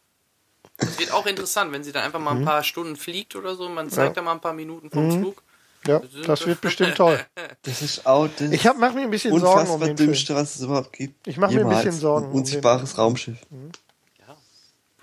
Das 0.78 1.00
wird 1.00 1.12
auch 1.12 1.26
interessant, 1.26 1.72
wenn 1.72 1.84
sie 1.84 1.92
dann 1.92 2.04
einfach 2.04 2.20
mal 2.20 2.32
ein 2.32 2.42
mhm. 2.42 2.46
paar 2.46 2.64
Stunden 2.64 2.96
fliegt 2.96 3.36
oder 3.36 3.56
so. 3.56 3.68
Man 3.68 3.90
zeigt 3.90 4.10
ja. 4.10 4.14
da 4.14 4.22
mal 4.22 4.34
ein 4.34 4.42
paar 4.42 4.54
Minuten 4.54 4.92
vom 4.92 5.08
mhm. 5.08 5.20
Flug. 5.22 5.44
Ja, 5.88 6.02
das 6.26 6.46
wird 6.46 6.62
bestimmt 6.62 6.96
toll. 6.96 7.20
Das 7.64 7.82
ist 7.82 8.06
auch 8.06 8.28
das 8.38 8.52
Ich 8.52 8.66
hab, 8.68 8.78
mach 8.78 8.94
mir 8.94 9.02
ein 9.02 9.10
bisschen 9.10 9.38
Sorgen 9.40 9.70
um 9.70 9.80
den 9.80 9.98
Film. 9.98 10.10
dümmste, 10.10 10.36
was 10.36 10.56
es 10.56 10.62
überhaupt 10.62 10.94
gibt. 10.94 11.28
Ich 11.28 11.38
mach 11.38 11.50
mir 11.50 11.62
ein 11.62 11.70
bisschen 11.70 11.92
Sorgen 11.94 12.26
um 12.28 12.32
Ein 12.32 12.38
unsichtbares 12.40 12.98
Raumschiff. 12.98 13.38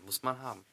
Muss 0.05 0.23
man 0.23 0.39
haben. 0.41 0.65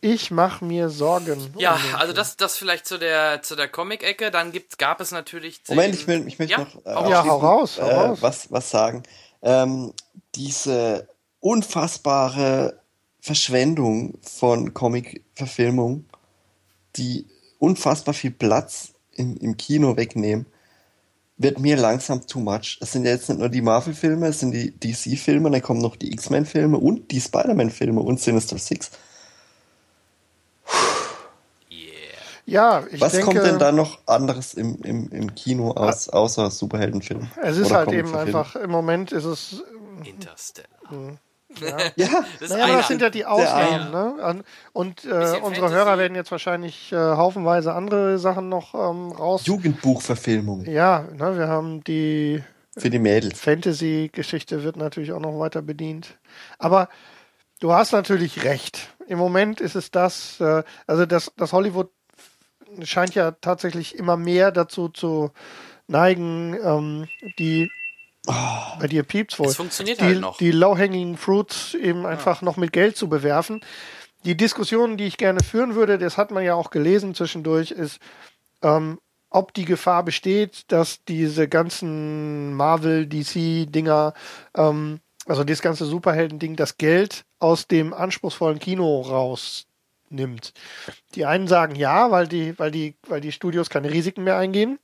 Ich 0.00 0.30
mache 0.30 0.64
mir 0.64 0.90
Sorgen. 0.90 1.54
Ja, 1.56 1.74
um 1.76 1.94
also 1.96 2.12
das, 2.12 2.36
das 2.36 2.56
vielleicht 2.58 2.86
zu 2.86 2.98
der, 2.98 3.40
zu 3.42 3.56
der 3.56 3.68
Comic-Ecke. 3.68 4.30
Dann 4.30 4.52
gibt, 4.52 4.78
gab 4.78 5.00
es 5.00 5.12
natürlich. 5.12 5.62
Moment, 5.68 5.94
ich 5.94 6.06
will, 6.06 6.26
ich 6.28 6.38
möchte 6.38 6.52
ja? 6.52 6.58
noch 6.58 6.74
äh, 6.84 6.94
hau 6.94 7.08
Ja, 7.10 7.20
raus. 7.20 7.28
hau 7.30 7.38
raus, 7.38 7.78
hau 7.80 7.86
äh, 7.88 7.94
raus. 7.94 8.18
Was, 8.20 8.52
was 8.52 8.70
sagen. 8.70 9.02
Ähm, 9.42 9.92
diese 10.34 11.08
unfassbare 11.40 12.80
Verschwendung 13.20 14.18
von 14.22 14.74
Comic-Verfilmung, 14.74 16.04
die 16.96 17.26
unfassbar 17.58 18.12
viel 18.14 18.30
Platz 18.32 18.93
im, 19.14 19.36
im 19.36 19.56
Kino 19.56 19.96
wegnehmen, 19.96 20.46
wird 21.36 21.58
mir 21.58 21.76
langsam 21.76 22.26
too 22.26 22.40
much. 22.40 22.78
Es 22.80 22.92
sind 22.92 23.04
ja 23.04 23.12
jetzt 23.12 23.28
nicht 23.28 23.38
nur 23.38 23.48
die 23.48 23.62
Marvel-Filme, 23.62 24.28
es 24.28 24.40
sind 24.40 24.52
die 24.52 24.78
DC-Filme, 24.78 25.50
dann 25.50 25.62
kommen 25.62 25.80
noch 25.80 25.96
die 25.96 26.12
X-Men-Filme 26.12 26.78
und 26.78 27.10
die 27.10 27.20
Spider-Man-Filme 27.20 28.00
und 28.00 28.20
Sinister 28.20 28.58
Six. 28.58 28.90
Ja, 32.46 32.84
ich 32.90 33.00
Was 33.00 33.12
denke, 33.12 33.26
kommt 33.26 33.46
denn 33.46 33.58
da 33.58 33.72
noch 33.72 34.06
anderes 34.06 34.54
im, 34.54 34.82
im, 34.82 35.08
im 35.10 35.34
Kino 35.34 35.70
aus, 35.70 36.10
außer 36.10 36.50
Superheldenfilmen? 36.50 37.30
es 37.42 37.56
ist 37.56 37.66
Oder 37.68 37.76
halt 37.76 37.92
eben 37.92 38.14
einfach, 38.14 38.54
im 38.56 38.70
Moment 38.70 39.12
ist 39.12 39.24
es, 39.24 39.62
Interstellar. 40.04 41.18
Ja, 41.60 42.24
Das 42.40 42.40
ist 42.40 42.50
naja, 42.50 42.64
aber 42.64 42.76
das 42.78 42.88
sind 42.88 43.02
ja 43.02 43.10
die 43.10 43.24
Ausnahmen, 43.24 43.90
ne? 43.90 44.44
Und 44.72 45.04
äh, 45.04 45.08
unsere 45.08 45.40
Fantasy. 45.40 45.74
Hörer 45.74 45.98
werden 45.98 46.14
jetzt 46.14 46.30
wahrscheinlich 46.30 46.92
äh, 46.92 46.96
haufenweise 46.96 47.72
andere 47.72 48.18
Sachen 48.18 48.48
noch 48.48 48.74
ähm, 48.74 49.12
raus. 49.12 49.46
Jugendbuchverfilmung 49.46 50.64
Ja, 50.64 51.06
ne, 51.16 51.36
wir 51.36 51.48
haben 51.48 51.82
die 51.84 52.42
für 52.76 52.90
die 52.90 52.98
Mädels. 52.98 53.40
Fantasy-Geschichte 53.40 54.64
wird 54.64 54.76
natürlich 54.76 55.12
auch 55.12 55.20
noch 55.20 55.38
weiter 55.38 55.62
bedient. 55.62 56.18
Aber 56.58 56.88
du 57.60 57.72
hast 57.72 57.92
natürlich 57.92 58.44
recht. 58.44 58.88
Im 59.06 59.18
Moment 59.18 59.60
ist 59.60 59.76
es 59.76 59.90
das, 59.90 60.40
äh, 60.40 60.62
also 60.86 61.06
das, 61.06 61.32
das 61.36 61.52
Hollywood 61.52 61.90
scheint 62.82 63.14
ja 63.14 63.30
tatsächlich 63.32 63.96
immer 63.96 64.16
mehr 64.16 64.50
dazu 64.50 64.88
zu 64.88 65.30
neigen, 65.86 66.56
ähm, 66.64 67.08
die 67.38 67.70
bei 68.26 68.86
dir 68.86 69.02
piept's 69.02 69.38
wohl. 69.38 69.48
Es 69.48 69.56
funktioniert 69.56 70.00
die, 70.00 70.04
halt 70.04 70.20
noch. 70.20 70.38
Die 70.38 70.50
low-hanging 70.50 71.16
fruits 71.16 71.74
eben 71.74 72.06
einfach 72.06 72.42
noch 72.42 72.56
mit 72.56 72.72
Geld 72.72 72.96
zu 72.96 73.08
bewerfen. 73.08 73.60
Die 74.24 74.36
Diskussion, 74.36 74.96
die 74.96 75.04
ich 75.04 75.18
gerne 75.18 75.40
führen 75.42 75.74
würde, 75.74 75.98
das 75.98 76.16
hat 76.16 76.30
man 76.30 76.44
ja 76.44 76.54
auch 76.54 76.70
gelesen 76.70 77.14
zwischendurch, 77.14 77.70
ist, 77.70 77.98
ähm, 78.62 78.98
ob 79.28 79.52
die 79.52 79.66
Gefahr 79.66 80.04
besteht, 80.04 80.64
dass 80.68 81.04
diese 81.04 81.48
ganzen 81.48 82.54
Marvel, 82.54 83.06
DC-Dinger, 83.06 84.14
ähm, 84.56 85.00
also 85.26 85.44
das 85.44 85.60
ganze 85.60 85.84
Superhelden-Ding, 85.84 86.56
das 86.56 86.78
Geld 86.78 87.24
aus 87.38 87.66
dem 87.66 87.92
anspruchsvollen 87.92 88.60
Kino 88.60 89.02
rausnimmt. 89.02 90.54
Die 91.14 91.26
einen 91.26 91.48
sagen 91.48 91.74
ja, 91.74 92.10
weil 92.10 92.28
die, 92.28 92.58
weil 92.58 92.70
die, 92.70 92.96
weil 93.06 93.20
die 93.20 93.32
Studios 93.32 93.68
keine 93.68 93.90
Risiken 93.92 94.24
mehr 94.24 94.38
eingehen. 94.38 94.78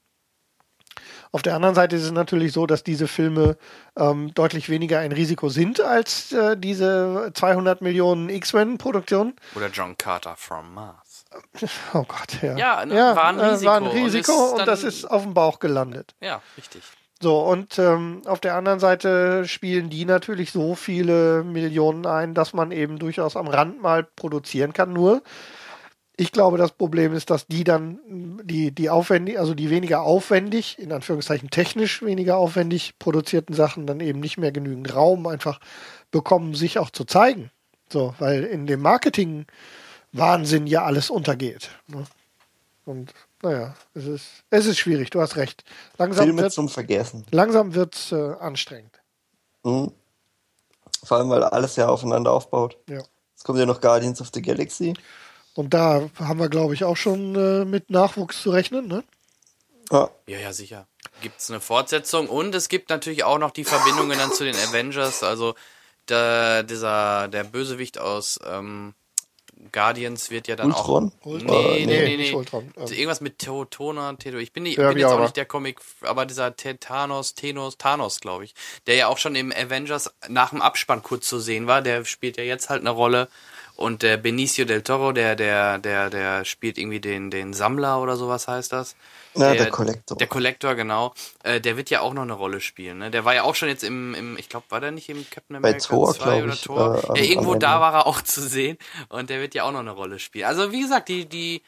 Auf 1.32 1.43
der 1.43 1.55
anderen 1.55 1.74
Seite 1.77 1.94
ist 1.97 2.02
es 2.02 2.11
natürlich 2.12 2.52
so, 2.52 2.66
dass 2.66 2.82
diese 2.82 3.07
Filme 3.07 3.57
ähm, 3.97 4.35
deutlich 4.35 4.69
weniger 4.69 4.98
ein 4.98 5.12
Risiko 5.12 5.48
sind 5.48 5.81
als 5.81 6.32
äh, 6.32 6.57
diese 6.57 7.31
200 7.35 7.82
Millionen 7.82 8.28
X-Men-Produktionen. 8.28 9.35
Oder 9.55 9.69
John 9.69 9.97
Carter 9.97 10.35
from 10.36 10.74
Mars. 10.74 11.24
Oh 11.94 12.02
Gott, 12.09 12.43
ja. 12.43 12.57
Ja, 12.57 12.85
ne, 12.86 12.94
war 13.15 13.28
ein 13.28 13.39
äh, 13.39 13.44
Risiko 13.47 13.66
war 13.70 13.77
ein 13.77 13.82
und 13.85 13.93
Risiko 13.93 14.32
und, 14.51 14.59
dann- 14.59 14.66
das 14.66 14.82
ist 14.82 15.05
auf 15.05 15.23
dem 15.23 15.35
Bauch 15.35 15.61
gelandet. 15.61 16.15
Ja, 16.20 16.43
richtig. 16.57 16.82
So, 17.23 17.39
und 17.40 17.78
ähm, 17.78 18.23
auf 18.24 18.40
der 18.40 18.55
anderen 18.57 18.81
Seite 18.81 19.47
spielen 19.47 19.90
die 19.90 20.07
natürlich 20.07 20.52
so 20.52 20.74
viele 20.74 21.44
Millionen 21.44 22.07
ein, 22.07 22.32
dass 22.35 22.55
man 22.55 22.73
eben 22.73 22.98
durchaus 22.98 23.36
am 23.36 23.47
Rand 23.47 23.81
mal 23.82 24.02
produzieren 24.05 24.73
kann. 24.73 24.93
Nur, 24.94 25.23
ich 26.21 26.33
glaube, 26.33 26.59
das 26.59 26.73
Problem 26.73 27.15
ist, 27.15 27.31
dass 27.31 27.47
die 27.47 27.65
dann 27.65 27.99
die, 28.45 28.73
die 28.73 28.91
aufwendig, 28.91 29.39
also 29.39 29.55
die 29.55 29.71
weniger 29.71 30.03
aufwendig, 30.03 30.79
in 30.79 30.93
Anführungszeichen 30.93 31.49
technisch 31.49 32.03
weniger 32.03 32.37
aufwendig 32.37 32.99
produzierten 32.99 33.55
Sachen 33.55 33.87
dann 33.87 34.01
eben 34.01 34.21
nicht 34.21 34.37
mehr 34.37 34.53
genügend 34.53 34.95
Raum 34.95 35.27
einfach 35.27 35.61
bekommen, 36.11 36.55
sich 36.55 36.79
auch 36.79 36.91
zu 36.91 37.07
zeigen. 37.07 37.51
So, 37.91 38.15
weil 38.19 38.45
in 38.45 38.67
dem 38.67 38.83
Marketing 38.83 39.47
Wahnsinn 40.13 40.67
ja 40.67 40.85
alles 40.85 41.09
untergeht. 41.09 41.71
Ne? 41.87 42.05
Und 42.85 43.15
naja, 43.41 43.75
es 43.95 44.05
ist, 44.05 44.27
es 44.51 44.67
ist 44.67 44.79
schwierig, 44.79 45.09
du 45.09 45.23
hast 45.23 45.37
recht. 45.37 45.65
Langsam 45.97 46.27
Filme 46.27 46.43
wird 46.43 46.53
zum 46.53 46.69
Vergessen. 46.69 47.25
Langsam 47.31 47.75
wird's 47.75 48.13
äh, 48.13 48.35
anstrengend. 48.41 49.01
Mhm. 49.65 49.91
Vor 51.03 51.17
allem, 51.17 51.31
weil 51.31 51.45
alles 51.45 51.77
ja 51.77 51.89
aufeinander 51.89 52.31
aufbaut. 52.31 52.77
Ja. 52.91 52.99
Jetzt 53.33 53.45
kommt 53.45 53.59
ja 53.59 53.65
noch 53.65 53.81
Guardians 53.81 54.21
of 54.21 54.29
the 54.35 54.43
Galaxy. 54.43 54.93
Und 55.55 55.75
da 55.75 56.09
haben 56.19 56.39
wir, 56.39 56.49
glaube 56.49 56.75
ich, 56.75 56.85
auch 56.85 56.97
schon 56.97 57.35
äh, 57.35 57.65
mit 57.65 57.91
Nachwuchs 57.91 58.43
zu 58.43 58.51
rechnen. 58.51 58.87
Ne? 58.89 59.03
Ja, 59.91 60.11
Ja, 60.27 60.39
ja, 60.39 60.53
sicher. 60.53 60.87
Gibt 61.23 61.41
es 61.41 61.51
eine 61.51 61.61
Fortsetzung 61.61 62.29
und 62.29 62.55
es 62.55 62.69
gibt 62.69 62.89
natürlich 62.91 63.25
auch 63.25 63.39
noch 63.39 63.51
die 63.51 63.65
Verbindungen 63.65 64.17
dann 64.19 64.33
zu 64.33 64.45
den 64.45 64.55
Avengers. 64.57 65.23
Also 65.23 65.55
der, 66.09 66.63
dieser, 66.63 67.29
der 67.29 67.45
Bösewicht 67.45 67.99
aus 67.99 68.39
ähm, 68.47 68.95
Guardians 69.73 70.31
wird 70.31 70.49
ja 70.49 70.57
dann 70.57 70.69
Ultron? 70.69 71.13
auch. 71.21 71.27
Ultron? 71.27 71.51
Nee, 71.51 71.85
nee, 71.85 71.87
Nee, 71.87 72.05
nee, 72.05 72.17
nicht 72.17 72.31
nee. 72.31 72.37
Ultron. 72.37 72.73
Ähm. 72.77 72.87
Irgendwas 72.87 73.21
mit 73.21 73.39
Teotona, 73.39 74.15
Teto. 74.15 74.39
Ich 74.39 74.53
bin, 74.53 74.63
nicht, 74.63 74.79
Ja, 74.79 74.89
bin 74.89 74.99
jetzt 74.99 75.09
auch 75.09 75.15
immer. 75.17 75.25
nicht 75.25 75.37
der 75.37 75.45
Comic, 75.47 75.81
aber 76.03 76.25
dieser 76.25 76.55
Thanos, 76.57 77.35
Thanos, 77.35 77.77
Thanos, 77.77 78.21
glaube 78.21 78.45
ich, 78.45 78.55
der 78.87 78.95
ja 78.95 79.09
auch 79.09 79.19
schon 79.19 79.35
im 79.35 79.53
Avengers 79.53 80.11
nach 80.29 80.51
dem 80.51 80.63
Abspann 80.63 81.03
kurz 81.03 81.29
zu 81.29 81.39
sehen 81.39 81.67
war, 81.67 81.83
der 81.83 82.05
spielt 82.07 82.39
ja 82.39 82.45
jetzt 82.45 82.71
halt 82.71 82.81
eine 82.81 82.91
Rolle. 82.91 83.29
Und 83.81 84.02
der 84.02 84.19
Benicio 84.19 84.66
del 84.66 84.82
Toro, 84.82 85.12
der, 85.12 85.36
der, 85.36 85.78
der, 85.78 86.11
der 86.11 86.44
spielt 86.44 86.77
irgendwie 86.77 87.01
den, 87.01 87.31
den 87.31 87.55
Sammler 87.55 87.98
oder 88.02 88.16
sowas 88.16 88.47
heißt 88.47 88.74
das. 88.74 88.94
Ja, 89.35 89.55
der 89.55 89.70
Collector. 89.70 90.19
Der 90.19 90.27
Collector, 90.27 90.74
genau. 90.74 91.15
Äh, 91.44 91.62
der 91.62 91.78
wird 91.78 91.89
ja 91.89 92.02
auch 92.02 92.12
noch 92.12 92.20
eine 92.20 92.35
Rolle 92.35 92.61
spielen. 92.61 92.98
Ne? 92.98 93.11
Der 93.11 93.24
war 93.24 93.35
ja 93.35 93.44
auch 93.44 93.55
schon 93.55 93.70
jetzt 93.70 93.82
im, 93.82 94.15
im 94.15 94.36
ich 94.36 94.51
glaube, 94.51 94.66
war 94.69 94.81
der 94.81 94.90
nicht 94.90 95.09
im 95.09 95.24
Captain 95.31 95.62
Bei 95.62 95.70
America 95.70 95.89
Thor, 95.89 96.12
2 96.12 96.24
glaub 96.24 96.43
oder 96.43 96.52
ich, 96.52 96.61
Thor? 96.61 97.16
äh, 97.16 97.24
ja, 97.24 97.31
irgendwo 97.31 97.55
da 97.55 97.81
war 97.81 97.94
er 97.94 98.07
auch 98.07 98.20
zu 98.23 98.43
sehen. 98.43 98.77
Und 99.09 99.31
der 99.31 99.40
wird 99.40 99.55
ja 99.55 99.62
auch 99.62 99.73
noch 99.73 99.81
eine 99.81 99.93
Rolle 99.93 100.19
spielen. 100.19 100.44
Also 100.44 100.73
wie 100.73 100.82
gesagt, 100.82 101.09
die, 101.09 101.24
die, 101.24 101.62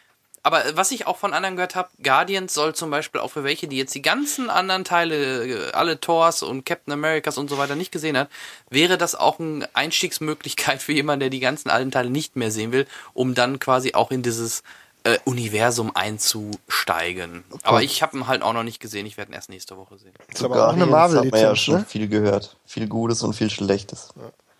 aber 0.44 0.62
was 0.74 0.90
ich 0.90 1.06
auch 1.06 1.16
von 1.18 1.32
anderen 1.34 1.56
gehört 1.56 1.74
habe, 1.76 1.88
Guardians 2.02 2.52
soll 2.54 2.74
zum 2.74 2.90
Beispiel 2.90 3.20
auch 3.20 3.30
für 3.30 3.44
welche, 3.44 3.68
die 3.68 3.76
jetzt 3.76 3.94
die 3.94 4.02
ganzen 4.02 4.50
anderen 4.50 4.84
Teile, 4.84 5.44
äh, 5.68 5.72
alle 5.72 6.00
Thors 6.00 6.42
und 6.42 6.66
Captain 6.66 6.92
Americas 6.92 7.38
und 7.38 7.48
so 7.48 7.58
weiter 7.58 7.76
nicht 7.76 7.92
gesehen 7.92 8.16
hat, 8.18 8.28
wäre 8.70 8.98
das 8.98 9.14
auch 9.14 9.38
eine 9.38 9.68
Einstiegsmöglichkeit 9.74 10.82
für 10.82 10.92
jemanden, 10.92 11.20
der 11.20 11.30
die 11.30 11.40
ganzen 11.40 11.70
alten 11.70 11.90
Teile 11.90 12.10
nicht 12.10 12.34
mehr 12.36 12.50
sehen 12.50 12.72
will, 12.72 12.86
um 13.14 13.34
dann 13.34 13.58
quasi 13.58 13.94
auch 13.94 14.10
in 14.10 14.22
dieses 14.22 14.62
äh, 15.04 15.18
Universum 15.24 15.90
einzusteigen. 15.96 17.44
Aber 17.62 17.82
ich 17.82 18.02
habe 18.02 18.16
ihn 18.16 18.26
halt 18.26 18.42
auch 18.42 18.52
noch 18.52 18.62
nicht 18.62 18.80
gesehen. 18.80 19.06
Ich 19.06 19.16
werde 19.16 19.32
ihn 19.32 19.34
erst 19.34 19.48
nächste 19.48 19.76
Woche 19.76 19.98
sehen. 19.98 20.12
Zu 20.34 20.44
aber 20.46 20.68
auch 20.68 20.72
eine 20.72 20.86
man 20.86 20.90
ja 20.90 20.96
Marvel-Lizenz, 21.08 21.58
schon 21.58 21.74
ne? 21.76 21.84
viel 21.88 22.08
gehört. 22.08 22.56
Viel 22.66 22.86
Gutes 22.88 23.22
und 23.22 23.34
viel 23.34 23.50
Schlechtes. 23.50 24.10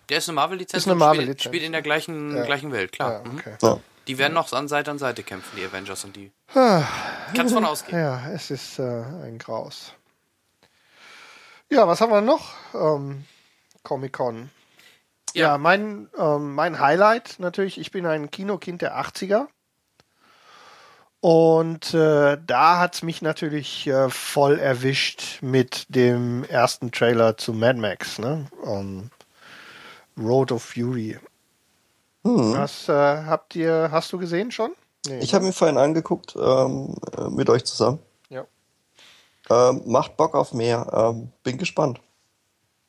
Der 0.09 0.17
ist 0.17 0.27
eine 0.27 0.35
Marvel-Lizenz. 0.35 0.83
Ist 0.83 0.87
eine 0.87 0.95
Marvel-Lizenz. 0.95 1.41
Spielt, 1.41 1.51
spielt 1.55 1.63
in 1.63 1.71
der 1.71 1.81
gleichen, 1.81 2.35
Ja. 2.35 2.43
gleichen 2.43 2.71
Welt, 2.71 2.91
klar. 2.91 3.23
Ja, 3.23 3.29
Mhm. 3.31 3.37
okay. 3.39 3.53
Ja. 3.61 3.79
Die 4.07 4.17
werden 4.17 4.33
noch 4.33 4.51
an 4.51 4.67
Seite 4.67 4.91
an 4.91 4.99
Seite 4.99 5.23
kämpfen, 5.23 5.55
die 5.57 5.63
Avengers 5.65 6.03
und 6.03 6.15
die. 6.15 6.31
Kannst 6.53 7.53
von 7.53 7.65
ausgehen. 7.65 7.97
Ja, 7.97 8.29
es 8.31 8.51
ist 8.51 8.79
äh, 8.79 8.83
ein 8.83 9.37
Graus. 9.37 9.93
Ja, 11.69 11.87
was 11.87 12.01
haben 12.01 12.11
wir 12.11 12.21
noch? 12.21 12.53
Ähm, 12.73 13.23
Comic-Con. 13.83 14.49
Ja, 15.33 15.47
Ja. 15.53 15.57
mein, 15.57 16.09
ähm, 16.17 16.53
mein 16.53 16.79
Highlight 16.79 17.35
natürlich, 17.39 17.79
ich 17.79 17.91
bin 17.91 18.05
ein 18.05 18.29
Kinokind 18.29 18.81
der 18.81 18.99
80er. 18.99 19.47
Und 21.21 21.93
äh, 21.93 22.37
da 22.45 22.79
hat's 22.79 23.01
mich 23.01 23.21
natürlich 23.21 23.87
äh, 23.87 24.09
voll 24.09 24.59
erwischt 24.59 25.41
mit 25.41 25.85
dem 25.87 26.43
ersten 26.43 26.91
Trailer 26.91 27.37
zu 27.37 27.53
Mad 27.53 27.79
Max, 27.79 28.19
ne? 28.19 28.47
Ähm, 28.65 29.09
Road 30.17 30.51
of 30.51 30.63
Fury. 30.63 31.17
Hm. 32.23 32.53
Das 32.53 32.87
äh, 32.89 32.93
habt 32.93 33.55
ihr, 33.55 33.89
hast 33.91 34.11
du 34.13 34.17
gesehen 34.17 34.51
schon? 34.51 34.71
Nee, 35.07 35.19
Ich 35.19 35.31
ne? 35.31 35.35
habe 35.35 35.45
mir 35.45 35.53
vorhin 35.53 35.77
angeguckt, 35.77 36.35
ähm, 36.35 36.95
äh, 37.17 37.29
mit 37.29 37.49
euch 37.49 37.65
zusammen. 37.65 37.99
Ja. 38.29 38.45
Ähm, 39.49 39.81
macht 39.85 40.15
Bock 40.17 40.33
auf 40.35 40.53
mehr. 40.53 40.87
Ähm, 40.93 41.31
bin 41.43 41.57
gespannt. 41.57 41.99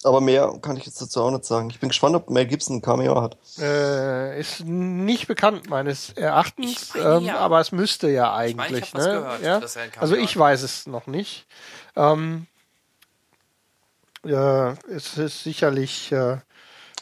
Aber 0.04 0.20
mehr 0.20 0.52
kann 0.60 0.76
ich 0.76 0.84
jetzt 0.84 1.00
dazu 1.00 1.22
auch 1.22 1.30
nicht 1.30 1.46
sagen. 1.46 1.70
Ich 1.70 1.80
bin 1.80 1.88
gespannt, 1.88 2.14
ob 2.14 2.28
Mel 2.28 2.46
Gibson 2.46 2.76
ein 2.76 2.82
Cameo 2.82 3.20
hat. 3.22 3.38
Äh, 3.58 4.38
ist 4.38 4.60
nicht 4.64 5.26
bekannt 5.26 5.70
meines 5.70 6.10
Erachtens, 6.10 6.90
Ich 6.90 6.94
meine, 7.02 7.16
ähm, 7.16 7.24
ja. 7.24 7.38
aber 7.38 7.58
es 7.60 7.72
müsste 7.72 8.10
ja 8.10 8.30
meine, 8.30 8.50
ich 8.52 8.60
eigentlich. 8.60 8.82
hab 8.92 8.94
was 8.94 9.06
ne? 9.06 9.12
gehört, 9.12 9.42
ja? 9.42 9.60
dass 9.60 9.76
er 9.76 9.82
ein 9.84 9.90
Cameo 9.92 10.02
also 10.02 10.14
ich 10.16 10.32
hat. 10.32 10.40
weiß 10.40 10.62
es 10.62 10.86
noch 10.86 11.06
nicht. 11.06 11.46
Ähm, 11.96 12.46
äh, 14.26 14.72
es 14.94 15.16
ist 15.16 15.42
sicherlich 15.42 16.12
äh, 16.12 16.36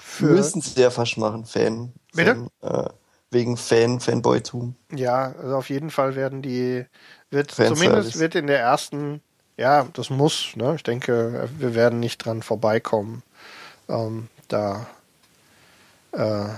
für 0.01 0.27
Müssen 0.27 0.60
sie 0.60 0.81
ja 0.81 0.90
fast 0.90 1.19
machen, 1.19 1.44
Fan. 1.44 1.93
Bitte? 2.14 2.48
Von, 2.60 2.85
äh, 2.85 2.89
wegen 3.31 3.56
Fan, 3.56 3.98
Fanboy-Tum. 4.01 4.77
Ja, 4.94 5.35
also 5.40 5.56
auf 5.56 5.70
jeden 5.70 5.90
Fall 5.90 6.14
werden 6.14 6.43
die, 6.43 6.85
wird 7.31 7.51
Fanservice. 7.51 7.82
zumindest 7.82 8.19
wird 8.19 8.35
in 8.35 8.47
der 8.47 8.60
ersten, 8.60 9.23
ja, 9.56 9.86
das 9.94 10.10
muss, 10.10 10.55
ne? 10.55 10.74
Ich 10.77 10.82
denke, 10.82 11.48
wir 11.59 11.74
werden 11.74 11.98
nicht 11.98 12.19
dran 12.19 12.43
vorbeikommen, 12.43 13.23
ähm, 13.89 14.28
da 14.48 14.86
äh, 16.12 16.48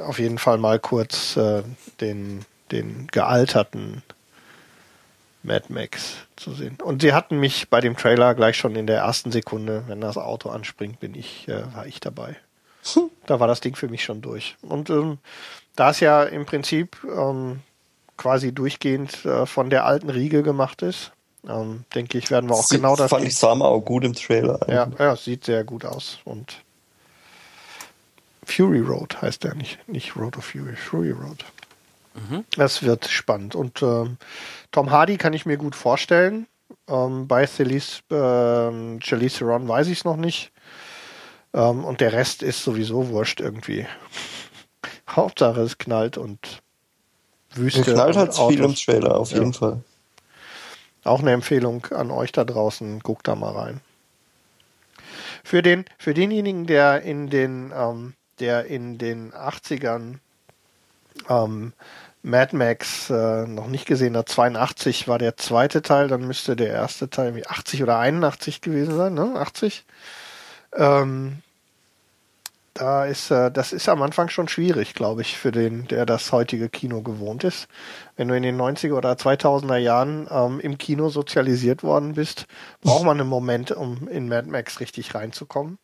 auf 0.00 0.18
jeden 0.18 0.38
Fall 0.38 0.58
mal 0.58 0.78
kurz 0.78 1.36
äh, 1.36 1.62
den, 2.00 2.44
den 2.70 3.08
gealterten 3.08 4.02
Mad 5.42 5.66
Max 5.72 6.14
zu 6.36 6.52
sehen. 6.52 6.78
Und 6.82 7.02
sie 7.02 7.12
hatten 7.12 7.38
mich 7.40 7.68
bei 7.68 7.80
dem 7.80 7.96
Trailer 7.96 8.34
gleich 8.34 8.56
schon 8.56 8.76
in 8.76 8.86
der 8.86 8.98
ersten 8.98 9.32
Sekunde, 9.32 9.84
wenn 9.88 10.00
das 10.00 10.16
Auto 10.16 10.50
anspringt, 10.50 11.00
bin 11.00 11.14
ich, 11.14 11.48
äh, 11.48 11.64
war 11.74 11.86
ich 11.86 12.00
dabei. 12.00 12.36
Da 13.26 13.38
war 13.40 13.46
das 13.46 13.60
Ding 13.60 13.76
für 13.76 13.88
mich 13.88 14.02
schon 14.04 14.22
durch. 14.22 14.56
Und 14.62 14.90
ähm, 14.90 15.18
da 15.76 15.90
es 15.90 16.00
ja 16.00 16.24
im 16.24 16.46
Prinzip 16.46 16.96
ähm, 17.04 17.60
quasi 18.16 18.52
durchgehend 18.52 19.24
äh, 19.24 19.46
von 19.46 19.70
der 19.70 19.84
alten 19.84 20.10
Riege 20.10 20.42
gemacht 20.42 20.82
ist, 20.82 21.12
ähm, 21.48 21.84
denke 21.94 22.18
ich, 22.18 22.30
werden 22.30 22.48
wir 22.50 22.54
auch 22.54 22.62
Sieht- 22.64 22.78
genau 22.78 22.96
das. 22.96 23.10
Fand 23.10 23.24
ich 23.24 23.36
sah 23.36 23.54
mal 23.54 23.66
auch 23.66 23.80
gut 23.80 24.04
im 24.04 24.14
Trailer. 24.14 24.58
ja, 24.68 24.88
ja, 24.98 25.12
es 25.12 25.24
sieht 25.24 25.44
sehr 25.44 25.62
gut 25.64 25.84
aus. 25.84 26.18
Und 26.24 26.56
Fury 28.44 28.80
Road 28.80 29.22
heißt 29.22 29.44
der 29.44 29.54
nicht, 29.54 29.78
nicht 29.88 30.16
Road 30.16 30.36
of 30.36 30.44
Fury, 30.44 30.74
Fury 30.76 31.10
Road. 31.12 31.44
Das 32.56 32.82
wird 32.82 33.08
spannend. 33.08 33.54
Und 33.54 33.80
ähm, 33.82 34.18
Tom 34.72 34.90
Hardy 34.90 35.18
kann 35.18 35.32
ich 35.34 35.46
mir 35.46 35.56
gut 35.58 35.76
vorstellen. 35.76 36.46
Ähm, 36.88 37.28
bei 37.28 37.46
Celise, 37.46 38.00
ähm, 38.10 38.98
Charlize 39.02 39.38
Theron 39.38 39.68
weiß 39.68 39.86
ich 39.88 39.98
es 39.98 40.04
noch 40.04 40.16
nicht. 40.16 40.50
Ähm, 41.54 41.84
und 41.84 42.00
der 42.00 42.12
Rest 42.12 42.42
ist 42.42 42.64
sowieso 42.64 43.08
wurscht 43.08 43.40
irgendwie. 43.40 43.86
Hauptsache 45.10 45.60
es 45.60 45.78
knallt 45.78 46.16
und 46.16 46.62
Wüste. 47.54 47.80
Es 47.82 47.86
knallt 47.86 48.16
halt 48.16 48.34
viel 48.34 48.64
im. 48.64 48.74
Trailer, 48.74 49.16
auf 49.16 49.30
Ja. 49.30 49.38
jeden 49.38 49.52
Fall. 49.52 49.82
Auch 51.04 51.20
eine 51.20 51.32
Empfehlung 51.32 51.86
an 51.90 52.10
euch 52.10 52.32
da 52.32 52.44
draußen, 52.44 53.00
guckt 53.00 53.28
da 53.28 53.34
mal 53.34 53.52
rein. 53.52 53.80
Für 55.44 55.60
den, 55.60 55.84
für 55.98 56.14
denjenigen, 56.14 56.66
der 56.66 57.02
in 57.02 57.28
den, 57.28 57.72
ähm, 57.76 58.14
der 58.38 58.66
in 58.66 58.98
den 58.98 59.32
80ern 59.32 60.18
ähm, 61.28 61.72
Mad 62.22 62.56
Max 62.56 63.10
äh, 63.10 63.46
noch 63.46 63.66
nicht 63.66 63.86
gesehen 63.86 64.16
hat, 64.16 64.28
82 64.28 65.08
war 65.08 65.18
der 65.18 65.36
zweite 65.36 65.82
Teil, 65.82 66.08
dann 66.08 66.26
müsste 66.26 66.54
der 66.54 66.68
erste 66.68 67.10
Teil 67.10 67.26
irgendwie 67.26 67.46
80 67.46 67.82
oder 67.82 67.98
81 67.98 68.60
gewesen 68.60 68.96
sein, 68.96 69.14
ne? 69.14 69.34
80. 69.36 69.84
Ähm, 70.74 71.42
da 72.74 73.04
ist, 73.04 73.30
äh, 73.30 73.50
das 73.50 73.72
ist 73.72 73.88
am 73.88 74.00
Anfang 74.02 74.28
schon 74.28 74.48
schwierig, 74.48 74.94
glaube 74.94 75.20
ich, 75.20 75.36
für 75.36 75.52
den, 75.52 75.86
der 75.88 76.06
das 76.06 76.32
heutige 76.32 76.68
Kino 76.68 77.02
gewohnt 77.02 77.44
ist. 77.44 77.68
Wenn 78.16 78.28
du 78.28 78.36
in 78.36 78.42
den 78.42 78.58
90er 78.58 78.94
oder 78.94 79.12
2000er 79.12 79.76
Jahren 79.76 80.26
ähm, 80.30 80.60
im 80.60 80.78
Kino 80.78 81.08
sozialisiert 81.10 81.82
worden 81.82 82.14
bist, 82.14 82.46
braucht 82.80 83.04
man 83.04 83.20
einen 83.20 83.28
Moment, 83.28 83.72
um 83.72 84.08
in 84.08 84.28
Mad 84.28 84.48
Max 84.48 84.80
richtig 84.80 85.14
reinzukommen. 85.14 85.78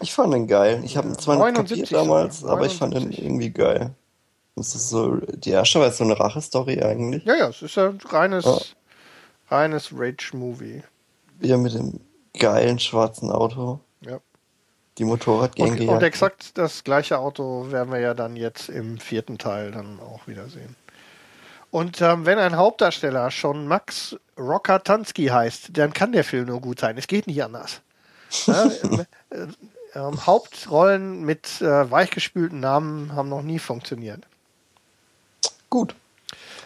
Ich 0.00 0.12
fand 0.12 0.34
den 0.34 0.46
geil. 0.46 0.82
Ich 0.84 0.96
habe 0.98 1.08
ihn 1.08 1.18
zwar 1.18 1.36
nicht 1.36 1.56
79 1.56 1.90
kapiert 1.90 2.00
damals, 2.02 2.40
sogar. 2.40 2.56
aber 2.56 2.66
ich 2.66 2.76
fand 2.76 2.92
den 2.92 3.04
79. 3.04 3.24
irgendwie 3.24 3.50
geil. 3.50 3.94
Das 4.56 4.74
ist 4.74 4.88
so, 4.88 5.16
die 5.16 5.50
erste 5.50 5.80
war 5.80 5.86
jetzt 5.86 5.98
so 5.98 6.04
eine 6.04 6.18
Rache-Story 6.18 6.82
eigentlich. 6.82 7.24
Ja, 7.24 7.36
ja, 7.36 7.48
es 7.48 7.60
ist 7.60 7.76
ein 7.76 7.98
reines, 8.08 8.44
Ja. 8.46 8.58
reines 9.50 9.90
Rage-Movie. 9.92 10.82
Wieder 11.38 11.58
mit 11.58 11.74
dem 11.74 12.00
geilen 12.38 12.78
schwarzen 12.78 13.30
Auto. 13.30 13.80
Ja. 14.00 14.18
Die 14.96 15.04
Motorradgang 15.04 15.72
Und, 15.72 15.88
und 15.88 16.02
exakt 16.02 16.56
das 16.56 16.84
gleiche 16.84 17.18
Auto 17.18 17.70
werden 17.70 17.92
wir 17.92 18.00
ja 18.00 18.14
dann 18.14 18.34
jetzt 18.34 18.70
im 18.70 18.98
vierten 18.98 19.36
Teil 19.36 19.72
dann 19.72 20.00
auch 20.00 20.26
wieder 20.26 20.48
sehen. 20.48 20.74
Und 21.70 22.00
ähm, 22.00 22.24
wenn 22.24 22.38
ein 22.38 22.56
Hauptdarsteller 22.56 23.30
schon 23.30 23.68
Max 23.68 24.16
Rokatansky 24.38 25.26
heißt, 25.26 25.76
dann 25.76 25.92
kann 25.92 26.12
der 26.12 26.24
Film 26.24 26.46
nur 26.46 26.62
gut 26.62 26.80
sein. 26.80 26.96
Es 26.96 27.06
geht 27.06 27.26
nicht 27.26 27.42
anders. 27.44 27.82
Ja, 28.46 28.66
äh, 29.30 29.46
ähm, 29.94 30.26
Hauptrollen 30.26 31.22
mit 31.24 31.60
äh, 31.60 31.90
weichgespülten 31.90 32.58
Namen 32.58 33.14
haben 33.14 33.28
noch 33.28 33.42
nie 33.42 33.58
funktioniert. 33.58 34.26
Gut. 35.76 35.94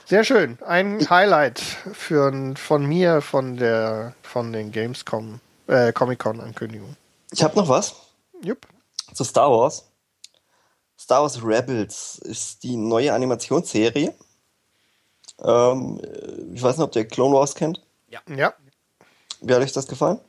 Sehr 0.07 0.23
schön. 0.23 0.57
Ein 0.65 1.11
Highlight 1.11 1.59
für, 1.59 2.55
von 2.55 2.87
mir 2.87 3.21
von 3.21 3.57
der 3.57 4.15
von 4.23 4.53
den 4.53 4.71
Gamescom 4.71 5.41
äh, 5.67 5.93
Comic 5.93 6.21
Con 6.21 6.41
Ankündigungen. 6.41 6.97
Ich 7.33 7.43
habe 7.43 7.57
noch 7.57 7.69
was 7.69 7.97
Jupp. 8.41 8.69
zu 9.13 9.25
Star 9.25 9.51
Wars. 9.51 9.91
Star 10.97 11.23
Wars 11.23 11.43
Rebels 11.43 12.21
ist 12.23 12.63
die 12.63 12.77
neue 12.77 13.13
Animationsserie. 13.13 14.15
Ähm, 15.43 16.01
ich 16.55 16.63
weiß 16.63 16.77
nicht, 16.77 16.85
ob 16.85 16.95
ihr 16.95 17.09
Clone 17.09 17.35
Wars 17.35 17.57
kennt. 17.57 17.85
Ja. 18.29 18.55
Wie 19.41 19.53
hat 19.53 19.61
euch 19.61 19.73
das 19.73 19.89
gefallen? 19.89 20.21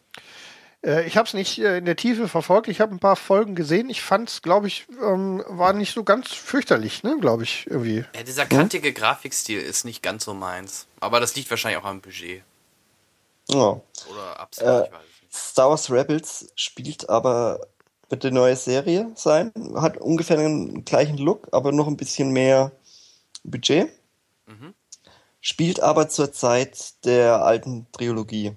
Äh, 0.86 1.06
ich 1.06 1.18
habe 1.18 1.28
es 1.28 1.34
nicht 1.34 1.60
äh, 1.60 1.78
in 1.78 1.86
der 1.86 1.96
Tiefe 1.96 2.28
verfolgt. 2.28 2.68
Ich 2.68 2.82
habe 2.82 2.94
ein 2.94 3.00
paar 3.00 3.16
Folgen 3.16 3.56
gesehen. 3.56 3.90
Ich 3.90 4.02
fand 4.02 4.30
es, 4.30 4.42
glaube 4.42 4.68
ich, 4.68 4.88
ähm, 5.02 5.44
war 5.48 5.74
nicht 5.74 5.94
so 5.94 6.04
ganz 6.04 6.30
fürchterlich, 6.30 7.04
ne? 7.04 7.18
Glaube 7.20 7.44
ich 7.44 7.68
irgendwie. 7.68 8.06
Ja, 8.16 8.24
dieser 8.24 8.46
kantige 8.46 8.94
Grafikstil 8.94 9.60
ist 9.60 9.86
nicht 9.86 10.02
ganz 10.02 10.26
so 10.26 10.34
meins. 10.34 10.88
Aber 11.00 11.20
das 11.20 11.36
liegt 11.36 11.50
wahrscheinlich 11.50 11.82
auch 11.82 11.88
am 11.88 12.02
Budget. 12.02 12.44
Ja. 13.50 13.82
Oder 14.10 14.40
Absicht, 14.40 14.68
Äh, 14.68 14.86
ich 14.86 14.92
weiß 14.92 15.00
nicht. 15.22 15.34
Star 15.34 15.70
Wars 15.70 15.90
Rebels 15.90 16.52
spielt 16.56 17.10
aber 17.10 17.62
wird 18.10 18.26
eine 18.26 18.36
neue 18.36 18.58
Serie 18.58 19.10
sein. 19.16 19.54
Hat 19.76 19.98
ungefähr 19.98 20.36
den 20.36 20.84
gleichen 20.84 21.18
Look, 21.18 21.48
aber 21.54 21.72
noch 21.72 21.88
ein 21.88 21.96
bisschen 21.96 22.32
mehr 22.32 22.74
Budget. 23.44 23.90
Spielt 25.44 25.80
aber 25.80 26.08
zur 26.08 26.32
Zeit 26.32 27.04
der 27.04 27.44
alten 27.44 27.88
Trilogie. 27.92 28.52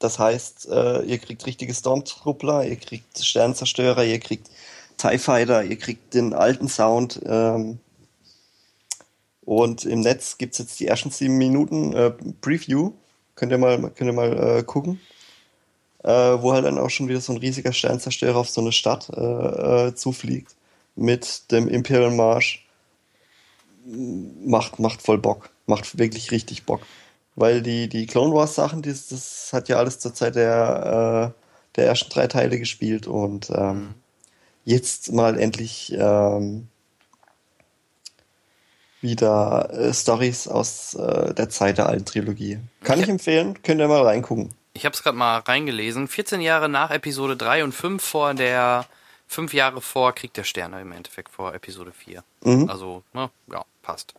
Das 0.00 0.18
heißt, 0.18 0.68
äh, 0.70 1.02
ihr 1.02 1.18
kriegt 1.18 1.46
richtige 1.46 1.74
Stormtruppler, 1.74 2.64
ihr 2.64 2.76
kriegt 2.76 3.22
Sternzerstörer, 3.22 4.02
ihr 4.02 4.18
kriegt 4.18 4.50
TIE 4.96 5.18
Fighter, 5.18 5.62
ihr 5.62 5.76
kriegt 5.76 6.14
den 6.14 6.32
alten 6.32 6.68
Sound. 6.68 7.20
Ähm, 7.24 7.78
und 9.42 9.84
im 9.84 10.00
Netz 10.00 10.38
gibt's 10.38 10.58
jetzt 10.58 10.80
die 10.80 10.86
ersten 10.86 11.10
sieben 11.10 11.36
Minuten 11.36 11.92
äh, 11.92 12.12
Preview. 12.40 12.92
Könnt 13.34 13.52
ihr 13.52 13.58
mal, 13.58 13.78
könnt 13.90 14.10
ihr 14.10 14.14
mal 14.14 14.58
äh, 14.58 14.62
gucken. 14.62 15.00
Äh, 16.02 16.10
wo 16.10 16.54
halt 16.54 16.64
dann 16.64 16.78
auch 16.78 16.88
schon 16.88 17.08
wieder 17.08 17.20
so 17.20 17.34
ein 17.34 17.38
riesiger 17.38 17.74
Sternzerstörer 17.74 18.38
auf 18.38 18.48
so 18.48 18.62
eine 18.62 18.72
Stadt 18.72 19.10
äh, 19.14 19.88
äh, 19.88 19.94
zufliegt. 19.94 20.56
Mit 20.96 21.50
dem 21.52 21.68
Imperial 21.68 22.10
Marsch. 22.10 22.66
Macht, 23.84 24.78
macht 24.78 25.02
voll 25.02 25.18
Bock. 25.18 25.50
Macht 25.66 25.98
wirklich 25.98 26.30
richtig 26.30 26.64
Bock. 26.64 26.80
Weil 27.36 27.62
die, 27.62 27.88
die 27.88 28.06
Clone 28.06 28.34
Wars 28.34 28.54
Sachen, 28.54 28.82
das, 28.82 29.08
das 29.08 29.50
hat 29.52 29.68
ja 29.68 29.76
alles 29.76 29.98
zur 29.98 30.12
Zeit 30.14 30.34
der, 30.34 31.32
äh, 31.36 31.76
der 31.76 31.86
ersten 31.86 32.10
drei 32.10 32.26
Teile 32.26 32.58
gespielt 32.58 33.06
und 33.06 33.50
ähm, 33.50 33.94
jetzt 34.64 35.12
mal 35.12 35.38
endlich 35.38 35.92
ähm, 35.96 36.68
wieder 39.00 39.70
äh, 39.72 39.94
Stories 39.94 40.46
aus 40.48 40.94
äh, 40.94 41.32
der 41.34 41.48
Zeit 41.48 41.78
der 41.78 41.88
alten 41.88 42.04
Trilogie. 42.04 42.58
Kann 42.82 42.98
Ja. 42.98 43.04
ich 43.04 43.10
empfehlen, 43.10 43.62
könnt 43.62 43.80
ihr 43.80 43.88
mal 43.88 44.02
reingucken. 44.02 44.54
Ich 44.74 44.84
habe 44.84 44.94
es 44.94 45.02
gerade 45.02 45.16
mal 45.16 45.38
reingelesen. 45.38 46.06
14 46.08 46.40
Jahre 46.40 46.68
nach 46.68 46.90
Episode 46.90 47.36
3 47.36 47.64
und 47.64 47.72
5 47.72 48.02
vor 48.02 48.34
der. 48.34 48.86
5 49.26 49.54
Jahre 49.54 49.80
vor 49.80 50.12
Krieg 50.12 50.34
der 50.34 50.42
Sterne 50.42 50.80
im 50.80 50.90
Endeffekt, 50.90 51.30
vor 51.30 51.54
Episode 51.54 51.92
4. 51.92 52.24
Mhm. 52.42 52.68
Also, 52.68 53.04
ne, 53.12 53.30
ja, 53.52 53.64
passt. 53.80 54.12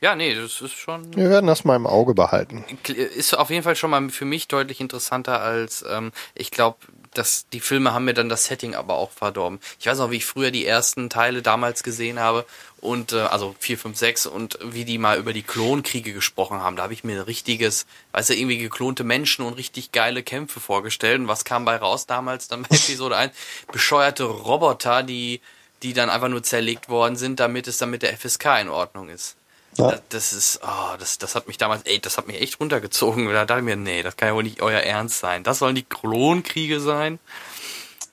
Ja, 0.00 0.14
nee, 0.14 0.34
das 0.34 0.60
ist 0.60 0.74
schon. 0.74 1.16
Wir 1.16 1.30
werden 1.30 1.46
das 1.46 1.64
mal 1.64 1.76
im 1.76 1.86
Auge 1.86 2.14
behalten. 2.14 2.64
ist 2.86 3.36
auf 3.36 3.50
jeden 3.50 3.62
Fall 3.62 3.76
schon 3.76 3.90
mal 3.90 4.10
für 4.10 4.24
mich 4.24 4.48
deutlich 4.48 4.80
interessanter 4.80 5.40
als 5.40 5.84
ähm, 5.88 6.12
ich 6.34 6.50
glaube, 6.50 6.78
dass 7.14 7.46
die 7.52 7.60
Filme 7.60 7.94
haben 7.94 8.04
mir 8.04 8.14
dann 8.14 8.28
das 8.28 8.44
Setting 8.44 8.74
aber 8.74 8.94
auch 8.94 9.10
verdorben. 9.10 9.60
Ich 9.78 9.86
weiß 9.86 9.98
noch, 9.98 10.10
wie 10.10 10.16
ich 10.16 10.26
früher 10.26 10.50
die 10.50 10.66
ersten 10.66 11.10
Teile 11.10 11.42
damals 11.42 11.82
gesehen 11.82 12.18
habe 12.18 12.44
und 12.80 13.12
äh, 13.12 13.20
also 13.20 13.54
4, 13.58 13.78
5, 13.78 13.96
6 13.96 14.26
und 14.26 14.58
wie 14.62 14.84
die 14.84 14.98
mal 14.98 15.18
über 15.18 15.32
die 15.32 15.42
Klonkriege 15.42 16.12
gesprochen 16.12 16.60
haben. 16.60 16.76
Da 16.76 16.82
habe 16.82 16.92
ich 16.92 17.04
mir 17.04 17.20
ein 17.20 17.24
richtiges, 17.24 17.86
weißt 18.12 18.30
du, 18.30 18.34
irgendwie 18.34 18.58
geklonte 18.58 19.04
Menschen 19.04 19.44
und 19.44 19.54
richtig 19.54 19.92
geile 19.92 20.22
Kämpfe 20.22 20.60
vorgestellt. 20.60 21.20
Und 21.20 21.28
was 21.28 21.44
kam 21.44 21.64
bei 21.64 21.76
raus 21.76 22.06
damals 22.06 22.48
dann 22.48 22.62
bei 22.62 22.68
Episode 22.76 23.16
1? 23.16 23.34
Bescheuerte 23.72 24.24
Roboter, 24.24 25.02
die 25.02 25.40
die 25.82 25.92
dann 25.92 26.08
einfach 26.08 26.28
nur 26.28 26.42
zerlegt 26.42 26.88
worden 26.88 27.14
sind, 27.14 27.38
damit 27.40 27.68
es 27.68 27.78
dann 27.78 27.90
mit 27.90 28.02
der 28.02 28.16
FSK 28.16 28.60
in 28.62 28.68
Ordnung 28.70 29.10
ist. 29.10 29.36
Ja. 29.76 29.90
Das, 29.90 30.02
das 30.08 30.32
ist, 30.32 30.60
oh, 30.62 30.96
das, 30.98 31.18
das 31.18 31.34
hat 31.34 31.46
mich 31.48 31.58
damals, 31.58 31.82
ey, 31.84 31.98
das 31.98 32.16
hat 32.18 32.26
mich 32.26 32.40
echt 32.40 32.60
runtergezogen. 32.60 33.26
Da 33.26 33.44
dachte 33.44 33.60
ich 33.60 33.64
mir, 33.64 33.76
nee, 33.76 34.02
das 34.02 34.16
kann 34.16 34.28
ja 34.28 34.34
wohl 34.34 34.42
nicht 34.44 34.62
euer 34.62 34.80
Ernst 34.80 35.18
sein. 35.18 35.42
Das 35.42 35.58
sollen 35.58 35.74
die 35.74 35.82
Klonkriege 35.82 36.80
sein. 36.80 37.18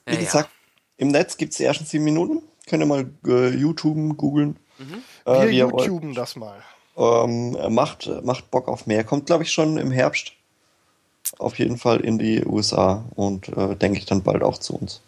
Wie 0.06 0.14
Ja, 0.14 0.20
gesagt, 0.20 0.50
im 0.96 1.08
Netz 1.08 1.36
gibt's 1.36 1.56
die 1.56 1.64
ersten 1.64 1.84
sieben 1.84 2.04
Minuten. 2.04 2.42
Könnt 2.66 2.82
ihr 2.82 2.86
mal 2.86 3.10
äh, 3.26 3.48
YouTuben, 3.50 4.16
googeln. 4.16 4.56
Äh, 5.24 5.42
Wir 5.42 5.48
wie. 5.50 5.58
YouTuben 5.58 6.14
das 6.14 6.36
mal. 6.36 6.62
Ähm, 6.96 7.56
macht, 7.74 8.10
macht 8.22 8.50
Bock 8.50 8.68
auf 8.68 8.86
mehr. 8.86 9.04
Kommt, 9.04 9.26
glaube 9.26 9.44
ich, 9.44 9.52
schon 9.52 9.78
im 9.78 9.90
Herbst 9.90 10.32
auf 11.38 11.58
jeden 11.58 11.78
Fall 11.78 12.00
in 12.00 12.18
die 12.18 12.44
USA 12.44 13.04
und 13.14 13.48
äh, 13.56 13.74
denke 13.76 13.98
ich 13.98 14.04
dann 14.06 14.22
bald 14.22 14.42
auch 14.42 14.58
zu 14.58 14.76
uns. 14.76 15.00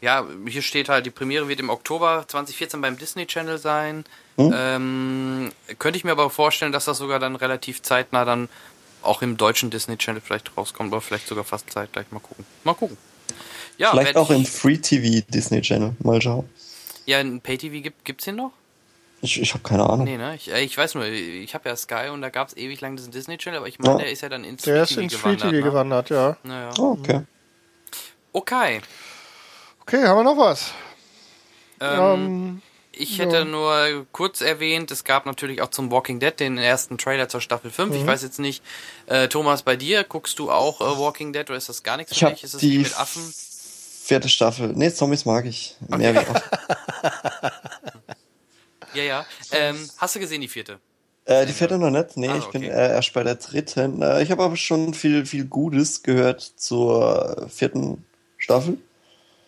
Ja, 0.00 0.26
hier 0.46 0.62
steht 0.62 0.88
halt, 0.88 1.06
die 1.06 1.10
Premiere 1.10 1.48
wird 1.48 1.60
im 1.60 1.70
Oktober 1.70 2.24
2014 2.26 2.80
beim 2.80 2.96
Disney 2.98 3.26
Channel 3.26 3.58
sein. 3.58 4.04
Hm? 4.36 4.54
Ähm, 4.56 5.52
könnte 5.78 5.98
ich 5.98 6.04
mir 6.04 6.12
aber 6.12 6.30
vorstellen, 6.30 6.72
dass 6.72 6.86
das 6.86 6.98
sogar 6.98 7.18
dann 7.18 7.36
relativ 7.36 7.82
zeitnah 7.82 8.24
dann 8.24 8.48
auch 9.02 9.22
im 9.22 9.36
deutschen 9.36 9.70
Disney 9.70 9.96
Channel 9.96 10.20
vielleicht 10.20 10.56
rauskommt, 10.56 10.92
oder 10.92 11.00
vielleicht 11.00 11.26
sogar 11.26 11.44
fast 11.44 11.70
zeitgleich. 11.70 12.06
Mal 12.10 12.20
gucken. 12.20 12.44
Mal 12.64 12.74
gucken. 12.74 12.96
Ja, 13.78 13.92
Vielleicht 13.92 14.16
auch 14.16 14.30
im 14.30 14.44
Free 14.44 14.76
TV 14.76 15.24
Disney 15.28 15.62
Channel. 15.62 15.94
Mal 16.00 16.20
schauen. 16.20 16.48
Ja, 17.06 17.18
ein 17.18 17.40
Pay-TV 17.40 17.82
gibt, 17.82 18.04
gibt's 18.04 18.26
den 18.26 18.36
noch? 18.36 18.52
Ich, 19.22 19.40
ich 19.40 19.52
habe 19.54 19.62
keine 19.62 19.88
Ahnung. 19.88 20.04
Nee, 20.04 20.16
ne? 20.18 20.34
Ich, 20.34 20.50
äh, 20.52 20.60
ich 20.62 20.76
weiß 20.76 20.94
nur, 20.94 21.04
ich 21.06 21.54
habe 21.54 21.68
ja 21.68 21.76
Sky 21.76 22.08
und 22.12 22.22
da 22.22 22.28
gab's 22.30 22.54
ewig 22.56 22.80
lang 22.80 22.96
diesen 22.96 23.10
Disney 23.10 23.38
Channel, 23.38 23.58
aber 23.58 23.68
ich 23.68 23.78
meine, 23.78 23.94
Ja. 23.94 23.98
der 23.98 24.10
ist 24.12 24.22
ja 24.22 24.28
dann 24.28 24.44
ins 24.44 24.62
Der 24.62 24.82
ist 24.82 24.94
Free 24.94 25.02
ins 25.04 25.12
TV 25.12 25.22
Free 25.28 25.36
TV 25.36 25.50
gewandert. 25.50 26.10
Ne? 26.10 26.16
gewandert, 26.16 26.36
ja. 26.44 26.50
Naja. 26.50 26.70
Oh, 26.78 26.96
okay. 26.98 27.22
Okay. 28.32 28.80
Okay, 29.92 30.06
haben 30.06 30.18
wir 30.18 30.22
noch 30.22 30.36
was? 30.38 30.70
Ähm, 31.80 31.98
Ähm, 31.98 32.62
Ich 32.92 33.18
hätte 33.18 33.38
Ja. 33.38 33.44
nur 33.44 34.06
kurz 34.12 34.40
erwähnt, 34.40 34.92
es 34.92 35.02
gab 35.02 35.26
natürlich 35.26 35.62
auch 35.62 35.70
zum 35.70 35.90
Walking 35.90 36.20
Dead 36.20 36.38
den 36.38 36.58
ersten 36.58 36.96
Trailer 36.96 37.28
zur 37.28 37.40
Staffel 37.40 37.72
5. 37.72 37.90
Mhm. 37.92 38.00
Ich 38.00 38.06
weiß 38.06 38.22
jetzt 38.22 38.38
nicht, 38.38 38.62
äh, 39.06 39.26
Thomas, 39.26 39.62
bei 39.64 39.74
dir, 39.74 40.04
guckst 40.04 40.38
du 40.38 40.48
auch 40.52 40.80
äh, 40.80 40.84
Walking 40.84 41.32
Dead 41.32 41.48
oder 41.50 41.56
ist 41.56 41.68
das 41.68 41.82
gar 41.82 41.96
nichts 41.96 42.12
Ich 42.12 42.20
für 42.20 42.26
dich? 42.30 42.44
Ist 42.44 42.54
es 42.54 42.62
wie 42.62 42.70
die 42.70 42.78
mit 42.78 42.96
Affen? 43.00 43.34
vierte 44.04 44.28
Staffel. 44.28 44.68
Nee, 44.76 44.92
Zombies 44.92 45.24
mag 45.24 45.44
ich. 45.46 45.76
Mehr 45.88 46.14
wie 46.14 46.18
oft. 46.18 46.44
Ja, 48.94 49.02
ja. 49.02 49.26
Ähm, 49.52 49.88
hast 49.98 50.14
du 50.14 50.20
gesehen, 50.20 50.40
die 50.40 50.48
vierte? 50.48 50.78
Äh, 51.24 51.46
die 51.46 51.52
vierte 51.52 51.78
noch 51.78 51.90
nicht. 51.90 52.16
Nee, 52.16 52.28
Ah, 52.28 52.38
ich 52.38 52.48
bin 52.48 52.62
okay. 52.62 52.70
äh, 52.72 52.90
erst 52.90 53.12
bei 53.12 53.22
der 53.24 53.36
dritten. 53.36 54.02
Äh, 54.02 54.22
ich 54.22 54.30
habe 54.30 54.42
aber 54.44 54.56
schon 54.56 54.94
viel, 54.94 55.26
viel 55.26 55.44
Gutes 55.46 56.02
gehört 56.04 56.40
zur 56.40 57.46
vierten 57.48 58.04
Staffel. 58.38 58.78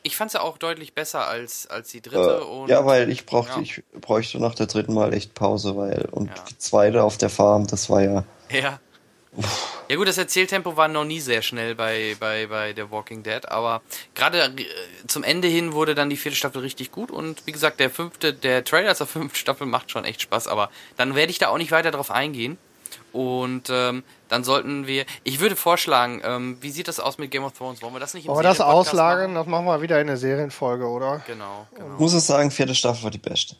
Ich 0.03 0.17
fand's 0.17 0.35
ja 0.35 0.41
auch 0.41 0.59
deutlich 0.59 0.95
besser 0.95 1.27
als, 1.27 1.67
als 1.69 1.91
die 1.91 2.01
dritte. 2.01 2.41
Äh, 2.43 2.45
und 2.45 2.69
ja, 2.69 2.85
weil 2.85 3.11
ich 3.11 3.25
brauchte, 3.27 3.57
ja. 3.57 3.63
ich 3.63 3.83
bräuchte 4.01 4.39
nach 4.41 4.55
der 4.55 4.67
dritten 4.67 4.95
Mal 4.95 5.13
echt 5.13 5.35
Pause, 5.35 5.77
weil 5.77 6.09
und 6.11 6.29
Ja. 6.29 6.45
die 6.51 6.59
zweite 6.59 7.03
auf 7.03 7.19
der 7.19 7.31
Farm, 7.31 7.67
das 7.67 7.89
war 7.89 8.03
ja. 8.03 8.25
Ja. 8.51 8.81
Ja 9.89 9.97
gut, 9.97 10.07
das 10.09 10.19
Erzähltempo 10.19 10.77
war 10.77 10.89
noch 10.89 11.05
nie 11.05 11.21
sehr 11.21 11.41
schnell 11.41 11.75
bei, 11.75 12.17
bei, 12.21 12.47
bei 12.47 12.75
The 12.75 12.91
Walking 12.91 13.23
Dead, 13.23 13.49
aber 13.49 13.81
gerade 14.15 14.43
äh, 14.43 14.67
zum 15.07 15.23
Ende 15.25 15.49
hin 15.49 15.73
wurde 15.73 15.95
dann 15.95 16.11
die 16.11 16.19
vierte 16.19 16.37
Staffel 16.37 16.61
richtig 16.61 16.93
gut 16.93 17.11
und 17.11 17.47
wie 17.47 17.53
gesagt, 17.53 17.81
der 17.81 17.89
fünfte, 17.89 18.35
der 18.35 18.63
Trailer 18.63 18.95
zur 18.95 19.07
fünften 19.07 19.37
Staffel 19.37 19.67
macht 19.67 19.91
schon 19.91 20.05
echt 20.05 20.21
Spaß, 20.21 20.49
aber 20.49 20.71
dann 20.99 21.15
werde 21.15 21.31
ich 21.33 21.39
da 21.39 21.49
auch 21.49 21.57
nicht 21.59 21.73
weiter 21.73 21.91
drauf 21.91 22.11
eingehen. 22.11 22.59
Und 23.13 23.69
ähm, 23.71 24.03
dann 24.33 24.45
sollten 24.45 24.87
wir, 24.87 25.05
ich 25.25 25.41
würde 25.41 25.57
vorschlagen, 25.57 26.23
ähm, 26.25 26.57
wie 26.61 26.71
sieht 26.71 26.89
das 26.89 26.99
aus 27.01 27.19
mit 27.19 27.31
Game 27.31 27.45
of 27.45 27.53
Thrones? 27.53 27.83
Wollen 27.83 27.93
wir 27.95 28.01
das 28.01 28.15
nicht 28.15 28.25
im 28.25 28.31
wollen 28.31 28.39
wir 28.41 28.49
das 28.49 28.61
auslagern? 28.61 29.35
machen? 29.35 29.45
Das 29.45 29.47
machen 29.47 29.67
wir 29.67 29.83
wieder 29.83 30.01
in 30.01 30.07
der 30.07 30.17
Serienfolge, 30.17 30.87
oder? 30.89 31.23
Genau, 31.27 31.67
genau. 31.75 31.95
Ich 31.95 32.01
muss 32.01 32.13
es 32.15 32.27
sagen, 32.27 32.51
vierte 32.51 32.75
Staffel 32.75 33.05
war 33.05 33.11
die 33.11 33.19
beste. 33.19 33.57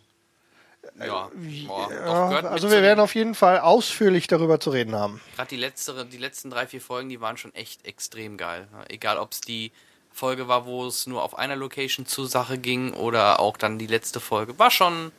Ja, 0.99 1.31
Boah, 1.67 1.89
doch, 1.91 2.31
Ja, 2.33 2.49
also 2.49 2.71
wir 2.71 2.83
werden 2.83 2.97
den- 2.99 3.05
auf 3.05 3.15
jeden 3.15 3.35
Fall 3.35 3.59
ausführlich 3.61 4.27
darüber 4.27 4.61
zu 4.61 4.71
reden 4.71 4.95
haben. 4.95 5.21
Gerade 5.37 5.49
die, 5.49 5.57
letztere, 5.57 6.05
die 6.07 6.17
letzten 6.19 6.51
drei, 6.51 6.67
vier 6.67 6.81
Folgen, 6.81 7.09
die 7.09 7.21
waren 7.21 7.37
schon 7.37 7.55
echt 7.55 7.87
extrem 7.87 8.37
geil. 8.37 8.69
ne? 8.73 8.85
Egal, 8.89 9.19
ob 9.19 9.33
es 9.33 9.41
die 9.41 9.73
Folge 10.13 10.49
war, 10.49 10.67
wo 10.67 10.87
es 10.87 11.07
nur 11.07 11.23
auf 11.23 11.39
einer 11.39 11.57
Location 11.57 12.05
zur 12.07 12.27
Sache 12.29 12.59
ging 12.59 12.93
oder 12.95 13.41
auch 13.41 13.57
dann 13.57 13.79
die 13.79 13.87
letzte 13.87 14.21
Folge. 14.21 14.59
War 14.59 14.71
schon, 14.71 15.13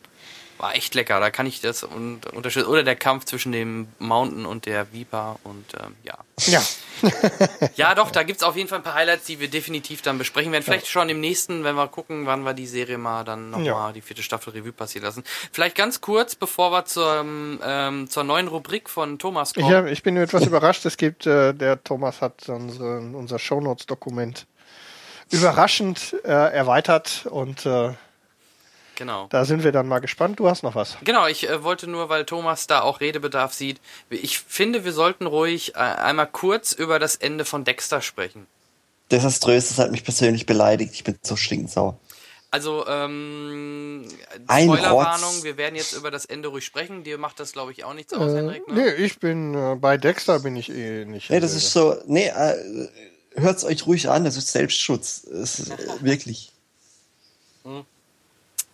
war 0.63 0.75
echt 0.75 0.95
lecker. 0.95 1.19
Da 1.19 1.29
kann 1.29 1.45
ich 1.45 1.59
das 1.59 1.83
und, 1.83 2.25
unterstützen. 2.27 2.67
Oder 2.69 2.83
der 2.83 2.95
Kampf 2.95 3.25
zwischen 3.25 3.51
dem 3.51 3.89
Mountain 3.99 4.45
und 4.45 4.65
der 4.65 4.93
Viper 4.93 5.37
und 5.43 5.65
ähm, 5.73 5.93
ja. 6.03 6.17
Ja. 6.45 6.63
Ja, 7.75 7.95
doch, 7.95 8.11
da 8.11 8.23
gibt's 8.23 8.43
auf 8.43 8.55
jeden 8.55 8.69
Fall 8.69 8.77
ein 8.79 8.83
paar 8.83 8.93
Highlights, 8.93 9.25
die 9.25 9.39
wir 9.41 9.49
definitiv 9.49 10.01
dann 10.01 10.17
besprechen 10.17 10.53
werden. 10.53 10.63
Vielleicht 10.63 10.87
schon 10.87 11.09
im 11.09 11.19
nächsten, 11.19 11.65
wenn 11.65 11.75
wir 11.75 11.87
gucken, 11.89 12.27
wann 12.27 12.43
wir 12.43 12.53
die 12.53 12.65
Serie 12.67 12.97
mal 12.97 13.25
dann 13.25 13.49
nochmal 13.49 13.67
Ja. 13.67 13.73
mal 13.73 13.93
die 13.93 14.01
vierte 14.01 14.23
Staffel 14.23 14.53
Revue 14.53 14.71
passieren 14.71 15.05
lassen. 15.05 15.23
Vielleicht 15.51 15.75
ganz 15.75 15.99
kurz, 15.99 16.35
bevor 16.35 16.71
wir 16.71 16.85
zur, 16.85 17.25
ähm, 17.63 18.07
zur 18.09 18.23
neuen 18.23 18.47
Rubrik 18.47 18.89
von 18.89 19.19
Thomas 19.19 19.53
kommen. 19.53 19.69
hab, 19.73 19.87
ich 19.87 20.01
bin 20.01 20.15
etwas 20.15 20.45
überrascht. 20.45 20.85
Es 20.85 20.95
gibt, 20.95 21.25
äh, 21.25 21.53
der 21.53 21.83
Thomas 21.83 22.21
hat 22.21 22.47
unsere, 22.47 22.99
unser 22.99 23.37
Shownotes-Dokument 23.37 24.45
überraschend 25.31 26.15
äh, 26.23 26.29
erweitert 26.29 27.25
und 27.29 27.65
äh, 27.65 27.93
Genau. 28.95 29.27
da 29.29 29.43
sind 29.45 29.63
wir 29.63 29.71
dann 29.71 29.87
mal 29.87 29.99
gespannt. 29.99 30.39
Du 30.39 30.47
hast 30.47 30.61
noch 30.63 30.75
was. 30.75 30.97
Genau, 31.03 31.25
ich 31.27 31.49
äh, 31.49 31.63
wollte 31.63 31.87
nur, 31.87 32.09
weil 32.09 32.25
Thomas 32.25 32.67
da 32.67 32.81
auch 32.81 33.01
Redebedarf 33.01 33.53
sieht, 33.53 33.81
ich 34.09 34.39
finde, 34.39 34.85
wir 34.85 34.93
sollten 34.93 35.25
ruhig 35.25 35.73
äh, 35.75 35.79
einmal 35.79 36.27
kurz 36.27 36.73
über 36.73 36.99
das 36.99 37.15
Ende 37.15 37.45
von 37.45 37.63
Dexter 37.63 38.01
sprechen. 38.01 38.45
Desaströs, 39.11 39.69
das 39.69 39.79
hat 39.79 39.91
mich 39.91 40.03
persönlich 40.03 40.45
beleidigt. 40.45 40.93
Ich 40.93 41.03
bin 41.03 41.17
so 41.23 41.35
stinksauer. 41.35 41.97
Also, 42.51 42.85
ähm, 42.87 44.07
Ein 44.45 44.65
Spoilerwarnung, 44.65 45.31
Rotz. 45.33 45.43
wir 45.43 45.57
werden 45.57 45.75
jetzt 45.75 45.93
über 45.93 46.11
das 46.11 46.25
Ende 46.25 46.49
ruhig 46.49 46.63
sprechen. 46.63 47.03
Dir 47.03 47.17
macht 47.17 47.39
das, 47.39 47.51
glaube 47.53 47.71
ich, 47.71 47.83
auch 47.83 47.95
nichts 47.95 48.13
aus, 48.13 48.31
Äh, 48.31 48.35
Henrik. 48.37 48.67
Ne? 48.67 48.73
nee, 48.75 49.03
ich 49.03 49.19
bin 49.19 49.55
äh, 49.55 49.75
bei 49.75 49.97
Dexter 49.97 50.39
bin 50.39 50.55
ich 50.55 50.69
eh 50.71 51.05
nicht. 51.05 51.31
Nee, 51.31 51.39
das 51.39 51.55
ist 51.55 51.73
so, 51.73 51.95
nee, 52.05 52.27
äh, 52.27 52.87
hört's 53.33 53.63
euch 53.63 53.87
ruhig 53.87 54.07
an, 54.09 54.23
das 54.23 54.37
ist 54.37 54.51
Selbstschutz. 54.51 55.23
Das 55.31 55.59
ist, 55.59 55.71
äh, 55.71 55.77
wirklich. 56.01 56.51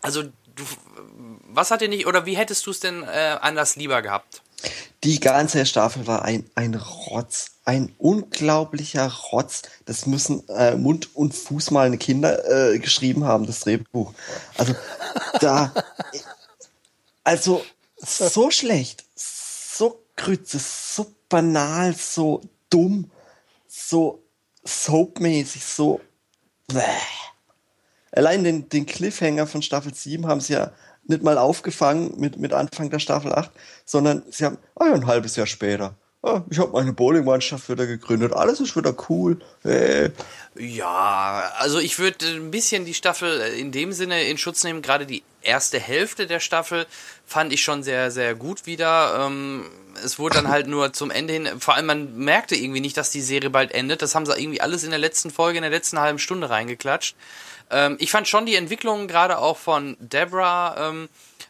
Also, 0.01 0.23
du, 0.23 0.63
was 1.47 1.71
hat 1.71 1.81
dir 1.81 1.89
nicht, 1.89 2.07
oder 2.07 2.25
wie 2.25 2.37
hättest 2.37 2.65
du 2.65 2.71
es 2.71 2.79
denn 2.79 3.03
äh, 3.03 3.37
anders 3.41 3.75
lieber 3.75 4.01
gehabt? 4.01 4.41
Die 5.03 5.19
ganze 5.19 5.65
Staffel 5.65 6.07
war 6.07 6.23
ein, 6.23 6.49
ein 6.55 6.75
Rotz. 6.75 7.51
Ein 7.63 7.93
unglaublicher 7.97 9.09
Rotz. 9.31 9.61
Das 9.85 10.05
müssen 10.05 10.47
äh, 10.49 10.75
Mund- 10.75 11.15
und 11.15 11.33
Fußmalende 11.33 11.97
Kinder 11.97 12.73
äh, 12.73 12.79
geschrieben 12.79 13.23
haben, 13.23 13.45
das 13.45 13.61
Drehbuch. 13.61 14.13
Also, 14.57 14.75
da. 15.39 15.73
Also, 17.25 17.63
so 17.95 18.49
schlecht, 18.49 19.05
so 19.13 20.03
grütze, 20.15 20.57
so 20.57 21.13
banal, 21.27 21.93
so 21.93 22.41
dumm, 22.71 23.11
so 23.67 24.23
soapmäßig, 24.63 25.63
so. 25.63 26.01
Bäh. 26.67 26.81
Allein 28.11 28.43
den, 28.43 28.69
den 28.69 28.85
Cliffhanger 28.85 29.47
von 29.47 29.61
Staffel 29.61 29.93
7 29.93 30.27
haben 30.27 30.41
sie 30.41 30.53
ja 30.53 30.71
nicht 31.05 31.23
mal 31.23 31.37
aufgefangen 31.37 32.13
mit, 32.17 32.37
mit 32.37 32.53
Anfang 32.53 32.89
der 32.89 32.99
Staffel 32.99 33.33
8, 33.33 33.49
sondern 33.85 34.23
sie 34.29 34.45
haben, 34.45 34.57
ah 34.75 34.87
ja, 34.87 34.93
ein 34.93 35.07
halbes 35.07 35.35
Jahr 35.35 35.47
später. 35.47 35.95
Ah, 36.21 36.41
ich 36.49 36.59
habe 36.59 36.73
meine 36.73 36.91
Bowlingmannschaft 36.91 37.69
wieder 37.69 37.87
gegründet, 37.87 38.33
alles 38.33 38.59
ist 38.59 38.75
wieder 38.75 38.93
cool. 39.07 39.39
Hey. 39.63 40.11
Ja, 40.57 41.49
also 41.59 41.79
ich 41.79 41.97
würde 41.97 42.25
ein 42.25 42.51
bisschen 42.51 42.83
die 42.83 42.93
Staffel 42.93 43.39
äh, 43.39 43.57
in 43.57 43.71
dem 43.71 43.93
Sinne 43.93 44.23
in 44.23 44.37
Schutz 44.37 44.65
nehmen. 44.65 44.81
Gerade 44.81 45.05
die 45.05 45.23
erste 45.41 45.79
Hälfte 45.79 46.27
der 46.27 46.41
Staffel 46.41 46.85
fand 47.25 47.53
ich 47.53 47.63
schon 47.63 47.83
sehr, 47.83 48.11
sehr 48.11 48.35
gut 48.35 48.65
wieder. 48.65 49.27
Ähm, 49.27 49.65
es 50.03 50.19
wurde 50.19 50.35
dann 50.35 50.49
halt 50.49 50.67
nur 50.67 50.91
zum 50.91 51.09
Ende 51.09 51.31
hin, 51.31 51.47
vor 51.59 51.75
allem 51.75 51.85
man 51.85 52.17
merkte 52.17 52.55
irgendwie 52.55 52.81
nicht, 52.81 52.97
dass 52.97 53.11
die 53.11 53.21
Serie 53.21 53.49
bald 53.49 53.71
endet. 53.71 54.01
Das 54.01 54.13
haben 54.13 54.25
sie 54.25 54.37
irgendwie 54.37 54.59
alles 54.59 54.83
in 54.83 54.89
der 54.89 54.99
letzten 54.99 55.31
Folge, 55.31 55.59
in 55.59 55.63
der 55.63 55.71
letzten 55.71 55.99
halben 55.99 56.19
Stunde 56.19 56.49
reingeklatscht. 56.49 57.15
Ähm, 57.71 57.97
ich 57.99 58.11
fand 58.11 58.27
schon 58.27 58.45
die 58.45 58.55
Entwicklung 58.55 59.07
gerade 59.07 59.37
auch 59.37 59.57
von 59.57 59.95
Deborah 59.99 60.89
ähm, 60.89 61.09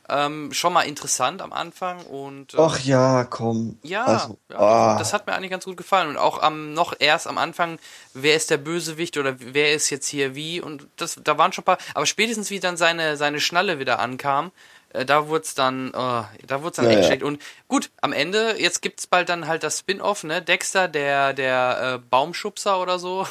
ähm, 0.09 0.51
schon 0.53 0.73
mal 0.73 0.81
interessant 0.83 1.41
am 1.41 1.53
Anfang 1.53 2.01
und 2.05 2.53
ähm, 2.53 2.59
Ach 2.61 2.79
ja, 2.79 3.23
komm. 3.25 3.77
ja, 3.83 4.05
Also, 4.05 4.37
ja 4.51 4.57
ah. 4.57 4.95
das 4.97 5.13
hat 5.13 5.27
mir 5.27 5.33
eigentlich 5.33 5.51
ganz 5.51 5.65
gut 5.65 5.77
gefallen. 5.77 6.09
Und 6.09 6.17
auch 6.17 6.41
am 6.41 6.73
noch 6.73 6.93
erst 6.97 7.27
am 7.27 7.37
Anfang, 7.37 7.79
wer 8.13 8.35
ist 8.35 8.49
der 8.49 8.57
Bösewicht 8.57 9.17
oder 9.17 9.35
wer 9.39 9.73
ist 9.73 9.89
jetzt 9.89 10.07
hier 10.07 10.35
wie? 10.35 10.61
Und 10.61 10.87
das, 10.97 11.19
da 11.23 11.37
waren 11.37 11.53
schon 11.53 11.61
ein 11.61 11.65
paar. 11.65 11.77
Aber 11.93 12.05
spätestens 12.05 12.49
wie 12.49 12.59
dann 12.59 12.77
seine, 12.77 13.17
seine 13.17 13.39
Schnalle 13.39 13.79
wieder 13.79 13.99
ankam, 13.99 14.51
äh, 14.93 15.05
da 15.05 15.27
wurde 15.27 15.43
es 15.43 15.53
dann, 15.53 15.89
oh, 15.89 16.23
da 16.47 16.63
wurde 16.63 16.77
dann 16.77 16.85
Ja, 16.85 16.91
echt 16.91 17.01
ja. 17.01 17.05
schlecht. 17.05 17.23
Und 17.23 17.41
gut, 17.67 17.91
am 18.01 18.13
Ende, 18.13 18.55
jetzt 18.59 18.81
gibt's 18.81 19.07
bald 19.07 19.29
dann 19.29 19.47
halt 19.47 19.63
das 19.63 19.79
Spin-off, 19.79 20.23
ne? 20.23 20.41
Dexter, 20.41 20.87
der, 20.87 21.33
der 21.33 21.93
äh, 21.95 21.97
Baumschubser 22.09 22.81
oder 22.81 22.97
so. 22.99 23.27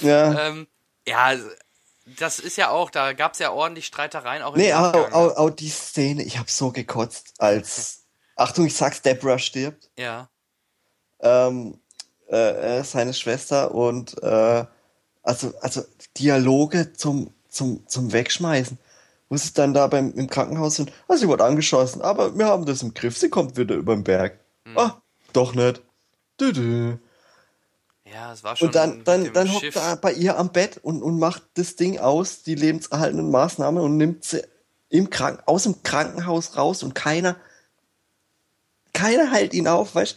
ja. 0.00 0.32
ähm, 0.48 0.66
ja, 1.06 1.32
das 2.18 2.38
ist 2.38 2.56
ja 2.56 2.70
auch, 2.70 2.90
da 2.90 3.12
gab's 3.12 3.38
ja 3.38 3.52
ordentlich 3.52 3.86
Streitereien 3.86 4.42
auch 4.42 4.56
nee, 4.56 4.72
auch, 4.72 4.94
auch, 4.94 5.28
ne? 5.28 5.38
auch 5.38 5.50
die 5.50 5.68
Szene, 5.68 6.22
ich 6.22 6.38
habe 6.38 6.50
so 6.50 6.70
gekotzt, 6.70 7.34
als, 7.38 8.04
Achtung, 8.36 8.66
ich 8.66 8.76
sag's, 8.76 9.02
Deborah 9.02 9.38
stirbt. 9.38 9.90
Ja. 9.98 10.28
ähm, 11.20 11.78
äh, 12.28 12.78
äh, 12.78 12.84
seine 12.84 13.12
Schwester 13.12 13.74
und 13.74 14.20
äh, 14.22 14.64
also, 15.22 15.52
also 15.60 15.82
Dialoge 16.18 16.92
zum, 16.94 17.32
zum, 17.48 17.86
zum 17.86 18.12
Wegschmeißen. 18.12 18.78
Wo 19.28 19.36
sie 19.36 19.52
dann 19.54 19.72
da 19.72 19.86
beim, 19.86 20.12
im 20.14 20.28
Krankenhaus 20.28 20.76
sind, 20.76 20.92
ah, 21.08 21.16
sie 21.16 21.28
wurde 21.28 21.44
angeschossen, 21.44 22.02
aber 22.02 22.36
wir 22.36 22.46
haben 22.46 22.66
das 22.66 22.82
im 22.82 22.92
Griff, 22.92 23.16
sie 23.16 23.30
kommt 23.30 23.56
wieder 23.56 23.74
über 23.74 23.94
den 23.94 24.04
Berg. 24.04 24.38
Hm. 24.66 24.78
Ah, 24.78 25.02
doch 25.32 25.54
nicht. 25.54 25.82
Dü 26.40 26.50
-dü. 26.50 26.98
Ja, 28.12 28.32
es 28.32 28.44
war 28.44 28.56
schon 28.56 28.68
Und 28.68 28.74
dann, 28.74 29.04
dann, 29.04 29.32
dann 29.32 29.52
hockt 29.52 29.74
er 29.74 29.96
bei 29.96 30.12
ihr 30.12 30.38
am 30.38 30.52
Bett 30.52 30.78
und, 30.82 31.02
und 31.02 31.18
macht 31.18 31.42
das 31.54 31.76
Ding 31.76 31.98
aus, 31.98 32.42
die 32.42 32.54
lebenserhaltenden 32.54 33.30
Maßnahmen 33.30 33.82
und 33.82 33.96
nimmt 33.96 34.24
sie 34.24 34.42
im 34.90 35.08
Krank 35.08 35.42
aus 35.46 35.62
dem 35.62 35.82
Krankenhaus 35.82 36.56
raus 36.56 36.82
und 36.82 36.94
keiner, 36.94 37.36
keiner 38.92 39.32
hält 39.32 39.54
ihn 39.54 39.66
auf, 39.66 39.94
weißt 39.94 40.16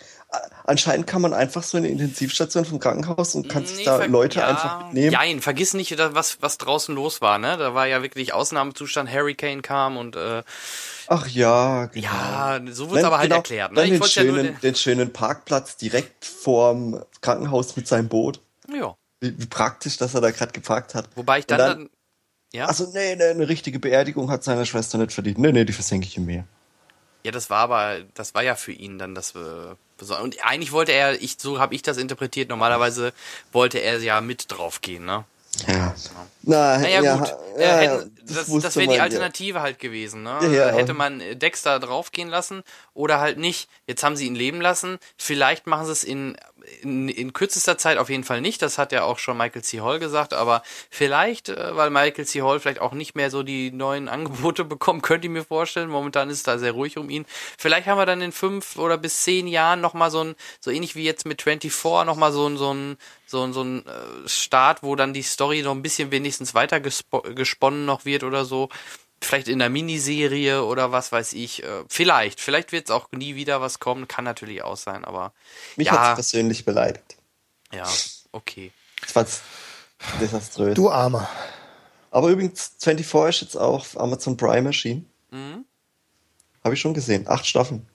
anscheinend 0.66 1.07
kann 1.07 1.22
man 1.22 1.34
einfach 1.34 1.64
so 1.64 1.78
eine 1.78 1.88
Intensivstation 1.88 2.66
vom 2.66 2.80
Krankenhaus 2.80 3.36
und 3.36 3.49
kann 3.49 3.66
sich 3.66 3.78
Nee, 3.78 3.84
da 3.86 3.98
ver- 3.99 4.07
Leute 4.07 4.40
ja, 4.40 4.48
einfach 4.48 4.86
mitnehmen. 4.86 5.12
Nein, 5.14 5.41
vergiss 5.41 5.74
nicht, 5.74 5.98
da- 5.99 6.14
was, 6.16 6.41
was 6.41 6.57
draußen 6.57 6.94
los 6.95 7.22
war, 7.22 7.38
ne? 7.38 7.57
Da 7.57 7.74
war 7.74 7.88
ja 7.88 8.02
wirklich 8.02 8.34
Ausnahmezustand, 8.34 9.12
Hurricane 9.12 9.62
kam 9.62 9.98
und 9.98 10.16
äh, 10.16 10.44
Ach 11.07 11.28
ja, 11.28 11.86
genau. 11.86 12.07
ja, 12.07 12.60
so 12.72 12.94
Dann- 12.95 13.06
aber 13.06 13.18
halt 13.18 13.26
genau, 13.30 13.36
erklärt. 13.38 13.72
Ne? 13.74 13.82
Dann 13.82 13.90
den 13.90 13.99
wollte 13.99 14.20
ja 14.24 14.32
schönen, 14.34 14.60
den 14.62 14.76
schönen 14.76 15.14
Parkplatz 15.14 15.78
direkt 15.78 16.26
vorm 16.26 17.03
Krankenhaus 17.22 17.76
mit 17.76 17.88
seinem 17.88 18.07
Boot. 18.07 18.40
den, 18.68 18.76
ja. 18.76 18.95
Wie, 19.22 19.40
wie 19.40 19.45
praktisch, 19.45 19.98
dass 19.98 20.14
er 20.14 20.22
da 20.22 20.32
gerade 20.32 20.52
geparkt 20.52 20.95
hat. 20.95 21.07
Wobei 21.16 21.40
ich 21.40 21.45
Und 21.49 21.57
dann, 21.57 21.80
dann 21.80 21.90
ja, 22.53 22.66
Also 22.66 22.90
nee, 22.94 23.16
nee, 23.16 23.24
eine 23.24 23.48
richtige 23.49 23.80
Beerdigung 23.80 24.30
hat 24.32 24.44
seine 24.44 24.66
Schwester 24.66 24.98
nicht 24.98 25.12
verdient. 25.12 25.38
Nee, 25.38 25.52
nee, 25.52 25.66
die 25.66 25.74
versenke 25.74 26.07
ich 26.07 26.18
im 26.18 26.26
Meer. 26.26 26.45
Ja, 27.26 27.32
das 27.32 27.50
war 27.50 27.58
aber, 27.58 28.02
das 28.14 28.36
war 28.36 28.44
ja 28.44 28.54
für 28.54 28.72
ihn 28.72 29.00
dann 29.00 29.16
das 29.16 29.34
äh, 29.34 29.40
Besondere. 29.98 30.24
Und 30.24 30.46
eigentlich 30.46 30.72
wollte 30.72 30.92
er, 30.92 31.20
ich 31.20 31.38
so 31.40 31.58
habe 31.58 31.74
ich 31.74 31.82
das 31.82 31.98
interpretiert. 31.98 32.50
Normalerweise 32.50 33.14
wollte 33.52 33.80
er 33.80 33.98
ja 33.98 34.22
mit 34.22 34.46
draufgehen, 34.52 35.06
ne? 35.06 35.24
Ja. 35.68 35.96
Na, 36.44 36.78
Naja, 36.78 37.02
ja, 37.02 37.18
gut. 37.18 37.28
ja, 37.28 37.38
äh, 37.58 37.64
ja, 37.64 37.78
hätten, 37.78 38.16
das 38.28 38.36
das, 38.36 38.50
wusste 38.50 38.76
wäre 38.76 38.94
die. 38.94 39.00
Alternative 39.00 39.62
halt 39.62 39.80
gewesen. 39.80 40.22
Ne? 40.22 40.38
Ja. 40.56 40.68
Hätte 40.68 40.94
man 40.94 41.20
Dexter 41.40 41.80
draufgehen 41.80 42.30
lassen 42.30 42.62
oder 42.94 43.20
halt 43.20 43.40
nicht. 43.40 43.70
Jetzt 43.88 44.04
haben 44.04 44.16
sie 44.16 44.28
ihn 44.28 44.36
leben 44.36 44.62
lassen. 44.62 45.00
Vielleicht 45.18 45.66
machen 45.66 45.88
sie 45.88 45.94
es 45.94 46.04
in, 46.04 46.38
in, 46.82 47.10
in 47.10 47.34
kürzester 47.34 47.78
Zeit 47.78 47.98
auf 47.98 48.10
jeden 48.10 48.24
Fall 48.24 48.42
nicht. 48.42 48.62
Das 48.62 48.78
hat 48.78 48.92
ja 48.92 49.04
auch 49.04 49.20
schon 49.20 49.38
Michael 49.38 49.64
C. 49.64 49.82
Hall 49.82 50.00
gesagt. 50.00 50.34
Aber 50.34 50.64
vielleicht, 50.90 51.50
äh, 51.50 51.76
weil 51.76 51.90
Michael 51.90 52.26
C. 52.26 52.42
Hall 52.42 52.60
vielleicht 52.60 52.82
auch 52.82 52.94
nicht 52.94 53.16
mehr 53.16 53.30
so 53.30 53.44
die 53.44 53.72
neuen 53.72 54.08
Angebote 54.16 54.66
bekommt, 54.66 55.04
könnt 55.04 55.24
ihr 55.24 55.30
mir 55.30 55.44
vorstellen. 55.44 55.90
Momentan 55.90 56.30
ist 56.30 56.38
es 56.38 56.44
da 56.44 56.58
sehr 56.58 56.72
ruhig 56.72 56.98
um 56.98 57.10
ihn. 57.10 57.26
Vielleicht 57.58 57.88
haben 57.88 57.98
wir 57.98 58.06
dann 58.06 58.22
in 58.22 58.32
fünf 58.32 58.78
oder 58.78 58.98
bis 58.98 59.24
zehn 59.24 59.48
Jahren 59.48 59.82
nochmal 59.82 60.12
so 60.12 60.24
ein, 60.24 60.36
so 60.60 60.72
ähnlich 60.72 60.96
wie 60.96 61.04
jetzt 61.04 61.26
mit 61.26 61.42
24, 61.42 62.06
nochmal 62.06 62.32
so 62.32 62.48
ein, 62.48 62.58
so 62.58 62.74
ein, 62.74 62.98
so 63.26 63.44
ein, 63.44 63.54
so 63.54 63.64
ein 63.64 63.86
äh, 63.86 64.28
Start, 64.28 64.84
wo 64.84 64.96
dann 64.96 65.14
die 65.14 65.24
Story 65.24 65.62
noch 65.62 65.72
ein 65.72 65.82
bisschen 65.82 66.12
wenigstens 66.12 66.54
weiter 66.54 66.80
gespo 66.80 67.22
gesponnen 67.22 67.86
noch 67.86 68.06
wird 68.06 68.24
oder 68.24 68.46
so. 68.46 68.70
Vielleicht 69.26 69.48
in 69.48 69.60
der 69.60 69.70
Miniserie 69.70 70.64
oder 70.64 70.92
was 70.92 71.12
weiß 71.12 71.34
ich. 71.34 71.64
Äh, 71.64 71.84
vielleicht. 71.88 72.40
Vielleicht 72.40 72.72
wird 72.72 72.86
es 72.86 72.92
auch 72.92 73.12
nie 73.12 73.36
wieder 73.36 73.60
was 73.62 73.80
kommen. 73.80 74.08
Kann 74.08 74.24
natürlich 74.24 74.62
auch 74.64 74.78
sein, 74.78 75.04
aber 75.04 75.34
Mich 75.76 75.88
ja, 75.88 76.00
hat's 76.00 76.16
persönlich 76.16 76.64
beleidigt. 76.66 77.18
ja, 77.74 77.88
okay. 78.32 78.72
Das 79.02 79.12
fand's 79.12 79.42
desaströs. 80.20 80.76
Du 80.76 80.90
Armer. 80.90 81.30
Aber 82.12 82.30
übrigens, 82.30 82.74
24 82.80 83.36
ist 83.36 83.42
jetzt 83.42 83.62
auch 83.62 83.82
auf 83.82 84.00
Amazon 84.00 84.38
Prime 84.38 84.70
erschienen. 84.70 85.10
Mhm. 85.32 85.66
Habe 86.64 86.74
ich 86.76 86.82
schon 86.82 86.94
gesehen. 86.94 87.28
Acht 87.28 87.46
Staffeln. 87.46 87.86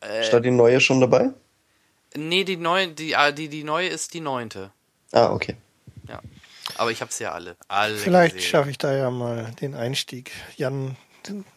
Äh, 0.00 0.22
Ist 0.22 0.32
da 0.32 0.40
die 0.40 0.50
neue 0.50 0.80
schon 0.80 1.00
dabei? 1.00 1.30
Nee, 2.14 2.44
die 2.44 2.56
neue, 2.56 2.88
die, 2.88 3.16
ah, 3.16 3.32
die, 3.32 3.48
die 3.48 3.64
neue 3.64 3.88
ist 3.88 4.14
die 4.14 4.20
neunte. 4.20 4.72
Ah, 5.12 5.30
okay. 5.32 5.56
Ja. 6.08 6.20
Aber 6.78 6.90
ich 6.90 7.00
hab's 7.02 7.18
ja 7.18 7.32
alle. 7.32 7.56
Alle 7.68 7.96
Vielleicht 7.96 8.42
schaffe 8.42 8.70
ich 8.70 8.78
da 8.78 8.92
ja 8.94 9.10
mal 9.10 9.52
den 9.60 9.74
Einstieg. 9.74 10.30
Jan 10.56 10.96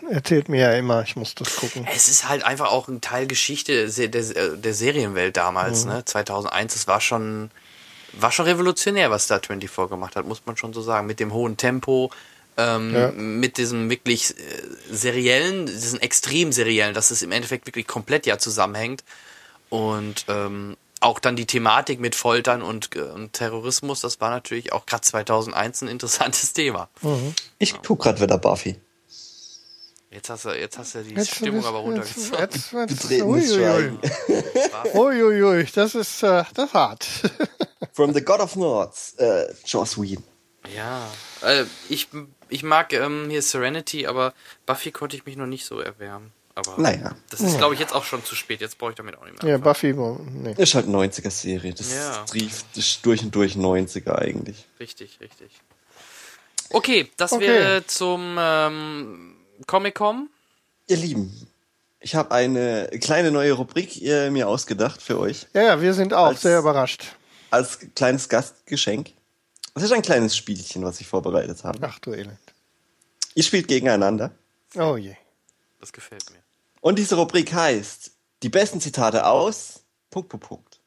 erzählt 0.10 0.50
mir 0.50 0.60
ja 0.62 0.74
immer, 0.74 1.02
ich 1.04 1.16
muss 1.16 1.34
das 1.36 1.56
gucken. 1.56 1.88
Es 1.96 2.10
ist 2.10 2.28
halt 2.28 2.44
einfach 2.44 2.72
auch 2.72 2.88
ein 2.90 3.00
Teil 3.00 3.28
Geschichte 3.28 3.90
se- 3.90 4.10
der, 4.10 4.24
der 4.58 4.74
Serienwelt 4.74 5.38
damals, 5.38 5.86
ne? 5.86 6.04
2001, 6.04 6.74
das 6.74 6.88
war 6.88 7.00
schon, 7.00 7.52
war 8.14 8.32
schon 8.32 8.46
revolutionär, 8.48 9.12
was 9.12 9.28
da 9.28 9.40
24 9.40 9.90
gemacht 9.90 10.16
hat, 10.18 10.26
muss 10.26 10.42
man 10.46 10.58
schon 10.58 10.74
so 10.74 10.82
sagen. 10.82 11.08
Mit 11.08 11.20
dem 11.22 11.32
hohen 11.32 11.56
Tempo, 11.56 12.12
ähm, 12.58 12.94
Ja. 12.94 13.12
mit 13.12 13.58
diesem 13.58 13.90
wirklich 13.90 14.32
äh, 14.32 14.34
seriellen, 14.92 15.68
diesen 15.68 16.02
extrem 16.02 16.52
seriellen, 16.52 16.94
dass 16.94 17.12
es 17.12 17.22
im 17.22 17.32
Endeffekt 17.32 17.66
wirklich 17.68 17.88
komplett 17.88 18.26
ja 18.26 18.38
zusammenhängt. 18.40 19.04
Und 19.70 20.26
ähm, 20.28 20.76
auch 21.02 21.20
dann 21.20 21.36
die 21.36 21.46
Thematik 21.46 22.00
mit 22.00 22.16
Foltern 22.16 22.62
und, 22.62 22.96
äh, 22.96 23.02
und 23.02 23.34
Terrorismus, 23.34 24.02
das 24.02 24.22
war 24.22 24.30
natürlich 24.30 24.72
auch 24.72 24.86
gerade 24.86 25.02
2001 25.02 25.82
ein 25.82 25.88
interessantes 25.90 26.54
Thema. 26.54 26.90
Ich 27.60 27.74
guck 27.82 28.00
grad 28.04 28.22
wieder 28.22 28.38
Buffy. 28.38 28.80
Jetzt 30.10 30.30
hast 30.30 30.44
du, 30.46 30.50
jetzt 30.50 30.78
hast 30.78 30.96
du 30.96 31.04
die 31.04 31.16
Jetzt- 31.16 31.36
Stimmung 31.36 31.58
jetzt- 31.62 31.68
aber 31.68 31.78
jetzt- 31.80 31.88
runtergezogen. 31.88 32.40
jetzt- 32.40 32.72
jetzt- 32.74 33.02
Betretenes 33.02 33.52
Uiuiui. 33.52 33.98
Uiuiui, 34.94 35.66
das 35.74 35.96
ist, 35.96 36.24
äh, 36.24 36.44
das 36.54 36.66
ist 36.66 36.74
hart. 36.74 37.08
From 37.94 38.14
the 38.14 38.22
God 38.22 38.40
of 38.42 38.56
Nords, 38.56 39.14
äh, 39.18 39.46
Joss 39.66 39.98
Whedon. 40.02 40.24
Ja, 40.76 41.08
äh, 41.44 41.64
ich, 41.90 42.10
ich 42.50 42.64
mag 42.64 42.94
ähm, 42.94 43.28
hier 43.30 43.42
Serenity, 43.42 44.06
aber 44.06 44.34
Buffy 44.66 44.92
konnte 44.92 45.16
ich 45.16 45.26
mich 45.26 45.38
noch 45.38 45.48
nicht 45.48 45.66
so 45.66 45.80
erwärmen. 45.80 46.32
Aber 46.56 46.78
Naja. 46.78 47.16
das 47.30 47.40
ist, 47.42 47.58
glaube 47.58 47.74
ich, 47.76 47.80
jetzt 47.80 47.94
auch 47.94 48.04
schon 48.04 48.24
zu 48.26 48.36
spät. 48.36 48.60
Jetzt 48.62 48.78
brauche 48.78 48.92
ich 48.92 48.96
damit 48.98 49.18
auch 49.18 49.24
nicht 49.26 49.42
mehr. 49.42 49.50
ja, 49.52 49.56
anfangen. 49.56 49.74
Buffy, 49.74 49.98
wo- 49.98 50.20
nee. 50.30 50.54
Ist 50.58 50.76
halt 50.76 50.88
90er-Serie. 50.88 51.74
Das 51.74 51.94
Ja. 51.94 52.24
trieft 52.26 52.66
das 52.76 52.86
ist 52.86 53.06
durch 53.06 53.24
und 53.24 53.34
durch 53.34 53.56
90er 53.56 54.18
eigentlich. 54.20 54.66
Richtig, 54.80 55.20
richtig. 55.22 55.52
Okay, 56.72 57.10
das 57.18 57.32
Okay. 57.34 57.48
wäre 57.48 57.86
zum 57.88 58.36
ähm, 58.40 59.36
Comic-Con. 59.68 60.30
Ihr 60.88 60.98
Lieben, 60.98 61.48
ich 62.00 62.16
habe 62.16 62.32
eine 62.32 62.90
kleine 63.02 63.32
neue 63.32 63.54
Rubrik 63.54 64.02
äh, 64.02 64.30
mir 64.30 64.48
ausgedacht 64.48 65.02
für 65.02 65.20
euch. 65.20 65.48
Ja, 65.54 65.62
ja, 65.64 65.82
wir 65.82 65.94
sind 65.94 66.14
auch 66.14 66.28
Als- 66.28 66.42
sehr 66.42 66.60
überrascht. 66.60 67.16
Als 67.50 67.80
kleines 67.96 68.30
Gastgeschenk. 68.30 69.12
Das 69.74 69.84
ist 69.84 69.92
ein 69.92 70.02
kleines 70.02 70.36
Spielchen, 70.36 70.84
was 70.84 71.00
ich 71.02 71.08
vorbereitet 71.08 71.64
habe. 71.64 71.80
Ach 71.82 72.00
du 72.00 72.14
Elend. 72.14 72.38
Ihr 73.36 73.44
spielt 73.44 73.68
gegeneinander. 73.70 74.32
Oh 74.76 74.98
je. 74.98 75.16
Das 75.80 75.92
gefällt 75.94 76.30
mir. 76.32 76.41
Und 76.82 76.98
diese 77.00 77.16
Rubrik 77.16 77.54
heißt 77.54 78.12
die 78.44 78.50
besten 78.50 78.82
Zitate 78.82 79.26
aus. 79.26 79.84
Punkt, 80.10 80.30
Punkt, 80.30 80.48
Punkt. 80.48 80.80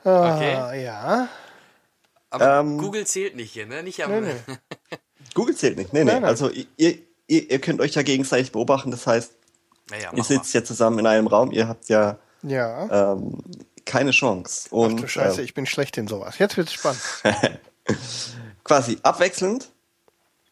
Okay. 0.00 0.54
Ah, 0.54 0.74
ja. 0.74 1.28
Aber 2.30 2.60
Ähm, 2.60 2.78
Google 2.78 3.06
zählt 3.06 3.36
nicht 3.36 3.52
hier, 3.52 3.66
ne? 3.66 3.82
Nicht 3.82 4.02
am. 4.02 4.10
Nee, 4.10 4.20
nee. 4.20 4.56
Google 5.34 5.56
zählt 5.56 5.76
nicht. 5.76 5.92
Nee, 5.92 6.04
nee. 6.04 6.12
Nein, 6.12 6.22
nein. 6.22 6.28
Also 6.30 6.50
ihr, 6.50 6.66
ihr, 6.76 7.50
ihr 7.50 7.58
könnt 7.60 7.80
euch 7.80 7.94
ja 7.94 8.02
gegenseitig 8.02 8.52
beobachten. 8.52 8.90
Das 8.90 9.06
heißt, 9.06 9.32
Naja, 9.90 10.12
ihr 10.14 10.24
sitzt 10.24 10.54
ja 10.54 10.64
zusammen 10.64 10.98
in 11.00 11.06
einem 11.06 11.26
Raum. 11.26 11.52
Ihr 11.52 11.68
habt 11.68 11.88
ja 11.88 12.18
Ja. 12.42 13.12
ähm, 13.12 13.38
keine 13.84 14.12
Chance. 14.12 14.68
Ach 14.70 14.72
Und 14.72 15.02
du 15.02 15.08
Scheiße, 15.08 15.40
äh, 15.40 15.44
ich 15.44 15.54
bin 15.54 15.66
schlecht 15.66 15.96
in 15.98 16.08
sowas. 16.08 16.38
Jetzt 16.38 16.56
wird's 16.56 16.72
spannend. 16.72 17.00
quasi 18.64 18.98
abwechselnd. 19.02 19.68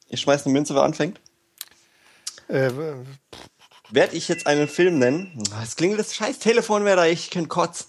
Ihr 0.08 0.18
schmeißt 0.18 0.46
eine 0.46 0.52
Münze, 0.52 0.74
wer 0.74 0.82
anfängt. 0.82 1.20
Äh, 2.48 2.70
Werde 3.90 4.16
ich 4.16 4.28
jetzt 4.28 4.46
einen 4.46 4.68
Film 4.68 4.98
nennen? 4.98 5.42
Es 5.62 5.76
klingelt 5.76 6.00
das 6.00 6.14
scheiß 6.14 6.38
Telefon 6.38 6.84
mehr 6.84 6.96
da, 6.96 7.06
ich 7.06 7.30
kann 7.30 7.48
kotzen. 7.48 7.86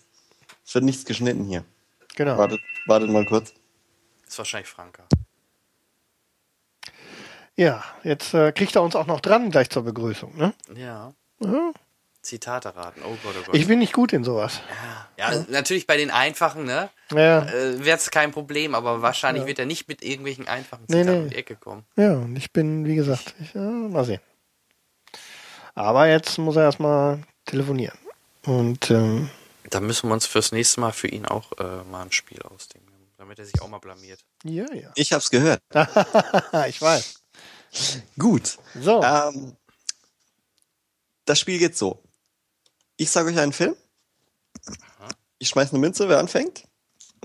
Es 0.65 0.73
wird 0.76 0.86
nichts 0.86 1.06
geschnitten 1.06 1.45
hier. 1.45 1.64
genau. 2.15 2.38
Wartet, 2.38 2.60
wartet 2.88 3.10
mal 3.10 3.26
kurz. 3.26 3.53
Ist 4.27 4.38
wahrscheinlich 4.38 4.69
Franka. 4.69 5.03
Ja, 7.56 7.84
jetzt 8.03 8.34
äh, 8.34 8.52
kriegt 8.52 8.76
er 8.76 8.82
uns 8.84 8.95
auch 8.95 9.07
noch 9.07 9.22
dran 9.22 9.49
gleich 9.49 9.69
zur 9.69 9.84
Begrüßung. 9.84 10.36
Ne? 10.38 10.53
Ja. 10.76 11.14
Mhm. 11.40 11.73
Zitate 12.22 12.76
raten. 12.76 13.02
Oh 13.06 13.15
Gott, 13.23 13.36
oh 13.40 13.44
Gott. 13.45 13.56
Ich 13.56 13.68
bin 13.68 13.80
nicht 13.80 13.94
gut 13.94 14.11
in 14.11 14.23
sowas. 14.23 14.60
ja, 15.18 15.45
natürlich 15.49 15.86
bei 15.86 15.95
den 15.95 16.10
einfachen, 16.10 16.65
ne? 16.65 16.90
Ja, 17.11 17.44
Äh, 17.45 17.86
Wäre 17.86 17.98
es 17.98 18.10
kein 18.10 18.32
Problem, 18.32 18.73
aber 18.73 19.02
wahrscheinlich 19.03 19.45
wird 19.45 19.60
er 19.60 19.68
nicht 19.68 19.88
mit 19.88 20.02
irgendwelchen 20.03 20.48
einfachen 20.48 20.86
Nee, 20.88 21.02
Zitaten 21.03 21.18
nee. 21.19 21.23
um 21.26 21.30
die 21.30 21.36
Ecke 21.36 21.56
kommen. 21.56 21.86
ja, 21.95 22.14
und 22.14 22.36
ich 22.36 22.52
bin, 22.52 22.86
wie 22.86 22.95
gesagt, 22.95 23.36
ich, 23.40 23.53
ja, 23.53 23.61
mal 23.61 24.03
sehen. 24.03 24.22
Aber 25.76 26.07
jetzt 26.07 26.38
muss 26.38 26.56
er 26.56 26.64
erstmal 26.64 27.22
telefonieren. 27.45 27.97
Und 28.45 28.89
ähm, 28.91 29.30
Da 29.69 29.80
müssen 29.80 30.07
wir 30.10 30.14
uns 30.14 30.26
fürs 30.26 30.52
nächste 30.52 30.80
Mal 30.80 30.91
für 30.93 31.07
ihn 31.07 31.26
auch 31.26 31.52
äh, 31.60 31.84
mal 31.84 32.03
ein 32.03 32.11
Spiel 32.11 32.41
ausdenken, 32.43 32.91
damit 33.18 33.39
er 33.39 33.45
sich 33.45 33.61
auch 33.61 33.68
mal 33.68 33.80
blamiert. 33.80 34.19
ja, 34.43 34.65
ja. 34.73 34.91
Ich 34.95 35.11
hab's 35.14 35.30
gehört. 35.30 35.61
ich 36.68 36.81
weiß. 36.81 37.22
Gut. 38.18 38.57
So. 38.80 39.03
Ähm, 39.03 39.56
das 41.26 41.39
Spiel 41.39 41.60
geht 41.60 41.76
so. 41.76 42.02
Ich 42.97 43.11
sage 43.11 43.30
euch 43.30 43.38
einen 43.38 43.52
Film. 43.53 43.76
Ich 45.39 45.49
schmeiß 45.49 45.72
eine 45.72 45.80
Münze, 45.80 46.07
wer 46.07 46.19
anfängt. 46.19 46.64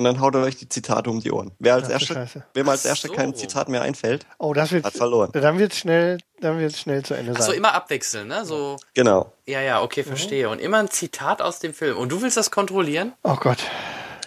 Und 0.01 0.05
dann 0.05 0.18
haut 0.22 0.35
er 0.35 0.40
euch 0.40 0.56
die 0.56 0.66
Zitate 0.66 1.10
um 1.10 1.20
die 1.20 1.31
Ohren. 1.31 1.51
Wer 1.59 1.74
als 1.74 1.90
erster, 1.90 2.27
wem 2.55 2.70
als 2.70 2.86
erster 2.86 3.09
so. 3.09 3.12
kein 3.12 3.35
Zitat 3.35 3.68
mehr 3.68 3.82
einfällt, 3.82 4.24
Oh, 4.39 4.55
das 4.55 4.72
wird 4.72 4.82
hat 4.86 4.94
verloren. 4.94 5.31
Dann 5.32 5.59
wird's 5.59 5.77
schnell, 5.77 6.16
dann 6.40 6.70
schnell 6.70 7.02
zu 7.02 7.12
Ende 7.12 7.35
sein. 7.35 7.52
immer 7.52 7.74
abwechseln, 7.74 8.28
ne? 8.28 8.47
So, 8.47 8.78
Genau. 8.94 9.31
ja, 9.44 9.60
ja, 9.60 9.77
Mhm. 9.77 9.85
okay, 9.85 10.02
verstehe. 10.02 10.48
Und 10.48 10.59
immer 10.59 10.78
ein 10.78 10.89
Zitat 10.89 11.43
aus 11.43 11.59
dem 11.59 11.74
Film. 11.74 11.98
Und 11.98 12.09
du 12.09 12.22
willst 12.22 12.39
das 12.39 12.51
kontrollieren? 12.51 13.12
Oh 13.24 13.36
Gott. 13.36 13.59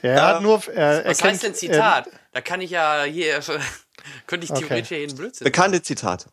Er 0.03 0.23
hat 0.23 0.37
Ähm, 0.37 0.43
nur, 0.43 0.61
er, 0.67 1.05
er 1.05 1.09
Was 1.09 1.17
kennt, 1.17 1.31
heißt 1.31 1.41
denn 1.43 1.55
Zitat? 1.55 2.07
da 2.33 2.41
kann 2.41 2.61
ich 2.61 2.69
ja 2.69 3.01
hier, 3.05 3.39
könnte 4.27 4.45
ich 4.45 4.51
Okay. 4.51 4.59
theoretisch 4.67 4.89
hier 4.89 4.99
jeden 4.99 5.17
Blödsinn. 5.17 5.45
Bekannte 5.45 5.81
Zitate. 5.81 6.27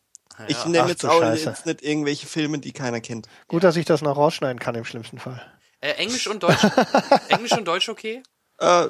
Ich 0.48 0.58
Ja. 0.64 0.68
nenne 0.68 0.84
Ach 0.84 0.88
jetzt 0.90 1.06
auch 1.06 1.22
jetzt 1.22 1.64
nicht 1.64 1.80
irgendwelche 1.80 2.26
Filme, 2.26 2.58
die 2.58 2.72
keiner 2.72 3.00
kennt. 3.00 3.24
Äh, 3.26 3.30
gut, 3.48 3.64
dass 3.64 3.76
ich 3.76 3.86
das 3.86 4.02
noch 4.02 4.18
rausschneiden 4.18 4.58
kann 4.58 4.74
im 4.74 4.84
schlimmsten 4.84 5.18
Fall. 5.18 5.40
Äh, 5.80 5.92
Englisch 5.92 6.26
und 6.26 6.42
Deutsch? 6.42 6.60
Englisch 7.28 7.52
und 7.52 7.64
Deutsch 7.64 7.88
okay? 7.88 8.22
Äh, 8.58 8.88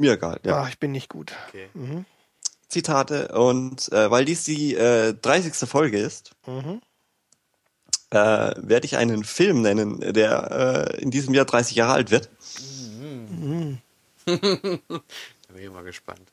mir 0.00 0.12
egal, 0.12 0.40
ja. 0.44 0.62
Ah, 0.62 0.68
ich 0.68 0.78
bin 0.78 0.92
nicht 0.92 1.08
gut. 1.08 1.32
Okay. 1.48 1.68
Zitate 2.68 3.28
und 3.28 3.90
äh, 3.92 4.10
weil 4.10 4.24
dies 4.24 4.44
die 4.44 4.74
äh, 4.74 5.14
30. 5.14 5.68
Folge 5.68 5.98
ist, 5.98 6.32
Mhm. 6.46 6.80
äh, 8.10 8.16
werde 8.16 8.84
ich 8.84 8.96
einen 8.96 9.24
Film 9.24 9.62
nennen, 9.62 10.00
der 10.12 10.90
äh, 10.96 11.00
in 11.00 11.10
diesem 11.10 11.32
Jahr 11.34 11.46
30 11.46 11.76
Jahre 11.76 11.92
alt 11.94 12.10
wird. 12.10 12.28
Da 14.26 15.54
bin 15.54 15.62
ich 15.62 15.70
mal 15.70 15.82
gespannt. 15.84 16.30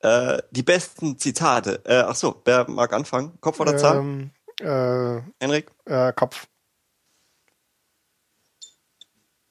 Äh, 0.00 0.42
die 0.50 0.62
besten 0.62 1.18
Zitate. 1.18 1.82
Äh, 1.84 1.98
ach 2.06 2.14
so, 2.16 2.40
wer 2.46 2.68
mag 2.70 2.92
anfangen? 2.94 3.38
Kopf 3.42 3.60
oder 3.60 3.76
Zahl? 3.76 3.98
Ähm, 3.98 4.30
äh, 4.60 5.20
Henrik? 5.38 5.70
äh, 5.84 6.12
Kopf. 6.14 6.46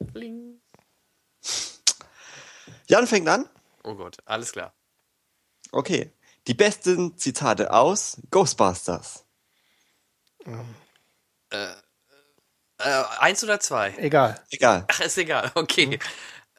Bling. 0.00 0.51
Jan 2.86 3.06
fängt 3.06 3.28
an. 3.28 3.48
Oh 3.84 3.94
Gott, 3.94 4.16
alles 4.24 4.52
klar. 4.52 4.72
Okay. 5.70 6.12
Die 6.46 6.54
besten 6.54 7.16
Zitate 7.16 7.72
aus 7.72 8.18
Ghostbusters. 8.30 9.24
Äh, 11.50 13.04
eins 13.20 13.44
oder 13.44 13.60
zwei? 13.60 13.94
Egal. 13.98 14.42
Egal. 14.50 14.84
Ach, 14.88 15.00
ist 15.00 15.18
egal, 15.18 15.52
okay. 15.54 15.98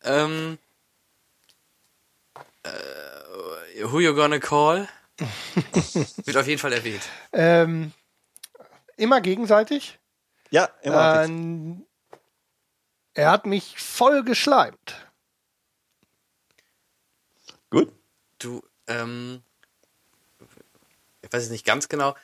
Ähm, 0.04 0.58
äh, 2.64 3.84
who 3.84 4.00
you 4.00 4.14
gonna 4.16 4.40
call? 4.40 4.88
Wird 5.20 6.38
auf 6.38 6.48
jeden 6.48 6.60
Fall 6.60 6.74
erwähnt. 6.74 7.04
Ähm, 7.34 7.92
immer 8.96 9.22
gegenseitig. 9.22 10.00
Ja, 10.50 10.70
immer. 10.82 11.24
Ähm, 11.24 11.86
er 13.14 13.32
hat 13.32 13.46
mich 13.46 13.78
voll 13.78 14.24
geschleimt. 14.24 15.03
Gut. 17.74 17.92
Du, 18.38 18.62
ähm, 18.88 19.42
ich 21.24 21.34
weiß 21.34 21.44
es 21.44 21.50
nicht 21.50 21.66
ganz 21.66 21.90
genau. 21.90 22.16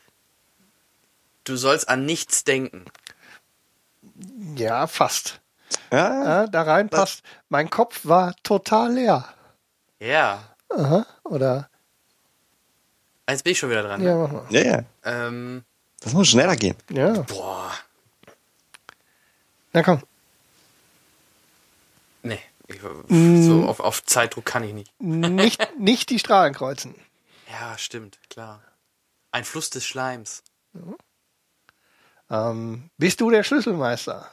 Du 1.44 1.56
sollst 1.58 1.90
an 1.90 2.06
nichts 2.06 2.44
denken. 2.44 2.86
Ja, 4.56 4.86
fast. 4.86 5.42
Ja, 5.92 6.24
Ja, 6.24 6.48
da 6.48 6.62
reinpasst. 6.62 7.24
Mein 7.50 7.70
Kopf 7.72 8.02
war 8.04 8.36
total 8.44 8.94
leer. 8.94 9.34
Ja. 10.00 10.44
Aha. 10.70 11.06
Oder? 11.24 11.68
Jetzt 13.28 13.44
bin 13.44 13.52
ich 13.54 13.60
schon 13.60 13.72
wieder 13.72 13.82
dran. 13.84 14.04
Ja, 14.04 14.16
mach 14.16 14.32
mal. 14.32 14.46
ja, 14.50 14.62
ja. 14.62 14.84
Ähm, 15.04 15.64
Das 16.02 16.14
muss 16.14 16.28
schneller 16.28 16.56
gehen. 16.56 16.76
Ja. 16.92 17.22
boah. 17.22 17.72
Na 19.74 19.82
komm. 19.82 20.02
Nee. 22.22 22.40
Ich, 22.70 22.82
Mm. 23.08 23.42
so 23.42 23.66
auf, 23.66 23.80
auf 23.80 24.04
Zeitdruck 24.06 24.46
kann 24.46 24.64
ich 24.64 24.74
nicht. 24.74 24.94
Nicht, 25.02 25.60
nicht 25.80 26.10
die 26.10 26.20
Strahlen 26.20 26.54
kreuzen. 26.54 26.96
Ja, 27.52 27.78
stimmt, 27.78 28.20
klar. 28.30 28.62
Ein 29.32 29.44
Fluss 29.44 29.70
des 29.72 29.86
Schleims. 29.86 30.44
Ähm, 32.30 32.90
bist 32.98 33.22
du 33.22 33.32
der 33.32 33.44
Schlüsselmeister? 33.44 34.30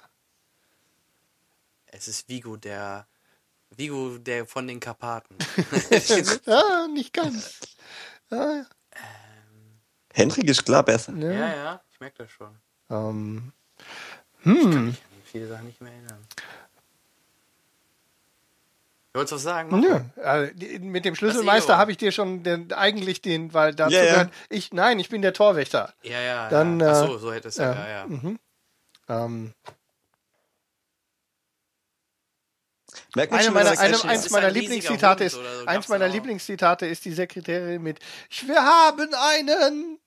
Es 1.87 2.09
ist 2.09 2.29
Vigo, 2.29 2.57
der. 2.57 3.07
Vigo, 3.71 4.19
der 4.19 4.47
von 4.47 4.67
den 4.69 4.81
Karpaten. 4.81 5.37
ja, 6.47 6.87
nicht 6.89 7.13
ganz. 7.13 7.59
Ja, 8.31 8.67
Henrik 10.13 10.45
ist 10.49 10.65
klar 10.65 10.83
besser. 10.83 11.15
ja. 11.15 11.31
ja, 11.31 11.55
ja, 11.57 11.81
ich 11.91 12.01
merke 12.01 12.19
das 12.25 12.31
schon. 12.33 12.59
Ähm, 12.91 13.53
Ich 14.41 14.45
kann 14.45 14.87
mich 14.87 14.97
an 15.03 15.23
viele 15.25 15.49
Sachen 15.49 15.67
nicht 15.67 15.81
mehr 15.81 15.93
erinnern. 15.93 16.27
Du 19.17 19.21
wolltest 19.21 19.33
was 19.37 19.43
sagen? 19.45 19.81
Nö, 19.81 20.01
also, 20.23 20.53
mit 20.81 21.07
dem 21.07 21.15
Schlüsselmeister 21.15 21.79
habe 21.79 21.91
ich 21.91 21.97
dir 21.97 22.13
schon 22.13 22.43
den, 22.43 22.71
eigentlich 22.75 23.23
den, 23.23 23.55
weil 23.55 23.75
dazu 23.75 23.95
Ja, 23.95 24.05
ja. 24.05 24.11
gehört, 24.13 24.31
ich, 24.51 24.75
nein, 24.75 24.99
ich 24.99 25.09
bin 25.09 25.23
der 25.23 25.33
Torwächter. 25.33 25.95
Ja, 26.03 26.21
ja. 26.21 26.51
Dann, 26.51 26.81
ja. 26.81 26.91
Ach 26.93 27.05
äh, 27.05 27.07
so, 27.07 27.17
so 27.17 27.33
hätte 27.33 27.49
es 27.49 27.57
ja, 27.57 27.73
ja. 27.73 27.79
ja, 27.79 27.89
ja. 27.89 28.07
Mhm. 28.09 28.39
Ähm, 29.09 29.55
Merkt 33.15 33.33
eine 33.33 33.43
schon, 33.43 33.55
meiner, 33.55 33.71
dass 33.71 33.79
er 33.79 33.85
eine, 33.87 34.05
eins 34.05 34.29
meiner 34.29 34.47
ein 34.49 34.53
Lieblingszitate 34.53 35.25
ist, 35.25 35.33
so, 35.33 35.41
eins 35.65 35.89
meiner 35.89 36.09
auch. 36.09 36.13
Lieblingszitate 36.13 36.85
ist 36.85 37.07
die 37.07 37.13
Sekretärin 37.13 37.83
mit, 37.83 38.01
ich, 38.29 38.47
wir 38.47 38.63
haben 38.63 39.09
einen. 39.15 39.99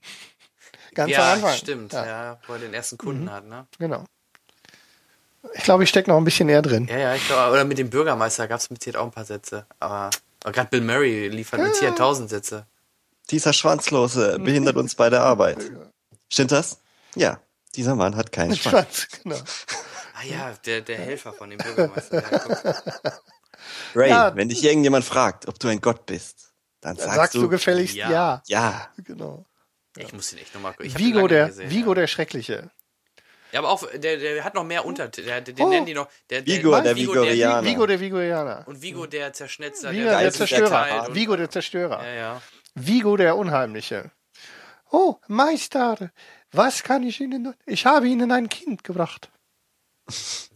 Ganz 0.93 1.11
ja, 1.11 1.33
am 1.33 1.33
Anfang. 1.39 1.53
stimmt. 1.55 1.93
Ja, 1.93 2.05
Ja. 2.05 2.39
wo 2.45 2.53
er 2.53 2.59
den 2.59 2.75
ersten 2.75 2.99
Kunden 2.99 3.31
hat, 3.31 3.45
ne? 3.45 3.65
Genau. 3.79 4.05
Ich 5.53 5.63
glaube, 5.63 5.83
ich 5.83 5.89
stecke 5.89 6.09
noch 6.09 6.17
ein 6.17 6.23
bisschen 6.25 6.47
näher 6.47 6.61
drin. 6.61 6.87
Ja, 6.89 6.97
ja, 6.97 7.15
ich 7.15 7.25
glaube, 7.25 7.51
oder 7.51 7.63
mit 7.63 7.77
dem 7.77 7.89
Bürgermeister 7.89 8.47
gab 8.47 8.59
es 8.59 8.69
mit 8.69 8.83
Sicherheit 8.83 9.01
auch 9.01 9.05
ein 9.05 9.11
paar 9.11 9.25
Sätze. 9.25 9.65
Aber, 9.79 10.09
aber 10.43 10.51
gerade 10.51 10.69
Bill 10.69 10.81
Murray 10.81 11.27
liefert 11.29 11.61
mit 11.61 11.75
Sicherheit 11.75 11.97
tausend 11.97 12.29
Sätze. 12.29 12.65
Dieser 13.29 13.53
Schwanzlose 13.53 14.39
behindert 14.39 14.75
uns 14.75 14.95
bei 14.95 15.09
der 15.09 15.21
Arbeit. 15.21 15.71
Stimmt 16.29 16.51
das? 16.51 16.79
Ja. 17.15 17.39
Dieser 17.75 17.95
Mann 17.95 18.15
hat 18.15 18.31
keinen 18.31 18.55
Schwanz. 18.55 19.01
Schwanz, 19.01 19.07
genau. 19.23 19.37
Ah 20.15 20.25
ja, 20.25 20.53
der, 20.65 20.81
der 20.81 20.97
Helfer 20.97 21.31
von 21.33 21.49
dem 21.49 21.59
Bürgermeister. 21.59 22.23
Ja. 22.31 23.13
Ray, 23.95 24.09
Ja. 24.09 24.35
wenn 24.35 24.49
dich 24.49 24.63
irgendjemand 24.63 25.05
fragt, 25.05 25.47
ob 25.47 25.59
du 25.59 25.67
ein 25.67 25.79
Gott 25.81 26.05
bist, 26.05 26.51
dann 26.81 26.95
Dann 26.95 27.05
sagst, 27.05 27.15
sagst 27.17 27.35
du, 27.35 27.41
du, 27.41 27.49
gefälligst 27.49 27.95
ja. 27.95 28.09
ja. 28.11 28.43
ja. 28.47 28.89
Genau. 29.03 29.45
ich 29.97 30.11
muss 30.13 30.29
den 30.29 30.39
echt 30.39 30.53
nochmal 30.53 30.73
gucken. 30.73 30.97
Vigo, 30.97 31.27
der, 31.27 31.47
gesehen, 31.47 31.69
Vigo 31.69 31.91
ja. 31.91 31.95
der 31.95 32.07
Schreckliche. 32.07 32.69
Ja, 33.51 33.59
aber 33.59 33.69
auch, 33.69 33.83
der, 33.91 34.17
der 34.17 34.43
hat 34.43 34.53
noch 34.53 34.63
mehr 34.63 34.85
Untertitel. 34.85 35.25
Der, 35.27 35.41
den 35.41 35.59
Oh. 35.59 35.69
nennen 35.69 35.85
die 35.85 35.93
noch. 35.93 36.07
Der, 36.29 36.45
Vigo, 36.45 36.79
der 36.81 36.95
Vigorianer. 36.95 37.67
Vigo 37.67 37.85
der 37.85 37.99
Vigorianer. 37.99 38.63
Und 38.67 38.81
Vigo 38.81 39.05
der 39.07 39.33
Zerschnetzer. 39.33 39.91
Vigo 39.91 40.03
der 40.03 40.11
der 40.13 40.21
der 40.21 40.31
Zerstörer. 40.31 41.15
Vigo 41.15 41.35
der 41.35 41.49
Zerstörer. 41.49 42.03
Ja, 42.05 42.13
ja. 42.13 42.41
Vigo 42.75 43.17
der 43.17 43.35
Unheimliche. 43.37 44.11
Oh, 44.91 45.15
Meister, 45.27 46.11
was 46.51 46.83
kann 46.83 47.03
ich 47.03 47.19
Ihnen? 47.21 47.43
tun? 47.43 47.55
Ich 47.65 47.85
habe 47.85 48.07
Ihnen 48.07 48.31
ein 48.31 48.49
Kind 48.49 48.83
gebracht. 48.83 49.29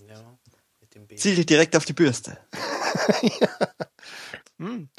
ja. 0.08 0.38
Mit 0.82 0.96
dem 0.96 1.08
Baby. 1.08 1.20
Ziel 1.20 1.36
dich 1.36 1.46
direkt 1.46 1.76
auf 1.76 1.86
die 1.86 1.94
Bürste. 1.94 2.38
Ähm, 4.60 4.90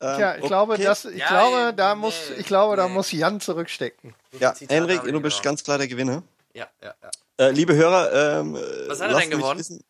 Tja, 0.00 0.36
ich 0.36 0.46
glaube, 0.46 0.72
okay. 0.74 0.84
das, 0.84 1.04
ich 1.04 1.18
Ja, 1.18 1.28
glaube, 1.28 1.74
da 1.76 1.94
nee, 1.94 2.00
muss, 2.00 2.30
ich 2.30 2.46
glaube, 2.46 2.74
da 2.76 2.88
nee. 2.88 2.94
muss 2.94 3.12
Jan 3.12 3.38
zurückstecken. 3.40 4.14
Ja, 4.38 4.54
Henrik, 4.68 5.02
du 5.02 5.20
bist 5.20 5.36
noch. 5.38 5.42
ganz 5.42 5.62
klar 5.62 5.76
der 5.78 5.88
Gewinner. 5.88 6.22
Ja, 6.54 6.68
ja, 6.82 6.94
ja. 7.02 7.10
Äh, 7.46 7.50
liebe 7.50 7.74
Hörer, 7.74 8.40
ähm, 8.40 8.54
Was 8.88 9.00
hat 9.00 9.10
er 9.10 9.18
denn 9.20 9.30
gewonnen? 9.30 9.58
Wissen, 9.60 9.84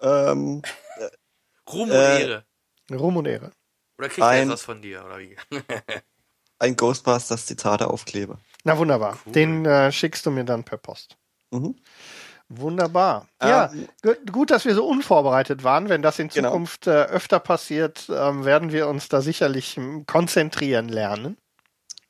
ähm, 0.00 0.62
Ruhm 1.70 1.90
und 1.90 1.96
Äh, 1.96 2.20
Ehre. 2.22 2.44
Ruhm 2.90 3.16
und 3.18 3.26
Ehre. 3.26 3.50
Oder 3.98 4.08
kriegt 4.08 4.20
er 4.20 4.26
ein- 4.28 4.38
jetzt 4.48 4.52
was 4.54 4.62
von 4.62 4.80
dir, 4.80 5.04
oder 5.04 5.18
wie? 5.18 5.36
ein 6.58 6.76
Ghostbusters 6.76 7.44
Zitate 7.46 7.88
Aufkleber. 7.88 8.38
Na 8.64 8.78
wunderbar. 8.78 9.18
Den 9.26 9.66
äh, 9.66 9.92
schickst 9.92 10.24
du 10.24 10.30
mir 10.30 10.44
dann 10.44 10.64
per 10.64 10.78
Post. 10.78 11.16
Mhm. 11.50 11.76
Wunderbar. 12.48 13.28
ja, 13.42 13.70
Ähm, 13.72 13.88
gu- 14.02 14.14
gut, 14.32 14.50
dass 14.50 14.64
wir 14.64 14.74
so 14.74 14.86
unvorbereitet 14.86 15.64
waren. 15.64 15.88
Wenn 15.88 16.02
das 16.02 16.18
in 16.18 16.28
Genau. 16.28 16.50
Zukunft 16.50 16.86
äh, 16.86 16.90
öfter 17.04 17.40
passiert, 17.40 18.08
ähm, 18.08 18.44
werden 18.44 18.70
wir 18.72 18.86
uns 18.88 19.08
da 19.08 19.20
sicherlich 19.20 19.76
ähm, 19.76 20.06
konzentrieren 20.06 20.88
lernen. 20.88 21.36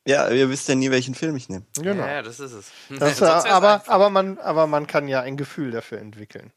Ja, 0.06 0.28
ihr 0.28 0.50
wisst 0.50 0.68
ja 0.68 0.74
nie, 0.74 0.90
welchen 0.90 1.14
Film 1.14 1.36
ich 1.36 1.48
nehme. 1.48 1.64
Genau. 1.76 2.04
Ja, 2.04 2.12
ja, 2.16 2.22
das 2.22 2.38
ist 2.38 2.52
es. 2.52 2.70
Das, 2.90 3.20
äh, 3.22 3.24
aber, 3.24 3.82
aber, 3.88 4.10
man, 4.10 4.38
aber 4.38 4.66
man 4.66 4.86
kann 4.86 5.08
ja 5.08 5.20
ein 5.22 5.36
Gefühl 5.36 5.70
dafür 5.70 5.98
entwickeln. 5.98 6.52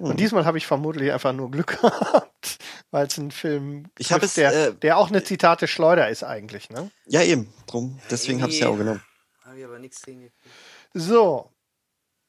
Mhm. 0.00 0.06
Und 0.06 0.20
diesmal 0.20 0.44
habe 0.44 0.58
ich 0.58 0.66
vermutlich 0.66 1.12
einfach 1.12 1.32
nur 1.32 1.50
Glück 1.50 1.78
gehabt, 1.80 2.58
weil 2.90 3.06
es 3.06 3.16
ein 3.18 3.30
Film 3.30 3.84
Ich 3.98 4.12
hab 4.12 4.18
trifft, 4.20 4.30
es, 4.30 4.34
der, 4.34 4.52
äh, 4.68 4.74
der 4.74 4.98
auch 4.98 5.08
eine 5.10 5.22
Zitate 5.22 5.68
Schleuder 5.68 6.08
ist 6.10 6.24
eigentlich. 6.24 6.70
Ne? 6.70 6.90
Ja, 7.06 7.22
eben. 7.22 7.52
Drum. 7.68 8.00
Deswegen 8.10 8.42
habe 8.42 8.50
ich 8.50 8.56
es 8.58 8.62
ja 8.64 8.68
auch 8.68 8.76
genommen. 8.76 9.02
Hab 9.44 9.54
ich 9.56 9.64
aber 9.64 9.78
nichts 9.78 10.02
hingekriegt. 10.04 10.34
So. 10.92 11.51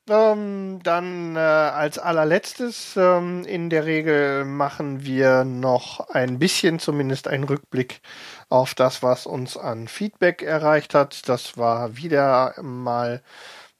Ähm, 0.10 0.82
dann 0.84 1.38
äh, 1.38 1.40
als 1.40 1.98
allerletztes, 1.98 2.98
ähm, 2.98 3.46
in 3.46 3.70
der 3.70 3.86
Regel 3.86 4.44
machen 4.44 5.06
wir 5.06 5.46
noch 5.46 6.10
ein 6.10 6.40
bisschen 6.40 6.80
zumindest 6.80 7.30
einen 7.30 7.46
Rückblick 7.46 8.02
auf 8.50 8.76
das, 8.76 9.02
was 9.02 9.26
uns 9.26 9.56
an 9.56 9.88
Feedback 9.88 10.42
erreicht 10.42 10.94
hat. 10.94 11.30
Das 11.30 11.58
war 11.58 11.96
wieder 11.96 12.54
mal 12.62 13.22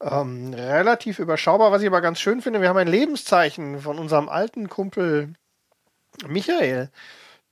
ähm, 0.00 0.54
relativ 0.54 1.18
überschaubar, 1.18 1.72
was 1.72 1.82
ich 1.82 1.88
aber 1.88 2.00
ganz 2.00 2.20
schön 2.20 2.40
finde. 2.40 2.62
Wir 2.62 2.70
haben 2.70 2.78
ein 2.78 2.88
Lebenszeichen 2.88 3.80
von 3.80 3.98
unserem 3.98 4.30
alten 4.30 4.70
Kumpel 4.70 5.34
Michael, 6.26 6.90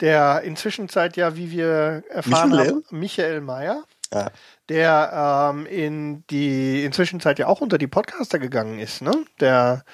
der 0.00 0.42
inzwischen 0.42 0.88
Zeit 0.88 1.18
ja, 1.18 1.36
wie 1.36 1.50
wir 1.50 2.04
erfahren 2.08 2.50
Michael? 2.50 2.68
haben, 2.68 2.84
Michael 2.90 3.40
Meyer 3.42 3.84
Ja. 4.12 4.30
Der 4.72 5.52
ähm, 5.52 5.66
in 5.66 6.26
die 6.28 6.84
inzwischen 6.84 7.20
Zeit 7.20 7.38
ja 7.38 7.46
auch 7.46 7.60
unter 7.60 7.76
die 7.76 7.86
Podcaster 7.86 8.38
gegangen 8.38 8.78
ist, 8.78 9.02
ne? 9.02 9.12
Der 9.40 9.84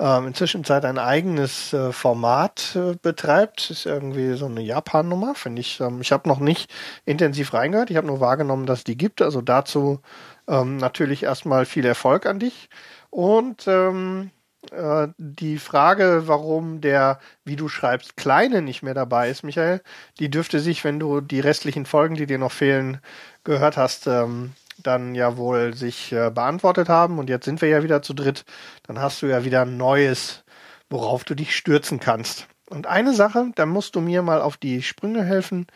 ähm, 0.00 0.26
inzwischen 0.26 0.64
ein 0.68 0.98
eigenes 0.98 1.72
äh, 1.72 1.92
Format 1.92 2.74
äh, 2.74 2.96
betreibt. 3.00 3.70
Ist 3.70 3.86
irgendwie 3.86 4.34
so 4.34 4.46
eine 4.46 4.60
Japan-Nummer, 4.60 5.36
finde 5.36 5.60
ich. 5.60 5.80
Ähm, 5.80 6.00
ich 6.00 6.10
habe 6.10 6.28
noch 6.28 6.40
nicht 6.40 6.68
intensiv 7.04 7.54
reingehört. 7.54 7.90
Ich 7.90 7.96
habe 7.96 8.08
nur 8.08 8.18
wahrgenommen, 8.18 8.66
dass 8.66 8.82
die 8.82 8.96
gibt. 8.96 9.22
Also 9.22 9.40
dazu 9.40 10.00
ähm, 10.48 10.78
natürlich 10.78 11.22
erstmal 11.22 11.64
viel 11.64 11.86
Erfolg 11.86 12.26
an 12.26 12.40
dich. 12.40 12.68
Und 13.10 13.68
ähm, 13.68 14.32
äh, 14.72 15.08
die 15.18 15.58
Frage, 15.58 16.22
warum 16.26 16.80
der, 16.80 17.18
wie 17.44 17.56
du 17.56 17.68
schreibst, 17.68 18.16
Kleine 18.16 18.62
nicht 18.62 18.82
mehr 18.82 18.94
dabei 18.94 19.30
ist, 19.30 19.42
Michael, 19.42 19.80
die 20.18 20.30
dürfte 20.30 20.60
sich, 20.60 20.84
wenn 20.84 21.00
du 21.00 21.20
die 21.20 21.40
restlichen 21.40 21.86
Folgen, 21.86 22.14
die 22.14 22.26
dir 22.26 22.38
noch 22.38 22.52
fehlen, 22.52 23.00
gehört 23.44 23.76
hast, 23.76 24.06
ähm, 24.06 24.52
dann 24.82 25.14
ja 25.14 25.36
wohl 25.36 25.74
sich 25.74 26.12
äh, 26.12 26.30
beantwortet 26.30 26.88
haben 26.88 27.18
und 27.18 27.30
jetzt 27.30 27.44
sind 27.44 27.60
wir 27.62 27.68
ja 27.68 27.82
wieder 27.82 28.02
zu 28.02 28.14
dritt, 28.14 28.44
dann 28.84 28.98
hast 28.98 29.22
du 29.22 29.26
ja 29.26 29.44
wieder 29.44 29.62
ein 29.62 29.76
neues, 29.76 30.44
worauf 30.90 31.24
du 31.24 31.34
dich 31.34 31.56
stürzen 31.56 32.00
kannst. 32.00 32.46
Und 32.68 32.86
eine 32.86 33.14
Sache, 33.14 33.50
da 33.54 33.66
musst 33.66 33.94
du 33.94 34.00
mir 34.00 34.22
mal 34.22 34.40
auf 34.40 34.56
die 34.56 34.82
Sprünge 34.82 35.22
helfen. 35.22 35.66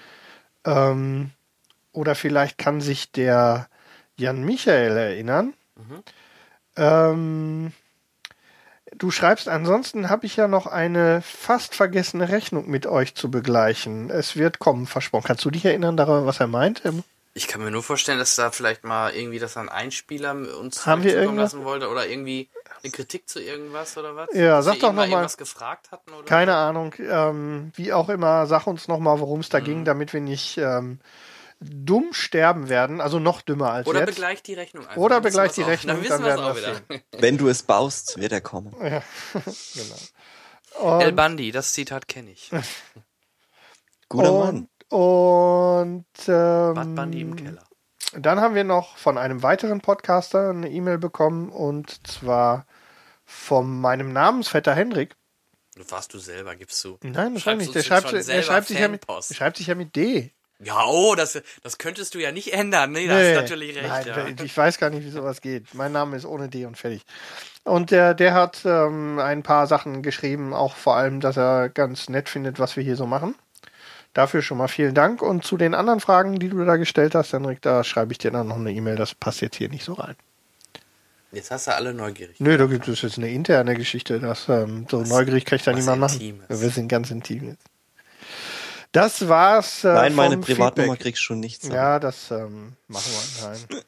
Ähm, 0.65 1.31
oder 1.93 2.15
vielleicht 2.15 2.59
kann 2.59 2.81
sich 2.81 3.13
der 3.13 3.69
Jan 4.17 4.45
Michael 4.45 4.97
erinnern. 4.97 5.55
Ähm, 6.77 7.73
du 8.97 9.11
schreibst, 9.11 9.49
ansonsten 9.49 10.11
habe 10.11 10.27
ich 10.27 10.37
ja 10.37 10.49
noch 10.49 10.67
eine 10.67 11.23
fast 11.23 11.75
vergessene 11.75 12.29
Rechnung 12.29 12.69
mit 12.69 12.87
euch 12.87 13.15
zu 13.15 13.31
begleichen. 13.31 14.11
Es 14.11 14.37
wird 14.37 14.59
kommen, 14.59 14.87
versprochen. 14.87 15.27
Kannst 15.27 15.45
du 15.45 15.51
dich 15.51 15.65
erinnern 15.65 15.97
daran, 15.97 16.27
was 16.27 16.41
er 16.41 16.47
meint? 16.47 16.83
Ich 17.35 17.47
kann 17.47 17.63
mir 17.63 17.71
nur 17.71 17.83
vorstellen, 17.83 18.19
dass 18.19 18.35
da 18.35 18.51
vielleicht 18.51 18.85
mal 18.85 19.13
irgendwie, 19.15 19.39
dass 19.39 19.57
ein 19.57 19.69
Einspieler 19.69 20.35
uns 20.59 20.87
Haben 20.87 21.05
wir 21.05 21.15
irgendwas? 21.15 21.53
lassen 21.53 21.65
wollte 21.65 21.89
oder 21.89 22.07
irgendwie 22.09 22.49
eine 22.83 22.91
Kritik 22.91 23.29
zu 23.29 23.41
irgendwas 23.41 23.97
oder 23.97 24.17
was? 24.17 24.29
Ja, 24.33 24.57
Dass 24.57 24.65
sag 24.65 24.81
doch 24.81 24.91
ihn 24.91 24.97
mal 24.97 25.03
noch 25.03 25.11
mal. 25.11 25.17
irgendwas 25.19 25.37
gefragt 25.37 25.91
hatten 25.93 26.13
oder 26.13 26.25
Keine? 26.25 26.55
Ahnung. 26.57 26.95
Ähm, 26.99 27.73
wie 27.77 27.93
auch 27.93 28.09
immer, 28.09 28.47
sag 28.47 28.67
uns 28.67 28.89
noch 28.89 28.99
mal, 28.99 29.21
worum 29.21 29.41
es 29.41 29.49
da 29.49 29.61
ging, 29.61 29.85
damit 29.85 30.13
wir 30.13 30.21
nicht 30.21 30.59
ähm, 30.59 30.99
dumm 31.61 32.13
sterben 32.13 32.69
werden. 32.69 33.01
Also 33.01 33.19
noch 33.19 33.43
dümmer 33.43 33.73
als 33.73 33.87
Oder 33.87 34.01
jetzt. 34.01 34.11
begleicht 34.15 34.47
die 34.47 34.55
Rechnung 34.55 34.85
einfach. 34.87 34.97
Oder 34.97 35.17
Dann 35.17 35.25
wissen 35.25 35.33
begleicht 35.37 35.57
die 35.57 35.63
Rechnung, 35.63 35.97
Dann 35.97 36.05
wissen 36.05 36.23
dann 36.23 36.25
wir 36.25 36.31
es 36.31 36.37
werden 36.39 36.51
auch 36.51 36.57
wir's 36.57 36.83
wieder. 36.89 37.03
Wenn 37.23 37.39
du 37.39 37.49
es 37.49 37.63
baust, 37.63 38.19
wird 38.19 38.33
er 38.33 38.41
kommen. 38.41 38.75
Ja, 38.81 39.03
genau. 39.75 41.01
El 41.01 41.09
Und, 41.09 41.17
Bandi, 41.17 41.51
das 41.51 41.73
Zitat 41.73 42.07
kenne 42.09 42.31
ich. 42.31 42.51
Guter 44.09 44.33
Mann. 44.33 44.69
und, 44.91 46.07
ähm, 46.29 46.75
Bad 46.75 46.95
Bandi 46.95 47.21
im 47.21 47.37
Keller. 47.37 47.65
Dann 48.15 48.41
haben 48.41 48.55
wir 48.55 48.65
noch 48.65 48.97
von 48.97 49.19
einem 49.19 49.43
weiteren 49.43 49.81
Podcaster 49.83 50.51
eine 50.51 50.71
E-Mail 50.71 50.97
bekommen 50.99 51.51
und 51.51 52.07
zwar 52.07 52.67
von 53.25 53.81
meinem 53.81 54.13
Namensvetter 54.15 54.75
Hendrik. 54.75 55.17
Das 55.77 55.93
warst 55.93 56.15
du 56.15 56.19
selber, 56.19 56.57
gibst 56.57 56.83
du. 56.85 56.99
Nein, 57.03 57.35
das 57.35 57.43
Schreibst 57.43 57.47
war 57.47 57.55
nicht. 57.57 57.75
Der 57.75 57.83
schreibt, 57.83 58.09
schon 58.09 58.25
der 58.25 58.43
schreibt, 58.43 58.69
sich 58.69 58.79
ja 58.79 58.89
mit, 58.89 59.05
schreibt 59.31 59.57
sich 59.59 59.67
ja 59.67 59.75
mit 59.75 59.95
D. 59.95 60.33
Ja, 60.61 60.87
oh, 60.87 61.15
das, 61.15 61.41
das 61.63 61.79
könntest 61.79 62.15
du 62.15 62.19
ja 62.19 62.33
nicht 62.33 62.53
ändern. 62.53 62.91
Nee, 62.91 63.07
da 63.07 63.15
hast 63.15 63.23
Nee. 63.23 63.35
du 63.35 63.41
natürlich 63.43 63.77
recht. 63.77 63.89
Nein, 63.89 64.37
ja. 64.39 64.45
ich 64.45 64.57
weiß 64.57 64.79
gar 64.79 64.91
nicht, 64.91 65.05
wie 65.05 65.11
sowas 65.11 65.41
geht. 65.41 65.73
Mein 65.73 65.93
Name 65.93 66.17
ist 66.17 66.25
ohne 66.25 66.49
D 66.49 66.67
und 66.67 66.77
fertig. 66.77 67.03
Und 67.63 67.91
der, 67.93 68.15
der 68.15 68.35
hat 68.35 68.63
ähm, 68.65 69.21
ein 69.21 69.43
paar 69.45 69.67
Sachen 69.69 70.03
geschrieben, 70.03 70.53
auch 70.55 70.75
vor 70.75 70.97
allem, 70.97 71.21
dass 71.21 71.37
er 71.37 71.69
ganz 71.69 72.09
nett 72.09 72.29
findet, 72.29 72.59
was 72.59 72.77
wir 72.77 72.83
hier 72.83 72.97
so 72.97 73.07
machen. 73.07 73.37
Dafür 74.15 74.43
schon 74.43 74.59
mal 74.59 74.69
vielen 74.69 74.95
Dank. 74.95 75.23
Und 75.23 75.45
zu 75.45 75.57
den 75.57 75.75
anderen 75.75 76.01
Fragen, 76.01 76.41
die 76.41 76.49
du 76.49 76.65
da 76.65 76.77
gestellt 76.77 77.15
hast, 77.15 77.33
Henrik, 77.33 77.63
da 77.63 77.85
schreibe 77.85 78.11
ich 78.13 78.19
dir 78.19 78.33
dann 78.33 78.49
noch 78.49 78.57
eine 78.57 78.73
E-Mail. 78.73 78.97
Das 78.97 79.15
passt 79.15 79.41
jetzt 79.43 79.57
hier 79.57 79.69
nicht 79.69 79.85
so 79.85 79.93
rein. 79.93 80.17
Jetzt 81.31 81.51
hast 81.51 81.67
du 81.67 81.75
alle 81.75 81.93
neugierig. 81.95 82.41
Nö, 82.41 82.57
da 82.57 82.67
gibt 82.67 82.89
es 82.89 83.03
jetzt 83.03 83.19
eine 83.19 83.29
interne 83.31 83.75
Geschichte. 83.77 84.19
Das, 84.19 84.49
ähm, 84.49 84.87
so 84.91 85.03
neugierig 85.03 85.45
kann 85.45 85.59
ich 85.59 85.65
da 85.65 85.73
was 85.73 85.79
niemand 85.79 86.01
machen. 86.01 86.43
Wir 86.49 86.71
sind 86.71 86.89
ganz 86.89 87.11
intim 87.11 87.51
jetzt. 87.51 87.65
Das 88.93 89.29
war's. 89.29 89.85
Äh, 89.85 89.93
Nein, 89.93 90.15
meine 90.15 90.39
Privatnummer 90.39 90.93
Feedback. 90.93 91.01
kriegst 91.03 91.21
du 91.21 91.25
schon 91.25 91.41
nicht. 91.41 91.65
Ja, 91.65 91.99
das 91.99 92.31
ähm, 92.31 92.73
machen 92.89 93.11
wir. 93.41 93.49
Nein. 93.49 93.83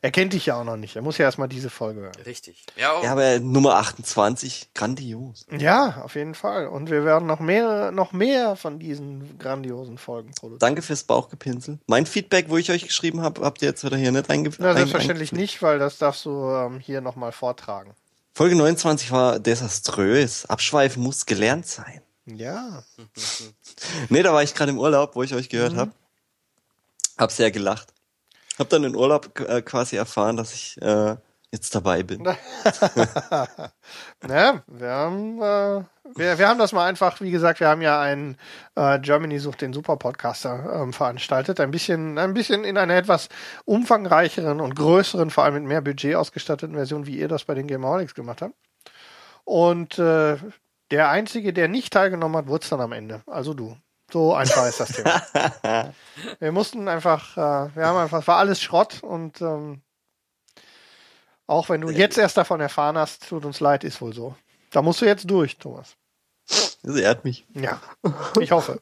Er 0.00 0.12
kennt 0.12 0.32
dich 0.32 0.46
ja 0.46 0.60
auch 0.60 0.64
noch 0.64 0.76
nicht. 0.76 0.94
Er 0.94 1.02
muss 1.02 1.18
ja 1.18 1.24
erstmal 1.24 1.48
diese 1.48 1.70
Folge 1.70 2.02
hören. 2.02 2.14
Richtig. 2.24 2.64
Ja, 2.76 2.92
oh, 2.98 3.02
Ja, 3.02 3.10
aber 3.12 3.40
Nummer 3.40 3.74
28, 3.76 4.70
grandios. 4.74 5.44
Ja, 5.58 6.02
auf 6.04 6.14
jeden 6.14 6.34
Fall. 6.36 6.68
Und 6.68 6.88
wir 6.88 7.04
werden 7.04 7.26
noch 7.26 7.40
mehr, 7.40 7.90
noch 7.90 8.12
mehr 8.12 8.54
von 8.54 8.78
diesen 8.78 9.38
grandiosen 9.38 9.98
Folgen 9.98 10.30
produzieren. 10.30 10.60
Danke 10.60 10.82
fürs 10.82 11.02
Bauchgepinsel. 11.02 11.78
Mein 11.88 12.06
Feedback, 12.06 12.48
wo 12.48 12.56
ich 12.58 12.70
euch 12.70 12.84
geschrieben 12.86 13.22
habe, 13.22 13.40
habt 13.44 13.60
ihr 13.60 13.68
jetzt 13.68 13.82
wieder 13.82 13.96
hier 13.96 14.12
nicht 14.12 14.30
einge 14.30 14.50
Na, 14.58 14.74
selbstverständlich 14.74 15.32
eingefügt. 15.32 15.40
nicht, 15.40 15.62
weil 15.62 15.80
das 15.80 15.98
darfst 15.98 16.24
du 16.24 16.48
ähm, 16.48 16.78
hier 16.78 17.00
nochmal 17.00 17.32
vortragen. 17.32 17.90
Folge 18.34 18.54
29 18.54 19.10
war 19.10 19.40
desaströs. 19.40 20.46
Abschweifen 20.46 21.02
muss 21.02 21.26
gelernt 21.26 21.66
sein. 21.66 22.02
Ja. 22.36 22.82
Nee, 24.10 24.22
da 24.22 24.32
war 24.32 24.42
ich 24.42 24.54
gerade 24.54 24.70
im 24.70 24.78
Urlaub, 24.78 25.14
wo 25.16 25.22
ich 25.22 25.34
euch 25.34 25.48
gehört 25.48 25.72
Mhm. 25.72 25.76
habe. 25.78 25.90
Hab 27.16 27.32
sehr 27.32 27.50
gelacht. 27.50 27.88
Hab 28.58 28.68
dann 28.68 28.84
im 28.84 28.94
Urlaub 28.96 29.38
äh, 29.40 29.62
quasi 29.62 29.96
erfahren, 29.96 30.36
dass 30.36 30.52
ich 30.52 30.80
äh, 30.82 31.16
jetzt 31.52 31.74
dabei 31.74 32.02
bin. 32.02 32.24
Ne, 34.26 34.62
wir 34.66 34.90
haben, 34.90 35.38
äh, 35.40 35.84
wir, 36.16 36.38
wir 36.38 36.48
haben 36.48 36.58
das 36.58 36.72
mal 36.72 36.86
einfach, 36.86 37.20
wie 37.20 37.30
gesagt, 37.30 37.60
wir 37.60 37.68
haben 37.68 37.82
ja 37.82 38.00
einen 38.00 38.36
äh, 38.74 38.98
Germany 38.98 39.38
sucht 39.38 39.60
den 39.60 39.72
Super 39.72 39.96
Podcaster 39.96 40.82
ähm, 40.82 40.92
veranstaltet, 40.92 41.60
ein 41.60 41.70
bisschen, 41.70 42.18
ein 42.18 42.34
bisschen 42.34 42.64
in 42.64 42.76
einer 42.76 42.96
etwas 42.96 43.28
umfangreicheren 43.64 44.60
und 44.60 44.74
größeren, 44.74 45.30
vor 45.30 45.44
allem 45.44 45.54
mit 45.54 45.64
mehr 45.64 45.80
Budget 45.80 46.16
ausgestatteten 46.16 46.74
Version, 46.74 47.06
wie 47.06 47.16
ihr 47.18 47.28
das 47.28 47.44
bei 47.44 47.54
den 47.54 47.68
Gameholics 47.68 48.14
gemacht 48.14 48.42
habt. 48.42 48.54
Und 49.44 49.98
äh, 49.98 50.36
der 50.90 51.10
einzige, 51.10 51.52
der 51.52 51.68
nicht 51.68 51.92
teilgenommen 51.92 52.36
hat, 52.36 52.46
wurde 52.46 52.62
es 52.62 52.70
dann 52.70 52.80
am 52.80 52.92
Ende. 52.92 53.22
Also 53.26 53.54
du. 53.54 53.76
So 54.10 54.34
einfach 54.34 54.66
ist 54.66 54.80
das 54.80 54.92
Thema. 54.92 55.92
wir 56.38 56.52
mussten 56.52 56.88
einfach, 56.88 57.36
äh, 57.36 57.76
wir 57.76 57.86
haben 57.86 57.98
einfach, 57.98 58.20
es 58.20 58.26
war 58.26 58.38
alles 58.38 58.62
Schrott 58.62 59.02
und 59.02 59.40
ähm, 59.42 59.82
auch 61.46 61.68
wenn 61.68 61.82
du 61.82 61.90
jetzt 61.90 62.16
erst 62.16 62.36
davon 62.36 62.60
erfahren 62.60 62.96
hast, 62.96 63.28
tut 63.28 63.44
uns 63.44 63.60
leid, 63.60 63.84
ist 63.84 64.00
wohl 64.00 64.14
so. 64.14 64.34
Da 64.70 64.82
musst 64.82 65.00
du 65.00 65.06
jetzt 65.06 65.30
durch, 65.30 65.58
Thomas. 65.58 65.96
Das 66.82 66.96
ehrt 66.96 67.24
mich. 67.24 67.46
Ja, 67.54 67.80
ich 68.40 68.52
hoffe. 68.52 68.80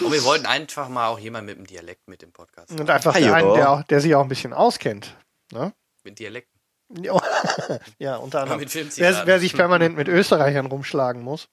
Und 0.00 0.12
wir 0.12 0.24
wollten 0.24 0.44
einfach 0.44 0.88
mal 0.88 1.08
auch 1.08 1.18
jemand 1.18 1.46
mit 1.46 1.56
dem 1.56 1.66
Dialekt 1.66 2.08
mit 2.08 2.20
dem 2.20 2.32
Podcast. 2.32 2.70
Und 2.72 2.90
einfach 2.90 3.14
der 3.14 3.34
einen, 3.34 3.54
der, 3.54 3.84
der 3.88 4.00
sich 4.00 4.14
auch 4.14 4.22
ein 4.22 4.28
bisschen 4.28 4.52
auskennt. 4.52 5.16
Ne? 5.52 5.72
Mit 6.04 6.18
Dialekten. 6.18 6.51
Ja, 7.98 8.16
unter 8.16 8.42
anderem. 8.42 8.60
Wer, 8.96 9.26
wer 9.26 9.40
sich 9.40 9.54
permanent 9.54 9.96
mit 9.96 10.08
Österreichern 10.08 10.66
rumschlagen 10.66 11.22
muss, 11.22 11.48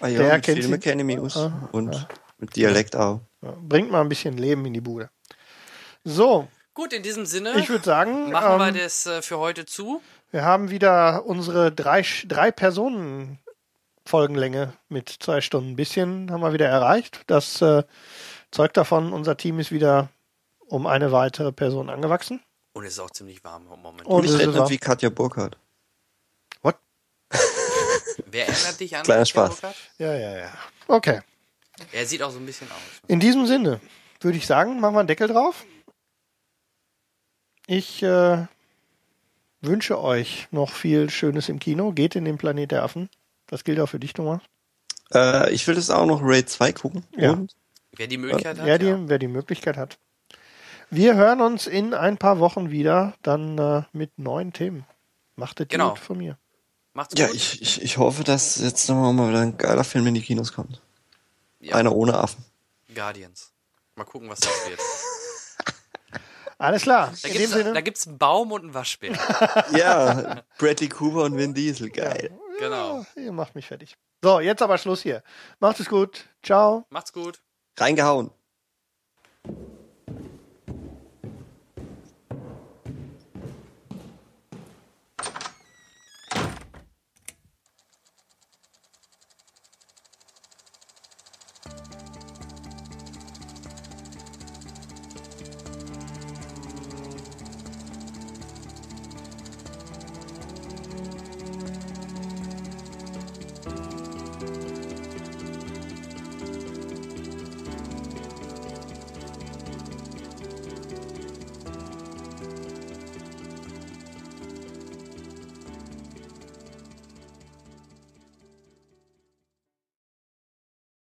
Ah 0.00 0.08
ja, 0.08 0.18
Der 0.18 0.34
mit 0.34 0.44
kennt 0.44 0.58
Filme 0.58 0.78
kenne 0.78 1.26
ich. 1.26 1.36
Ah, 1.36 1.68
Und 1.72 2.06
mit 2.38 2.54
Dialekt 2.56 2.96
auch. 2.96 3.20
ja, 3.42 3.54
bringt 3.60 3.90
mal 3.90 4.00
ein 4.00 4.08
bisschen 4.08 4.36
Leben 4.36 4.64
in 4.66 4.74
die 4.74 4.80
Bude. 4.80 5.10
So, 6.04 6.48
Gut, 6.74 6.92
in 6.92 7.02
diesem 7.02 7.24
Sinne 7.24 7.54
ich 7.58 7.70
würde 7.70 7.84
sagen, 7.84 8.30
machen 8.30 8.58
wir 8.58 8.68
ähm, 8.68 8.74
das 8.74 9.06
äh, 9.06 9.22
für 9.22 9.38
heute 9.38 9.64
zu. 9.64 10.02
wir 10.30 10.44
haben 10.44 10.70
wieder 10.70 11.24
unsere 11.24 11.72
drei, 11.72 12.04
drei 12.26 12.50
Personen 12.50 13.38
Folgenlänge 14.04 14.74
mit 14.88 15.08
zwei 15.08 15.40
Stunden. 15.40 15.70
Ein 15.70 15.76
bisschen 15.76 16.30
haben 16.30 16.42
wir 16.42 16.52
wieder 16.52 16.68
erreicht. 16.68 17.22
Das 17.26 17.60
äh, 17.62 17.82
zeugt 18.50 18.76
davon, 18.76 19.12
unser 19.12 19.36
Team 19.36 19.58
ist 19.58 19.72
wieder 19.72 20.10
um 20.68 20.86
eine 20.86 21.12
weitere 21.12 21.50
Person 21.50 21.88
angewachsen. 21.90 22.40
Und 22.76 22.84
es 22.84 22.92
ist 22.92 22.98
auch 22.98 23.10
ziemlich 23.10 23.42
warm 23.42 23.62
im 23.72 23.80
Moment. 23.80 24.06
Und 24.06 24.26
ich 24.26 24.30
es 24.30 24.38
rede 24.38 24.68
wie 24.68 24.76
Katja 24.76 25.08
Burkhardt. 25.08 25.56
What? 26.60 26.76
Wer 28.26 28.48
erinnert 28.48 28.78
dich 28.78 28.94
an 28.94 29.02
Kleiner 29.02 29.20
Katja 29.20 29.24
Spaß. 29.24 29.48
Burkhardt? 29.48 29.76
Ja, 29.96 30.14
ja, 30.14 30.36
ja. 30.36 30.52
Okay. 30.86 31.22
Er 31.92 32.04
sieht 32.04 32.22
auch 32.22 32.30
so 32.30 32.38
ein 32.38 32.44
bisschen 32.44 32.70
aus. 32.70 32.76
In 33.08 33.18
diesem 33.18 33.46
Sinne 33.46 33.80
würde 34.20 34.36
ich 34.36 34.46
sagen, 34.46 34.78
machen 34.78 34.94
wir 34.94 34.98
einen 34.98 35.08
Deckel 35.08 35.28
drauf. 35.28 35.64
Ich 37.66 38.02
äh, 38.02 38.44
wünsche 39.62 39.98
euch 39.98 40.46
noch 40.50 40.70
viel 40.70 41.08
Schönes 41.08 41.48
im 41.48 41.58
Kino. 41.58 41.92
Geht 41.92 42.14
in 42.14 42.26
den 42.26 42.36
Planet 42.36 42.72
der 42.72 42.82
Affen. 42.82 43.08
Das 43.46 43.64
gilt 43.64 43.80
auch 43.80 43.88
für 43.88 44.00
dich, 44.00 44.12
Thomas. 44.12 44.42
Äh, 45.14 45.50
ich 45.50 45.66
will 45.66 45.76
das 45.76 45.88
auch 45.88 46.04
noch 46.04 46.20
Raid 46.22 46.50
2 46.50 46.72
gucken. 46.74 47.06
Ja. 47.16 47.32
Und 47.32 47.56
Wer 47.96 48.06
die 48.06 48.18
Möglichkeit 48.18 48.58
hat. 48.58 48.66
Wer 48.66 48.78
die, 48.78 48.86
ja. 48.86 48.98
wer 49.08 49.18
die 49.18 49.28
Möglichkeit 49.28 49.78
hat. 49.78 49.98
Wir 50.90 51.16
hören 51.16 51.40
uns 51.40 51.66
in 51.66 51.94
ein 51.94 52.16
paar 52.16 52.38
Wochen 52.38 52.70
wieder, 52.70 53.14
dann 53.22 53.58
äh, 53.58 53.82
mit 53.92 54.18
neuen 54.18 54.52
Themen. 54.52 54.86
Macht 55.34 55.60
es 55.60 55.68
Genau. 55.68 55.90
gut 55.90 55.98
von 55.98 56.18
mir. 56.18 56.38
Macht's 56.92 57.18
ja, 57.18 57.26
gut. 57.26 57.36
ich, 57.36 57.60
ich, 57.60 57.82
ich 57.82 57.98
hoffe, 57.98 58.24
dass 58.24 58.56
jetzt 58.56 58.88
nochmal 58.88 59.12
mal 59.12 59.28
wieder 59.28 59.40
ein 59.40 59.58
geiler 59.58 59.84
Film 59.84 60.06
in 60.06 60.14
die 60.14 60.22
Kinos 60.22 60.52
kommt. 60.52 60.80
Ja. 61.60 61.74
Einer 61.76 61.94
ohne 61.94 62.16
Affen. 62.16 62.44
Guardians. 62.94 63.52
Mal 63.96 64.04
gucken, 64.04 64.28
was 64.28 64.40
das 64.40 64.68
wird. 64.68 64.80
Alles 66.58 66.82
klar. 66.82 67.12
Da 67.22 67.28
in 67.28 67.50
dem 67.74 67.84
gibt's, 67.84 68.06
einen 68.06 68.16
Baum 68.16 68.52
und 68.52 68.62
einen 68.62 68.74
Waschbär. 68.74 69.12
Ja, 69.76 70.42
Bradley 70.58 70.88
Cooper 70.88 71.24
und 71.24 71.36
Vin 71.36 71.52
Diesel, 71.52 71.90
geil. 71.90 72.30
Genau. 72.58 73.04
Ja, 73.14 73.22
ihr 73.22 73.32
macht 73.32 73.54
mich 73.54 73.66
fertig. 73.66 73.96
So, 74.22 74.40
jetzt 74.40 74.62
aber 74.62 74.78
Schluss 74.78 75.02
hier. 75.02 75.22
Macht 75.60 75.80
es 75.80 75.88
gut. 75.88 76.26
Ciao. 76.42 76.86
Macht's 76.88 77.12
gut. 77.12 77.42
Reingehauen. 77.78 78.30